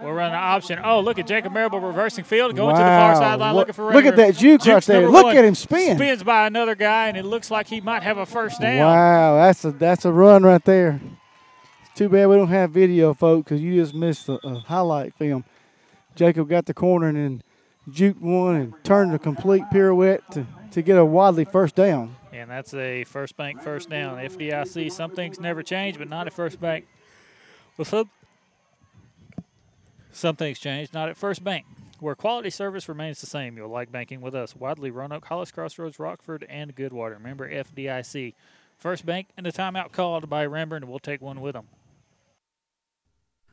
We're 0.01 0.13
running 0.13 0.35
option. 0.35 0.79
Oh, 0.83 0.99
look 1.01 1.19
at 1.19 1.27
Jacob 1.27 1.53
Marable 1.53 1.79
reversing 1.79 2.23
field, 2.23 2.55
going 2.55 2.73
wow. 2.73 2.79
to 2.79 2.83
the 2.83 2.89
far 2.89 3.15
sideline, 3.15 3.55
looking 3.55 3.73
for. 3.73 3.91
Look 3.91 4.05
at 4.05 4.15
that 4.15 4.35
juke 4.35 4.65
right 4.65 4.83
there. 4.83 5.09
Look 5.09 5.25
one. 5.25 5.37
at 5.37 5.45
him 5.45 5.55
spin. 5.55 5.97
Spins 5.97 6.23
by 6.23 6.47
another 6.47 6.75
guy, 6.75 7.09
and 7.09 7.17
it 7.17 7.25
looks 7.25 7.51
like 7.51 7.67
he 7.67 7.81
might 7.81 8.03
have 8.03 8.17
a 8.17 8.25
first 8.25 8.61
down. 8.61 8.87
Wow, 8.87 9.35
that's 9.35 9.65
a 9.65 9.71
that's 9.71 10.05
a 10.05 10.11
run 10.11 10.43
right 10.43 10.63
there. 10.63 11.01
It's 11.83 11.97
too 11.97 12.09
bad 12.09 12.27
we 12.27 12.35
don't 12.35 12.47
have 12.47 12.71
video, 12.71 13.13
folks, 13.13 13.45
because 13.45 13.61
you 13.61 13.75
just 13.75 13.93
missed 13.93 14.29
a, 14.29 14.39
a 14.45 14.59
highlight 14.59 15.13
film. 15.15 15.43
Jacob 16.15 16.49
got 16.49 16.65
the 16.65 16.73
corner 16.73 17.07
and 17.07 17.17
then 17.17 17.43
juked 17.89 18.21
one 18.21 18.55
and 18.55 18.73
turned 18.83 19.13
a 19.13 19.19
complete 19.19 19.63
pirouette 19.71 20.21
to, 20.31 20.45
to 20.71 20.81
get 20.81 20.97
a 20.97 21.05
Wadley 21.05 21.45
first 21.45 21.75
down. 21.75 22.15
And 22.33 22.49
that's 22.49 22.73
a 22.73 23.03
First 23.03 23.37
Bank 23.37 23.61
first 23.61 23.89
down. 23.89 24.17
FDIC, 24.17 24.91
some 24.91 25.11
things 25.11 25.39
never 25.39 25.61
change, 25.61 25.99
but 25.99 26.09
not 26.09 26.25
at 26.25 26.33
First 26.33 26.59
Bank. 26.59 26.87
Well, 27.77 27.85
some, 27.85 28.09
some 30.11 30.35
things 30.35 30.57
change, 30.57 30.91
not 30.93 31.09
at 31.09 31.15
First 31.17 31.43
Bank, 31.43 31.65
where 31.99 32.15
quality 32.15 32.49
service 32.49 32.89
remains 32.89 33.21
the 33.21 33.27
same. 33.27 33.55
You'll 33.55 33.69
like 33.69 33.91
banking 33.91 34.19
with 34.19 34.33
us. 34.33 34.55
Wadley, 34.55 34.89
Roanoke, 34.89 35.25
Hollis 35.25 35.51
Crossroads, 35.51 35.99
Rockford, 35.99 36.45
and 36.49 36.75
Goodwater. 36.75 37.13
Remember 37.13 37.47
FDIC. 37.47 38.33
First 38.79 39.05
Bank 39.05 39.27
and 39.37 39.47
a 39.47 39.51
timeout 39.51 39.91
called 39.91 40.29
by 40.29 40.45
Ranburne, 40.45 40.77
and 40.77 40.89
we'll 40.89 40.99
take 40.99 41.21
one 41.21 41.39
with 41.39 41.53
them. 41.53 41.67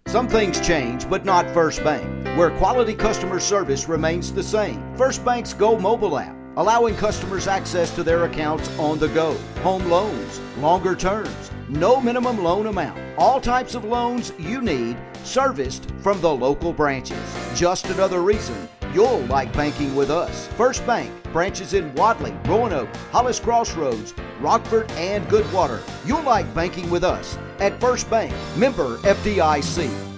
Some 0.06 0.26
things 0.26 0.60
change, 0.60 1.08
but 1.08 1.24
not 1.24 1.48
First 1.54 1.84
Bank, 1.84 2.04
where 2.36 2.50
quality 2.50 2.94
customer 2.94 3.38
service 3.38 3.88
remains 3.88 4.32
the 4.32 4.42
same. 4.42 4.82
First 4.96 5.24
Bank's 5.24 5.52
Go 5.52 5.78
mobile 5.78 6.18
app, 6.18 6.34
allowing 6.56 6.96
customers 6.96 7.46
access 7.46 7.94
to 7.94 8.02
their 8.02 8.24
accounts 8.24 8.68
on 8.78 8.98
the 8.98 9.08
go, 9.08 9.34
home 9.62 9.84
loans, 9.88 10.40
longer 10.58 10.94
terms, 10.94 11.50
no 11.68 12.00
minimum 12.00 12.42
loan 12.42 12.66
amount, 12.66 12.98
all 13.16 13.40
types 13.40 13.74
of 13.74 13.84
loans 13.84 14.32
you 14.38 14.60
need, 14.60 14.96
serviced 15.22 15.90
from 16.02 16.20
the 16.20 16.34
local 16.34 16.72
branches. 16.72 17.18
Just 17.54 17.86
another 17.86 18.20
reason 18.22 18.68
you'll 18.92 19.20
like 19.26 19.52
banking 19.52 19.94
with 19.94 20.10
us. 20.10 20.48
First 20.48 20.84
Bank, 20.86 21.10
branches 21.32 21.74
in 21.74 21.94
Wadley, 21.94 22.34
Roanoke, 22.46 22.94
Hollis 23.12 23.38
Crossroads, 23.38 24.14
Rockford, 24.40 24.90
and 24.92 25.24
Goodwater. 25.28 25.80
You'll 26.06 26.22
like 26.22 26.52
banking 26.54 26.90
with 26.90 27.04
us 27.04 27.38
at 27.60 27.80
First 27.80 28.10
Bank, 28.10 28.34
member 28.56 28.96
FDIC. 28.98 30.09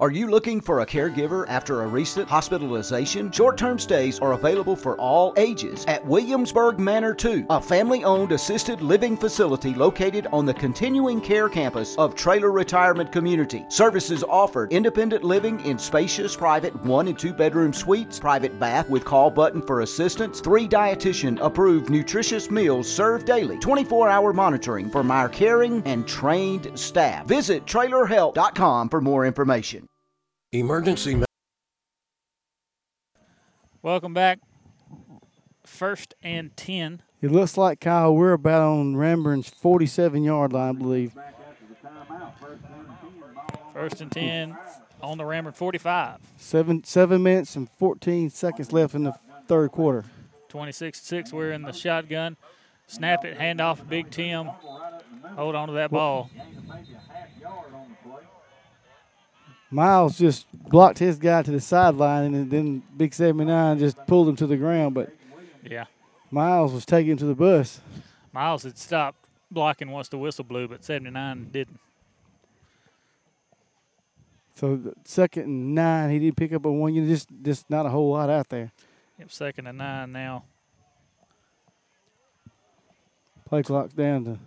Are 0.00 0.10
you 0.10 0.28
looking 0.28 0.62
for 0.62 0.80
a 0.80 0.86
caregiver 0.86 1.44
after 1.46 1.82
a 1.82 1.86
recent 1.86 2.26
hospitalization? 2.26 3.30
Short 3.30 3.58
term 3.58 3.78
stays 3.78 4.18
are 4.20 4.32
available 4.32 4.74
for 4.74 4.96
all 4.96 5.34
ages 5.36 5.84
at 5.88 6.02
Williamsburg 6.06 6.78
Manor 6.78 7.12
2, 7.12 7.44
a 7.50 7.60
family 7.60 8.02
owned 8.02 8.32
assisted 8.32 8.80
living 8.80 9.14
facility 9.14 9.74
located 9.74 10.26
on 10.32 10.46
the 10.46 10.54
continuing 10.54 11.20
care 11.20 11.50
campus 11.50 11.96
of 11.96 12.14
Traylor 12.14 12.50
Retirement 12.50 13.12
Community. 13.12 13.66
Services 13.68 14.24
offered 14.26 14.72
independent 14.72 15.22
living 15.22 15.60
in 15.66 15.78
spacious 15.78 16.34
private 16.34 16.74
one 16.82 17.06
and 17.08 17.18
two 17.18 17.34
bedroom 17.34 17.74
suites, 17.74 18.18
private 18.18 18.58
bath 18.58 18.88
with 18.88 19.04
call 19.04 19.30
button 19.30 19.60
for 19.60 19.82
assistance, 19.82 20.40
three 20.40 20.66
dietitian 20.66 21.38
approved 21.42 21.90
nutritious 21.90 22.50
meals 22.50 22.90
served 22.90 23.26
daily, 23.26 23.58
24 23.58 24.08
hour 24.08 24.32
monitoring 24.32 24.88
from 24.88 25.10
our 25.10 25.28
caring 25.28 25.82
and 25.84 26.08
trained 26.08 26.70
staff. 26.74 27.26
Visit 27.26 27.66
trailerhelp.com 27.66 28.88
for 28.88 29.02
more 29.02 29.26
information. 29.26 29.89
Emergency. 30.52 31.22
Welcome 33.82 34.12
back. 34.12 34.40
First 35.64 36.14
and 36.22 36.56
10. 36.56 37.02
It 37.22 37.30
looks 37.30 37.56
like, 37.56 37.80
Kyle, 37.80 38.14
we're 38.14 38.32
about 38.32 38.62
on 38.62 38.94
Ranburne's 38.94 39.48
47 39.48 40.24
yard 40.24 40.52
line, 40.52 40.70
I 40.70 40.72
believe. 40.72 41.12
First 43.72 44.00
and 44.00 44.10
10 44.10 44.56
on 45.00 45.18
the 45.18 45.24
Ranburne 45.24 45.54
45. 45.54 46.18
Seven, 46.36 46.82
seven 46.82 47.22
minutes 47.22 47.54
and 47.54 47.70
14 47.78 48.30
seconds 48.30 48.72
left 48.72 48.94
in 48.96 49.04
the 49.04 49.14
third 49.46 49.70
quarter. 49.70 50.04
26 50.48 51.00
6. 51.00 51.32
We're 51.32 51.52
in 51.52 51.62
the 51.62 51.72
shotgun. 51.72 52.36
Snap 52.88 53.24
it, 53.24 53.36
hand 53.36 53.60
off 53.60 53.88
Big 53.88 54.10
Tim. 54.10 54.50
Hold 55.36 55.54
on 55.54 55.68
to 55.68 55.74
that 55.74 55.92
ball. 55.92 56.28
Miles 59.70 60.18
just 60.18 60.46
blocked 60.52 60.98
his 60.98 61.16
guy 61.18 61.42
to 61.42 61.50
the 61.50 61.60
sideline, 61.60 62.34
and 62.34 62.50
then 62.50 62.82
Big 62.96 63.14
79 63.14 63.78
just 63.78 63.96
pulled 64.06 64.28
him 64.28 64.36
to 64.36 64.46
the 64.46 64.56
ground. 64.56 64.94
But 64.94 65.12
yeah, 65.64 65.84
Miles 66.30 66.72
was 66.72 66.84
taking 66.84 67.12
him 67.12 67.18
to 67.18 67.26
the 67.26 67.34
bus. 67.34 67.80
Miles 68.32 68.64
had 68.64 68.76
stopped 68.76 69.18
blocking 69.50 69.90
once 69.90 70.08
the 70.08 70.18
whistle 70.18 70.44
blew, 70.44 70.66
but 70.66 70.84
79 70.84 71.50
didn't. 71.52 71.78
So 74.54 74.94
second 75.04 75.44
and 75.44 75.74
nine, 75.74 76.10
he 76.10 76.18
did 76.18 76.36
pick 76.36 76.52
up 76.52 76.64
a 76.64 76.70
one. 76.70 76.92
You 76.94 77.02
know, 77.02 77.08
just 77.08 77.28
just 77.42 77.70
not 77.70 77.86
a 77.86 77.88
whole 77.88 78.10
lot 78.10 78.28
out 78.28 78.48
there. 78.48 78.72
Yep, 79.18 79.30
second 79.30 79.66
and 79.66 79.78
nine 79.78 80.12
now. 80.12 80.44
Play 83.46 83.62
clock 83.62 83.94
down 83.94 84.24
to 84.24 84.38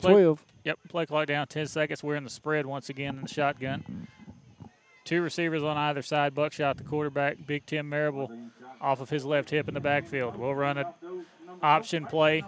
Play, 0.00 0.12
12. 0.12 0.46
Yep, 0.64 0.78
play 0.88 1.06
clock 1.06 1.26
down 1.26 1.46
10 1.46 1.66
seconds. 1.66 2.02
We're 2.02 2.16
in 2.16 2.24
the 2.24 2.30
spread 2.30 2.64
once 2.66 2.88
again 2.88 3.16
in 3.16 3.22
the 3.22 3.28
shotgun. 3.28 4.06
Two 5.04 5.22
receivers 5.22 5.62
on 5.62 5.76
either 5.76 6.02
side. 6.02 6.34
Buckshot, 6.34 6.76
the 6.76 6.84
quarterback. 6.84 7.38
Big 7.46 7.66
Tim 7.66 7.88
Marable 7.88 8.30
off 8.80 9.00
of 9.00 9.10
his 9.10 9.24
left 9.24 9.50
hip 9.50 9.66
in 9.68 9.74
the 9.74 9.80
backfield. 9.80 10.36
We'll 10.36 10.54
run 10.54 10.78
an 10.78 10.86
option 11.62 12.06
play, 12.06 12.42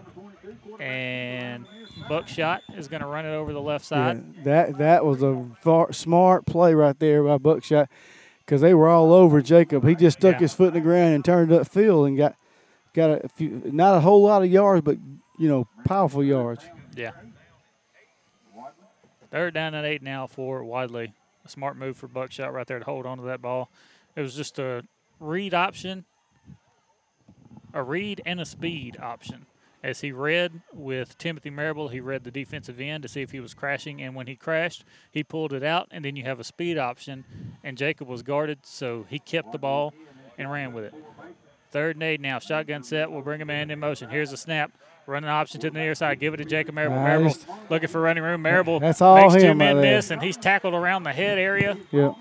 and 0.78 1.66
Buckshot 2.08 2.62
is 2.76 2.88
going 2.88 3.02
to 3.02 3.08
run 3.08 3.26
it 3.26 3.30
over 3.30 3.52
the 3.52 3.60
left 3.60 3.84
side. 3.84 4.22
Yeah, 4.36 4.42
that 4.44 4.78
that 4.78 5.04
was 5.04 5.22
a 5.22 5.44
far, 5.60 5.92
smart 5.92 6.46
play 6.46 6.74
right 6.74 6.98
there 6.98 7.22
by 7.24 7.38
Buckshot 7.38 7.88
because 8.40 8.60
they 8.60 8.74
were 8.74 8.88
all 8.88 9.12
over 9.12 9.40
Jacob. 9.42 9.84
He 9.86 9.94
just 9.94 10.18
stuck 10.18 10.34
Yeah. 10.34 10.40
his 10.40 10.54
foot 10.54 10.68
in 10.68 10.74
the 10.74 10.80
ground 10.80 11.14
and 11.14 11.24
turned 11.24 11.52
up 11.52 11.66
field 11.66 12.06
and 12.06 12.16
got 12.16 12.36
got 12.94 13.24
a 13.24 13.28
few, 13.28 13.62
not 13.64 13.96
a 13.96 14.00
whole 14.00 14.22
lot 14.22 14.42
of 14.42 14.50
yards, 14.50 14.82
but 14.82 14.98
you 15.38 15.48
know, 15.48 15.66
powerful 15.84 16.22
yards. 16.22 16.62
Yeah. 16.94 17.12
Third 19.30 19.54
down 19.54 19.74
and 19.74 19.86
eight 19.86 20.02
now 20.02 20.26
for 20.26 20.62
Wadley. 20.62 21.14
A 21.44 21.48
smart 21.48 21.76
move 21.76 21.96
for 21.96 22.08
Buckshot 22.08 22.52
right 22.52 22.66
there 22.66 22.78
to 22.78 22.84
hold 22.84 23.06
on 23.06 23.18
to 23.18 23.24
that 23.24 23.42
ball. 23.42 23.70
It 24.14 24.20
was 24.20 24.34
just 24.34 24.58
a 24.58 24.82
read 25.18 25.54
option, 25.54 26.04
a 27.72 27.82
read 27.82 28.20
and 28.24 28.40
a 28.40 28.44
speed 28.44 28.96
option. 29.00 29.46
As 29.82 30.00
he 30.00 30.12
read 30.12 30.60
with 30.72 31.18
Timothy 31.18 31.50
Marable, 31.50 31.88
he 31.88 31.98
read 31.98 32.22
the 32.22 32.30
defensive 32.30 32.78
end 32.78 33.02
to 33.02 33.08
see 33.08 33.22
if 33.22 33.32
he 33.32 33.40
was 33.40 33.52
crashing, 33.52 34.00
and 34.00 34.14
when 34.14 34.28
he 34.28 34.36
crashed, 34.36 34.84
he 35.10 35.24
pulled 35.24 35.52
it 35.52 35.64
out, 35.64 35.88
and 35.90 36.04
then 36.04 36.14
you 36.14 36.22
have 36.22 36.38
a 36.38 36.44
speed 36.44 36.78
option, 36.78 37.24
and 37.64 37.76
Jacob 37.76 38.06
was 38.06 38.22
guarded, 38.22 38.60
so 38.64 39.06
he 39.08 39.18
kept 39.18 39.50
the 39.50 39.58
ball 39.58 39.92
and 40.38 40.52
ran 40.52 40.72
with 40.72 40.84
it. 40.84 40.94
Third 41.72 41.96
and 41.96 42.02
eight 42.02 42.20
now. 42.20 42.38
Shotgun 42.38 42.84
set. 42.84 43.10
We'll 43.10 43.22
bring 43.22 43.40
a 43.42 43.46
man 43.46 43.70
in 43.70 43.80
motion. 43.80 44.10
Here's 44.10 44.30
a 44.32 44.36
snap. 44.36 44.70
Running 45.06 45.28
option 45.28 45.60
to 45.60 45.70
the 45.70 45.78
near 45.78 45.94
side. 45.94 46.20
Give 46.20 46.32
it 46.34 46.36
to 46.36 46.44
Jacob 46.44 46.74
Marable. 46.74 46.96
Nice. 46.96 47.44
Marable 47.46 47.66
looking 47.70 47.88
for 47.88 48.00
running 48.00 48.22
room. 48.22 48.42
Marable 48.42 48.78
That's 48.78 49.00
all 49.00 49.16
makes 49.16 49.34
two 49.34 49.50
him 49.50 49.58
men 49.58 49.80
miss, 49.80 50.10
and 50.10 50.22
he's 50.22 50.36
tackled 50.36 50.74
around 50.74 51.02
the 51.02 51.12
head 51.12 51.38
area. 51.38 51.76
Yep. 51.90 52.14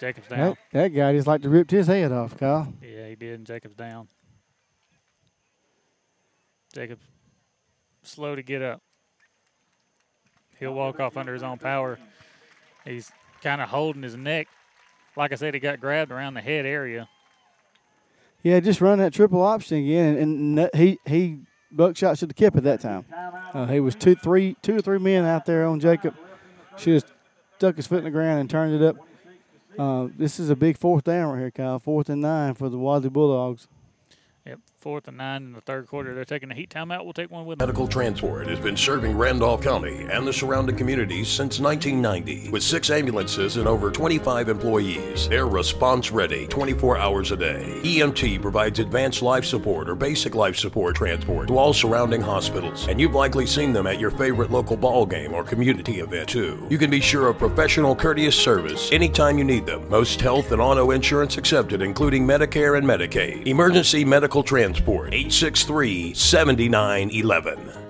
Jacob's 0.00 0.28
down. 0.28 0.38
That, 0.38 0.58
that 0.72 0.88
guy 0.88 1.12
just 1.12 1.26
like 1.26 1.42
to 1.42 1.48
ripped 1.48 1.70
his 1.70 1.86
head 1.86 2.12
off, 2.12 2.38
Kyle. 2.38 2.72
Yeah, 2.82 3.08
he 3.08 3.16
did, 3.16 3.34
and 3.34 3.46
Jacob's 3.46 3.74
down. 3.74 4.08
Jacob's 6.72 7.04
slow 8.02 8.36
to 8.36 8.42
get 8.42 8.62
up. 8.62 8.80
He'll 10.58 10.74
walk 10.74 11.00
off 11.00 11.16
under 11.16 11.34
his 11.34 11.42
own 11.42 11.58
power. 11.58 11.98
He's 12.84 13.10
kind 13.42 13.60
of 13.60 13.68
holding 13.68 14.02
his 14.02 14.16
neck. 14.16 14.48
Like 15.16 15.32
I 15.32 15.34
said, 15.34 15.54
he 15.54 15.60
got 15.60 15.80
grabbed 15.80 16.12
around 16.12 16.34
the 16.34 16.40
head 16.40 16.66
area. 16.66 17.08
Yeah, 18.42 18.60
just 18.60 18.80
run 18.80 18.98
that 18.98 19.12
triple 19.12 19.42
option 19.42 19.78
again, 19.78 20.16
and, 20.16 20.58
and 20.58 20.70
he 20.74 20.98
he 21.06 21.40
buckshot 21.70 22.18
should 22.18 22.30
have 22.30 22.36
kept 22.36 22.56
it 22.56 22.64
that 22.64 22.80
time. 22.80 23.04
Uh, 23.52 23.66
he 23.66 23.80
was 23.80 23.94
two 23.94 24.14
three 24.14 24.56
two 24.62 24.76
or 24.76 24.80
three 24.80 24.98
men 24.98 25.24
out 25.24 25.44
there 25.44 25.66
on 25.66 25.78
Jacob. 25.80 26.14
Should 26.78 26.94
have 26.94 27.12
stuck 27.58 27.76
his 27.76 27.86
foot 27.86 27.98
in 27.98 28.04
the 28.04 28.10
ground 28.10 28.40
and 28.40 28.48
turned 28.48 28.74
it 28.74 28.82
up. 28.82 28.96
Uh, 29.78 30.08
this 30.16 30.40
is 30.40 30.50
a 30.50 30.56
big 30.56 30.78
fourth 30.78 31.04
down 31.04 31.32
right 31.32 31.38
here, 31.38 31.50
Kyle. 31.50 31.78
Fourth 31.78 32.08
and 32.08 32.22
nine 32.22 32.54
for 32.54 32.68
the 32.68 32.78
Wadley 32.78 33.10
Bulldogs. 33.10 33.68
Fourth 34.80 35.08
and 35.08 35.18
nine 35.18 35.42
in 35.42 35.52
the 35.52 35.60
third 35.60 35.86
quarter. 35.88 36.14
They're 36.14 36.24
taking 36.24 36.50
a 36.50 36.54
heat 36.54 36.70
timeout. 36.70 37.04
We'll 37.04 37.12
take 37.12 37.30
one 37.30 37.44
with 37.44 37.58
them. 37.58 37.66
Medical 37.66 37.86
Transport 37.86 38.46
has 38.46 38.58
been 38.58 38.78
serving 38.78 39.14
Randolph 39.14 39.62
County 39.62 40.06
and 40.10 40.26
the 40.26 40.32
surrounding 40.32 40.74
communities 40.74 41.28
since 41.28 41.60
1990 41.60 42.48
with 42.48 42.62
six 42.62 42.88
ambulances 42.88 43.58
and 43.58 43.68
over 43.68 43.90
25 43.90 44.48
employees. 44.48 45.28
They're 45.28 45.46
response 45.46 46.10
ready 46.10 46.46
24 46.46 46.96
hours 46.96 47.30
a 47.30 47.36
day. 47.36 47.78
EMT 47.82 48.40
provides 48.40 48.78
advanced 48.78 49.20
life 49.20 49.44
support 49.44 49.90
or 49.90 49.94
basic 49.94 50.34
life 50.34 50.56
support 50.56 50.96
transport 50.96 51.48
to 51.48 51.58
all 51.58 51.74
surrounding 51.74 52.22
hospitals, 52.22 52.88
and 52.88 52.98
you've 52.98 53.14
likely 53.14 53.44
seen 53.44 53.74
them 53.74 53.86
at 53.86 54.00
your 54.00 54.10
favorite 54.10 54.50
local 54.50 54.78
ball 54.78 55.04
game 55.04 55.34
or 55.34 55.44
community 55.44 56.00
event 56.00 56.30
too. 56.30 56.66
You 56.70 56.78
can 56.78 56.88
be 56.88 57.02
sure 57.02 57.28
of 57.28 57.36
professional, 57.36 57.94
courteous 57.94 58.34
service 58.34 58.90
anytime 58.92 59.36
you 59.36 59.44
need 59.44 59.66
them. 59.66 59.86
Most 59.90 60.22
health 60.22 60.52
and 60.52 60.62
auto 60.62 60.92
insurance 60.92 61.36
accepted, 61.36 61.82
including 61.82 62.26
Medicare 62.26 62.78
and 62.78 62.86
Medicaid. 62.86 63.46
Emergency 63.46 64.06
Medical 64.06 64.42
Transport 64.42 64.69
863 65.12 66.14
7911. 66.14 67.89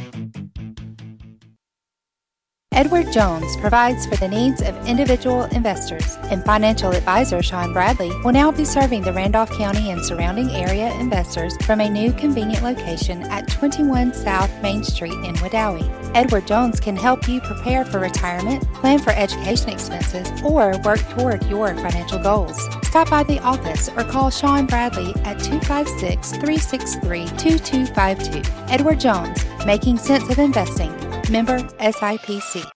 Edward 2.73 3.11
Jones 3.11 3.57
provides 3.57 4.05
for 4.05 4.15
the 4.15 4.29
needs 4.29 4.61
of 4.61 4.87
individual 4.87 5.43
investors, 5.51 6.17
and 6.31 6.41
financial 6.45 6.91
advisor 6.91 7.43
Sean 7.43 7.73
Bradley 7.73 8.11
will 8.23 8.31
now 8.31 8.49
be 8.49 8.63
serving 8.63 9.01
the 9.01 9.11
Randolph 9.11 9.51
County 9.51 9.91
and 9.91 10.01
surrounding 10.01 10.49
area 10.51 10.89
investors 10.93 11.53
from 11.65 11.81
a 11.81 11.89
new 11.89 12.13
convenient 12.13 12.63
location 12.63 13.23
at 13.23 13.49
21 13.49 14.13
South 14.13 14.49
Main 14.63 14.85
Street 14.85 15.11
in 15.11 15.35
Wedowee. 15.35 15.85
Edward 16.15 16.47
Jones 16.47 16.79
can 16.79 16.95
help 16.95 17.27
you 17.27 17.41
prepare 17.41 17.83
for 17.83 17.99
retirement, 17.99 18.63
plan 18.75 18.99
for 18.99 19.11
education 19.11 19.69
expenses, 19.69 20.31
or 20.41 20.77
work 20.85 21.01
toward 21.09 21.45
your 21.47 21.75
financial 21.75 22.19
goals. 22.19 22.57
Stop 22.83 23.09
by 23.09 23.23
the 23.23 23.39
office 23.39 23.89
or 23.97 24.05
call 24.05 24.29
Sean 24.29 24.65
Bradley 24.65 25.13
at 25.25 25.37
256 25.39 26.31
363 26.31 27.25
2252. 27.37 28.49
Edward 28.69 29.01
Jones, 29.01 29.43
making 29.65 29.97
sense 29.97 30.29
of 30.29 30.39
investing. 30.39 31.10
Member 31.31 31.59
SIPC. 31.79 32.69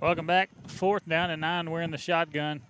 Welcome 0.00 0.26
back. 0.26 0.48
Fourth 0.66 1.06
down 1.06 1.28
and 1.30 1.42
nine. 1.42 1.70
We're 1.70 1.82
in 1.82 1.90
the 1.90 1.98
shotgun. 1.98 2.62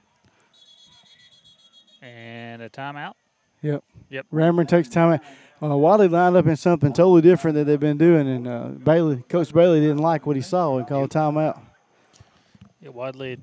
And 2.03 2.61
a 2.61 2.69
timeout. 2.69 3.15
Yep. 3.63 3.85
Yep. 4.11 4.27
Ranburne 4.33 4.67
takes 4.67 4.89
time. 4.89 5.13
out. 5.13 5.21
Uh, 5.63 5.77
Wadley 5.77 6.09
lined 6.09 6.37
up 6.37 6.47
in 6.49 6.57
something 6.57 6.93
totally 6.93 7.23
different 7.23 7.55
that 7.55 7.65
they've 7.65 7.79
been 7.79 7.97
doing, 7.97 8.29
and 8.29 8.49
uh, 8.49 8.69
Bailey, 8.71 9.23
Coach 9.29 9.53
Bailey, 9.55 9.81
didn't 9.81 9.99
like 9.99 10.27
what 10.27 10.35
he 10.35 10.43
saw 10.43 10.77
and 10.77 10.89
called 10.89 11.11
timeout. 11.11 11.61
Yeah, 12.83 12.89
Wadley, 12.89 13.39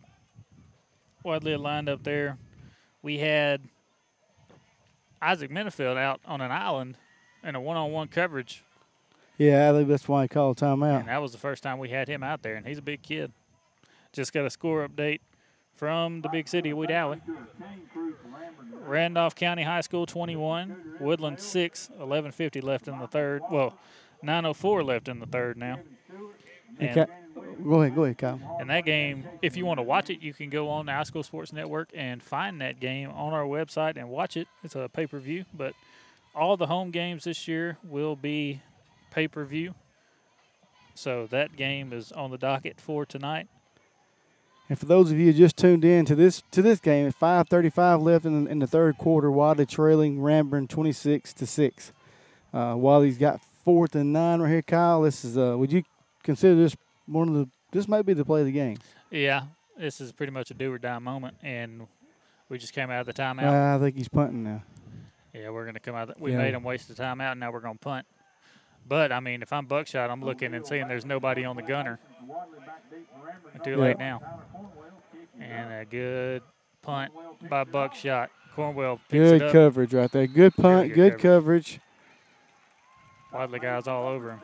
Wadley 1.24 1.56
lined 1.56 1.88
up 1.88 2.04
there. 2.04 2.38
We 3.02 3.20
had 3.20 3.62
Isaac 5.22 5.50
Minifield 5.50 5.98
out 5.98 6.20
on 6.26 6.42
an 6.42 6.52
island 6.52 6.98
in 7.42 7.56
a 7.56 7.62
one-on-one 7.62 8.10
coverage, 8.10 8.64
Yeah, 9.38 9.70
I 9.70 9.74
think 9.74 9.88
that's 9.90 10.08
why 10.08 10.24
he 10.24 10.28
called 10.28 10.58
timeout. 10.58 11.00
and 11.00 11.08
that 11.08 11.22
was 11.22 11.32
the 11.32 11.38
first 11.38 11.64
time 11.64 11.80
we 11.80 11.90
had 11.90 12.08
him 12.08 12.22
out 12.24 12.44
there. 12.44 12.56
And 12.56 12.68
he's 12.68 12.78
a 12.78 12.82
big 12.84 13.02
kid. 13.02 13.32
Just 14.14 14.34
got 14.34 14.46
a 14.46 14.50
score 14.50 14.88
update 14.88 15.20
from 15.76 16.22
the 16.22 16.30
big 16.30 16.48
city 16.48 16.70
of 16.72 16.78
Wedowee. 16.78 17.22
Randolph 18.86 19.36
County 19.36 19.64
High 19.64 19.82
School 19.82 20.06
21, 20.06 20.98
Woodland 21.00 21.40
6, 21.40 21.90
11:50 22.00 22.62
left 22.62 22.88
in 22.88 23.00
the 23.00 23.08
third. 23.08 23.42
Well, 23.50 23.78
9:04 24.24 24.84
left 24.86 25.08
in 25.08 25.20
the 25.20 25.26
third 25.26 25.58
now. 25.58 25.80
And- 26.80 27.08
go 27.64 27.82
ahead, 27.82 27.96
go 27.96 28.04
ahead, 28.04 28.18
Kyle. 28.18 28.40
And 28.60 28.70
that 28.70 28.86
game, 28.86 29.26
if 29.42 29.56
you 29.56 29.66
want 29.66 29.78
to 29.80 29.84
watch 29.84 30.10
it, 30.10 30.22
you 30.22 30.34
can 30.34 30.50
go 30.50 30.70
on 30.70 30.86
the 30.86 30.92
High 30.94 31.04
School 31.04 31.24
Sports 31.24 31.54
Network 31.54 31.90
and 31.94 32.22
find 32.22 32.60
that 32.62 32.80
game 32.80 33.10
on 33.12 33.34
our 33.34 33.44
website 33.44 33.98
and 33.98 34.10
watch 34.10 34.36
it. 34.38 34.48
It's 34.64 34.76
a 34.76 34.90
pay 34.90 35.08
per 35.08 35.20
view, 35.20 35.46
but 35.54 35.74
all 36.36 36.58
the 36.58 36.68
home 36.68 36.92
games 36.92 37.24
this 37.26 37.48
year 37.48 37.78
will 37.84 38.16
be 38.16 38.62
pay 39.12 39.28
per 39.28 39.46
view. 39.46 39.76
So 40.96 41.28
that 41.28 41.56
game 41.56 41.94
is 41.94 42.12
on 42.12 42.32
the 42.32 42.38
docket 42.38 42.82
for 42.82 43.06
tonight. 43.06 43.48
And 44.70 44.80
for 44.80 44.86
those 44.86 45.12
of 45.12 45.20
you 45.20 45.34
just 45.34 45.58
tuned 45.58 45.84
in 45.84 46.06
to 46.06 46.16
this 46.16 46.42
to 46.52 46.62
this 46.62 46.80
game, 46.80 47.08
at 47.08 47.20
5:35 47.20 48.02
left 48.02 48.26
in, 48.26 48.48
in 48.48 48.60
the 48.60 48.68
third 48.68 48.98
quarter, 48.98 49.30
Wadley 49.32 49.66
trailing 49.66 50.20
Ranburne 50.20 50.68
26 50.68 51.34
to 51.34 51.46
six. 51.46 51.92
Uh, 52.54 52.76
Wadley's 52.78 53.18
got 53.18 53.42
fourth 53.66 53.96
and 53.96 54.12
nine 54.14 54.42
right 54.42 54.50
here, 54.50 54.62
Kyle. 54.62 55.02
This 55.02 55.24
is 55.26 55.38
uh, 55.38 55.56
would 55.58 55.72
you 55.72 55.84
consider 56.24 56.56
this 56.56 56.76
one 57.06 57.28
of 57.28 57.34
the 57.36 57.50
this 57.72 57.88
might 57.88 58.06
be 58.06 58.14
the 58.14 58.26
play 58.26 58.42
of 58.42 58.46
the 58.46 58.52
game? 58.52 58.78
Yeah, 59.10 59.44
this 59.78 60.00
is 60.00 60.12
pretty 60.12 60.32
much 60.32 60.52
a 60.52 60.54
do 60.54 60.72
or 60.72 60.78
die 60.78 61.00
moment, 61.00 61.38
and 61.42 61.88
we 62.48 62.58
just 62.58 62.74
came 62.74 62.90
out 62.90 63.02
of 63.02 63.08
the 63.08 63.14
timeout. 63.14 63.44
Uh, 63.74 63.76
I 63.76 63.80
think 63.80 63.96
he's 63.98 64.10
punting 64.10 64.44
now. 64.44 64.64
Yeah, 65.34 65.50
we're 65.50 65.64
going 65.64 65.76
to 65.76 65.80
come 65.82 65.96
out. 65.96 66.18
We 66.20 66.32
Yeah. 66.32 66.38
made 66.38 66.54
him 66.54 66.64
waste 66.64 66.88
the 66.90 66.94
timeout, 66.94 67.32
and 67.32 67.40
now 67.40 67.52
we're 67.52 67.62
going 67.62 67.76
to 67.78 67.80
punt. 67.84 68.06
But 68.88 69.12
I 69.12 69.20
mean, 69.20 69.42
if 69.42 69.54
I'm 69.54 69.66
buckshot, 69.66 70.10
I'm 70.10 70.22
looking 70.24 70.54
and 70.54 70.66
seeing 70.66 70.88
there's 70.88 71.06
nobody 71.06 71.46
on 71.46 71.56
the 71.56 71.62
gunner. 71.62 72.00
Too 73.64 73.78
late 73.78 73.98
Yeah. 74.00 74.18
now. 74.20 74.42
And 75.40 75.74
a 75.74 75.86
good 75.86 76.42
punt 76.82 77.12
by 77.50 77.64
buckshot. 77.64 78.30
Cornwell 78.56 79.00
picks 79.08 79.30
Good 79.32 79.42
it 79.42 79.46
up. 79.46 79.52
coverage 79.54 79.94
right 79.94 80.12
there. 80.12 80.28
Good 80.28 80.56
punt. 80.56 80.90
good 80.94 81.12
good 81.14 81.20
coverage. 81.20 81.80
Wadley 83.32 83.60
guys 83.60 83.88
all 83.88 84.08
over 84.08 84.32
him. 84.32 84.42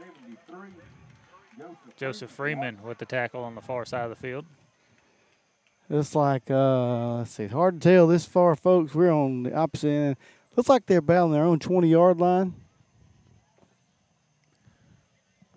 Joseph 1.97 2.31
Freeman 2.31 2.77
with 2.83 2.99
the 2.99 3.05
tackle 3.05 3.43
on 3.43 3.55
the 3.55 3.61
far 3.61 3.83
side 3.85 4.03
of 4.03 4.09
the 4.11 4.15
field. 4.15 4.45
It's 5.89 6.15
like 6.15 6.49
uh, 6.51 7.17
let's 7.17 7.31
see, 7.31 7.47
hard 7.47 7.81
to 7.81 7.89
tell 7.89 8.07
this 8.07 8.25
far, 8.25 8.55
folks. 8.55 8.93
We're 8.93 9.11
on 9.11 9.43
the 9.43 9.53
opposite 9.55 9.89
end. 9.89 10.15
Looks 10.55 10.69
like 10.69 10.85
they're 10.85 10.99
about 10.99 11.25
on 11.25 11.31
their 11.31 11.43
own 11.43 11.59
20 11.59 11.87
yard 11.89 12.19
line. 12.19 12.53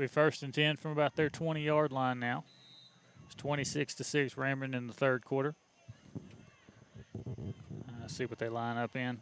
We 0.01 0.07
first 0.07 0.43
and 0.43 0.55
10 0.55 0.79
from 0.79 0.93
about 0.93 1.15
their 1.15 1.29
20 1.29 1.61
yard 1.61 1.93
line 1.93 2.19
now. 2.19 2.45
It's 3.27 3.35
26 3.35 3.97
to 3.97 4.05
6 4.05 4.35
Ranburne 4.35 4.75
in 4.75 4.87
the 4.87 4.95
third 4.95 5.27
quarter. 5.27 5.55
Uh, 7.29 8.09
see 8.09 8.25
what 8.25 8.39
they 8.39 8.49
line 8.49 8.79
up 8.79 8.97
in. 8.97 9.21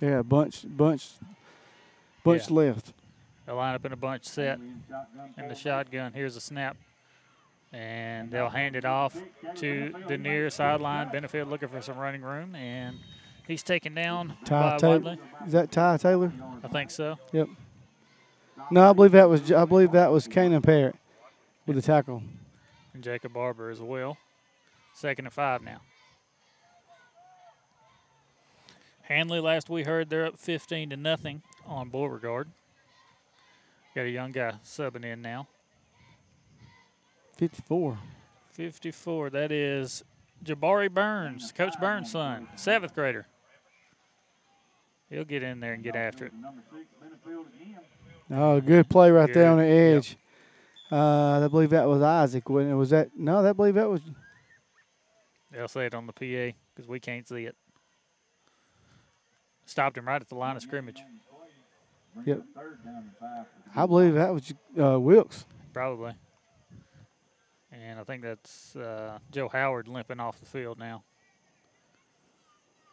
Yeah, 0.00 0.22
bunch, 0.22 0.64
bunch, 0.66 1.08
bunch 2.24 2.48
Yeah. 2.50 2.54
left. 2.56 2.92
They'll 3.46 3.54
line 3.54 3.76
up 3.76 3.84
in 3.84 3.92
a 3.92 3.96
bunch 3.96 4.24
set 4.24 4.58
in 4.58 5.48
the 5.48 5.54
shotgun. 5.54 6.12
Here's 6.12 6.34
a 6.34 6.40
snap. 6.40 6.76
And 7.72 8.28
they'll 8.32 8.48
hand 8.48 8.74
it 8.74 8.84
off 8.84 9.16
to 9.54 9.94
the 10.08 10.18
near 10.18 10.50
sideline. 10.50 11.10
Benefield 11.10 11.48
looking 11.48 11.68
for 11.68 11.80
some 11.80 11.96
running 11.96 12.22
room. 12.22 12.56
And 12.56 12.98
he's 13.46 13.62
taken 13.62 13.94
down 13.94 14.36
Ty 14.44 14.78
by. 14.78 14.88
Wadley. 14.88 15.18
Is 15.46 15.52
that 15.52 15.70
Ty 15.70 15.96
Taylor? 15.98 16.32
I 16.62 16.68
think 16.68 16.90
so. 16.90 17.18
Yep. 17.32 17.48
No, 18.70 18.90
I 18.90 18.92
believe 18.92 19.12
that 19.12 19.28
was 19.28 19.52
I 19.52 19.64
believe 19.64 19.92
that 19.92 20.10
was 20.10 20.26
Cannon 20.26 20.62
Parrott. 20.62 20.96
with 21.66 21.76
the 21.76 21.82
tackle. 21.82 22.22
And 22.94 23.02
Jacob 23.02 23.32
Barber 23.34 23.70
as 23.70 23.80
well. 23.80 24.16
Second 24.94 25.26
and 25.26 25.32
five 25.34 25.62
now. 25.62 25.80
Handley, 29.02 29.38
last 29.38 29.70
we 29.70 29.84
heard, 29.84 30.10
they're 30.10 30.26
up 30.26 30.36
15 30.36 30.90
to 30.90 30.96
nothing 30.96 31.42
on 31.64 31.90
Beauregard. 31.90 32.48
Got 33.94 34.06
a 34.06 34.10
young 34.10 34.32
guy 34.32 34.54
subbing 34.64 35.04
in 35.04 35.22
now. 35.22 35.46
54. 37.36 37.98
54. 38.50 39.30
That 39.30 39.52
is 39.52 40.02
Jabari 40.44 40.90
Burns, 40.90 41.52
Coach 41.52 41.74
Burns' 41.80 42.10
son, 42.10 42.48
seventh 42.56 42.94
grader. 42.94 43.26
He'll 45.10 45.24
get 45.24 45.42
in 45.42 45.60
there 45.60 45.72
and 45.72 45.82
get 45.82 45.94
after 45.94 46.26
it. 46.26 46.32
Oh, 48.30 48.60
good 48.60 48.88
play 48.88 49.10
right 49.10 49.32
there 49.32 49.50
on 49.50 49.58
the 49.58 49.64
edge. 49.64 50.16
Uh, 50.90 51.44
I 51.44 51.48
believe 51.48 51.70
that 51.70 51.88
was 51.88 52.02
Isaac. 52.02 52.48
Wasn't 52.48 52.72
it? 52.72 52.76
Was 52.76 52.90
that 52.90 53.10
no? 53.16 53.46
I 53.46 53.52
believe 53.52 53.74
that 53.74 53.88
was. 53.88 54.00
They'll 55.52 55.68
say 55.68 55.86
it 55.86 55.94
on 55.94 56.06
the 56.06 56.12
PA 56.12 56.56
because 56.74 56.88
we 56.88 57.00
can't 57.00 57.26
see 57.26 57.44
it. 57.44 57.56
Stopped 59.64 59.96
him 59.96 60.06
right 60.06 60.20
at 60.20 60.28
the 60.28 60.34
line 60.34 60.56
of 60.56 60.62
scrimmage. 60.62 61.00
Yep. 62.24 62.42
I 63.74 63.86
believe 63.86 64.14
that 64.14 64.32
was 64.32 64.54
uh, 64.80 64.98
Wilkes. 64.98 65.44
Probably. 65.72 66.14
And 67.72 67.98
I 68.00 68.04
think 68.04 68.22
that's 68.22 68.74
uh, 68.76 69.18
Joe 69.30 69.48
Howard 69.48 69.88
limping 69.88 70.20
off 70.20 70.38
the 70.40 70.46
field 70.46 70.78
now. 70.78 71.02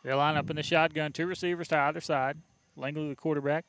They 0.04 0.14
line 0.14 0.36
up 0.36 0.50
in 0.50 0.56
the 0.58 0.64
shotgun, 0.64 1.14
two 1.14 1.26
receivers 1.26 1.70
to 1.70 1.78
either 1.78 2.02
side. 2.02 2.38
Langley, 2.76 3.10
the 3.10 3.16
quarterback. 3.16 3.66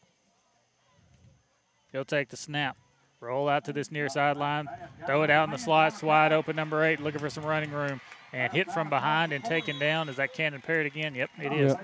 He'll 1.92 2.04
take 2.04 2.28
the 2.28 2.36
snap, 2.36 2.76
roll 3.20 3.48
out 3.48 3.64
to 3.66 3.72
this 3.72 3.92
near 3.92 4.08
sideline, 4.08 4.66
throw 5.06 5.22
it 5.22 5.30
out 5.30 5.44
in 5.44 5.52
the 5.52 5.58
slots, 5.58 6.02
wide 6.02 6.32
open, 6.32 6.56
number 6.56 6.84
eight, 6.84 7.00
looking 7.00 7.20
for 7.20 7.30
some 7.30 7.44
running 7.44 7.70
room, 7.70 8.00
and 8.32 8.52
hit 8.52 8.70
from 8.72 8.88
behind 8.88 9.32
and 9.32 9.44
taken 9.44 9.78
down. 9.78 10.08
Is 10.08 10.16
that 10.16 10.32
Cannon 10.32 10.60
Parrott 10.60 10.86
again? 10.86 11.14
Yep, 11.14 11.30
it 11.38 11.52
is. 11.52 11.76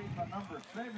Yep. 0.74 0.90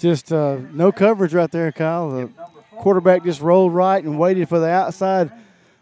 Just 0.00 0.32
uh, 0.32 0.56
no 0.72 0.90
coverage 0.90 1.32
right 1.32 1.50
there, 1.52 1.70
Kyle. 1.70 2.10
The 2.10 2.30
quarterback 2.72 3.22
just 3.22 3.40
rolled 3.40 3.72
right 3.72 4.02
and 4.02 4.18
waited 4.18 4.48
for 4.48 4.58
the 4.58 4.68
outside 4.68 5.30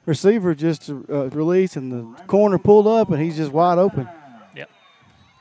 receiver 0.04 0.54
just 0.54 0.82
to 0.86 1.06
uh, 1.08 1.28
release, 1.30 1.76
and 1.76 1.90
the 1.90 2.22
corner 2.24 2.58
pulled 2.58 2.86
up, 2.86 3.10
and 3.10 3.22
he's 3.22 3.36
just 3.38 3.52
wide 3.52 3.78
open. 3.78 4.06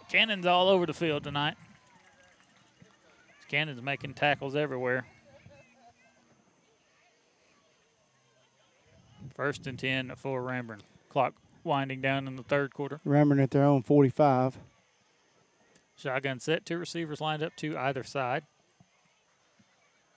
Cannon's 0.10 0.46
all 0.46 0.70
over 0.70 0.86
the 0.86 0.94
field 0.94 1.24
tonight. 1.24 1.56
Cannon's 3.48 3.82
making 3.82 4.14
tackles 4.16 4.56
everywhere. 4.56 5.06
First 9.36 9.68
and 9.68 9.78
10 9.78 10.14
for 10.18 10.42
Ranburne. 10.42 10.82
Clock 11.10 11.34
winding 11.64 12.02
down 12.02 12.28
in 12.28 12.36
the 12.36 12.44
third 12.44 12.74
quarter. 12.74 13.00
Rammering 13.06 13.40
at 13.40 13.52
their 13.52 13.64
own 13.64 13.82
45. 13.82 14.58
Shotgun 15.96 16.40
set, 16.40 16.66
two 16.66 16.78
receivers 16.78 17.20
lined 17.22 17.44
up 17.44 17.56
to 17.58 17.78
either 17.78 18.04
side. 18.04 18.44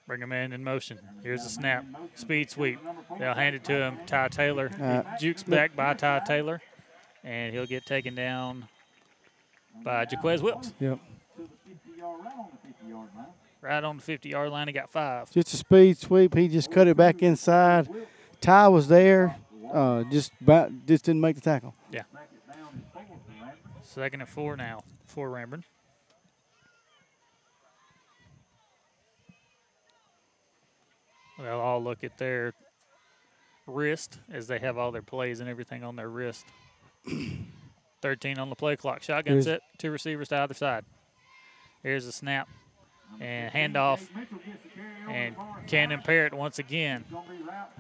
Bring 0.07 0.21
him 0.21 0.33
in 0.33 0.53
in 0.53 0.65
motion. 0.65 0.99
Here's 1.23 1.45
the 1.45 1.49
snap. 1.51 1.85
Speed 2.15 2.51
sweep. 2.51 2.79
They'll 3.19 3.35
hand 3.35 3.55
it 3.57 3.65
to 3.65 3.73
him. 3.73 3.99
Ty 4.07 4.29
Taylor. 4.29 4.69
He 4.69 4.83
Uh, 4.83 5.03
jukes 5.19 5.43
back 5.43 5.75
by 5.77 5.95
Ty 5.95 6.21
Taylor. 6.27 6.61
And 7.25 7.55
he'll 7.55 7.67
get 7.67 7.87
taken 7.87 8.15
down 8.15 8.69
by 9.83 10.07
Jaquez 10.11 10.43
Wilkes. 10.43 10.73
Yep. 10.81 10.99
Right 13.61 13.85
on 13.85 13.97
the 13.97 14.03
50 14.03 14.29
yard 14.29 14.51
line. 14.51 14.67
He 14.67 14.73
got 14.73 14.91
five. 14.91 15.31
Just 15.31 15.55
a 15.55 15.57
speed 15.57 15.97
sweep. 15.97 16.35
He 16.35 16.49
just 16.49 16.71
cut 16.71 16.89
it 16.89 16.97
back 16.97 17.23
inside. 17.23 17.89
Ty 18.41 18.69
was 18.69 18.89
there. 18.89 19.37
Uh, 19.73 20.03
just 20.05 20.33
about, 20.41 20.71
just 20.87 21.05
didn't 21.05 21.21
make 21.21 21.37
the 21.37 21.41
tackle. 21.41 21.75
Yeah. 21.91 22.03
Second 23.83 24.21
and 24.21 24.29
four 24.29 24.57
now 24.57 24.83
for 25.07 25.31
Ranburne. 25.31 25.63
They'll 31.39 31.59
all 31.59 31.83
look 31.83 32.05
at 32.05 32.19
their 32.19 32.53
wrist 33.67 34.19
as 34.31 34.47
they 34.47 34.59
have 34.59 34.79
all 34.79 34.93
their 34.93 35.03
plays 35.03 35.41
and 35.41 35.49
everything 35.49 35.85
on 35.85 35.97
their 35.97 36.09
wrist. 36.09 36.47
13 38.03 38.39
on 38.39 38.51
the 38.51 38.57
play 38.57 38.77
clock. 38.77 39.03
Shotgun 39.03 39.35
Here's- 39.35 39.45
set, 39.45 39.61
two 39.79 39.91
receivers 39.91 40.29
to 40.29 40.37
either 40.37 40.55
side. 40.55 40.85
Here's 41.83 42.05
the 42.07 42.13
snap 42.13 42.49
and 43.21 43.53
handoff. 43.53 44.07
And 45.09 45.37
Cannon 45.67 46.01
Parrott 46.03 46.33
once 46.33 46.59
again 46.59 47.05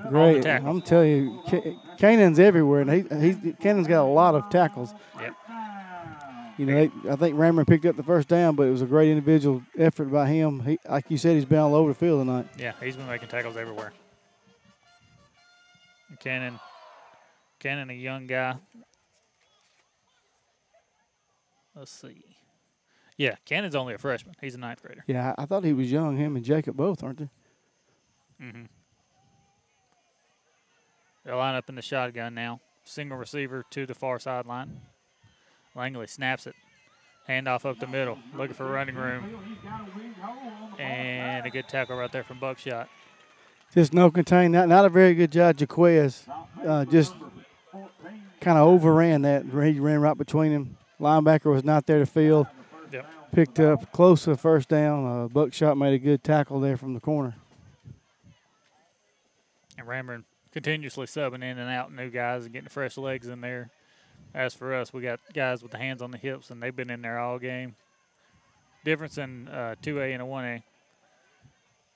Great. 0.09 0.47
I'm 0.47 0.83
telling 0.83 1.11
you, 1.11 1.79
Cannon's 1.99 2.39
everywhere, 2.39 2.81
and 2.83 2.91
he, 2.91 3.33
he 3.33 3.53
Cannon's 3.55 3.87
got 3.87 4.03
a 4.03 4.11
lot 4.11 4.35
of 4.35 4.51
tackles. 4.51 4.93
Yep. 5.21 5.35
You 6.59 6.67
know, 6.67 6.75
they, 6.75 7.11
I 7.11 7.17
think 7.17 7.39
Rammer 7.39 7.65
picked 7.65 7.87
up 7.87 7.97
the 7.97 8.03
first 8.03 8.29
down, 8.29 8.57
but 8.57 8.67
it 8.67 8.71
was 8.71 8.83
a 8.83 8.87
great 8.87 9.09
individual 9.09 9.63
effort 9.79 10.07
by 10.07 10.29
him. 10.29 10.61
He, 10.61 10.79
like 10.89 11.11
you 11.11 11.17
said, 11.17 11.35
he's 11.35 11.45
been 11.47 11.59
all 11.59 11.75
over 11.75 11.93
the 11.93 11.99
field 11.99 12.21
tonight. 12.27 12.47
Yeah, 12.59 12.73
he's 12.83 12.97
been 12.97 13.07
making 13.07 13.29
tackles 13.29 13.57
everywhere. 13.57 13.93
Cannon, 16.21 16.61
Cannon, 17.59 17.91
a 17.91 17.95
young 17.95 18.27
guy. 18.27 18.57
Let's 21.75 21.91
see. 21.91 22.25
Yeah, 23.17 23.37
Cannon's 23.45 23.75
only 23.75 23.95
a 23.95 23.99
freshman. 23.99 24.35
He's 24.41 24.55
a 24.55 24.59
ninth 24.59 24.83
grader. 24.83 25.05
Yeah, 25.07 25.35
I 25.39 25.47
thought 25.47 25.65
he 25.65 25.73
was 25.73 25.91
young. 25.91 26.17
Him 26.17 26.37
and 26.37 26.45
Jacob 26.45 26.77
both, 26.77 27.03
aren't 27.03 27.19
they? 27.19 27.29
Mm-hmm. 28.43 28.65
They'll 31.25 31.37
line 31.37 31.55
up 31.55 31.69
in 31.69 31.75
the 31.75 31.83
shotgun 31.83 32.35
now. 32.35 32.61
Single 32.85 33.17
receiver 33.17 33.65
to 33.71 33.87
the 33.87 33.95
far 33.95 34.19
sideline. 34.19 34.81
Langley 35.75 36.07
snaps 36.07 36.47
it. 36.47 36.55
Handoff 37.29 37.65
up 37.65 37.79
the 37.79 37.87
middle. 37.87 38.19
Looking 38.37 38.55
for 38.55 38.67
running 38.67 38.97
room. 38.97 39.39
And 40.79 41.47
a 41.47 41.51
good 41.51 41.69
tackle 41.69 41.97
right 41.97 42.11
there 42.11 42.25
from 42.25 42.41
Buckshot. 42.41 42.89
Just 43.73 43.95
no 43.95 44.11
contain. 44.11 44.51
Not 44.51 44.69
not 44.69 44.85
a 44.85 44.89
very 44.89 45.15
good 45.15 45.31
job, 45.31 45.59
Jaquez. 45.59 46.27
Uh, 46.67 46.85
just 46.85 47.15
kind 48.41 48.59
of 48.59 48.67
overran 48.67 49.23
that. 49.23 49.45
He 49.45 49.79
ran 49.79 50.01
right 50.01 50.19
between 50.19 50.51
him. 50.51 50.77
Linebacker 51.03 51.53
was 51.53 51.65
not 51.65 51.85
there 51.87 51.99
to 51.99 52.07
field. 52.07 52.47
Yep. 52.93 53.11
Picked 53.33 53.61
up 53.61 53.93
close 53.93 54.25
to 54.25 54.31
the 54.31 54.37
first 54.37 54.69
down. 54.69 55.05
Uh, 55.05 55.29
Buckshot 55.29 55.77
made 55.77 55.95
a 55.95 55.99
good 55.99 56.23
tackle 56.23 56.61
there 56.61 56.77
from 56.77 56.95
the 56.95 57.01
corner. 57.01 57.35
And 59.77 59.87
Ranburne 59.87 60.25
continuously 60.53 61.07
subbing 61.07 61.43
in 61.43 61.59
and 61.59 61.71
out 61.71 61.93
new 61.93 62.09
guys 62.09 62.45
and 62.45 62.53
getting 62.53 62.69
fresh 62.69 62.97
legs 62.97 63.27
in 63.27 63.41
there. 63.41 63.71
As 64.35 64.55
for 64.55 64.75
us, 64.75 64.93
we 64.93 65.03
got 65.03 65.21
guys 65.35 65.63
with 65.63 65.73
the 65.73 65.79
hands 65.79 66.01
on 66.01 66.11
the 66.11 66.19
hips, 66.19 66.51
and 66.51 66.63
they've 66.63 66.75
been 66.75 66.89
in 66.91 67.03
there 67.03 67.19
all 67.19 67.39
game. 67.39 67.75
Difference 68.85 69.19
in 69.19 69.49
uh, 69.49 69.75
2A 69.83 70.13
and 70.15 70.23
a 70.23 70.25
1A. 70.25 70.63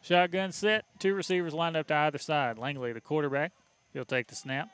Shotgun 0.02 0.52
set, 0.52 0.84
two 0.98 1.14
receivers 1.14 1.54
lined 1.54 1.76
up 1.76 1.86
to 1.88 1.94
either 1.94 2.18
side. 2.18 2.58
Langley, 2.58 2.92
the 2.92 3.00
quarterback, 3.00 3.52
he'll 3.92 4.04
take 4.04 4.26
the 4.26 4.34
snap. 4.34 4.68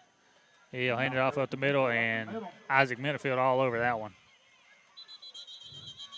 He'll 0.73 0.97
hand 0.97 1.15
it 1.15 1.21
off 1.21 1.39
up 1.39 1.51
the 1.51 1.57
middle, 1.57 1.87
and 1.87 2.31
Isaac 2.69 2.99
Benefield 2.99 3.39
all 3.39 3.61
over 3.61 3.79
that 3.79 4.01
one. 4.01 4.13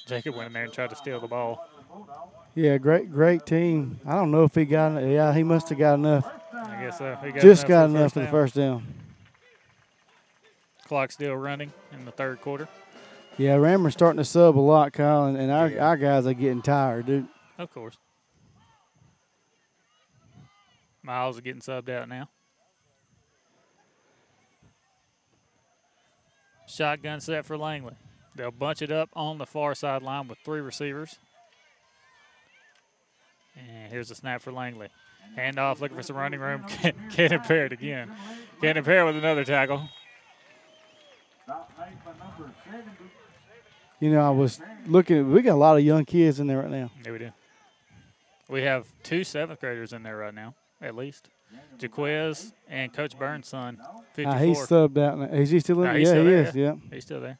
Jacob 0.06 0.34
went 0.34 0.48
in 0.48 0.52
there 0.52 0.64
and 0.64 0.72
tried 0.72 0.90
to 0.90 0.96
steal 0.96 1.20
the 1.20 1.28
ball. 1.28 1.68
Yeah, 2.54 2.78
great, 2.78 3.10
great 3.10 3.46
team. 3.46 3.98
I 4.06 4.14
don't 4.14 4.30
know 4.30 4.44
if 4.44 4.54
he 4.54 4.64
got. 4.64 5.02
Yeah, 5.02 5.32
he 5.34 5.42
must 5.42 5.68
have 5.70 5.78
got 5.78 5.94
enough. 5.94 6.30
I 6.52 6.82
guess 6.82 6.98
so. 6.98 7.16
He 7.22 7.32
got 7.32 7.42
Just 7.42 7.64
enough 7.64 7.68
got 7.68 7.90
for 7.90 7.96
enough 7.96 8.12
for 8.12 8.20
the 8.20 8.26
first 8.28 8.54
down. 8.54 8.86
Clock 10.86 11.12
still 11.12 11.34
running 11.34 11.72
in 11.92 12.04
the 12.04 12.12
third 12.12 12.40
quarter. 12.40 12.68
Yeah, 13.38 13.56
Rammer's 13.56 13.94
starting 13.94 14.18
to 14.18 14.24
sub 14.24 14.56
a 14.56 14.60
lot, 14.60 14.92
Kyle, 14.92 15.24
and, 15.24 15.36
and 15.36 15.50
our, 15.50 15.72
our 15.80 15.96
guys 15.96 16.26
are 16.26 16.34
getting 16.34 16.62
tired, 16.62 17.06
dude. 17.06 17.26
Of 17.58 17.72
course. 17.72 17.96
Miles 21.02 21.38
are 21.38 21.40
getting 21.40 21.60
subbed 21.60 21.88
out 21.88 22.08
now. 22.08 22.28
Shotgun 26.66 27.20
set 27.20 27.44
for 27.44 27.58
Langley. 27.58 27.94
They'll 28.34 28.50
bunch 28.50 28.82
it 28.82 28.90
up 28.90 29.10
on 29.14 29.38
the 29.38 29.46
far 29.46 29.74
sideline 29.74 30.28
with 30.28 30.38
three 30.44 30.60
receivers. 30.60 31.18
And 33.56 33.92
here's 33.92 34.08
the 34.08 34.14
snap 34.14 34.42
for 34.42 34.52
Langley. 34.52 34.88
Hand 35.36 35.58
off, 35.58 35.80
looking 35.80 35.96
for 35.96 36.02
some 36.02 36.16
running 36.16 36.40
room. 36.40 36.64
Can't 36.68 36.96
Cannon 37.10 37.40
Parrott 37.40 37.72
again. 37.72 38.12
Cannon 38.60 38.84
Parrott 38.84 39.14
with 39.14 39.22
another 39.22 39.44
tackle. 39.44 39.88
You 44.00 44.10
know, 44.10 44.20
I 44.20 44.30
was 44.30 44.60
looking. 44.86 45.30
We 45.30 45.42
got 45.42 45.54
a 45.54 45.56
lot 45.56 45.76
of 45.76 45.84
young 45.84 46.04
kids 46.04 46.40
in 46.40 46.46
there 46.46 46.58
right 46.58 46.70
now. 46.70 46.90
Yeah, 47.04 47.12
we 47.12 47.18
do. 47.18 47.30
We 48.48 48.62
have 48.62 48.86
two 49.02 49.24
seventh 49.24 49.60
graders 49.60 49.92
in 49.92 50.02
there 50.02 50.16
right 50.16 50.34
now, 50.34 50.54
at 50.82 50.94
least. 50.94 51.28
Jaquez 51.80 52.52
and 52.68 52.92
Coach 52.92 53.16
Burns' 53.18 53.48
son, 53.48 53.78
54. 54.14 54.32
Uh, 54.32 54.38
he's 54.44 54.58
subbed 54.58 54.98
out. 54.98 55.18
now. 55.18 55.24
Is 55.26 55.50
he 55.50 55.60
still 55.60 55.82
in? 55.82 55.92
No, 55.92 55.92
yeah, 55.94 56.14
he 56.22 56.28
is. 56.28 56.54
Yeah. 56.54 56.74
He's 56.92 57.04
still 57.04 57.20
there. 57.20 57.38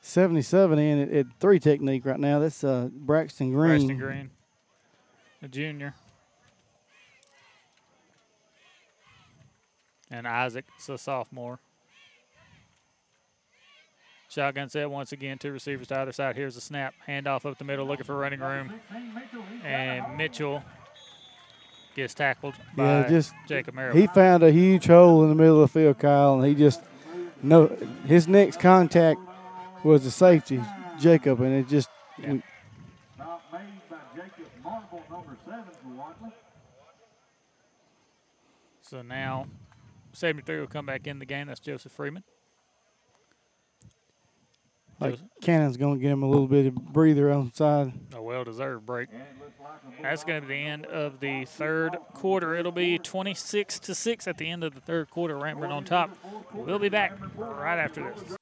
77 0.00 0.78
in 0.78 1.02
at, 1.02 1.10
at 1.12 1.26
three 1.40 1.58
technique 1.58 2.04
right 2.06 2.18
now. 2.20 2.38
That's 2.38 2.62
uh, 2.64 2.88
Braxton 2.92 3.52
Green. 3.52 3.70
Preston 3.70 3.98
Green, 3.98 4.30
a 5.42 5.48
junior. 5.48 5.94
And 10.10 10.26
Isaac 10.26 10.64
is 10.78 10.88
a 10.88 10.96
sophomore. 10.96 11.58
Shotgun 14.30 14.68
set 14.68 14.90
once 14.90 15.12
again, 15.12 15.38
two 15.38 15.52
receivers 15.52 15.88
to 15.88 15.98
either 16.00 16.12
side. 16.12 16.36
Here's 16.36 16.56
a 16.56 16.60
snap, 16.60 16.94
handoff 17.06 17.46
up 17.46 17.56
the 17.58 17.64
middle, 17.64 17.86
looking 17.86 18.04
for 18.04 18.16
running 18.16 18.40
room. 18.40 18.72
And 19.64 20.16
Mitchell 20.18 20.62
gets 21.96 22.12
tackled 22.14 22.54
by 22.76 23.00
Yeah, 23.00 23.08
just 23.08 23.32
Jacob 23.46 23.74
Merrill. 23.74 23.96
he 23.96 24.06
found 24.08 24.42
a 24.42 24.52
huge 24.52 24.86
hole 24.86 25.22
in 25.24 25.30
the 25.30 25.34
middle 25.34 25.62
of 25.62 25.72
the 25.72 25.80
field, 25.80 25.98
Kyle, 25.98 26.34
and 26.34 26.46
he 26.46 26.54
just 26.54 26.82
no. 27.42 27.68
His 28.06 28.28
next 28.28 28.60
contact 28.60 29.20
was 29.84 30.04
the 30.04 30.10
safety, 30.10 30.60
Jacob, 30.98 31.40
and 31.40 31.54
it 31.54 31.68
just 31.68 31.88
we, 32.18 32.42
Stop 33.14 33.42
made 33.52 33.60
by 33.88 33.96
Jacob 34.14 34.46
Marble, 34.62 35.02
number 35.10 35.36
seven. 35.44 36.32
So 38.82 39.02
now 39.02 39.46
73 40.12 40.60
will 40.60 40.66
come 40.66 40.86
back 40.86 41.06
in 41.06 41.18
the 41.18 41.26
game. 41.26 41.48
That's 41.48 41.60
Joseph 41.60 41.92
Freeman. 41.92 42.24
like 44.98 45.18
Cannon's 45.42 45.76
going 45.76 45.96
to 45.96 46.00
give 46.00 46.10
him 46.10 46.22
a 46.22 46.28
little 46.28 46.48
bit 46.48 46.66
of 46.66 46.74
breather 46.74 47.30
on 47.30 47.50
the 47.50 47.54
side. 47.54 47.92
A 48.14 48.22
well 48.22 48.44
deserved 48.44 48.86
break. 48.86 49.10
That's 50.02 50.24
going 50.24 50.40
to 50.40 50.48
be 50.48 50.54
the 50.54 50.60
end 50.60 50.86
of 50.86 51.20
the 51.20 51.44
third 51.44 51.98
quarter. 52.14 52.54
It'll 52.54 52.72
be 52.72 52.98
26 52.98 53.78
to 53.80 53.94
6 53.94 54.26
at 54.26 54.38
the 54.38 54.48
end 54.48 54.64
of 54.64 54.74
the 54.74 54.80
third 54.80 55.10
quarter. 55.10 55.36
Rambling 55.36 55.70
on 55.70 55.84
top. 55.84 56.16
We'll 56.54 56.78
be 56.78 56.88
back 56.88 57.12
right 57.36 57.78
after 57.78 58.12
this. 58.14 58.37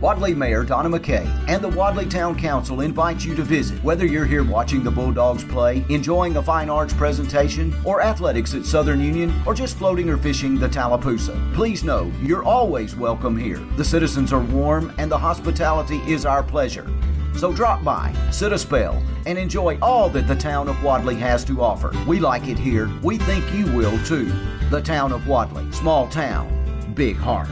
Wadley 0.00 0.34
Mayor 0.34 0.64
Donna 0.64 0.88
McKay 0.88 1.26
and 1.46 1.62
the 1.62 1.68
Wadley 1.68 2.06
Town 2.06 2.34
Council 2.34 2.80
invite 2.80 3.22
you 3.22 3.34
to 3.34 3.42
visit. 3.42 3.84
Whether 3.84 4.06
you're 4.06 4.24
here 4.24 4.42
watching 4.42 4.82
the 4.82 4.90
Bulldogs 4.90 5.44
play, 5.44 5.84
enjoying 5.90 6.38
a 6.38 6.42
fine 6.42 6.70
arts 6.70 6.94
presentation, 6.94 7.74
or 7.84 8.00
athletics 8.00 8.54
at 8.54 8.64
Southern 8.64 9.02
Union, 9.02 9.30
or 9.44 9.52
just 9.52 9.76
floating 9.76 10.08
or 10.08 10.16
fishing 10.16 10.58
the 10.58 10.70
Tallapoosa, 10.70 11.38
please 11.52 11.84
know 11.84 12.10
you're 12.22 12.44
always 12.44 12.96
welcome 12.96 13.36
here. 13.36 13.58
The 13.76 13.84
citizens 13.84 14.32
are 14.32 14.40
warm 14.40 14.90
and 14.96 15.10
the 15.10 15.18
hospitality 15.18 15.98
is 16.10 16.24
our 16.24 16.42
pleasure. 16.42 16.90
So 17.36 17.52
drop 17.52 17.84
by, 17.84 18.14
sit 18.30 18.54
a 18.54 18.58
spell, 18.58 19.02
and 19.26 19.36
enjoy 19.36 19.78
all 19.82 20.08
that 20.10 20.26
the 20.26 20.34
town 20.34 20.68
of 20.68 20.82
Wadley 20.82 21.16
has 21.16 21.44
to 21.44 21.60
offer. 21.60 21.92
We 22.06 22.20
like 22.20 22.48
it 22.48 22.58
here. 22.58 22.90
We 23.02 23.18
think 23.18 23.44
you 23.52 23.66
will 23.66 24.02
too. 24.04 24.32
The 24.70 24.80
town 24.80 25.12
of 25.12 25.28
Wadley, 25.28 25.70
small 25.72 26.08
town, 26.08 26.94
big 26.94 27.16
heart. 27.16 27.48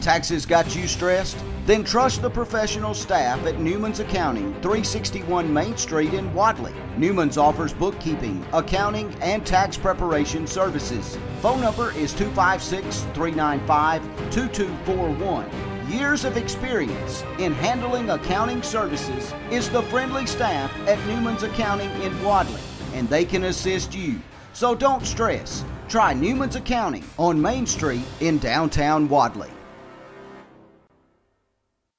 Taxes 0.00 0.46
got 0.46 0.76
you 0.76 0.86
stressed? 0.86 1.36
Then 1.64 1.82
trust 1.82 2.22
the 2.22 2.30
professional 2.30 2.94
staff 2.94 3.44
at 3.44 3.58
Newman's 3.58 3.98
Accounting, 3.98 4.52
361 4.60 5.52
Main 5.52 5.76
Street 5.76 6.14
in 6.14 6.32
Wadley. 6.32 6.74
Newman's 6.96 7.36
offers 7.38 7.72
bookkeeping, 7.72 8.46
accounting, 8.52 9.12
and 9.20 9.44
tax 9.44 9.76
preparation 9.76 10.46
services. 10.46 11.18
Phone 11.40 11.60
number 11.60 11.90
is 11.92 12.12
256 12.14 13.00
395 13.14 14.02
2241. 14.30 15.50
Years 15.90 16.24
of 16.24 16.36
experience 16.36 17.24
in 17.38 17.52
handling 17.54 18.10
accounting 18.10 18.62
services 18.62 19.32
is 19.50 19.70
the 19.70 19.82
friendly 19.84 20.26
staff 20.26 20.72
at 20.86 21.04
Newman's 21.06 21.42
Accounting 21.42 21.90
in 22.02 22.22
Wadley, 22.22 22.60
and 22.94 23.08
they 23.08 23.24
can 23.24 23.44
assist 23.44 23.94
you. 23.94 24.20
So 24.52 24.74
don't 24.74 25.04
stress. 25.04 25.64
Try 25.88 26.12
Newman's 26.12 26.54
Accounting 26.56 27.04
on 27.18 27.40
Main 27.40 27.66
Street 27.66 28.04
in 28.20 28.38
downtown 28.38 29.08
Wadley. 29.08 29.50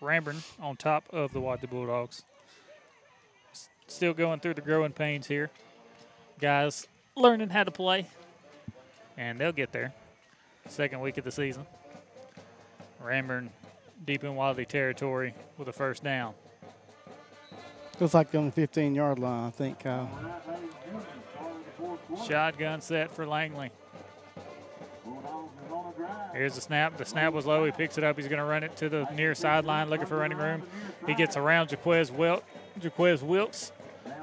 Ranburne 0.00 0.42
on 0.60 0.76
top 0.76 1.04
of 1.10 1.32
the 1.32 1.40
Wadley 1.40 1.68
Bulldogs. 1.68 2.22
Still 3.86 4.14
going 4.14 4.40
through 4.40 4.54
the 4.54 4.60
growing 4.60 4.92
pains 4.92 5.26
here. 5.26 5.50
Guys 6.40 6.86
learning 7.16 7.50
how 7.50 7.64
to 7.64 7.70
play. 7.70 8.06
And 9.16 9.38
they'll 9.38 9.52
get 9.52 9.72
there. 9.72 9.92
Second 10.68 11.00
week 11.00 11.18
of 11.18 11.24
the 11.24 11.32
season. 11.32 11.66
Ranburne 13.02 13.50
deep 14.06 14.24
in 14.24 14.34
Wadley 14.34 14.64
territory 14.64 15.34
with 15.58 15.68
a 15.68 15.72
first 15.72 16.02
down. 16.02 16.34
Looks 17.98 18.14
like 18.14 18.34
on 18.34 18.46
the 18.46 18.52
15 18.52 18.94
yard 18.94 19.18
line, 19.18 19.48
I 19.48 19.50
think, 19.50 19.80
Kyle. 19.80 20.08
Shotgun 22.26 22.80
set 22.80 23.10
for 23.10 23.26
Langley. 23.26 23.70
Here's 26.32 26.54
the 26.54 26.60
snap. 26.60 26.96
The 26.96 27.04
snap 27.04 27.32
was 27.32 27.46
low. 27.46 27.64
He 27.64 27.72
picks 27.72 27.98
it 27.98 28.04
up. 28.04 28.16
He's 28.16 28.28
going 28.28 28.38
to 28.38 28.44
run 28.44 28.62
it 28.62 28.76
to 28.76 28.88
the 28.88 29.06
near 29.14 29.34
sideline, 29.34 29.90
looking 29.90 30.06
for 30.06 30.16
running 30.16 30.38
room. 30.38 30.62
He 31.06 31.14
gets 31.14 31.36
around 31.36 31.70
Jaquez, 31.70 32.10
Wil- 32.10 32.42
Jaquez 32.80 33.22
Wilkes, 33.22 33.72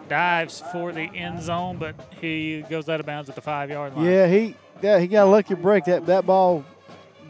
dives 0.07 0.63
for 0.71 0.91
the 0.91 1.01
end 1.01 1.41
zone, 1.41 1.77
but 1.77 1.95
he 2.19 2.63
goes 2.69 2.87
out 2.89 2.99
of 2.99 3.05
bounds 3.05 3.29
at 3.29 3.35
the 3.35 3.41
five 3.41 3.69
yard 3.69 3.95
line. 3.95 4.05
Yeah, 4.05 4.27
he 4.27 4.55
yeah, 4.81 4.99
he 4.99 5.07
got 5.07 5.27
a 5.27 5.29
lucky 5.29 5.55
break. 5.55 5.85
That 5.85 6.05
that 6.05 6.25
ball, 6.25 6.63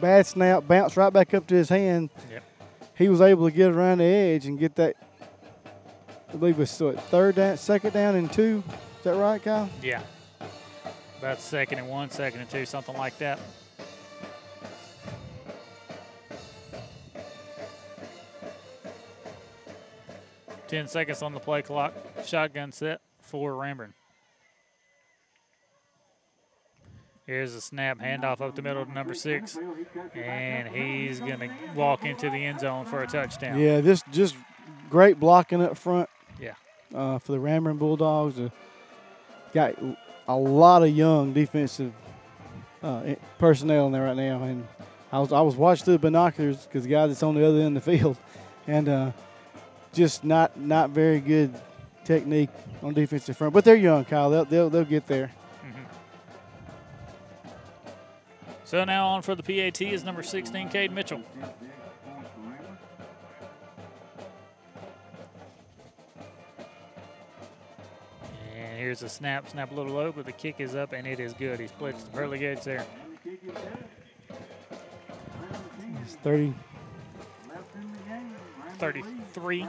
bad 0.00 0.26
snap, 0.26 0.66
bounced 0.66 0.96
right 0.96 1.12
back 1.12 1.34
up 1.34 1.46
to 1.48 1.54
his 1.54 1.68
hand. 1.68 2.10
Yep. 2.30 2.42
He 2.94 3.08
was 3.08 3.20
able 3.20 3.48
to 3.48 3.54
get 3.54 3.70
around 3.70 3.98
the 3.98 4.04
edge 4.04 4.46
and 4.46 4.58
get 4.58 4.76
that. 4.76 4.96
I 6.28 6.36
believe 6.36 6.56
it 6.56 6.60
was 6.60 6.80
what, 6.80 7.00
third 7.04 7.36
down, 7.36 7.56
second 7.56 7.94
down 7.94 8.14
and 8.14 8.30
two. 8.30 8.62
Is 8.98 9.04
that 9.04 9.16
right, 9.16 9.42
Kyle? 9.42 9.68
Yeah. 9.82 10.02
About 11.18 11.40
second 11.40 11.78
and 11.78 11.88
one, 11.88 12.10
second 12.10 12.40
and 12.40 12.48
two, 12.48 12.64
something 12.64 12.96
like 12.96 13.18
that. 13.18 13.38
Ten 20.68 20.86
seconds 20.86 21.22
on 21.22 21.32
the 21.32 21.40
play 21.40 21.62
clock. 21.62 21.94
Shotgun 22.24 22.72
set 22.72 23.00
for 23.20 23.52
Ranburne. 23.52 23.94
Here's 27.26 27.54
a 27.54 27.60
snap, 27.60 27.98
handoff 27.98 28.40
up 28.40 28.54
the 28.54 28.62
middle 28.62 28.86
to 28.86 28.92
number 28.92 29.12
six, 29.12 29.58
and 30.14 30.68
he's 30.68 31.20
going 31.20 31.40
to 31.40 31.50
walk 31.74 32.04
into 32.04 32.30
the 32.30 32.36
end 32.36 32.60
zone 32.60 32.86
for 32.86 33.02
a 33.02 33.06
touchdown. 33.06 33.58
Yeah, 33.58 33.82
this 33.82 34.02
just 34.10 34.34
great 34.88 35.20
blocking 35.20 35.60
up 35.60 35.76
front. 35.76 36.08
Yeah. 36.40 36.54
Uh, 36.94 37.18
for 37.18 37.32
the 37.32 37.38
Ranburne 37.38 37.78
Bulldogs, 37.78 38.38
uh, 38.38 38.48
got 39.52 39.74
a 40.28 40.36
lot 40.36 40.82
of 40.82 40.90
young 40.90 41.32
defensive 41.32 41.92
uh, 42.82 43.14
personnel 43.38 43.86
in 43.86 43.92
there 43.92 44.04
right 44.04 44.16
now, 44.16 44.42
and 44.44 44.66
I 45.10 45.18
was 45.18 45.32
I 45.32 45.40
was 45.40 45.56
watching 45.56 45.86
through 45.86 45.94
the 45.94 45.98
binoculars 46.00 46.66
because 46.66 46.84
the 46.84 46.90
guy 46.90 47.06
that's 47.06 47.22
on 47.22 47.34
the 47.34 47.46
other 47.46 47.60
end 47.60 47.76
of 47.76 47.84
the 47.84 47.98
field, 47.98 48.16
and 48.66 48.88
uh, 48.88 49.12
just 49.92 50.22
not 50.22 50.58
not 50.58 50.90
very 50.90 51.20
good 51.20 51.52
technique 52.04 52.50
on 52.82 52.94
defensive 52.94 53.36
front. 53.36 53.54
But 53.54 53.64
they're 53.64 53.74
young, 53.74 54.04
Kyle. 54.04 54.30
They'll 54.30 54.44
they'll, 54.44 54.70
they'll 54.70 54.84
get 54.84 55.06
there. 55.06 55.32
So 58.64 58.84
now 58.84 59.08
on 59.08 59.22
for 59.22 59.34
the 59.34 59.42
PAT 59.42 59.80
is 59.80 60.04
number 60.04 60.22
16, 60.22 60.68
Cade 60.68 60.92
Mitchell. 60.92 61.22
Here's 68.78 69.02
a 69.02 69.08
snap, 69.08 69.48
snap 69.48 69.72
a 69.72 69.74
little 69.74 69.92
low, 69.92 70.12
but 70.12 70.24
the 70.24 70.32
kick 70.32 70.56
is 70.60 70.74
up 70.74 70.92
and 70.92 71.06
it 71.06 71.20
is 71.20 71.32
good. 71.34 71.58
He 71.58 71.66
splits 71.66 72.04
the 72.04 72.10
pearly 72.10 72.38
gates 72.38 72.64
there. 72.64 72.86
It's 76.04 76.14
30. 76.22 76.54
33. 78.78 79.66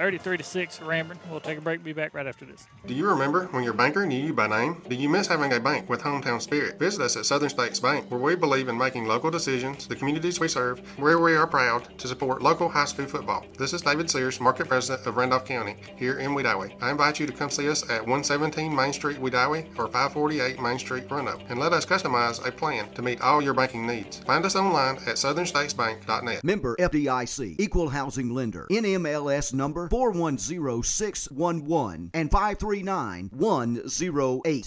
33 0.00 0.38
to 0.38 0.42
6, 0.42 0.78
Ranburne. 0.78 1.18
We'll 1.30 1.40
take 1.40 1.58
a 1.58 1.60
break, 1.60 1.84
be 1.84 1.92
back 1.92 2.14
right 2.14 2.26
after 2.26 2.46
this. 2.46 2.66
Do 2.86 2.94
you 2.94 3.06
remember 3.06 3.48
when 3.48 3.62
your 3.62 3.74
banker 3.74 4.06
knew 4.06 4.18
you 4.18 4.32
by 4.32 4.46
name? 4.46 4.80
Do 4.88 4.94
you 4.94 5.10
miss 5.10 5.26
having 5.26 5.52
a 5.52 5.60
bank 5.60 5.90
with 5.90 6.00
hometown 6.00 6.40
spirit? 6.40 6.78
Visit 6.78 7.02
us 7.02 7.18
at 7.18 7.26
Southern 7.26 7.50
States 7.50 7.78
Bank, 7.80 8.10
where 8.10 8.18
we 8.18 8.34
believe 8.34 8.68
in 8.68 8.78
making 8.78 9.04
local 9.04 9.30
decisions, 9.30 9.86
the 9.86 9.94
communities 9.94 10.40
we 10.40 10.48
serve, 10.48 10.78
where 10.98 11.18
we 11.18 11.34
are 11.34 11.46
proud 11.46 11.98
to 11.98 12.08
support 12.08 12.40
local 12.40 12.70
high 12.70 12.86
school 12.86 13.04
football. 13.04 13.44
This 13.58 13.74
is 13.74 13.82
David 13.82 14.08
Sears, 14.08 14.40
Market 14.40 14.68
President 14.68 15.06
of 15.06 15.18
Randolph 15.18 15.44
County, 15.44 15.76
here 15.96 16.18
in 16.18 16.30
Wedowee. 16.30 16.82
I 16.82 16.92
invite 16.92 17.20
you 17.20 17.26
to 17.26 17.32
come 17.34 17.50
see 17.50 17.68
us 17.68 17.82
at 17.90 18.00
117 18.00 18.74
Main 18.74 18.94
Street, 18.94 19.18
Wedowee, 19.18 19.66
or 19.78 19.86
548 19.86 20.62
Main 20.62 20.78
Street, 20.78 21.10
Roanoke, 21.10 21.42
and 21.50 21.60
let 21.60 21.74
us 21.74 21.84
customize 21.84 22.42
a 22.46 22.50
plan 22.50 22.90
to 22.94 23.02
meet 23.02 23.20
all 23.20 23.42
your 23.42 23.52
banking 23.52 23.86
needs. 23.86 24.20
Find 24.20 24.46
us 24.46 24.56
online 24.56 24.96
at 24.96 25.16
southernstatesbank.net. 25.16 26.42
Member 26.42 26.74
FDIC, 26.76 27.56
Equal 27.60 27.90
Housing 27.90 28.30
Lender, 28.30 28.66
NMLS 28.70 29.52
number 29.52 29.89
410-611 29.90 32.10
and 32.14 32.30
539-108. 32.30 34.66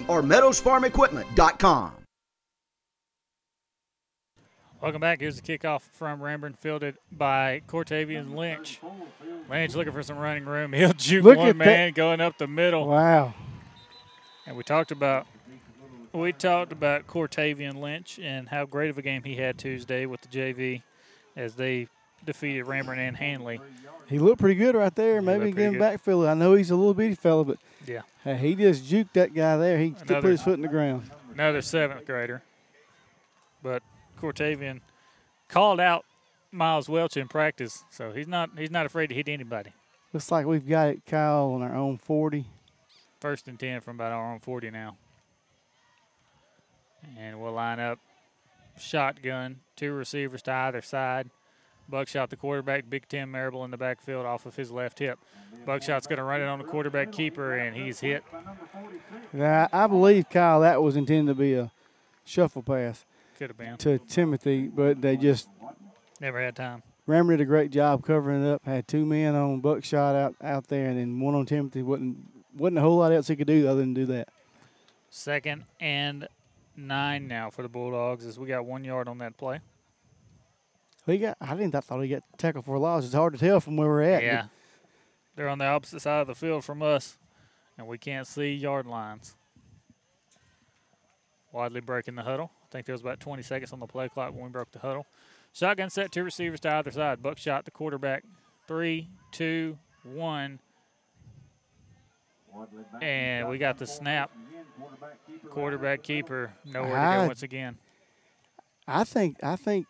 Wedowee 0.05 0.09
or 0.09 0.21
meadowsfarmequipment.com. 0.21 1.91
Welcome 4.81 5.01
back. 5.01 5.19
Here's 5.19 5.39
the 5.39 5.43
kickoff 5.43 5.81
from 5.93 6.21
Ranburne, 6.21 6.57
fielded 6.57 6.97
by 7.11 7.61
Cortavian 7.67 8.35
Lynch. 8.35 8.79
Lynch 9.47 9.75
looking 9.75 9.93
for 9.93 10.01
some 10.01 10.17
running 10.17 10.45
room. 10.45 10.73
He'll 10.73 10.93
juke 10.93 11.23
Look 11.23 11.37
one 11.37 11.55
man 11.57 11.89
that. 11.89 11.93
going 11.93 12.19
up 12.19 12.39
the 12.39 12.47
middle. 12.47 12.87
Wow. 12.87 13.35
And 14.47 14.57
we 14.57 14.63
talked 14.63 14.91
about 14.91 15.27
we 16.13 16.33
talked 16.33 16.71
about 16.71 17.05
Cortavian 17.05 17.75
Lynch 17.79 18.19
and 18.19 18.49
how 18.49 18.65
great 18.65 18.89
of 18.89 18.97
a 18.97 19.01
game 19.03 19.23
he 19.23 19.35
had 19.35 19.59
Tuesday 19.59 20.07
with 20.07 20.21
the 20.21 20.27
JV 20.27 20.81
as 21.35 21.53
they 21.55 21.87
defeated 22.25 22.65
Ranburne 22.65 22.97
and 22.97 23.15
Handley. 23.15 23.61
He 24.07 24.17
looked 24.17 24.39
pretty 24.39 24.55
good 24.55 24.75
right 24.75 24.93
there. 24.95 25.21
Maybe 25.21 25.45
looked 25.45 25.57
give 25.57 25.65
him 25.65 25.73
pretty 25.73 25.93
back 25.93 26.01
filler. 26.03 26.27
I 26.27 26.33
know 26.33 26.55
he's 26.55 26.71
a 26.71 26.75
little 26.75 26.93
bitty 26.95 27.15
fella, 27.15 27.45
but 27.45 27.59
Yeah. 27.87 28.01
hey, 28.23 28.37
he 28.37 28.55
just 28.55 28.85
juked 28.85 29.13
that 29.13 29.33
guy 29.33 29.57
there. 29.57 29.77
He 29.79 29.87
Another- 30.01 30.21
put 30.21 30.31
his 30.31 30.41
foot 30.43 30.53
in 30.55 30.61
the 30.61 30.67
ground. 30.67 31.09
Another 31.33 31.61
seventh 31.61 32.05
grader. 32.05 32.43
But 33.63 33.81
Cortavian 34.19 34.81
called 35.47 35.79
out 35.79 36.05
Miles 36.51 36.89
Welch 36.89 37.17
in 37.17 37.27
practice, 37.27 37.83
so 37.89 38.11
he's 38.11 38.27
not 38.27 38.49
he's 38.57 38.71
not 38.71 38.85
afraid 38.85 39.07
to 39.07 39.15
hit 39.15 39.29
anybody. 39.29 39.71
Looks 40.13 40.31
like 40.31 40.45
we've 40.45 40.67
got 40.67 40.89
it, 40.89 41.05
Kyle, 41.05 41.51
on 41.53 41.61
our 41.61 41.73
own 41.75 41.97
40. 41.97 42.45
First 43.21 43.47
and 43.47 43.57
ten 43.59 43.81
from 43.81 43.95
about 43.97 44.11
our 44.11 44.33
own 44.33 44.39
forty 44.39 44.69
now. 44.71 44.97
And 47.17 47.39
we'll 47.41 47.53
line 47.53 47.79
up 47.79 47.99
shotgun, 48.79 49.59
two 49.75 49.93
receivers 49.93 50.41
to 50.43 50.51
either 50.51 50.81
side. 50.81 51.29
Buckshot, 51.91 52.31
the 52.31 52.35
quarterback, 52.35 52.89
Big 52.89 53.07
Tim 53.07 53.29
Marable 53.29 53.63
in 53.65 53.69
the 53.71 53.77
backfield 53.77 54.25
off 54.25 54.47
of 54.47 54.55
his 54.55 54.71
left 54.71 54.97
hip. 54.97 55.19
Buckshot's 55.65 56.07
going 56.07 56.17
to 56.17 56.23
run 56.23 56.41
it 56.41 56.45
on 56.47 56.57
the 56.57 56.65
quarterback 56.65 57.11
keeper, 57.11 57.55
and 57.57 57.75
he's 57.75 57.99
hit. 57.99 58.23
Yeah, 59.33 59.67
I 59.71 59.85
believe, 59.85 60.29
Kyle, 60.29 60.61
that 60.61 60.81
was 60.81 60.95
intended 60.95 61.31
to 61.33 61.39
be 61.39 61.53
a 61.53 61.71
shuffle 62.25 62.63
pass 62.63 63.05
Could 63.37 63.51
have 63.51 63.57
been. 63.57 63.77
to 63.77 63.99
Timothy, 63.99 64.67
but 64.67 65.01
they 65.01 65.17
just 65.17 65.47
Never 66.19 66.39
had 66.39 66.55
time. 66.55 66.83
Rammer 67.07 67.35
did 67.35 67.41
a 67.41 67.45
great 67.45 67.71
job 67.71 68.05
covering 68.05 68.45
it 68.45 68.51
up. 68.53 68.63
Had 68.65 68.87
two 68.87 69.05
men 69.05 69.35
on 69.35 69.59
Buckshot 69.59 70.15
out, 70.15 70.35
out 70.43 70.67
there, 70.67 70.87
and 70.87 70.97
then 70.99 71.19
one 71.19 71.33
on 71.35 71.45
Timothy. 71.45 71.81
wasn't 71.83 72.17
wasn't 72.55 72.77
a 72.77 72.81
whole 72.81 72.97
lot 72.97 73.11
else 73.11 73.27
he 73.27 73.35
could 73.35 73.47
do 73.47 73.67
other 73.67 73.79
than 73.81 73.93
do 73.93 74.05
that. 74.05 74.29
Second 75.09 75.63
and 75.79 76.27
nine 76.77 77.27
now 77.27 77.49
for 77.49 77.63
the 77.63 77.69
Bulldogs 77.69 78.25
as 78.25 78.37
we 78.37 78.47
got 78.47 78.65
one 78.65 78.83
yard 78.83 79.07
on 79.07 79.17
that 79.17 79.35
play. 79.37 79.59
He 81.05 81.17
got. 81.17 81.37
I 81.41 81.55
didn't. 81.55 81.75
I 81.75 81.79
thought 81.79 81.99
he 82.01 82.09
got 82.09 82.23
tackled 82.37 82.65
for 82.65 82.75
a 82.75 82.79
loss. 82.79 83.05
It's 83.05 83.13
hard 83.13 83.33
to 83.33 83.39
tell 83.39 83.59
from 83.59 83.75
where 83.77 83.87
we're 83.87 84.01
at. 84.03 84.23
Yeah. 84.23 84.45
They're 85.35 85.49
on 85.49 85.57
the 85.57 85.65
opposite 85.65 86.01
side 86.01 86.21
of 86.21 86.27
the 86.27 86.35
field 86.35 86.63
from 86.63 86.81
us, 86.83 87.17
and 87.77 87.87
we 87.87 87.97
can't 87.97 88.27
see 88.27 88.53
yard 88.53 88.85
lines. 88.85 89.35
Wadley 91.51 91.81
breaking 91.81 92.15
the 92.15 92.23
huddle. 92.23 92.51
I 92.63 92.67
think 92.71 92.85
there 92.85 92.93
was 92.93 93.01
about 93.01 93.19
20 93.19 93.41
seconds 93.43 93.73
on 93.73 93.79
the 93.79 93.87
play 93.87 94.07
clock 94.09 94.33
when 94.33 94.43
we 94.43 94.49
broke 94.49 94.71
the 94.71 94.79
huddle. 94.79 95.05
Shotgun 95.53 95.89
set, 95.89 96.11
two 96.11 96.23
receivers 96.23 96.59
to 96.61 96.73
either 96.73 96.91
side. 96.91 97.21
Buckshot, 97.21 97.65
the 97.65 97.71
quarterback. 97.71 98.23
Three, 98.67 99.09
two, 99.31 99.77
one. 100.03 100.59
And 103.01 103.49
we 103.49 103.57
got 103.57 103.77
the 103.77 103.87
snap. 103.87 104.31
Quarterback 105.49 106.03
keeper 106.03 106.53
nowhere 106.65 106.91
to 106.91 106.95
I- 106.97 107.15
go 107.17 107.27
once 107.27 107.43
again. 107.43 107.77
I 108.87 109.03
think. 109.03 109.37
I 109.43 109.55
think 109.55 109.85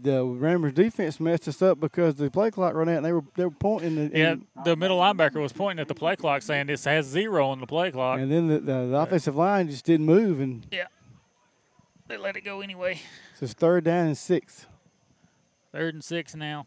the 0.00 0.24
Rammer's 0.24 0.72
defense 0.72 1.20
messed 1.20 1.46
us 1.48 1.60
up 1.60 1.78
because 1.78 2.14
the 2.14 2.30
play 2.30 2.50
clock 2.50 2.74
ran 2.74 2.88
out 2.88 2.96
and 2.98 3.04
they 3.04 3.12
were 3.12 3.24
they 3.36 3.44
were 3.44 3.50
pointing. 3.50 4.08
The, 4.10 4.18
Yeah, 4.18 4.34
the 4.64 4.74
middle 4.76 4.98
linebacker 4.98 5.40
was 5.42 5.52
pointing 5.52 5.80
at 5.82 5.88
the 5.88 5.94
play 5.94 6.16
clock 6.16 6.40
saying 6.42 6.66
this 6.68 6.84
has 6.84 7.06
zero 7.06 7.48
on 7.48 7.60
the 7.60 7.66
play 7.66 7.90
clock. 7.90 8.18
and 8.18 8.30
then 8.32 8.48
the, 8.48 8.60
the, 8.60 8.86
the 8.86 8.96
offensive 8.96 9.36
line 9.36 9.68
just 9.68 9.84
didn't 9.84 10.06
move, 10.06 10.40
and 10.40 10.66
Yeah. 10.70 10.86
They 12.08 12.16
let 12.16 12.36
it 12.36 12.40
go 12.42 12.60
anyway. 12.62 13.00
so 13.38 13.44
it's 13.44 13.52
third 13.54 13.84
down 13.84 14.06
and 14.06 14.18
six. 14.18 14.66
Third 15.72 15.94
and 15.94 16.02
six 16.04 16.34
now. 16.34 16.66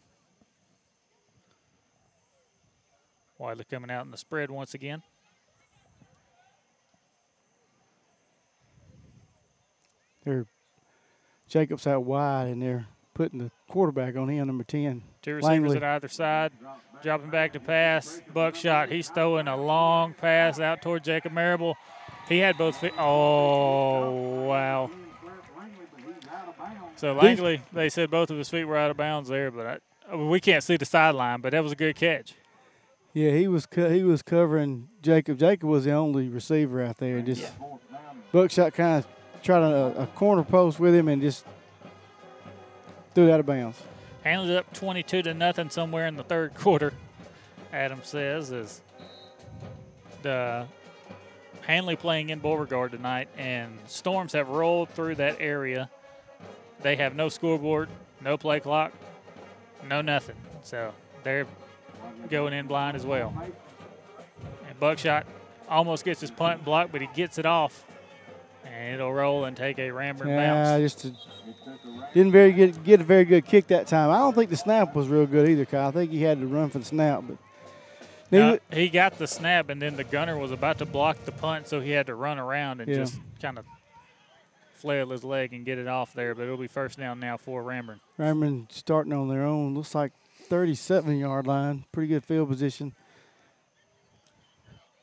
Wadley 3.38 3.64
coming 3.70 3.90
out 3.90 4.04
in 4.04 4.10
the 4.10 4.16
spread 4.16 4.50
once 4.50 4.72
again. 4.74 5.02
They're 10.24 10.46
Jacobs 11.48 11.86
out 11.86 12.02
wide, 12.04 12.48
and 12.48 12.60
they're 12.60 12.86
putting 13.16 13.38
the 13.38 13.50
quarterback 13.68 14.14
on 14.14 14.28
him, 14.28 14.46
number 14.46 14.62
ten. 14.62 15.02
Two 15.22 15.36
receivers 15.36 15.72
Langley. 15.72 15.76
at 15.78 15.82
either 15.82 16.08
side. 16.08 16.52
Dropping 17.02 17.30
back 17.30 17.54
to 17.54 17.60
pass. 17.60 18.20
Buckshot. 18.32 18.90
He's 18.90 19.08
throwing 19.08 19.48
a 19.48 19.56
long 19.56 20.12
pass 20.14 20.60
out 20.60 20.82
toward 20.82 21.02
Jacob 21.02 21.32
Marable. 21.32 21.76
He 22.28 22.38
had 22.38 22.58
both 22.58 22.76
feet. 22.76 22.92
Oh, 22.98 24.44
wow. 24.44 24.90
So 26.96 27.14
Langley, 27.14 27.62
they 27.72 27.88
said 27.88 28.10
both 28.10 28.30
of 28.30 28.38
his 28.38 28.48
feet 28.48 28.64
were 28.64 28.76
out 28.76 28.90
of 28.90 28.96
bounds 28.96 29.28
there, 29.28 29.50
but 29.50 29.66
I, 29.66 29.78
I 30.12 30.16
mean, 30.16 30.28
we 30.28 30.40
can't 30.40 30.62
see 30.62 30.76
the 30.76 30.84
sideline, 30.84 31.40
but 31.40 31.52
that 31.52 31.62
was 31.62 31.72
a 31.72 31.76
good 31.76 31.96
catch. 31.96 32.34
Yeah, 33.12 33.30
he 33.30 33.48
was 33.48 33.64
co- 33.64 33.88
he 33.88 34.02
was 34.02 34.22
covering 34.22 34.88
Jacob. 35.00 35.38
Jacob 35.38 35.68
was 35.68 35.84
the 35.84 35.92
only 35.92 36.28
receiver 36.28 36.82
out 36.82 36.98
there. 36.98 37.20
Just 37.22 37.50
Buckshot 38.32 38.74
kind 38.74 39.04
of 39.04 39.42
tried 39.42 39.62
a, 39.62 40.02
a 40.02 40.06
corner 40.08 40.42
post 40.42 40.78
with 40.78 40.94
him 40.94 41.08
and 41.08 41.22
just 41.22 41.46
threw 43.16 43.28
it 43.28 43.32
out 43.32 43.40
of 43.40 43.46
bounds. 43.46 43.82
Handley's 44.24 44.58
up 44.58 44.70
22 44.74 45.22
to 45.22 45.32
nothing 45.32 45.70
somewhere 45.70 46.06
in 46.06 46.16
the 46.16 46.22
third 46.22 46.54
quarter. 46.54 46.92
Adam 47.72 48.00
says 48.02 48.52
is 48.52 48.82
the 50.20 50.66
Handley 51.62 51.96
playing 51.96 52.28
in 52.28 52.40
Beauregard 52.40 52.92
tonight, 52.92 53.28
and 53.38 53.78
Storms 53.86 54.34
have 54.34 54.50
rolled 54.50 54.90
through 54.90 55.14
that 55.14 55.38
area. 55.40 55.88
They 56.82 56.96
have 56.96 57.14
no 57.14 57.30
scoreboard, 57.30 57.88
no 58.20 58.36
play 58.36 58.60
clock, 58.60 58.92
no 59.88 60.02
nothing. 60.02 60.36
So 60.62 60.92
they're 61.22 61.46
going 62.28 62.52
in 62.52 62.66
blind 62.66 62.98
as 62.98 63.06
well. 63.06 63.32
And 64.68 64.78
Buckshot 64.78 65.26
almost 65.70 66.04
gets 66.04 66.20
his 66.20 66.30
punt 66.30 66.66
blocked, 66.66 66.92
but 66.92 67.00
he 67.00 67.08
gets 67.14 67.38
it 67.38 67.46
off, 67.46 67.86
and 68.66 68.94
it'll 68.94 69.12
roll 69.12 69.44
and 69.44 69.56
take 69.56 69.78
a 69.78 69.88
Ranburne 69.90 70.28
Yeah, 70.28 70.78
bounce. 70.78 70.82
just 70.82 71.04
a, 71.06 71.16
didn't 72.14 72.32
very 72.32 72.52
get 72.52 72.82
get 72.84 73.00
a 73.00 73.04
very 73.04 73.24
good 73.24 73.44
kick 73.46 73.68
that 73.68 73.86
time. 73.86 74.10
I 74.10 74.18
don't 74.18 74.34
think 74.34 74.50
the 74.50 74.56
snap 74.56 74.94
was 74.94 75.08
real 75.08 75.26
good 75.26 75.48
either, 75.48 75.64
Kyle. 75.64 75.88
I 75.88 75.90
think 75.92 76.10
he 76.10 76.22
had 76.22 76.40
to 76.40 76.46
run 76.46 76.70
for 76.70 76.78
the 76.78 76.84
snap, 76.84 77.24
but 77.26 77.36
No, 78.30 78.58
he 78.72 78.88
got 78.88 79.18
the 79.18 79.26
snap, 79.26 79.68
and 79.68 79.80
then 79.80 79.96
the 79.96 80.04
gunner 80.04 80.36
was 80.36 80.50
about 80.50 80.78
to 80.78 80.86
block 80.86 81.24
the 81.24 81.32
punt, 81.32 81.68
so 81.68 81.80
he 81.80 81.90
had 81.92 82.06
to 82.06 82.14
run 82.14 82.38
around 82.38 82.80
and 82.80 82.90
Yeah. 82.90 82.96
just 82.98 83.18
kind 83.40 83.58
of 83.58 83.64
flail 84.74 85.10
his 85.10 85.22
leg 85.24 85.52
and 85.54 85.64
get 85.64 85.78
it 85.78 85.86
off 85.88 86.12
there. 86.12 86.34
But 86.34 86.42
it'll 86.44 86.56
be 86.56 86.66
first 86.66 86.98
down 86.98 87.20
now 87.20 87.36
for 87.36 87.62
Ranburne. 87.62 88.00
Ranburne 88.18 88.70
starting 88.72 89.12
on 89.12 89.28
their 89.28 89.42
own. 89.42 89.74
Looks 89.74 89.94
like 89.94 90.12
37 90.48 91.18
yard 91.18 91.46
line. 91.46 91.84
Pretty 91.92 92.08
good 92.08 92.24
field 92.24 92.48
position. 92.48 92.94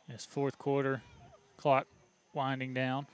It's 0.10 0.26
fourth 0.26 0.58
quarter, 0.58 1.02
clock 1.58 1.88
winding 2.34 2.74
down. 2.74 3.08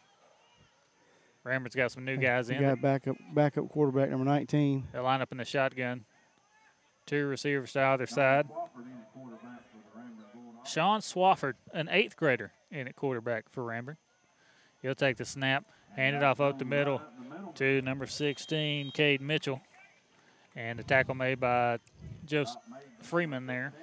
Ranburne's 1.46 1.76
got 1.76 1.92
some 1.92 2.06
new 2.06 2.18
guys 2.18 2.50
We 2.50 2.56
in. 2.56 2.62
got 2.62 2.82
backup 2.82 3.16
backup 3.34 3.70
quarterback 3.70 4.10
number 4.10 4.26
19. 4.26 4.88
They 4.92 5.00
line 5.00 5.22
up 5.22 5.32
in 5.32 5.38
the 5.38 5.46
shotgun. 5.46 6.06
Two 7.06 7.26
receivers 7.28 7.74
to 7.74 7.82
either 7.82 8.06
side. 8.06 8.48
Sean 10.66 11.00
Swafford, 11.00 11.54
an 11.74 11.90
eighth 11.90 12.16
grader, 12.16 12.52
in 12.72 12.88
at 12.88 12.96
quarterback 12.96 13.50
for 13.50 13.64
Ranburne. 13.64 13.98
He'll 14.82 14.94
take 14.96 15.18
the 15.18 15.26
snap, 15.26 15.66
hand 15.96 16.16
it 16.16 16.24
off 16.24 16.40
up 16.40 16.60
the 16.60 16.66
middle 16.66 17.02
to 17.56 17.82
number 17.82 18.06
16, 18.06 18.92
Cade 18.92 19.22
Mitchell. 19.22 19.62
And 20.56 20.78
the 20.78 20.84
tackle 20.84 21.16
made 21.16 21.40
by 21.40 21.80
Joseph 22.26 22.62
Freeman 23.02 23.46
there. 23.48 23.74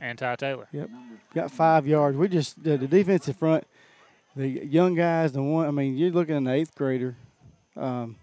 And 0.00 0.18
Ty 0.18 0.36
Taylor. 0.36 0.68
Yep. 0.72 0.90
Got 1.34 1.50
five 1.50 1.86
yards. 1.86 2.16
We 2.16 2.28
just 2.28 2.62
the, 2.62 2.76
the 2.76 2.86
defensive 2.86 3.36
front, 3.36 3.64
the 4.36 4.48
young 4.48 4.94
guys, 4.94 5.32
the 5.32 5.42
one. 5.42 5.66
I 5.66 5.70
mean, 5.70 5.96
you're 5.96 6.10
looking 6.10 6.34
at 6.34 6.38
an 6.38 6.48
eighth 6.48 6.74
grader. 6.74 7.16
Um, 7.76 8.16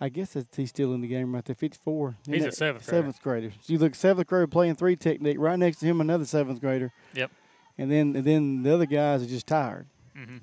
I 0.00 0.08
guess 0.08 0.34
that's, 0.34 0.56
he's 0.56 0.68
still 0.70 0.94
in 0.94 1.00
the 1.00 1.08
game 1.08 1.34
right 1.34 1.44
there. 1.44 1.54
54. 1.54 2.16
He's 2.26 2.36
Isn't 2.36 2.48
a 2.48 2.52
seventh 2.52 2.86
grader. 2.86 2.96
Seventh 2.98 3.22
grader. 3.22 3.50
So 3.62 3.72
you 3.72 3.78
look 3.78 3.94
seventh 3.94 4.28
grader 4.28 4.46
playing 4.46 4.76
three 4.76 4.96
technique. 4.96 5.36
Right 5.38 5.58
next 5.58 5.78
to 5.80 5.86
him, 5.86 6.00
another 6.00 6.24
seventh 6.24 6.60
grader. 6.60 6.92
Yep. 7.14 7.30
And 7.76 7.90
then 7.90 8.16
and 8.16 8.24
then 8.24 8.62
the 8.62 8.74
other 8.74 8.86
guys 8.86 9.22
are 9.22 9.26
just 9.26 9.46
tired. 9.46 9.86
hmm 10.16 10.38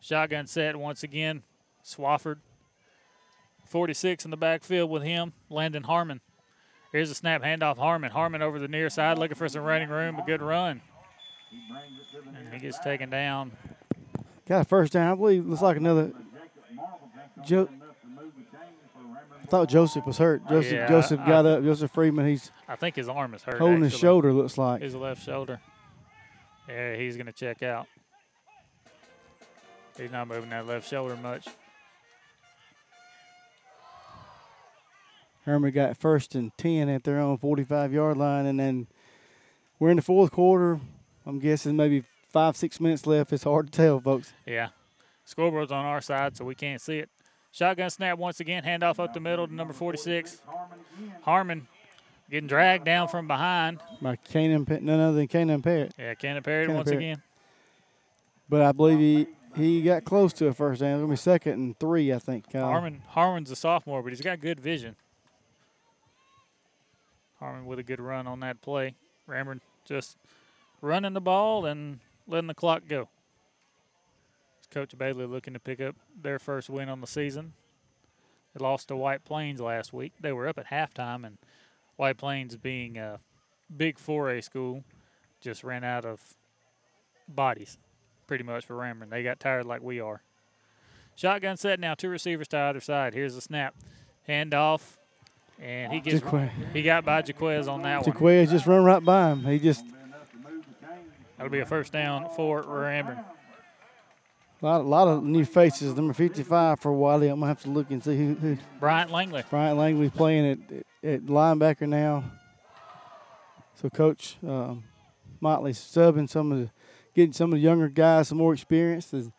Shotgun 0.00 0.46
set 0.46 0.76
once 0.76 1.02
again. 1.02 1.42
Swafford. 1.84 2.38
46 3.66 4.24
in 4.24 4.30
the 4.30 4.36
backfield 4.36 4.90
with 4.90 5.02
him. 5.02 5.32
Landon 5.48 5.84
Harmon. 5.84 6.20
Here's 6.90 7.10
a 7.10 7.14
snap 7.14 7.42
handoff. 7.42 7.76
Harmon. 7.76 8.10
Harmon 8.10 8.42
over 8.42 8.58
the 8.58 8.66
near 8.66 8.90
side 8.90 9.18
looking 9.18 9.36
for 9.36 9.48
some 9.48 9.62
running 9.62 9.88
room. 9.88 10.18
A 10.18 10.24
good 10.24 10.42
run. 10.42 10.80
And 11.52 12.52
he 12.54 12.60
gets 12.60 12.78
taken 12.78 13.10
down. 13.10 13.52
Got 14.48 14.62
a 14.62 14.64
first 14.64 14.92
down. 14.92 15.10
I 15.12 15.14
believe 15.14 15.46
looks 15.46 15.62
like 15.62 15.76
another. 15.76 16.12
Jo- 17.44 17.68
I 19.42 19.46
thought 19.46 19.68
Joseph 19.68 20.06
was 20.06 20.18
hurt. 20.18 20.46
Joseph 20.48 20.72
Yeah, 20.72 20.88
Joseph 20.88 21.20
I- 21.20 21.26
got 21.26 21.46
up. 21.46 21.62
Joseph 21.64 21.90
Freeman. 21.90 22.26
He's 22.26 22.50
I 22.68 22.76
think 22.76 22.94
his 22.96 23.08
arm 23.08 23.34
is 23.34 23.42
hurt. 23.42 23.58
holding 23.58 23.82
his 23.82 23.96
shoulder. 23.96 24.32
Looks 24.32 24.56
like. 24.58 24.82
His 24.82 24.94
left 24.94 25.24
shoulder. 25.24 25.60
Yeah, 26.68 26.94
he's 26.96 27.16
going 27.16 27.26
to 27.26 27.32
check 27.32 27.62
out. 27.62 27.86
He's 29.96 30.12
not 30.12 30.28
moving 30.28 30.50
that 30.50 30.66
left 30.66 30.88
shoulder 30.88 31.16
much. 31.16 31.48
Harmon 35.44 35.72
got 35.72 35.96
first 35.96 36.34
and 36.34 36.56
10 36.58 36.88
at 36.88 37.02
their 37.04 37.18
own 37.18 37.38
45 37.38 37.92
yard 37.92 38.16
line. 38.16 38.46
And 38.46 38.60
then 38.60 38.86
we're 39.78 39.90
in 39.90 39.96
the 39.96 40.02
fourth 40.02 40.30
quarter. 40.30 40.78
I'm 41.26 41.38
guessing 41.38 41.76
maybe 41.76 42.04
five, 42.28 42.56
six 42.56 42.80
minutes 42.80 43.06
left. 43.06 43.32
It's 43.32 43.44
hard 43.44 43.72
to 43.72 43.72
tell, 43.72 44.00
folks. 44.00 44.32
Yeah. 44.46 44.68
Scoreboard's 45.24 45.72
on 45.72 45.84
our 45.84 46.00
side, 46.00 46.36
so 46.36 46.44
we 46.44 46.54
can't 46.54 46.80
see 46.80 46.98
it. 46.98 47.08
Shotgun 47.52 47.90
snap 47.90 48.18
once 48.18 48.40
again. 48.40 48.62
Handoff 48.62 48.98
up 48.98 49.12
the 49.12 49.20
middle 49.20 49.46
to 49.46 49.54
number 49.54 49.72
46. 49.72 50.40
Harmon 51.22 51.66
getting 52.30 52.46
dragged 52.46 52.84
down 52.84 53.08
from 53.08 53.26
behind. 53.26 53.80
By 54.00 54.16
Cannon, 54.16 54.66
none 54.82 55.00
other 55.00 55.16
than 55.16 55.26
Cannon 55.28 55.62
Parrott. 55.62 55.92
Yeah, 55.98 56.14
Cannon 56.14 56.42
Perry 56.42 56.64
Cannon 56.64 56.76
once 56.76 56.90
Parrott. 56.90 57.04
again. 57.04 57.22
But 58.48 58.62
I 58.62 58.72
believe 58.72 58.98
he, 58.98 59.26
he 59.56 59.82
got 59.82 60.04
close 60.04 60.32
to 60.34 60.46
a 60.46 60.52
first 60.52 60.80
down. 60.80 60.92
It's 60.92 60.98
going 60.98 61.08
to 61.08 61.12
be 61.12 61.16
second 61.16 61.52
and 61.54 61.78
three, 61.78 62.12
I 62.12 62.18
think. 62.18 62.50
Kyle. 62.50 62.64
Harmon 62.64 63.02
Harmon's 63.08 63.50
a 63.50 63.56
sophomore, 63.56 64.02
but 64.02 64.10
he's 64.12 64.20
got 64.20 64.40
good 64.40 64.60
vision. 64.60 64.96
Harmon 67.38 67.66
with 67.66 67.78
a 67.78 67.82
good 67.82 68.00
run 68.00 68.26
on 68.26 68.40
that 68.40 68.60
play. 68.60 68.94
Rammer 69.26 69.58
just 69.84 70.16
running 70.80 71.12
the 71.12 71.20
ball 71.20 71.66
and 71.66 72.00
letting 72.26 72.48
the 72.48 72.54
clock 72.54 72.82
go. 72.88 73.08
Coach 74.70 74.96
Bailey 74.96 75.26
looking 75.26 75.54
to 75.54 75.60
pick 75.60 75.80
up 75.80 75.96
their 76.22 76.38
first 76.38 76.70
win 76.70 76.88
on 76.88 77.00
the 77.00 77.06
season. 77.06 77.54
They 78.54 78.62
lost 78.62 78.88
to 78.88 78.96
White 78.96 79.24
Plains 79.24 79.60
last 79.60 79.92
week. 79.92 80.12
They 80.20 80.32
were 80.32 80.46
up 80.46 80.58
at 80.58 80.70
halftime, 80.70 81.26
and 81.26 81.38
White 81.96 82.18
Plains, 82.18 82.56
being 82.56 82.96
a 82.96 83.18
big 83.76 83.98
4A 83.98 84.42
school, 84.44 84.84
just 85.40 85.64
ran 85.64 85.82
out 85.82 86.04
of 86.04 86.20
bodies 87.28 87.78
pretty 88.26 88.44
much 88.44 88.64
for 88.64 88.76
Rammer. 88.76 89.06
They 89.06 89.24
got 89.24 89.40
tired 89.40 89.66
like 89.66 89.82
we 89.82 89.98
are. 89.98 90.22
Shotgun 91.16 91.56
set 91.56 91.80
now, 91.80 91.94
two 91.94 92.08
receivers 92.08 92.46
to 92.48 92.58
either 92.58 92.80
side. 92.80 93.12
Here's 93.12 93.34
the 93.34 93.40
snap. 93.40 93.74
Handoff. 94.28 94.96
And 95.60 95.92
he 95.92 96.00
gets 96.00 96.22
Jaquez. 96.22 96.50
he 96.72 96.82
got 96.82 97.04
by 97.04 97.22
Jaquez 97.26 97.66
on 97.66 97.82
that 97.82 98.02
one. 98.02 98.12
Jaquez 98.12 98.50
just 98.50 98.66
run 98.66 98.84
right 98.84 99.04
by 99.04 99.32
him. 99.32 99.44
He 99.44 99.58
just 99.58 99.84
That'll 101.40 101.50
be 101.50 101.60
a 101.60 101.64
first 101.64 101.90
down 101.90 102.28
for 102.36 102.62
Ranburne. 102.62 103.24
a 104.60 104.66
lot, 104.66 104.82
a 104.82 104.84
lot 104.84 105.08
of 105.08 105.24
new 105.24 105.46
faces. 105.46 105.96
Number 105.96 106.12
55 106.12 106.78
for 106.78 106.92
Wadley. 106.92 107.28
I'm 107.28 107.40
gonna 107.40 107.48
have 107.48 107.62
to 107.62 107.70
look 107.70 107.90
and 107.90 108.04
see 108.04 108.14
who. 108.14 108.34
who 108.34 108.58
Bryant 108.78 109.10
Langley. 109.10 109.42
Bryant 109.48 109.78
Langley 109.78 110.10
playing 110.10 110.50
at, 110.50 110.58
at 111.02 111.22
linebacker 111.22 111.88
now. 111.88 112.24
So 113.76 113.88
Coach 113.88 114.36
um, 114.46 114.84
Motley 115.40 115.72
subbing 115.72 116.28
some 116.28 116.52
of 116.52 116.58
the, 116.58 116.70
getting 117.14 117.32
some 117.32 117.54
of 117.54 117.58
the 117.58 117.64
younger 117.64 117.88
guys 117.88 118.28
some 118.28 118.36
more 118.36 118.52
experience. 118.52 119.14
As, 119.14 119.30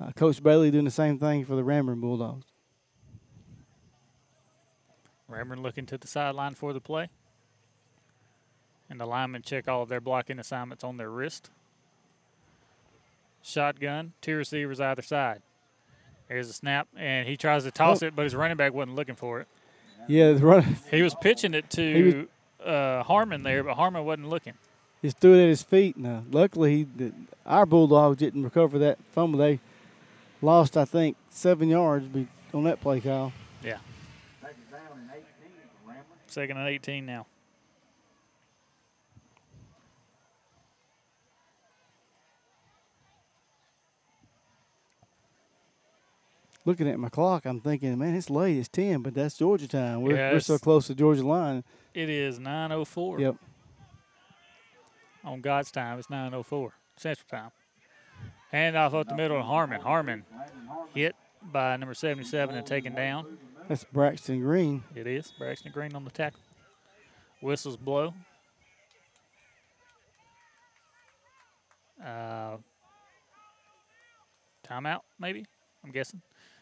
uh, 0.00 0.12
Coach 0.12 0.40
Bailey 0.40 0.70
doing 0.70 0.84
the 0.84 0.92
same 0.92 1.18
thing 1.18 1.44
for 1.44 1.56
the 1.56 1.64
Ranburne 1.64 2.00
Bulldogs. 2.00 2.46
Ranburne 5.28 5.62
looking 5.62 5.86
to 5.86 5.98
the 5.98 6.06
sideline 6.06 6.54
for 6.54 6.72
the 6.72 6.80
play. 6.80 7.08
And 8.90 9.00
the 9.00 9.06
linemen 9.06 9.42
check 9.42 9.68
all 9.68 9.82
of 9.82 9.88
their 9.88 10.00
blocking 10.00 10.38
assignments 10.40 10.82
on 10.84 10.96
their 10.96 11.08
wrist. 11.10 11.48
Shotgun, 13.42 14.12
two 14.20 14.36
receivers 14.36 14.80
either 14.80 15.02
side. 15.02 15.40
Here's 16.28 16.48
a 16.50 16.52
snap, 16.52 16.88
and 16.96 17.26
he 17.26 17.36
tries 17.36 17.64
to 17.64 17.70
toss 17.70 18.02
Oh. 18.02 18.06
it, 18.06 18.16
but 18.16 18.24
his 18.24 18.34
running 18.34 18.56
back 18.56 18.72
wasn't 18.74 18.96
looking 18.96 19.14
for 19.16 19.40
it. 19.40 19.48
Yeah, 20.08 20.32
the 20.32 20.44
run. 20.44 20.76
He 20.90 21.02
was 21.02 21.14
pitching 21.14 21.54
it 21.54 21.72
He 21.74 22.02
was- 22.02 22.14
to 22.62 22.68
uh, 22.68 23.02
Harmon 23.04 23.42
there, 23.42 23.62
but 23.62 23.74
Harmon 23.76 24.04
wasn't 24.04 24.28
looking. 24.28 24.54
Just 25.02 25.18
threw 25.18 25.34
it 25.34 25.42
at 25.44 25.48
his 25.48 25.62
feet. 25.62 25.96
Now, 25.96 26.24
luckily, 26.30 26.76
he, 26.78 26.82
the, 26.84 27.12
our 27.46 27.64
Bulldogs 27.64 28.18
didn't 28.18 28.42
recover 28.42 28.78
that 28.80 28.98
fumble. 29.12 29.38
They 29.38 29.60
lost, 30.42 30.76
I 30.76 30.84
think, 30.84 31.16
seven 31.30 31.68
yards 31.70 32.06
be- 32.06 32.28
on 32.52 32.64
that 32.64 32.80
play, 32.80 33.00
Kyle. 33.00 33.32
Yeah. 33.64 33.78
Second 36.26 36.58
and 36.58 36.68
18 36.68 37.06
now. 37.06 37.26
Looking 46.66 46.88
at 46.88 46.98
my 46.98 47.08
clock, 47.08 47.46
I'm 47.46 47.60
thinking, 47.60 47.98
man, 47.98 48.14
it's 48.14 48.28
late. 48.28 48.58
It's 48.58 48.68
10, 48.68 49.02
but 49.02 49.14
that's 49.14 49.36
Georgia 49.36 49.66
time. 49.66 50.02
We're, 50.02 50.16
we're 50.32 50.40
so 50.40 50.58
close 50.58 50.88
to 50.88 50.94
Georgia 50.94 51.26
line. 51.26 51.64
It 51.94 52.10
is 52.10 52.38
9.04. 52.38 53.20
Yep. 53.20 53.36
On 55.24 55.40
God's 55.40 55.70
time, 55.70 55.98
it's 55.98 56.08
9.04 56.08 56.70
Central 56.96 57.26
Time. 57.30 57.50
Handoff 58.52 58.94
up 58.94 59.08
the 59.08 59.14
middle 59.14 59.38
to 59.38 59.42
Harmon. 59.42 59.80
Harmon 59.80 60.24
hit 60.94 61.14
by 61.42 61.76
number 61.76 61.94
77 61.94 62.54
and 62.54 62.66
taken 62.66 62.94
down. 62.94 63.38
That's 63.68 63.84
Braxton 63.84 64.40
Green. 64.40 64.82
It 64.94 65.06
is. 65.06 65.32
Braxton 65.38 65.72
Green 65.72 65.94
on 65.94 66.04
the 66.04 66.10
tackle. 66.10 66.40
Whistles 67.40 67.76
blow. 67.76 68.12
Uh, 72.04 72.56
timeout, 74.66 75.00
maybe? 75.18 75.46
I'm 75.84 75.92
guessing. 75.92 76.20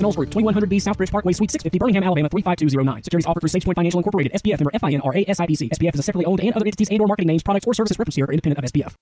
Knowles 0.00 0.16
Group, 0.16 0.30
2100B 0.30 0.80
Southbridge 0.80 1.10
Parkway, 1.10 1.32
Suite 1.32 1.50
650, 1.50 1.78
Birmingham, 1.78 2.04
Alabama 2.04 2.28
35209. 2.28 3.02
Securities 3.02 3.26
offered 3.26 3.40
through 3.40 3.60
SagePoint 3.60 3.74
Financial 3.74 3.98
Incorporated, 3.98 4.32
SPF 4.32 4.60
member 4.60 4.70
FINRA 4.72 5.26
SIPC. 5.26 5.70
SPF 5.70 5.94
is 5.94 6.00
a 6.00 6.02
separately 6.02 6.26
owned 6.26 6.40
and 6.40 6.52
other 6.54 6.66
entities 6.66 6.88
and 6.90 7.00
or 7.00 7.06
marketing 7.06 7.28
names, 7.28 7.42
products, 7.42 7.66
or 7.66 7.74
services 7.74 7.98
referenced 7.98 8.16
here 8.16 8.26
are 8.26 8.32
independent 8.32 8.64
of 8.64 8.72
SPF. 8.72 8.94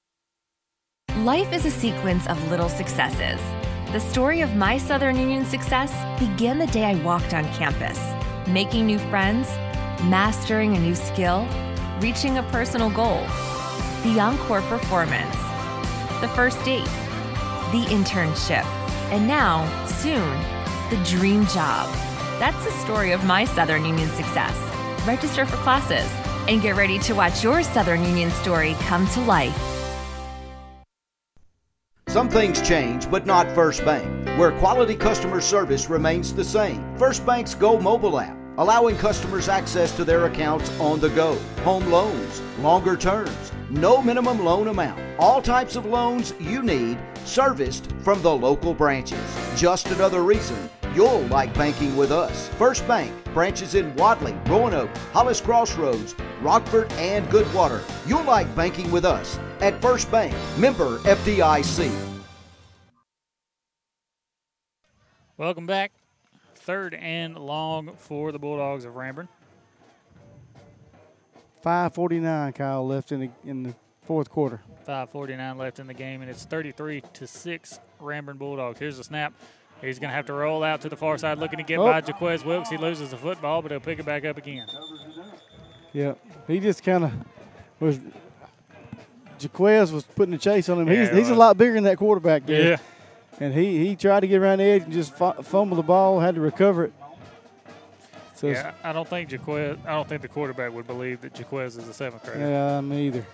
Life 1.24 1.52
is 1.52 1.64
a 1.66 1.70
sequence 1.70 2.26
of 2.26 2.50
little 2.50 2.68
successes. 2.68 3.40
The 3.92 4.00
story 4.00 4.42
of 4.42 4.54
my 4.54 4.78
Southern 4.78 5.16
Union 5.16 5.44
success 5.44 5.90
began 6.20 6.58
the 6.58 6.66
day 6.68 6.84
I 6.84 6.94
walked 7.02 7.34
on 7.34 7.44
campus, 7.54 7.98
making 8.46 8.86
new 8.86 8.98
friends, 8.98 9.48
mastering 10.04 10.76
a 10.76 10.80
new 10.80 10.94
skill, 10.94 11.48
reaching 12.00 12.38
a 12.38 12.42
personal 12.44 12.90
goal, 12.90 13.20
the 14.02 14.20
encore 14.20 14.60
performance, 14.62 15.34
the 16.20 16.28
first 16.34 16.62
date, 16.64 16.84
the 17.72 17.84
internship, 17.88 18.64
and 19.10 19.26
now, 19.26 19.64
soon, 19.86 20.55
the 20.90 20.96
dream 21.04 21.46
job. 21.46 21.88
That's 22.38 22.64
the 22.64 22.70
story 22.84 23.12
of 23.12 23.24
my 23.24 23.44
Southern 23.44 23.84
Union 23.84 24.08
success. 24.10 24.56
Register 25.06 25.44
for 25.46 25.56
classes 25.56 26.10
and 26.48 26.62
get 26.62 26.76
ready 26.76 26.98
to 27.00 27.14
watch 27.14 27.42
your 27.42 27.62
Southern 27.62 28.04
Union 28.04 28.30
story 28.30 28.74
come 28.80 29.06
to 29.08 29.20
life. 29.22 29.56
Some 32.08 32.28
things 32.28 32.66
change, 32.66 33.10
but 33.10 33.26
not 33.26 33.50
First 33.52 33.84
Bank, 33.84 34.06
where 34.38 34.52
quality 34.52 34.96
customer 34.96 35.40
service 35.40 35.90
remains 35.90 36.32
the 36.32 36.44
same. 36.44 36.96
First 36.96 37.26
Bank's 37.26 37.54
Go 37.54 37.78
mobile 37.78 38.18
app, 38.18 38.36
allowing 38.58 38.96
customers 38.96 39.48
access 39.48 39.94
to 39.96 40.04
their 40.04 40.26
accounts 40.26 40.70
on 40.78 41.00
the 41.00 41.10
go, 41.10 41.34
home 41.62 41.86
loans, 41.90 42.40
longer 42.60 42.96
terms, 42.96 43.52
no 43.68 44.00
minimum 44.00 44.44
loan 44.44 44.68
amount, 44.68 45.00
all 45.18 45.42
types 45.42 45.76
of 45.76 45.84
loans 45.84 46.32
you 46.40 46.62
need, 46.62 46.98
serviced 47.24 47.92
from 48.02 48.22
the 48.22 48.34
local 48.34 48.72
branches. 48.72 49.20
Just 49.56 49.88
another 49.88 50.22
reason 50.22 50.70
You'll 50.96 51.26
like 51.26 51.52
banking 51.52 51.94
with 51.94 52.10
us. 52.10 52.48
First 52.56 52.88
Bank, 52.88 53.12
branches 53.34 53.74
in 53.74 53.94
Wadley, 53.96 54.34
Roanoke, 54.46 54.88
Hollis 55.12 55.42
Crossroads, 55.42 56.14
Rockford, 56.40 56.90
and 56.92 57.28
Goodwater. 57.28 57.82
You'll 58.08 58.24
like 58.24 58.56
banking 58.56 58.90
with 58.90 59.04
us 59.04 59.38
at 59.60 59.78
First 59.82 60.10
Bank, 60.10 60.34
member 60.56 60.96
FDIC. 61.00 61.92
Welcome 65.36 65.66
back. 65.66 65.92
Third 66.54 66.94
and 66.94 67.36
long 67.36 67.94
for 67.98 68.32
the 68.32 68.38
Bulldogs 68.38 68.86
of 68.86 68.94
Ranburne. 68.94 69.28
5:49, 71.62 72.54
Kyle 72.54 72.86
left 72.86 73.12
in 73.12 73.20
the 73.20 73.30
in 73.44 73.64
the 73.64 73.74
fourth 74.06 74.30
quarter. 74.30 74.62
5:49 74.86 75.58
left 75.58 75.78
in 75.78 75.88
the 75.88 75.94
game, 75.94 76.22
and 76.22 76.30
it's 76.30 76.46
33 76.46 77.02
to 77.12 77.26
six 77.26 77.80
Ranburne 78.00 78.38
Bulldogs. 78.38 78.78
Here's 78.78 78.96
the 78.96 79.04
snap. 79.04 79.34
He's 79.80 79.98
going 79.98 80.10
to 80.10 80.14
have 80.14 80.26
to 80.26 80.32
roll 80.32 80.64
out 80.64 80.80
to 80.82 80.88
the 80.88 80.96
far 80.96 81.18
side, 81.18 81.38
looking 81.38 81.58
to 81.58 81.62
get 81.62 81.78
Oh. 81.78 81.84
by 81.84 81.98
Jaquez 82.00 82.44
Wilkes. 82.44 82.70
He 82.70 82.76
loses 82.76 83.10
the 83.10 83.16
football, 83.16 83.60
but 83.62 83.70
he'll 83.70 83.80
pick 83.80 83.98
it 83.98 84.06
back 84.06 84.24
up 84.24 84.36
again. 84.38 84.66
Yeah, 85.92 86.14
he 86.46 86.60
just 86.60 86.82
kind 86.82 87.04
of 87.04 87.12
was. 87.80 88.00
Jaquez 89.38 89.92
was 89.92 90.04
putting 90.04 90.32
the 90.32 90.38
chase 90.38 90.68
on 90.68 90.80
him. 90.80 90.88
Yeah, 90.88 91.08
he's 91.08 91.18
he's 91.18 91.28
a 91.30 91.34
lot 91.34 91.58
bigger 91.58 91.74
than 91.74 91.84
that 91.84 91.98
quarterback 91.98 92.46
there. 92.46 92.70
Yeah. 92.70 92.76
And 93.38 93.52
he, 93.52 93.86
he 93.86 93.96
tried 93.96 94.20
to 94.20 94.26
get 94.28 94.40
around 94.40 94.58
the 94.58 94.64
edge 94.64 94.84
and 94.84 94.92
just 94.92 95.14
fu- 95.14 95.42
fumbled 95.42 95.78
the 95.78 95.82
ball, 95.82 96.20
had 96.20 96.36
to 96.36 96.40
recover 96.40 96.84
it. 96.84 96.92
So 98.34 98.46
Yeah, 98.48 98.72
I 98.82 98.94
don't 98.94 99.06
think 99.06 99.30
Jaquez. 99.30 99.76
I 99.86 99.92
don't 99.92 100.08
think 100.08 100.22
the 100.22 100.28
quarterback 100.28 100.72
would 100.72 100.86
believe 100.86 101.20
that 101.20 101.38
Jaquez 101.38 101.76
is 101.76 101.86
a 101.86 101.92
seventh 101.92 102.24
grader. 102.24 102.40
Yeah, 102.48 102.80
me 102.80 103.08
either. 103.08 103.26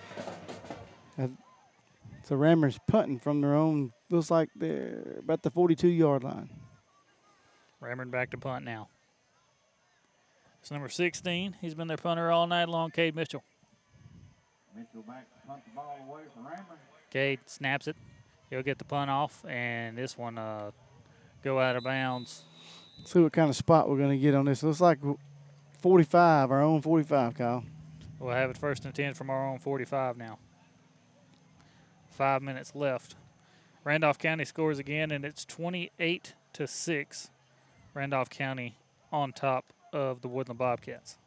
So 2.33 2.37
Rammer's 2.37 2.79
punting 2.87 3.19
from 3.19 3.41
their 3.41 3.53
own. 3.53 3.91
Looks 4.09 4.31
like 4.31 4.49
they're 4.55 5.17
about 5.19 5.43
the 5.43 5.51
42 5.51 5.87
yard 5.87 6.23
line. 6.23 6.49
Ranburne 7.79 8.09
back 8.09 8.31
to 8.31 8.39
punt 8.39 8.65
now. 8.65 8.89
It's 10.59 10.71
number 10.71 10.89
16. 10.89 11.57
He's 11.61 11.75
been 11.75 11.87
their 11.87 11.95
punter 11.95 12.31
all 12.31 12.47
night 12.47 12.69
long, 12.69 12.89
Cade 12.89 13.15
Mitchell. 13.15 13.43
Mitchell 14.75 15.03
back 15.03 15.27
to 15.29 15.47
punt 15.47 15.63
the 15.63 15.75
ball 15.75 15.95
away 16.09 16.23
from 16.33 16.45
Ranburne. 16.45 16.79
Cade 17.11 17.39
snaps 17.45 17.87
it. 17.87 17.97
He'll 18.49 18.63
get 18.63 18.79
the 18.79 18.85
punt 18.85 19.11
off, 19.11 19.45
and 19.47 19.95
this 19.95 20.17
one 20.17 20.39
uh, 20.39 20.71
go 21.43 21.59
out 21.59 21.75
of 21.75 21.83
bounds. 21.83 22.45
See 23.05 23.19
what 23.19 23.31
kind 23.31 23.51
of 23.51 23.55
spot 23.55 23.87
we're 23.87 23.97
going 23.97 24.09
to 24.09 24.17
get 24.17 24.33
on 24.33 24.45
this. 24.45 24.63
Looks 24.63 24.81
like 24.81 24.97
45, 25.83 26.49
our 26.49 26.63
own 26.63 26.81
45, 26.81 27.35
Kyle. 27.35 27.63
We'll 28.17 28.33
have 28.33 28.49
it 28.49 28.57
first 28.57 28.85
and 28.85 28.95
10 28.95 29.13
from 29.13 29.29
our 29.29 29.49
own 29.49 29.59
45 29.59 30.17
now. 30.17 30.39
Five 32.17 32.41
minutes 32.41 32.73
left. 32.75 33.15
Randolph 33.83 34.19
County 34.19 34.45
scores 34.45 34.79
again, 34.79 35.11
and 35.11 35.25
it's 35.25 35.45
28 35.45 36.33
to 36.53 36.67
6. 36.67 37.29
Randolph 37.93 38.29
County 38.29 38.75
on 39.11 39.33
top 39.33 39.65
of 39.91 40.21
the 40.21 40.27
Woodland 40.27 40.59
Bobcats. 40.59 41.17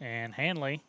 And 0.00 0.34
Handley 0.34 0.82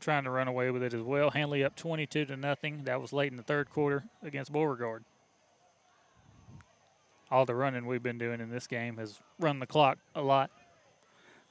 trying 0.00 0.24
to 0.24 0.30
run 0.30 0.46
away 0.46 0.70
with 0.70 0.82
it 0.82 0.94
as 0.94 1.02
well. 1.02 1.30
Handley 1.30 1.64
up 1.64 1.74
22 1.74 2.26
to 2.26 2.36
nothing. 2.36 2.84
That 2.84 3.00
was 3.00 3.12
late 3.12 3.32
in 3.32 3.36
the 3.36 3.42
third 3.42 3.70
quarter 3.70 4.04
against 4.22 4.52
Beauregard. 4.52 5.04
All 7.30 7.44
the 7.44 7.54
running 7.54 7.86
we've 7.86 8.02
been 8.02 8.18
doing 8.18 8.40
in 8.40 8.50
this 8.50 8.66
game 8.66 8.96
has 8.96 9.18
run 9.38 9.58
the 9.58 9.66
clock 9.66 9.98
a 10.14 10.22
lot. 10.22 10.50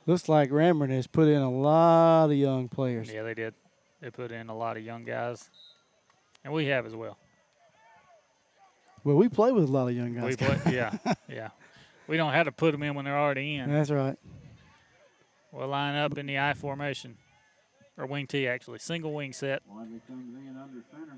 Looks 0.07 0.29
like 0.29 0.51
Ranburne 0.51 0.89
has 0.91 1.05
put 1.05 1.27
in 1.27 1.41
a 1.41 1.51
lot 1.51 2.31
of 2.31 2.37
young 2.37 2.69
players. 2.69 3.11
Yeah, 3.11 3.23
they 3.23 3.33
did. 3.33 3.53
They 4.01 4.09
put 4.09 4.31
in 4.31 4.47
a 4.47 4.55
lot 4.55 4.77
of 4.77 4.83
young 4.83 5.03
guys, 5.03 5.49
and 6.45 6.53
we 6.53 6.67
have 6.67 6.85
as 6.85 6.95
well. 6.95 7.17
Well, 9.03 9.17
we 9.17 9.27
play 9.27 9.51
with 9.51 9.65
a 9.65 9.71
lot 9.71 9.89
of 9.89 9.95
young 9.95 10.15
guys. 10.15 10.23
We 10.23 10.35
play, 10.37 10.59
yeah, 10.73 10.97
yeah. 11.27 11.49
We 12.07 12.15
don't 12.15 12.31
have 12.31 12.45
to 12.45 12.53
put 12.53 12.71
them 12.71 12.83
in 12.83 12.95
when 12.95 13.03
they're 13.03 13.19
already 13.19 13.55
in. 13.55 13.69
That's 13.69 13.91
right. 13.91 14.17
We'll 15.51 15.67
line 15.67 15.95
up 15.95 16.17
in 16.17 16.25
the 16.25 16.39
I 16.39 16.53
formation, 16.53 17.17
or 17.97 18.05
wing 18.05 18.27
T 18.27 18.47
actually, 18.47 18.79
single 18.79 19.13
wing 19.13 19.33
set. 19.33 19.61
Wadley 19.67 19.99
comes 20.07 20.33
in 20.37 20.55
under 20.55 20.83
center. 20.89 21.17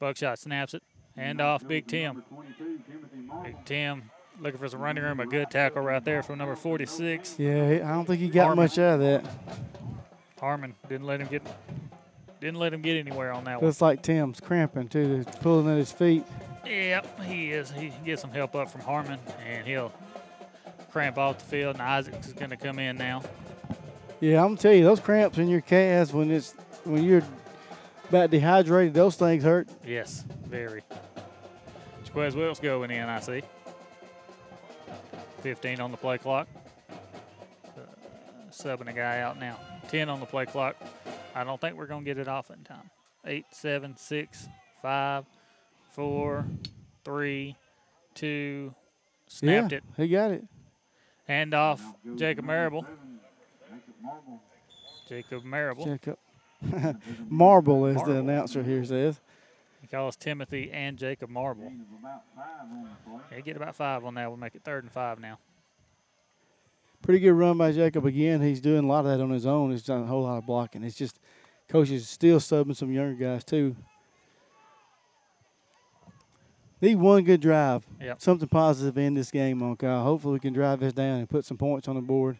Buckshot 0.00 0.40
snaps 0.40 0.74
it, 0.74 0.82
hand 1.14 1.40
off 1.40 1.64
Big 1.64 1.86
Tim. 1.86 2.14
Number 2.14 2.22
22, 2.28 2.80
Timothy 2.90 3.16
Marble. 3.18 3.44
Big 3.44 3.64
Tim 3.64 4.10
looking 4.40 4.58
for 4.58 4.68
some 4.68 4.80
running 4.80 5.02
room. 5.02 5.20
A 5.20 5.26
good 5.26 5.50
tackle 5.50 5.82
right 5.82 6.04
there 6.04 6.22
from 6.22 6.38
number 6.38 6.56
46. 6.56 7.36
Yeah, 7.38 7.80
I 7.84 7.92
don't 7.92 8.06
think 8.06 8.20
he 8.20 8.28
got 8.28 8.46
Harmon. 8.46 8.64
much 8.64 8.78
out 8.78 8.94
of 8.94 9.00
that. 9.00 9.24
Harmon 10.40 10.74
didn't 10.88 11.06
let 11.06 11.20
him 11.20 11.28
get 11.28 11.42
didn't 12.40 12.58
let 12.58 12.74
him 12.74 12.82
get 12.82 12.96
anywhere 12.96 13.32
on 13.32 13.44
that 13.44 13.60
one. 13.60 13.66
Looks 13.66 13.80
like 13.80 14.02
Tim's 14.02 14.40
cramping 14.40 14.88
too, 14.88 15.18
He's 15.24 15.36
pulling 15.36 15.70
at 15.70 15.76
his 15.76 15.92
feet. 15.92 16.24
Yep, 16.66 17.22
he 17.24 17.52
is. 17.52 17.70
He 17.70 17.90
can 17.90 18.04
get 18.04 18.18
some 18.18 18.30
help 18.30 18.56
up 18.56 18.68
from 18.68 18.80
Harmon, 18.80 19.20
and 19.46 19.64
he'll 19.66 19.92
cramp 20.90 21.18
off 21.18 21.38
the 21.38 21.44
field. 21.44 21.76
And 21.76 21.82
Isaac 21.82 22.14
is 22.20 22.32
going 22.32 22.50
to 22.50 22.56
come 22.56 22.78
in 22.80 22.96
now. 22.96 23.22
Yeah, 24.20 24.40
I'm 24.40 24.50
gonna 24.50 24.56
tell 24.56 24.72
you, 24.72 24.84
those 24.84 25.00
cramps 25.00 25.38
in 25.38 25.48
your 25.48 25.60
calves 25.60 26.12
when 26.12 26.30
it's 26.30 26.52
when 26.84 27.02
you're 27.02 27.22
about 28.08 28.30
dehydrated, 28.30 28.94
those 28.94 29.16
things 29.16 29.42
hurt. 29.42 29.68
Yes, 29.84 30.24
very. 30.46 30.82
Jaquez 32.04 32.36
Wilkes 32.36 32.60
going 32.60 32.90
in, 32.90 33.08
I 33.08 33.18
see. 33.20 33.42
15 35.42 35.80
on 35.80 35.90
the 35.90 35.96
play 35.96 36.18
clock. 36.18 36.46
Uh, 37.76 37.80
subbing 38.50 38.88
a 38.88 38.92
guy 38.92 39.20
out 39.20 39.38
now. 39.40 39.58
10 39.88 40.08
on 40.08 40.20
the 40.20 40.26
play 40.26 40.46
clock. 40.46 40.76
I 41.34 41.44
don't 41.44 41.60
think 41.60 41.76
we're 41.76 41.86
going 41.86 42.04
to 42.04 42.10
get 42.10 42.18
it 42.18 42.28
off 42.28 42.50
in 42.50 42.62
time. 42.62 42.90
Eight, 43.26 43.46
seven, 43.50 43.96
six, 43.96 44.48
five, 44.80 45.24
four, 45.90 46.46
three, 47.04 47.56
two. 48.14 48.74
Snapped 49.26 49.72
yeah, 49.72 49.78
it. 49.78 49.84
He 49.96 50.08
got 50.08 50.30
it. 50.30 50.44
Hand 51.26 51.54
off 51.54 51.82
Jacob 52.16 52.44
Marable. 52.44 52.86
Jacob 53.68 53.94
Marble. 54.02 54.42
Jacob 55.08 55.44
Marable. 55.44 55.84
Jacob. 55.86 56.18
Marble, 57.28 57.86
as 57.86 58.02
the 58.02 58.18
announcer 58.18 58.62
here 58.62 58.84
says. 58.84 59.20
He 59.92 59.96
calls 59.98 60.16
Timothy 60.16 60.70
and 60.72 60.96
Jacob 60.96 61.28
Marble. 61.28 61.64
Gain 61.64 61.82
of 61.82 62.00
about 62.00 62.22
five 62.34 62.62
on 62.62 62.82
the 62.84 63.10
play. 63.10 63.36
Yeah, 63.36 63.40
get 63.42 63.56
about 63.56 63.76
five 63.76 64.02
on 64.06 64.14
that. 64.14 64.26
We'll 64.26 64.38
make 64.38 64.54
it 64.54 64.62
third 64.64 64.84
and 64.84 64.90
five 64.90 65.20
now. 65.20 65.38
Pretty 67.02 67.20
good 67.20 67.32
run 67.32 67.58
by 67.58 67.72
Jacob 67.72 68.06
again. 68.06 68.40
He's 68.40 68.62
doing 68.62 68.84
a 68.84 68.86
lot 68.86 69.00
of 69.00 69.10
that 69.10 69.22
on 69.22 69.28
his 69.28 69.44
own. 69.44 69.70
He's 69.70 69.82
done 69.82 70.04
a 70.04 70.06
whole 70.06 70.22
lot 70.22 70.38
of 70.38 70.46
blocking. 70.46 70.82
It's 70.82 70.96
just 70.96 71.18
coaches 71.68 72.08
still 72.08 72.38
subbing 72.38 72.74
some 72.74 72.90
younger 72.90 73.22
guys 73.22 73.44
too. 73.44 73.76
Need 76.80 76.94
one 76.94 77.22
good 77.24 77.42
drive. 77.42 77.84
Yep. 78.00 78.22
Something 78.22 78.48
positive 78.48 78.96
in 78.96 79.12
this 79.12 79.30
game 79.30 79.62
on 79.62 79.76
Kyle. 79.76 80.02
Hopefully 80.04 80.32
we 80.32 80.40
can 80.40 80.54
drive 80.54 80.80
this 80.80 80.94
down 80.94 81.18
and 81.18 81.28
put 81.28 81.44
some 81.44 81.58
points 81.58 81.86
on 81.86 81.96
the 81.96 82.00
board. 82.00 82.38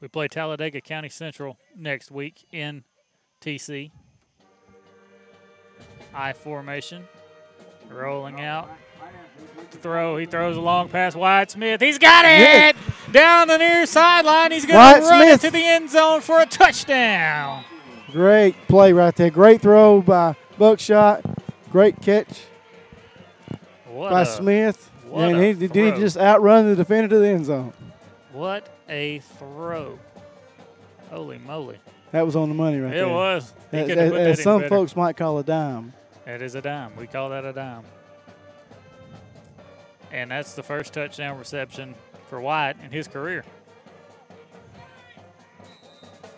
We 0.00 0.08
play 0.08 0.26
Talladega 0.26 0.80
County 0.80 1.10
Central 1.10 1.58
next 1.76 2.10
week 2.10 2.44
in 2.50 2.82
TC. 3.40 3.92
I 6.14 6.32
formation. 6.32 7.06
Rolling 7.88 8.40
out. 8.40 8.68
Throw. 9.70 10.16
He 10.16 10.26
throws 10.26 10.56
a 10.56 10.60
long 10.60 10.88
pass. 10.88 11.14
Wyatt 11.14 11.50
Smith. 11.50 11.80
He's 11.80 11.98
got 11.98 12.24
it! 12.26 12.76
Down 13.12 13.48
the 13.48 13.56
near 13.58 13.86
sideline. 13.86 14.50
He's 14.52 14.64
going 14.66 14.78
to 14.96 15.00
run 15.06 15.22
Smith. 15.22 15.44
it 15.44 15.46
to 15.46 15.52
the 15.52 15.64
end 15.64 15.90
zone 15.90 16.20
for 16.20 16.40
a 16.40 16.46
touchdown. 16.46 17.64
Great 18.10 18.54
play 18.68 18.92
right 18.92 19.14
there. 19.16 19.30
Great 19.30 19.60
throw 19.60 20.00
by 20.02 20.34
Buckshot. 20.58 21.22
Great 21.70 22.00
catch 22.00 22.40
What 23.90 24.10
by 24.10 24.22
a- 24.22 24.26
Smith. 24.26 24.90
and 25.14 25.36
he 25.42 25.52
did 25.68 25.74
he 25.94 26.00
just 26.00 26.16
outrun 26.16 26.68
the 26.68 26.76
defender 26.76 27.08
to 27.08 27.18
the 27.18 27.28
end 27.28 27.44
zone. 27.46 27.72
What 28.32 28.68
a 28.88 29.18
throw. 29.38 29.98
Holy 31.10 31.38
moly. 31.38 31.78
That 32.12 32.24
was 32.24 32.36
on 32.36 32.48
the 32.48 32.54
money 32.54 32.78
right 32.80 32.92
It 32.92 32.96
there. 32.96 33.06
It 33.08 33.12
was. 33.12 33.52
As, 33.72 33.90
as- 33.90 34.12
as 34.12 34.42
some 34.42 34.60
better. 34.62 34.68
folks 34.70 34.96
might 34.96 35.16
call 35.16 35.38
a 35.38 35.44
dime. 35.44 35.92
That 36.28 36.42
is 36.42 36.54
a 36.54 36.60
dime. 36.60 36.94
We 36.94 37.06
call 37.06 37.30
that 37.30 37.46
a 37.46 37.54
dime. 37.54 37.84
And 40.12 40.30
that's 40.30 40.52
the 40.52 40.62
first 40.62 40.92
touchdown 40.92 41.38
reception 41.38 41.94
for 42.28 42.38
Wyatt 42.38 42.76
in 42.84 42.90
his 42.90 43.08
career 43.08 43.46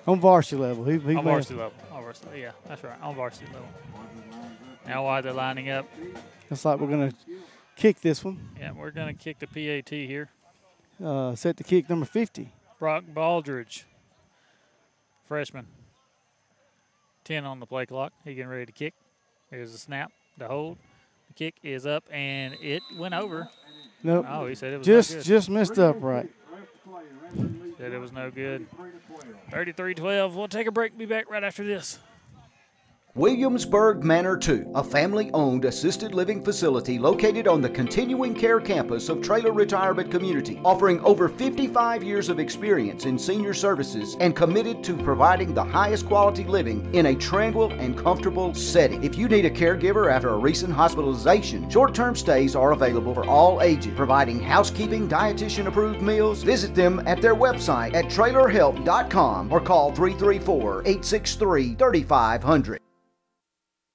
On 0.07 0.20
varsity 0.20 0.62
level. 0.62 0.85
He, 0.85 0.97
he 1.01 1.17
on 1.17 1.25
varsity 1.25 1.57
level. 1.57 1.73
On 1.91 2.05
varsity, 2.05 2.39
yeah, 2.39 2.52
that's 2.69 2.85
right. 2.85 3.02
On 3.02 3.17
varsity 3.17 3.47
level. 3.47 3.67
Now 4.86 5.05
why 5.05 5.23
they're 5.23 5.33
lining 5.33 5.70
up, 5.70 5.89
Looks 6.49 6.65
like 6.65 6.78
we're 6.78 6.86
going 6.86 7.10
to 7.10 7.17
kick 7.75 8.01
this 8.01 8.25
one. 8.25 8.39
yeah, 8.60 8.70
we're 8.70 8.93
going 8.93 9.09
to 9.09 9.20
kick 9.20 9.41
the 9.41 9.49
PAT 9.49 9.91
here. 9.91 10.28
Uh, 11.05 11.35
set 11.35 11.57
to 11.57 11.65
kick 11.65 11.91
number 11.91 12.07
50. 12.07 12.52
Brock 12.78 13.02
Baldridge, 13.12 13.83
freshman. 15.27 15.67
10 17.25 17.44
on 17.44 17.59
the 17.59 17.67
play 17.67 17.86
clock. 17.86 18.12
He 18.25 18.35
getting 18.35 18.51
ready 18.51 18.67
to 18.67 18.73
kick. 18.73 18.94
Here's 19.51 19.73
the 19.73 19.79
snap, 19.79 20.12
the 20.39 20.47
hold. 20.47 20.79
The 21.29 21.35
kick 21.35 21.57
is 21.62 21.85
up, 21.85 22.05
and 22.11 22.55
it 22.62 22.83
went 22.97 23.15
over. 23.15 23.49
Nope. 24.03 24.27
Oh, 24.29 24.47
he 24.47 24.55
said 24.55 24.73
it 24.73 24.79
was 24.79 24.87
just 24.87 25.15
no 25.15 25.23
just 25.23 25.51
missed 25.51 25.79
upright. 25.79 26.31
Said 27.77 27.93
it 27.93 27.99
was 27.99 28.12
no 28.12 28.31
good. 28.31 28.67
33 29.51 29.95
12. 29.95 30.37
We'll 30.37 30.49
take 30.49 30.67
a 30.67 30.73
break. 30.73 30.97
Be 30.97 31.07
back 31.07 31.31
right 31.31 31.43
after 31.43 31.65
this. 31.65 31.99
Williamsburg 33.17 34.05
Manor 34.05 34.37
2, 34.37 34.71
a 34.77 34.85
family 34.85 35.33
owned 35.35 35.65
assisted 35.65 36.15
living 36.15 36.45
facility 36.45 36.97
located 36.97 37.49
on 37.49 37.61
the 37.61 37.69
continuing 37.69 38.33
care 38.33 38.61
campus 38.61 39.09
of 39.09 39.21
Traylor 39.21 39.51
Retirement 39.53 40.13
Community, 40.13 40.61
offering 40.65 41.01
over 41.01 41.29
55 41.29 42.05
years 42.05 42.29
of 42.29 42.39
experience 42.39 43.07
in 43.07 43.19
senior 43.19 43.53
services 43.53 44.17
and 44.21 44.37
committed 44.37 44.85
to 44.85 44.97
providing 44.97 45.53
the 45.53 45.65
highest 45.65 46.07
quality 46.07 46.45
living 46.45 46.89
in 46.95 47.07
a 47.07 47.15
tranquil 47.17 47.73
and 47.73 47.99
comfortable 47.99 48.55
setting. 48.55 49.03
If 49.03 49.19
you 49.19 49.29
need 49.29 49.45
a 49.45 49.51
caregiver 49.51 50.09
after 50.09 50.29
a 50.29 50.39
recent 50.39 50.73
hospitalization, 50.73 51.69
short 51.69 51.97
term 51.97 52.15
stays 52.15 52.55
are 52.55 52.71
available 52.71 53.13
for 53.13 53.27
all 53.27 53.61
ages, 53.61 53.93
providing 53.97 54.39
housekeeping, 54.39 55.09
dietitian 55.09 55.67
approved 55.67 56.01
meals. 56.01 56.45
Visit 56.45 56.77
them 56.77 57.03
at 57.07 57.21
their 57.21 57.35
website 57.35 57.93
at 57.93 58.05
trailerhelp.com 58.05 59.51
or 59.51 59.61
call 59.61 59.91
334 59.91 60.83
863 60.83 61.75
3500. 61.75 62.81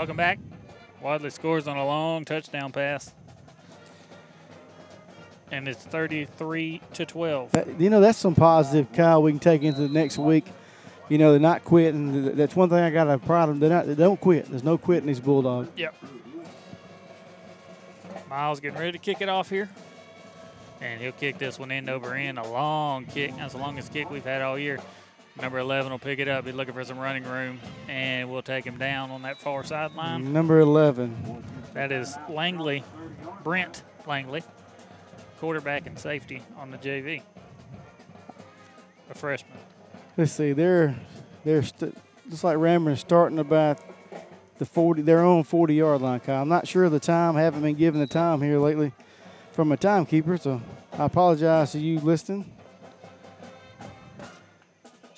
Welcome 0.00 0.16
back. 0.16 0.38
Wadley 1.02 1.28
scores 1.28 1.68
on 1.68 1.76
a 1.76 1.84
long 1.84 2.24
touchdown 2.24 2.72
pass. 2.72 3.12
And 5.52 5.68
it's 5.68 5.84
33 5.84 6.80
to 6.94 7.04
12. 7.04 7.52
That- 7.52 7.78
you 7.78 7.90
know, 7.90 8.00
that's 8.00 8.16
some 8.16 8.34
positive, 8.34 8.90
Kyle, 8.94 9.22
we 9.22 9.30
can 9.30 9.38
take 9.38 9.62
into 9.62 9.82
the 9.82 9.90
next 9.90 10.16
week. 10.16 10.46
You 11.10 11.18
know, 11.18 11.32
they're 11.32 11.38
not 11.38 11.66
quitting. 11.66 12.34
That's 12.34 12.56
one 12.56 12.70
thing 12.70 12.78
I 12.78 12.88
got 12.88 13.10
a 13.10 13.18
problem. 13.18 13.60
They're 13.60 13.68
not, 13.68 13.88
they 13.88 13.94
don't 13.94 14.18
quit. 14.18 14.46
There's 14.46 14.64
no 14.64 14.78
quitting 14.78 15.06
these 15.06 15.20
Bulldogs. 15.20 15.68
Yep. 15.76 15.94
Miles 18.30 18.58
getting 18.60 18.78
ready 18.78 18.92
to 18.92 18.98
kick 18.98 19.20
it 19.20 19.28
off 19.28 19.50
here. 19.50 19.68
And 20.80 20.98
he'll 20.98 21.12
kick 21.12 21.36
this 21.36 21.58
one 21.58 21.70
end 21.70 21.90
over 21.90 22.14
end. 22.14 22.38
A 22.38 22.48
long 22.48 23.04
kick. 23.04 23.36
That's 23.36 23.52
the 23.52 23.60
longest 23.60 23.92
kick 23.92 24.08
we've 24.08 24.24
had 24.24 24.40
all 24.40 24.58
year. 24.58 24.78
Number 25.40 25.58
11 25.58 25.90
will 25.90 25.98
pick 25.98 26.18
it 26.18 26.28
up. 26.28 26.44
He's 26.46 26.54
looking 26.54 26.74
for 26.74 26.84
some 26.84 26.98
running 26.98 27.24
room. 27.24 27.60
And 27.88 28.30
we'll 28.30 28.42
take 28.42 28.64
him 28.64 28.78
down 28.78 29.10
on 29.10 29.22
that 29.22 29.38
far 29.40 29.64
sideline. 29.64 30.32
Number 30.32 30.60
11. 30.60 31.44
That 31.74 31.92
is 31.92 32.16
Langley, 32.28 32.84
Brent 33.44 33.82
Langley, 34.06 34.42
quarterback 35.38 35.86
and 35.86 35.98
safety 35.98 36.42
on 36.58 36.70
the 36.70 36.78
JV. 36.78 37.22
A 39.10 39.14
freshman. 39.14 39.56
Let's 40.16 40.32
see. 40.32 40.52
They're 40.52 40.96
they're 41.44 41.62
st- 41.62 41.96
just 42.28 42.44
like 42.44 42.58
Rammer 42.58 42.96
starting 42.96 43.38
about 43.38 43.78
the 44.58 44.66
40 44.66 45.02
their 45.02 45.20
own 45.20 45.44
40 45.44 45.74
yard 45.74 46.02
line. 46.02 46.20
Kyle. 46.20 46.42
I'm 46.42 46.48
not 46.48 46.68
sure 46.68 46.84
of 46.84 46.92
the 46.92 47.00
time. 47.00 47.34
haven't 47.34 47.62
been 47.62 47.76
given 47.76 48.00
the 48.00 48.06
time 48.06 48.42
here 48.42 48.58
lately 48.58 48.92
from 49.52 49.72
a 49.72 49.76
timekeeper, 49.76 50.36
so 50.36 50.60
I 50.92 51.04
apologize 51.04 51.72
to 51.72 51.78
you 51.78 52.00
listening. 52.00 52.50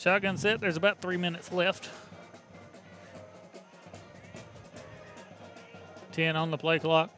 Shotgun 0.03 0.37
set. 0.37 0.61
There's 0.61 0.77
about 0.77 1.01
three 1.01 1.17
minutes 1.17 1.53
left. 1.53 1.89
10 6.11 6.35
on 6.35 6.51
the 6.51 6.59
play 6.59 6.81
clock. 6.81 7.09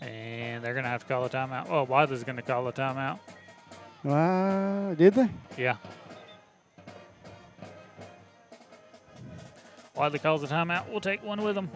And 0.00 0.64
they're 0.64 0.72
going 0.72 0.84
to 0.84 0.90
have 0.90 1.02
to 1.02 1.06
call 1.06 1.26
a 1.26 1.28
timeout. 1.28 1.66
Oh, 1.68 1.82
Wadley's 1.82 2.24
going 2.24 2.36
to 2.36 2.42
call 2.42 2.66
a 2.66 2.72
timeout. 2.72 3.18
Uh, 4.08 4.94
did 4.94 5.12
they? 5.12 5.28
Yeah. 5.58 5.76
Wadley 9.94 10.18
calls 10.18 10.42
a 10.42 10.46
timeout. 10.46 10.88
We'll 10.88 11.02
take 11.02 11.22
one 11.22 11.42
with 11.42 11.56
them. 11.56 11.68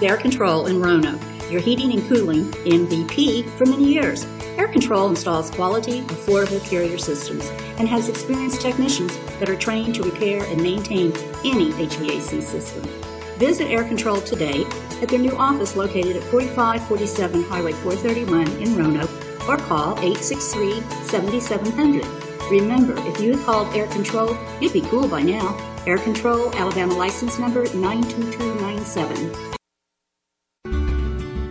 Air 0.00 0.16
Control 0.16 0.66
in 0.66 0.80
Roanoke, 0.80 1.20
your 1.50 1.60
heating 1.60 1.92
and 1.92 2.08
cooling 2.08 2.44
MVP 2.64 3.48
for 3.56 3.66
many 3.66 3.84
years. 3.84 4.26
Air 4.56 4.68
Control 4.68 5.08
installs 5.08 5.50
quality, 5.50 6.02
affordable 6.02 6.62
carrier 6.68 6.98
systems 6.98 7.48
and 7.78 7.88
has 7.88 8.08
experienced 8.08 8.60
technicians 8.60 9.16
that 9.38 9.48
are 9.48 9.56
trained 9.56 9.94
to 9.94 10.02
repair 10.02 10.44
and 10.44 10.62
maintain 10.62 11.12
any 11.44 11.70
HVAC 11.72 12.42
system. 12.42 12.82
Visit 13.38 13.68
Air 13.68 13.84
Control 13.84 14.20
today 14.20 14.64
at 15.00 15.08
their 15.08 15.20
new 15.20 15.36
office 15.36 15.76
located 15.76 16.16
at 16.16 16.24
4547 16.24 17.44
Highway 17.44 17.72
431 17.72 18.48
in 18.60 18.76
Roanoke 18.76 19.10
or 19.48 19.56
call 19.56 19.92
863 20.00 20.80
7700. 21.06 22.04
Remember, 22.50 22.94
if 23.08 23.20
you 23.20 23.36
had 23.36 23.44
called 23.44 23.74
Air 23.76 23.86
Control, 23.88 24.36
you'd 24.60 24.72
be 24.72 24.80
cool 24.82 25.06
by 25.06 25.22
now. 25.22 25.56
Air 25.86 25.98
Control, 25.98 26.52
Alabama 26.54 26.94
license 26.94 27.38
number 27.38 27.62
92297. 27.74 29.57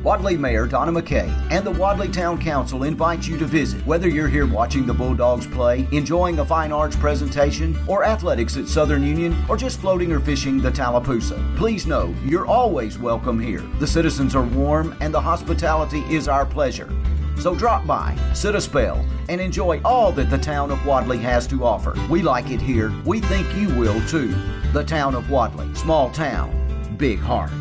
Wadley 0.08 0.38
Mayor 0.38 0.66
Donna 0.66 0.94
McKay 0.94 1.28
and 1.52 1.68
the 1.68 1.72
Wadley 1.72 2.08
Town 2.08 2.38
Council 2.38 2.84
invite 2.84 3.28
you 3.28 3.38
to 3.40 3.46
visit. 3.46 3.86
Whether 3.86 4.08
you're 4.08 4.30
here 4.30 4.48
watching 4.48 4.86
the 4.86 4.94
Bulldogs 4.94 5.46
play, 5.46 5.86
enjoying 5.92 6.40
a 6.40 6.46
fine 6.46 6.72
arts 6.72 6.96
presentation, 6.96 7.78
or 7.90 8.06
athletics 8.06 8.56
at 8.56 8.70
Southern 8.70 9.04
Union, 9.04 9.36
or 9.50 9.58
just 9.58 9.82
floating 9.82 10.14
or 10.14 10.22
fishing 10.22 10.62
the 10.62 10.72
Tallapoosa, 10.72 11.38
please 11.58 11.86
know 11.86 12.16
you're 12.24 12.48
always 12.48 12.98
welcome 12.98 13.38
here. 13.38 13.60
The 13.80 13.88
citizens 13.88 14.34
are 14.34 14.46
warm 14.46 14.96
and 15.02 15.14
the 15.14 15.20
hospitality 15.20 16.00
is 16.04 16.30
our 16.30 16.46
pleasure. 16.46 16.90
So 17.38 17.54
drop 17.54 17.86
by, 17.86 18.18
sit 18.34 18.56
a 18.56 18.62
spell, 18.62 19.06
and 19.28 19.42
enjoy 19.42 19.82
all 19.84 20.14
that 20.14 20.30
the 20.30 20.38
town 20.38 20.72
of 20.72 20.86
Wadley 20.86 21.18
has 21.18 21.48
to 21.48 21.66
offer. 21.66 21.94
We 22.10 22.22
like 22.22 22.50
it 22.50 22.62
here. 22.62 22.94
We 23.04 23.20
think 23.20 23.54
you 23.58 23.68
will 23.78 24.00
too. 24.08 24.34
The 24.72 24.86
town 24.86 25.16
of 25.16 25.30
Wadley, 25.30 25.76
small 25.76 26.10
town, 26.12 26.96
big 26.98 27.20
heart. 27.20 27.52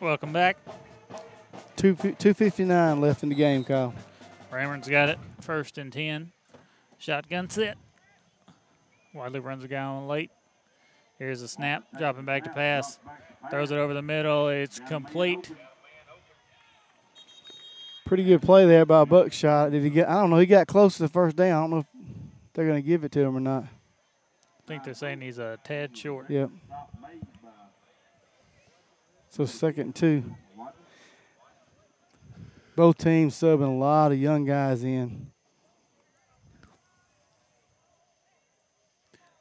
Welcome 0.00 0.32
back. 0.32 0.56
Two, 1.74 1.94
259 1.94 3.00
left 3.00 3.24
in 3.24 3.28
the 3.30 3.34
game, 3.34 3.64
Kyle. 3.64 3.92
Rammer's 4.52 4.88
got 4.88 5.08
it. 5.08 5.18
First 5.40 5.76
and 5.76 5.92
10. 5.92 6.30
Shotgun 6.98 7.50
set. 7.50 7.76
Wadley 9.12 9.40
runs 9.40 9.64
a 9.64 9.68
guy 9.68 9.82
on 9.82 10.06
late. 10.06 10.30
Here's 11.18 11.42
a 11.42 11.48
snap. 11.48 11.84
Dropping 11.98 12.24
back 12.24 12.44
to 12.44 12.50
pass. 12.50 13.00
Throws 13.50 13.72
it 13.72 13.76
over 13.76 13.92
the 13.92 14.02
middle. 14.02 14.48
It's 14.48 14.78
complete. 14.78 15.50
Pretty 18.04 18.24
good 18.24 18.42
play 18.42 18.66
there 18.66 18.86
by 18.86 19.04
Buckshot. 19.04 19.72
Did 19.72 19.82
he 19.82 19.90
get? 19.90 20.08
I 20.08 20.14
don't 20.14 20.30
know. 20.30 20.38
He 20.38 20.46
got 20.46 20.68
close 20.68 20.96
to 20.96 21.02
the 21.02 21.08
first 21.08 21.34
down. 21.34 21.56
I 21.56 21.60
don't 21.60 21.70
know 21.70 21.78
if 21.78 21.86
they're 22.54 22.66
going 22.66 22.80
to 22.80 22.86
give 22.86 23.02
it 23.02 23.10
to 23.12 23.20
him 23.20 23.36
or 23.36 23.40
not. 23.40 23.64
I 23.64 24.68
think 24.68 24.84
they're 24.84 24.94
saying 24.94 25.20
he's 25.20 25.38
a 25.38 25.58
tad 25.64 25.96
short. 25.96 26.30
Yep. 26.30 26.50
So 29.38 29.44
second 29.44 29.94
two. 29.94 30.24
Both 32.74 32.98
teams 32.98 33.36
subbing 33.36 33.68
a 33.68 33.78
lot 33.78 34.10
of 34.10 34.18
young 34.18 34.44
guys 34.44 34.82
in. 34.82 35.28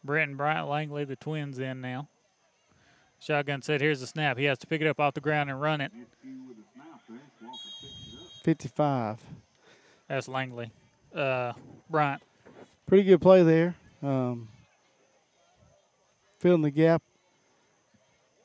Brent 0.03 0.29
and 0.29 0.37
Bryant 0.37 0.69
Langley, 0.69 1.03
the 1.03 1.15
twins, 1.15 1.57
in 1.57 1.81
now. 1.81 2.09
Shotgun 3.19 3.63
said, 3.63 3.81
Here's 3.81 3.99
the 3.99 4.05
snap. 4.05 4.37
He 4.37 4.43
has 4.45 4.59
to 4.59 4.67
pick 4.67 4.81
it 4.81 4.87
up 4.87 4.99
off 4.99 5.15
the 5.15 5.19
ground 5.19 5.49
and 5.49 5.59
run 5.59 5.81
it. 5.81 5.91
55. 8.43 9.19
That's 10.07 10.27
Langley. 10.27 10.71
Uh, 11.11 11.53
Bryant. 11.89 12.21
Pretty 12.85 13.03
good 13.03 13.19
play 13.19 13.41
there. 13.41 13.73
Um, 14.03 14.47
filling 16.37 16.61
the 16.61 16.69
gap. 16.69 17.01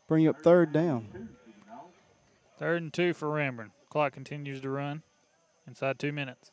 Bring 0.08 0.26
up 0.26 0.40
third 0.40 0.72
down. 0.72 1.28
Third 2.62 2.80
and 2.80 2.92
two 2.92 3.12
for 3.12 3.26
Ranburne. 3.26 3.72
Clock 3.90 4.12
continues 4.12 4.60
to 4.60 4.70
run 4.70 5.02
inside 5.66 5.98
two 5.98 6.12
minutes. 6.12 6.52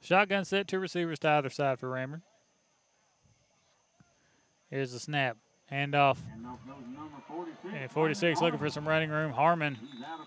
Shotgun 0.00 0.46
set, 0.46 0.66
two 0.66 0.78
receivers 0.78 1.18
to 1.18 1.28
either 1.28 1.50
side 1.50 1.78
for 1.78 1.90
Ranburne. 1.90 2.22
Here's 4.70 4.92
the 4.92 5.00
snap. 5.00 5.36
Handoff. 5.70 6.16
And 7.74 7.90
46 7.90 8.40
looking 8.40 8.58
for 8.58 8.70
some 8.70 8.88
running 8.88 9.10
room. 9.10 9.32
Harmon, 9.32 9.76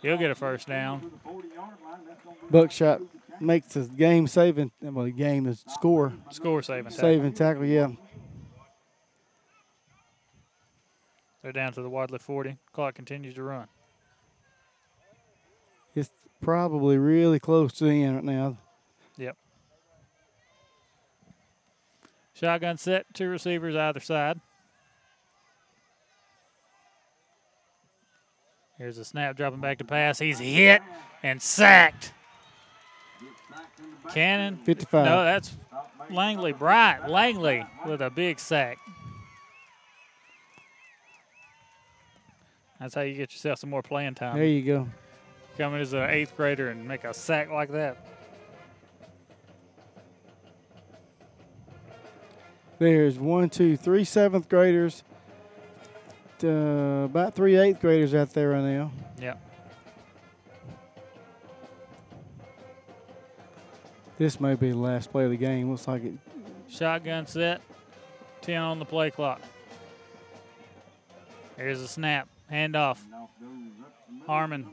he'll 0.04 0.18
get 0.18 0.30
a 0.30 0.36
first 0.36 0.68
down. 0.68 1.20
Buckshot 2.52 3.02
makes 3.40 3.74
the 3.74 3.86
game 3.86 4.28
saving, 4.28 4.72
well, 4.84 5.06
the 5.06 5.12
game 5.12 5.48
is 5.48 5.66
score. 5.70 6.14
Score 6.30 6.62
saving 6.62 6.92
tackle. 6.92 7.00
Saving 7.00 7.34
tackle, 7.34 7.66
yeah. 7.66 7.88
They're 11.46 11.52
down 11.52 11.74
to 11.74 11.84
the 11.84 11.90
Wadley 11.92 12.18
40. 12.18 12.58
Clock 12.74 12.96
continues 12.96 13.36
to 13.36 13.44
run. 13.44 13.68
It's 15.94 16.10
probably 16.42 16.98
really 16.98 17.40
close 17.40 17.72
to 17.74 17.84
the 17.84 18.04
end 18.04 18.16
right 18.16 18.24
now. 18.24 18.58
Yep. 19.20 19.38
Shotgun 22.34 22.78
set, 22.78 23.06
two 23.14 23.30
receivers 23.30 23.76
either 23.76 24.00
side. 24.00 24.42
Here's 28.80 28.98
a 28.98 29.06
snap 29.06 29.38
dropping 29.38 29.62
back 29.62 29.78
to 29.78 29.86
pass. 29.86 30.18
He's 30.18 30.40
hit 30.40 30.82
and 31.22 31.40
sacked. 31.40 32.12
Cannon. 34.12 34.58
55. 34.64 35.06
No, 35.06 35.24
that's 35.24 35.56
Langley. 36.10 36.54
Bryant 36.54 37.08
Langley 37.08 37.68
with 37.86 38.02
a 38.02 38.10
big 38.10 38.40
sack. 38.40 38.80
That's 42.80 42.94
how 42.94 43.02
you 43.02 43.16
get 43.16 43.32
yourself 43.32 43.60
some 43.60 43.70
more 43.70 43.82
playing 43.82 44.16
time. 44.16 44.38
There 44.38 44.46
you 44.46 44.62
go. 44.62 44.88
Come 45.58 45.76
in 45.76 45.82
as 45.82 45.94
an 45.94 46.10
eighth 46.10 46.36
grader 46.36 46.70
and 46.70 46.88
make 46.88 47.04
a 47.04 47.14
sack 47.14 47.50
like 47.50 47.72
that. 47.72 48.06
There's 52.78 53.18
one, 53.18 53.50
two, 53.50 53.78
three 53.78 54.04
seventh 54.04 54.50
graders, 54.50 55.04
uh, 56.44 57.06
about 57.06 57.34
three 57.34 57.56
eighth 57.56 57.80
graders 57.80 58.14
out 58.14 58.34
there 58.34 58.50
right 58.50 58.64
now. 58.64 58.92
Yep. 59.22 59.42
This 64.18 64.40
may 64.40 64.56
be 64.56 64.72
the 64.72 64.78
last 64.78 65.12
play 65.12 65.26
of 65.26 65.32
the 65.32 65.38
game. 65.38 65.70
Looks 65.72 65.88
like 65.88 66.04
it. 66.04 66.14
Shotgun 66.70 67.26
set. 67.28 67.62
10 68.42 68.62
on 68.62 68.80
the 68.80 68.86
play 68.86 69.10
clock. 69.10 69.42
Here's 71.58 71.82
a 71.82 71.88
snap. 71.88 72.28
Handoff. 72.52 73.00
Harmon. 74.26 74.68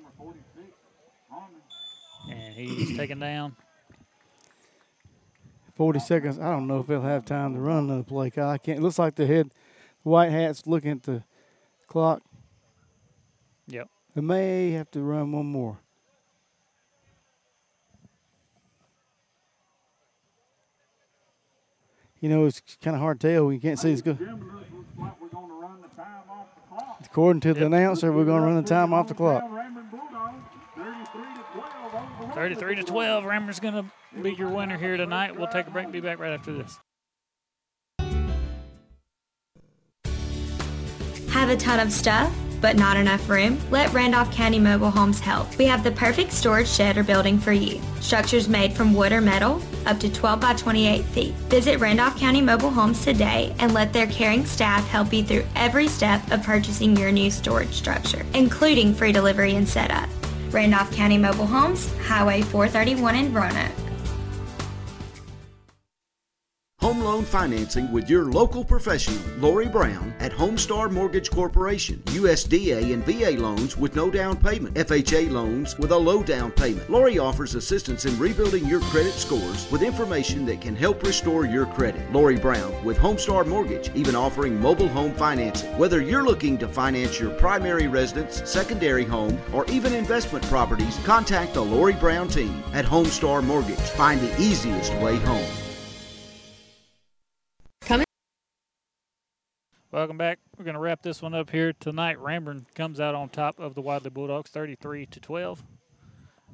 And 2.31 2.55
he's 2.55 2.97
taken 2.97 3.19
down. 3.19 3.57
40 5.75 5.99
seconds. 6.01 6.39
I 6.39 6.51
don't 6.51 6.67
know 6.67 6.81
if 6.81 6.87
they'll 6.87 7.01
have 7.01 7.25
time 7.25 7.55
to 7.55 7.61
run 7.61 7.85
another 7.85 8.03
play. 8.03 8.31
Kyle. 8.31 8.51
I 8.51 8.59
can't. 8.59 8.79
It 8.79 8.83
looks 8.83 8.99
like 8.99 9.15
the 9.15 9.27
head, 9.27 9.51
white 10.03 10.31
hats 10.31 10.67
looking 10.67 10.93
at 10.93 11.03
the 11.03 11.25
clock. 11.87 12.23
Yep. 13.69 13.89
They 14.15 14.21
may 14.21 14.71
have 14.73 14.91
to 14.93 15.01
run 15.01 15.33
one 15.33 15.47
more. 15.47 15.79
You 22.21 22.29
know, 22.29 22.45
it's 22.47 22.63
kind 22.81 22.95
of 22.95 23.03
hard 23.03 23.19
to 23.21 23.33
tell. 23.33 23.53
You 23.53 23.59
can't 23.59 23.79
see 23.79 23.91
it's 23.91 24.03
good. 24.03 24.19
According 27.13 27.41
to 27.41 27.53
the 27.53 27.67
announcer, 27.67 28.11
we're 28.11 28.25
going 28.25 28.41
to 28.41 28.47
run 28.47 28.57
the 28.57 28.63
time 28.63 28.95
off 28.95 29.07
the 29.07 29.13
clock. 29.13 29.45
33 32.35 32.77
to 32.77 32.83
12. 32.83 33.25
Rammer's 33.27 33.61
going 33.61 33.75
to 33.75 33.85
be 34.23 34.33
your 34.33 34.49
winner 34.49 34.79
here 34.79 34.97
tonight. 34.97 35.37
We'll 35.37 35.47
take 35.49 35.67
a 35.67 35.71
break. 35.71 35.93
Be 35.93 36.01
back 36.01 36.19
right 36.19 36.33
after 36.33 36.55
this. 36.55 36.79
Have 41.29 41.51
a 41.51 41.57
ton 41.59 41.81
of 41.81 41.93
stuff, 41.93 42.35
but 42.63 42.77
not 42.77 42.97
enough 42.97 43.29
room? 43.29 43.59
Let 43.71 43.93
Randolph 43.93 44.33
County 44.33 44.59
Mobile 44.59 44.91
Homes 44.91 45.21
help. 45.21 45.59
We 45.59 45.67
have 45.67 45.85
the 45.85 45.91
perfect 45.91 46.33
storage 46.33 46.69
shed 46.69 46.97
or 46.97 47.03
building 47.03 47.39
for 47.39 47.53
you. 47.53 47.83
Structures 48.01 48.49
made 48.49 48.73
from 48.73 48.95
wood 48.95 49.13
or 49.13 49.21
metal, 49.21 49.61
up 49.85 50.01
to 50.01 50.11
12 50.11 50.41
by 50.41 50.55
28 50.55 51.05
feet. 51.05 51.35
Visit 51.51 51.81
Randolph 51.81 52.19
County 52.19 52.41
Mobile 52.41 52.71
Homes 52.71 53.05
today 53.05 53.55
and 53.59 53.75
let 53.75 53.93
their 53.93 54.07
caring 54.07 54.47
staff 54.47 54.87
help 54.89 55.13
you 55.13 55.25
through 55.25 55.45
every 55.57 55.89
step 55.89 56.23
of 56.31 56.43
purchasing 56.43 56.97
your 56.97 57.13
new 57.13 57.31
storage 57.31 57.75
structure, 57.75 58.25
including 58.33 58.95
free 58.95 59.13
delivery 59.13 59.57
and 59.57 59.69
setup. 59.69 60.09
Randolph 60.51 60.93
County 60.93 61.19
Mobile 61.19 61.47
Homes, 61.47 61.93
Highway 61.99 62.43
431 62.43 63.17
in 63.17 63.35
Roanoke. 63.35 63.82
Home 66.83 66.99
loan 66.99 67.25
financing 67.25 67.93
with 67.93 68.11
your 68.11 68.25
local 68.25 68.65
professional, 68.65 69.23
Lori 69.39 69.69
Brown, 69.69 70.13
at 70.19 70.33
Homestar 70.33 70.91
Mortgage 70.91 71.31
Corporation. 71.31 72.03
USDA 72.07 72.93
and 72.93 73.05
VA 73.05 73.41
loans 73.41 73.77
with 73.77 73.95
no 73.95 74.11
down 74.11 74.37
payment. 74.37 74.75
FHA 74.75 75.31
loans 75.31 75.79
with 75.79 75.93
a 75.93 75.97
low 75.97 76.25
down 76.25 76.51
payment. 76.51 76.91
Lori 76.91 77.21
offers 77.21 77.55
assistance 77.55 78.05
in 78.05 78.19
rebuilding 78.19 78.67
your 78.67 78.81
credit 78.81 79.13
scores 79.13 79.71
with 79.71 79.85
information 79.85 80.45
that 80.47 80.61
can 80.61 80.75
help 80.75 81.05
restore 81.05 81.47
your 81.47 81.67
credit. 81.67 82.13
Lori 82.13 82.37
Brown 82.37 82.85
with 82.85 82.99
Homestar 82.99 83.47
Mortgage, 83.47 83.93
even 83.95 84.17
offering 84.17 84.61
mobile 84.61 84.89
home 84.89 85.15
financing. 85.15 85.79
Whether 85.79 86.01
you're 86.01 86.25
looking 86.25 86.59
to 86.59 86.67
finance 86.67 87.21
your 87.21 87.31
primary 87.31 87.87
residence, 87.87 88.43
secondary 88.45 89.05
home, 89.05 89.41
or 89.53 89.65
even 89.67 89.93
investment 89.93 90.45
properties, 90.47 90.99
contact 91.05 91.55
the 91.55 91.65
Lori 91.65 91.95
Brown 91.95 92.27
team 92.27 92.61
at 92.73 92.85
Homestar 92.85 93.41
Mortgage. 93.41 93.79
Find 93.79 94.21
the 94.21 94.43
easiest 94.43 94.93
way 94.95 95.15
home. 95.19 95.62
Welcome 99.93 100.17
back. 100.17 100.39
We're 100.57 100.65
going 100.65 100.73
to 100.73 100.81
wrap 100.81 101.03
this 101.03 101.21
one 101.21 101.35
up 101.35 101.51
here 101.51 101.75
tonight. 101.75 102.17
Ranburne 102.17 102.65
comes 102.75 102.99
out 102.99 103.15
on 103.15 103.29
top 103.29 103.61
of 103.61 103.75
the 103.75 103.83
Wadley 103.83 104.09
Bulldogs, 104.09 104.49
33 104.49 105.05
to 105.05 105.21
12. 105.21 105.63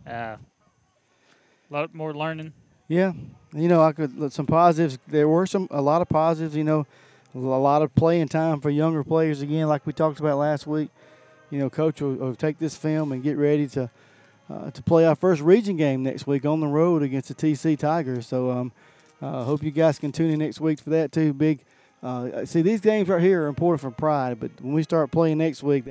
Uh, 0.04 0.10
a 0.10 0.38
lot 1.70 1.94
more 1.94 2.12
learning. 2.12 2.52
Yeah, 2.88 3.12
you 3.52 3.68
know, 3.68 3.80
I 3.80 3.92
could 3.92 4.32
some 4.32 4.46
positives. 4.46 4.98
There 5.06 5.28
were 5.28 5.46
some 5.46 5.68
a 5.70 5.80
lot 5.80 6.02
of 6.02 6.08
positives. 6.08 6.56
You 6.56 6.64
know, 6.64 6.84
a 7.32 7.38
lot 7.38 7.82
of 7.82 7.94
playing 7.94 8.26
time 8.26 8.60
for 8.60 8.70
younger 8.70 9.04
players 9.04 9.40
again, 9.40 9.68
like 9.68 9.86
we 9.86 9.92
talked 9.92 10.18
about 10.18 10.38
last 10.38 10.66
week. 10.66 10.90
You 11.50 11.60
know, 11.60 11.70
coach 11.70 12.00
will, 12.00 12.14
will 12.14 12.34
take 12.34 12.58
this 12.58 12.76
film 12.76 13.12
and 13.12 13.22
get 13.22 13.36
ready 13.36 13.68
to 13.68 13.88
uh, 14.50 14.72
to 14.72 14.82
play 14.82 15.06
our 15.06 15.14
first 15.14 15.42
region 15.42 15.76
game 15.76 16.02
next 16.02 16.26
week 16.26 16.44
on 16.44 16.58
the 16.58 16.66
road 16.66 17.04
against 17.04 17.28
the 17.28 17.34
TC 17.36 17.78
Tigers. 17.78 18.26
So, 18.26 18.50
um, 18.50 18.72
uh, 19.22 19.44
hope 19.44 19.62
you 19.62 19.70
guys 19.70 20.00
can 20.00 20.10
tune 20.10 20.32
in 20.32 20.40
next 20.40 20.60
week 20.60 20.80
for 20.80 20.90
that 20.90 21.12
too. 21.12 21.32
Big. 21.32 21.60
Uh, 22.02 22.44
see, 22.44 22.62
these 22.62 22.80
games 22.80 23.08
right 23.08 23.20
here 23.20 23.44
are 23.44 23.46
important 23.48 23.80
for 23.80 23.90
pride, 23.90 24.38
but 24.38 24.50
when 24.60 24.72
we 24.72 24.82
start 24.82 25.10
playing 25.10 25.38
next 25.38 25.62
week. 25.62 25.84